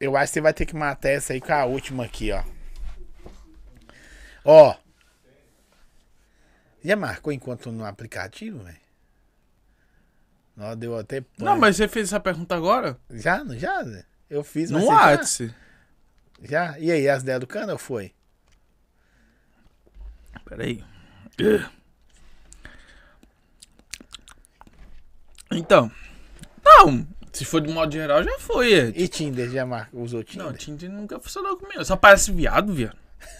Eu 0.00 0.16
acho 0.16 0.30
que 0.30 0.34
você 0.34 0.40
vai 0.40 0.54
ter 0.54 0.64
que 0.64 0.74
matar 0.74 1.10
essa 1.10 1.34
aí 1.34 1.40
com 1.40 1.52
a 1.52 1.66
última 1.66 2.06
aqui, 2.06 2.32
ó. 2.32 2.42
Ó. 4.42 4.74
Já 6.82 6.96
marcou 6.96 7.30
enquanto 7.30 7.70
no 7.70 7.84
aplicativo, 7.84 8.60
velho? 8.60 8.78
Não, 10.56 10.74
deu 10.74 10.96
até. 10.96 11.22
Não, 11.36 11.58
mas 11.58 11.76
você 11.76 11.86
fez 11.86 12.08
essa 12.08 12.18
pergunta 12.18 12.56
agora? 12.56 12.98
Já, 13.10 13.44
já? 13.50 13.84
Zé? 13.84 14.06
Eu 14.30 14.42
fiz, 14.42 14.70
No 14.70 14.80
você 14.80 14.86
já? 14.86 14.92
WhatsApp. 14.92 15.54
Já? 16.42 16.78
E 16.78 16.90
aí, 16.90 17.06
as 17.06 17.22
ideias 17.22 17.40
do 17.40 17.46
cano 17.46 17.76
foi? 17.76 18.14
Pera 21.36 21.70
Então. 25.50 25.90
Não, 26.64 27.06
se 27.32 27.44
for 27.44 27.60
de 27.60 27.72
modo 27.72 27.92
geral, 27.92 28.22
já 28.22 28.38
foi, 28.38 28.72
Ed. 28.72 28.92
E 29.02 29.08
Tinder, 29.08 29.48
já 29.50 29.64
usou 29.92 30.22
Tinder? 30.22 30.46
Não, 30.46 30.52
Tinder 30.52 30.90
nunca 30.90 31.18
funcionou 31.18 31.56
comigo. 31.56 31.84
Só 31.84 31.96
parece 31.96 32.32
viado, 32.32 32.72
viado. 32.72 32.96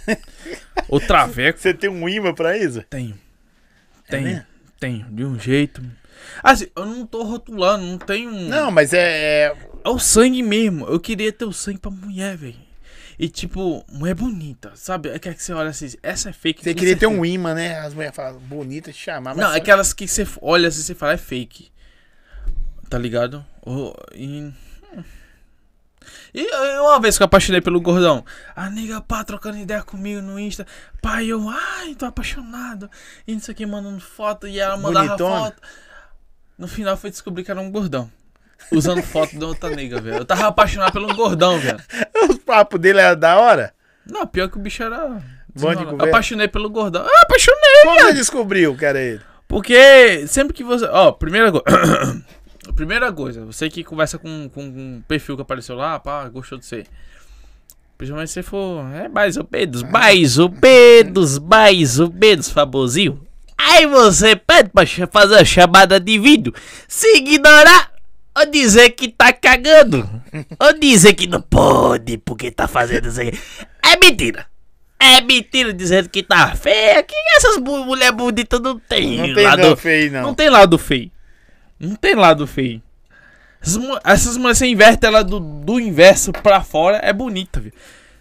Ou 0.88 1.00
traveco. 1.00 1.58
Você 1.58 1.74
tem 1.74 1.90
um 1.90 2.08
imã 2.08 2.32
pra 2.34 2.56
isso? 2.56 2.82
Tenho. 2.84 3.18
É 4.06 4.10
Tenho. 4.10 4.24
mesmo? 4.24 4.44
tenho. 4.80 5.06
De 5.10 5.24
um 5.24 5.38
jeito. 5.38 5.82
Assim, 6.42 6.66
eu 6.74 6.86
não 6.86 7.06
tô 7.06 7.22
rotulando, 7.22 7.84
não 7.84 7.98
tenho. 7.98 8.30
Não, 8.30 8.70
mas 8.70 8.92
é. 8.92 9.46
é- 9.48 9.56
É 9.84 9.88
o 9.88 9.98
sangue 9.98 10.42
mesmo. 10.42 10.86
Eu 10.86 10.98
queria 10.98 11.32
ter 11.32 11.44
o 11.44 11.52
sangue 11.52 11.78
pra 11.78 11.90
mulher, 11.90 12.36
velho. 12.36 12.68
E 13.18 13.28
tipo, 13.28 13.84
mulher 13.90 14.14
bonita, 14.14 14.70
sabe? 14.76 15.08
É 15.08 15.18
que 15.18 15.32
você 15.34 15.52
olha 15.52 15.70
assim, 15.70 15.88
essa 16.04 16.30
é 16.30 16.32
fake. 16.32 16.62
Você 16.62 16.72
queria 16.72 16.92
é 16.92 16.96
ter 16.96 17.06
fake. 17.06 17.18
um 17.20 17.24
imã, 17.24 17.52
né? 17.52 17.78
As 17.80 17.92
mulheres 17.92 18.14
falam, 18.14 18.38
bonita 18.38 18.92
te 18.92 18.98
chamar, 18.98 19.34
mas. 19.34 19.38
Não, 19.44 19.52
é 19.52 19.56
aquelas 19.56 19.92
que 19.92 20.06
você 20.06 20.24
olha 20.40 20.68
assim 20.68 20.80
e 20.80 20.84
você 20.84 20.94
fala, 20.94 21.14
é 21.14 21.16
fake. 21.16 21.68
Tá 22.88 22.98
ligado? 22.98 23.44
Ou- 23.62 23.94
e... 24.14 24.50
E 26.32 26.46
uma 26.80 27.00
vez 27.00 27.16
que 27.16 27.22
eu 27.22 27.26
apaixonei 27.26 27.60
pelo 27.60 27.80
gordão, 27.80 28.24
a 28.56 28.70
nega 28.70 29.00
pá 29.00 29.22
trocando 29.24 29.58
ideia 29.58 29.82
comigo 29.82 30.22
no 30.22 30.38
Insta, 30.38 30.66
pai, 31.02 31.26
eu, 31.26 31.48
ai, 31.48 31.94
tô 31.94 32.06
apaixonado, 32.06 32.90
e 33.26 33.34
isso 33.34 33.50
aqui 33.50 33.66
mandando 33.66 34.00
foto, 34.00 34.46
e 34.46 34.58
ela 34.58 34.76
mandava 34.76 35.08
Bonitona. 35.08 35.38
foto. 35.38 35.62
No 36.56 36.66
final 36.66 36.96
foi 36.96 37.10
descobrir 37.10 37.44
que 37.44 37.50
era 37.50 37.60
um 37.60 37.70
gordão. 37.70 38.10
Usando 38.72 39.02
foto 39.02 39.38
da 39.38 39.46
outra 39.46 39.70
nega, 39.70 40.00
velho. 40.00 40.18
Eu 40.18 40.24
tava 40.24 40.46
apaixonado 40.48 40.92
pelo 40.92 41.14
gordão, 41.14 41.58
velho. 41.58 41.80
Os 42.28 42.38
papos 42.38 42.80
dele 42.80 43.00
era 43.00 43.14
da 43.14 43.38
hora? 43.38 43.72
Não, 44.04 44.26
pior 44.26 44.48
que 44.48 44.56
o 44.56 44.60
bicho 44.60 44.82
era. 44.82 45.22
Bom 45.54 45.74
de 45.74 45.84
conversa. 45.84 46.08
Apaixonei 46.08 46.48
pelo 46.48 46.68
gordão. 46.70 47.04
Eu 47.04 47.18
apaixonei! 47.22 47.82
Como 47.84 48.00
você 48.00 48.14
descobriu 48.14 48.76
que 48.76 48.84
era 48.84 49.00
ele? 49.00 49.20
Porque 49.46 50.26
sempre 50.26 50.52
que 50.52 50.64
você. 50.64 50.84
Ó, 50.86 51.12
primeira 51.12 51.50
coisa. 51.52 51.64
primeira 52.74 53.12
coisa, 53.12 53.44
você 53.44 53.68
que 53.68 53.82
conversa 53.84 54.18
com, 54.18 54.48
com 54.48 54.62
um 54.62 55.02
perfil 55.06 55.36
que 55.36 55.42
apareceu 55.42 55.76
lá, 55.76 55.98
pá, 55.98 56.28
gostou 56.28 56.58
de 56.58 56.66
você. 56.66 56.84
Principalmente 57.96 58.28
se 58.28 58.34
você 58.34 58.42
for. 58.42 58.84
É 58.94 59.08
mais 59.08 59.36
ou 59.36 59.46
menos, 59.50 59.82
mais 59.82 60.38
ou 60.38 60.50
menos, 60.50 61.38
mais 61.38 61.98
ou 61.98 62.12
menos 62.12 62.48
famosinho. 62.50 63.26
Aí 63.56 63.86
você 63.86 64.36
pede 64.36 64.70
pra 64.70 64.84
fazer 65.10 65.34
a 65.36 65.44
chamada 65.44 65.98
de 65.98 66.16
vídeo. 66.18 66.54
Se 66.86 67.16
ignorar, 67.16 67.90
ou 68.38 68.46
dizer 68.46 68.90
que 68.90 69.08
tá 69.08 69.32
cagando. 69.32 70.08
ou 70.60 70.78
dizer 70.78 71.14
que 71.14 71.26
não 71.26 71.40
pode 71.42 72.18
porque 72.18 72.52
tá 72.52 72.68
fazendo 72.68 73.08
isso 73.08 73.20
aqui. 73.20 73.36
É 73.82 73.96
mentira. 73.98 74.46
É 75.00 75.20
mentira 75.20 75.72
dizendo 75.72 76.08
que 76.08 76.22
tá 76.22 76.54
feia. 76.54 77.02
Que 77.02 77.14
essas 77.36 77.58
bu- 77.58 77.84
mulher 77.84 78.12
bonitas 78.12 78.60
não 78.60 78.78
tem. 78.78 79.16
Não 79.18 79.34
tem 79.34 79.44
lado, 79.44 79.62
não, 79.62 79.76
feio, 79.76 80.12
não. 80.12 80.22
não 80.22 80.34
tem 80.34 80.48
lado 80.50 80.78
feio. 80.78 81.10
Não 81.78 81.94
tem 81.96 82.14
lado 82.14 82.46
feio. 82.46 82.82
Essas, 83.60 83.82
essas 84.04 84.36
mulheres, 84.36 84.58
você 84.58 84.66
inverte 84.66 85.04
ela 85.06 85.22
do, 85.24 85.40
do 85.40 85.80
inverso 85.80 86.32
pra 86.32 86.60
fora, 86.62 86.98
é 87.02 87.12
bonita, 87.12 87.60
viu? 87.60 87.72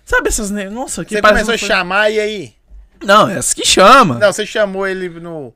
Sabe 0.03 0.29
essas. 0.29 0.49
Nossa, 0.49 1.03
que 1.05 1.15
Você 1.15 1.21
começou 1.21 1.53
a 1.53 1.57
coisa- 1.57 1.65
chamar 1.67 2.09
e 2.11 2.19
aí? 2.19 2.53
Não, 3.03 3.29
essas 3.29 3.53
que 3.53 3.65
chama. 3.65 4.17
Não, 4.17 4.31
você 4.33 4.45
chamou 4.45 4.87
ele 4.87 5.09
no. 5.09 5.53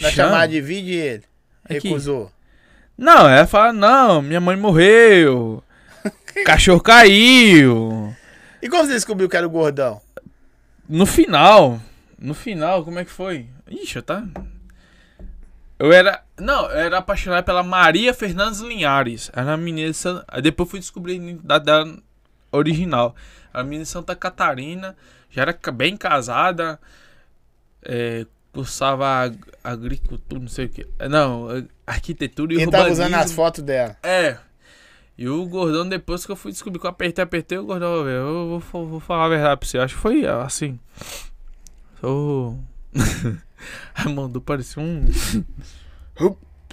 Na 0.00 0.10
Chama. 0.10 0.28
chamada 0.30 0.48
de 0.48 0.60
vídeo 0.60 0.94
e 0.94 0.96
ele 0.98 1.24
Aqui. 1.64 1.88
recusou. 1.88 2.30
Não, 2.96 3.28
ela 3.28 3.46
fala, 3.46 3.72
não, 3.72 4.22
minha 4.22 4.40
mãe 4.40 4.56
morreu. 4.56 5.62
cachorro 6.46 6.80
caiu. 6.80 8.14
E 8.62 8.68
como 8.68 8.84
você 8.86 8.92
descobriu 8.94 9.28
que 9.28 9.36
era 9.36 9.46
o 9.46 9.50
gordão? 9.50 10.00
No 10.88 11.04
final. 11.06 11.80
No 12.18 12.34
final, 12.34 12.84
como 12.84 12.98
é 12.98 13.04
que 13.04 13.10
foi? 13.10 13.46
Ixi, 13.70 14.00
tá. 14.02 14.24
Eu 15.78 15.92
era. 15.92 16.22
Não, 16.38 16.64
eu 16.70 16.78
era 16.78 16.98
apaixonado 16.98 17.44
pela 17.44 17.62
Maria 17.62 18.14
Fernandes 18.14 18.60
Linhares. 18.60 19.30
Era 19.32 19.50
uma 19.52 19.56
menina 19.56 19.90
de 19.90 19.96
Santa... 19.96 20.24
Aí 20.28 20.40
depois 20.42 20.70
fui 20.70 20.78
descobrir 20.80 21.12
a 21.12 21.16
identidade 21.16 21.64
dela 21.64 21.96
original. 22.52 23.14
Era 23.52 23.58
uma 23.62 23.64
menina 23.64 23.84
de 23.84 23.88
Santa 23.90 24.14
Catarina. 24.16 24.96
Já 25.30 25.42
era 25.42 25.58
bem 25.72 25.96
casada. 25.96 26.78
É, 27.82 28.24
cursava 28.52 29.06
ag- 29.24 29.38
agricultura, 29.62 30.40
não 30.40 30.48
sei 30.48 30.66
o 30.66 30.68
que. 30.68 30.86
Não, 31.10 31.50
é, 31.50 31.64
arquitetura 31.86 32.52
e 32.54 32.56
Ele 32.56 32.70
tava 32.70 32.84
urbanismo. 32.84 33.04
usando 33.06 33.14
as 33.20 33.32
fotos 33.32 33.62
dela. 33.62 33.96
É. 34.02 34.38
E 35.18 35.28
o 35.28 35.44
gordão, 35.46 35.88
depois 35.88 36.24
que 36.24 36.32
eu 36.32 36.36
fui 36.36 36.50
descobrir 36.52 36.80
que 36.80 36.86
eu 36.86 36.90
apertei, 36.90 37.22
apertei, 37.22 37.58
o 37.58 37.64
gordão, 37.66 38.02
velho, 38.04 38.16
eu 38.16 38.48
vou, 38.48 38.60
vou- 38.60 38.86
vou 38.88 39.00
falar 39.00 39.26
a 39.26 39.28
verdade 39.28 39.58
pra 39.60 39.68
você. 39.68 39.78
Acho 39.78 39.94
que 39.94 40.00
foi 40.00 40.26
assim. 40.26 40.78
Sou. 42.00 42.58
Raimundo 43.94 44.40
parecia 44.42 44.82
um. 44.82 45.06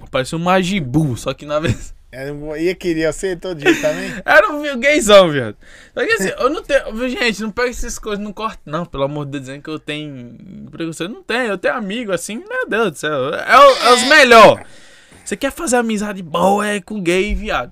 parecia 0.09 0.37
um 0.37 0.41
Majibu, 0.41 1.15
só 1.17 1.33
que 1.33 1.45
na 1.45 1.59
vez. 1.59 1.93
Não 2.13 2.57
ia 2.57 2.75
querer 2.75 3.09
todo 3.39 3.55
dia 3.55 3.73
também? 3.81 4.11
Era 4.25 4.51
um 4.51 4.77
gaysão, 4.77 5.29
viado. 5.29 5.55
Só 5.93 6.05
que 6.05 6.11
assim, 6.11 6.29
eu 6.37 6.49
não 6.49 6.61
tenho. 6.61 7.09
Gente, 7.09 7.41
não 7.41 7.51
pega 7.51 7.69
essas 7.69 7.97
coisas, 7.97 8.21
não 8.21 8.33
corta. 8.33 8.59
Não, 8.65 8.85
pelo 8.85 9.05
amor 9.05 9.23
de 9.23 9.31
Deus, 9.31 9.43
dizendo 9.45 9.63
que 9.63 9.69
eu 9.69 9.79
tenho 9.79 10.37
preconceito. 10.69 11.09
Não 11.09 11.23
tenho, 11.23 11.45
eu 11.45 11.57
tenho 11.57 11.73
amigo 11.73 12.11
assim, 12.11 12.43
meu 12.45 12.67
Deus 12.67 12.91
do 12.91 12.97
céu. 12.97 13.33
É, 13.33 13.57
o- 13.57 13.77
é 13.87 13.93
os 13.93 14.03
melhores. 14.09 14.65
Você 15.23 15.37
quer 15.37 15.53
fazer 15.53 15.77
amizade 15.77 16.21
boa 16.21 16.67
é 16.67 16.81
com 16.81 17.01
gay, 17.01 17.33
viado. 17.33 17.71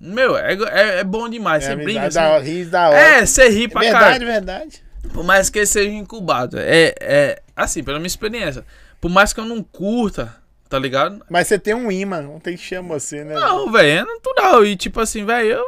Meu, 0.00 0.36
é, 0.36 0.54
é, 0.54 0.98
é 0.98 1.04
bom 1.04 1.28
demais. 1.28 1.62
É 1.62 1.68
Você 1.68 1.76
brinca. 1.76 2.00
da 2.00 2.06
Assim, 2.08 2.18
hora, 2.18 2.42
ri 2.42 2.64
da 2.64 2.88
hora. 2.88 2.98
é, 2.98 3.24
você 3.26 3.48
ri 3.48 3.68
pra 3.68 3.80
verdade, 3.82 4.04
caralho. 4.04 4.26
verdade. 4.26 4.82
Por 5.12 5.24
mais 5.24 5.48
que 5.50 5.58
ele 5.58 5.66
seja 5.66 5.90
incubado. 5.90 6.58
É, 6.58 6.94
é. 7.00 7.42
Assim, 7.56 7.82
pela 7.82 7.98
minha 7.98 8.06
experiência. 8.06 8.64
Por 9.00 9.10
mais 9.10 9.32
que 9.32 9.40
eu 9.40 9.44
não 9.44 9.62
curta, 9.62 10.34
tá 10.68 10.78
ligado? 10.78 11.24
Mas 11.30 11.46
você 11.48 11.58
tem 11.58 11.74
um 11.74 11.90
imã, 11.90 12.20
não 12.22 12.40
tem 12.40 12.56
que 12.56 12.62
chamar 12.62 12.98
você, 12.98 13.24
né? 13.24 13.34
Não, 13.34 13.70
velho, 13.70 14.00
é 14.00 14.04
natural. 14.04 14.64
E 14.66 14.76
tipo 14.76 15.00
assim, 15.00 15.24
velho, 15.24 15.48
eu. 15.50 15.64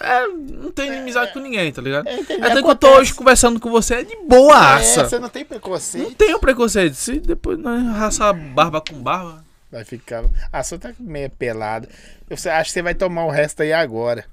É, 0.00 0.26
não 0.26 0.70
tenho 0.70 0.92
inimizade 0.92 1.32
com 1.32 1.38
ninguém, 1.38 1.72
tá 1.72 1.80
ligado? 1.80 2.06
É, 2.06 2.18
entendi, 2.18 2.42
Até 2.42 2.52
que 2.52 2.58
eu 2.58 2.62
tô 2.62 2.86
acontece. 2.86 2.94
hoje 3.00 3.14
conversando 3.14 3.58
com 3.58 3.70
você 3.70 3.96
é 3.96 4.04
de 4.04 4.16
boaça. 4.26 5.00
É, 5.00 5.04
você 5.04 5.18
não 5.18 5.28
tem 5.30 5.42
Não 5.42 5.48
preconceito. 5.48 6.14
tenho 6.14 6.38
preconceito. 6.38 6.94
Se 6.94 7.18
depois 7.18 7.58
nós 7.58 7.82
raçar 7.96 8.34
barba 8.34 8.82
com 8.82 9.02
barba. 9.02 9.42
Vai 9.70 9.84
ficar. 9.84 10.24
A 10.52 10.62
sua 10.62 10.78
tá 10.78 10.92
meio 11.00 11.30
pelada. 11.30 11.88
Eu 12.28 12.34
acho 12.34 12.64
que 12.64 12.70
você 12.70 12.82
vai 12.82 12.94
tomar 12.94 13.24
o 13.24 13.30
resto 13.30 13.62
aí 13.62 13.72
agora. 13.72 14.26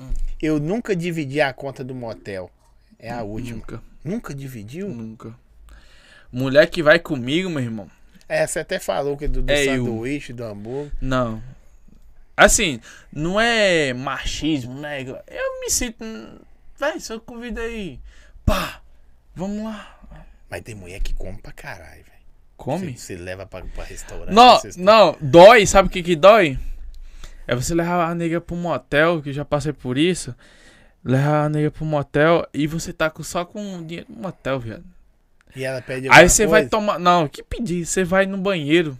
Hum. 0.00 0.08
Eu 0.40 0.58
nunca 0.58 0.96
dividi 0.96 1.40
a 1.42 1.52
conta 1.52 1.84
do 1.84 1.94
motel. 1.94 2.50
É 3.02 3.10
a 3.10 3.22
última. 3.22 3.56
Nunca, 3.58 3.82
Nunca 4.04 4.34
dividiu? 4.34 4.88
nunca. 4.88 5.34
Mulher 6.32 6.70
que 6.70 6.82
vai 6.82 6.98
comigo, 6.98 7.50
meu 7.50 7.62
irmão. 7.62 7.90
É, 8.28 8.46
você 8.46 8.60
até 8.60 8.78
falou 8.78 9.16
que 9.18 9.28
do, 9.28 9.42
do 9.42 9.50
É 9.52 9.66
eu. 9.66 9.84
sanduíche, 9.84 10.32
do 10.32 10.44
hambúrguer. 10.44 10.92
Não. 11.00 11.42
Assim, 12.36 12.80
não 13.12 13.38
é 13.38 13.92
machismo, 13.92 14.72
né? 14.80 15.02
Eu 15.02 15.60
me 15.60 15.68
sinto. 15.68 16.02
Véi, 16.78 16.98
se 17.00 17.12
eu 17.12 17.20
convido 17.20 17.60
aí. 17.60 18.00
Pá, 18.46 18.80
vamos 19.34 19.64
lá. 19.64 19.98
Mas 20.48 20.62
tem 20.62 20.74
mulher 20.74 21.00
que 21.00 21.12
come 21.12 21.36
pra 21.38 21.52
caralho, 21.52 22.02
velho. 22.04 22.22
Come? 22.56 22.96
Você, 22.96 23.16
você 23.16 23.22
leva 23.22 23.44
pra, 23.46 23.62
pra 23.74 23.84
restaurante. 23.84 24.32
Não, 24.34 24.60
não, 24.78 25.16
dói, 25.20 25.66
sabe 25.66 25.88
o 25.88 25.90
que 25.90 26.02
que 26.02 26.16
dói? 26.16 26.58
É 27.46 27.54
você 27.54 27.74
levar 27.74 28.08
a 28.08 28.14
nega 28.14 28.40
pro 28.40 28.56
motel, 28.56 29.20
que 29.20 29.28
eu 29.30 29.32
já 29.34 29.44
passei 29.44 29.72
por 29.72 29.98
isso. 29.98 30.34
Levar 31.04 31.44
a 31.46 31.48
nega 31.48 31.70
pro 31.70 31.84
motel 31.84 32.46
e 32.54 32.66
você 32.66 32.92
tá 32.92 33.10
com, 33.10 33.22
só 33.24 33.44
com 33.44 33.82
dinheiro 33.84 34.06
no 34.08 34.20
motel, 34.22 34.60
viado. 34.60 34.84
E 35.54 35.64
ela 35.64 35.82
pede 35.82 36.08
Aí 36.10 36.28
você 36.28 36.46
vai 36.46 36.66
tomar. 36.68 36.98
Não, 36.98 37.28
que 37.28 37.42
pedir? 37.42 37.84
Você 37.84 38.04
vai 38.04 38.24
no 38.24 38.38
banheiro, 38.38 38.98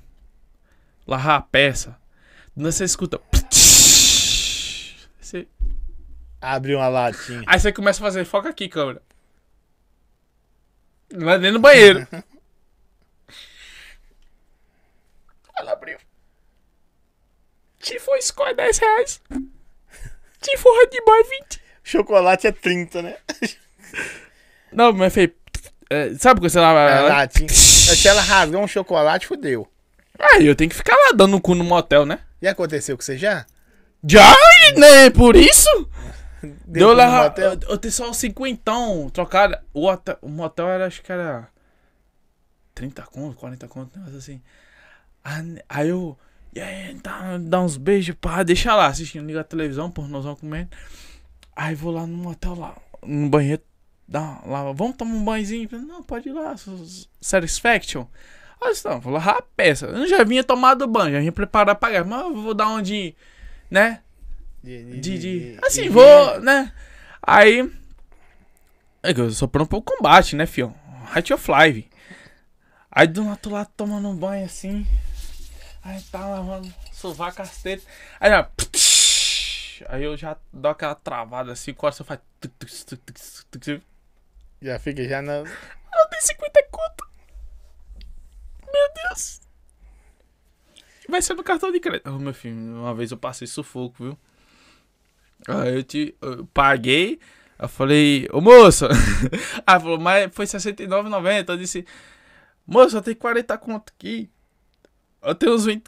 lavar 1.06 1.38
a 1.38 1.42
peça. 1.42 1.96
Não 2.56 2.70
você 2.70 2.84
escuta. 2.84 3.20
Você- 5.20 5.46
Abre 6.40 6.74
uma 6.74 6.88
latinha. 6.88 7.42
Aí 7.46 7.58
você 7.60 7.72
começa 7.72 8.00
a 8.02 8.04
fazer, 8.04 8.24
foca 8.24 8.48
aqui, 8.48 8.68
câmera. 8.68 9.00
Vai 11.14 11.38
dentro 11.38 11.58
do 11.58 11.62
banheiro. 11.62 12.06
Ela 15.56 15.72
abriu. 15.72 15.98
Se 17.78 17.98
for 18.00 18.20
Score, 18.20 18.54
10 18.54 18.78
reais. 18.78 19.22
Se 20.40 20.56
for 20.56 20.72
Red 20.78 21.00
Bull, 21.04 21.24
20. 21.48 21.61
Chocolate 21.82 22.46
é 22.46 22.52
30, 22.52 23.02
né? 23.02 23.16
Não, 24.72 24.92
mas 24.92 25.12
fez. 25.12 25.30
é, 25.90 26.14
sabe 26.14 26.40
quando 26.40 26.50
você 26.50 26.60
lava. 26.60 27.00
latinha. 27.08 27.48
Se 27.48 28.08
ela 28.08 28.22
rasgar 28.22 28.60
um 28.60 28.68
chocolate, 28.68 29.26
fudeu. 29.26 29.68
Aí 30.18 30.46
eu 30.46 30.54
tenho 30.54 30.70
que 30.70 30.76
ficar 30.76 30.94
lá 30.94 31.12
dando 31.14 31.36
o 31.36 31.40
cu 31.40 31.54
no 31.54 31.64
motel, 31.64 32.06
né? 32.06 32.20
Já 32.40 32.52
aconteceu 32.52 32.96
com 32.96 33.02
você 33.02 33.18
já? 33.18 33.44
Já, 34.04 34.34
né? 34.76 35.10
Por 35.10 35.36
isso? 35.36 35.68
Deu 36.42 36.56
Deu 36.66 36.88
no 36.88 36.94
lá. 36.94 37.24
motel? 37.24 37.52
Eu, 37.52 37.58
eu 37.70 37.78
tenho 37.78 37.92
só 37.92 38.08
uns 38.10 38.16
cinquentão 38.16 39.08
trocaram. 39.10 39.58
O, 39.72 39.86
hotel, 39.88 40.18
o 40.22 40.28
motel 40.28 40.68
era, 40.68 40.86
acho 40.86 41.02
que 41.02 41.12
era. 41.12 41.48
30 42.74 43.02
conto, 43.02 43.36
40 43.36 43.68
conto, 43.68 43.96
um 43.96 43.98
negócio 44.00 44.18
assim. 44.18 44.40
Aí, 45.22 45.62
aí 45.68 45.88
eu. 45.88 46.16
E 46.54 46.60
aí, 46.60 46.94
dá, 47.02 47.38
dá 47.38 47.60
uns 47.60 47.76
beijos, 47.76 48.14
pá, 48.20 48.42
deixa 48.42 48.74
lá, 48.74 48.86
assistindo, 48.86 49.26
liga 49.26 49.40
a 49.40 49.44
televisão, 49.44 49.90
pornozão 49.90 50.36
comendo. 50.36 50.68
Aí 51.54 51.74
vou 51.74 51.92
lá 51.92 52.06
no 52.06 52.16
motel 52.16 52.54
lá, 52.54 52.76
no 53.02 53.28
banheiro, 53.28 53.62
dá 54.08 54.40
lá, 54.46 54.72
vamos 54.72 54.96
tomar 54.96 55.14
um 55.14 55.24
banhozinho? 55.24 55.68
Não, 55.72 56.02
pode 56.02 56.28
ir 56.28 56.32
lá, 56.32 56.54
satisfaction. 57.20 58.06
Aí 58.60 58.72
eu 58.84 58.90
não, 58.90 59.00
vou 59.00 59.12
lavar 59.12 59.36
a 59.36 59.42
peça. 59.42 59.86
Eu 59.86 60.06
já 60.06 60.24
vinha 60.24 60.44
tomado 60.44 60.86
banho, 60.86 61.12
já 61.12 61.18
vinha 61.20 61.32
preparar 61.32 61.74
pra 61.74 61.88
pagar, 61.88 62.04
mas 62.04 62.20
eu 62.22 62.34
vou 62.34 62.54
dar 62.54 62.68
onde, 62.68 63.14
né? 63.70 64.00
De, 64.62 65.00
de, 65.00 65.18
de- 65.18 65.58
assim, 65.62 65.88
vou, 65.88 66.40
né? 66.40 66.72
Aí. 67.20 67.68
É 69.02 69.10
eu 69.10 69.30
sou 69.32 69.48
pronto 69.48 69.68
pro 69.68 69.82
combate, 69.82 70.36
né, 70.36 70.46
fião? 70.46 70.74
Height 71.14 71.32
of 71.34 71.50
Live. 71.50 71.90
Aí 72.90 73.08
do 73.08 73.36
tô 73.36 73.50
lá 73.50 73.64
tomando 73.64 74.08
um 74.08 74.14
banho 74.14 74.44
assim. 74.44 74.86
Aí 75.82 76.00
tá 76.12 76.24
lavando 76.26 76.72
sovaco 76.92 77.42
tetas. 77.62 77.84
Aí 78.20 78.30
já. 78.30 78.48
Aí 79.88 80.04
eu 80.04 80.16
já 80.16 80.36
dou 80.52 80.70
aquela 80.70 80.94
travada 80.94 81.52
assim, 81.52 81.70
o 81.70 81.74
coração 81.74 82.04
faz. 82.04 82.20
Já 84.60 84.78
fica 84.78 85.06
já 85.08 85.20
na. 85.22 85.38
Eu 85.38 86.08
tenho 86.10 86.22
50 86.22 86.62
conto. 86.70 87.08
Meu 88.72 89.08
Deus. 89.08 89.40
Vai 91.08 91.20
ser 91.20 91.34
no 91.34 91.42
cartão 91.42 91.70
de 91.70 91.80
crédito. 91.80 92.08
Ô, 92.08 92.18
meu 92.18 92.32
filho, 92.32 92.56
uma 92.56 92.94
vez 92.94 93.10
eu 93.10 93.18
passei 93.18 93.46
sufoco, 93.46 94.04
viu? 94.04 94.18
Aí 95.48 95.74
eu 95.74 95.82
te 95.82 96.16
eu 96.20 96.46
paguei. 96.46 97.18
Eu 97.58 97.68
falei, 97.68 98.28
ô 98.32 98.40
moça. 98.40 98.88
Aí 99.66 99.80
falou, 99.80 99.98
mas 99.98 100.34
foi 100.34 100.46
R$69,90. 100.46 101.48
Eu 101.48 101.56
disse, 101.56 101.86
moça, 102.66 102.96
eu 102.96 103.02
tenho 103.02 103.16
40 103.16 103.58
conto 103.58 103.92
aqui. 103.96 104.30
Eu 105.22 105.34
tenho 105.34 105.54
uns 105.54 105.66
20. 105.66 105.84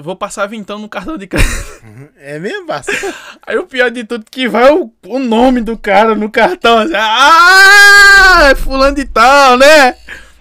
Vou 0.00 0.16
passar 0.16 0.46
vintão 0.46 0.78
no 0.78 0.88
cartão 0.88 1.16
de 1.16 1.26
crédito. 1.26 1.82
É 2.18 2.38
mesmo, 2.38 2.66
parceiro? 2.66 3.14
Aí 3.46 3.56
o 3.56 3.66
pior 3.66 3.90
de 3.90 4.04
tudo 4.04 4.24
que 4.30 4.48
vai 4.48 4.70
o, 4.72 4.92
o 5.06 5.18
nome 5.18 5.60
do 5.60 5.76
cara 5.78 6.14
no 6.14 6.30
cartão. 6.30 6.78
Assim, 6.78 6.92
ah, 6.96 8.48
é 8.50 8.54
fulano 8.54 8.96
de 8.96 9.04
tal, 9.04 9.56
né? 9.56 9.96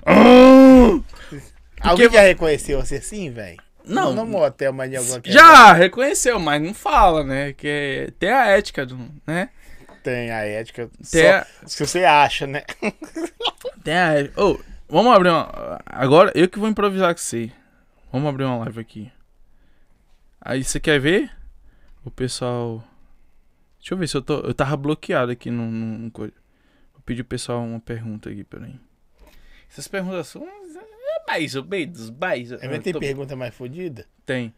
Hum. 0.07 1.03
Alguém 1.82 2.10
já 2.10 2.22
reconheceu 2.22 2.82
você 2.84 2.95
assim, 2.95 3.30
velho? 3.32 3.57
Não. 3.86 4.14
No 4.14 4.26
motel, 4.26 4.74
mas 4.74 4.90
de 4.90 4.98
alguma 4.98 5.22
Já 5.24 5.72
reconheceu, 5.74 6.40
mas 6.40 6.62
não 6.62 6.74
fala, 6.74 7.24
né? 7.24 7.53
Que 7.53 7.68
é- 8.07 8.12
tem 8.20 8.32
a 8.32 8.48
ética, 8.48 8.86
do, 8.86 8.98
né? 9.28 9.49
Tem 10.03 10.32
a 10.32 10.40
ética. 10.44 10.90
Tem 11.12 11.22
só 11.24 11.30
a- 11.30 11.48
Se 11.68 11.86
você 11.86 12.03
acha, 12.03 12.48
né? 12.48 12.64
Tem 13.84 13.94
a 13.95 14.14
ética. 14.14 14.41
Ô, 14.44 14.60
vamos 14.90 15.16
abrir 15.16 15.30
uma. 15.30 15.80
Agora 15.86 16.32
eu 16.34 16.48
que 16.49 16.57
vou 16.57 16.68
improvisar 16.68 17.14
com 17.14 17.22
você. 17.22 17.52
Vamos 18.12 18.28
abrir 18.30 18.45
uma 18.45 18.57
live 18.60 18.80
aqui. 18.80 19.12
Aí 20.47 20.63
você 20.63 20.80
quer 20.80 20.99
ver? 20.99 21.31
O 22.03 22.11
pessoal. 22.11 22.84
Deixa 23.80 23.95
eu 23.95 23.97
ver 23.97 24.07
se 24.07 24.15
eu 24.15 24.22
tô. 24.22 24.41
Eu 24.41 24.53
tava 24.53 24.77
bloqueado 24.77 25.31
aqui 25.31 25.49
no. 25.49 25.65
no. 25.72 26.11
Vou 26.13 26.31
pedir 27.03 27.22
o 27.22 27.26
pessoal 27.26 27.63
uma 27.63 27.80
pergunta 27.80 28.30
aqui, 28.30 28.43
peraí. 28.43 28.80
Essas 29.67 29.88
perguntas 29.88 30.27
são. 30.27 30.43
É 30.47 31.31
mais 31.31 31.55
ou 31.55 31.65
menos, 31.65 32.11
mais. 32.11 32.51
É 32.51 32.67
mesmo, 32.67 32.84
tem 32.84 32.93
pergunta 32.93 33.35
mais 33.35 33.55
fodida? 33.55 34.05
Tem. 34.23 34.53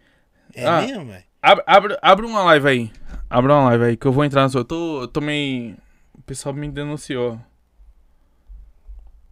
É 0.53 0.65
Ah. 0.65 0.81
mesmo, 0.81 1.05
velho? 1.05 1.23
Abre, 1.41 1.63
abre, 1.65 1.97
abre 2.01 2.25
uma 2.25 2.43
live 2.43 2.67
aí. 2.67 2.91
Abre 3.29 3.51
uma 3.53 3.63
live 3.69 3.83
aí 3.85 3.97
que 3.97 4.05
eu 4.05 4.11
vou 4.11 4.25
entrar 4.25 4.41
na 4.41 4.49
sua. 4.49 4.61
Eu 4.61 4.65
tô, 4.65 5.01
eu 5.03 5.07
tô 5.07 5.21
meio. 5.21 5.77
O 6.13 6.21
pessoal 6.21 6.53
me 6.53 6.69
denunciou. 6.69 7.39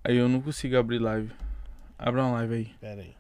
Aí 0.04 0.16
eu 0.18 0.30
não 0.30 0.40
consigo 0.42 0.78
abrir 0.78 1.00
live. 1.00 1.32
Abre 1.98 2.22
uma 2.22 2.32
live 2.34 2.54
aí. 2.54 2.72
Pera 2.80 3.02
aí. 3.02 3.14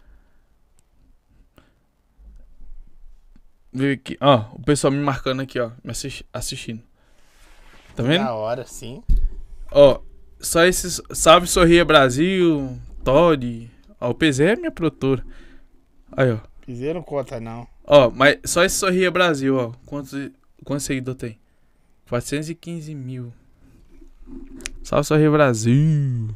Vê 3.75 3.91
aqui. 3.93 4.17
Ó, 4.21 4.45
o 4.53 4.61
pessoal 4.63 4.91
me 4.91 4.99
marcando 4.99 5.41
aqui, 5.41 5.59
ó. 5.59 5.69
Me 5.83 5.91
assisti- 5.91 6.25
assistindo. 6.31 6.81
Tá 7.95 8.03
vendo? 8.03 8.23
Na 8.23 8.33
hora, 8.33 8.65
sim. 8.65 9.03
Ó, 9.71 9.99
só 10.39 10.63
esses. 10.65 11.01
Salve 11.11 11.45
Sorria 11.47 11.83
Brasil, 11.83 12.77
Todd. 13.03 13.69
Ó, 13.99 14.09
o 14.09 14.13
PZ 14.13 14.39
é 14.41 14.55
minha 14.55 14.71
produtora. 14.71 15.25
Aí, 16.11 16.31
ó. 16.31 16.37
Fizeram 16.61 17.01
conta, 17.03 17.39
não. 17.39 17.67
Ó, 17.83 18.09
mas 18.09 18.37
só 18.45 18.63
esse 18.63 18.75
Sorria 18.77 19.11
Brasil, 19.11 19.57
ó. 19.57 19.71
Quantos, 19.85 20.31
quantos 20.63 20.85
seguidores 20.85 21.19
tem? 21.19 21.39
415 22.09 22.95
mil. 22.95 23.33
Salve 24.83 25.05
Sorria 25.05 25.29
Brasil. 25.31 26.29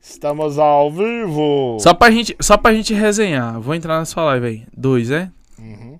Estamos 0.00 0.58
ao 0.58 0.90
vivo. 0.92 1.78
Só 1.80 1.94
pra 1.94 2.10
gente, 2.10 2.36
só 2.40 2.56
pra 2.58 2.74
gente 2.74 2.92
resenhar. 2.92 3.60
Vou 3.60 3.74
entrar 3.74 3.98
na 3.98 4.04
sua 4.04 4.24
live 4.24 4.46
aí. 4.46 4.66
Dois, 4.76 5.10
é? 5.10 5.30
Uhum. 5.58 5.91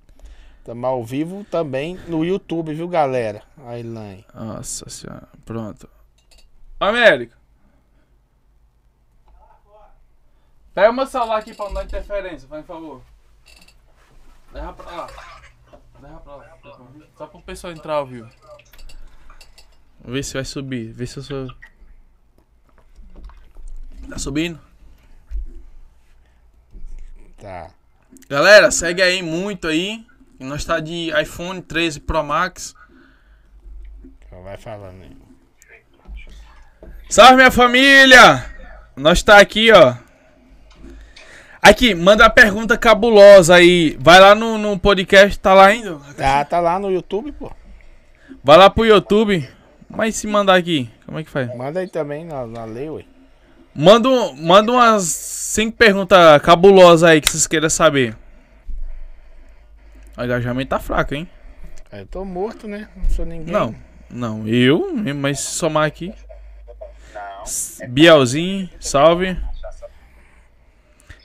Estamos 0.63 0.85
ao 0.85 1.05
vivo 1.05 1.45
também 1.51 1.97
no 2.07 2.25
YouTube, 2.25 2.73
viu, 2.73 2.87
galera? 2.87 3.43
A 3.67 3.77
Elaine. 3.77 4.25
Nossa 4.33 4.89
senhora. 4.89 5.29
Pronto. 5.45 5.91
América. 6.79 7.37
Pega 10.73 10.93
meu 10.93 11.05
celular 11.05 11.39
aqui 11.39 11.53
pra 11.53 11.65
não 11.65 11.75
dar 11.75 11.85
interferência, 11.85 12.47
faz 12.47 12.65
favor. 12.65 13.03
Leva 14.53 14.73
pra 14.73 14.91
lá. 14.93 15.09
Leva 16.01 16.21
pra 16.21 16.37
lá. 16.37 16.59
Só 17.19 17.27
pro 17.27 17.43
pessoal 17.43 17.73
entrar 17.73 17.95
ao 17.95 18.07
vivo. 18.07 18.31
Ver 20.05 20.23
se 20.23 20.35
vai 20.35 20.45
subir. 20.45 20.93
Vê 20.93 21.09
se 21.09 21.17
eu 21.17 21.23
sou. 21.25 21.49
Tá 24.09 24.17
subindo? 24.17 24.61
Tá. 27.37 27.75
Galera, 28.29 28.71
segue 28.71 29.03
aí 29.03 29.23
muito 29.23 29.67
aí. 29.67 30.07
Nós 30.43 30.65
tá 30.65 30.81
de 30.81 31.11
iPhone 31.21 31.63
13 31.63 32.01
Pro 32.01 32.23
Max. 32.23 32.75
Então 34.27 34.43
vai 34.43 34.57
falando 34.57 35.03
aí. 35.03 35.17
Salve 37.09 37.37
minha 37.37 37.51
família! 37.51 38.45
Nós 38.97 39.23
tá 39.23 39.39
aqui, 39.39 39.71
ó. 39.71 39.95
Aqui, 41.61 41.95
manda 41.95 42.27
a 42.27 42.31
pergunta 42.31 42.77
cabulosa 42.77 43.55
aí. 43.55 43.97
Vai 44.01 44.19
lá 44.19 44.35
no, 44.35 44.59
no 44.59 44.79
podcast, 44.79 45.39
tá 45.39 45.55
lá 45.55 45.67
ainda? 45.67 45.99
Tá, 46.17 46.45
tá 46.45 46.59
lá 46.59 46.79
no 46.79 46.91
YouTube, 46.91 47.33
pô. 47.33 47.53
Vai 48.43 48.57
lá 48.57 48.69
pro 48.69 48.85
YouTube. 48.85 49.49
Mas 49.89 50.17
se 50.17 50.27
mandar 50.27 50.57
aqui, 50.57 50.91
como 51.07 51.19
é 51.19 51.25
que 51.25 51.31
faz? 51.31 51.55
Manda 51.55 51.81
aí 51.81 51.87
também 51.87 52.25
na, 52.25 52.47
na 52.47 52.65
lei, 52.65 52.89
ué. 52.89 53.05
Manda, 53.75 54.09
manda 54.35 54.73
umas 54.73 55.05
cinco 55.05 55.77
perguntas 55.77 56.41
cabulosas 56.43 57.09
aí 57.09 57.21
que 57.21 57.29
vocês 57.29 57.47
queiram 57.47 57.71
saber. 57.71 58.17
O 60.17 60.23
engajamento 60.25 60.69
tá 60.71 60.79
fraco, 60.79 61.15
hein? 61.15 61.29
Eu 61.93 62.07
tô 62.07 62.25
morto, 62.25 62.67
né? 62.69 62.89
Não 62.97 63.09
sou 63.11 63.25
ninguém. 63.25 63.53
Não, 63.53 63.75
não, 64.11 64.47
eu, 64.49 64.93
mesmo, 64.95 65.21
mas 65.21 65.41
se 65.41 65.51
somar 65.57 65.87
aqui. 65.87 66.13
S- 67.45 67.87
Bielzinho, 67.87 68.69
salve. 68.81 69.37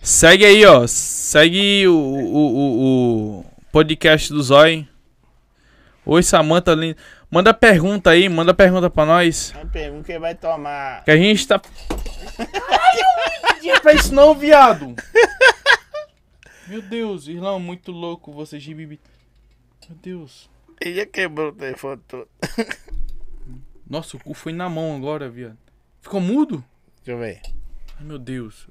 Segue 0.01 0.45
aí, 0.45 0.65
ó. 0.65 0.85
Segue 0.87 1.87
o, 1.87 1.93
o, 1.93 2.57
o, 2.57 3.39
o 3.39 3.45
podcast 3.71 4.31
do 4.31 4.41
Zói. 4.41 4.87
Oi, 6.05 6.23
Samanta 6.23 6.73
linda. 6.73 6.97
Manda 7.29 7.53
pergunta 7.53 8.11
aí, 8.11 8.29
manda 8.29 8.53
pergunta 8.53 8.89
pra 8.89 9.05
nós. 9.05 9.53
Aí 9.57 9.65
pergunta 9.65 10.05
quem 10.05 10.17
vai 10.19 10.33
tomar. 10.33 11.03
Que 11.03 11.11
a 11.11 11.17
gente 11.17 11.45
tá. 11.45 11.59
Ai, 12.39 12.45
eu 12.99 13.41
não 13.43 13.53
pedi 13.55 13.81
pra 13.81 13.93
isso 13.93 14.13
não, 14.15 14.33
viado. 14.33 14.95
Meu 16.67 16.81
Deus, 16.81 17.27
Irlão, 17.27 17.59
muito 17.59 17.91
louco 17.91 18.31
você, 18.31 18.59
Gibibi. 18.59 18.99
Meu 19.87 19.97
Deus. 20.01 20.49
Ele 20.81 20.95
já 20.95 21.05
quebrou 21.05 21.49
o 21.49 21.53
telefone 21.53 22.01
todo. 22.07 22.27
Nossa, 23.89 24.17
o 24.17 24.19
cu 24.19 24.33
foi 24.33 24.51
na 24.51 24.67
mão 24.69 24.95
agora, 24.95 25.29
viado. 25.29 25.57
Ficou 26.01 26.19
mudo? 26.19 26.63
Deixa 27.03 27.11
eu 27.11 27.17
ver. 27.19 27.41
Ai, 27.97 28.03
meu 28.03 28.19
Deus. 28.19 28.67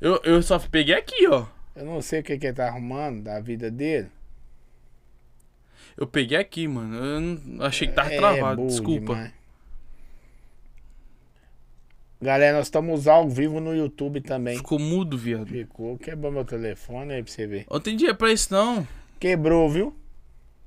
Eu, 0.00 0.20
eu 0.24 0.42
só 0.42 0.58
peguei 0.58 0.94
aqui, 0.94 1.26
ó. 1.28 1.46
Eu 1.76 1.84
não 1.84 2.00
sei 2.02 2.20
o 2.20 2.22
que, 2.22 2.38
que 2.38 2.46
ele 2.46 2.54
tá 2.56 2.66
arrumando 2.68 3.22
da 3.24 3.40
vida 3.40 3.70
dele. 3.70 4.08
Eu 5.96 6.06
peguei 6.06 6.38
aqui, 6.38 6.66
mano. 6.66 6.96
Eu 6.96 7.20
não- 7.20 7.64
achei 7.64 7.86
que 7.86 7.94
tava 7.94 8.12
É, 8.12 8.16
travado. 8.16 8.56
burro 8.56 8.68
Desculpa. 8.68 9.14
demais. 9.14 9.32
Galera, 12.22 12.56
nós 12.56 12.68
estamos 12.68 13.08
ao 13.08 13.28
vivo 13.28 13.58
no 13.58 13.74
YouTube 13.74 14.20
também. 14.20 14.56
Ficou 14.56 14.78
mudo, 14.78 15.18
viado. 15.18 15.48
Ficou. 15.48 15.98
Quebrou 15.98 16.30
meu 16.30 16.44
telefone 16.44 17.14
aí 17.14 17.22
pra 17.24 17.32
você 17.32 17.48
ver. 17.48 17.66
Tenho 17.82 17.96
dinheiro 17.96 18.16
pra 18.16 18.30
isso, 18.30 18.54
não. 18.54 18.86
Quebrou, 19.18 19.68
viu? 19.68 19.86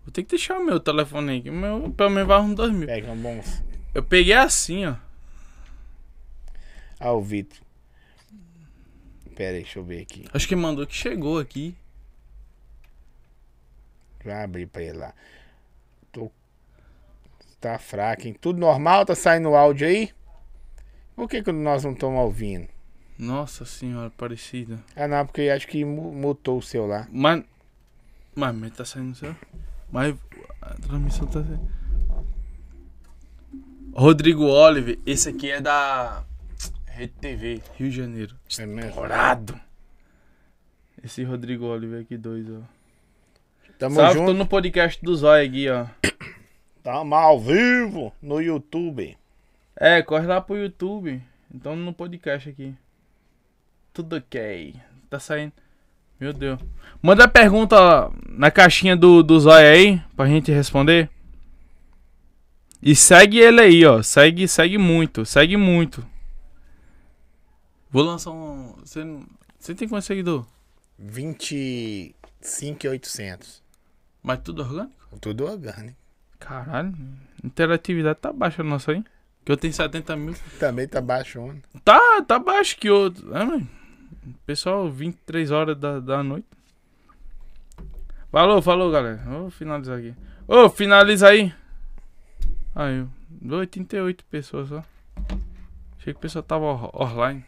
Vou 0.04 0.12
ter 0.12 0.24
que 0.24 0.32
deixar 0.32 0.60
o 0.60 0.66
meu 0.66 0.82
telefone 0.82 1.32
aí. 1.32 1.42
que 1.42 1.50
O 1.50 1.54
meu, 1.54 1.90
pelo 1.92 2.10
menos 2.10 2.28
vai 2.28 2.42
uns 2.42 2.56
dois 2.56 2.74
mil. 2.74 2.86
Pega 2.86 3.10
um 3.10 3.16
bom. 3.16 3.42
Eu 3.94 4.04
peguei 4.04 4.34
assim, 4.34 4.86
ó. 4.86 4.96
Ah, 7.00 7.14
o 7.14 7.22
Vitor. 7.22 7.58
Pera 9.34 9.56
aí, 9.56 9.64
deixa 9.64 9.80
eu 9.80 9.84
ver 9.86 10.02
aqui. 10.02 10.26
Acho 10.34 10.50
que 10.50 10.58
mandou 10.58 10.86
que 10.86 10.94
chegou 10.94 11.40
aqui. 11.40 11.74
Vai 14.26 14.44
abrir 14.44 14.66
pra 14.66 14.82
ele 14.82 14.98
lá. 14.98 15.14
Tô... 16.12 16.30
Tá 17.62 17.80
fraco, 17.80 18.28
hein? 18.28 18.36
Tudo 18.40 18.60
normal? 18.60 19.06
Tá 19.06 19.16
saindo 19.16 19.56
áudio 19.56 19.88
aí? 19.88 20.12
Por 21.16 21.30
que, 21.30 21.42
que 21.42 21.52
nós 21.52 21.84
não 21.84 21.94
estamos 21.94 22.20
ouvindo? 22.20 22.68
Nossa 23.18 23.64
senhora, 23.66 24.10
parecida. 24.10 24.84
Ah, 24.96 25.08
não, 25.08 25.26
porque 25.26 25.44
acho 25.44 25.68
que 25.68 25.86
mu- 25.86 26.12
mutou 26.12 26.58
o 26.58 26.62
seu 26.62 26.86
lá. 26.86 27.08
Mas. 27.12 27.44
Mas, 28.36 28.54
mas 28.56 28.74
tá 28.74 28.84
saindo 28.84 29.16
seu. 29.16 29.34
Mas 29.90 30.16
a 30.62 30.74
transmissão 30.76 31.26
tá 31.28 31.42
saindo. 31.42 31.70
Rodrigo 33.94 34.44
Oliver, 34.44 35.00
esse 35.06 35.30
aqui 35.30 35.50
é 35.50 35.62
da 35.62 36.24
Rede 36.86 37.14
TV, 37.14 37.62
Rio 37.78 37.90
de 37.90 37.96
Janeiro. 37.96 38.36
É 38.60 38.66
mesmo? 38.66 38.90
Estourado. 38.90 39.60
Esse 41.02 41.24
Rodrigo 41.24 41.66
Oliver 41.66 42.02
aqui, 42.02 42.18
dois, 42.18 42.46
ó. 42.50 42.60
Tamo 43.80 43.96
Salve, 43.96 44.14
tô 44.20 44.20
junto. 44.28 44.34
no 44.38 44.46
podcast 44.48 45.04
do 45.04 45.16
Zóia 45.16 45.48
aqui, 45.48 45.70
ó. 45.70 45.86
Tamo 46.84 47.16
ao 47.16 47.40
vivo 47.40 48.12
no 48.22 48.42
YouTube. 48.42 49.18
É, 49.76 50.02
corre 50.02 50.26
lá 50.26 50.40
pro 50.40 50.58
YouTube. 50.58 51.22
Então 51.54 51.76
no 51.76 51.94
podcast 51.94 52.50
aqui. 52.50 52.74
Tudo 53.94 54.16
ok. 54.16 54.74
Tá 55.10 55.20
saindo. 55.20 55.52
Meu 56.20 56.34
Deus. 56.34 56.60
Manda 57.02 57.28
pergunta 57.28 57.76
ó, 57.76 58.12
na 58.28 58.50
caixinha 58.50 58.96
do, 58.96 59.22
do 59.22 59.38
Zóia 59.40 59.72
aí, 59.72 60.02
pra 60.16 60.28
gente 60.28 60.52
responder. 60.52 61.10
E 62.82 62.96
segue 62.96 63.38
ele 63.40 63.62
aí, 63.62 63.86
ó. 63.86 64.02
Segue, 64.02 64.48
segue 64.48 64.78
muito, 64.78 65.26
segue 65.26 65.58
muito. 65.58 66.06
Vou 67.90 68.04
lançar 68.04 68.32
um. 68.32 68.76
Você, 68.84 69.04
tem 69.76 69.88
quantos 69.88 70.06
seguidor? 70.06 70.46
25,800. 71.00 73.64
Mas 74.22 74.40
tudo 74.40 74.62
orgânico? 74.62 74.94
Tudo 75.20 75.46
orgânico. 75.46 75.98
Caralho. 76.40 76.94
Interatividade 77.44 78.20
tá 78.20 78.32
baixa 78.32 78.64
nossa 78.64 78.92
aí. 78.92 79.04
Que 79.46 79.52
eu 79.52 79.58
tenho 79.58 79.74
70 79.74 80.16
mil. 80.18 80.34
Também 80.60 80.88
tá 80.88 81.00
baixando. 81.00 81.62
Tá, 81.84 82.22
tá 82.28 82.40
baixo 82.40 82.76
que 82.78 82.90
outro. 82.90 83.34
É, 83.36 83.44
mano. 83.44 83.70
Pessoal, 84.46 84.90
23 84.92 85.52
horas 85.52 85.78
da, 85.78 86.00
da 86.00 86.24
noite. 86.24 86.48
Falou, 88.32 88.62
falou, 88.62 88.92
galera. 88.92 89.18
Vou 89.26 89.50
finalizar 89.52 90.00
aqui. 90.00 90.16
Ô, 90.48 90.68
finaliza 90.70 91.28
aí. 91.30 91.54
Aí, 92.74 93.06
88 93.48 94.26
pessoas 94.26 94.68
só. 94.70 94.84
Achei 96.00 96.12
que 96.14 96.18
o 96.18 96.22
pessoal 96.22 96.44
tava 96.44 96.66
offline. 96.66 97.46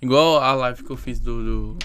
Igual 0.00 0.38
a 0.42 0.52
live 0.54 0.82
que 0.84 0.90
eu 0.90 0.96
fiz 0.96 1.18
do. 1.20 1.74
do, 1.74 1.78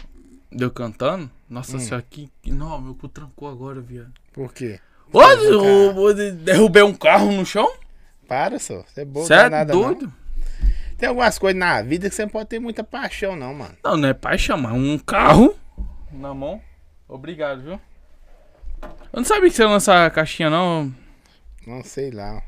de 0.52 0.64
eu 0.64 0.72
cantando. 0.72 1.30
Nossa 1.50 1.78
Hum. 1.78 1.80
senhora, 1.80 2.06
que- 2.10 2.30
Não, 2.46 2.80
meu 2.80 2.96
cu 2.96 3.08
trancou 3.10 3.50
agora, 3.50 3.82
viado. 3.82 4.14
Por 4.34 4.54
quê? 4.54 4.80
Ô, 5.12 5.22
eu, 5.22 6.14
derrubei 6.34 6.84
um 6.84 6.94
carro 6.94 7.32
no 7.32 7.46
chão? 7.46 7.72
Para 8.28 8.60
só. 8.60 8.84
Você 8.84 9.02
é 9.02 9.06
bobo 9.06 9.26
Você 9.26 9.34
é 9.34 9.50
nada, 9.50 9.72
doido? 9.72 10.06
Não. 10.06 10.26
Tem 10.98 11.10
algumas 11.10 11.38
coisas 11.38 11.60
na 11.60 11.82
vida 11.82 12.10
que 12.10 12.16
você 12.16 12.24
não 12.24 12.30
pode 12.30 12.50
ter 12.50 12.60
muita 12.60 12.84
paixão, 12.84 13.36
não, 13.36 13.54
mano. 13.54 13.76
Não, 13.84 13.98
não 13.98 14.10
é 14.10 14.14
paixão, 14.14 14.58
mas 14.58 14.74
um 14.74 14.98
carro 14.98 15.56
na 16.12 16.34
mão. 16.34 16.62
Obrigado, 17.08 17.62
viu? 17.62 17.82
Eu 18.82 19.18
não 19.18 19.26
sabia 19.26 19.50
que 19.50 19.56
você 19.56 19.64
ia 19.64 19.70
lançar 19.70 20.06
a 20.06 20.10
caixinha, 20.10 20.50
não. 20.50 20.94
Não 21.68 21.84
sei 21.84 22.12
lá. 22.12 22.42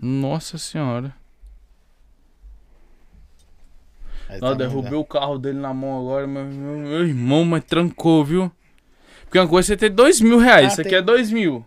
Nossa 0.00 0.56
senhora. 0.56 1.14
Não, 4.28 4.38
tá 4.38 4.54
derrubei 4.54 4.84
mandando. 4.84 5.00
o 5.00 5.04
carro 5.04 5.38
dele 5.38 5.58
na 5.58 5.74
mão 5.74 5.98
agora, 5.98 6.26
mas 6.26 6.54
meu, 6.54 6.78
meu 6.78 7.06
irmão, 7.06 7.44
mas 7.44 7.64
trancou, 7.64 8.24
viu? 8.24 8.52
Porque 9.30 9.38
uma 9.38 9.46
coisa 9.46 9.68
é 9.68 9.68
você 9.68 9.76
ter 9.76 9.90
dois 9.90 10.20
mil 10.20 10.38
reais, 10.38 10.64
Ah, 10.64 10.68
isso 10.72 10.80
aqui 10.80 10.90
tem- 10.90 10.98
é 10.98 11.02
dois 11.02 11.30
mil. 11.30 11.64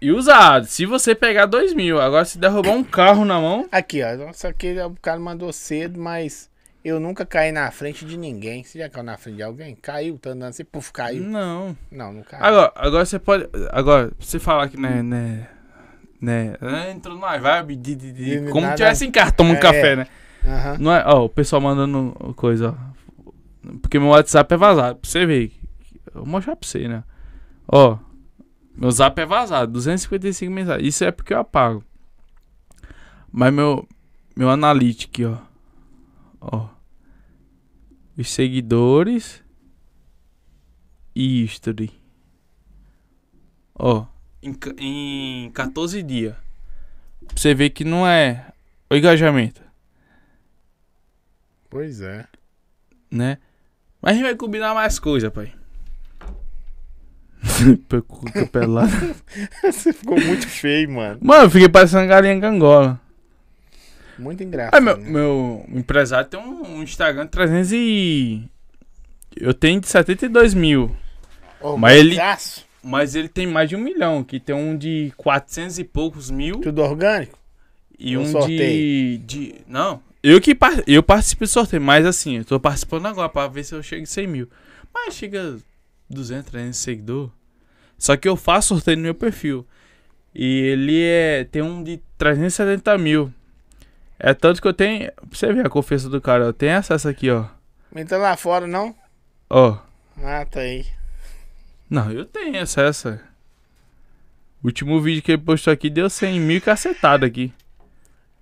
E 0.00 0.10
usado, 0.10 0.66
se 0.66 0.84
você 0.84 1.14
pegar 1.14 1.46
dois 1.46 1.72
mil, 1.72 2.00
agora 2.00 2.24
se 2.24 2.38
derrubar 2.38 2.72
um 2.72 2.82
carro 2.82 3.24
na 3.24 3.40
mão, 3.40 3.68
Aqui, 3.70 4.00
ó. 4.02 4.32
Só 4.32 4.52
que 4.52 4.72
o 4.80 4.96
cara 5.00 5.20
mandou 5.20 5.52
cedo, 5.52 5.96
mas 6.00 6.50
eu 6.84 6.98
nunca 6.98 7.24
caí 7.24 7.52
na 7.52 7.70
frente 7.70 8.04
de 8.04 8.16
ninguém. 8.16 8.64
Você 8.64 8.80
já 8.80 8.88
caiu 8.88 9.04
na 9.04 9.16
frente 9.16 9.36
de 9.36 9.44
alguém? 9.44 9.76
Caiu, 9.80 10.18
tá 10.18 10.30
andando 10.30 10.50
assim, 10.50 10.64
puf, 10.64 10.92
caiu. 10.92 11.22
não. 11.22 11.76
Não, 11.90 12.12
não 12.12 12.22
caiu. 12.24 12.44
Agora, 12.44 12.72
agora 12.74 13.04
você 13.06 13.18
pode. 13.20 13.48
Agora, 13.70 14.08
pra 14.08 14.16
você 14.18 14.40
falar 14.40 14.68
que, 14.68 14.76
né. 14.76 15.02
né 15.04 15.48
né, 16.20 16.56
né, 16.60 16.90
entrou 16.90 17.16
na 17.16 17.36
vibe 17.36 17.76
de, 17.76 17.94
de, 17.94 18.12
de- 18.12 18.40
De 18.40 18.50
como 18.50 18.62
nada- 18.62 18.74
tivesse 18.74 19.06
em 19.06 19.10
casa 19.12 19.30
tomando 19.30 19.58
É. 19.58 19.60
café, 19.60 19.94
né? 19.94 20.08
Aham. 20.44 20.76
Não 20.80 20.92
é, 20.92 21.04
ó, 21.06 21.24
o 21.26 21.28
pessoal 21.28 21.62
mandando 21.62 22.12
coisa, 22.36 22.70
ó. 22.76 23.68
Porque 23.80 24.00
meu 24.00 24.08
WhatsApp 24.08 24.52
é 24.52 24.56
vazado, 24.56 24.96
pra 24.96 25.08
você 25.08 25.24
ver. 25.24 25.52
Vou 26.18 26.26
mostrar 26.26 26.56
pra 26.56 26.68
você, 26.68 26.88
né? 26.88 27.04
Ó, 27.66 27.98
meu 28.74 28.90
zap 28.90 29.20
é 29.20 29.26
vazado, 29.26 29.72
255 29.72 30.52
mensagens. 30.52 30.88
Isso 30.88 31.04
é 31.04 31.10
porque 31.10 31.34
eu 31.34 31.38
apago. 31.38 31.84
Mas 33.30 33.52
meu, 33.52 33.86
meu 34.36 34.48
analytics, 34.50 35.26
ó. 35.26 35.42
Ó. 36.40 36.68
Os 38.16 38.30
seguidores. 38.30 39.42
E 41.14 41.42
history. 41.42 41.90
Ó, 43.74 44.06
em, 44.42 44.56
em 44.78 45.50
14 45.50 46.02
dias. 46.02 46.34
Pra 47.26 47.36
você 47.36 47.54
ver 47.54 47.70
que 47.70 47.84
não 47.84 48.06
é 48.06 48.52
o 48.90 48.94
engajamento. 48.94 49.60
Pois 51.68 52.00
é. 52.00 52.26
né? 53.10 53.38
Mas 54.00 54.12
a 54.12 54.14
gente 54.14 54.24
vai 54.24 54.36
combinar 54.36 54.74
mais 54.74 54.98
coisa, 54.98 55.30
pai. 55.30 55.52
Cuca 58.06 58.46
pelada. 58.46 58.90
Você 59.62 59.92
ficou 59.92 60.20
muito 60.20 60.46
feio, 60.46 60.90
mano. 60.90 61.18
Mano, 61.22 61.44
eu 61.44 61.50
fiquei 61.50 61.68
parecendo 61.68 62.06
galinha 62.08 62.40
cangola. 62.40 63.00
Muito 64.18 64.42
engraçado. 64.42 64.74
Ah, 64.74 64.80
meu, 64.80 64.96
né? 64.96 65.10
meu 65.10 65.64
empresário 65.72 66.28
tem 66.28 66.40
um, 66.40 66.78
um 66.78 66.82
Instagram 66.82 67.24
de 67.24 67.30
300 67.30 67.72
e... 67.72 68.42
Eu 69.36 69.54
tenho 69.54 69.80
de 69.80 69.86
72 69.88 70.54
mil. 70.54 70.94
Ô, 71.60 71.76
mas 71.76 71.96
ele- 71.98 72.16
Mas 72.82 73.14
ele 73.14 73.28
tem 73.28 73.46
mais 73.46 73.68
de 73.68 73.76
um 73.76 73.80
milhão. 73.80 74.24
Que 74.24 74.40
tem 74.40 74.54
um 74.54 74.76
de 74.76 75.12
400 75.16 75.78
e 75.78 75.84
poucos 75.84 76.30
mil. 76.30 76.60
Tudo 76.60 76.82
orgânico? 76.82 77.38
E 77.98 78.16
Um 78.16 78.22
um 78.22 78.46
de, 78.46 79.18
de. 79.24 79.54
Não. 79.68 80.00
Eu 80.22 80.40
que 80.40 80.54
par- 80.54 80.82
eu 80.86 81.02
participo 81.02 81.44
do 81.44 81.48
sorteio, 81.48 81.82
mas 81.82 82.04
assim, 82.06 82.38
eu 82.38 82.44
tô 82.44 82.58
participando 82.58 83.06
agora 83.06 83.28
pra 83.28 83.46
ver 83.46 83.62
se 83.64 83.74
eu 83.74 83.82
chego 83.82 84.02
em 84.02 84.06
100 84.06 84.26
mil. 84.26 84.48
Mas 84.92 85.14
chega 85.14 85.56
200, 86.08 86.50
300 86.50 86.78
seguidores. 86.78 87.30
Só 87.98 88.16
que 88.16 88.28
eu 88.28 88.36
faço 88.36 88.68
sorteio 88.68 88.96
no 88.96 89.02
meu 89.02 89.14
perfil. 89.14 89.66
E 90.34 90.60
ele 90.60 91.02
é. 91.02 91.44
Tem 91.44 91.62
um 91.62 91.82
de 91.82 92.00
370 92.16 92.96
mil. 92.98 93.32
É 94.18 94.32
tanto 94.34 94.62
que 94.62 94.68
eu 94.68 94.74
tenho. 94.74 95.10
Pra 95.12 95.26
você 95.32 95.52
ver 95.52 95.66
a 95.66 95.70
confiança 95.70 96.08
do 96.08 96.20
cara, 96.20 96.44
eu 96.44 96.52
tenho 96.52 96.78
acesso 96.78 97.08
aqui, 97.08 97.30
ó. 97.30 97.46
Entra 97.94 98.18
lá 98.18 98.36
fora, 98.36 98.66
não? 98.66 98.94
Ó. 99.50 99.78
Ah, 100.22 100.44
tá 100.44 100.60
aí. 100.60 100.86
Não, 101.88 102.10
eu 102.12 102.24
tenho 102.24 102.60
acesso. 102.60 103.18
O 104.62 104.66
último 104.66 105.00
vídeo 105.00 105.22
que 105.22 105.32
ele 105.32 105.42
postou 105.42 105.72
aqui 105.72 105.88
deu 105.88 106.10
100 106.10 106.40
mil 106.40 106.60
cacetado 106.60 107.24
aqui. 107.24 107.52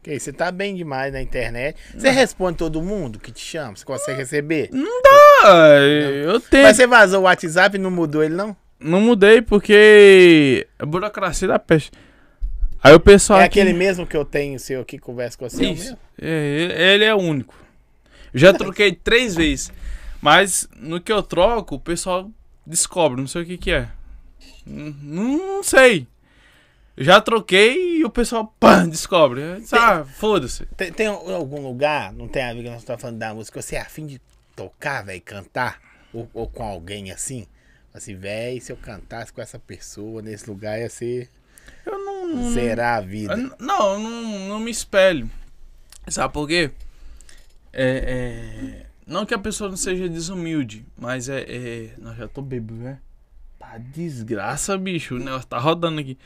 Ok, 0.06 0.20
você 0.20 0.32
tá 0.32 0.52
bem 0.52 0.76
demais 0.76 1.12
na 1.12 1.20
internet. 1.20 1.76
Você 1.92 2.10
responde 2.10 2.58
todo 2.58 2.80
mundo 2.80 3.18
que 3.18 3.32
te 3.32 3.40
chama? 3.40 3.74
Você 3.74 3.84
consegue 3.84 4.18
receber? 4.18 4.70
Ah, 5.42 5.78
eu 5.80 6.40
tenho. 6.40 6.62
Mas 6.62 6.76
você 6.76 6.86
vazou 6.86 7.20
o 7.20 7.22
WhatsApp 7.24 7.76
e 7.76 7.80
não 7.80 7.90
mudou 7.90 8.22
ele, 8.22 8.34
não? 8.34 8.56
Não 8.78 9.00
mudei 9.00 9.42
porque 9.42 10.66
a 10.78 10.86
burocracia 10.86 11.48
da 11.48 11.58
peste. 11.58 11.90
Aí 12.82 12.94
o 12.94 13.00
pessoal. 13.00 13.40
é 13.40 13.44
aqui- 13.44 13.58
aquele 13.60 13.76
mesmo 13.76 14.06
que 14.06 14.16
eu 14.16 14.24
tenho 14.24 14.60
seu 14.60 14.84
que 14.84 14.96
conversa 14.96 15.36
com 15.36 15.48
você? 15.48 15.64
é 15.66 15.70
Isso. 15.72 15.96
É, 16.22 16.92
ele- 16.94 17.04
é 17.04 17.12
o 17.14 17.18
único. 17.18 17.54
Eu 18.32 18.38
já 18.38 18.52
troquei 18.54 18.92
três 18.92 19.34
vezes. 19.34 19.72
Mas 20.22 20.68
no 20.76 21.00
que 21.00 21.12
eu 21.12 21.22
troco, 21.22 21.74
o 21.74 21.80
pessoal 21.80 22.30
descobre, 22.64 23.20
não 23.20 23.26
sei 23.26 23.42
o 23.42 23.46
que 23.46 23.58
que 23.58 23.70
é. 23.72 23.88
Não, 24.64 25.38
não 25.56 25.62
sei. 25.64 26.06
Já 26.98 27.20
troquei 27.20 27.98
e 27.98 28.04
o 28.04 28.10
pessoal, 28.10 28.54
pã, 28.58 28.88
descobre. 28.88 29.42
Ah, 29.72 30.04
foda-se. 30.04 30.64
Tem, 30.76 30.92
tem 30.92 31.06
algum 31.06 31.60
lugar, 31.60 32.12
não 32.12 32.26
tem 32.26 32.42
a 32.42 32.54
ver 32.54 32.62
que 32.62 32.70
nós 32.70 32.78
estamos 32.78 33.02
falando 33.02 33.18
da 33.18 33.34
música, 33.34 33.60
você 33.60 33.76
é 33.76 33.80
afim 33.80 34.06
de 34.06 34.20
tocar, 34.54 35.04
velho, 35.04 35.20
cantar? 35.20 35.80
Ou, 36.12 36.28
ou 36.32 36.48
com 36.48 36.62
alguém 36.64 37.10
assim? 37.10 37.46
Assim, 37.92 38.14
velho, 38.14 38.60
se 38.62 38.72
eu 38.72 38.76
cantasse 38.76 39.32
com 39.32 39.40
essa 39.42 39.58
pessoa 39.58 40.22
nesse 40.22 40.48
lugar 40.48 40.78
ia 40.78 40.88
ser 40.88 41.30
Eu 41.84 41.98
não. 41.98 42.50
zerar 42.52 42.98
a 42.98 43.00
vida. 43.00 43.36
N- 43.36 43.50
Não, 43.58 43.92
eu 43.94 43.98
não, 43.98 44.48
não 44.48 44.60
me 44.60 44.70
espelho. 44.70 45.30
Sabe 46.08 46.32
por 46.32 46.46
quê? 46.48 46.70
É, 47.72 48.80
é, 48.82 48.86
Não 49.06 49.26
que 49.26 49.34
a 49.34 49.38
pessoa 49.38 49.68
não 49.68 49.76
seja 49.76 50.08
desumilde, 50.08 50.86
mas 50.96 51.28
é. 51.28 51.40
é... 51.46 51.90
Não, 51.98 52.14
já 52.14 52.26
tô 52.28 52.40
bêbado, 52.40 52.74
né? 52.78 52.98
Tá 53.58 53.76
desgraça, 53.78 54.78
bicho. 54.78 55.16
O 55.16 55.18
negócio 55.18 55.46
tá 55.46 55.58
rodando 55.58 56.00
aqui. 56.00 56.16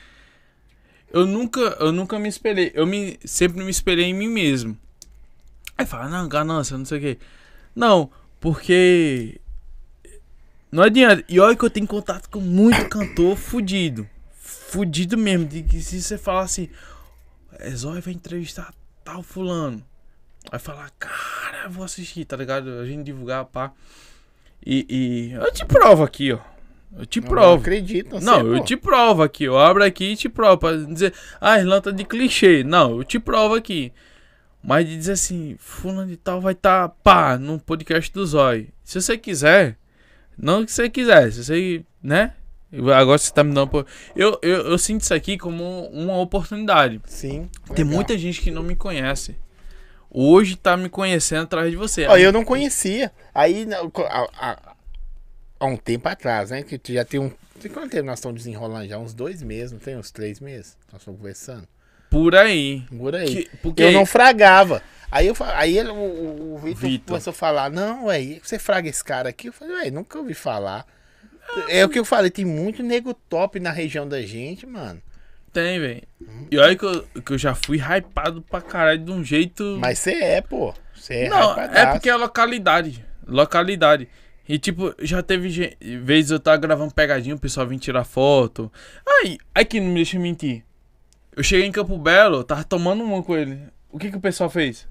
Eu 1.10 1.26
nunca, 1.26 1.60
eu 1.80 1.90
nunca 1.90 2.18
me 2.18 2.28
espelhei. 2.28 2.70
Eu 2.74 2.86
me, 2.86 3.18
sempre 3.24 3.62
me 3.62 3.70
espelhei 3.70 4.06
em 4.06 4.14
mim 4.14 4.28
mesmo. 4.28 4.78
Aí 5.76 5.84
fala, 5.84 6.08
não, 6.08 6.28
ganância, 6.28 6.78
não 6.78 6.84
sei 6.84 6.98
o 6.98 7.00
quê. 7.00 7.18
Não, 7.74 8.10
porque. 8.38 9.40
Não 10.70 10.84
adianta. 10.84 11.24
E 11.28 11.40
olha 11.40 11.56
que 11.56 11.64
eu 11.64 11.70
tenho 11.70 11.86
contato 11.86 12.28
com 12.28 12.40
muito 12.40 12.88
cantor 12.88 13.36
fudido. 13.36 14.08
Fudido 14.32 15.18
mesmo. 15.18 15.46
De 15.46 15.62
que 15.62 15.80
se 15.80 16.00
você 16.00 16.16
falar 16.16 16.42
assim, 16.42 16.68
é 17.58 17.70
Zóia 17.70 18.00
vai 18.00 18.14
entrevistar 18.14 18.72
tal 19.02 19.22
fulano. 19.22 19.84
Vai 20.50 20.60
falar, 20.60 20.90
cara, 20.98 21.68
vou 21.68 21.84
assistir, 21.84 22.24
tá 22.24 22.36
ligado? 22.36 22.70
A 22.78 22.86
gente 22.86 23.04
divulgar, 23.04 23.44
pá. 23.46 23.72
E, 24.64 24.86
e 24.88 25.32
eu 25.32 25.52
te 25.52 25.64
provo 25.64 26.02
aqui, 26.02 26.32
ó. 26.32 26.38
Eu 26.96 27.06
te 27.06 27.20
provo. 27.20 27.46
Não 27.54 27.60
acredito, 27.60 28.20
não, 28.20 28.40
eu 28.46 28.58
pô. 28.58 28.64
te 28.64 28.76
provo 28.76 29.22
aqui. 29.22 29.44
Eu 29.44 29.58
abro 29.58 29.82
aqui 29.84 30.12
e 30.12 30.16
te 30.16 30.28
provo. 30.28 30.58
Pra 30.58 30.76
dizer, 30.76 31.14
ah, 31.40 31.58
Irlanda 31.58 31.82
tá 31.82 31.90
de 31.92 32.04
clichê. 32.04 32.62
Não, 32.64 32.96
eu 32.98 33.04
te 33.04 33.18
provo 33.18 33.54
aqui. 33.54 33.92
Mas 34.62 34.86
de 34.86 34.96
dizer 34.96 35.12
assim, 35.12 35.56
fulano 35.58 36.08
de 36.10 36.16
tal 36.16 36.40
vai 36.40 36.52
estar, 36.52 36.88
tá, 36.88 36.94
pá, 37.02 37.38
no 37.38 37.58
podcast 37.58 38.12
do 38.12 38.26
Zói. 38.26 38.68
Se 38.84 39.00
você 39.00 39.16
quiser, 39.16 39.78
não 40.36 40.64
que 40.66 40.72
você 40.72 40.90
quiser, 40.90 41.32
se 41.32 41.42
você, 41.44 41.84
né? 42.02 42.34
Agora 42.94 43.18
você 43.18 43.32
tá 43.32 43.42
me 43.42 43.52
dando... 43.54 43.68
por- 43.68 43.86
Eu, 44.14 44.38
eu, 44.42 44.68
eu 44.70 44.78
sinto 44.78 45.00
isso 45.00 45.14
aqui 45.14 45.38
como 45.38 45.86
uma 45.88 46.18
oportunidade. 46.18 47.00
Sim. 47.06 47.48
Tem 47.74 47.84
legal. 47.84 47.94
muita 47.94 48.18
gente 48.18 48.40
que 48.40 48.50
não 48.50 48.62
me 48.62 48.76
conhece. 48.76 49.34
Hoje 50.10 50.56
tá 50.56 50.76
me 50.76 50.88
conhecendo 50.88 51.44
atrás 51.44 51.70
de 51.70 51.76
você. 51.76 52.06
Ó, 52.06 52.16
eu 52.16 52.32
não 52.32 52.44
conhecia. 52.44 53.10
Aí, 53.34 53.64
na- 53.64 53.78
há, 53.78 54.74
há- 55.60 55.66
um 55.66 55.76
tempo 55.76 56.08
atrás, 56.08 56.50
né? 56.50 56.62
Que 56.62 56.78
tu 56.78 56.92
já 56.92 57.04
tem 57.04 57.20
um. 57.20 57.30
Tem 57.60 57.70
quanto 57.70 57.90
tempo 57.90 58.06
nós 58.06 58.18
estamos 58.18 58.38
desenrolando 58.42 58.88
já? 58.88 58.98
Uns 58.98 59.12
dois 59.14 59.42
meses, 59.42 59.70
não 59.72 59.78
tem? 59.78 59.96
Uns 59.96 60.10
três 60.10 60.40
meses? 60.40 60.76
Nós 60.90 61.02
estamos 61.02 61.18
conversando. 61.20 61.68
Por 62.10 62.34
aí. 62.34 62.82
Por 62.90 63.14
aí. 63.14 63.44
Que- 63.44 63.56
porque 63.58 63.82
Eu 63.82 63.92
não 63.92 64.04
fragava. 64.06 64.82
Aí, 65.12 65.26
eu, 65.26 65.36
aí 65.54 65.78
ele- 65.78 65.90
o, 65.90 66.54
o, 66.54 66.58
Vitor 66.58 66.80
Vitor. 66.80 67.06
começou 67.08 67.30
a 67.32 67.34
falar: 67.34 67.70
Não, 67.70 68.06
ué, 68.06 68.40
você 68.42 68.58
fraga 68.58 68.88
esse 68.88 69.04
cara 69.04 69.28
aqui? 69.28 69.48
Eu 69.48 69.52
falei: 69.52 69.74
Ué, 69.76 69.90
nunca 69.90 70.18
ouvi 70.18 70.34
falar. 70.34 70.86
É 71.68 71.84
o 71.84 71.88
que 71.88 71.98
eu 71.98 72.04
falei: 72.04 72.30
tem 72.30 72.44
muito 72.44 72.82
nego 72.82 73.12
top 73.12 73.60
na 73.60 73.70
região 73.70 74.08
da 74.08 74.22
gente, 74.22 74.66
mano. 74.66 75.00
tem, 75.52 75.78
velho. 75.80 76.02
E 76.50 76.56
olha 76.58 76.76
que 76.76 76.84
eu, 76.84 77.02
que 77.24 77.32
eu 77.32 77.38
já 77.38 77.54
fui 77.56 77.78
hypado 77.78 78.40
pra 78.42 78.60
caralho 78.60 79.04
de 79.04 79.10
um 79.10 79.24
jeito... 79.24 79.76
Mas 79.80 79.98
você 79.98 80.12
é, 80.12 80.40
pô. 80.40 80.72
Você 80.94 81.14
é 81.24 81.28
não, 81.28 81.50
é 81.50 81.64
hypadaço. 81.64 81.92
porque 81.92 82.08
é 82.08 82.14
localidade. 82.14 83.04
Localidade. 83.26 84.08
E 84.52 84.58
tipo, 84.58 84.92
já 84.98 85.22
teve 85.22 85.48
gen- 85.48 85.76
vezes 85.80 86.32
eu 86.32 86.40
tava 86.40 86.56
gravando 86.56 86.92
pegadinha, 86.92 87.36
o 87.36 87.38
pessoal 87.38 87.68
vinha 87.68 87.78
tirar 87.78 88.02
foto. 88.02 88.68
Aí, 89.06 89.38
aqui 89.54 89.78
não 89.78 89.86
me 89.90 89.94
deixa 89.94 90.18
mentir. 90.18 90.64
Eu 91.36 91.44
cheguei 91.44 91.66
em 91.66 91.70
Campo 91.70 91.96
Belo, 91.96 92.42
tava 92.42 92.64
tomando 92.64 93.04
uma 93.04 93.22
com 93.22 93.36
ele. 93.36 93.60
O 93.92 93.96
que 93.96 94.10
que 94.10 94.16
o 94.16 94.20
pessoal 94.20 94.50
fez? 94.50 94.88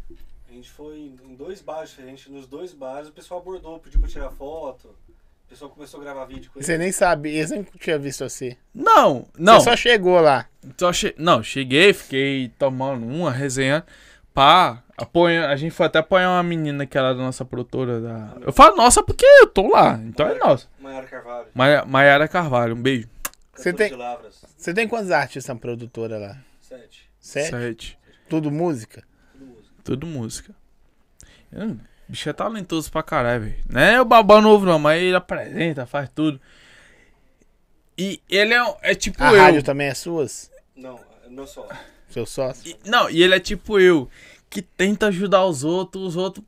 A 0.49 0.53
gente 0.53 0.69
foi 0.69 1.11
em 1.29 1.35
dois 1.35 1.61
bares 1.61 1.89
diferentes. 1.89 2.27
Nos 2.31 2.47
dois 2.47 2.71
bares 2.73 3.09
o 3.09 3.11
pessoal 3.11 3.41
abordou, 3.41 3.77
pediu 3.79 3.99
pra 3.99 4.07
tirar 4.07 4.31
foto. 4.31 4.87
O 4.87 5.49
pessoal 5.49 5.69
começou 5.71 5.99
a 5.99 6.03
gravar 6.05 6.23
vídeo 6.23 6.49
com 6.53 6.59
ele. 6.59 6.65
Você 6.65 6.77
nem 6.77 6.93
sabe, 6.93 7.29
eles 7.29 7.51
nem 7.51 7.67
tinha 7.81 7.99
visto 7.99 8.23
você. 8.29 8.55
Não, 8.73 9.27
não. 9.37 9.55
Você 9.59 9.71
só 9.71 9.75
chegou 9.75 10.21
lá. 10.21 10.47
Só 10.77 10.93
che... 10.93 11.13
Não, 11.17 11.43
cheguei, 11.43 11.91
fiquei 11.91 12.49
tomando 12.57 13.05
uma 13.05 13.29
resenha. 13.29 13.83
Pá, 14.39 14.81
apoia... 14.97 15.49
a 15.49 15.55
gente 15.57 15.71
foi 15.71 15.87
até 15.87 15.99
apoiar 15.99 16.29
uma 16.29 16.43
menina 16.43 16.85
que 16.85 16.97
era 16.97 17.13
da 17.13 17.19
nossa 17.21 17.43
produtora. 17.43 17.99
Da... 17.99 18.37
Eu 18.39 18.53
falo 18.53 18.77
nossa 18.77 19.03
porque 19.03 19.25
eu 19.25 19.47
tô 19.47 19.67
lá, 19.67 19.99
então 20.01 20.25
é 20.27 20.37
nossa. 20.37 20.65
Maiara 20.79 21.07
Carvalho. 21.07 21.47
Maia- 21.53 21.85
Maiara 21.85 22.27
Carvalho, 22.27 22.73
um 22.75 22.81
beijo. 22.81 23.09
Você 23.53 23.73
tem-. 23.73 23.91
Você 24.57 24.73
tem 24.73 24.87
quantos 24.87 25.11
artistas 25.11 25.53
na 25.53 25.59
produtora 25.59 26.17
lá? 26.17 26.37
Sete. 26.61 27.09
Sete? 27.19 27.49
Sete. 27.49 27.99
Tudo 28.29 28.49
música? 28.49 29.03
Tudo 29.33 29.45
música. 29.45 29.73
Tudo 29.83 30.07
música. 30.07 30.55
Hum, 31.51 31.77
O 32.07 32.11
bicho 32.11 32.29
é 32.29 32.33
talentoso 32.33 32.89
pra 32.89 33.03
caralho, 33.03 33.41
velho. 33.43 33.55
Não 33.69 33.81
é 33.81 33.99
o 34.01 34.05
babá 34.05 34.39
novo, 34.39 34.65
não, 34.65 34.79
mas 34.79 35.01
ele 35.01 35.17
apresenta, 35.17 35.85
faz 35.85 36.07
tudo. 36.15 36.39
E 37.97 38.21
ele 38.29 38.53
é, 38.53 38.63
um- 38.63 38.75
é 38.81 38.95
tipo 38.95 39.21
A 39.21 39.33
eu. 39.33 39.41
rádio 39.41 39.63
também 39.63 39.87
é 39.87 39.93
suas? 39.93 40.49
Não, 40.75 40.97
é 41.25 41.29
meu 41.29 41.45
sócio. 41.45 41.75
Seu 42.09 42.25
sócio? 42.25 42.61
E- 42.69 42.75
não, 42.89 43.09
e 43.09 43.21
ele 43.21 43.35
é 43.35 43.39
tipo 43.39 43.79
eu, 43.79 44.09
que 44.49 44.61
tenta 44.61 45.07
ajudar 45.07 45.45
os 45.45 45.63
outros, 45.63 46.03
os 46.03 46.15
outros. 46.17 46.43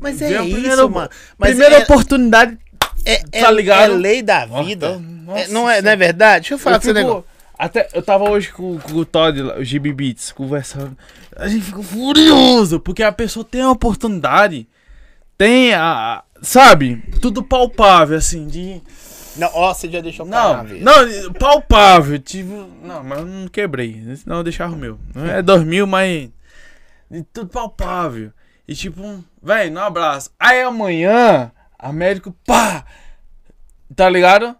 Mas 0.00 0.20
é 0.20 0.42
isso, 0.42 0.50
primeira- 0.54 0.88
mano. 0.88 1.08
Mas 1.38 1.50
Primeira 1.50 1.76
é, 1.76 1.78
oportunidade. 1.80 2.58
é, 3.04 3.22
é, 3.32 3.40
tá 3.40 3.50
ligado? 3.50 3.92
é 3.92 3.96
lei 3.96 4.22
da 4.22 4.46
Nossa, 4.46 4.64
vida. 4.64 4.98
nossa 4.98 5.40
É, 5.40 5.48
não, 5.48 5.70
é, 5.70 5.80
não 5.82 5.90
é 5.90 5.96
verdade? 5.96 6.42
Deixa 6.42 6.54
eu 6.54 6.58
falar 6.58 6.76
Eu 6.76 6.80
com 6.80 6.84
você 6.86 6.94
fico- 6.94 7.06
negócio. 7.06 7.24
Até, 7.58 7.88
eu 7.94 8.02
tava 8.02 8.28
hoje 8.28 8.50
com, 8.52 8.76
com 8.80 8.92
o 8.94 9.04
Todd, 9.04 9.40
o 9.40 9.62
GB 9.64 9.92
Beats, 9.92 10.32
conversando. 10.32 10.98
A 11.36 11.46
gente 11.46 11.64
ficou 11.64 11.82
furioso, 11.84 12.80
porque 12.80 13.04
a 13.04 13.12
pessoa 13.12 13.44
tem 13.44 13.60
a 13.60 13.70
oportunidade, 13.70 14.66
tem 15.38 15.72
a- 15.74 16.24
Sabe? 16.44 17.00
Tudo 17.20 17.40
palpável, 17.40 18.18
assim, 18.18 18.48
de. 18.48 18.82
Não, 19.36 19.50
ó, 19.54 19.72
você 19.72 19.90
já 19.90 20.00
deixou 20.00 20.26
Não, 20.26 20.64
não, 20.64 21.32
palpável. 21.32 22.18
Tipo, 22.18 22.68
não, 22.82 23.02
mas 23.02 23.18
eu 23.18 23.26
não 23.26 23.48
quebrei. 23.48 24.16
Senão 24.16 24.38
eu 24.38 24.44
deixava 24.44 24.74
o 24.74 24.78
meu. 24.78 24.98
Não 25.14 25.26
é 25.26 25.42
2000, 25.42 25.86
mas. 25.86 26.30
de 27.10 27.22
Tudo 27.32 27.48
palpável. 27.48 28.32
E 28.66 28.74
tipo, 28.74 29.02
um, 29.02 29.22
velho, 29.42 29.72
no 29.72 29.80
abraço. 29.80 30.30
Aí 30.38 30.62
amanhã, 30.62 31.50
Américo, 31.78 32.34
pá! 32.46 32.84
Tá 33.94 34.08
ligado? 34.08 34.56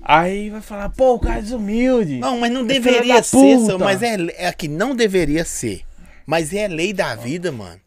Aí 0.00 0.50
vai 0.50 0.60
falar, 0.60 0.90
pô, 0.90 1.14
o 1.14 1.18
cara 1.18 1.38
é 1.38 1.42
desumilde. 1.42 2.18
Não, 2.18 2.38
mas 2.38 2.50
não 2.50 2.64
deveria 2.64 3.22
ser, 3.22 3.58
mas 3.78 4.02
é, 4.02 4.16
é 4.36 4.52
que 4.52 4.68
não 4.68 4.96
deveria 4.96 5.44
ser. 5.44 5.82
Mas 6.24 6.52
é 6.54 6.66
lei 6.68 6.92
da 6.92 7.14
vida, 7.14 7.52
mano. 7.52 7.81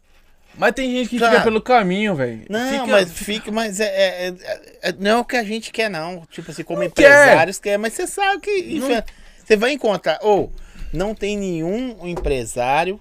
Mas 0.58 0.72
tem 0.74 0.92
gente 0.92 1.10
que 1.10 1.20
Cara, 1.20 1.32
fica 1.32 1.44
pelo 1.44 1.62
caminho, 1.62 2.16
velho. 2.16 2.46
Não, 2.50 2.70
Fica- 2.72 2.86
mas 2.88 3.12
fica, 3.12 3.52
mas 3.52 3.80
é, 3.80 3.86
é- 3.86 4.28
é- 4.30 4.90
é- 4.90 4.94
não 4.98 5.12
é 5.12 5.18
o 5.18 5.26
que 5.26 5.36
a 5.36 5.44
gente 5.44 5.72
quer, 5.72 5.90
não. 5.90 6.26
Tipo 6.32 6.52
assim, 6.52 6.64
como 6.64 6.80
Não 6.80 6.88
empresários 6.88 7.60
quer, 7.60 7.78
mas 7.78 7.94
você 7.94 8.08
sabe 8.08 8.40
que 8.42 8.62
Não- 8.80 8.90
enfim, 8.92 9.04
você 9.46 9.58
vai 9.58 9.72
encontrar. 9.74 10.20
Ou 10.22 10.52
não 10.94 11.14
tem 11.14 11.38
nenhum 11.38 12.08
empresário, 12.08 13.00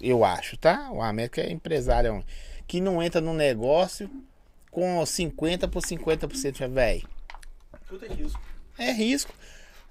eu 0.00 0.24
acho, 0.24 0.56
tá? 0.56 0.90
O 0.92 1.02
América 1.02 1.40
é 1.40 1.50
empresário, 1.50 2.24
que 2.68 2.80
não 2.80 3.02
entra 3.02 3.20
no 3.20 3.34
negócio 3.34 4.08
com 4.70 5.04
50 5.04 5.66
por 5.68 5.82
50%, 5.82 6.68
velho. 6.68 7.02
Tudo 7.88 8.06
é 8.06 8.08
risco. 8.08 8.40
É 8.78 8.92
risco. 8.92 9.34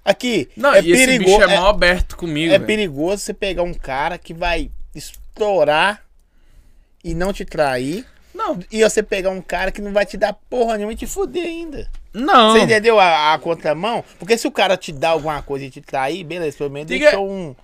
Aqui, 0.04 0.48
Não, 0.56 0.74
é 0.74 0.82
e 0.82 0.90
esse 0.90 1.06
perigoso. 1.06 1.38
bicho 1.38 1.50
é 1.50 1.54
mal 1.56 1.68
aberto 1.68 2.16
comigo, 2.16 2.48
É 2.52 2.58
velho. 2.58 2.66
perigoso 2.66 3.22
você 3.22 3.32
pegar 3.32 3.62
um 3.62 3.72
cara 3.74 4.18
que 4.18 4.34
vai 4.34 4.68
estourar 4.94 6.02
e 7.02 7.14
não 7.14 7.32
te 7.32 7.44
trair. 7.44 8.04
Não, 8.34 8.58
E 8.70 8.82
você 8.82 9.02
pegar 9.02 9.28
um 9.30 9.42
cara 9.42 9.70
que 9.70 9.82
não 9.82 9.92
vai 9.92 10.06
te 10.06 10.16
dar 10.16 10.32
porra 10.32 10.76
nenhuma 10.76 10.92
e 10.94 10.96
te 10.96 11.06
fuder 11.06 11.44
ainda. 11.44 11.88
não. 12.14 12.52
Você 12.52 12.60
entendeu 12.60 12.98
a, 12.98 13.34
a 13.34 13.38
contramão? 13.38 14.02
Porque 14.18 14.38
se 14.38 14.46
o 14.46 14.50
cara 14.52 14.76
te 14.76 14.90
dá 14.90 15.10
alguma 15.10 15.42
coisa 15.42 15.66
e 15.66 15.70
te 15.70 15.80
trair, 15.82 16.24
beleza, 16.24 16.56
pelo 16.56 16.70
menos 16.70 16.88
Diga- 16.88 17.10
deixou 17.10 17.30
um, 17.30 17.48
um 17.50 17.54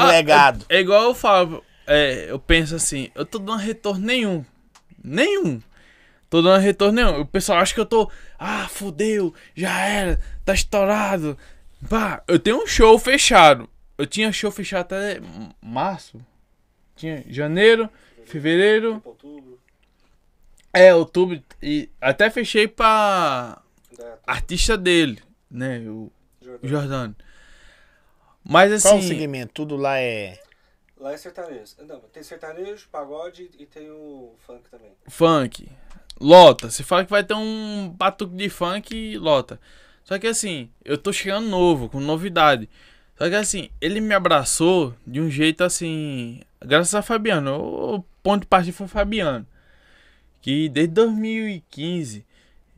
Ah, 0.00 0.06
legado. 0.12 0.64
É, 0.68 0.76
é 0.76 0.80
igual 0.80 1.02
eu 1.04 1.14
falo, 1.14 1.64
é, 1.86 2.26
eu 2.30 2.38
penso 2.38 2.76
assim, 2.76 3.10
eu 3.14 3.26
tô 3.26 3.38
dando 3.40 3.58
retorno 3.58 4.06
nenhum. 4.06 4.44
Nenhum. 5.02 5.60
Tô 6.30 6.40
dando 6.40 6.60
retorno 6.60 6.94
nenhum. 6.94 7.20
O 7.20 7.26
pessoal 7.26 7.58
acha 7.58 7.74
que 7.74 7.80
eu 7.80 7.86
tô. 7.86 8.08
Ah, 8.38 8.66
fudeu, 8.68 9.34
já 9.54 9.78
era, 9.86 10.20
tá 10.44 10.54
estourado. 10.54 11.36
Pá, 11.88 12.22
eu 12.28 12.38
tenho 12.38 12.62
um 12.62 12.66
show 12.66 12.98
fechado. 12.98 13.68
Eu 13.98 14.06
tinha 14.06 14.32
show 14.32 14.50
fechado 14.50 14.82
até 14.94 15.20
março. 15.60 16.20
Tinha 16.96 17.24
janeiro, 17.28 17.88
fevereiro. 18.26 19.00
Outubro. 19.04 19.58
É, 20.72 20.94
outubro. 20.94 21.42
E 21.62 21.88
até 22.00 22.28
fechei 22.30 22.66
pra 22.66 23.60
Da 23.96 24.18
artista 24.26 24.76
dele, 24.76 25.22
né? 25.50 25.78
O. 25.80 26.10
Jordano. 26.62 27.14
Mas 28.42 28.82
Qual 28.82 28.94
o 28.94 28.98
assim. 28.98 29.08
segmento? 29.08 29.52
Tudo 29.54 29.76
lá 29.76 29.98
é. 29.98 30.38
Lá 30.98 31.12
é 31.12 31.16
sertanejo. 31.16 31.74
Não, 31.86 32.00
tem 32.12 32.22
sertanejo, 32.22 32.88
pagode 32.90 33.50
e 33.58 33.66
tem 33.66 33.90
o 33.90 34.34
funk 34.46 34.68
também. 34.70 34.92
funk. 35.08 35.68
Lota. 36.20 36.70
Você 36.70 36.82
fala 36.82 37.04
que 37.04 37.10
vai 37.10 37.24
ter 37.24 37.34
um 37.34 37.88
batuque 37.88 38.34
de 38.36 38.48
funk, 38.48 39.16
lota. 39.18 39.58
Só 40.04 40.18
que 40.18 40.26
assim, 40.26 40.70
eu 40.84 40.98
tô 40.98 41.12
chegando 41.12 41.48
novo, 41.48 41.88
com 41.88 41.98
novidade. 42.00 42.68
Só 43.16 43.28
que 43.28 43.34
assim, 43.34 43.70
ele 43.80 44.00
me 44.00 44.14
abraçou 44.14 44.94
de 45.06 45.20
um 45.20 45.30
jeito 45.30 45.64
assim. 45.64 46.40
Graças 46.60 46.94
a 46.94 47.02
Fabiano. 47.02 47.56
O 47.60 48.04
ponto 48.24 48.40
de 48.40 48.46
partida 48.48 48.76
foi 48.76 48.86
o 48.86 48.88
Fabiano. 48.88 49.46
Que 50.42 50.68
desde 50.68 50.92
2015 50.94 52.24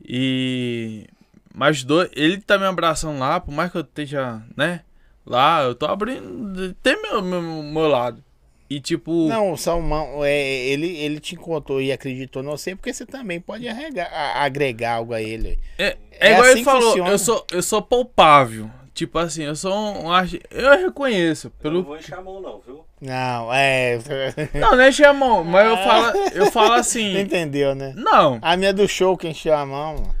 e. 0.05 1.05
Mais 1.53 1.83
dois. 1.83 2.09
Ele 2.15 2.39
tá 2.39 2.57
me 2.57 2.65
abraçando 2.65 3.17
lá, 3.19 3.39
por 3.39 3.51
mais 3.51 3.71
que 3.71 3.77
eu 3.77 3.81
esteja, 3.81 4.41
né? 4.55 4.81
Lá, 5.25 5.63
eu 5.63 5.73
tô 5.73 5.85
abrindo. 5.87 6.73
Tem 6.83 7.01
meu, 7.01 7.21
meu, 7.21 7.41
meu 7.41 7.87
lado. 7.87 8.23
E 8.69 8.79
tipo. 8.79 9.27
Não, 9.27 9.53
o 9.53 9.57
Salmão, 9.57 10.23
é, 10.23 10.37
ele, 10.67 10.87
ele 10.97 11.19
te 11.19 11.35
contou 11.35 11.81
e 11.81 11.91
acreditou 11.91 12.43
não 12.43 12.57
sei, 12.57 12.75
porque 12.75 12.93
você 12.93 13.05
também 13.05 13.39
pode 13.41 13.67
arregar- 13.67 14.11
a- 14.13 14.43
agregar 14.43 14.95
algo 14.95 15.13
a 15.13 15.21
ele. 15.21 15.57
É, 15.77 15.97
É 16.11 16.29
é 16.29 16.31
igual 16.31 16.43
assim 16.43 16.51
ele 16.51 16.63
falou, 16.63 16.89
funciona. 16.89 17.09
eu 17.09 17.17
sou, 17.19 17.45
eu 17.51 17.63
sou 17.63 17.81
palpável. 17.81 18.69
Tipo 18.97 19.19
assim, 19.19 19.43
eu 19.43 19.55
sou 19.55 19.71
um. 19.71 20.07
Eu 20.49 20.71
reconheço. 20.71 21.53
Eu 21.63 21.69
não 21.69 21.81
Pelo. 21.81 21.83
vou 21.83 21.97
encher 21.97 22.15
a 22.17 22.21
mão, 22.21 22.41
não, 22.41 22.59
viu? 22.65 22.83
Não, 22.99 23.53
é. 23.53 23.99
Não, 24.59 24.71
não 24.71 24.81
é 24.81 24.89
encher 24.89 25.05
a 25.05 25.13
mão, 25.13 25.43
mas 25.43 25.67
eu 25.67 25.77
falo, 25.77 26.17
eu 26.33 26.51
falo 26.51 26.73
assim. 26.81 27.15
Entendeu, 27.15 27.75
né? 27.75 27.93
Não, 27.95 28.39
A 28.41 28.57
minha 28.57 28.73
do 28.73 28.87
show 28.87 29.15
que 29.15 29.27
encheu 29.27 29.53
a 29.53 29.63
mão, 29.63 29.93
mano. 29.97 30.15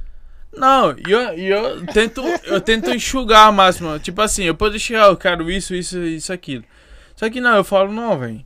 não, 0.55 0.95
e 0.95 1.11
eu, 1.11 1.33
e 1.39 1.47
eu 1.47 1.87
tento, 1.87 2.21
eu 2.43 2.61
tento 2.61 2.91
enxugar 2.91 3.47
ao 3.47 3.51
máximo. 3.51 3.97
Tipo 3.97 4.21
assim, 4.21 4.43
eu 4.43 4.53
posso 4.53 4.75
enxugar, 4.75 5.07
eu 5.07 5.17
quero 5.17 5.49
isso, 5.49 5.73
isso, 5.73 5.97
isso, 6.03 6.31
aquilo. 6.31 6.63
Só 7.15 7.27
que 7.31 7.41
não, 7.41 7.55
eu 7.55 7.63
falo, 7.63 7.91
não, 7.91 8.15
velho. 8.19 8.45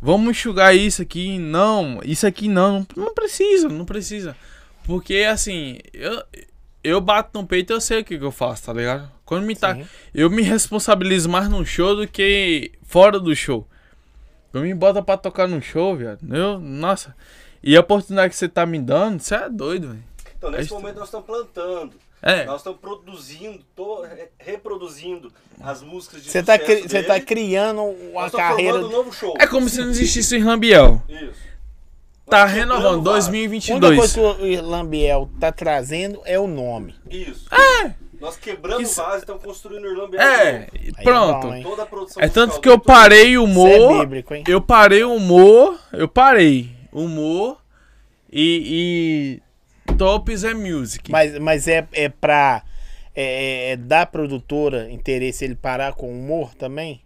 Vamos 0.00 0.30
enxugar 0.30 0.76
isso 0.76 1.02
aqui, 1.02 1.40
não, 1.40 1.98
isso 2.04 2.24
aqui 2.24 2.46
não, 2.46 2.86
não, 2.96 3.06
não 3.06 3.14
precisa, 3.14 3.68
não 3.68 3.84
precisa. 3.84 4.36
Porque 4.84 5.26
assim, 5.28 5.78
eu, 5.92 6.22
eu 6.84 7.00
bato 7.00 7.30
no 7.34 7.44
peito 7.44 7.72
e 7.72 7.74
eu 7.74 7.80
sei 7.80 8.00
o 8.00 8.04
que, 8.04 8.16
que 8.16 8.24
eu 8.24 8.30
faço, 8.30 8.62
tá 8.64 8.72
ligado? 8.72 9.10
Quando 9.32 9.46
me 9.46 9.56
tá. 9.56 9.74
Sim. 9.74 9.86
Eu 10.14 10.28
me 10.30 10.42
responsabilizo 10.42 11.28
mais 11.28 11.48
no 11.48 11.64
show 11.64 11.96
do 11.96 12.06
que 12.06 12.72
fora 12.82 13.18
do 13.18 13.34
show. 13.34 13.66
Eu 14.52 14.60
me 14.60 14.74
bota 14.74 15.00
pra 15.02 15.16
tocar 15.16 15.48
no 15.48 15.60
show, 15.62 15.96
viado. 15.96 16.20
Eu, 16.34 16.58
nossa. 16.58 17.14
E 17.62 17.76
a 17.76 17.80
oportunidade 17.80 18.30
que 18.30 18.36
você 18.36 18.48
tá 18.48 18.66
me 18.66 18.78
dando, 18.78 19.20
você 19.20 19.34
é 19.34 19.48
doido, 19.48 19.88
velho. 19.88 20.04
Então, 20.36 20.50
nesse 20.50 20.74
Aí- 20.74 20.80
momento 20.80 20.96
nós 20.96 21.04
estamos 21.08 21.26
plantando. 21.26 21.92
É. 22.20 22.44
Nós 22.44 22.58
estamos 22.60 22.78
produzindo, 22.78 23.60
reproduzindo 24.38 25.32
as 25.60 25.82
músicas 25.82 26.22
de 26.22 26.30
Você 26.30 26.42
tá, 26.42 26.58
cri- 26.58 26.82
você 26.82 27.02
tá 27.02 27.20
criando 27.20 27.82
uma 27.82 28.30
carreira. 28.30 28.74
formando 28.74 28.88
um 28.88 28.96
novo 28.96 29.12
show. 29.12 29.34
É 29.40 29.46
como 29.46 29.68
se 29.68 29.80
não 29.80 29.90
existisse 29.90 30.34
o 30.34 30.38
Irlambiel. 30.38 31.02
Isso. 31.08 31.52
Tá 32.28 32.42
Nós 32.44 32.52
renovando, 32.52 32.82
quebramos 33.02 33.04
vários. 33.04 33.26
A 33.26 33.30
única 33.30 33.88
2022. 33.88 33.98
coisa 33.98 34.14
que 34.38 34.56
o 34.56 34.62
Lambiel 34.68 35.30
tá 35.40 35.50
trazendo 35.52 36.20
é 36.24 36.38
o 36.38 36.46
nome. 36.46 36.94
Isso. 37.10 37.46
É. 37.52 37.94
Nós 38.22 38.36
quebramos 38.36 38.88
Isso- 38.88 39.02
vasos 39.02 39.16
e 39.16 39.18
estamos 39.18 39.42
construindo 39.42 39.82
o 39.82 39.90
Irlanda 39.90 40.16
É, 40.22 40.68
pronto. 41.02 41.46
é 41.46 41.50
bom, 41.50 41.54
hein? 41.56 41.62
Toda 41.64 41.82
a 41.82 41.86
produção 41.86 42.22
É 42.22 42.28
tanto 42.28 42.60
que 42.60 42.68
eu 42.68 42.78
parei 42.78 43.36
o 43.36 43.40
é 43.40 43.44
humor. 43.44 43.98
bíblico, 44.00 44.32
hein? 44.32 44.44
Eu 44.46 44.60
parei 44.60 45.02
o 45.02 45.12
humor. 45.12 45.76
Eu 45.92 46.06
parei. 46.06 46.70
Humor 46.92 47.60
e. 48.32 49.40
e 49.88 49.92
Tops 49.94 50.44
é 50.44 50.54
music. 50.54 51.10
Mas, 51.10 51.36
mas 51.40 51.66
é, 51.66 51.86
é 51.92 52.08
pra. 52.08 52.62
É, 53.14 53.72
é 53.72 53.76
da 53.76 54.06
produtora 54.06 54.88
interesse 54.90 55.44
ele 55.44 55.56
parar 55.56 55.92
com 55.94 56.06
o 56.06 56.18
humor 56.18 56.54
também? 56.54 57.02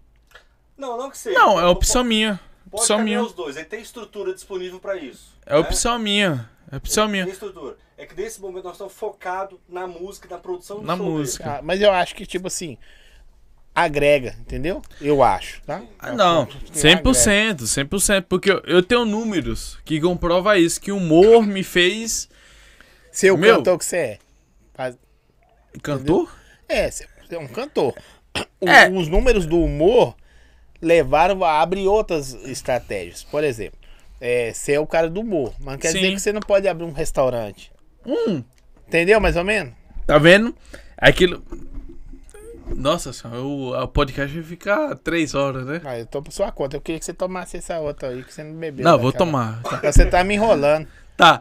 Não, 0.76 0.98
não 0.98 1.10
que 1.10 1.16
seja. 1.16 1.36
Não, 1.38 1.58
é 1.58 1.64
opção 1.66 2.04
minha. 2.04 2.38
Pode 2.70 2.82
Opção 2.82 2.98
caminhar 2.98 3.20
minha. 3.20 3.26
os 3.30 3.34
dois. 3.34 3.56
Ele 3.56 3.64
tem 3.64 3.80
estrutura 3.80 4.34
disponível 4.34 4.78
para 4.78 4.96
isso. 4.96 5.34
É 5.46 5.54
né? 5.54 5.58
opção 5.60 5.98
minha. 5.98 6.50
É 6.70 6.76
opção 6.76 7.08
minha. 7.08 7.24
Tem 7.24 7.32
estrutura. 7.32 7.76
É 7.98 8.04
que 8.04 8.14
nesse 8.14 8.40
momento 8.40 8.64
nós 8.64 8.74
estamos 8.74 8.92
focados 8.92 9.58
na 9.68 9.86
música, 9.86 10.28
na 10.28 10.38
produção 10.38 10.80
do 10.80 10.84
Na 10.84 10.96
show 10.96 11.06
música. 11.06 11.50
Ah, 11.58 11.62
mas 11.62 11.80
eu 11.80 11.90
acho 11.90 12.14
que, 12.14 12.26
tipo 12.26 12.46
assim, 12.46 12.76
agrega, 13.74 14.34
entendeu? 14.40 14.82
Eu 15.00 15.22
acho, 15.22 15.62
tá? 15.62 15.82
Ah, 15.98 16.12
não, 16.12 16.42
Agrega. 16.42 17.02
100%, 17.02 17.56
100%, 17.62 18.22
porque 18.28 18.50
eu, 18.50 18.60
eu 18.66 18.82
tenho 18.82 19.04
números 19.04 19.78
que 19.84 20.00
comprovam 20.00 20.54
isso, 20.56 20.80
que 20.80 20.92
o 20.92 20.96
humor 20.98 21.46
me 21.46 21.62
fez 21.62 22.28
Seu 23.10 23.36
Meu. 23.36 23.56
cantor 23.56 23.78
que 23.78 23.84
você 23.84 23.96
é. 23.96 24.18
Faz- 24.74 24.98
cantor? 25.82 26.34
É, 26.68 26.90
você 26.90 27.06
é 27.30 27.38
um 27.38 27.48
cantor. 27.48 27.94
O- 28.60 28.68
É. 28.68 28.90
Os 28.90 29.08
números 29.08 29.46
do 29.46 29.58
humor 29.62 30.14
levaram 30.82 31.42
a 31.42 31.60
abrir 31.62 31.86
outras 31.88 32.34
estratégias. 32.46 33.24
Por 33.24 33.42
exemplo, 33.42 33.78
é, 34.20 34.52
você 34.52 34.72
é 34.72 34.80
o 34.80 34.86
cara 34.86 35.08
do 35.08 35.20
humor, 35.20 35.54
mas 35.58 35.72
não 35.74 35.78
quer 35.78 35.92
Sim. 35.92 35.98
dizer 36.00 36.12
que 36.12 36.20
você 36.20 36.32
não 36.32 36.40
pode 36.40 36.68
abrir 36.68 36.84
um 36.84 36.92
restaurante. 36.92 37.72
Hum, 38.06 38.42
Entendeu, 38.86 39.20
mais 39.20 39.36
ou 39.36 39.44
menos? 39.44 39.74
tá 40.06 40.18
vendo? 40.18 40.54
Aquilo... 40.96 41.42
Nossa 42.74 43.12
senhora, 43.12 43.40
o, 43.42 43.80
o 43.80 43.88
podcast 43.88 44.34
vai 44.34 44.44
ficar 44.44 44.96
três 44.96 45.34
horas, 45.34 45.64
né? 45.66 45.80
Ah, 45.84 45.98
eu 45.98 46.06
tô 46.06 46.20
por 46.20 46.32
sua 46.32 46.50
conta. 46.50 46.76
Eu 46.76 46.80
queria 46.80 46.98
que 46.98 47.04
você 47.04 47.14
tomasse 47.14 47.56
essa 47.56 47.78
outra 47.78 48.08
aí, 48.08 48.22
que 48.24 48.34
você 48.34 48.42
não 48.42 48.54
bebeu. 48.54 48.84
Não, 48.84 48.98
vou 48.98 49.12
daquela. 49.12 49.30
tomar. 49.30 49.62
Tá. 49.62 49.92
Você 49.92 50.04
tá 50.06 50.24
me 50.24 50.34
enrolando. 50.34 50.86
Tá, 51.16 51.40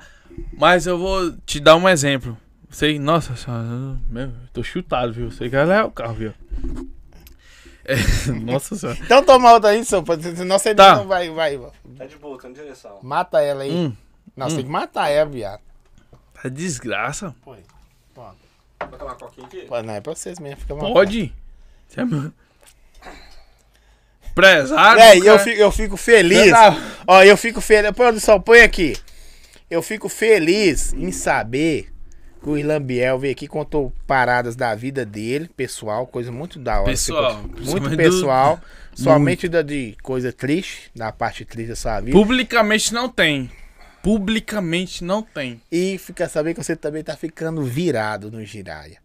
mas 0.53 0.85
eu 0.85 0.97
vou 0.99 1.31
te 1.45 1.59
dar 1.59 1.75
um 1.75 1.89
exemplo. 1.89 2.37
Sei, 2.69 2.99
nossa 2.99 3.35
senhora, 3.35 3.63
meu, 4.09 4.31
tô 4.53 4.61
chutado, 4.63 5.13
viu? 5.13 5.31
Sei 5.31 5.49
que 5.49 5.55
ela 5.55 5.73
é 5.73 5.83
o 5.83 5.89
carro, 5.91 6.13
viu? 6.13 6.33
É, 7.85 7.95
nossa 8.43 8.75
senhora. 8.75 8.97
Então 9.03 9.23
toma 9.23 9.51
outra 9.53 9.71
aí, 9.71 9.83
seu, 9.83 10.03
senão 10.35 10.59
você 10.59 10.75
Tá. 10.75 10.95
não 10.97 11.07
vai, 11.07 11.29
vai. 11.29 11.59
Tá 11.97 12.05
de 12.05 12.15
boa, 12.17 12.37
tá 12.39 12.47
na 12.49 12.53
direção. 12.53 12.99
Mata 13.01 13.41
ela 13.41 13.63
aí. 13.63 13.71
Hum, 13.71 13.93
Não, 14.37 14.47
você 14.47 14.53
hum. 14.53 14.57
tem 14.57 14.65
que 14.65 14.71
matar 14.71 15.09
ela, 15.09 15.29
viado. 15.29 15.61
Tá 16.41 16.49
desgraça. 16.49 17.35
Põe. 17.43 17.59
Pronto. 18.13 18.37
Vou 18.79 18.99
tomar 18.99 19.11
uma 19.11 19.15
coquinha 19.15 19.47
aqui? 19.47 19.61
Pô, 19.61 19.81
Não, 19.81 19.93
é 19.93 20.01
pra 20.01 20.15
vocês 20.15 20.39
mesmo. 20.39 20.61
Fica 20.61 20.73
vontade. 20.73 20.93
Pode? 20.93 21.33
Você 21.87 22.01
é 22.01 22.05
meu... 22.05 22.31
Prezado. 24.35 24.99
Véi, 24.99 25.19
eu 25.25 25.39
fico, 25.39 25.61
eu 25.61 25.71
fico 25.71 25.97
feliz. 25.97 26.51
Não. 26.51 26.81
Ó, 27.07 27.23
eu 27.23 27.37
fico 27.37 27.61
feliz. 27.61 27.91
Produção, 27.91 28.39
põe 28.41 28.61
aqui. 28.61 28.97
Eu 29.69 29.81
fico 29.81 30.09
feliz 30.09 30.93
em 30.93 31.11
saber 31.11 31.89
que 32.43 32.49
o 32.49 32.57
Irlan 32.57 32.81
Biel 32.81 33.17
veio 33.17 33.31
aqui 33.31 33.45
e 33.45 33.47
contou 33.47 33.93
paradas 34.05 34.55
da 34.55 34.75
vida 34.75 35.05
dele, 35.05 35.49
pessoal, 35.55 36.05
coisa 36.05 36.31
muito 36.31 36.59
da 36.59 36.81
hora. 36.81 36.91
Pessoal, 36.91 37.41
Ficou 37.43 37.81
muito 37.81 37.97
pessoal. 37.97 38.59
Somente 38.93 39.49
da 39.49 39.61
de 39.61 39.97
coisa 40.01 40.31
triste, 40.31 40.91
da 40.95 41.11
parte 41.11 41.43
triste 41.43 41.69
da 41.69 41.75
sua 41.75 41.99
vida. 41.99 42.17
Publicamente 42.17 42.93
não 42.93 43.09
tem. 43.09 43.49
Publicamente 44.05 45.03
não 45.03 45.23
tem. 45.23 45.59
E 45.71 45.97
fica 45.97 46.29
sabendo 46.29 46.57
que 46.57 46.63
você 46.63 46.75
também 46.75 47.03
tá 47.03 47.17
ficando 47.17 47.63
virado 47.63 48.29
no 48.29 48.45
Giraia. 48.45 48.99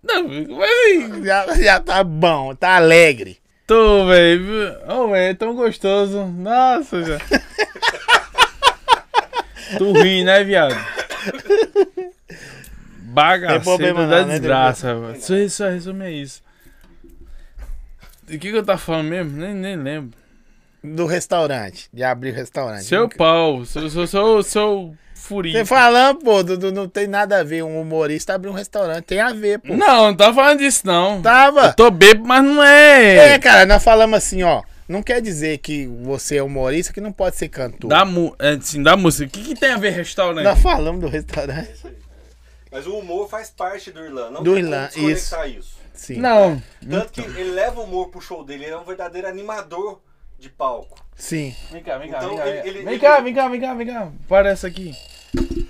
Não, 0.00 0.28
véi, 0.28 1.24
Já, 1.24 1.52
já 1.56 1.80
tá 1.80 2.04
bom, 2.04 2.54
tá 2.54 2.76
alegre. 2.76 3.40
tô, 3.66 4.06
velho. 4.06 4.46
Ô, 4.88 5.08
velho, 5.08 5.32
é 5.32 5.34
tão 5.34 5.56
gostoso. 5.56 6.26
Nossa, 6.26 7.02
já. 7.02 7.18
tu 9.78 9.92
ri, 9.94 10.22
né, 10.22 10.44
viado? 10.44 10.76
Bagaceiro 13.02 14.06
da 14.06 14.20
não, 14.20 14.26
né, 14.28 14.38
desgraça. 14.38 14.94
velho. 14.94 15.20
Só, 15.20 15.34
só 15.48 15.70
resume 15.70 16.04
é 16.04 16.12
isso. 16.12 16.40
De 18.28 18.38
que, 18.38 18.52
que 18.52 18.56
eu 18.56 18.64
tava 18.64 18.78
falando 18.78 19.08
mesmo? 19.08 19.36
Nem, 19.36 19.54
nem 19.54 19.74
lembro. 19.74 20.25
Do 20.94 21.06
restaurante, 21.06 21.88
de 21.92 22.02
abrir 22.04 22.30
o 22.30 22.34
restaurante. 22.34 22.84
Seu 22.84 23.08
pau. 23.08 23.64
Sou, 23.64 23.88
sou, 23.90 24.06
sou, 24.06 24.42
sou 24.42 24.94
furinho. 25.14 25.58
Você 25.58 25.64
falando, 25.64 26.20
pô, 26.20 26.42
do, 26.42 26.56
do- 26.56 26.72
não 26.72 26.88
tem 26.88 27.06
nada 27.06 27.40
a 27.40 27.42
ver 27.42 27.62
um 27.64 27.80
humorista 27.80 28.34
abrir 28.34 28.48
um 28.50 28.54
restaurante. 28.54 29.04
Tem 29.04 29.20
a 29.20 29.32
ver, 29.32 29.58
pô. 29.58 29.74
Não, 29.76 30.04
não 30.08 30.14
tava 30.16 30.34
falando 30.34 30.58
disso, 30.60 30.86
não. 30.86 31.20
Tava. 31.20 31.66
Eu 31.66 31.74
tô 31.74 31.90
bêbado, 31.90 32.26
mas 32.26 32.44
não 32.44 32.62
É, 32.62 33.30
é. 33.34 33.38
cara, 33.38 33.66
nós 33.66 33.82
falamos 33.82 34.16
assim, 34.16 34.42
ó. 34.42 34.62
Não 34.88 35.02
quer 35.02 35.20
dizer 35.20 35.58
que 35.58 35.86
você 36.02 36.36
é 36.36 36.42
humorista 36.44 36.92
que 36.92 37.00
não 37.00 37.10
pode 37.10 37.34
ser 37.36 37.48
cantor. 37.48 37.88
Da, 37.90 38.04
mu 38.04 38.36
é, 38.38 38.50
assim, 38.50 38.80
da 38.80 38.96
música. 38.96 39.26
O 39.26 39.28
que, 39.30 39.48
que 39.48 39.58
tem 39.58 39.72
a 39.72 39.76
ver 39.78 39.90
restaurante? 39.90 40.44
Nós 40.44 40.60
falamos 40.60 41.00
do 41.00 41.08
restaurante. 41.08 41.72
Mas 42.70 42.86
o 42.86 42.96
humor 42.96 43.28
faz 43.28 43.50
parte 43.50 43.90
do 43.90 44.04
Irlan. 44.04 44.30
Não 44.30 44.42
Do 44.44 44.56
Irlan, 44.56 44.86
desconectar 44.86 45.48
isso. 45.50 45.76
Sim. 45.92 46.18
Não. 46.18 46.62
Tanto 46.88 47.10
que 47.10 47.20
ele 47.22 47.50
leva 47.50 47.80
o 47.80 47.84
humor 47.84 48.10
pro 48.10 48.20
show 48.20 48.44
dele. 48.44 48.64
Ele 48.66 48.74
é 48.74 48.78
um 48.78 48.84
verdadeiro 48.84 49.26
animador 49.26 50.00
de 50.38 50.48
palco. 50.50 50.98
Sim. 51.14 51.54
Vem 51.72 51.82
cá, 51.82 51.98
vem 51.98 52.10
cá, 52.10 52.18
Então, 52.18 52.28
vem 52.30 52.38
cá. 52.38 52.46
ele- 52.48 52.60
vem, 52.62 52.68
ele- 52.70 52.78
vem 52.84 52.92
ele- 52.94 52.98
cá, 53.00 53.20
vem 53.20 53.34
cá, 53.34 53.48
vem 53.48 53.60
cá, 53.60 53.74
vem 53.74 53.86
cá. 53.86 54.12
Parece 54.28 54.66
aqui. 54.66 54.92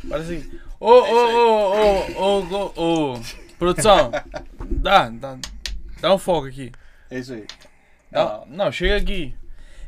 Parece 0.09 0.35
aqui. 0.35 0.61
Ô, 0.81 0.91
ô, 0.91 1.01
ô, 1.01 2.17
ô, 2.17 2.41
ô, 2.41 2.73
ô, 2.77 3.13
ô. 3.15 3.21
Produção. 3.59 4.11
Dá, 4.69 5.09
dá. 5.09 5.39
Dá 6.01 6.15
um 6.15 6.19
foco 6.19 6.47
aqui. 6.49 6.73
É 7.11 7.19
isso 7.19 7.33
aí. 7.33 7.45
Dá- 8.11 8.43
não, 8.49 8.71
chega 8.73 8.97
aqui. 8.97 9.35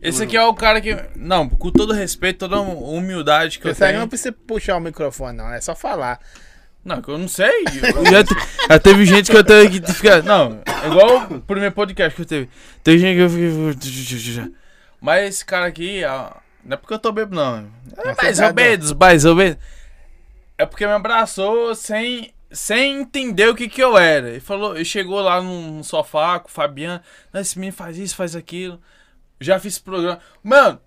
Esse 0.00 0.22
aqui 0.22 0.36
é 0.36 0.42
o 0.44 0.54
cara 0.54 0.80
que. 0.80 0.96
Não, 1.16 1.48
com 1.48 1.70
todo 1.72 1.92
respeito, 1.92 2.38
toda 2.38 2.60
humildade 2.60 3.58
que 3.58 3.66
eu 3.68 3.74
Você 3.74 3.84
aí 3.84 3.92
não 3.92 4.00
tenho. 4.00 4.08
precisa 4.08 4.32
puxar 4.32 4.76
o 4.76 4.80
microfone, 4.80 5.36
não. 5.36 5.52
É 5.52 5.60
só 5.60 5.74
falar. 5.74 6.20
Não, 6.84 7.02
que 7.02 7.08
eu 7.10 7.18
não 7.18 7.26
sei. 7.28 7.64
Eu 7.96 8.06
já, 8.06 8.22
te- 8.24 8.34
já 8.70 8.78
teve 8.78 9.04
gente 9.04 9.30
que 9.30 9.36
eu 9.36 9.42
teve 9.44 9.80
que 9.80 9.92
ficar. 9.92 10.22
Não, 10.22 10.60
é 10.64 10.86
igual 10.86 11.24
o 11.32 11.40
primeiro 11.40 11.74
podcast 11.74 12.14
que 12.14 12.22
eu 12.22 12.26
teve. 12.26 12.48
Teve 12.84 12.98
gente 12.98 13.16
que 13.16 13.22
eu 13.22 13.28
fiquei. 13.28 14.54
Mas 15.00 15.28
esse 15.28 15.44
cara 15.44 15.66
aqui, 15.66 16.02
ó, 16.04 16.32
não 16.64 16.74
é 16.74 16.76
porque 16.76 16.94
eu 16.94 16.98
tô 16.98 17.12
bebo, 17.12 17.34
não. 17.34 17.70
É 17.96 18.06
Mas 18.06 18.16
mais 18.16 18.38
tá 18.38 18.48
ou 18.48 18.54
menos, 18.54 18.92
mais 18.92 19.24
ou 19.24 19.34
menos. 19.34 19.58
É 20.56 20.66
porque 20.66 20.86
me 20.86 20.92
abraçou 20.92 21.74
sem 21.74 22.32
sem 22.50 23.00
entender 23.00 23.48
o 23.48 23.54
que 23.54 23.68
que 23.68 23.82
eu 23.82 23.96
era. 23.96 24.30
Ele 24.30 24.40
falou, 24.40 24.74
ele 24.74 24.84
chegou 24.84 25.20
lá 25.20 25.40
no 25.40 25.84
sofá 25.84 26.40
com 26.40 26.48
o 26.48 26.50
Fabiano, 26.50 27.02
"Não, 27.32 27.40
esse 27.40 27.58
menino 27.58 27.76
faz 27.76 27.98
isso, 27.98 28.16
faz 28.16 28.34
aquilo. 28.34 28.80
Já 29.40 29.60
fiz 29.60 29.78
programa. 29.78 30.18
Mano, 30.42 30.80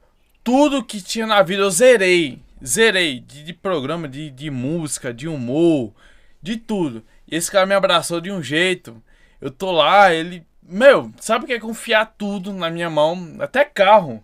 tudo 0.43 0.83
que 0.83 1.01
tinha 1.01 1.25
na 1.27 1.41
vida 1.41 1.63
eu 1.63 1.71
zerei. 1.71 2.41
Zerei. 2.65 3.19
De, 3.19 3.43
de 3.43 3.53
programa, 3.53 4.07
de, 4.07 4.29
de 4.29 4.49
música, 4.49 5.13
de 5.13 5.27
humor, 5.27 5.93
de 6.41 6.57
tudo. 6.57 7.03
E 7.27 7.35
esse 7.35 7.49
cara 7.49 7.65
me 7.65 7.73
abraçou 7.75 8.19
de 8.19 8.31
um 8.31 8.41
jeito. 8.41 9.01
Eu 9.39 9.51
tô 9.51 9.71
lá, 9.71 10.13
ele. 10.13 10.45
Meu, 10.71 11.11
sabe 11.19 11.43
o 11.43 11.47
que 11.47 11.53
é 11.53 11.59
confiar 11.59 12.05
tudo 12.17 12.53
na 12.53 12.69
minha 12.69 12.89
mão? 12.89 13.35
Até 13.39 13.65
carro. 13.65 14.23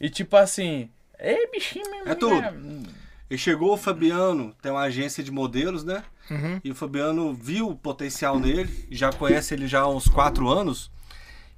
E 0.00 0.08
tipo 0.08 0.36
assim. 0.36 0.88
Ei, 1.18 1.46
bichinho, 1.52 1.88
meu. 1.90 2.08
É 2.08 2.14
tudo. 2.14 2.34
E 3.30 3.38
chegou 3.38 3.72
o 3.72 3.76
Fabiano, 3.76 4.54
tem 4.60 4.72
uma 4.72 4.82
agência 4.82 5.22
de 5.22 5.30
modelos, 5.30 5.84
né? 5.84 6.02
Uhum. 6.30 6.60
E 6.64 6.70
o 6.70 6.74
Fabiano 6.74 7.32
viu 7.34 7.68
o 7.70 7.76
potencial 7.76 8.38
nele, 8.38 8.86
já 8.90 9.10
conhece 9.12 9.54
ele 9.54 9.66
já 9.66 9.80
há 9.82 9.88
uns 9.88 10.06
quatro 10.08 10.48
anos. 10.48 10.90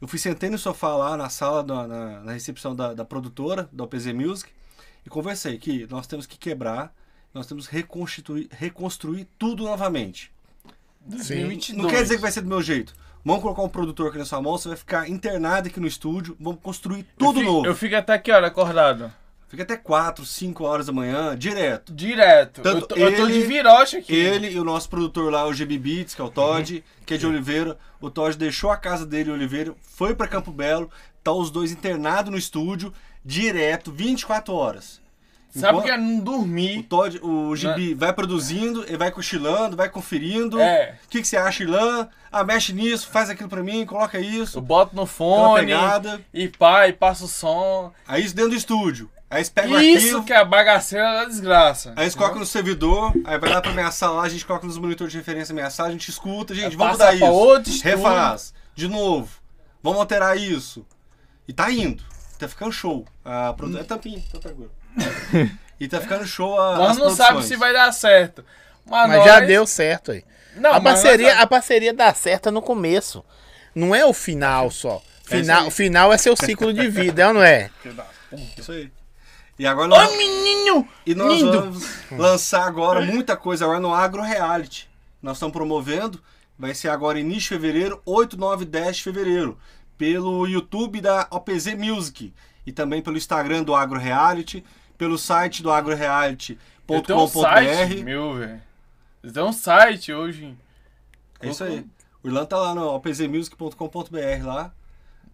Eu 0.00 0.06
fui 0.08 0.18
sentei 0.18 0.50
no 0.50 0.58
sofá 0.58 0.94
lá 0.94 1.16
na 1.16 1.28
sala, 1.28 1.62
da- 1.64 1.86
na, 1.86 2.20
na 2.20 2.32
recepção 2.32 2.74
da, 2.76 2.92
da 2.94 3.04
produtora, 3.04 3.68
da 3.72 3.84
OPZ 3.84 4.06
Music, 4.12 4.50
e 5.06 5.08
conversei 5.10 5.58
que 5.58 5.86
nós 5.90 6.06
temos 6.06 6.26
que 6.26 6.36
quebrar, 6.38 6.94
nós 7.32 7.46
temos 7.46 7.66
que 7.66 7.74
reconstituir, 7.74 8.48
reconstruir 8.50 9.26
tudo 9.38 9.64
novamente. 9.64 10.30
2022. 11.00 11.82
Não 11.82 11.88
quer 11.90 12.02
dizer 12.02 12.16
que 12.16 12.22
vai 12.22 12.30
ser 12.32 12.40
do 12.42 12.48
meu 12.48 12.62
jeito. 12.62 12.94
Vamos 13.24 13.42
colocar 13.42 13.62
um 13.62 13.68
produtor 13.68 14.08
aqui 14.08 14.18
na 14.18 14.24
sua 14.26 14.42
mão, 14.42 14.58
você 14.58 14.68
vai 14.68 14.76
ficar 14.76 15.08
internado 15.08 15.68
aqui 15.68 15.80
no 15.80 15.86
estúdio, 15.86 16.36
vamos 16.38 16.60
construir 16.62 17.06
tudo 17.16 17.38
eu 17.38 17.42
fico, 17.42 17.52
novo. 17.52 17.66
Eu 17.66 17.74
fico 17.74 17.96
até 17.96 18.18
que 18.18 18.30
hora 18.30 18.48
acordado? 18.48 19.10
Fica 19.48 19.62
até 19.62 19.76
4, 19.76 20.26
5 20.26 20.64
horas 20.64 20.86
da 20.86 20.92
manhã, 20.92 21.36
direto. 21.38 21.92
Direto. 21.94 22.60
Tanto 22.60 22.82
eu, 22.82 22.86
tô, 22.88 22.96
eu 22.96 23.16
tô 23.16 23.26
de 23.26 23.32
ele- 23.34 23.46
virocha 23.46 23.98
aqui. 23.98 24.12
Ele 24.14 24.50
e 24.50 24.58
o 24.58 24.64
nosso 24.64 24.88
produtor 24.90 25.32
lá, 25.32 25.46
o 25.46 25.54
GB 25.54 25.78
Beats, 25.78 26.14
que 26.14 26.20
é 26.20 26.24
o 26.24 26.28
Todd, 26.30 26.84
que 27.06 27.14
é 27.14 27.16
de 27.16 27.26
Oliveira. 27.26 27.78
O 28.00 28.10
Todd 28.10 28.36
deixou 28.36 28.70
a 28.70 28.76
casa 28.76 29.06
dele 29.06 29.30
Oliveira, 29.30 29.72
foi 29.80 30.14
pra 30.14 30.26
Campo 30.28 30.50
Belo, 30.50 30.90
tá 31.22 31.32
os 31.32 31.50
dois 31.50 31.70
internados 31.72 32.30
no 32.32 32.36
estúdio, 32.36 32.92
direto, 33.24 33.90
24 33.92 34.52
horas. 34.52 35.00
Sabe 35.54 35.78
o 35.78 35.82
que 35.82 35.90
é 35.90 35.96
não 35.96 36.18
O 36.18 36.22
dormir? 36.22 36.82
Todd, 36.84 37.20
o 37.22 37.54
GB 37.54 37.94
vai 37.94 38.12
produzindo, 38.12 38.84
ele 38.84 38.96
vai 38.96 39.10
cochilando, 39.10 39.76
vai 39.76 39.88
conferindo. 39.88 40.60
É. 40.60 40.98
O 41.04 41.08
que, 41.08 41.20
que 41.20 41.28
você 41.28 41.36
acha, 41.36 41.62
Ilan? 41.62 42.08
Ah, 42.30 42.42
mexe 42.42 42.72
nisso, 42.72 43.08
faz 43.08 43.30
aquilo 43.30 43.48
pra 43.48 43.62
mim, 43.62 43.86
coloca 43.86 44.18
Eu 44.18 44.24
isso. 44.24 44.60
boto 44.60 44.96
no 44.96 45.06
fone 45.06 45.70
e 46.32 46.48
pá, 46.48 46.88
e 46.88 46.92
passo 46.92 47.26
o 47.26 47.28
som. 47.28 47.92
Aí 48.08 48.24
isso 48.24 48.34
dentro 48.34 48.50
do 48.50 48.56
estúdio. 48.56 49.08
Aí 49.30 49.38
eles 49.38 49.48
pegam 49.48 49.72
o 49.76 49.80
Isso 49.80 50.06
arquivo, 50.06 50.24
que 50.24 50.32
é 50.32 50.36
a 50.36 50.44
bagaceira 50.44 51.12
da 51.14 51.24
desgraça. 51.24 51.92
Aí 51.96 52.04
eles 52.04 52.14
colocam 52.14 52.38
no 52.38 52.46
servidor, 52.46 53.12
aí 53.24 53.38
vai 53.38 53.50
lá 53.50 53.60
pra 53.60 53.72
minha 53.72 53.90
sala 53.90 54.16
lá, 54.18 54.22
a 54.24 54.28
gente 54.28 54.44
coloca 54.44 54.66
nos 54.66 54.78
monitores 54.78 55.12
de 55.12 55.18
referência 55.18 55.54
minha 55.54 55.70
sala, 55.70 55.88
a 55.88 55.92
gente 55.92 56.08
escuta, 56.08 56.54
gente, 56.54 56.76
vamos 56.76 56.98
Passar 56.98 57.14
mudar 57.14 57.26
isso. 57.26 57.34
outro 57.34 57.70
estúdio. 57.70 57.96
Refaz, 57.96 58.54
de 58.74 58.88
novo. 58.88 59.28
Vamos 59.82 60.00
alterar 60.00 60.36
isso. 60.36 60.84
E 61.46 61.52
tá 61.52 61.70
indo. 61.70 62.02
Tá 62.38 62.48
ficando 62.48 62.72
show. 62.72 63.04
A 63.24 63.52
produ... 63.52 63.78
É 63.78 63.84
tampinha, 63.84 64.22
tá 64.32 64.38
tranquilo. 64.38 64.70
e 65.80 65.88
tá 65.88 66.00
ficando 66.00 66.26
show 66.26 66.58
a. 66.60 66.76
Nós 66.76 66.96
não 66.96 67.14
sabemos 67.14 67.46
se 67.46 67.56
vai 67.56 67.72
dar 67.72 67.92
certo. 67.92 68.44
Mas, 68.86 69.08
Mas 69.08 69.16
nós... 69.18 69.24
já 69.26 69.40
deu 69.40 69.66
certo 69.66 70.12
aí. 70.12 70.24
Não, 70.56 70.72
a, 70.72 70.80
parceria, 70.80 71.34
nós- 71.34 71.42
a 71.42 71.46
parceria 71.46 71.92
dá 71.92 72.12
certo 72.14 72.50
no 72.50 72.62
começo. 72.62 73.24
Não 73.74 73.94
é 73.94 74.04
o 74.04 74.12
final 74.12 74.70
só. 74.70 75.02
É 75.28 75.38
Final, 75.38 75.66
o 75.66 75.70
final 75.70 76.12
é 76.12 76.18
seu 76.18 76.36
ciclo 76.36 76.72
de 76.72 76.86
vida, 76.88 77.22
é 77.22 77.26
ou 77.28 77.34
não 77.34 77.42
é? 77.42 77.70
Isso 78.58 78.70
aí. 78.72 78.92
E 79.58 79.66
agora 79.66 79.88
nós, 79.88 80.12
Ô, 80.12 80.16
menino! 80.16 80.88
e 81.06 81.14
nós 81.14 81.32
lindo. 81.32 81.60
vamos 81.60 81.86
lançar 82.10 82.66
agora 82.66 83.00
muita 83.00 83.36
coisa 83.36 83.64
agora 83.64 83.80
no 83.80 83.94
Agro 83.94 84.22
Reality. 84.22 84.88
Nós 85.22 85.36
estamos 85.36 85.52
promovendo. 85.52 86.20
Vai 86.58 86.74
ser 86.74 86.88
agora 86.88 87.18
início 87.18 87.40
de 87.40 87.48
fevereiro, 87.48 88.00
8, 88.04 88.36
9 88.36 88.64
10 88.64 88.96
de 88.96 89.02
fevereiro. 89.02 89.58
Pelo 89.96 90.46
YouTube 90.46 91.00
da 91.00 91.26
OPZ 91.30 91.74
Music. 91.74 92.32
E 92.66 92.72
também 92.72 93.00
pelo 93.00 93.16
Instagram 93.16 93.62
do 93.62 93.74
Agro 93.74 93.98
Reality. 93.98 94.64
Pelo 95.04 95.18
site 95.18 95.62
do 95.62 95.68
um 95.68 95.72
site 95.72 95.76
agroreality.com.br. 95.76 98.04
meu, 98.04 98.34
velho. 98.34 98.62
Tenho 99.34 99.46
um 99.46 99.52
site 99.52 100.14
hoje. 100.14 100.56
É 101.40 101.50
isso 101.50 101.62
aí. 101.62 101.84
O 102.22 102.28
Irlan 102.28 102.46
tá 102.46 102.56
lá 102.56 102.74
no 102.74 102.88
opzmusic.com.br 102.94 104.46
lá. 104.46 104.72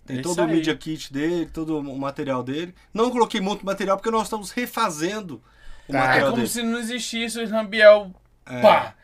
Tem 0.05 0.19
É 0.19 0.23
todo 0.23 0.43
o 0.43 0.49
media 0.49 0.77
kit 0.77 1.13
dele, 1.13 1.47
todo 1.47 1.79
o 1.79 1.97
material 1.97 2.43
dele. 2.43 2.75
Não 2.93 3.13
coloquei 3.13 3.41
muito 3.41 3.65
material 3.65 3.97
porque 3.97 4.11
nós 4.11 4.25
estamos 4.25 4.51
refazendo 4.51 5.41
o. 5.89 5.95
É 5.95 5.99
material 5.99 6.31
como 6.31 6.37
dele. 6.39 6.49
se 6.49 6.65
não 6.65 6.81
existisse 6.81 7.39
o 7.39 7.49
Rambiel. 7.49 8.13
É. 8.47 8.61
Pá! 8.61 8.95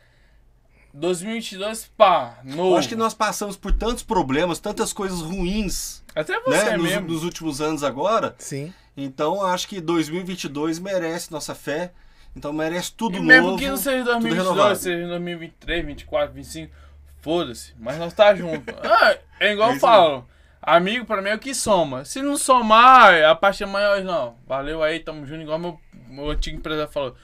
2022, 1.00 1.91
pá! 1.97 2.39
Novo. 2.42 2.70
Eu 2.73 2.76
acho 2.78 2.89
que 2.89 2.97
nós 2.97 3.12
passamos 3.15 3.57
por 3.57 3.73
tantos 3.73 4.02
problemas, 4.02 4.58
tantas 4.58 4.92
coisas 4.92 5.20
ruins, 5.20 6.02
Até 6.15 6.41
você 6.41 6.65
né, 6.70 6.76
nos, 6.76 6.86
mesmo. 6.91 7.08
nos 7.08 7.23
últimos 7.23 7.60
anos 7.60 7.84
agora. 7.84 8.34
Sim. 8.39 8.73
Então 8.97 9.42
acho 9.44 9.68
que 9.68 9.81
2022 9.81 10.78
merece 10.78 11.31
nossa 11.31 11.55
fé. 11.55 11.92
Então 12.34 12.52
merece 12.52 12.92
tudo 12.92 13.16
E 13.18 13.20
mesmo 13.20 13.49
novo. 13.49 13.58
que 13.58 13.68
não 13.68 13.76
seja 13.76 13.99
tudo 14.05 14.12
2022, 14.20 14.49
renovado. 14.49 14.76
seja 14.78 15.07
2023, 15.08 15.86
24, 15.86 16.34
25, 16.34 16.73
foda-se. 17.20 17.75
Mas 17.78 17.99
nós 17.99 18.12
tá 18.15 18.34
junto. 18.34 18.65
Ah, 18.83 19.16
é 19.41 19.52
igual 19.52 19.70
É 19.73 19.75
eu 19.76 19.81
falo. 19.81 20.26
Amigo 20.62 21.05
pra 21.05 21.20
mim 21.23 21.28
é 21.28 21.34
o 21.34 21.39
que 21.39 21.55
soma. 21.55 22.05
Se 22.05 22.20
não 22.23 22.36
somar, 22.39 23.23
a 23.23 23.34
parte 23.34 23.62
é 23.62 23.66
maior, 23.66 24.02
não. 24.02 24.36
Valeu 24.47 24.83
aí, 24.83 24.99
tamo 25.00 25.25
junto, 25.26 25.42
igual 25.42 25.58
meu, 25.58 25.78
meu 26.08 26.31
antigo 26.31 26.57
empresário 26.58 26.91
falou. 26.91 27.15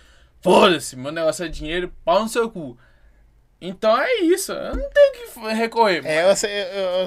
Foda-se, 0.40 0.94
meu 0.96 1.10
negócio 1.10 1.44
é 1.44 1.48
dinheiro, 1.48 1.92
pau 2.04 2.22
no 2.22 2.28
seu 2.28 2.50
cu. 2.50 2.76
Então 3.64 3.96
é 3.96 4.20
isso, 4.22 4.50
eu 4.52 4.74
não 4.76 4.90
tenho 4.90 5.12
que 5.32 5.54
recorrer. 5.54 6.04
É, 6.04 6.34
você, 6.34 6.48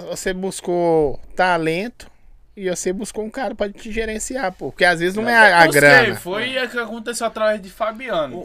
você 0.09 0.33
buscou 0.33 1.19
talento 1.35 2.09
e 2.55 2.69
você 2.69 2.93
buscou 2.93 3.25
um 3.25 3.29
cara 3.29 3.53
pra 3.53 3.69
te 3.69 3.91
gerenciar, 3.91 4.53
pô. 4.53 4.71
Porque 4.71 4.85
às 4.85 5.01
vezes 5.01 5.15
não 5.15 5.27
é 5.27 5.35
a, 5.35 5.63
a 5.63 5.65
busquei, 5.65 5.81
grana. 5.81 6.15
Foi 6.15 6.57
o 6.57 6.69
que 6.69 6.79
aconteceu 6.79 7.27
através 7.27 7.61
de 7.61 7.69
Fabiano. 7.69 8.37
o, 8.37 8.39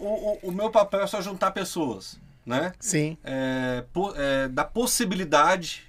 o- 0.45 0.49
o 0.49 0.53
meu 0.53 0.71
papel 0.71 1.03
é 1.03 1.07
só 1.07 1.23
juntar 1.23 1.53
pessoas, 1.53 2.19
né? 2.45 2.73
Sim. 2.81 3.17
é, 3.23 3.85
po- 3.93 4.13
é, 4.17 4.49
da 4.49 4.65
possibilidade 4.65 5.83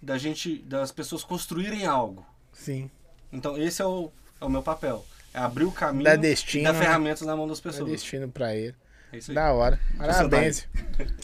da 0.00 0.16
gente, 0.16 0.58
das 0.58 0.92
pessoas 0.92 1.24
construírem 1.24 1.84
algo. 1.84 2.24
Sim. 2.52 2.88
Então 3.32 3.58
esse 3.58 3.82
é 3.82 3.84
o, 3.84 4.12
é 4.40 4.44
o 4.44 4.48
meu 4.48 4.62
papel. 4.62 5.04
É 5.34 5.40
abrir 5.40 5.64
o 5.64 5.72
caminho 5.72 6.04
Dá 6.04 6.14
e 6.14 6.18
destino, 6.18 6.64
dar 6.64 6.72
né? 6.74 6.78
ferramentas 6.78 7.22
na 7.22 7.34
mão 7.36 7.48
das 7.48 7.58
Dá 7.58 7.70
pessoas. 7.70 7.90
destino 7.90 8.28
pra 8.28 8.54
ele. 8.54 8.74
É 9.16 9.18
isso 9.18 9.30
aí. 9.30 9.34
Da 9.34 9.52
hora. 9.52 9.80
Parabéns. 9.96 10.68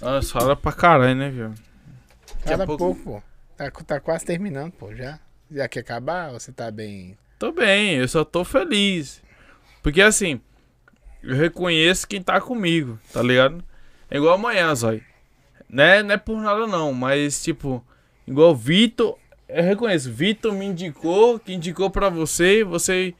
Nossa, 0.00 0.32
fala 0.32 0.56
pra 0.56 0.72
caralho, 0.72 1.14
né, 1.14 1.30
viu? 1.30 1.48
Daqui 1.50 2.44
a 2.46 2.50
Cada 2.50 2.66
pouco- 2.66 2.84
pouco, 2.94 3.02
pô. 3.02 3.22
Tá, 3.56 3.70
tá 3.70 4.00
quase 4.00 4.24
terminando, 4.24 4.72
pô. 4.72 4.94
Já? 4.94 5.18
Já 5.50 5.68
quer 5.68 5.80
acabar 5.80 6.32
ou 6.32 6.40
você 6.40 6.50
tá 6.52 6.70
bem? 6.70 7.16
Tô 7.38 7.52
bem, 7.52 7.96
eu 7.96 8.08
só 8.08 8.24
tô 8.24 8.44
feliz. 8.44 9.22
Porque 9.82 10.00
assim, 10.00 10.40
eu 11.22 11.36
reconheço 11.36 12.08
quem 12.08 12.22
tá 12.22 12.40
comigo, 12.40 12.98
tá 13.12 13.22
ligado? 13.22 13.62
É 14.10 14.16
igual 14.16 14.34
amanhã, 14.34 14.74
Zói. 14.74 15.02
Né? 15.68 16.02
Não 16.02 16.14
é 16.14 16.16
por 16.16 16.40
nada 16.40 16.66
não, 16.66 16.92
mas 16.94 17.42
tipo, 17.42 17.84
igual 18.26 18.50
o 18.52 18.56
Vitor, 18.56 19.18
eu 19.48 19.62
reconheço, 19.62 20.10
Vitor 20.12 20.52
me 20.52 20.64
indicou, 20.66 21.38
que 21.38 21.52
indicou 21.52 21.90
pra 21.90 22.08
você, 22.08 22.62
você 22.64 23.14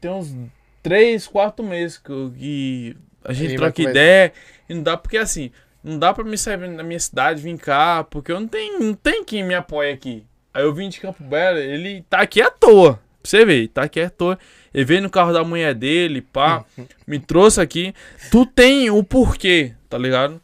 tem 0.00 0.10
uns 0.10 0.34
3, 0.82 1.26
4 1.26 1.64
meses 1.64 1.96
que, 1.98 2.10
eu- 2.10 2.32
que 2.36 2.96
a 3.24 3.32
gente 3.32 3.50
Ele 3.50 3.56
troca 3.56 3.82
ideia 3.82 4.32
e 4.68 4.74
não 4.74 4.82
dá 4.82 4.96
porque 4.96 5.16
assim, 5.16 5.50
não 5.82 5.98
dá 5.98 6.12
pra 6.12 6.24
me 6.24 6.36
sair 6.38 6.56
na 6.56 6.82
minha 6.82 6.98
cidade, 7.00 7.42
vir 7.42 7.58
cá, 7.58 8.04
porque 8.04 8.32
eu 8.32 8.40
não 8.40 8.48
tenho, 8.48 8.80
não 8.80 8.94
tem 8.94 9.24
quem 9.24 9.42
me 9.42 9.54
apoie 9.54 9.90
aqui. 9.92 10.24
Aí 10.52 10.62
eu 10.62 10.72
vim 10.72 10.88
de 10.88 11.00
Campo 11.00 11.22
Belo, 11.22 11.58
ele 11.58 12.04
tá 12.08 12.20
aqui 12.20 12.40
à 12.40 12.50
toa. 12.50 12.94
Pra 12.94 13.30
você 13.30 13.44
ver, 13.44 13.54
ele 13.54 13.68
tá 13.68 13.82
aqui 13.82 14.00
à 14.00 14.10
toa. 14.10 14.38
Ele 14.72 14.84
veio 14.84 15.02
no 15.02 15.10
carro 15.10 15.32
da 15.32 15.42
mulher 15.42 15.74
dele, 15.74 16.20
pá, 16.20 16.64
me 17.06 17.18
trouxe 17.18 17.60
aqui. 17.60 17.94
Tu 18.30 18.46
tem 18.46 18.90
o 18.90 19.02
porquê, 19.02 19.74
tá 19.88 19.98
ligado? 19.98 20.40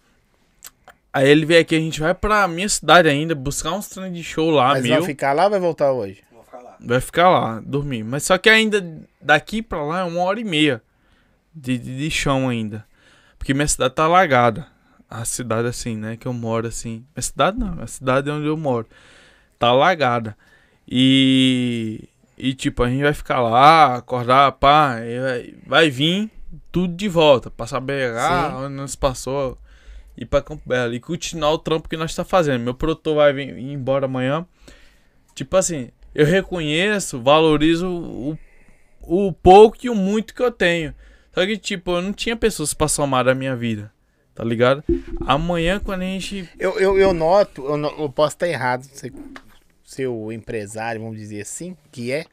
Aí 1.12 1.28
ele 1.28 1.44
veio 1.44 1.60
aqui, 1.60 1.74
a 1.74 1.80
gente 1.80 2.00
vai 2.00 2.14
pra 2.14 2.46
minha 2.46 2.68
cidade 2.68 3.08
ainda, 3.08 3.34
buscar 3.34 3.72
uns 3.72 3.88
treinos 3.88 4.16
de 4.16 4.22
show 4.22 4.50
lá, 4.50 4.68
Mas 4.68 4.82
meu. 4.82 4.94
vai 4.98 5.02
ficar 5.02 5.32
lá 5.32 5.44
ou 5.44 5.50
vai 5.50 5.58
voltar 5.60 5.92
hoje? 5.92 6.22
Vou 6.30 6.42
ficar 6.42 6.58
lá. 6.58 6.76
Vai 6.80 7.00
ficar 7.00 7.28
lá, 7.30 7.60
dormir. 7.64 8.04
Mas 8.04 8.22
só 8.24 8.38
que 8.38 8.48
ainda 8.48 8.84
daqui 9.20 9.60
pra 9.60 9.82
lá 9.82 10.00
é 10.00 10.04
uma 10.04 10.22
hora 10.22 10.38
e 10.40 10.44
meia 10.44 10.82
de, 11.54 11.78
de, 11.78 11.98
de 11.98 12.10
chão 12.10 12.48
ainda. 12.48 12.86
Porque 13.38 13.54
minha 13.54 13.66
cidade 13.66 13.94
tá 13.94 14.04
alagada. 14.04 14.66
A 15.08 15.24
cidade 15.24 15.66
assim, 15.66 15.96
né? 15.96 16.16
Que 16.16 16.26
eu 16.26 16.32
moro 16.32 16.68
assim. 16.68 17.04
Minha 17.14 17.22
cidade 17.22 17.58
não, 17.58 17.82
a 17.82 17.86
cidade 17.86 18.30
onde 18.30 18.46
eu 18.46 18.56
moro. 18.56 18.86
Tá 19.58 19.68
alagada. 19.68 20.36
E. 20.88 22.08
E 22.36 22.54
tipo, 22.54 22.82
a 22.82 22.88
gente 22.88 23.02
vai 23.02 23.12
ficar 23.12 23.38
lá, 23.40 23.96
acordar, 23.96 24.52
pá, 24.52 24.94
vai, 24.94 25.54
vai 25.66 25.90
vir 25.90 26.30
tudo 26.72 26.94
de 26.94 27.06
volta. 27.06 27.50
Passar 27.50 27.80
BH, 27.80 27.90
Sim. 27.90 28.54
onde 28.56 28.74
nós 28.74 28.96
passou, 28.96 29.58
ir 30.16 30.24
pra 30.24 30.40
Campo 30.40 30.62
Belo 30.66 30.94
e 30.94 31.00
continuar 31.00 31.50
o 31.50 31.58
trampo 31.58 31.88
que 31.88 31.98
nós 31.98 32.14
tá 32.14 32.24
fazendo. 32.24 32.62
Meu 32.62 32.72
produtor 32.72 33.16
vai 33.16 33.32
vir, 33.34 33.58
ir 33.58 33.72
embora 33.72 34.06
amanhã. 34.06 34.46
Tipo 35.34 35.56
assim, 35.56 35.90
eu 36.14 36.24
reconheço, 36.24 37.20
valorizo 37.20 37.88
o, 37.88 38.38
o 39.02 39.32
pouco 39.32 39.76
e 39.82 39.90
o 39.90 39.94
muito 39.94 40.34
que 40.34 40.42
eu 40.42 40.50
tenho. 40.50 40.94
Só 41.34 41.46
que, 41.46 41.56
tipo, 41.56 41.92
eu 41.92 42.02
não 42.02 42.12
tinha 42.12 42.36
pessoas 42.36 42.74
pra 42.74 42.88
somar 42.88 43.24
da 43.24 43.34
minha 43.34 43.54
vida. 43.56 43.92
Tá 44.34 44.44
ligado? 44.44 44.82
Amanhã, 45.26 45.78
quando 45.80 46.02
a 46.02 46.04
gente. 46.04 46.48
Eu, 46.58 46.78
eu, 46.78 46.98
eu 46.98 47.12
noto, 47.12 47.64
eu, 47.66 47.76
no- 47.76 47.94
eu 47.98 48.08
posso 48.08 48.36
estar 48.36 48.48
errado, 48.48 48.84
você, 48.84 49.12
seu 49.84 50.32
empresário, 50.32 51.00
vamos 51.00 51.18
dizer 51.18 51.42
assim, 51.42 51.76
que 51.92 52.10
é, 52.12 52.24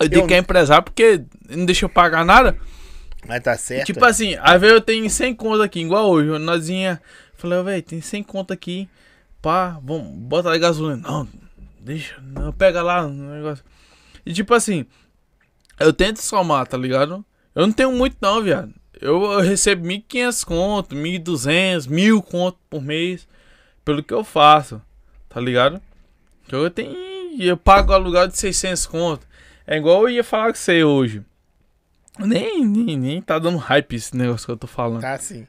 Eu 0.00 0.08
digo 0.08 0.22
Eu- 0.22 0.26
que 0.26 0.34
é 0.34 0.38
empresário 0.38 0.82
porque 0.84 1.22
não 1.48 1.64
deixa 1.66 1.84
eu 1.84 1.88
pagar 1.90 2.24
nada. 2.24 2.56
mas 3.26 3.42
tá 3.42 3.56
certo. 3.56 3.86
Tipo 3.86 4.04
assim, 4.04 4.36
às 4.40 4.60
vezes 4.60 4.74
eu 4.74 4.80
tenho 4.80 5.08
100 5.10 5.34
conto 5.34 5.62
aqui, 5.62 5.80
igual 5.80 6.08
hoje. 6.10 6.36
Nozinha 6.38 7.00
falei, 7.36 7.62
velho, 7.62 7.82
tem 7.82 8.00
100 8.00 8.22
conto 8.22 8.52
aqui. 8.52 8.88
Pá, 9.42 9.78
vamos, 9.82 10.08
bota 10.16 10.56
gasolina. 10.56 11.02
Não, 11.06 11.28
deixa, 11.80 12.18
não, 12.20 12.52
pega 12.52 12.80
lá 12.82 13.04
o 13.04 13.10
negócio. 13.10 13.64
E 14.24 14.32
tipo 14.32 14.54
assim, 14.54 14.86
eu 15.78 15.92
tento 15.92 16.22
somar, 16.22 16.66
tá 16.66 16.76
ligado? 16.78 17.24
Eu 17.54 17.66
não 17.66 17.72
tenho 17.72 17.92
muito 17.92 18.16
não, 18.20 18.42
viado. 18.42 18.72
Eu, 19.00 19.22
eu 19.32 19.40
recebo 19.40 19.84
1.500 19.86 20.44
conto, 20.44 20.94
1.200, 20.94 21.88
1.000 21.88 22.22
conto 22.22 22.58
por 22.70 22.80
mês 22.82 23.26
pelo 23.84 24.02
que 24.02 24.14
eu 24.14 24.22
faço, 24.22 24.80
tá 25.28 25.40
ligado? 25.40 25.80
Que 26.46 26.54
eu 26.54 26.70
tenho, 26.70 26.94
eu 27.40 27.56
pago 27.56 27.92
aluguel 27.92 28.28
de 28.28 28.38
600 28.38 28.86
conto. 28.86 29.26
É 29.66 29.76
igual 29.76 30.02
eu 30.02 30.10
ia 30.10 30.24
falar 30.24 30.48
com 30.52 30.58
você 30.58 30.84
hoje. 30.84 31.22
Nem, 32.18 32.64
nem, 32.66 32.96
nem 32.98 33.22
tá 33.22 33.38
dando 33.38 33.56
hype 33.58 33.94
esse 33.96 34.16
negócio 34.16 34.46
que 34.46 34.52
eu 34.52 34.56
tô 34.56 34.66
falando. 34.66 35.00
Tá 35.00 35.18
sim. 35.18 35.46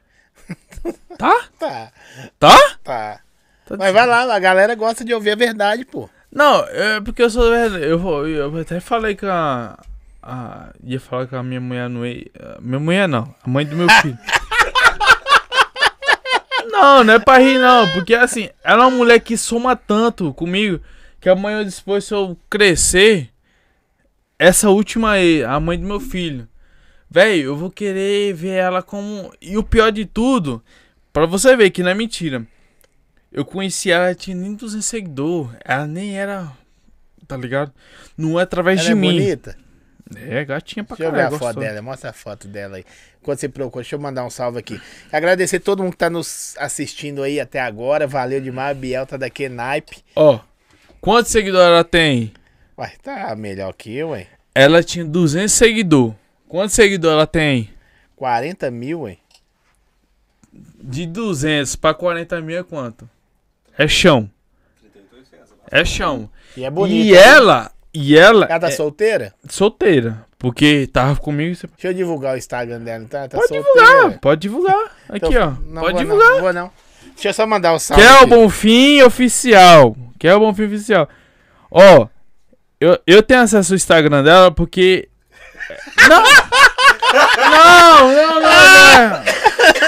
Tá? 1.16 1.44
Tá, 1.60 1.92
Tá? 2.40 2.58
tá. 2.82 3.20
Tá 3.66 3.76
Mas 3.78 3.92
vai 3.92 4.04
lá, 4.06 4.34
a 4.34 4.38
galera 4.40 4.74
gosta 4.74 5.04
de 5.04 5.14
ouvir 5.14 5.30
a 5.30 5.36
verdade, 5.36 5.84
pô. 5.84 6.10
Não, 6.30 6.64
é 6.64 7.00
porque 7.00 7.22
eu 7.22 7.30
sou. 7.30 7.54
Eu, 7.54 7.98
vou- 7.98 8.26
eu 8.26 8.54
até 8.58 8.80
falei 8.80 9.14
com 9.14 9.26
a, 9.26 9.78
a. 10.24 10.72
Ia 10.82 10.98
falar 11.00 11.26
com 11.26 11.36
a 11.36 11.42
minha 11.42 11.60
mulher 11.60 11.88
no. 11.88 12.06
e- 12.06 12.30
a 12.38 12.60
Minha 12.60 12.80
mulher 12.80 13.08
não, 13.08 13.34
a 13.42 13.48
mãe 13.48 13.64
do 13.66 13.76
meu 13.76 13.88
filho. 14.02 14.18
não, 16.70 17.04
não 17.04 17.14
é 17.14 17.18
pra 17.18 17.38
rir, 17.38 17.58
não. 17.58 17.88
Porque 17.92 18.14
assim, 18.14 18.48
ela 18.62 18.84
é 18.84 18.86
uma 18.86 18.96
mulher 18.96 19.20
que 19.20 19.36
soma 19.36 19.76
tanto 19.76 20.32
comigo 20.34 20.80
que 21.20 21.28
amanhã 21.28 21.64
depois, 21.64 22.04
se 22.04 22.12
eu 22.14 22.36
crescer, 22.50 23.30
essa 24.38 24.68
última 24.70 25.12
aí, 25.12 25.42
a 25.42 25.58
mãe 25.58 25.78
do 25.78 25.86
meu 25.86 26.00
filho. 26.00 26.46
Véi, 27.10 27.40
eu 27.40 27.56
vou 27.56 27.70
querer 27.70 28.34
ver 28.34 28.50
ela 28.58 28.82
como. 28.82 29.32
E 29.40 29.56
o 29.56 29.62
pior 29.62 29.90
de 29.92 30.04
tudo, 30.04 30.62
pra 31.12 31.26
você 31.26 31.56
ver 31.56 31.70
que 31.70 31.82
não 31.82 31.90
é 31.90 31.94
mentira. 31.94 32.44
Eu 33.32 33.44
conheci 33.44 33.90
ela, 33.90 34.06
ela 34.06 34.14
tinha 34.14 34.36
nem 34.36 34.54
200 34.54 34.84
seguidores. 34.84 35.56
Ela 35.64 35.86
nem 35.86 36.16
era. 36.18 36.50
Tá 37.26 37.36
ligado? 37.36 37.72
Não 38.18 38.38
é 38.38 38.42
através 38.42 38.80
Ela 38.80 38.86
de 38.88 38.92
é 38.92 38.94
mim. 38.94 39.12
bonita. 39.12 39.56
É, 40.16 40.44
gatinha 40.44 40.84
pra 40.84 40.96
Deixa 40.96 41.08
eu 41.08 41.12
ver 41.12 41.20
a 41.20 41.24
caralho. 41.24 41.38
foto 41.38 41.60
dela, 41.60 41.82
mostra 41.82 42.10
a 42.10 42.12
foto 42.12 42.46
dela 42.46 42.76
aí. 42.76 42.84
Enquanto 43.22 43.38
você 43.40 43.48
procura, 43.48 43.82
deixa 43.82 43.96
eu 43.96 44.00
mandar 44.00 44.24
um 44.24 44.30
salve 44.30 44.58
aqui. 44.58 44.78
Agradecer 45.10 45.60
todo 45.60 45.82
mundo 45.82 45.92
que 45.92 45.98
tá 45.98 46.10
nos 46.10 46.54
assistindo 46.58 47.22
aí 47.22 47.40
até 47.40 47.60
agora. 47.60 48.06
Valeu 48.06 48.40
demais, 48.40 48.76
Biel 48.76 49.06
tá 49.06 49.16
daqui 49.16 49.48
naipe. 49.48 50.04
Ó, 50.14 50.40
quantos 51.00 51.32
seguidores 51.32 51.66
ela 51.68 51.84
tem? 51.84 52.32
Ué, 52.76 52.92
tá 53.02 53.34
melhor 53.34 53.72
que 53.72 53.96
eu, 53.96 54.10
ué. 54.10 54.26
Ela 54.54 54.82
tinha 54.82 55.04
200 55.04 55.50
seguidores. 55.52 56.14
Quantos 56.46 56.74
seguidores 56.74 57.14
ela 57.14 57.26
tem? 57.26 57.70
40 58.14 58.70
mil, 58.70 59.00
ué. 59.02 59.16
De 60.52 61.06
200 61.06 61.76
pra 61.76 61.94
40 61.94 62.40
mil 62.42 62.58
é 62.58 62.62
quanto? 62.62 63.08
É 63.76 63.88
chão. 63.88 64.30
É 65.70 65.84
chão. 65.84 66.28
E 66.56 66.62
é 66.64 66.70
bonita. 66.70 67.06
E 67.08 67.14
ela, 67.14 67.72
e 67.94 68.16
ela 68.18 68.46
Ela 68.46 68.58
tá 68.60 68.68
é 68.68 68.70
solteira? 68.72 69.32
solteira. 69.48 70.24
Porque 70.38 70.88
tava 70.92 71.16
comigo. 71.18 71.54
Você... 71.54 71.66
Deixa 71.68 71.88
eu 71.88 71.94
divulgar 71.94 72.34
o 72.34 72.36
Instagram 72.38 72.80
dela, 72.80 73.06
tá? 73.08 73.28
Tá 73.28 73.38
Pode 73.38 73.48
solteira. 73.48 73.86
divulgar, 73.88 74.18
pode 74.20 74.40
divulgar. 74.42 74.80
Aqui, 75.08 75.26
Então, 75.28 75.58
ó. 75.62 75.72
não 75.72 75.82
pode 75.82 75.92
vou 75.94 76.02
divulgar. 76.02 76.30
Não, 76.30 76.40
vou 76.40 76.52
não. 76.52 76.70
Deixa 77.14 77.28
eu 77.28 77.34
só 77.34 77.46
mandar 77.46 77.72
o 77.72 77.78
salve. 77.78 78.02
Que 78.02 78.08
é 78.08 78.20
o. 78.22 78.26
Bonfim 78.26 79.02
oficial. 79.02 79.96
Que 80.18 80.28
é 80.28 80.34
o 80.34 80.40
Bonfim 80.40 80.64
oficial. 80.66 81.08
Ó, 81.70 82.08
eu, 82.80 82.98
eu 83.06 83.22
tenho 83.22 83.40
acesso 83.40 83.72
ao 83.72 83.76
Instagram 83.76 84.22
dela 84.22 84.50
porque. 84.50 85.08
Não! 86.08 86.22
Não, 87.14 88.08
não, 88.12 88.34
não, 88.34 88.40
não. 88.40 89.22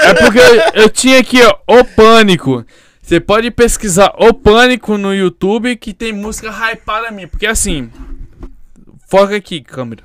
É 0.08 0.14
porque 0.14 0.38
eu, 0.38 0.82
eu 0.84 0.88
tinha 0.90 1.18
aqui, 1.18 1.42
ó, 1.42 1.54
O 1.66 1.84
Pânico. 1.84 2.64
Você 3.06 3.20
pode 3.20 3.52
pesquisar 3.52 4.12
O 4.18 4.34
Pânico 4.34 4.98
no 4.98 5.14
YouTube 5.14 5.76
que 5.76 5.94
tem 5.94 6.12
música 6.12 6.50
hypada 6.50 7.08
minha. 7.12 7.28
Porque 7.28 7.46
assim. 7.46 7.88
Foca 9.06 9.36
aqui, 9.36 9.60
câmera. 9.60 10.02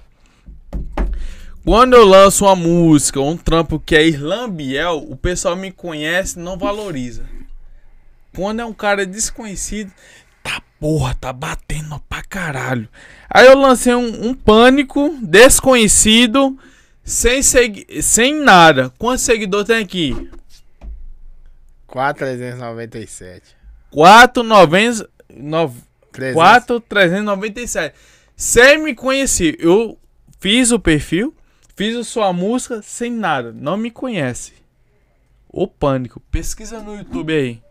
Quando 1.66 1.96
eu 1.96 2.06
lanço 2.06 2.46
uma 2.46 2.56
música, 2.56 3.20
um 3.20 3.36
trampo 3.36 3.80
que 3.80 3.96
é 3.96 4.08
Irlambiel, 4.08 4.98
o 5.10 5.16
pessoal 5.16 5.56
me 5.56 5.72
conhece 5.72 6.38
não 6.38 6.60
valoriza. 6.60 7.26
Quando 8.36 8.60
é 8.60 8.66
um 8.66 8.74
cara 8.74 9.04
desconhecido, 9.04 9.92
tá 10.44 10.62
porra, 10.80 11.16
tá 11.20 11.34
batendo 11.34 12.00
pra 12.08 12.22
caralho. 12.22 12.88
Aí 13.28 13.48
eu 13.48 13.58
lancei 13.58 13.96
um, 13.96 14.28
um 14.28 14.34
pânico 14.36 15.18
desconhecido, 15.24 16.56
sem, 17.04 17.42
sem 17.42 18.36
nada. 18.36 18.94
Quantos 19.00 19.24
seguidores 19.24 19.66
tem 19.66 19.78
aqui? 19.78 20.30
4,397. 21.92 23.56
4,90. 23.92 25.08
nove- 25.34 25.82
300. 26.12 26.36
4,397. 26.36 27.96
Sem 28.36 28.84
me 28.84 28.94
conhecer. 28.96 29.56
Eu 29.60 29.98
fiz 30.40 30.72
o 30.72 30.80
perfil, 30.80 31.34
fiz 31.76 31.96
a 31.96 32.04
sua 32.04 32.34
música 32.34 32.82
sem 32.82 33.12
nada. 33.12 33.52
Não 33.54 33.78
me 33.78 33.90
conhece. 33.92 34.54
O 35.48 35.68
Pânico. 35.68 36.20
Pesquisa 36.32 36.82
no 36.82 36.96
YouTube 36.98 37.34
aí. 37.34 37.62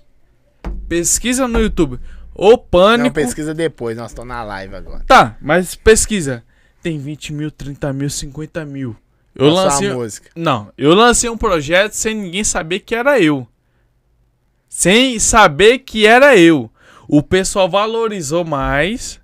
Pesquisa 0.88 1.46
no 1.48 1.58
YouTube. 1.60 1.98
O 2.34 2.50
Não, 2.50 2.58
Pânico. 2.58 3.14
pesquisa 3.14 3.52
depois, 3.54 3.96
nós 3.96 4.10
estamos 4.10 4.28
na 4.28 4.42
live 4.42 4.74
agora. 4.76 5.04
Tá, 5.06 5.36
mas 5.40 5.74
pesquisa. 5.74 6.42
Tem 6.82 6.98
20 6.98 7.32
mil, 7.34 7.50
30 7.50 7.92
mil, 7.92 8.08
50 8.08 8.64
mil. 8.64 8.96
Eu 9.34 9.50
Só 9.52 9.60
a 9.60 9.64
lancei. 9.64 9.92
música. 9.92 10.30
Não, 10.34 10.72
eu 10.78 10.94
lancei 10.94 11.28
um 11.28 11.36
projeto 11.36 11.92
sem 11.92 12.14
ninguém 12.14 12.42
saber 12.44 12.80
que 12.80 12.94
era 12.94 13.20
eu. 13.20 13.46
Sem 14.70 15.18
saber 15.18 15.80
que 15.80 16.06
era 16.06 16.38
eu. 16.38 16.70
O 17.08 17.24
pessoal 17.24 17.68
valorizou 17.68 18.44
mais, 18.44 19.20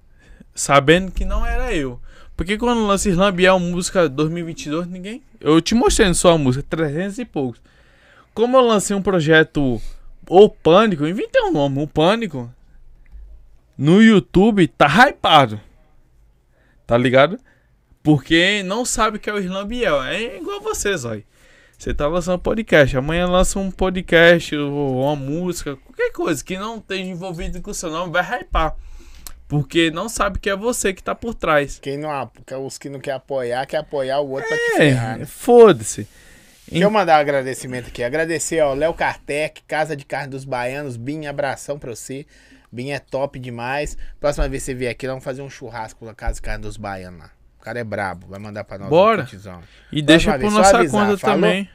sabendo 0.52 1.12
que 1.12 1.24
não 1.24 1.46
era 1.46 1.72
eu. 1.72 2.00
Porque 2.36 2.58
quando 2.58 2.80
eu 2.80 2.86
lancei 2.86 3.12
Islambiel 3.12 3.60
música 3.60 4.08
2022, 4.08 4.88
ninguém. 4.88 5.22
Eu 5.40 5.60
te 5.60 5.72
mostrei 5.72 6.12
só 6.14 6.32
a 6.32 6.38
música, 6.38 6.66
300 6.68 7.20
e 7.20 7.24
poucos. 7.24 7.60
Como 8.34 8.56
eu 8.56 8.60
lancei 8.60 8.94
um 8.94 9.00
projeto 9.00 9.80
O 10.28 10.48
Pânico, 10.48 11.06
inventei 11.06 11.40
um 11.42 11.52
nome, 11.52 11.80
O 11.80 11.86
Pânico. 11.86 12.52
No 13.78 14.02
YouTube 14.02 14.66
tá 14.66 14.88
hypado. 14.88 15.60
Tá 16.84 16.98
ligado? 16.98 17.38
Porque 18.02 18.64
não 18.64 18.84
sabe 18.84 19.20
que 19.20 19.30
é 19.30 19.32
o 19.32 19.38
Islambiel. 19.38 20.02
É 20.02 20.38
igual 20.38 20.60
você, 20.60 20.96
Zói. 20.96 21.24
Você 21.78 21.92
tá 21.92 22.06
lançando 22.08 22.38
podcast. 22.38 22.96
Amanhã 22.96 23.26
lança 23.26 23.58
um 23.58 23.70
podcast 23.70 24.56
ou 24.56 25.02
uma 25.02 25.14
música, 25.16 25.76
qualquer 25.76 26.10
coisa 26.12 26.42
que 26.42 26.56
não 26.58 26.78
esteja 26.78 27.02
envolvido 27.04 27.60
com 27.60 27.70
o 27.70 27.74
seu 27.74 27.90
nome, 27.90 28.12
vai 28.12 28.22
hypar. 28.40 28.74
Porque 29.46 29.90
não 29.92 30.08
sabe 30.08 30.38
que 30.40 30.50
é 30.50 30.56
você 30.56 30.92
que 30.92 31.02
tá 31.02 31.14
por 31.14 31.34
trás. 31.34 31.78
Quem 31.80 31.96
não, 31.98 32.10
ap- 32.10 32.36
os 32.64 32.78
que 32.78 32.88
não 32.88 32.98
quer 32.98 33.12
apoiar, 33.12 33.64
quer 33.66 33.76
apoiar 33.78 34.18
o 34.20 34.30
outro 34.30 34.48
pra 34.48 34.56
te 34.56 34.76
ferrar. 34.76 35.14
É, 35.14 35.18
né? 35.18 35.24
foda-se. 35.26 36.08
Deixa 36.68 36.84
eu 36.84 36.90
mandar 36.90 37.18
um 37.18 37.20
agradecimento 37.20 37.86
aqui. 37.86 38.02
Agradecer 38.02 38.58
ao 38.58 38.74
Léo 38.74 38.92
Kartek, 38.92 39.62
Casa 39.68 39.94
de 39.94 40.04
Carne 40.04 40.30
dos 40.30 40.44
Baianos. 40.44 40.96
Bim, 40.96 41.26
abração 41.26 41.78
pra 41.78 41.94
você. 41.94 42.26
Bim 42.72 42.90
é 42.90 42.98
top 42.98 43.38
demais. 43.38 43.96
Próxima 44.18 44.48
vez 44.48 44.64
que 44.64 44.72
você 44.72 44.74
vier 44.74 44.90
aqui, 44.90 45.06
vamos 45.06 45.22
fazer 45.22 45.42
um 45.42 45.48
churrasco 45.50 46.04
na 46.04 46.12
Casa 46.12 46.34
de 46.34 46.42
Carne 46.42 46.62
dos 46.62 46.76
Baianos 46.76 47.20
lá. 47.20 47.30
O 47.66 47.68
cara 47.68 47.80
é 47.80 47.84
brabo, 47.84 48.28
vai 48.28 48.38
mandar 48.38 48.62
pra 48.62 48.78
nós 48.78 48.88
Bora. 48.88 49.24
um. 49.24 49.60
E 49.90 50.00
deixa 50.00 50.38
por 50.38 50.52
nossa 50.52 50.78
avisar, 50.78 51.04
conta 51.04 51.18
falou? 51.18 51.34
também. 51.36 51.68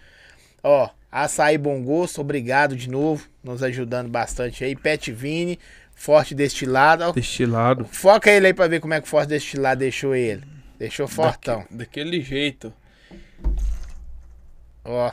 Ó, 0.64 0.90
Açaí 1.12 1.58
Bom 1.58 1.84
Gosto, 1.84 2.22
obrigado 2.22 2.78
de 2.78 2.90
novo. 2.90 3.28
Nos 3.44 3.62
ajudando 3.62 4.08
bastante 4.10 4.64
aí. 4.64 4.74
Pet 4.74 5.12
Vini, 5.12 5.60
Forte 5.94 6.34
Destilado. 6.34 7.04
Ó, 7.04 7.12
Destilado. 7.12 7.84
Foca 7.84 8.32
ele 8.32 8.48
aí 8.48 8.54
pra 8.54 8.70
ver 8.70 8.80
como 8.80 8.94
é 8.94 9.02
que 9.02 9.08
o 9.08 9.10
Forte 9.10 9.28
Destilado 9.28 9.80
deixou 9.80 10.16
ele. 10.16 10.44
Deixou 10.80 11.10
fortão. 11.10 11.66
Daquele 11.70 12.22
jeito. 12.22 12.74
Ó. 14.86 15.12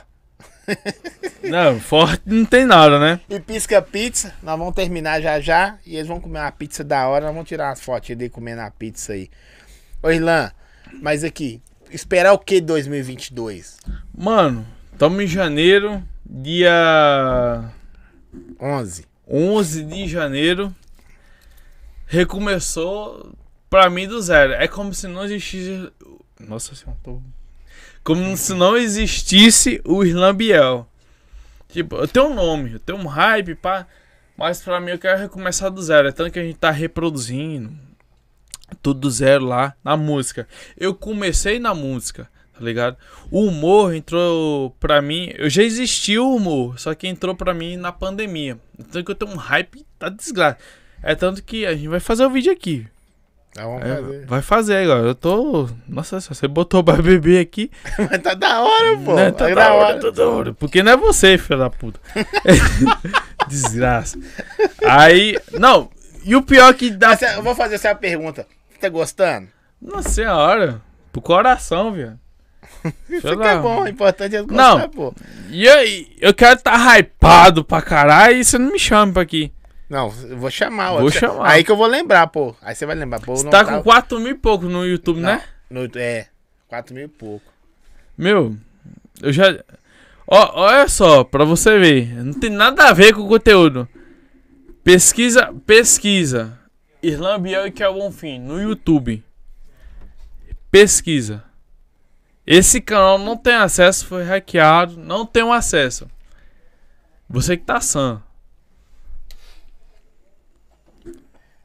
Não, 1.43 1.79
forte 1.79 2.21
não 2.25 2.45
tem 2.45 2.63
nada, 2.63 2.99
né? 2.99 3.19
E 3.27 3.39
pisca 3.39 3.81
pizza, 3.81 4.33
nós 4.41 4.57
vamos 4.57 4.75
terminar 4.75 5.19
já 5.19 5.39
já. 5.39 5.77
E 5.85 5.95
eles 5.95 6.07
vão 6.07 6.21
comer 6.21 6.39
uma 6.39 6.51
pizza 6.51 6.83
da 6.83 7.07
hora. 7.07 7.25
Nós 7.25 7.33
vamos 7.33 7.49
tirar 7.49 7.69
umas 7.69 7.81
fotos 7.81 8.15
dele 8.15 8.29
comendo 8.29 8.61
a 8.61 8.71
pizza 8.71 9.13
aí. 9.13 9.29
Ô 10.01 10.09
Irlan, 10.09 10.51
mas 10.93 11.23
aqui, 11.23 11.61
esperar 11.91 12.33
o 12.33 12.39
que 12.39 12.61
2022? 12.61 13.79
Mano, 14.15 14.65
estamos 14.91 15.23
em 15.23 15.27
janeiro, 15.27 16.03
dia 16.25 17.71
11. 18.59 19.05
11 19.27 19.83
de 19.83 20.07
janeiro. 20.07 20.75
Recomeçou 22.07 23.33
pra 23.69 23.89
mim 23.89 24.07
do 24.07 24.21
zero. 24.21 24.53
É 24.53 24.67
como 24.67 24.93
se 24.93 25.07
não 25.07 25.23
existisse. 25.23 25.91
Nossa 26.39 26.73
senhora, 26.75 26.97
tô. 27.03 27.21
Como 28.03 28.35
se 28.35 28.53
não 28.53 28.75
existisse 28.75 29.81
o 29.85 30.03
Irlambiel. 30.03 30.87
Tipo, 31.67 31.97
eu 31.97 32.07
tenho 32.07 32.27
um 32.27 32.33
nome, 32.33 32.73
eu 32.73 32.79
tenho 32.79 32.97
um 32.97 33.05
hype, 33.05 33.53
pá. 33.55 33.85
Mas 34.35 34.61
pra 34.61 34.79
mim 34.79 34.91
eu 34.91 34.99
quero 34.99 35.19
recomeçar 35.19 35.69
do 35.69 35.81
zero. 35.81 36.07
É 36.07 36.11
tanto 36.11 36.31
que 36.31 36.39
a 36.39 36.43
gente 36.43 36.57
tá 36.57 36.71
reproduzindo 36.71 37.88
tudo 38.81 39.01
do 39.01 39.11
zero 39.11 39.45
lá 39.45 39.73
na 39.83 39.95
música. 39.97 40.47
Eu 40.77 40.93
comecei 40.93 41.59
na 41.59 41.73
música, 41.73 42.29
tá 42.53 42.63
ligado? 42.63 42.97
O 43.31 43.45
humor 43.45 43.93
entrou 43.93 44.71
pra 44.79 45.01
mim. 45.01 45.31
Eu 45.37 45.49
já 45.49 45.63
existia 45.63 46.21
o 46.21 46.35
humor, 46.35 46.79
só 46.79 46.93
que 46.93 47.07
entrou 47.07 47.35
pra 47.35 47.53
mim 47.53 47.77
na 47.77 47.91
pandemia. 47.91 48.57
Então 48.77 49.03
que 49.03 49.11
eu 49.11 49.15
tenho 49.15 49.31
um 49.31 49.37
hype 49.37 49.85
da 49.99 50.09
desgraça. 50.09 50.57
É 51.01 51.15
tanto 51.15 51.41
que 51.43 51.65
a 51.65 51.73
gente 51.75 51.87
vai 51.87 51.99
fazer 51.99 52.25
o 52.25 52.29
vídeo 52.29 52.51
aqui. 52.51 52.85
Vamos 53.55 53.81
É, 53.83 53.95
fazer. 53.95 54.25
vai 54.27 54.41
fazer 54.41 54.75
agora. 54.77 55.07
Eu 55.07 55.15
tô. 55.15 55.67
Nossa, 55.87 56.19
você 56.21 56.47
botou 56.47 56.83
pra 56.83 57.01
beber 57.01 57.39
aqui. 57.41 57.71
Mas 57.97 58.21
tá 58.21 58.33
da 58.35 58.61
hora, 58.61 58.97
pô. 59.03 59.15
Né, 59.15 59.31
tá 59.31 59.47
Tá 59.47 59.55
da 59.55 59.73
hora, 59.73 59.99
tá 59.99 60.09
da 60.11 60.29
hora. 60.29 60.53
Porque 60.53 60.83
não 60.83 60.91
é 60.91 60.97
você, 60.97 61.37
filho 61.37 61.57
da 61.59 61.69
puta. 61.69 61.99
Desgraça. 63.47 64.17
Aí. 64.85 65.37
Não. 65.59 65.89
E 66.23 66.35
o 66.35 66.41
pior 66.41 66.73
que 66.73 66.89
dá. 66.91 67.09
Mas, 67.09 67.21
Eu 67.21 67.41
vou 67.43 67.55
fazer 67.55 67.75
essa 67.75 67.93
pergunta. 67.95 68.45
Tá 68.79 68.89
gostando? 68.89 69.47
Nossa 69.81 70.09
senhora. 70.09 70.81
Pro 71.11 71.21
coração, 71.21 71.91
viu? 71.91 72.13
Isso 73.09 73.35
que 73.37 73.47
é 73.47 73.57
bom, 73.57 73.81
o 73.83 73.87
importante 73.87 74.35
é 74.35 74.41
gostar, 74.41 74.77
Não. 74.79 74.89
pô. 74.89 75.13
E 75.49 75.67
aí, 75.67 76.15
eu 76.21 76.33
quero 76.33 76.59
tá 76.61 76.75
hypado 76.97 77.63
pra 77.63 77.81
caralho 77.81 78.37
e 78.37 78.43
você 78.43 78.57
não 78.57 78.71
me 78.71 78.79
chama 78.79 79.13
pra 79.13 79.21
aqui. 79.23 79.51
Não, 79.89 80.13
eu 80.29 80.37
vou 80.37 80.51
chamar. 80.51 80.91
Vou 80.93 81.09
chamar. 81.09 81.49
Aí 81.49 81.63
que 81.63 81.71
eu 81.71 81.75
vou 81.77 81.87
lembrar, 81.87 82.27
pô. 82.27 82.55
Aí 82.61 82.75
você 82.75 82.85
vai 82.85 82.95
lembrar, 82.95 83.19
pô. 83.21 83.35
Você 83.35 83.43
não 83.43 83.49
tá 83.49 83.65
com 83.65 83.81
4 83.81 84.19
mil 84.19 84.31
e 84.31 84.35
pouco 84.35 84.65
no 84.65 84.85
YouTube, 84.85 85.19
né? 85.19 85.41
no- 85.69 85.89
É, 85.95 86.27
4 86.67 86.93
mil 86.93 87.05
e 87.05 87.07
pouco. 87.07 87.51
Meu, 88.17 88.55
eu 89.21 89.33
já. 89.33 89.45
Ó, 90.27 90.61
olha 90.61 90.87
só, 90.87 91.23
pra 91.23 91.43
você 91.43 91.79
ver. 91.79 92.13
Não 92.23 92.33
tem 92.33 92.51
nada 92.51 92.83
a 92.89 92.93
ver 92.93 93.13
com 93.15 93.21
o 93.21 93.27
conteúdo. 93.27 93.87
Pesquisa, 94.83 95.51
pesquisa. 95.65 96.58
Irlan 97.01 97.41
Biel 97.41 97.67
e 97.67 97.71
Kel 97.71 97.93
Bonfim 97.93 98.39
no 98.39 98.61
YouTube. 98.61 99.23
Pesquisa. 100.69 101.43
Esse 102.45 102.81
canal 102.81 103.17
não 103.17 103.37
tem 103.37 103.53
acesso, 103.53 104.05
foi 104.05 104.23
hackeado. 104.23 104.97
Não 104.97 105.25
tem 105.25 105.43
um 105.43 105.53
acesso. 105.53 106.09
Você 107.29 107.55
que 107.55 107.63
tá 107.63 107.79
sã. 107.79 108.21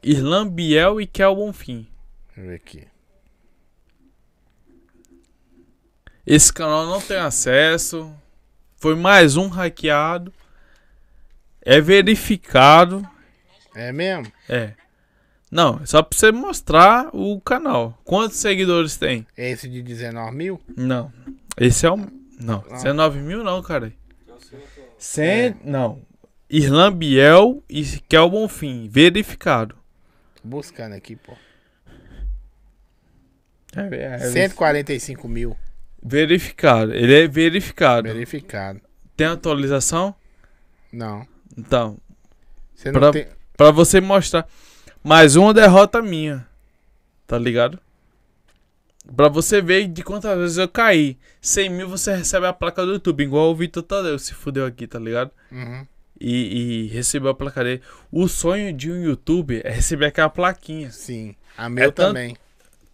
Irlan 0.01 0.47
Biel 0.47 1.01
e 1.01 1.07
Kel 1.07 1.35
Bonfim. 1.35 1.87
Deixa 2.27 2.41
eu 2.41 2.47
ver 2.47 2.55
aqui. 2.55 2.87
Esse 6.25 6.53
canal 6.53 6.85
não 6.85 7.01
tem 7.01 7.17
acesso. 7.17 8.15
Foi 8.77 8.95
mais 8.95 9.35
um 9.35 9.47
hackeado. 9.47 10.31
É 11.61 11.81
verificado. 11.81 13.07
É 13.75 13.91
mesmo? 13.91 14.31
É. 14.47 14.75
Não, 15.55 15.79
é 15.81 15.85
só 15.85 16.03
pra 16.03 16.17
você 16.17 16.33
mostrar 16.33 17.09
o 17.15 17.39
canal. 17.39 17.97
Quantos 18.03 18.35
seguidores 18.39 18.97
tem? 18.97 19.25
Esse 19.37 19.69
de 19.69 19.81
19 19.81 20.35
mil? 20.35 20.59
Não. 20.75 21.09
Esse 21.57 21.85
é 21.85 21.89
o. 21.91 21.95
Não, 22.41 22.59
19 22.69 23.19
mil 23.19 23.41
não, 23.41 23.63
cara. 23.63 23.93
Cem... 24.97 25.55
Não. 25.63 26.01
Irlan 26.49 26.91
Biel 26.91 27.63
e 27.69 27.83
Kel 28.09 28.29
Bonfim. 28.29 28.89
Verificado. 28.91 29.75
Tô 30.41 30.47
buscando 30.49 30.91
aqui, 30.93 31.15
pô. 31.15 31.31
É, 33.77 34.15
é, 34.15 34.19
145 34.19 35.27
mil 35.29 35.55
Verificado. 36.03 36.93
Ele 36.93 37.13
é 37.23 37.27
verificado. 37.29 38.07
verificado. 38.09 38.81
Tem 39.15 39.27
atualização? 39.27 40.13
Não. 40.91 41.25
Então, 41.57 41.97
Você 42.75 42.91
não 42.91 42.99
Pra- 42.99 43.11
tem. 43.13 43.27
Pra 43.55 43.71
você 43.71 44.01
mostrar. 44.01 44.45
Mais 45.05 45.35
uma 45.35 45.53
derrota 45.53 46.01
minha. 46.01 46.47
Tá 47.27 47.37
ligado? 47.37 47.79
Pra 49.15 49.29
você 49.29 49.61
ver 49.61 49.87
de 49.87 50.03
quantas 50.03 50.35
vezes 50.35 50.57
eu 50.57 50.67
caí. 50.67 51.15
100 51.39 51.69
mil 51.69 51.87
você 51.87 52.15
recebe 52.15 52.47
a 52.47 52.53
placa 52.53 52.83
do 52.83 52.93
YouTube. 52.93 53.21
Igual 53.23 53.51
o 53.51 53.55
Vitor 53.55 53.83
Tadeu 53.83 54.17
se 54.17 54.33
fudeu 54.33 54.65
aqui, 54.65 54.87
tá 54.87 54.97
ligado? 54.97 55.29
Uhum. 55.51 55.85
E, 56.19 56.85
e 56.85 56.87
recebeu 56.87 57.29
a 57.29 57.35
placa 57.35 57.63
dele. 57.63 57.83
O 58.11 58.27
sonho 58.27 58.73
de 58.73 58.91
um 58.91 58.99
YouTube 59.03 59.61
é 59.63 59.69
receber 59.69 60.07
aquela 60.07 60.29
plaquinha. 60.29 60.89
Sim. 60.89 61.35
A 61.55 61.69
meu 61.69 61.91
tanto- 61.91 62.07
também. 62.07 62.35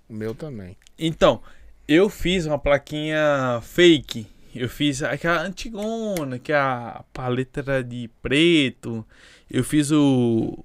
O 0.10 0.14
meu 0.14 0.36
também. 0.36 0.76
Então, 1.00 1.42
eu 1.88 2.10
fiz 2.10 2.46
uma 2.46 2.60
plaquinha 2.60 3.62
fake. 3.64 4.28
Eu 4.54 4.68
fiz 4.68 5.02
aquela 5.02 5.44
antigona, 5.44 6.38
que 6.38 6.52
a 6.52 7.06
paleta 7.14 7.62
era 7.62 7.82
de 7.82 8.10
preto. 8.22 9.06
Eu 9.50 9.64
fiz 9.64 9.92
o. 9.92 10.58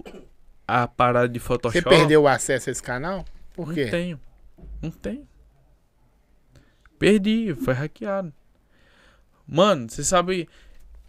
A 0.67 0.87
parada 0.87 1.29
de 1.29 1.39
Você 1.39 1.45
Photoshop. 1.45 1.89
perdeu 1.89 2.23
o 2.23 2.27
acesso 2.27 2.69
a 2.69 2.71
esse 2.71 2.83
canal? 2.83 3.23
Por 3.53 3.67
Não 3.67 3.73
quê? 3.73 3.87
tenho. 3.87 4.19
Não 4.81 4.91
tenho. 4.91 5.27
Perdi, 6.99 7.55
foi 7.55 7.73
hackeado. 7.73 8.33
Mano, 9.47 9.89
você 9.89 10.03
sabe. 10.03 10.49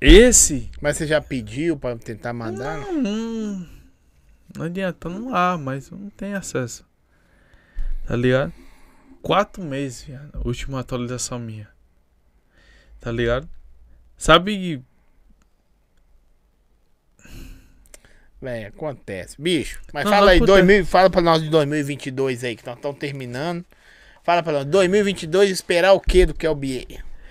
Esse. 0.01 0.71
Mas 0.81 0.97
você 0.97 1.07
já 1.07 1.21
pediu 1.21 1.77
pra 1.77 1.97
tentar 1.97 2.33
mandar? 2.33 2.79
Não, 2.79 2.93
não, 2.93 3.69
não 4.57 4.65
adianta, 4.67 5.09
não 5.09 5.35
há, 5.35 5.59
mas 5.59 5.91
não 5.91 6.09
tenho 6.11 6.37
acesso. 6.37 6.87
Tá 8.07 8.15
ligado? 8.15 8.53
Quatro 9.21 9.63
meses, 9.65 10.05
viado, 10.05 10.31
a 10.35 10.47
última 10.47 10.79
atualização 10.79 11.39
minha. 11.41 11.69
Tá 13.01 13.11
ligado? 13.11 13.49
Sabe. 14.17 14.85
Véi, 18.41 18.67
acontece. 18.67 19.35
Bicho, 19.41 19.81
mas 19.93 20.05
Não, 20.05 20.13
fala 20.13 20.27
não 20.27 20.33
aí, 20.33 20.37
acontece. 20.39 20.59
2000, 20.59 20.87
fala 20.87 21.11
pra 21.11 21.21
nós 21.21 21.43
de 21.43 21.51
2022 21.51 22.45
aí, 22.45 22.57
que 22.57 22.65
nós 22.67 22.77
estamos 22.77 22.99
terminando. 22.99 23.65
Fala 24.23 24.43
pra 24.43 24.53
nós, 24.53 24.65
2022 24.67 25.51
esperar 25.51 25.93
o 25.93 26.01
que 26.01 26.27
do 26.27 26.35
que 26.35 26.47
é 26.47 26.51
o 26.51 26.55
Biel? 26.55 26.85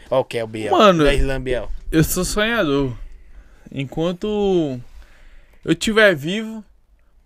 Ó, 0.10 0.22
o 0.22 0.26
que 0.26 0.38
é 0.38 0.44
o 0.44 0.48
Biel? 0.48 0.72
Mano, 0.72 1.03
Da 1.03 1.40
Biel. 1.40 1.72
Eu 1.92 2.03
sou 2.03 2.26
sonhador. 2.26 2.98
Enquanto 3.72 4.80
eu 5.64 5.72
estiver 5.74 6.16
vivo, 6.16 6.64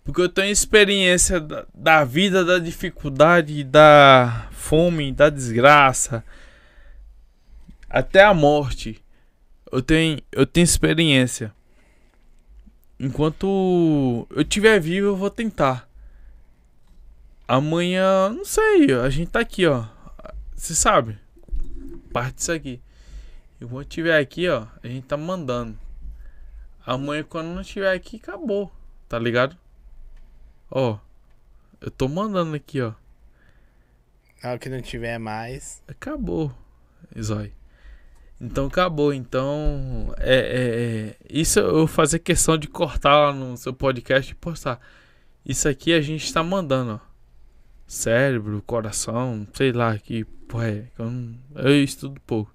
porque 0.04 0.20
eu 0.20 0.28
tenho 0.28 0.50
experiência 0.50 1.40
da, 1.40 1.64
da 1.74 2.04
vida, 2.04 2.44
da 2.44 2.58
dificuldade, 2.58 3.62
da 3.64 4.48
fome, 4.50 5.12
da 5.12 5.30
desgraça, 5.30 6.24
até 7.88 8.22
a 8.22 8.34
morte. 8.34 9.02
Eu 9.70 9.80
tenho, 9.80 10.20
eu 10.30 10.44
tenho 10.44 10.64
experiência. 10.64 11.52
Enquanto 13.02 14.28
eu 14.30 14.42
estiver 14.42 14.78
vivo, 14.78 15.08
eu 15.08 15.16
vou 15.16 15.28
tentar. 15.28 15.88
Amanhã, 17.48 18.28
não 18.28 18.44
sei, 18.44 18.92
a 18.94 19.10
gente 19.10 19.28
tá 19.28 19.40
aqui, 19.40 19.66
ó. 19.66 19.86
Você 20.54 20.72
sabe? 20.72 21.18
Parte 22.12 22.36
disso 22.36 22.52
aqui. 22.52 22.80
E 23.60 23.64
quando 23.66 23.86
tiver 23.86 24.16
aqui, 24.16 24.48
ó, 24.48 24.68
a 24.80 24.86
gente 24.86 25.04
tá 25.04 25.16
mandando. 25.16 25.76
Amanhã, 26.86 27.24
quando 27.24 27.48
não 27.48 27.64
tiver 27.64 27.92
aqui, 27.92 28.18
acabou. 28.22 28.70
Tá 29.08 29.18
ligado? 29.18 29.58
Ó, 30.70 30.96
eu 31.80 31.90
tô 31.90 32.06
mandando 32.06 32.54
aqui, 32.54 32.80
ó. 32.80 32.92
Hora 34.44 34.60
que 34.60 34.68
não 34.68 34.80
tiver 34.80 35.18
mais. 35.18 35.82
Acabou, 35.88 36.54
Zói. 37.20 37.52
Então 38.42 38.66
acabou. 38.66 39.14
Então, 39.14 40.12
é, 40.18 40.34
é, 40.36 41.08
é- 41.10 41.16
Isso 41.30 41.60
eu 41.60 41.86
fazer 41.86 42.18
questão 42.18 42.58
de 42.58 42.66
cortar 42.66 43.16
lá 43.28 43.32
no 43.32 43.56
seu 43.56 43.72
podcast 43.72 44.32
e 44.32 44.34
postar. 44.34 44.80
Isso 45.46 45.68
aqui 45.68 45.92
a 45.92 46.00
gente 46.00 46.32
tá 46.32 46.42
mandando, 46.42 47.00
ó. 47.02 47.12
Cérebro, 47.86 48.60
coração, 48.66 49.46
sei 49.54 49.70
lá 49.72 49.96
que 49.98 50.24
porra 50.48 50.68
é. 50.70 50.86
Eu, 50.98 51.10
não- 51.10 51.34
eu 51.56 51.84
estudo 51.84 52.20
pouco. 52.26 52.52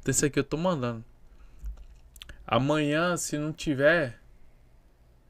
Então 0.00 0.10
isso 0.12 0.24
aqui 0.24 0.38
eu 0.38 0.44
tô 0.44 0.56
mandando. 0.56 1.04
Amanhã, 2.46 3.16
se 3.16 3.36
não 3.36 3.52
tiver. 3.52 4.18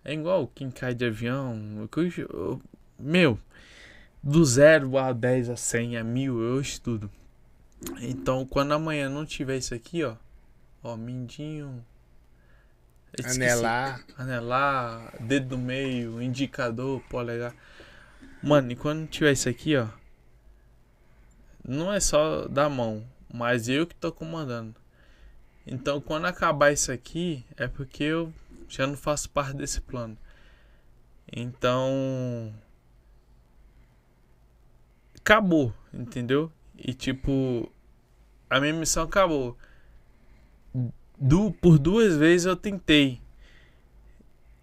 É 0.05 0.15
igual 0.15 0.47
quem 0.55 0.71
cai 0.71 0.95
de 0.95 1.05
avião. 1.05 1.89
eu- 1.97 2.13
eu- 2.29 2.63
Meu, 2.99 3.39
do 4.23 4.45
0 4.45 4.97
a 4.99 5.13
10 5.13 5.49
a 5.51 5.57
100 5.57 5.97
a 5.97 6.05
1000 6.05 6.41
eu 6.41 6.61
estudo. 6.61 7.11
Então, 8.01 8.45
quando 8.45 8.73
amanhã 8.73 9.09
não 9.09 9.25
tiver 9.25 9.57
isso 9.57 9.75
aqui, 9.75 10.05
ó. 10.05 10.17
Ó, 10.83 10.97
mindinho. 10.97 11.85
Anelar. 13.25 14.05
Anelar, 14.17 15.15
dedo 15.21 15.49
do 15.49 15.59
meio, 15.59 16.21
indicador, 16.23 17.01
polegar. 17.09 17.55
Mano, 18.43 18.73
e 18.73 18.77
quando 18.77 19.09
tiver 19.09 19.33
isso 19.33 19.49
aqui, 19.49 19.77
ó. 19.77 19.89
Não 21.67 21.93
é 21.93 22.01
só 22.01 22.47
da 22.49 22.69
mão, 22.69 23.05
mas 23.33 23.69
eu 23.69 23.87
que 23.87 23.95
tô 23.95 24.13
comandando. 24.13 24.75
Então, 25.67 26.01
quando 26.01 26.27
acabar 26.27 26.73
isso 26.73 26.91
aqui, 26.91 27.45
é 27.57 27.67
porque 27.69 28.05
eu 28.05 28.33
já 28.69 28.87
não 28.87 28.97
faço 28.97 29.29
parte 29.31 29.57
desse 29.57 29.81
plano. 29.81 30.17
Então. 31.31 32.55
Acabou, 35.21 35.75
entendeu? 35.93 36.51
E 36.79 36.95
tipo. 36.95 37.71
A 38.49 38.61
minha 38.61 38.73
missão 38.73 39.03
acabou. 39.03 39.59
Du, 41.19 41.53
por 41.53 41.79
duas 41.79 42.17
vezes 42.17 42.47
eu 42.47 42.57
tentei 42.57 43.21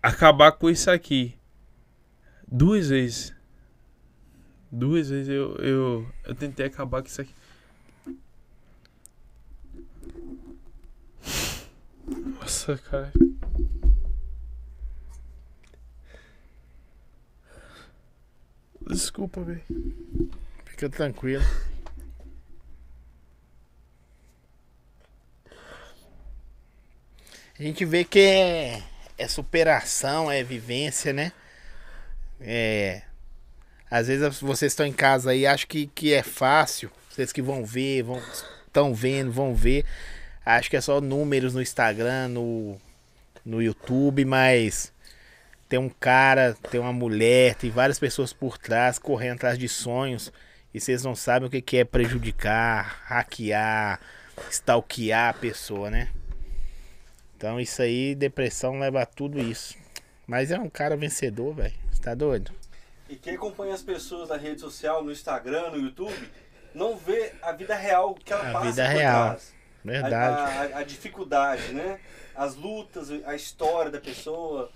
acabar 0.01 0.53
com 0.53 0.69
isso 0.69 0.89
aqui. 0.89 1.37
Duas 2.47 2.89
vezes. 2.89 3.35
Duas 4.71 5.09
vezes 5.09 5.29
eu, 5.29 5.55
eu, 5.57 6.07
eu 6.23 6.35
tentei 6.35 6.65
acabar 6.65 7.01
com 7.01 7.07
isso 7.07 7.21
aqui. 7.21 7.33
Nossa, 12.39 12.77
cara. 12.77 13.11
Desculpa, 18.87 19.41
velho. 19.41 19.63
Fica 20.65 20.89
tranquilo. 20.89 21.43
A 27.57 27.63
gente 27.63 27.85
vê 27.85 28.03
que 28.03 28.19
é, 28.19 28.83
é 29.17 29.27
superação, 29.29 30.29
é 30.29 30.43
vivência, 30.43 31.13
né? 31.13 31.31
É. 32.41 33.01
Às 33.89 34.07
vezes 34.07 34.39
vocês 34.41 34.73
estão 34.73 34.85
em 34.85 34.91
casa 34.91 35.31
aí, 35.31 35.47
acham 35.47 35.67
que, 35.67 35.87
que 35.87 36.13
é 36.13 36.21
fácil. 36.21 36.91
Vocês 37.09 37.31
que 37.31 37.41
vão 37.41 37.63
ver, 37.63 38.03
vão 38.03 38.21
estão 38.67 38.93
vendo, 38.93 39.31
vão 39.31 39.55
ver. 39.55 39.85
Acho 40.45 40.69
que 40.69 40.75
é 40.75 40.81
só 40.81 40.99
números 40.99 41.53
no 41.53 41.61
Instagram, 41.61 42.27
no, 42.27 42.77
no 43.45 43.61
YouTube, 43.61 44.25
mas 44.25 44.91
tem 45.69 45.79
um 45.79 45.89
cara, 45.89 46.57
tem 46.69 46.81
uma 46.81 46.91
mulher, 46.91 47.55
tem 47.55 47.71
várias 47.71 47.97
pessoas 47.97 48.33
por 48.33 48.57
trás 48.57 48.99
correndo 48.99 49.35
atrás 49.35 49.57
de 49.57 49.69
sonhos 49.69 50.31
e 50.73 50.81
vocês 50.81 51.03
não 51.03 51.15
sabem 51.15 51.47
o 51.47 51.51
que 51.51 51.61
que 51.61 51.77
é 51.77 51.85
prejudicar, 51.85 53.01
hackear, 53.05 54.01
stalkear 54.51 55.29
a 55.29 55.33
pessoa, 55.33 55.89
né? 55.89 56.09
Então 57.45 57.59
isso 57.59 57.79
aí, 57.83 58.15
depressão 58.15 58.79
leva 58.79 59.03
a 59.03 59.05
tudo 59.05 59.39
isso. 59.39 59.77
Mas 60.25 60.49
é 60.49 60.57
um 60.57 60.67
cara 60.67 60.97
vencedor, 60.97 61.53
velho. 61.53 61.75
Você 61.91 62.01
tá 62.01 62.15
doido? 62.15 62.51
E 63.07 63.15
quem 63.15 63.35
acompanha 63.35 63.75
as 63.75 63.83
pessoas 63.83 64.29
na 64.29 64.35
rede 64.35 64.59
social, 64.61 65.03
no 65.03 65.11
Instagram, 65.11 65.69
no 65.69 65.77
YouTube, 65.77 66.27
não 66.73 66.97
vê 66.97 67.33
a 67.43 67.51
vida 67.51 67.75
real 67.75 68.15
que 68.15 68.33
ela 68.33 68.49
A 68.49 68.51
passa 68.51 68.65
vida 68.71 68.85
por 68.85 68.91
real. 68.97 69.25
trás. 69.29 69.53
Verdade. 69.83 70.73
A, 70.73 70.77
a- 70.77 70.79
a 70.79 70.83
dificuldade, 70.83 71.71
né? 71.71 71.99
As 72.35 72.55
lutas, 72.55 73.11
a 73.27 73.35
história 73.35 73.91
da 73.91 74.01
pessoa. 74.01 74.71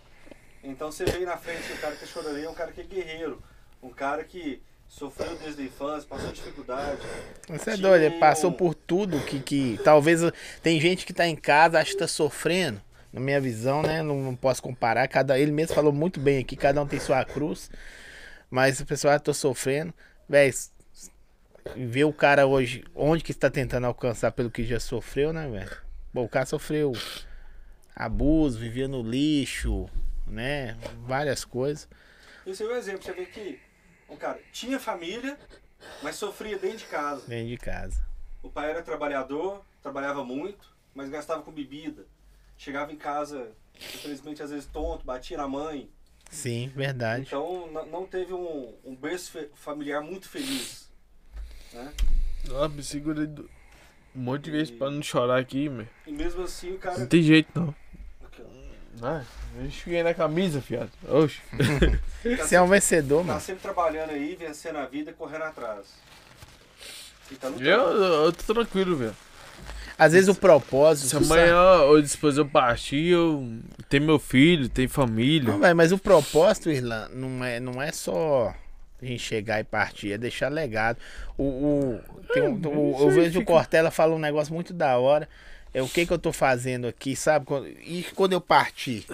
Então 0.64 0.92
você 0.92 1.06
vê 1.06 1.26
na 1.26 1.38
frente 1.38 1.74
o 1.74 1.78
cara 1.78 1.96
que 1.96 2.04
é 2.04 2.08
choraria 2.08 2.46
é 2.46 2.50
um 2.50 2.54
cara 2.54 2.72
que 2.72 2.82
é 2.82 2.84
guerreiro. 2.84 3.42
Um 3.82 3.90
cara 3.90 4.24
que 4.24 4.62
sofreu 4.90 5.38
desde 5.38 5.62
a 5.62 5.66
infância, 5.66 6.10
passou 6.10 6.32
dificuldade. 6.32 7.00
Você 7.48 7.70
é 7.70 7.74
Tinha 7.76 7.78
doido, 7.78 8.02
ele 8.04 8.20
passou 8.20 8.52
por 8.52 8.74
tudo 8.74 9.20
que, 9.22 9.40
que 9.40 9.80
talvez 9.84 10.22
tem 10.62 10.82
gente 10.82 11.06
que 11.06 11.14
tá 11.14 11.28
em 11.28 11.36
casa, 11.36 11.80
acha 11.80 11.92
que 11.92 11.98
tá 11.98 12.08
sofrendo. 12.08 12.82
Na 13.12 13.20
minha 13.20 13.42
visão, 13.42 13.82
né? 13.82 14.04
Não, 14.04 14.22
não 14.22 14.36
posso 14.36 14.62
comparar. 14.62 15.08
Cada, 15.08 15.40
ele 15.40 15.52
mesmo 15.52 15.74
falou 15.74 15.92
muito 15.92 16.20
bem 16.20 16.40
aqui, 16.40 16.56
cada 16.56 16.80
um 16.80 16.86
tem 16.86 17.00
sua 17.00 17.26
cruz. 17.26 17.72
Mas 18.52 18.80
o 18.80 18.86
pessoal, 18.86 19.16
ah, 19.16 19.20
tô 19.20 19.34
sofrendo. 19.34 19.92
Véi, 20.28 20.52
ver 21.76 22.04
o 22.04 22.14
cara 22.14 22.46
hoje, 22.46 22.84
onde 22.94 23.24
que 23.24 23.32
está 23.32 23.50
tentando 23.50 23.88
alcançar 23.88 24.32
pelo 24.32 24.52
que 24.52 24.64
já 24.64 24.80
sofreu, 24.80 25.34
né, 25.34 25.48
velho? 25.48 25.78
Bom, 26.14 26.24
o 26.24 26.30
cara 26.30 26.46
sofreu 26.46 26.94
abuso, 27.96 28.60
vivia 28.60 28.88
no 28.88 29.02
lixo, 29.02 29.90
né? 30.28 30.78
Várias 31.08 31.44
coisas. 31.44 31.88
Esse 32.46 32.62
é 32.62 32.68
um 32.68 32.76
exemplo. 32.76 33.04
Você 33.04 33.14
vê 33.14 33.26
que 33.26 33.60
um 34.10 34.18
cara 34.18 34.40
tinha 34.52 34.80
família, 34.80 35.38
mas 36.02 36.16
sofria 36.16 36.58
dentro 36.58 36.80
de 36.80 36.86
casa. 36.86 37.28
Dentro 37.28 37.48
de 37.48 37.58
casa. 37.58 38.04
O 38.42 38.50
pai 38.50 38.70
era 38.70 38.82
trabalhador, 38.82 39.64
trabalhava 39.82 40.24
muito, 40.24 40.74
mas 40.94 41.10
gastava 41.10 41.42
com 41.42 41.52
bebida. 41.52 42.06
Chegava 42.58 42.92
em 42.92 42.98
casa, 42.98 43.52
infelizmente, 43.76 44.44
às 44.44 44.52
vezes 44.52 44.66
tonto, 44.66 45.06
batia 45.06 45.38
na 45.38 45.48
mãe. 45.48 45.90
Sim, 46.30 46.72
verdade. 46.76 47.24
Então 47.28 47.70
não 47.90 48.06
teve 48.06 48.34
um, 48.34 48.76
um 48.84 48.96
berço 48.96 49.38
familiar 49.56 50.02
muito 50.02 50.30
feliz. 50.30 50.90
Né? 51.74 51.94
Ah, 52.56 52.68
me 52.68 52.84
segura 52.84 53.22
um 54.16 54.22
monte 54.22 54.46
de 54.46 54.52
vezes 54.52 54.72
pra 54.72 54.90
não 54.90 55.02
chorar 55.02 55.40
aqui, 55.40 55.70
meu. 55.70 55.88
E 56.06 56.12
mesmo 56.12 56.44
assim 56.44 56.74
o 56.74 56.78
cara. 56.78 56.98
Não 57.00 57.08
tem 57.08 57.22
jeito, 57.22 57.50
não. 57.60 57.76
Ah, 59.02 59.22
eu 59.58 59.66
enxuguei 59.66 60.04
na 60.04 60.14
camisa, 60.14 60.62
fiado. 60.62 60.90
Oxe. 61.08 61.40
tá 62.22 62.38
Você 62.46 62.56
é 62.56 62.62
um 62.62 62.68
vencedor, 62.68 63.22
Tá 63.22 63.28
mano. 63.28 63.40
sempre 63.42 63.62
trabalhando 63.62 64.12
aí, 64.12 64.36
vencendo 64.40 64.78
a 64.78 64.86
vida 64.86 65.12
e 65.12 65.14
correndo 65.14 65.44
atrás. 65.44 65.86
E 67.32 67.36
tá 67.36 67.48
Eu, 67.48 67.80
eu 68.26 68.32
tô 68.34 68.54
tranquilo, 68.54 68.96
velho. 68.96 69.16
Às 69.98 70.14
vezes 70.14 70.30
o 70.30 70.36
propósito. 70.36 71.06
Se 71.08 71.12
sabe? 71.26 71.26
amanhã 71.26 71.82
ou 71.84 72.02
depois 72.02 72.38
eu 72.38 72.46
partir, 72.48 73.08
eu 73.12 73.46
tenho 73.90 74.04
meu 74.06 74.18
filho, 74.20 74.70
tenho 74.70 74.90
família. 74.90 75.52
Não, 75.52 75.60
véi, 75.60 75.74
mas 75.74 75.92
o 75.92 75.98
propósito, 75.98 76.70
Irlan, 76.72 77.10
não 77.14 77.44
é, 77.44 77.60
não 77.60 77.82
é 77.82 77.92
só 77.92 78.54
a 79.02 79.06
gente 79.06 79.20
chegar 79.22 79.60
e 79.60 79.64
partir, 79.64 80.14
é 80.14 80.18
deixar 80.18 80.50
legado. 80.50 80.98
O, 81.38 81.44
o, 81.44 82.02
tem 82.34 82.44
um- 82.44 82.54
o- 82.56 82.92
isso 82.96 83.04
eu 83.04 83.10
vejo 83.12 83.40
o 83.40 83.42
fica- 83.42 83.54
Cortella 83.54 83.92
fala 83.92 84.16
um 84.16 84.20
negócio 84.20 84.54
muito 84.54 84.74
da 84.74 84.98
hora. 84.98 85.28
É 85.74 85.82
o 85.82 85.88
que 85.88 86.06
que 86.06 86.14
eu 86.14 86.18
tô 86.18 86.34
fazendo 86.34 86.88
aqui, 86.88 87.16
sabe? 87.16 87.46
E 87.86 88.04
quando 88.16 88.34
eu 88.34 88.42
partir, 88.42 89.06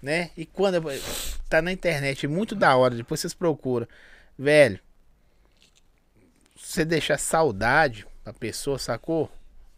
né? 0.00 0.30
E 0.36 0.46
quando 0.46 0.76
eu, 0.76 1.02
tá 1.48 1.60
na 1.60 1.72
internet, 1.72 2.26
é 2.26 2.28
muito 2.28 2.54
da 2.54 2.76
hora, 2.76 2.94
depois 2.94 3.20
vocês 3.20 3.34
procuram. 3.34 3.86
Velho, 4.38 4.78
você 6.56 6.84
deixar 6.84 7.18
saudade 7.18 8.06
pra 8.22 8.32
pessoa, 8.32 8.78
sacou? 8.78 9.30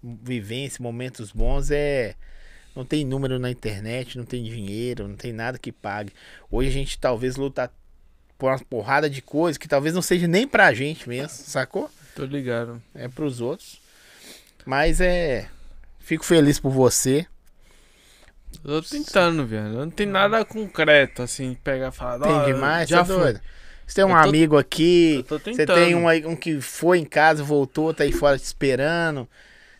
Vivência, 0.02 0.82
momentos 0.82 1.32
bons 1.32 1.70
é 1.70 2.14
não 2.76 2.84
tem 2.84 3.06
número 3.06 3.38
na 3.38 3.50
internet, 3.50 4.18
não 4.18 4.26
tem 4.26 4.44
dinheiro, 4.44 5.08
não 5.08 5.16
tem 5.16 5.32
nada 5.32 5.58
que 5.58 5.72
pague. 5.72 6.12
Hoje 6.50 6.68
a 6.68 6.72
gente 6.72 6.98
talvez 6.98 7.36
luta 7.36 7.72
por 8.36 8.50
uma 8.50 8.58
porrada 8.58 9.08
de 9.08 9.22
coisas 9.22 9.56
que 9.56 9.66
talvez 9.66 9.94
não 9.94 10.02
seja 10.02 10.28
nem 10.28 10.46
pra 10.46 10.74
gente 10.74 11.08
mesmo, 11.08 11.30
sacou? 11.30 11.90
Tô 12.14 12.26
ligado. 12.26 12.82
É 12.94 13.08
pros 13.08 13.40
outros. 13.40 13.80
Mas 14.66 15.00
é. 15.00 15.48
Fico 16.06 16.24
feliz 16.24 16.60
por 16.60 16.70
você. 16.70 17.26
Eu 18.64 18.80
tô 18.80 18.88
tentando, 18.88 19.44
velho. 19.44 19.70
Não 19.72 19.90
tem 19.90 20.06
nada 20.06 20.44
concreto, 20.44 21.20
assim, 21.20 21.54
pegar 21.64 21.88
e 21.88 21.90
falar. 21.90 22.20
Tem 22.20 22.32
"Ó, 22.32 22.44
demais, 22.44 22.88
já 22.88 22.98
tá 22.98 23.04
foi. 23.06 23.16
doido? 23.16 23.40
Você 23.84 23.94
tem 23.96 24.04
um 24.04 24.08
tô- 24.10 24.14
amigo 24.14 24.56
aqui. 24.56 25.24
Você 25.28 25.66
tem 25.66 25.96
um, 25.96 26.08
um 26.30 26.36
que 26.36 26.60
foi 26.60 26.98
em 27.00 27.04
casa, 27.04 27.42
voltou, 27.42 27.92
tá 27.92 28.04
aí 28.04 28.12
fora 28.12 28.38
te 28.38 28.44
esperando. 28.44 29.28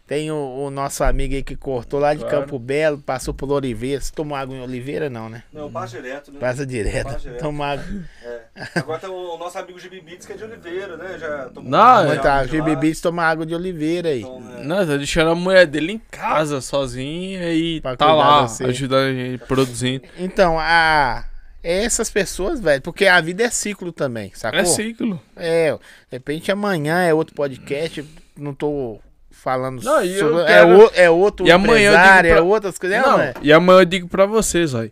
Tem 0.06 0.30
o, 0.30 0.36
o 0.36 0.70
nosso 0.70 1.02
amigo 1.02 1.34
aí 1.34 1.42
que 1.42 1.56
cortou 1.56 1.98
lá 1.98 2.14
de 2.14 2.20
Claro. 2.20 2.42
Campo 2.42 2.60
Belo, 2.60 2.98
passou 2.98 3.34
por 3.34 3.50
Oliveira. 3.50 4.00
Você 4.00 4.12
tomou 4.12 4.36
água 4.38 4.54
em 4.56 4.60
Oliveira, 4.60 5.10
não, 5.10 5.28
né? 5.28 5.42
Não, 5.52 5.68
passa 5.70 5.96
direto, 6.00 6.30
né? 6.32 6.38
Passa 6.38 6.64
direto. 6.64 7.04
Passa 7.04 7.18
direto. 7.18 7.40
Toma 7.42 7.66
água. 7.72 7.84
É. 8.22 8.40
Agora 8.76 9.00
tem 9.00 9.10
o 9.10 9.36
nosso 9.36 9.58
amigo 9.58 9.80
Gibi 9.80 10.00
Beats, 10.00 10.24
que 10.24 10.32
é 10.32 10.36
de 10.36 10.44
Oliveira, 10.44 10.96
né? 10.96 11.18
Já 11.18 11.48
tomou 11.52 11.68
Não, 11.68 12.02
já 12.02 12.08
Mas 12.08 12.22
tá. 12.22 12.46
GB 12.46 12.76
Beats 12.76 13.00
toma 13.00 13.24
água 13.24 13.44
de 13.44 13.52
Oliveira 13.54 14.10
aí. 14.10 14.20
Então, 14.20 14.42
é, 14.58 14.62
Não, 14.64 14.86
tá 14.86 14.96
deixando 14.96 15.30
a 15.30 15.34
mulher 15.34 15.66
dele 15.66 15.92
em 15.94 15.98
casa, 16.10 16.60
sozinha, 16.60 17.52
e 17.52 17.80
Pra 17.80 17.96
tá 17.96 18.14
lá, 18.14 18.44
ajudando 18.44 19.08
a 19.08 19.12
gente, 19.12 19.44
produzindo. 19.44 20.04
Então, 20.16 20.56
a. 20.58 21.24
é 21.64 21.82
Essas 21.84 22.08
pessoas, 22.10 22.60
velho, 22.60 22.80
porque 22.80 23.06
a 23.06 23.20
vida 23.20 23.42
é 23.42 23.50
ciclo 23.50 23.90
também, 23.92 24.30
sacou? 24.34 24.60
É 24.60 24.64
ciclo. 24.64 25.20
É, 25.34 25.72
de 25.72 25.78
repente 26.12 26.52
amanhã 26.52 27.00
é 27.02 27.12
outro 27.12 27.34
podcast, 27.34 28.04
não 28.36 28.54
tô 28.54 29.00
falando 29.46 29.80
Não, 29.84 30.04
sobre. 30.18 30.42
É, 30.42 30.46
quero- 30.46 30.78
o- 30.86 30.90
é 30.92 31.08
outro 31.08 31.46
E 31.46 31.52
amanhã 31.52 31.92
pra- 31.92 32.26
é 32.28 32.40
outras 32.40 32.76
coisas. 32.78 33.00
Não, 33.00 33.20
é? 33.20 33.32
e 33.40 33.52
amanhã 33.52 33.78
eu 33.80 33.84
digo 33.84 34.08
pra 34.08 34.26
vocês, 34.26 34.74
ó. 34.74 34.84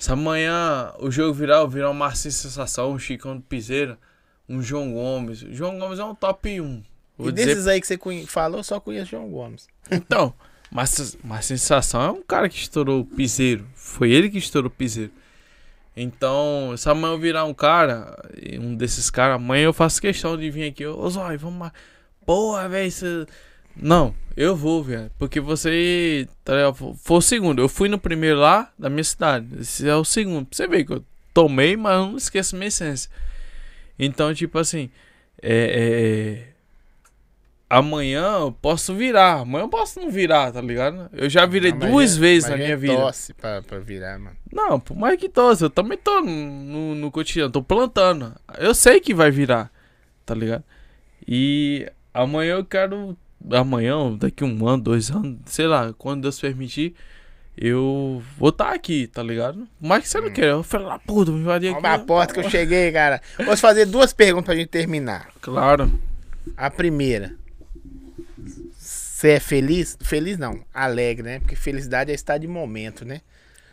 Se 0.00 0.10
amanhã 0.10 0.90
o 0.98 1.10
jogo 1.12 1.32
virar, 1.32 1.64
virar 1.66 1.90
uma 1.90 2.06
Marcinho 2.06 2.32
Sensação, 2.32 2.90
um 2.90 2.98
Chicão 2.98 3.36
do 3.36 3.42
Piseira, 3.42 3.96
um 4.48 4.60
João 4.60 4.92
Gomes. 4.92 5.42
O 5.42 5.54
João 5.54 5.78
Gomes 5.78 6.00
é 6.00 6.04
um 6.04 6.14
top 6.14 6.60
1. 6.60 6.82
Vou 7.16 7.28
E 7.28 7.32
dizer 7.32 7.46
desses 7.46 7.66
aí 7.68 7.80
que 7.80 7.86
você 7.86 7.96
conhe- 7.96 8.26
falou, 8.26 8.58
eu 8.58 8.64
só 8.64 8.80
conheço 8.80 9.10
João 9.12 9.28
Gomes. 9.28 9.68
Então, 9.90 10.34
mas, 10.72 11.16
mas 11.22 11.44
sensação 11.44 12.02
é 12.02 12.10
um 12.10 12.22
cara 12.22 12.48
que 12.48 12.56
estourou 12.56 13.00
o 13.00 13.04
piseiro. 13.04 13.64
Foi 13.76 14.10
ele 14.10 14.28
que 14.28 14.38
estourou 14.38 14.68
o 14.68 14.74
piseiro. 14.74 15.12
Então, 15.96 16.74
se 16.76 16.88
amanhã 16.88 17.12
eu 17.14 17.18
virar 17.18 17.44
um 17.44 17.52
cara, 17.54 18.16
um 18.58 18.74
desses 18.74 19.10
caras, 19.10 19.36
amanhã 19.36 19.64
eu 19.64 19.72
faço 19.72 20.00
questão 20.00 20.36
de 20.36 20.50
vir 20.50 20.64
aqui. 20.68 20.86
Ô 20.86 21.08
Zói, 21.10 21.36
vamos 21.36 21.60
lá. 21.60 21.72
Porra, 22.24 22.68
velho. 22.68 22.90
Não, 23.80 24.14
eu 24.36 24.54
vou, 24.54 24.82
velho. 24.82 25.10
Porque 25.18 25.40
você. 25.40 26.28
Tá? 26.44 26.54
Foi 26.74 27.16
o 27.18 27.22
segundo. 27.22 27.62
Eu 27.62 27.68
fui 27.68 27.88
no 27.88 27.98
primeiro 27.98 28.38
lá 28.38 28.70
da 28.78 28.88
minha 28.90 29.04
cidade. 29.04 29.46
Esse 29.60 29.88
é 29.88 29.94
o 29.94 30.04
segundo. 30.04 30.48
Você 30.50 30.66
ver 30.66 30.84
que 30.84 30.92
eu 30.92 31.04
tomei, 31.32 31.76
mas 31.76 31.94
eu 31.94 32.06
não 32.06 32.16
esqueço 32.16 32.56
minha 32.56 32.68
essência. 32.68 33.10
Então, 33.98 34.34
tipo 34.34 34.58
assim. 34.58 34.90
É. 35.42 36.46
é 36.46 36.50
amanhã 37.70 38.40
eu 38.40 38.52
posso 38.52 38.92
virar. 38.94 39.40
Amanhã 39.40 39.64
eu 39.64 39.68
posso 39.68 40.00
não 40.00 40.10
virar, 40.10 40.50
tá 40.52 40.60
ligado? 40.60 41.08
Eu 41.12 41.30
já 41.30 41.46
virei 41.46 41.70
Não, 41.70 41.78
duas 41.78 42.16
é- 42.16 42.20
vezes 42.20 42.48
na 42.48 42.56
é 42.56 42.58
minha 42.58 42.76
vida. 42.76 42.96
Tosse 42.96 43.32
pra, 43.32 43.62
pra 43.62 43.78
virar, 43.78 44.18
mano. 44.18 44.36
Não, 44.52 44.80
por 44.80 44.96
mais 44.96 45.18
que 45.18 45.28
tosse, 45.28 45.62
eu 45.62 45.70
também 45.70 45.96
tô 45.96 46.20
no, 46.20 46.30
no, 46.30 46.94
no 46.96 47.10
cotidiano, 47.12 47.52
tô 47.52 47.62
plantando. 47.62 48.34
Eu 48.58 48.74
sei 48.74 49.00
que 49.00 49.14
vai 49.14 49.30
virar, 49.30 49.70
tá 50.26 50.34
ligado? 50.34 50.64
E 51.26 51.86
amanhã 52.12 52.54
eu 52.54 52.64
quero 52.64 53.16
amanhã, 53.50 54.14
daqui 54.16 54.44
um 54.44 54.68
ano, 54.68 54.82
dois 54.82 55.10
anos, 55.10 55.38
sei 55.46 55.66
lá, 55.66 55.92
quando 55.96 56.22
Deus 56.22 56.38
permitir, 56.40 56.94
eu 57.56 58.22
vou 58.38 58.50
estar 58.50 58.72
aqui, 58.72 59.06
tá 59.06 59.22
ligado? 59.22 59.66
Mas 59.80 60.04
que 60.04 60.08
você 60.08 60.20
não 60.20 60.30
quer, 60.30 60.46
eu 60.46 60.62
falei 60.62 60.86
lá, 60.86 60.98
puta, 60.98 61.30
me 61.30 61.40
invadir 61.40 61.70
aqui. 61.70 61.78
Olha 61.78 61.94
a 61.94 61.98
porta 61.98 62.34
que 62.34 62.40
eu 62.40 62.50
cheguei, 62.50 62.90
cara. 62.92 63.20
Vou 63.44 63.54
te 63.54 63.60
fazer 63.60 63.86
duas 63.86 64.12
perguntas 64.12 64.46
pra 64.46 64.54
gente 64.54 64.68
terminar. 64.68 65.28
Claro. 65.40 65.90
A 66.56 66.70
primeira. 66.70 67.34
Você 68.78 69.32
é 69.32 69.40
feliz? 69.40 69.98
Feliz 70.00 70.38
não, 70.38 70.60
alegre, 70.72 71.22
né? 71.22 71.40
Porque 71.40 71.54
felicidade 71.54 72.10
é 72.10 72.14
estar 72.14 72.38
de 72.38 72.46
momento, 72.46 73.04
né? 73.04 73.20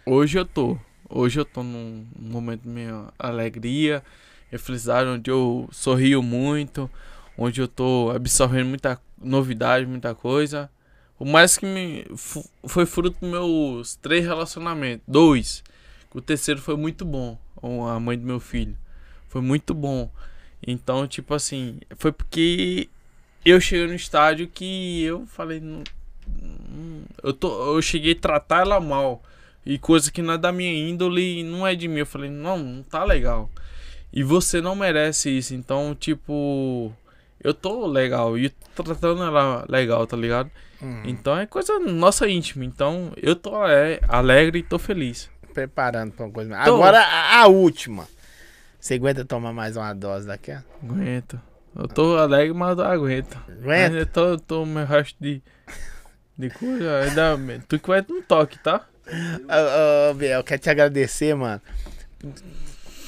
Hoje 0.05 0.37
eu 0.37 0.45
tô. 0.45 0.77
Hoje 1.09 1.39
eu 1.39 1.45
tô 1.45 1.63
num 1.63 2.05
momento 2.19 2.63
de 2.63 2.69
minha 2.69 3.05
alegria 3.17 4.03
e 4.51 4.57
felicidade, 4.57 5.09
onde 5.09 5.31
eu 5.31 5.69
sorrio 5.71 6.21
muito, 6.21 6.91
onde 7.37 7.61
eu 7.61 7.67
tô 7.67 8.11
absorvendo 8.13 8.67
muita 8.67 8.99
novidade, 9.21 9.85
muita 9.85 10.13
coisa. 10.15 10.69
O 11.19 11.25
mais 11.25 11.57
que 11.57 11.65
me 11.65 12.05
foi 12.67 12.85
fruto 12.85 13.17
dos 13.19 13.29
meus 13.29 13.95
três 13.95 14.23
relacionamentos. 14.25 15.03
Dois. 15.07 15.63
O 16.13 16.21
terceiro 16.21 16.61
foi 16.61 16.75
muito 16.77 17.03
bom. 17.03 17.37
A 17.91 17.99
mãe 17.99 18.17
do 18.17 18.25
meu 18.25 18.39
filho. 18.39 18.77
Foi 19.27 19.41
muito 19.41 19.73
bom. 19.73 20.09
Então, 20.65 21.07
tipo 21.07 21.33
assim, 21.33 21.79
foi 21.97 22.11
porque 22.11 22.87
eu 23.45 23.59
cheguei 23.59 23.87
no 23.87 23.93
estádio 23.95 24.47
que 24.47 25.03
eu 25.03 25.25
falei. 25.27 25.59
"Não- 25.59 25.83
não- 26.27 27.03
eu, 27.23 27.33
tô, 27.33 27.75
eu 27.75 27.81
cheguei 27.81 28.13
a 28.13 28.19
tratar 28.19 28.61
ela 28.61 28.79
mal. 28.79 29.23
E 29.65 29.77
coisa 29.77 30.11
que 30.11 30.21
não 30.21 30.33
é 30.35 30.37
da 30.37 30.51
minha 30.51 30.71
índole 30.71 31.39
e 31.39 31.43
não 31.43 31.65
é 31.67 31.75
de 31.75 31.87
mim. 31.87 31.99
Eu 31.99 32.05
falei, 32.05 32.29
não, 32.29 32.57
não 32.57 32.83
tá 32.83 33.03
legal. 33.03 33.49
E 34.13 34.23
você 34.23 34.61
não 34.61 34.75
merece 34.75 35.29
isso. 35.35 35.53
Então, 35.53 35.93
tipo, 35.93 36.93
eu 37.43 37.53
tô 37.53 37.85
legal. 37.88 38.38
E 38.38 38.49
tô 38.75 38.83
tratando 38.83 39.24
ela 39.24 39.66
legal, 39.69 40.06
tá 40.07 40.16
ligado? 40.17 40.49
Hum, 40.82 41.01
Então 41.06 41.38
é 41.38 41.45
coisa 41.45 41.80
nossa 41.80 42.27
íntima. 42.30 42.64
Então 42.66 43.11
eu 43.17 43.35
tô 43.35 43.66
é, 43.67 43.99
alegre 44.07 44.59
e 44.59 44.64
tô 44.64 44.77
feliz. 44.80 45.30
preparando 45.53 46.11
pra 46.11 46.25
uma 46.25 46.32
coisa. 46.32 46.49
Tô. 46.66 46.75
Agora 46.75 46.99
a, 46.99 47.41
a 47.41 47.48
última. 47.48 48.07
Você 48.80 48.93
aguenta 48.93 49.25
tomar 49.25 49.51
mais 49.53 49.75
uma 49.75 49.93
dose 49.93 50.27
daquela? 50.27 50.64
Aguento. 50.83 51.40
Eu 51.75 51.88
tô 51.88 52.17
alegre, 52.17 52.53
mas 52.53 52.77
eu 52.77 52.85
aguento. 52.85 53.38
Aguenta? 53.48 53.95
eu 53.98 54.06
tô, 54.06 54.38
tô 54.40 54.66
meu 54.66 54.85
resto 54.85 55.16
de, 55.19 55.41
de 56.38 56.49
coisa. 56.49 56.99
Ainda, 57.01 57.38
tu 57.67 57.80
que 57.80 57.88
vai 57.88 58.03
no 58.07 58.22
toque, 58.22 58.57
tá? 58.59 58.85
Ô, 59.07 60.11
ô, 60.11 60.14
Biel, 60.14 60.43
quero 60.43 60.61
te 60.61 60.69
agradecer, 60.69 61.35
mano. 61.35 61.61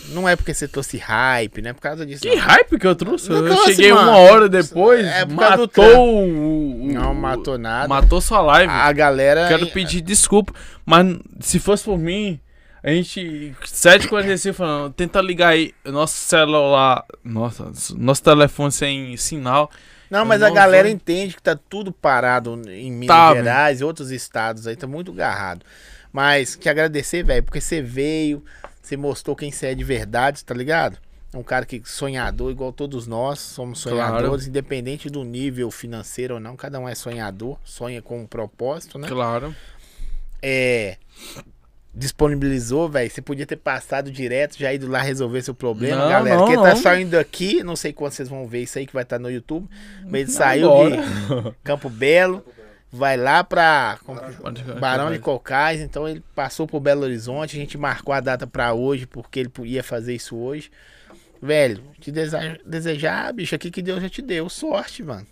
Não 0.07 0.27
é 0.27 0.35
porque 0.35 0.53
você 0.53 0.67
trouxe 0.67 0.97
hype, 0.97 1.61
não 1.61 1.69
é 1.69 1.73
por 1.73 1.81
causa 1.81 2.05
disso. 2.05 2.21
Que 2.21 2.35
não. 2.35 2.37
hype 2.43 2.79
que 2.79 2.87
eu 2.87 2.95
trouxe. 2.95 3.29
Não 3.29 3.37
Eu 3.37 3.45
trouxe, 3.53 3.75
cheguei 3.75 3.93
mano. 3.93 4.09
uma 4.09 4.17
hora 4.17 4.49
depois, 4.49 5.05
É 5.05 5.23
do 5.25 5.35
matou 5.35 6.07
o, 6.07 6.85
o- 6.87 6.91
Não 6.93 7.13
matou 7.13 7.57
nada. 7.57 7.87
Matou 7.87 8.19
sua 8.19 8.41
live. 8.41 8.71
A 8.71 8.91
galera. 8.91 9.47
Quero 9.47 9.67
pedir 9.67 10.01
desculpa, 10.01 10.53
mas 10.85 11.17
se 11.39 11.59
fosse 11.59 11.83
por 11.83 11.97
mim, 11.97 12.39
a 12.83 12.89
gente. 12.89 13.53
7h45 13.65 14.53
falando, 14.53 14.93
tenta 14.93 15.21
ligar 15.21 15.49
aí. 15.49 15.73
Nosso 15.85 16.15
celular. 16.15 17.03
Nossa, 17.23 17.71
nosso 17.95 18.23
telefone 18.23 18.71
sem 18.71 19.15
sinal. 19.17 19.69
Não, 20.09 20.25
mas 20.25 20.41
Eu 20.41 20.47
a 20.47 20.49
não 20.49 20.55
galera 20.55 20.87
vou- 20.87 20.91
entende 20.95 21.35
que 21.35 21.41
tá 21.43 21.55
tudo 21.69 21.91
parado 21.91 22.59
em 22.67 22.91
Minas 22.91 23.15
Tá, 23.15 23.33
Gerais 23.35 23.79
e 23.79 23.83
outros 23.83 24.09
estados 24.09 24.65
aí, 24.65 24.75
tá 24.75 24.87
muito 24.87 25.13
garrado. 25.13 25.63
Mas 26.11 26.57
te 26.59 26.67
agradecer, 26.67 27.21
velho, 27.23 27.43
porque 27.43 27.61
você 27.61 27.79
veio, 27.83 28.43
você 28.89 28.97
mostrou 28.97 29.35
quem 29.35 29.51
você 29.51 29.67
é 29.67 29.75
de 29.75 29.83
verdade, 29.83 30.43
tá 30.43 30.53
ligado? 30.53 30.97
É 31.31 31.37
um 31.37 31.43
cara 31.43 31.63
que 31.65 31.81
sonhador, 31.85 32.49
igual 32.51 32.73
todos 32.73 33.05
nós, 33.05 33.39
somos 33.39 33.83
Claro. 33.83 33.97
sonhadores, 33.97 34.47
independente 34.47 35.09
do 35.11 35.23
nível 35.23 35.69
financeiro 35.69 36.33
ou 36.35 36.39
não, 36.39 36.55
cada 36.55 36.79
um 36.79 36.89
é 36.89 36.95
sonhador, 36.95 37.57
sonha 37.63 38.01
com 38.01 38.19
um 38.21 38.25
propósito, 38.25 38.97
né? 38.97 39.07
Claro. 39.07 39.55
É. 40.41 40.97
Disponibilizou, 41.93 42.87
velho. 42.87 43.09
Você 43.09 43.21
podia 43.21 43.45
ter 43.47 43.55
passado 43.57 44.11
direto, 44.11 44.57
já 44.57 44.71
ido 44.71 44.87
lá 44.87 45.01
resolver 45.01 45.41
seu 45.41 45.55
problema, 45.55 46.03
Não, 46.03 46.09
galera. 46.09 46.37
não, 46.37 46.45
Quem 46.47 46.55
tá 46.55 46.69
não. 46.69 46.75
saindo 46.75 47.15
aqui, 47.17 47.63
não 47.63 47.75
sei 47.75 47.91
quando 47.91 48.11
vocês 48.13 48.29
vão 48.29 48.47
ver 48.47 48.61
isso 48.63 48.77
aí 48.77 48.85
que 48.85 48.93
vai 48.93 49.03
estar 49.03 49.17
no 49.19 49.29
YouTube. 49.29 49.67
Mas 50.05 50.21
ele 50.21 50.31
saiu 50.31 50.69
de 50.89 51.53
Campo 51.63 51.89
Belo, 51.89 52.45
vai 52.91 53.15
lá 53.17 53.43
ficar, 53.43 53.99
Barão 54.79 55.11
de. 55.11 55.19
Cocais. 55.19 55.79
Então 55.81 56.07
ele 56.07 56.23
passou 56.35 56.67
por 56.67 56.79
Belo 56.79 57.03
Horizonte. 57.03 57.55
A 57.57 57.59
gente 57.59 57.77
marcou 57.77 58.13
a 58.13 58.19
data 58.19 58.45
pra 58.47 58.73
hoje, 58.73 59.05
porque 59.05 59.39
ele 59.39 59.51
ia 59.65 59.83
fazer 59.83 60.15
isso 60.15 60.35
hoje. 60.35 60.71
Velho, 61.41 61.81
te 61.99 62.11
desejar, 62.65 63.31
bicho, 63.33 63.55
aqui 63.55 63.71
que 63.71 63.81
Deus 63.81 64.01
já 64.01 64.09
te 64.09 64.21
deu. 64.21 64.49
Sorte, 64.49 65.01
mano. 65.03 65.25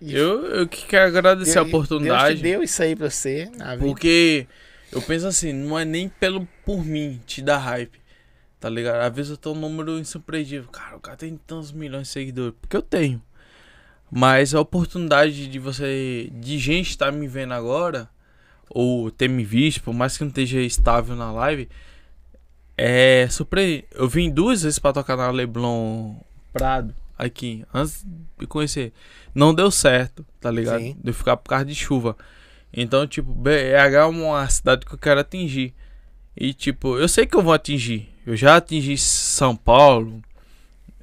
Eu, 0.00 0.46
eu 0.46 0.68
que 0.68 0.86
quero 0.86 1.06
agradecer 1.06 1.58
a 1.58 1.62
Deus- 1.62 1.68
oportunidade. 1.74 2.24
Deus 2.28 2.38
te 2.38 2.42
deu 2.42 2.62
isso 2.62 2.82
aí 2.82 2.96
pra 2.96 3.08
você 3.10 3.48
na 3.56 3.74
vida. 3.76 3.86
Porque 3.86 4.46
eu 4.90 5.00
penso 5.02 5.26
assim, 5.26 5.52
não 5.52 5.78
é 5.78 5.84
nem 5.84 6.08
pelo 6.08 6.48
por 6.64 6.84
mim 6.84 7.20
te 7.26 7.40
dar 7.42 7.58
hype. 7.58 8.00
Tá 8.58 8.68
ligado? 8.68 9.00
Às 9.00 9.14
vezes 9.14 9.30
eu 9.32 9.36
tô 9.36 9.52
um 9.52 9.56
número 9.56 9.98
insurpreendível. 9.98 10.68
Cara, 10.70 10.96
o 10.96 11.00
cara 11.00 11.16
tem 11.16 11.36
tantos 11.46 11.72
milhões 11.72 12.06
de 12.08 12.12
seguidores. 12.12 12.54
Porque 12.60 12.76
eu 12.76 12.82
tenho. 12.82 13.20
Mas 14.14 14.54
a 14.54 14.60
oportunidade 14.60 15.48
de 15.48 15.58
você. 15.58 16.28
De 16.34 16.58
gente 16.58 16.90
estar 16.90 17.10
me 17.10 17.26
vendo 17.26 17.54
agora. 17.54 18.10
Ou 18.68 19.10
ter 19.10 19.26
me 19.28 19.42
visto, 19.42 19.82
por 19.82 19.94
mais 19.94 20.18
que 20.18 20.22
não 20.22 20.28
esteja 20.28 20.60
estável 20.60 21.16
na 21.16 21.32
live. 21.32 21.66
É 22.76 23.26
surpreendente. 23.30 23.86
Eu 23.90 24.06
vim 24.10 24.30
duas 24.30 24.62
vezes 24.62 24.78
pra 24.78 24.92
tocar 24.92 25.16
na 25.16 25.30
Leblon 25.30 26.14
Prado. 26.52 26.94
Aqui. 27.16 27.64
Antes 27.72 28.04
de 28.38 28.46
conhecer. 28.46 28.92
Não 29.34 29.54
deu 29.54 29.70
certo, 29.70 30.26
tá 30.38 30.50
ligado? 30.50 30.80
Sim. 30.80 30.96
De 31.02 31.10
eu 31.10 31.14
ficar 31.14 31.38
por 31.38 31.48
causa 31.48 31.64
de 31.64 31.74
chuva. 31.74 32.14
Então, 32.70 33.06
tipo, 33.06 33.32
BH 33.32 33.94
é 33.94 34.04
uma 34.04 34.46
cidade 34.48 34.84
que 34.84 34.92
eu 34.92 34.98
quero 34.98 35.20
atingir. 35.20 35.74
E, 36.36 36.52
tipo, 36.52 36.98
eu 36.98 37.08
sei 37.08 37.24
que 37.24 37.36
eu 37.36 37.42
vou 37.42 37.54
atingir. 37.54 38.10
Eu 38.26 38.36
já 38.36 38.56
atingi 38.56 38.98
São 38.98 39.56
Paulo. 39.56 40.22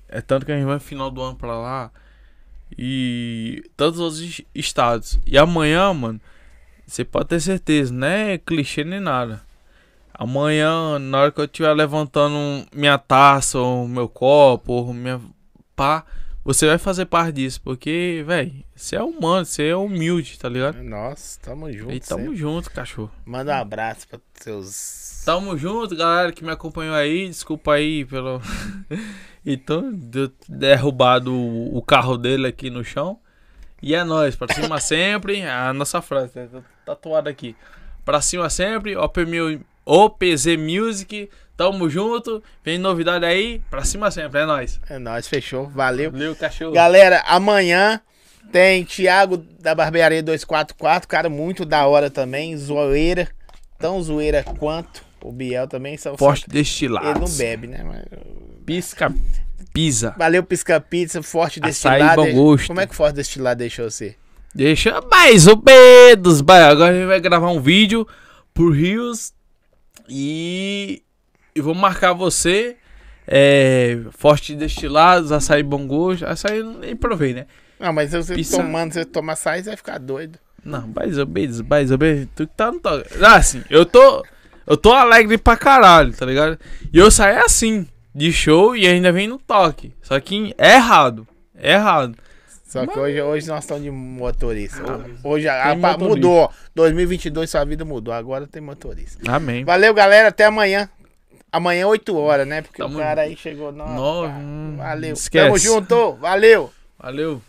É 0.07 0.21
tanto 0.21 0.45
que 0.45 0.51
a 0.51 0.55
gente 0.55 0.65
vai 0.65 0.75
no 0.75 0.79
final 0.79 1.09
do 1.09 1.21
ano 1.21 1.35
pra 1.35 1.57
lá. 1.57 1.91
E 2.77 3.63
tantos 3.75 3.99
outros 3.99 4.21
es- 4.21 4.41
estados. 4.53 5.19
E 5.25 5.37
amanhã, 5.37 5.93
mano, 5.93 6.19
você 6.85 7.03
pode 7.03 7.27
ter 7.29 7.39
certeza, 7.39 7.93
não 7.93 8.07
é 8.07 8.37
clichê 8.37 8.83
nem 8.83 8.99
nada. 8.99 9.41
Amanhã, 10.13 10.99
na 10.99 11.19
hora 11.21 11.31
que 11.31 11.39
eu 11.39 11.45
estiver 11.45 11.73
levantando 11.73 12.65
minha 12.75 12.97
taça, 12.97 13.57
ou 13.57 13.87
meu 13.87 14.09
copo, 14.09 14.73
ou 14.73 14.93
minha 14.93 15.21
pá, 15.75 16.03
você 16.43 16.67
vai 16.67 16.77
fazer 16.77 17.05
parte 17.05 17.35
disso. 17.35 17.61
Porque, 17.61 18.21
velho, 18.27 18.51
você 18.75 18.97
é 18.97 19.01
humano, 19.03 19.45
você 19.45 19.67
é 19.69 19.75
humilde, 19.75 20.37
tá 20.37 20.49
ligado? 20.49 20.81
Nossa, 20.83 21.39
tamo 21.41 21.71
junto. 21.71 21.93
E 21.93 21.99
tamo 22.01 22.21
sempre. 22.23 22.35
junto, 22.37 22.71
cachorro. 22.71 23.11
Manda 23.25 23.53
um 23.53 23.61
abraço 23.61 24.07
pra 24.09 24.19
seus. 24.33 25.08
Tamo 25.29 25.55
junto, 25.55 25.95
galera 25.95 26.31
que 26.31 26.43
me 26.43 26.51
acompanhou 26.51 26.95
aí. 26.95 27.27
Desculpa 27.27 27.75
aí 27.75 28.03
pelo. 28.03 28.41
então, 29.45 29.93
derrubado 30.47 31.31
o, 31.31 31.79
carro 31.83 32.17
dele 32.17 32.47
aqui 32.47 32.71
no 32.71 32.83
chão. 32.83 33.19
E 33.79 33.93
é 33.93 34.03
nóis, 34.03 34.35
pra 34.35 34.51
cima 34.51 34.79
sempre. 34.81 35.43
A 35.43 35.71
nossa 35.71 36.01
frase 36.01 36.33
tá 36.33 36.61
tatuada 36.83 37.29
aqui. 37.29 37.55
Pra 38.03 38.21
cima 38.21 38.49
sempre, 38.49 38.95
OPZ 39.85 40.45
Music. 40.57 41.29
Tamo 41.55 41.87
junto. 41.91 42.41
Vem 42.63 42.79
novidade 42.79 43.23
aí, 43.23 43.61
pra 43.69 43.83
cima 43.83 44.09
sempre. 44.09 44.39
É 44.39 44.45
nóis. 44.47 44.81
É 44.89 44.97
nóis, 44.97 45.27
fechou. 45.27 45.67
Valeu. 45.67 46.11
Valeu, 46.11 46.35
cachorro. 46.35 46.71
Galera, 46.71 47.23
amanhã 47.27 48.01
tem 48.51 48.83
Thiago 48.83 49.37
da 49.37 49.75
Barbearia 49.75 50.23
244, 50.23 51.07
cara 51.07 51.29
muito 51.29 51.65
da 51.65 51.85
hora 51.85 52.09
também, 52.09 52.57
zoeira, 52.57 53.29
tão 53.77 54.01
zoeira 54.01 54.43
quanto 54.43 55.07
o 55.23 55.31
Biel 55.31 55.67
também. 55.67 55.97
Só, 55.97 56.15
Forte 56.17 56.41
só- 56.41 56.51
destilado. 56.51 57.07
Ele 57.09 57.19
não 57.19 57.29
bebe, 57.37 57.67
né? 57.67 57.83
Mas- 57.83 58.05
Pisca, 58.65 59.13
pisa. 59.73 60.13
Valeu, 60.17 60.43
Pisca 60.43 60.79
Pizza, 60.79 61.21
Forte 61.23 61.59
Açaí, 61.63 61.99
Destilado. 61.99 62.21
bom 62.23 62.31
gosto. 62.33 62.67
Como 62.67 62.81
é 62.81 62.85
que 62.87 62.95
Forte 62.95 63.15
Destilado 63.15 63.59
deixou 63.59 63.89
você? 63.89 64.15
Deixa 64.53 64.99
mais 65.11 65.47
o 65.47 65.55
B 65.55 65.71
dos 66.17 66.41
ba- 66.41 66.67
Agora 66.69 66.91
a 66.91 66.95
gente 66.97 67.07
vai 67.07 67.19
gravar 67.19 67.49
um 67.51 67.59
vídeo 67.61 68.07
por 68.53 68.71
Rios 68.75 69.31
e, 70.07 71.01
e 71.55 71.61
vou 71.61 71.75
marcar 71.75 72.13
você. 72.13 72.77
É, 73.31 73.99
forte 74.17 74.55
destilados, 74.55 75.31
açaí 75.31 75.61
bom 75.61 75.85
gosto. 75.85 76.25
Açaí 76.25 76.59
eu 76.59 76.65
nem 76.79 76.95
provei, 76.95 77.33
né? 77.33 77.45
Não, 77.79 77.93
mas 77.93 78.11
você 78.11 78.33
Pizza. 78.33 78.57
tomando, 78.57 78.91
você 78.93 79.05
tomar 79.05 79.33
açaí, 79.33 79.61
você 79.63 79.69
vai 79.69 79.77
ficar 79.77 79.99
doido. 79.99 80.39
Não, 80.65 80.87
mais 80.95 81.17
ou 81.17 81.27
menos, 81.27 81.61
mais 81.61 81.91
ou 81.91 81.97
menos. 81.99 82.27
Tu 82.35 82.47
que 82.47 82.53
tá 82.55 82.71
no 82.71 82.79
toque. 82.79 83.07
Ah, 83.23 83.35
assim, 83.35 83.63
eu 83.69 83.85
tô. 83.85 84.23
Eu 84.69 84.77
tô 84.77 84.91
alegre 84.93 85.37
pra 85.37 85.57
caralho, 85.57 86.13
tá 86.15 86.25
ligado? 86.25 86.59
E 86.93 86.97
eu 86.97 87.09
saí 87.09 87.35
assim, 87.37 87.87
de 88.13 88.31
show 88.31 88.75
e 88.75 88.85
ainda 88.87 89.11
vem 89.11 89.27
no 89.27 89.39
toque. 89.39 89.93
Só 90.01 90.19
que 90.19 90.53
é 90.57 90.75
errado. 90.75 91.27
É 91.55 91.73
errado. 91.73 92.15
Só 92.67 92.85
que 92.85 92.99
hoje, 92.99 93.19
hoje 93.19 93.47
nós 93.47 93.63
estamos 93.63 93.81
de 93.81 93.89
motorista. 93.89 94.83
Ah, 94.87 95.03
Hoje 95.27 95.47
a, 95.47 95.63
a- 95.63 95.69
tem 95.71 95.77
motorista. 95.79 96.07
mudou. 96.15 96.51
2022 96.75 97.49
sua 97.49 97.65
vida 97.65 97.83
mudou. 97.83 98.13
Agora 98.13 98.45
tem 98.45 98.61
motorista. 98.61 99.19
Amém. 99.31 99.65
Valeu, 99.65 99.91
galera. 99.91 100.27
Até 100.29 100.45
amanhã. 100.45 100.87
Amanhã, 101.51 101.87
8 101.87 102.15
horas, 102.15 102.47
né? 102.47 102.61
Porque 102.61 102.77
Tamo- 102.79 102.95
o 102.95 103.01
cara 103.01 103.21
aí 103.21 103.35
chegou. 103.35 103.71
Não, 103.71 103.91
Nove, 103.95 104.27
pá, 104.31 104.37
hum, 104.37 104.75
valeu. 104.77 105.13
esquece. 105.13 105.45
Tamo 105.45 105.57
junto. 105.57 106.13
Valeu. 106.17 106.71
Valeu. 106.99 107.41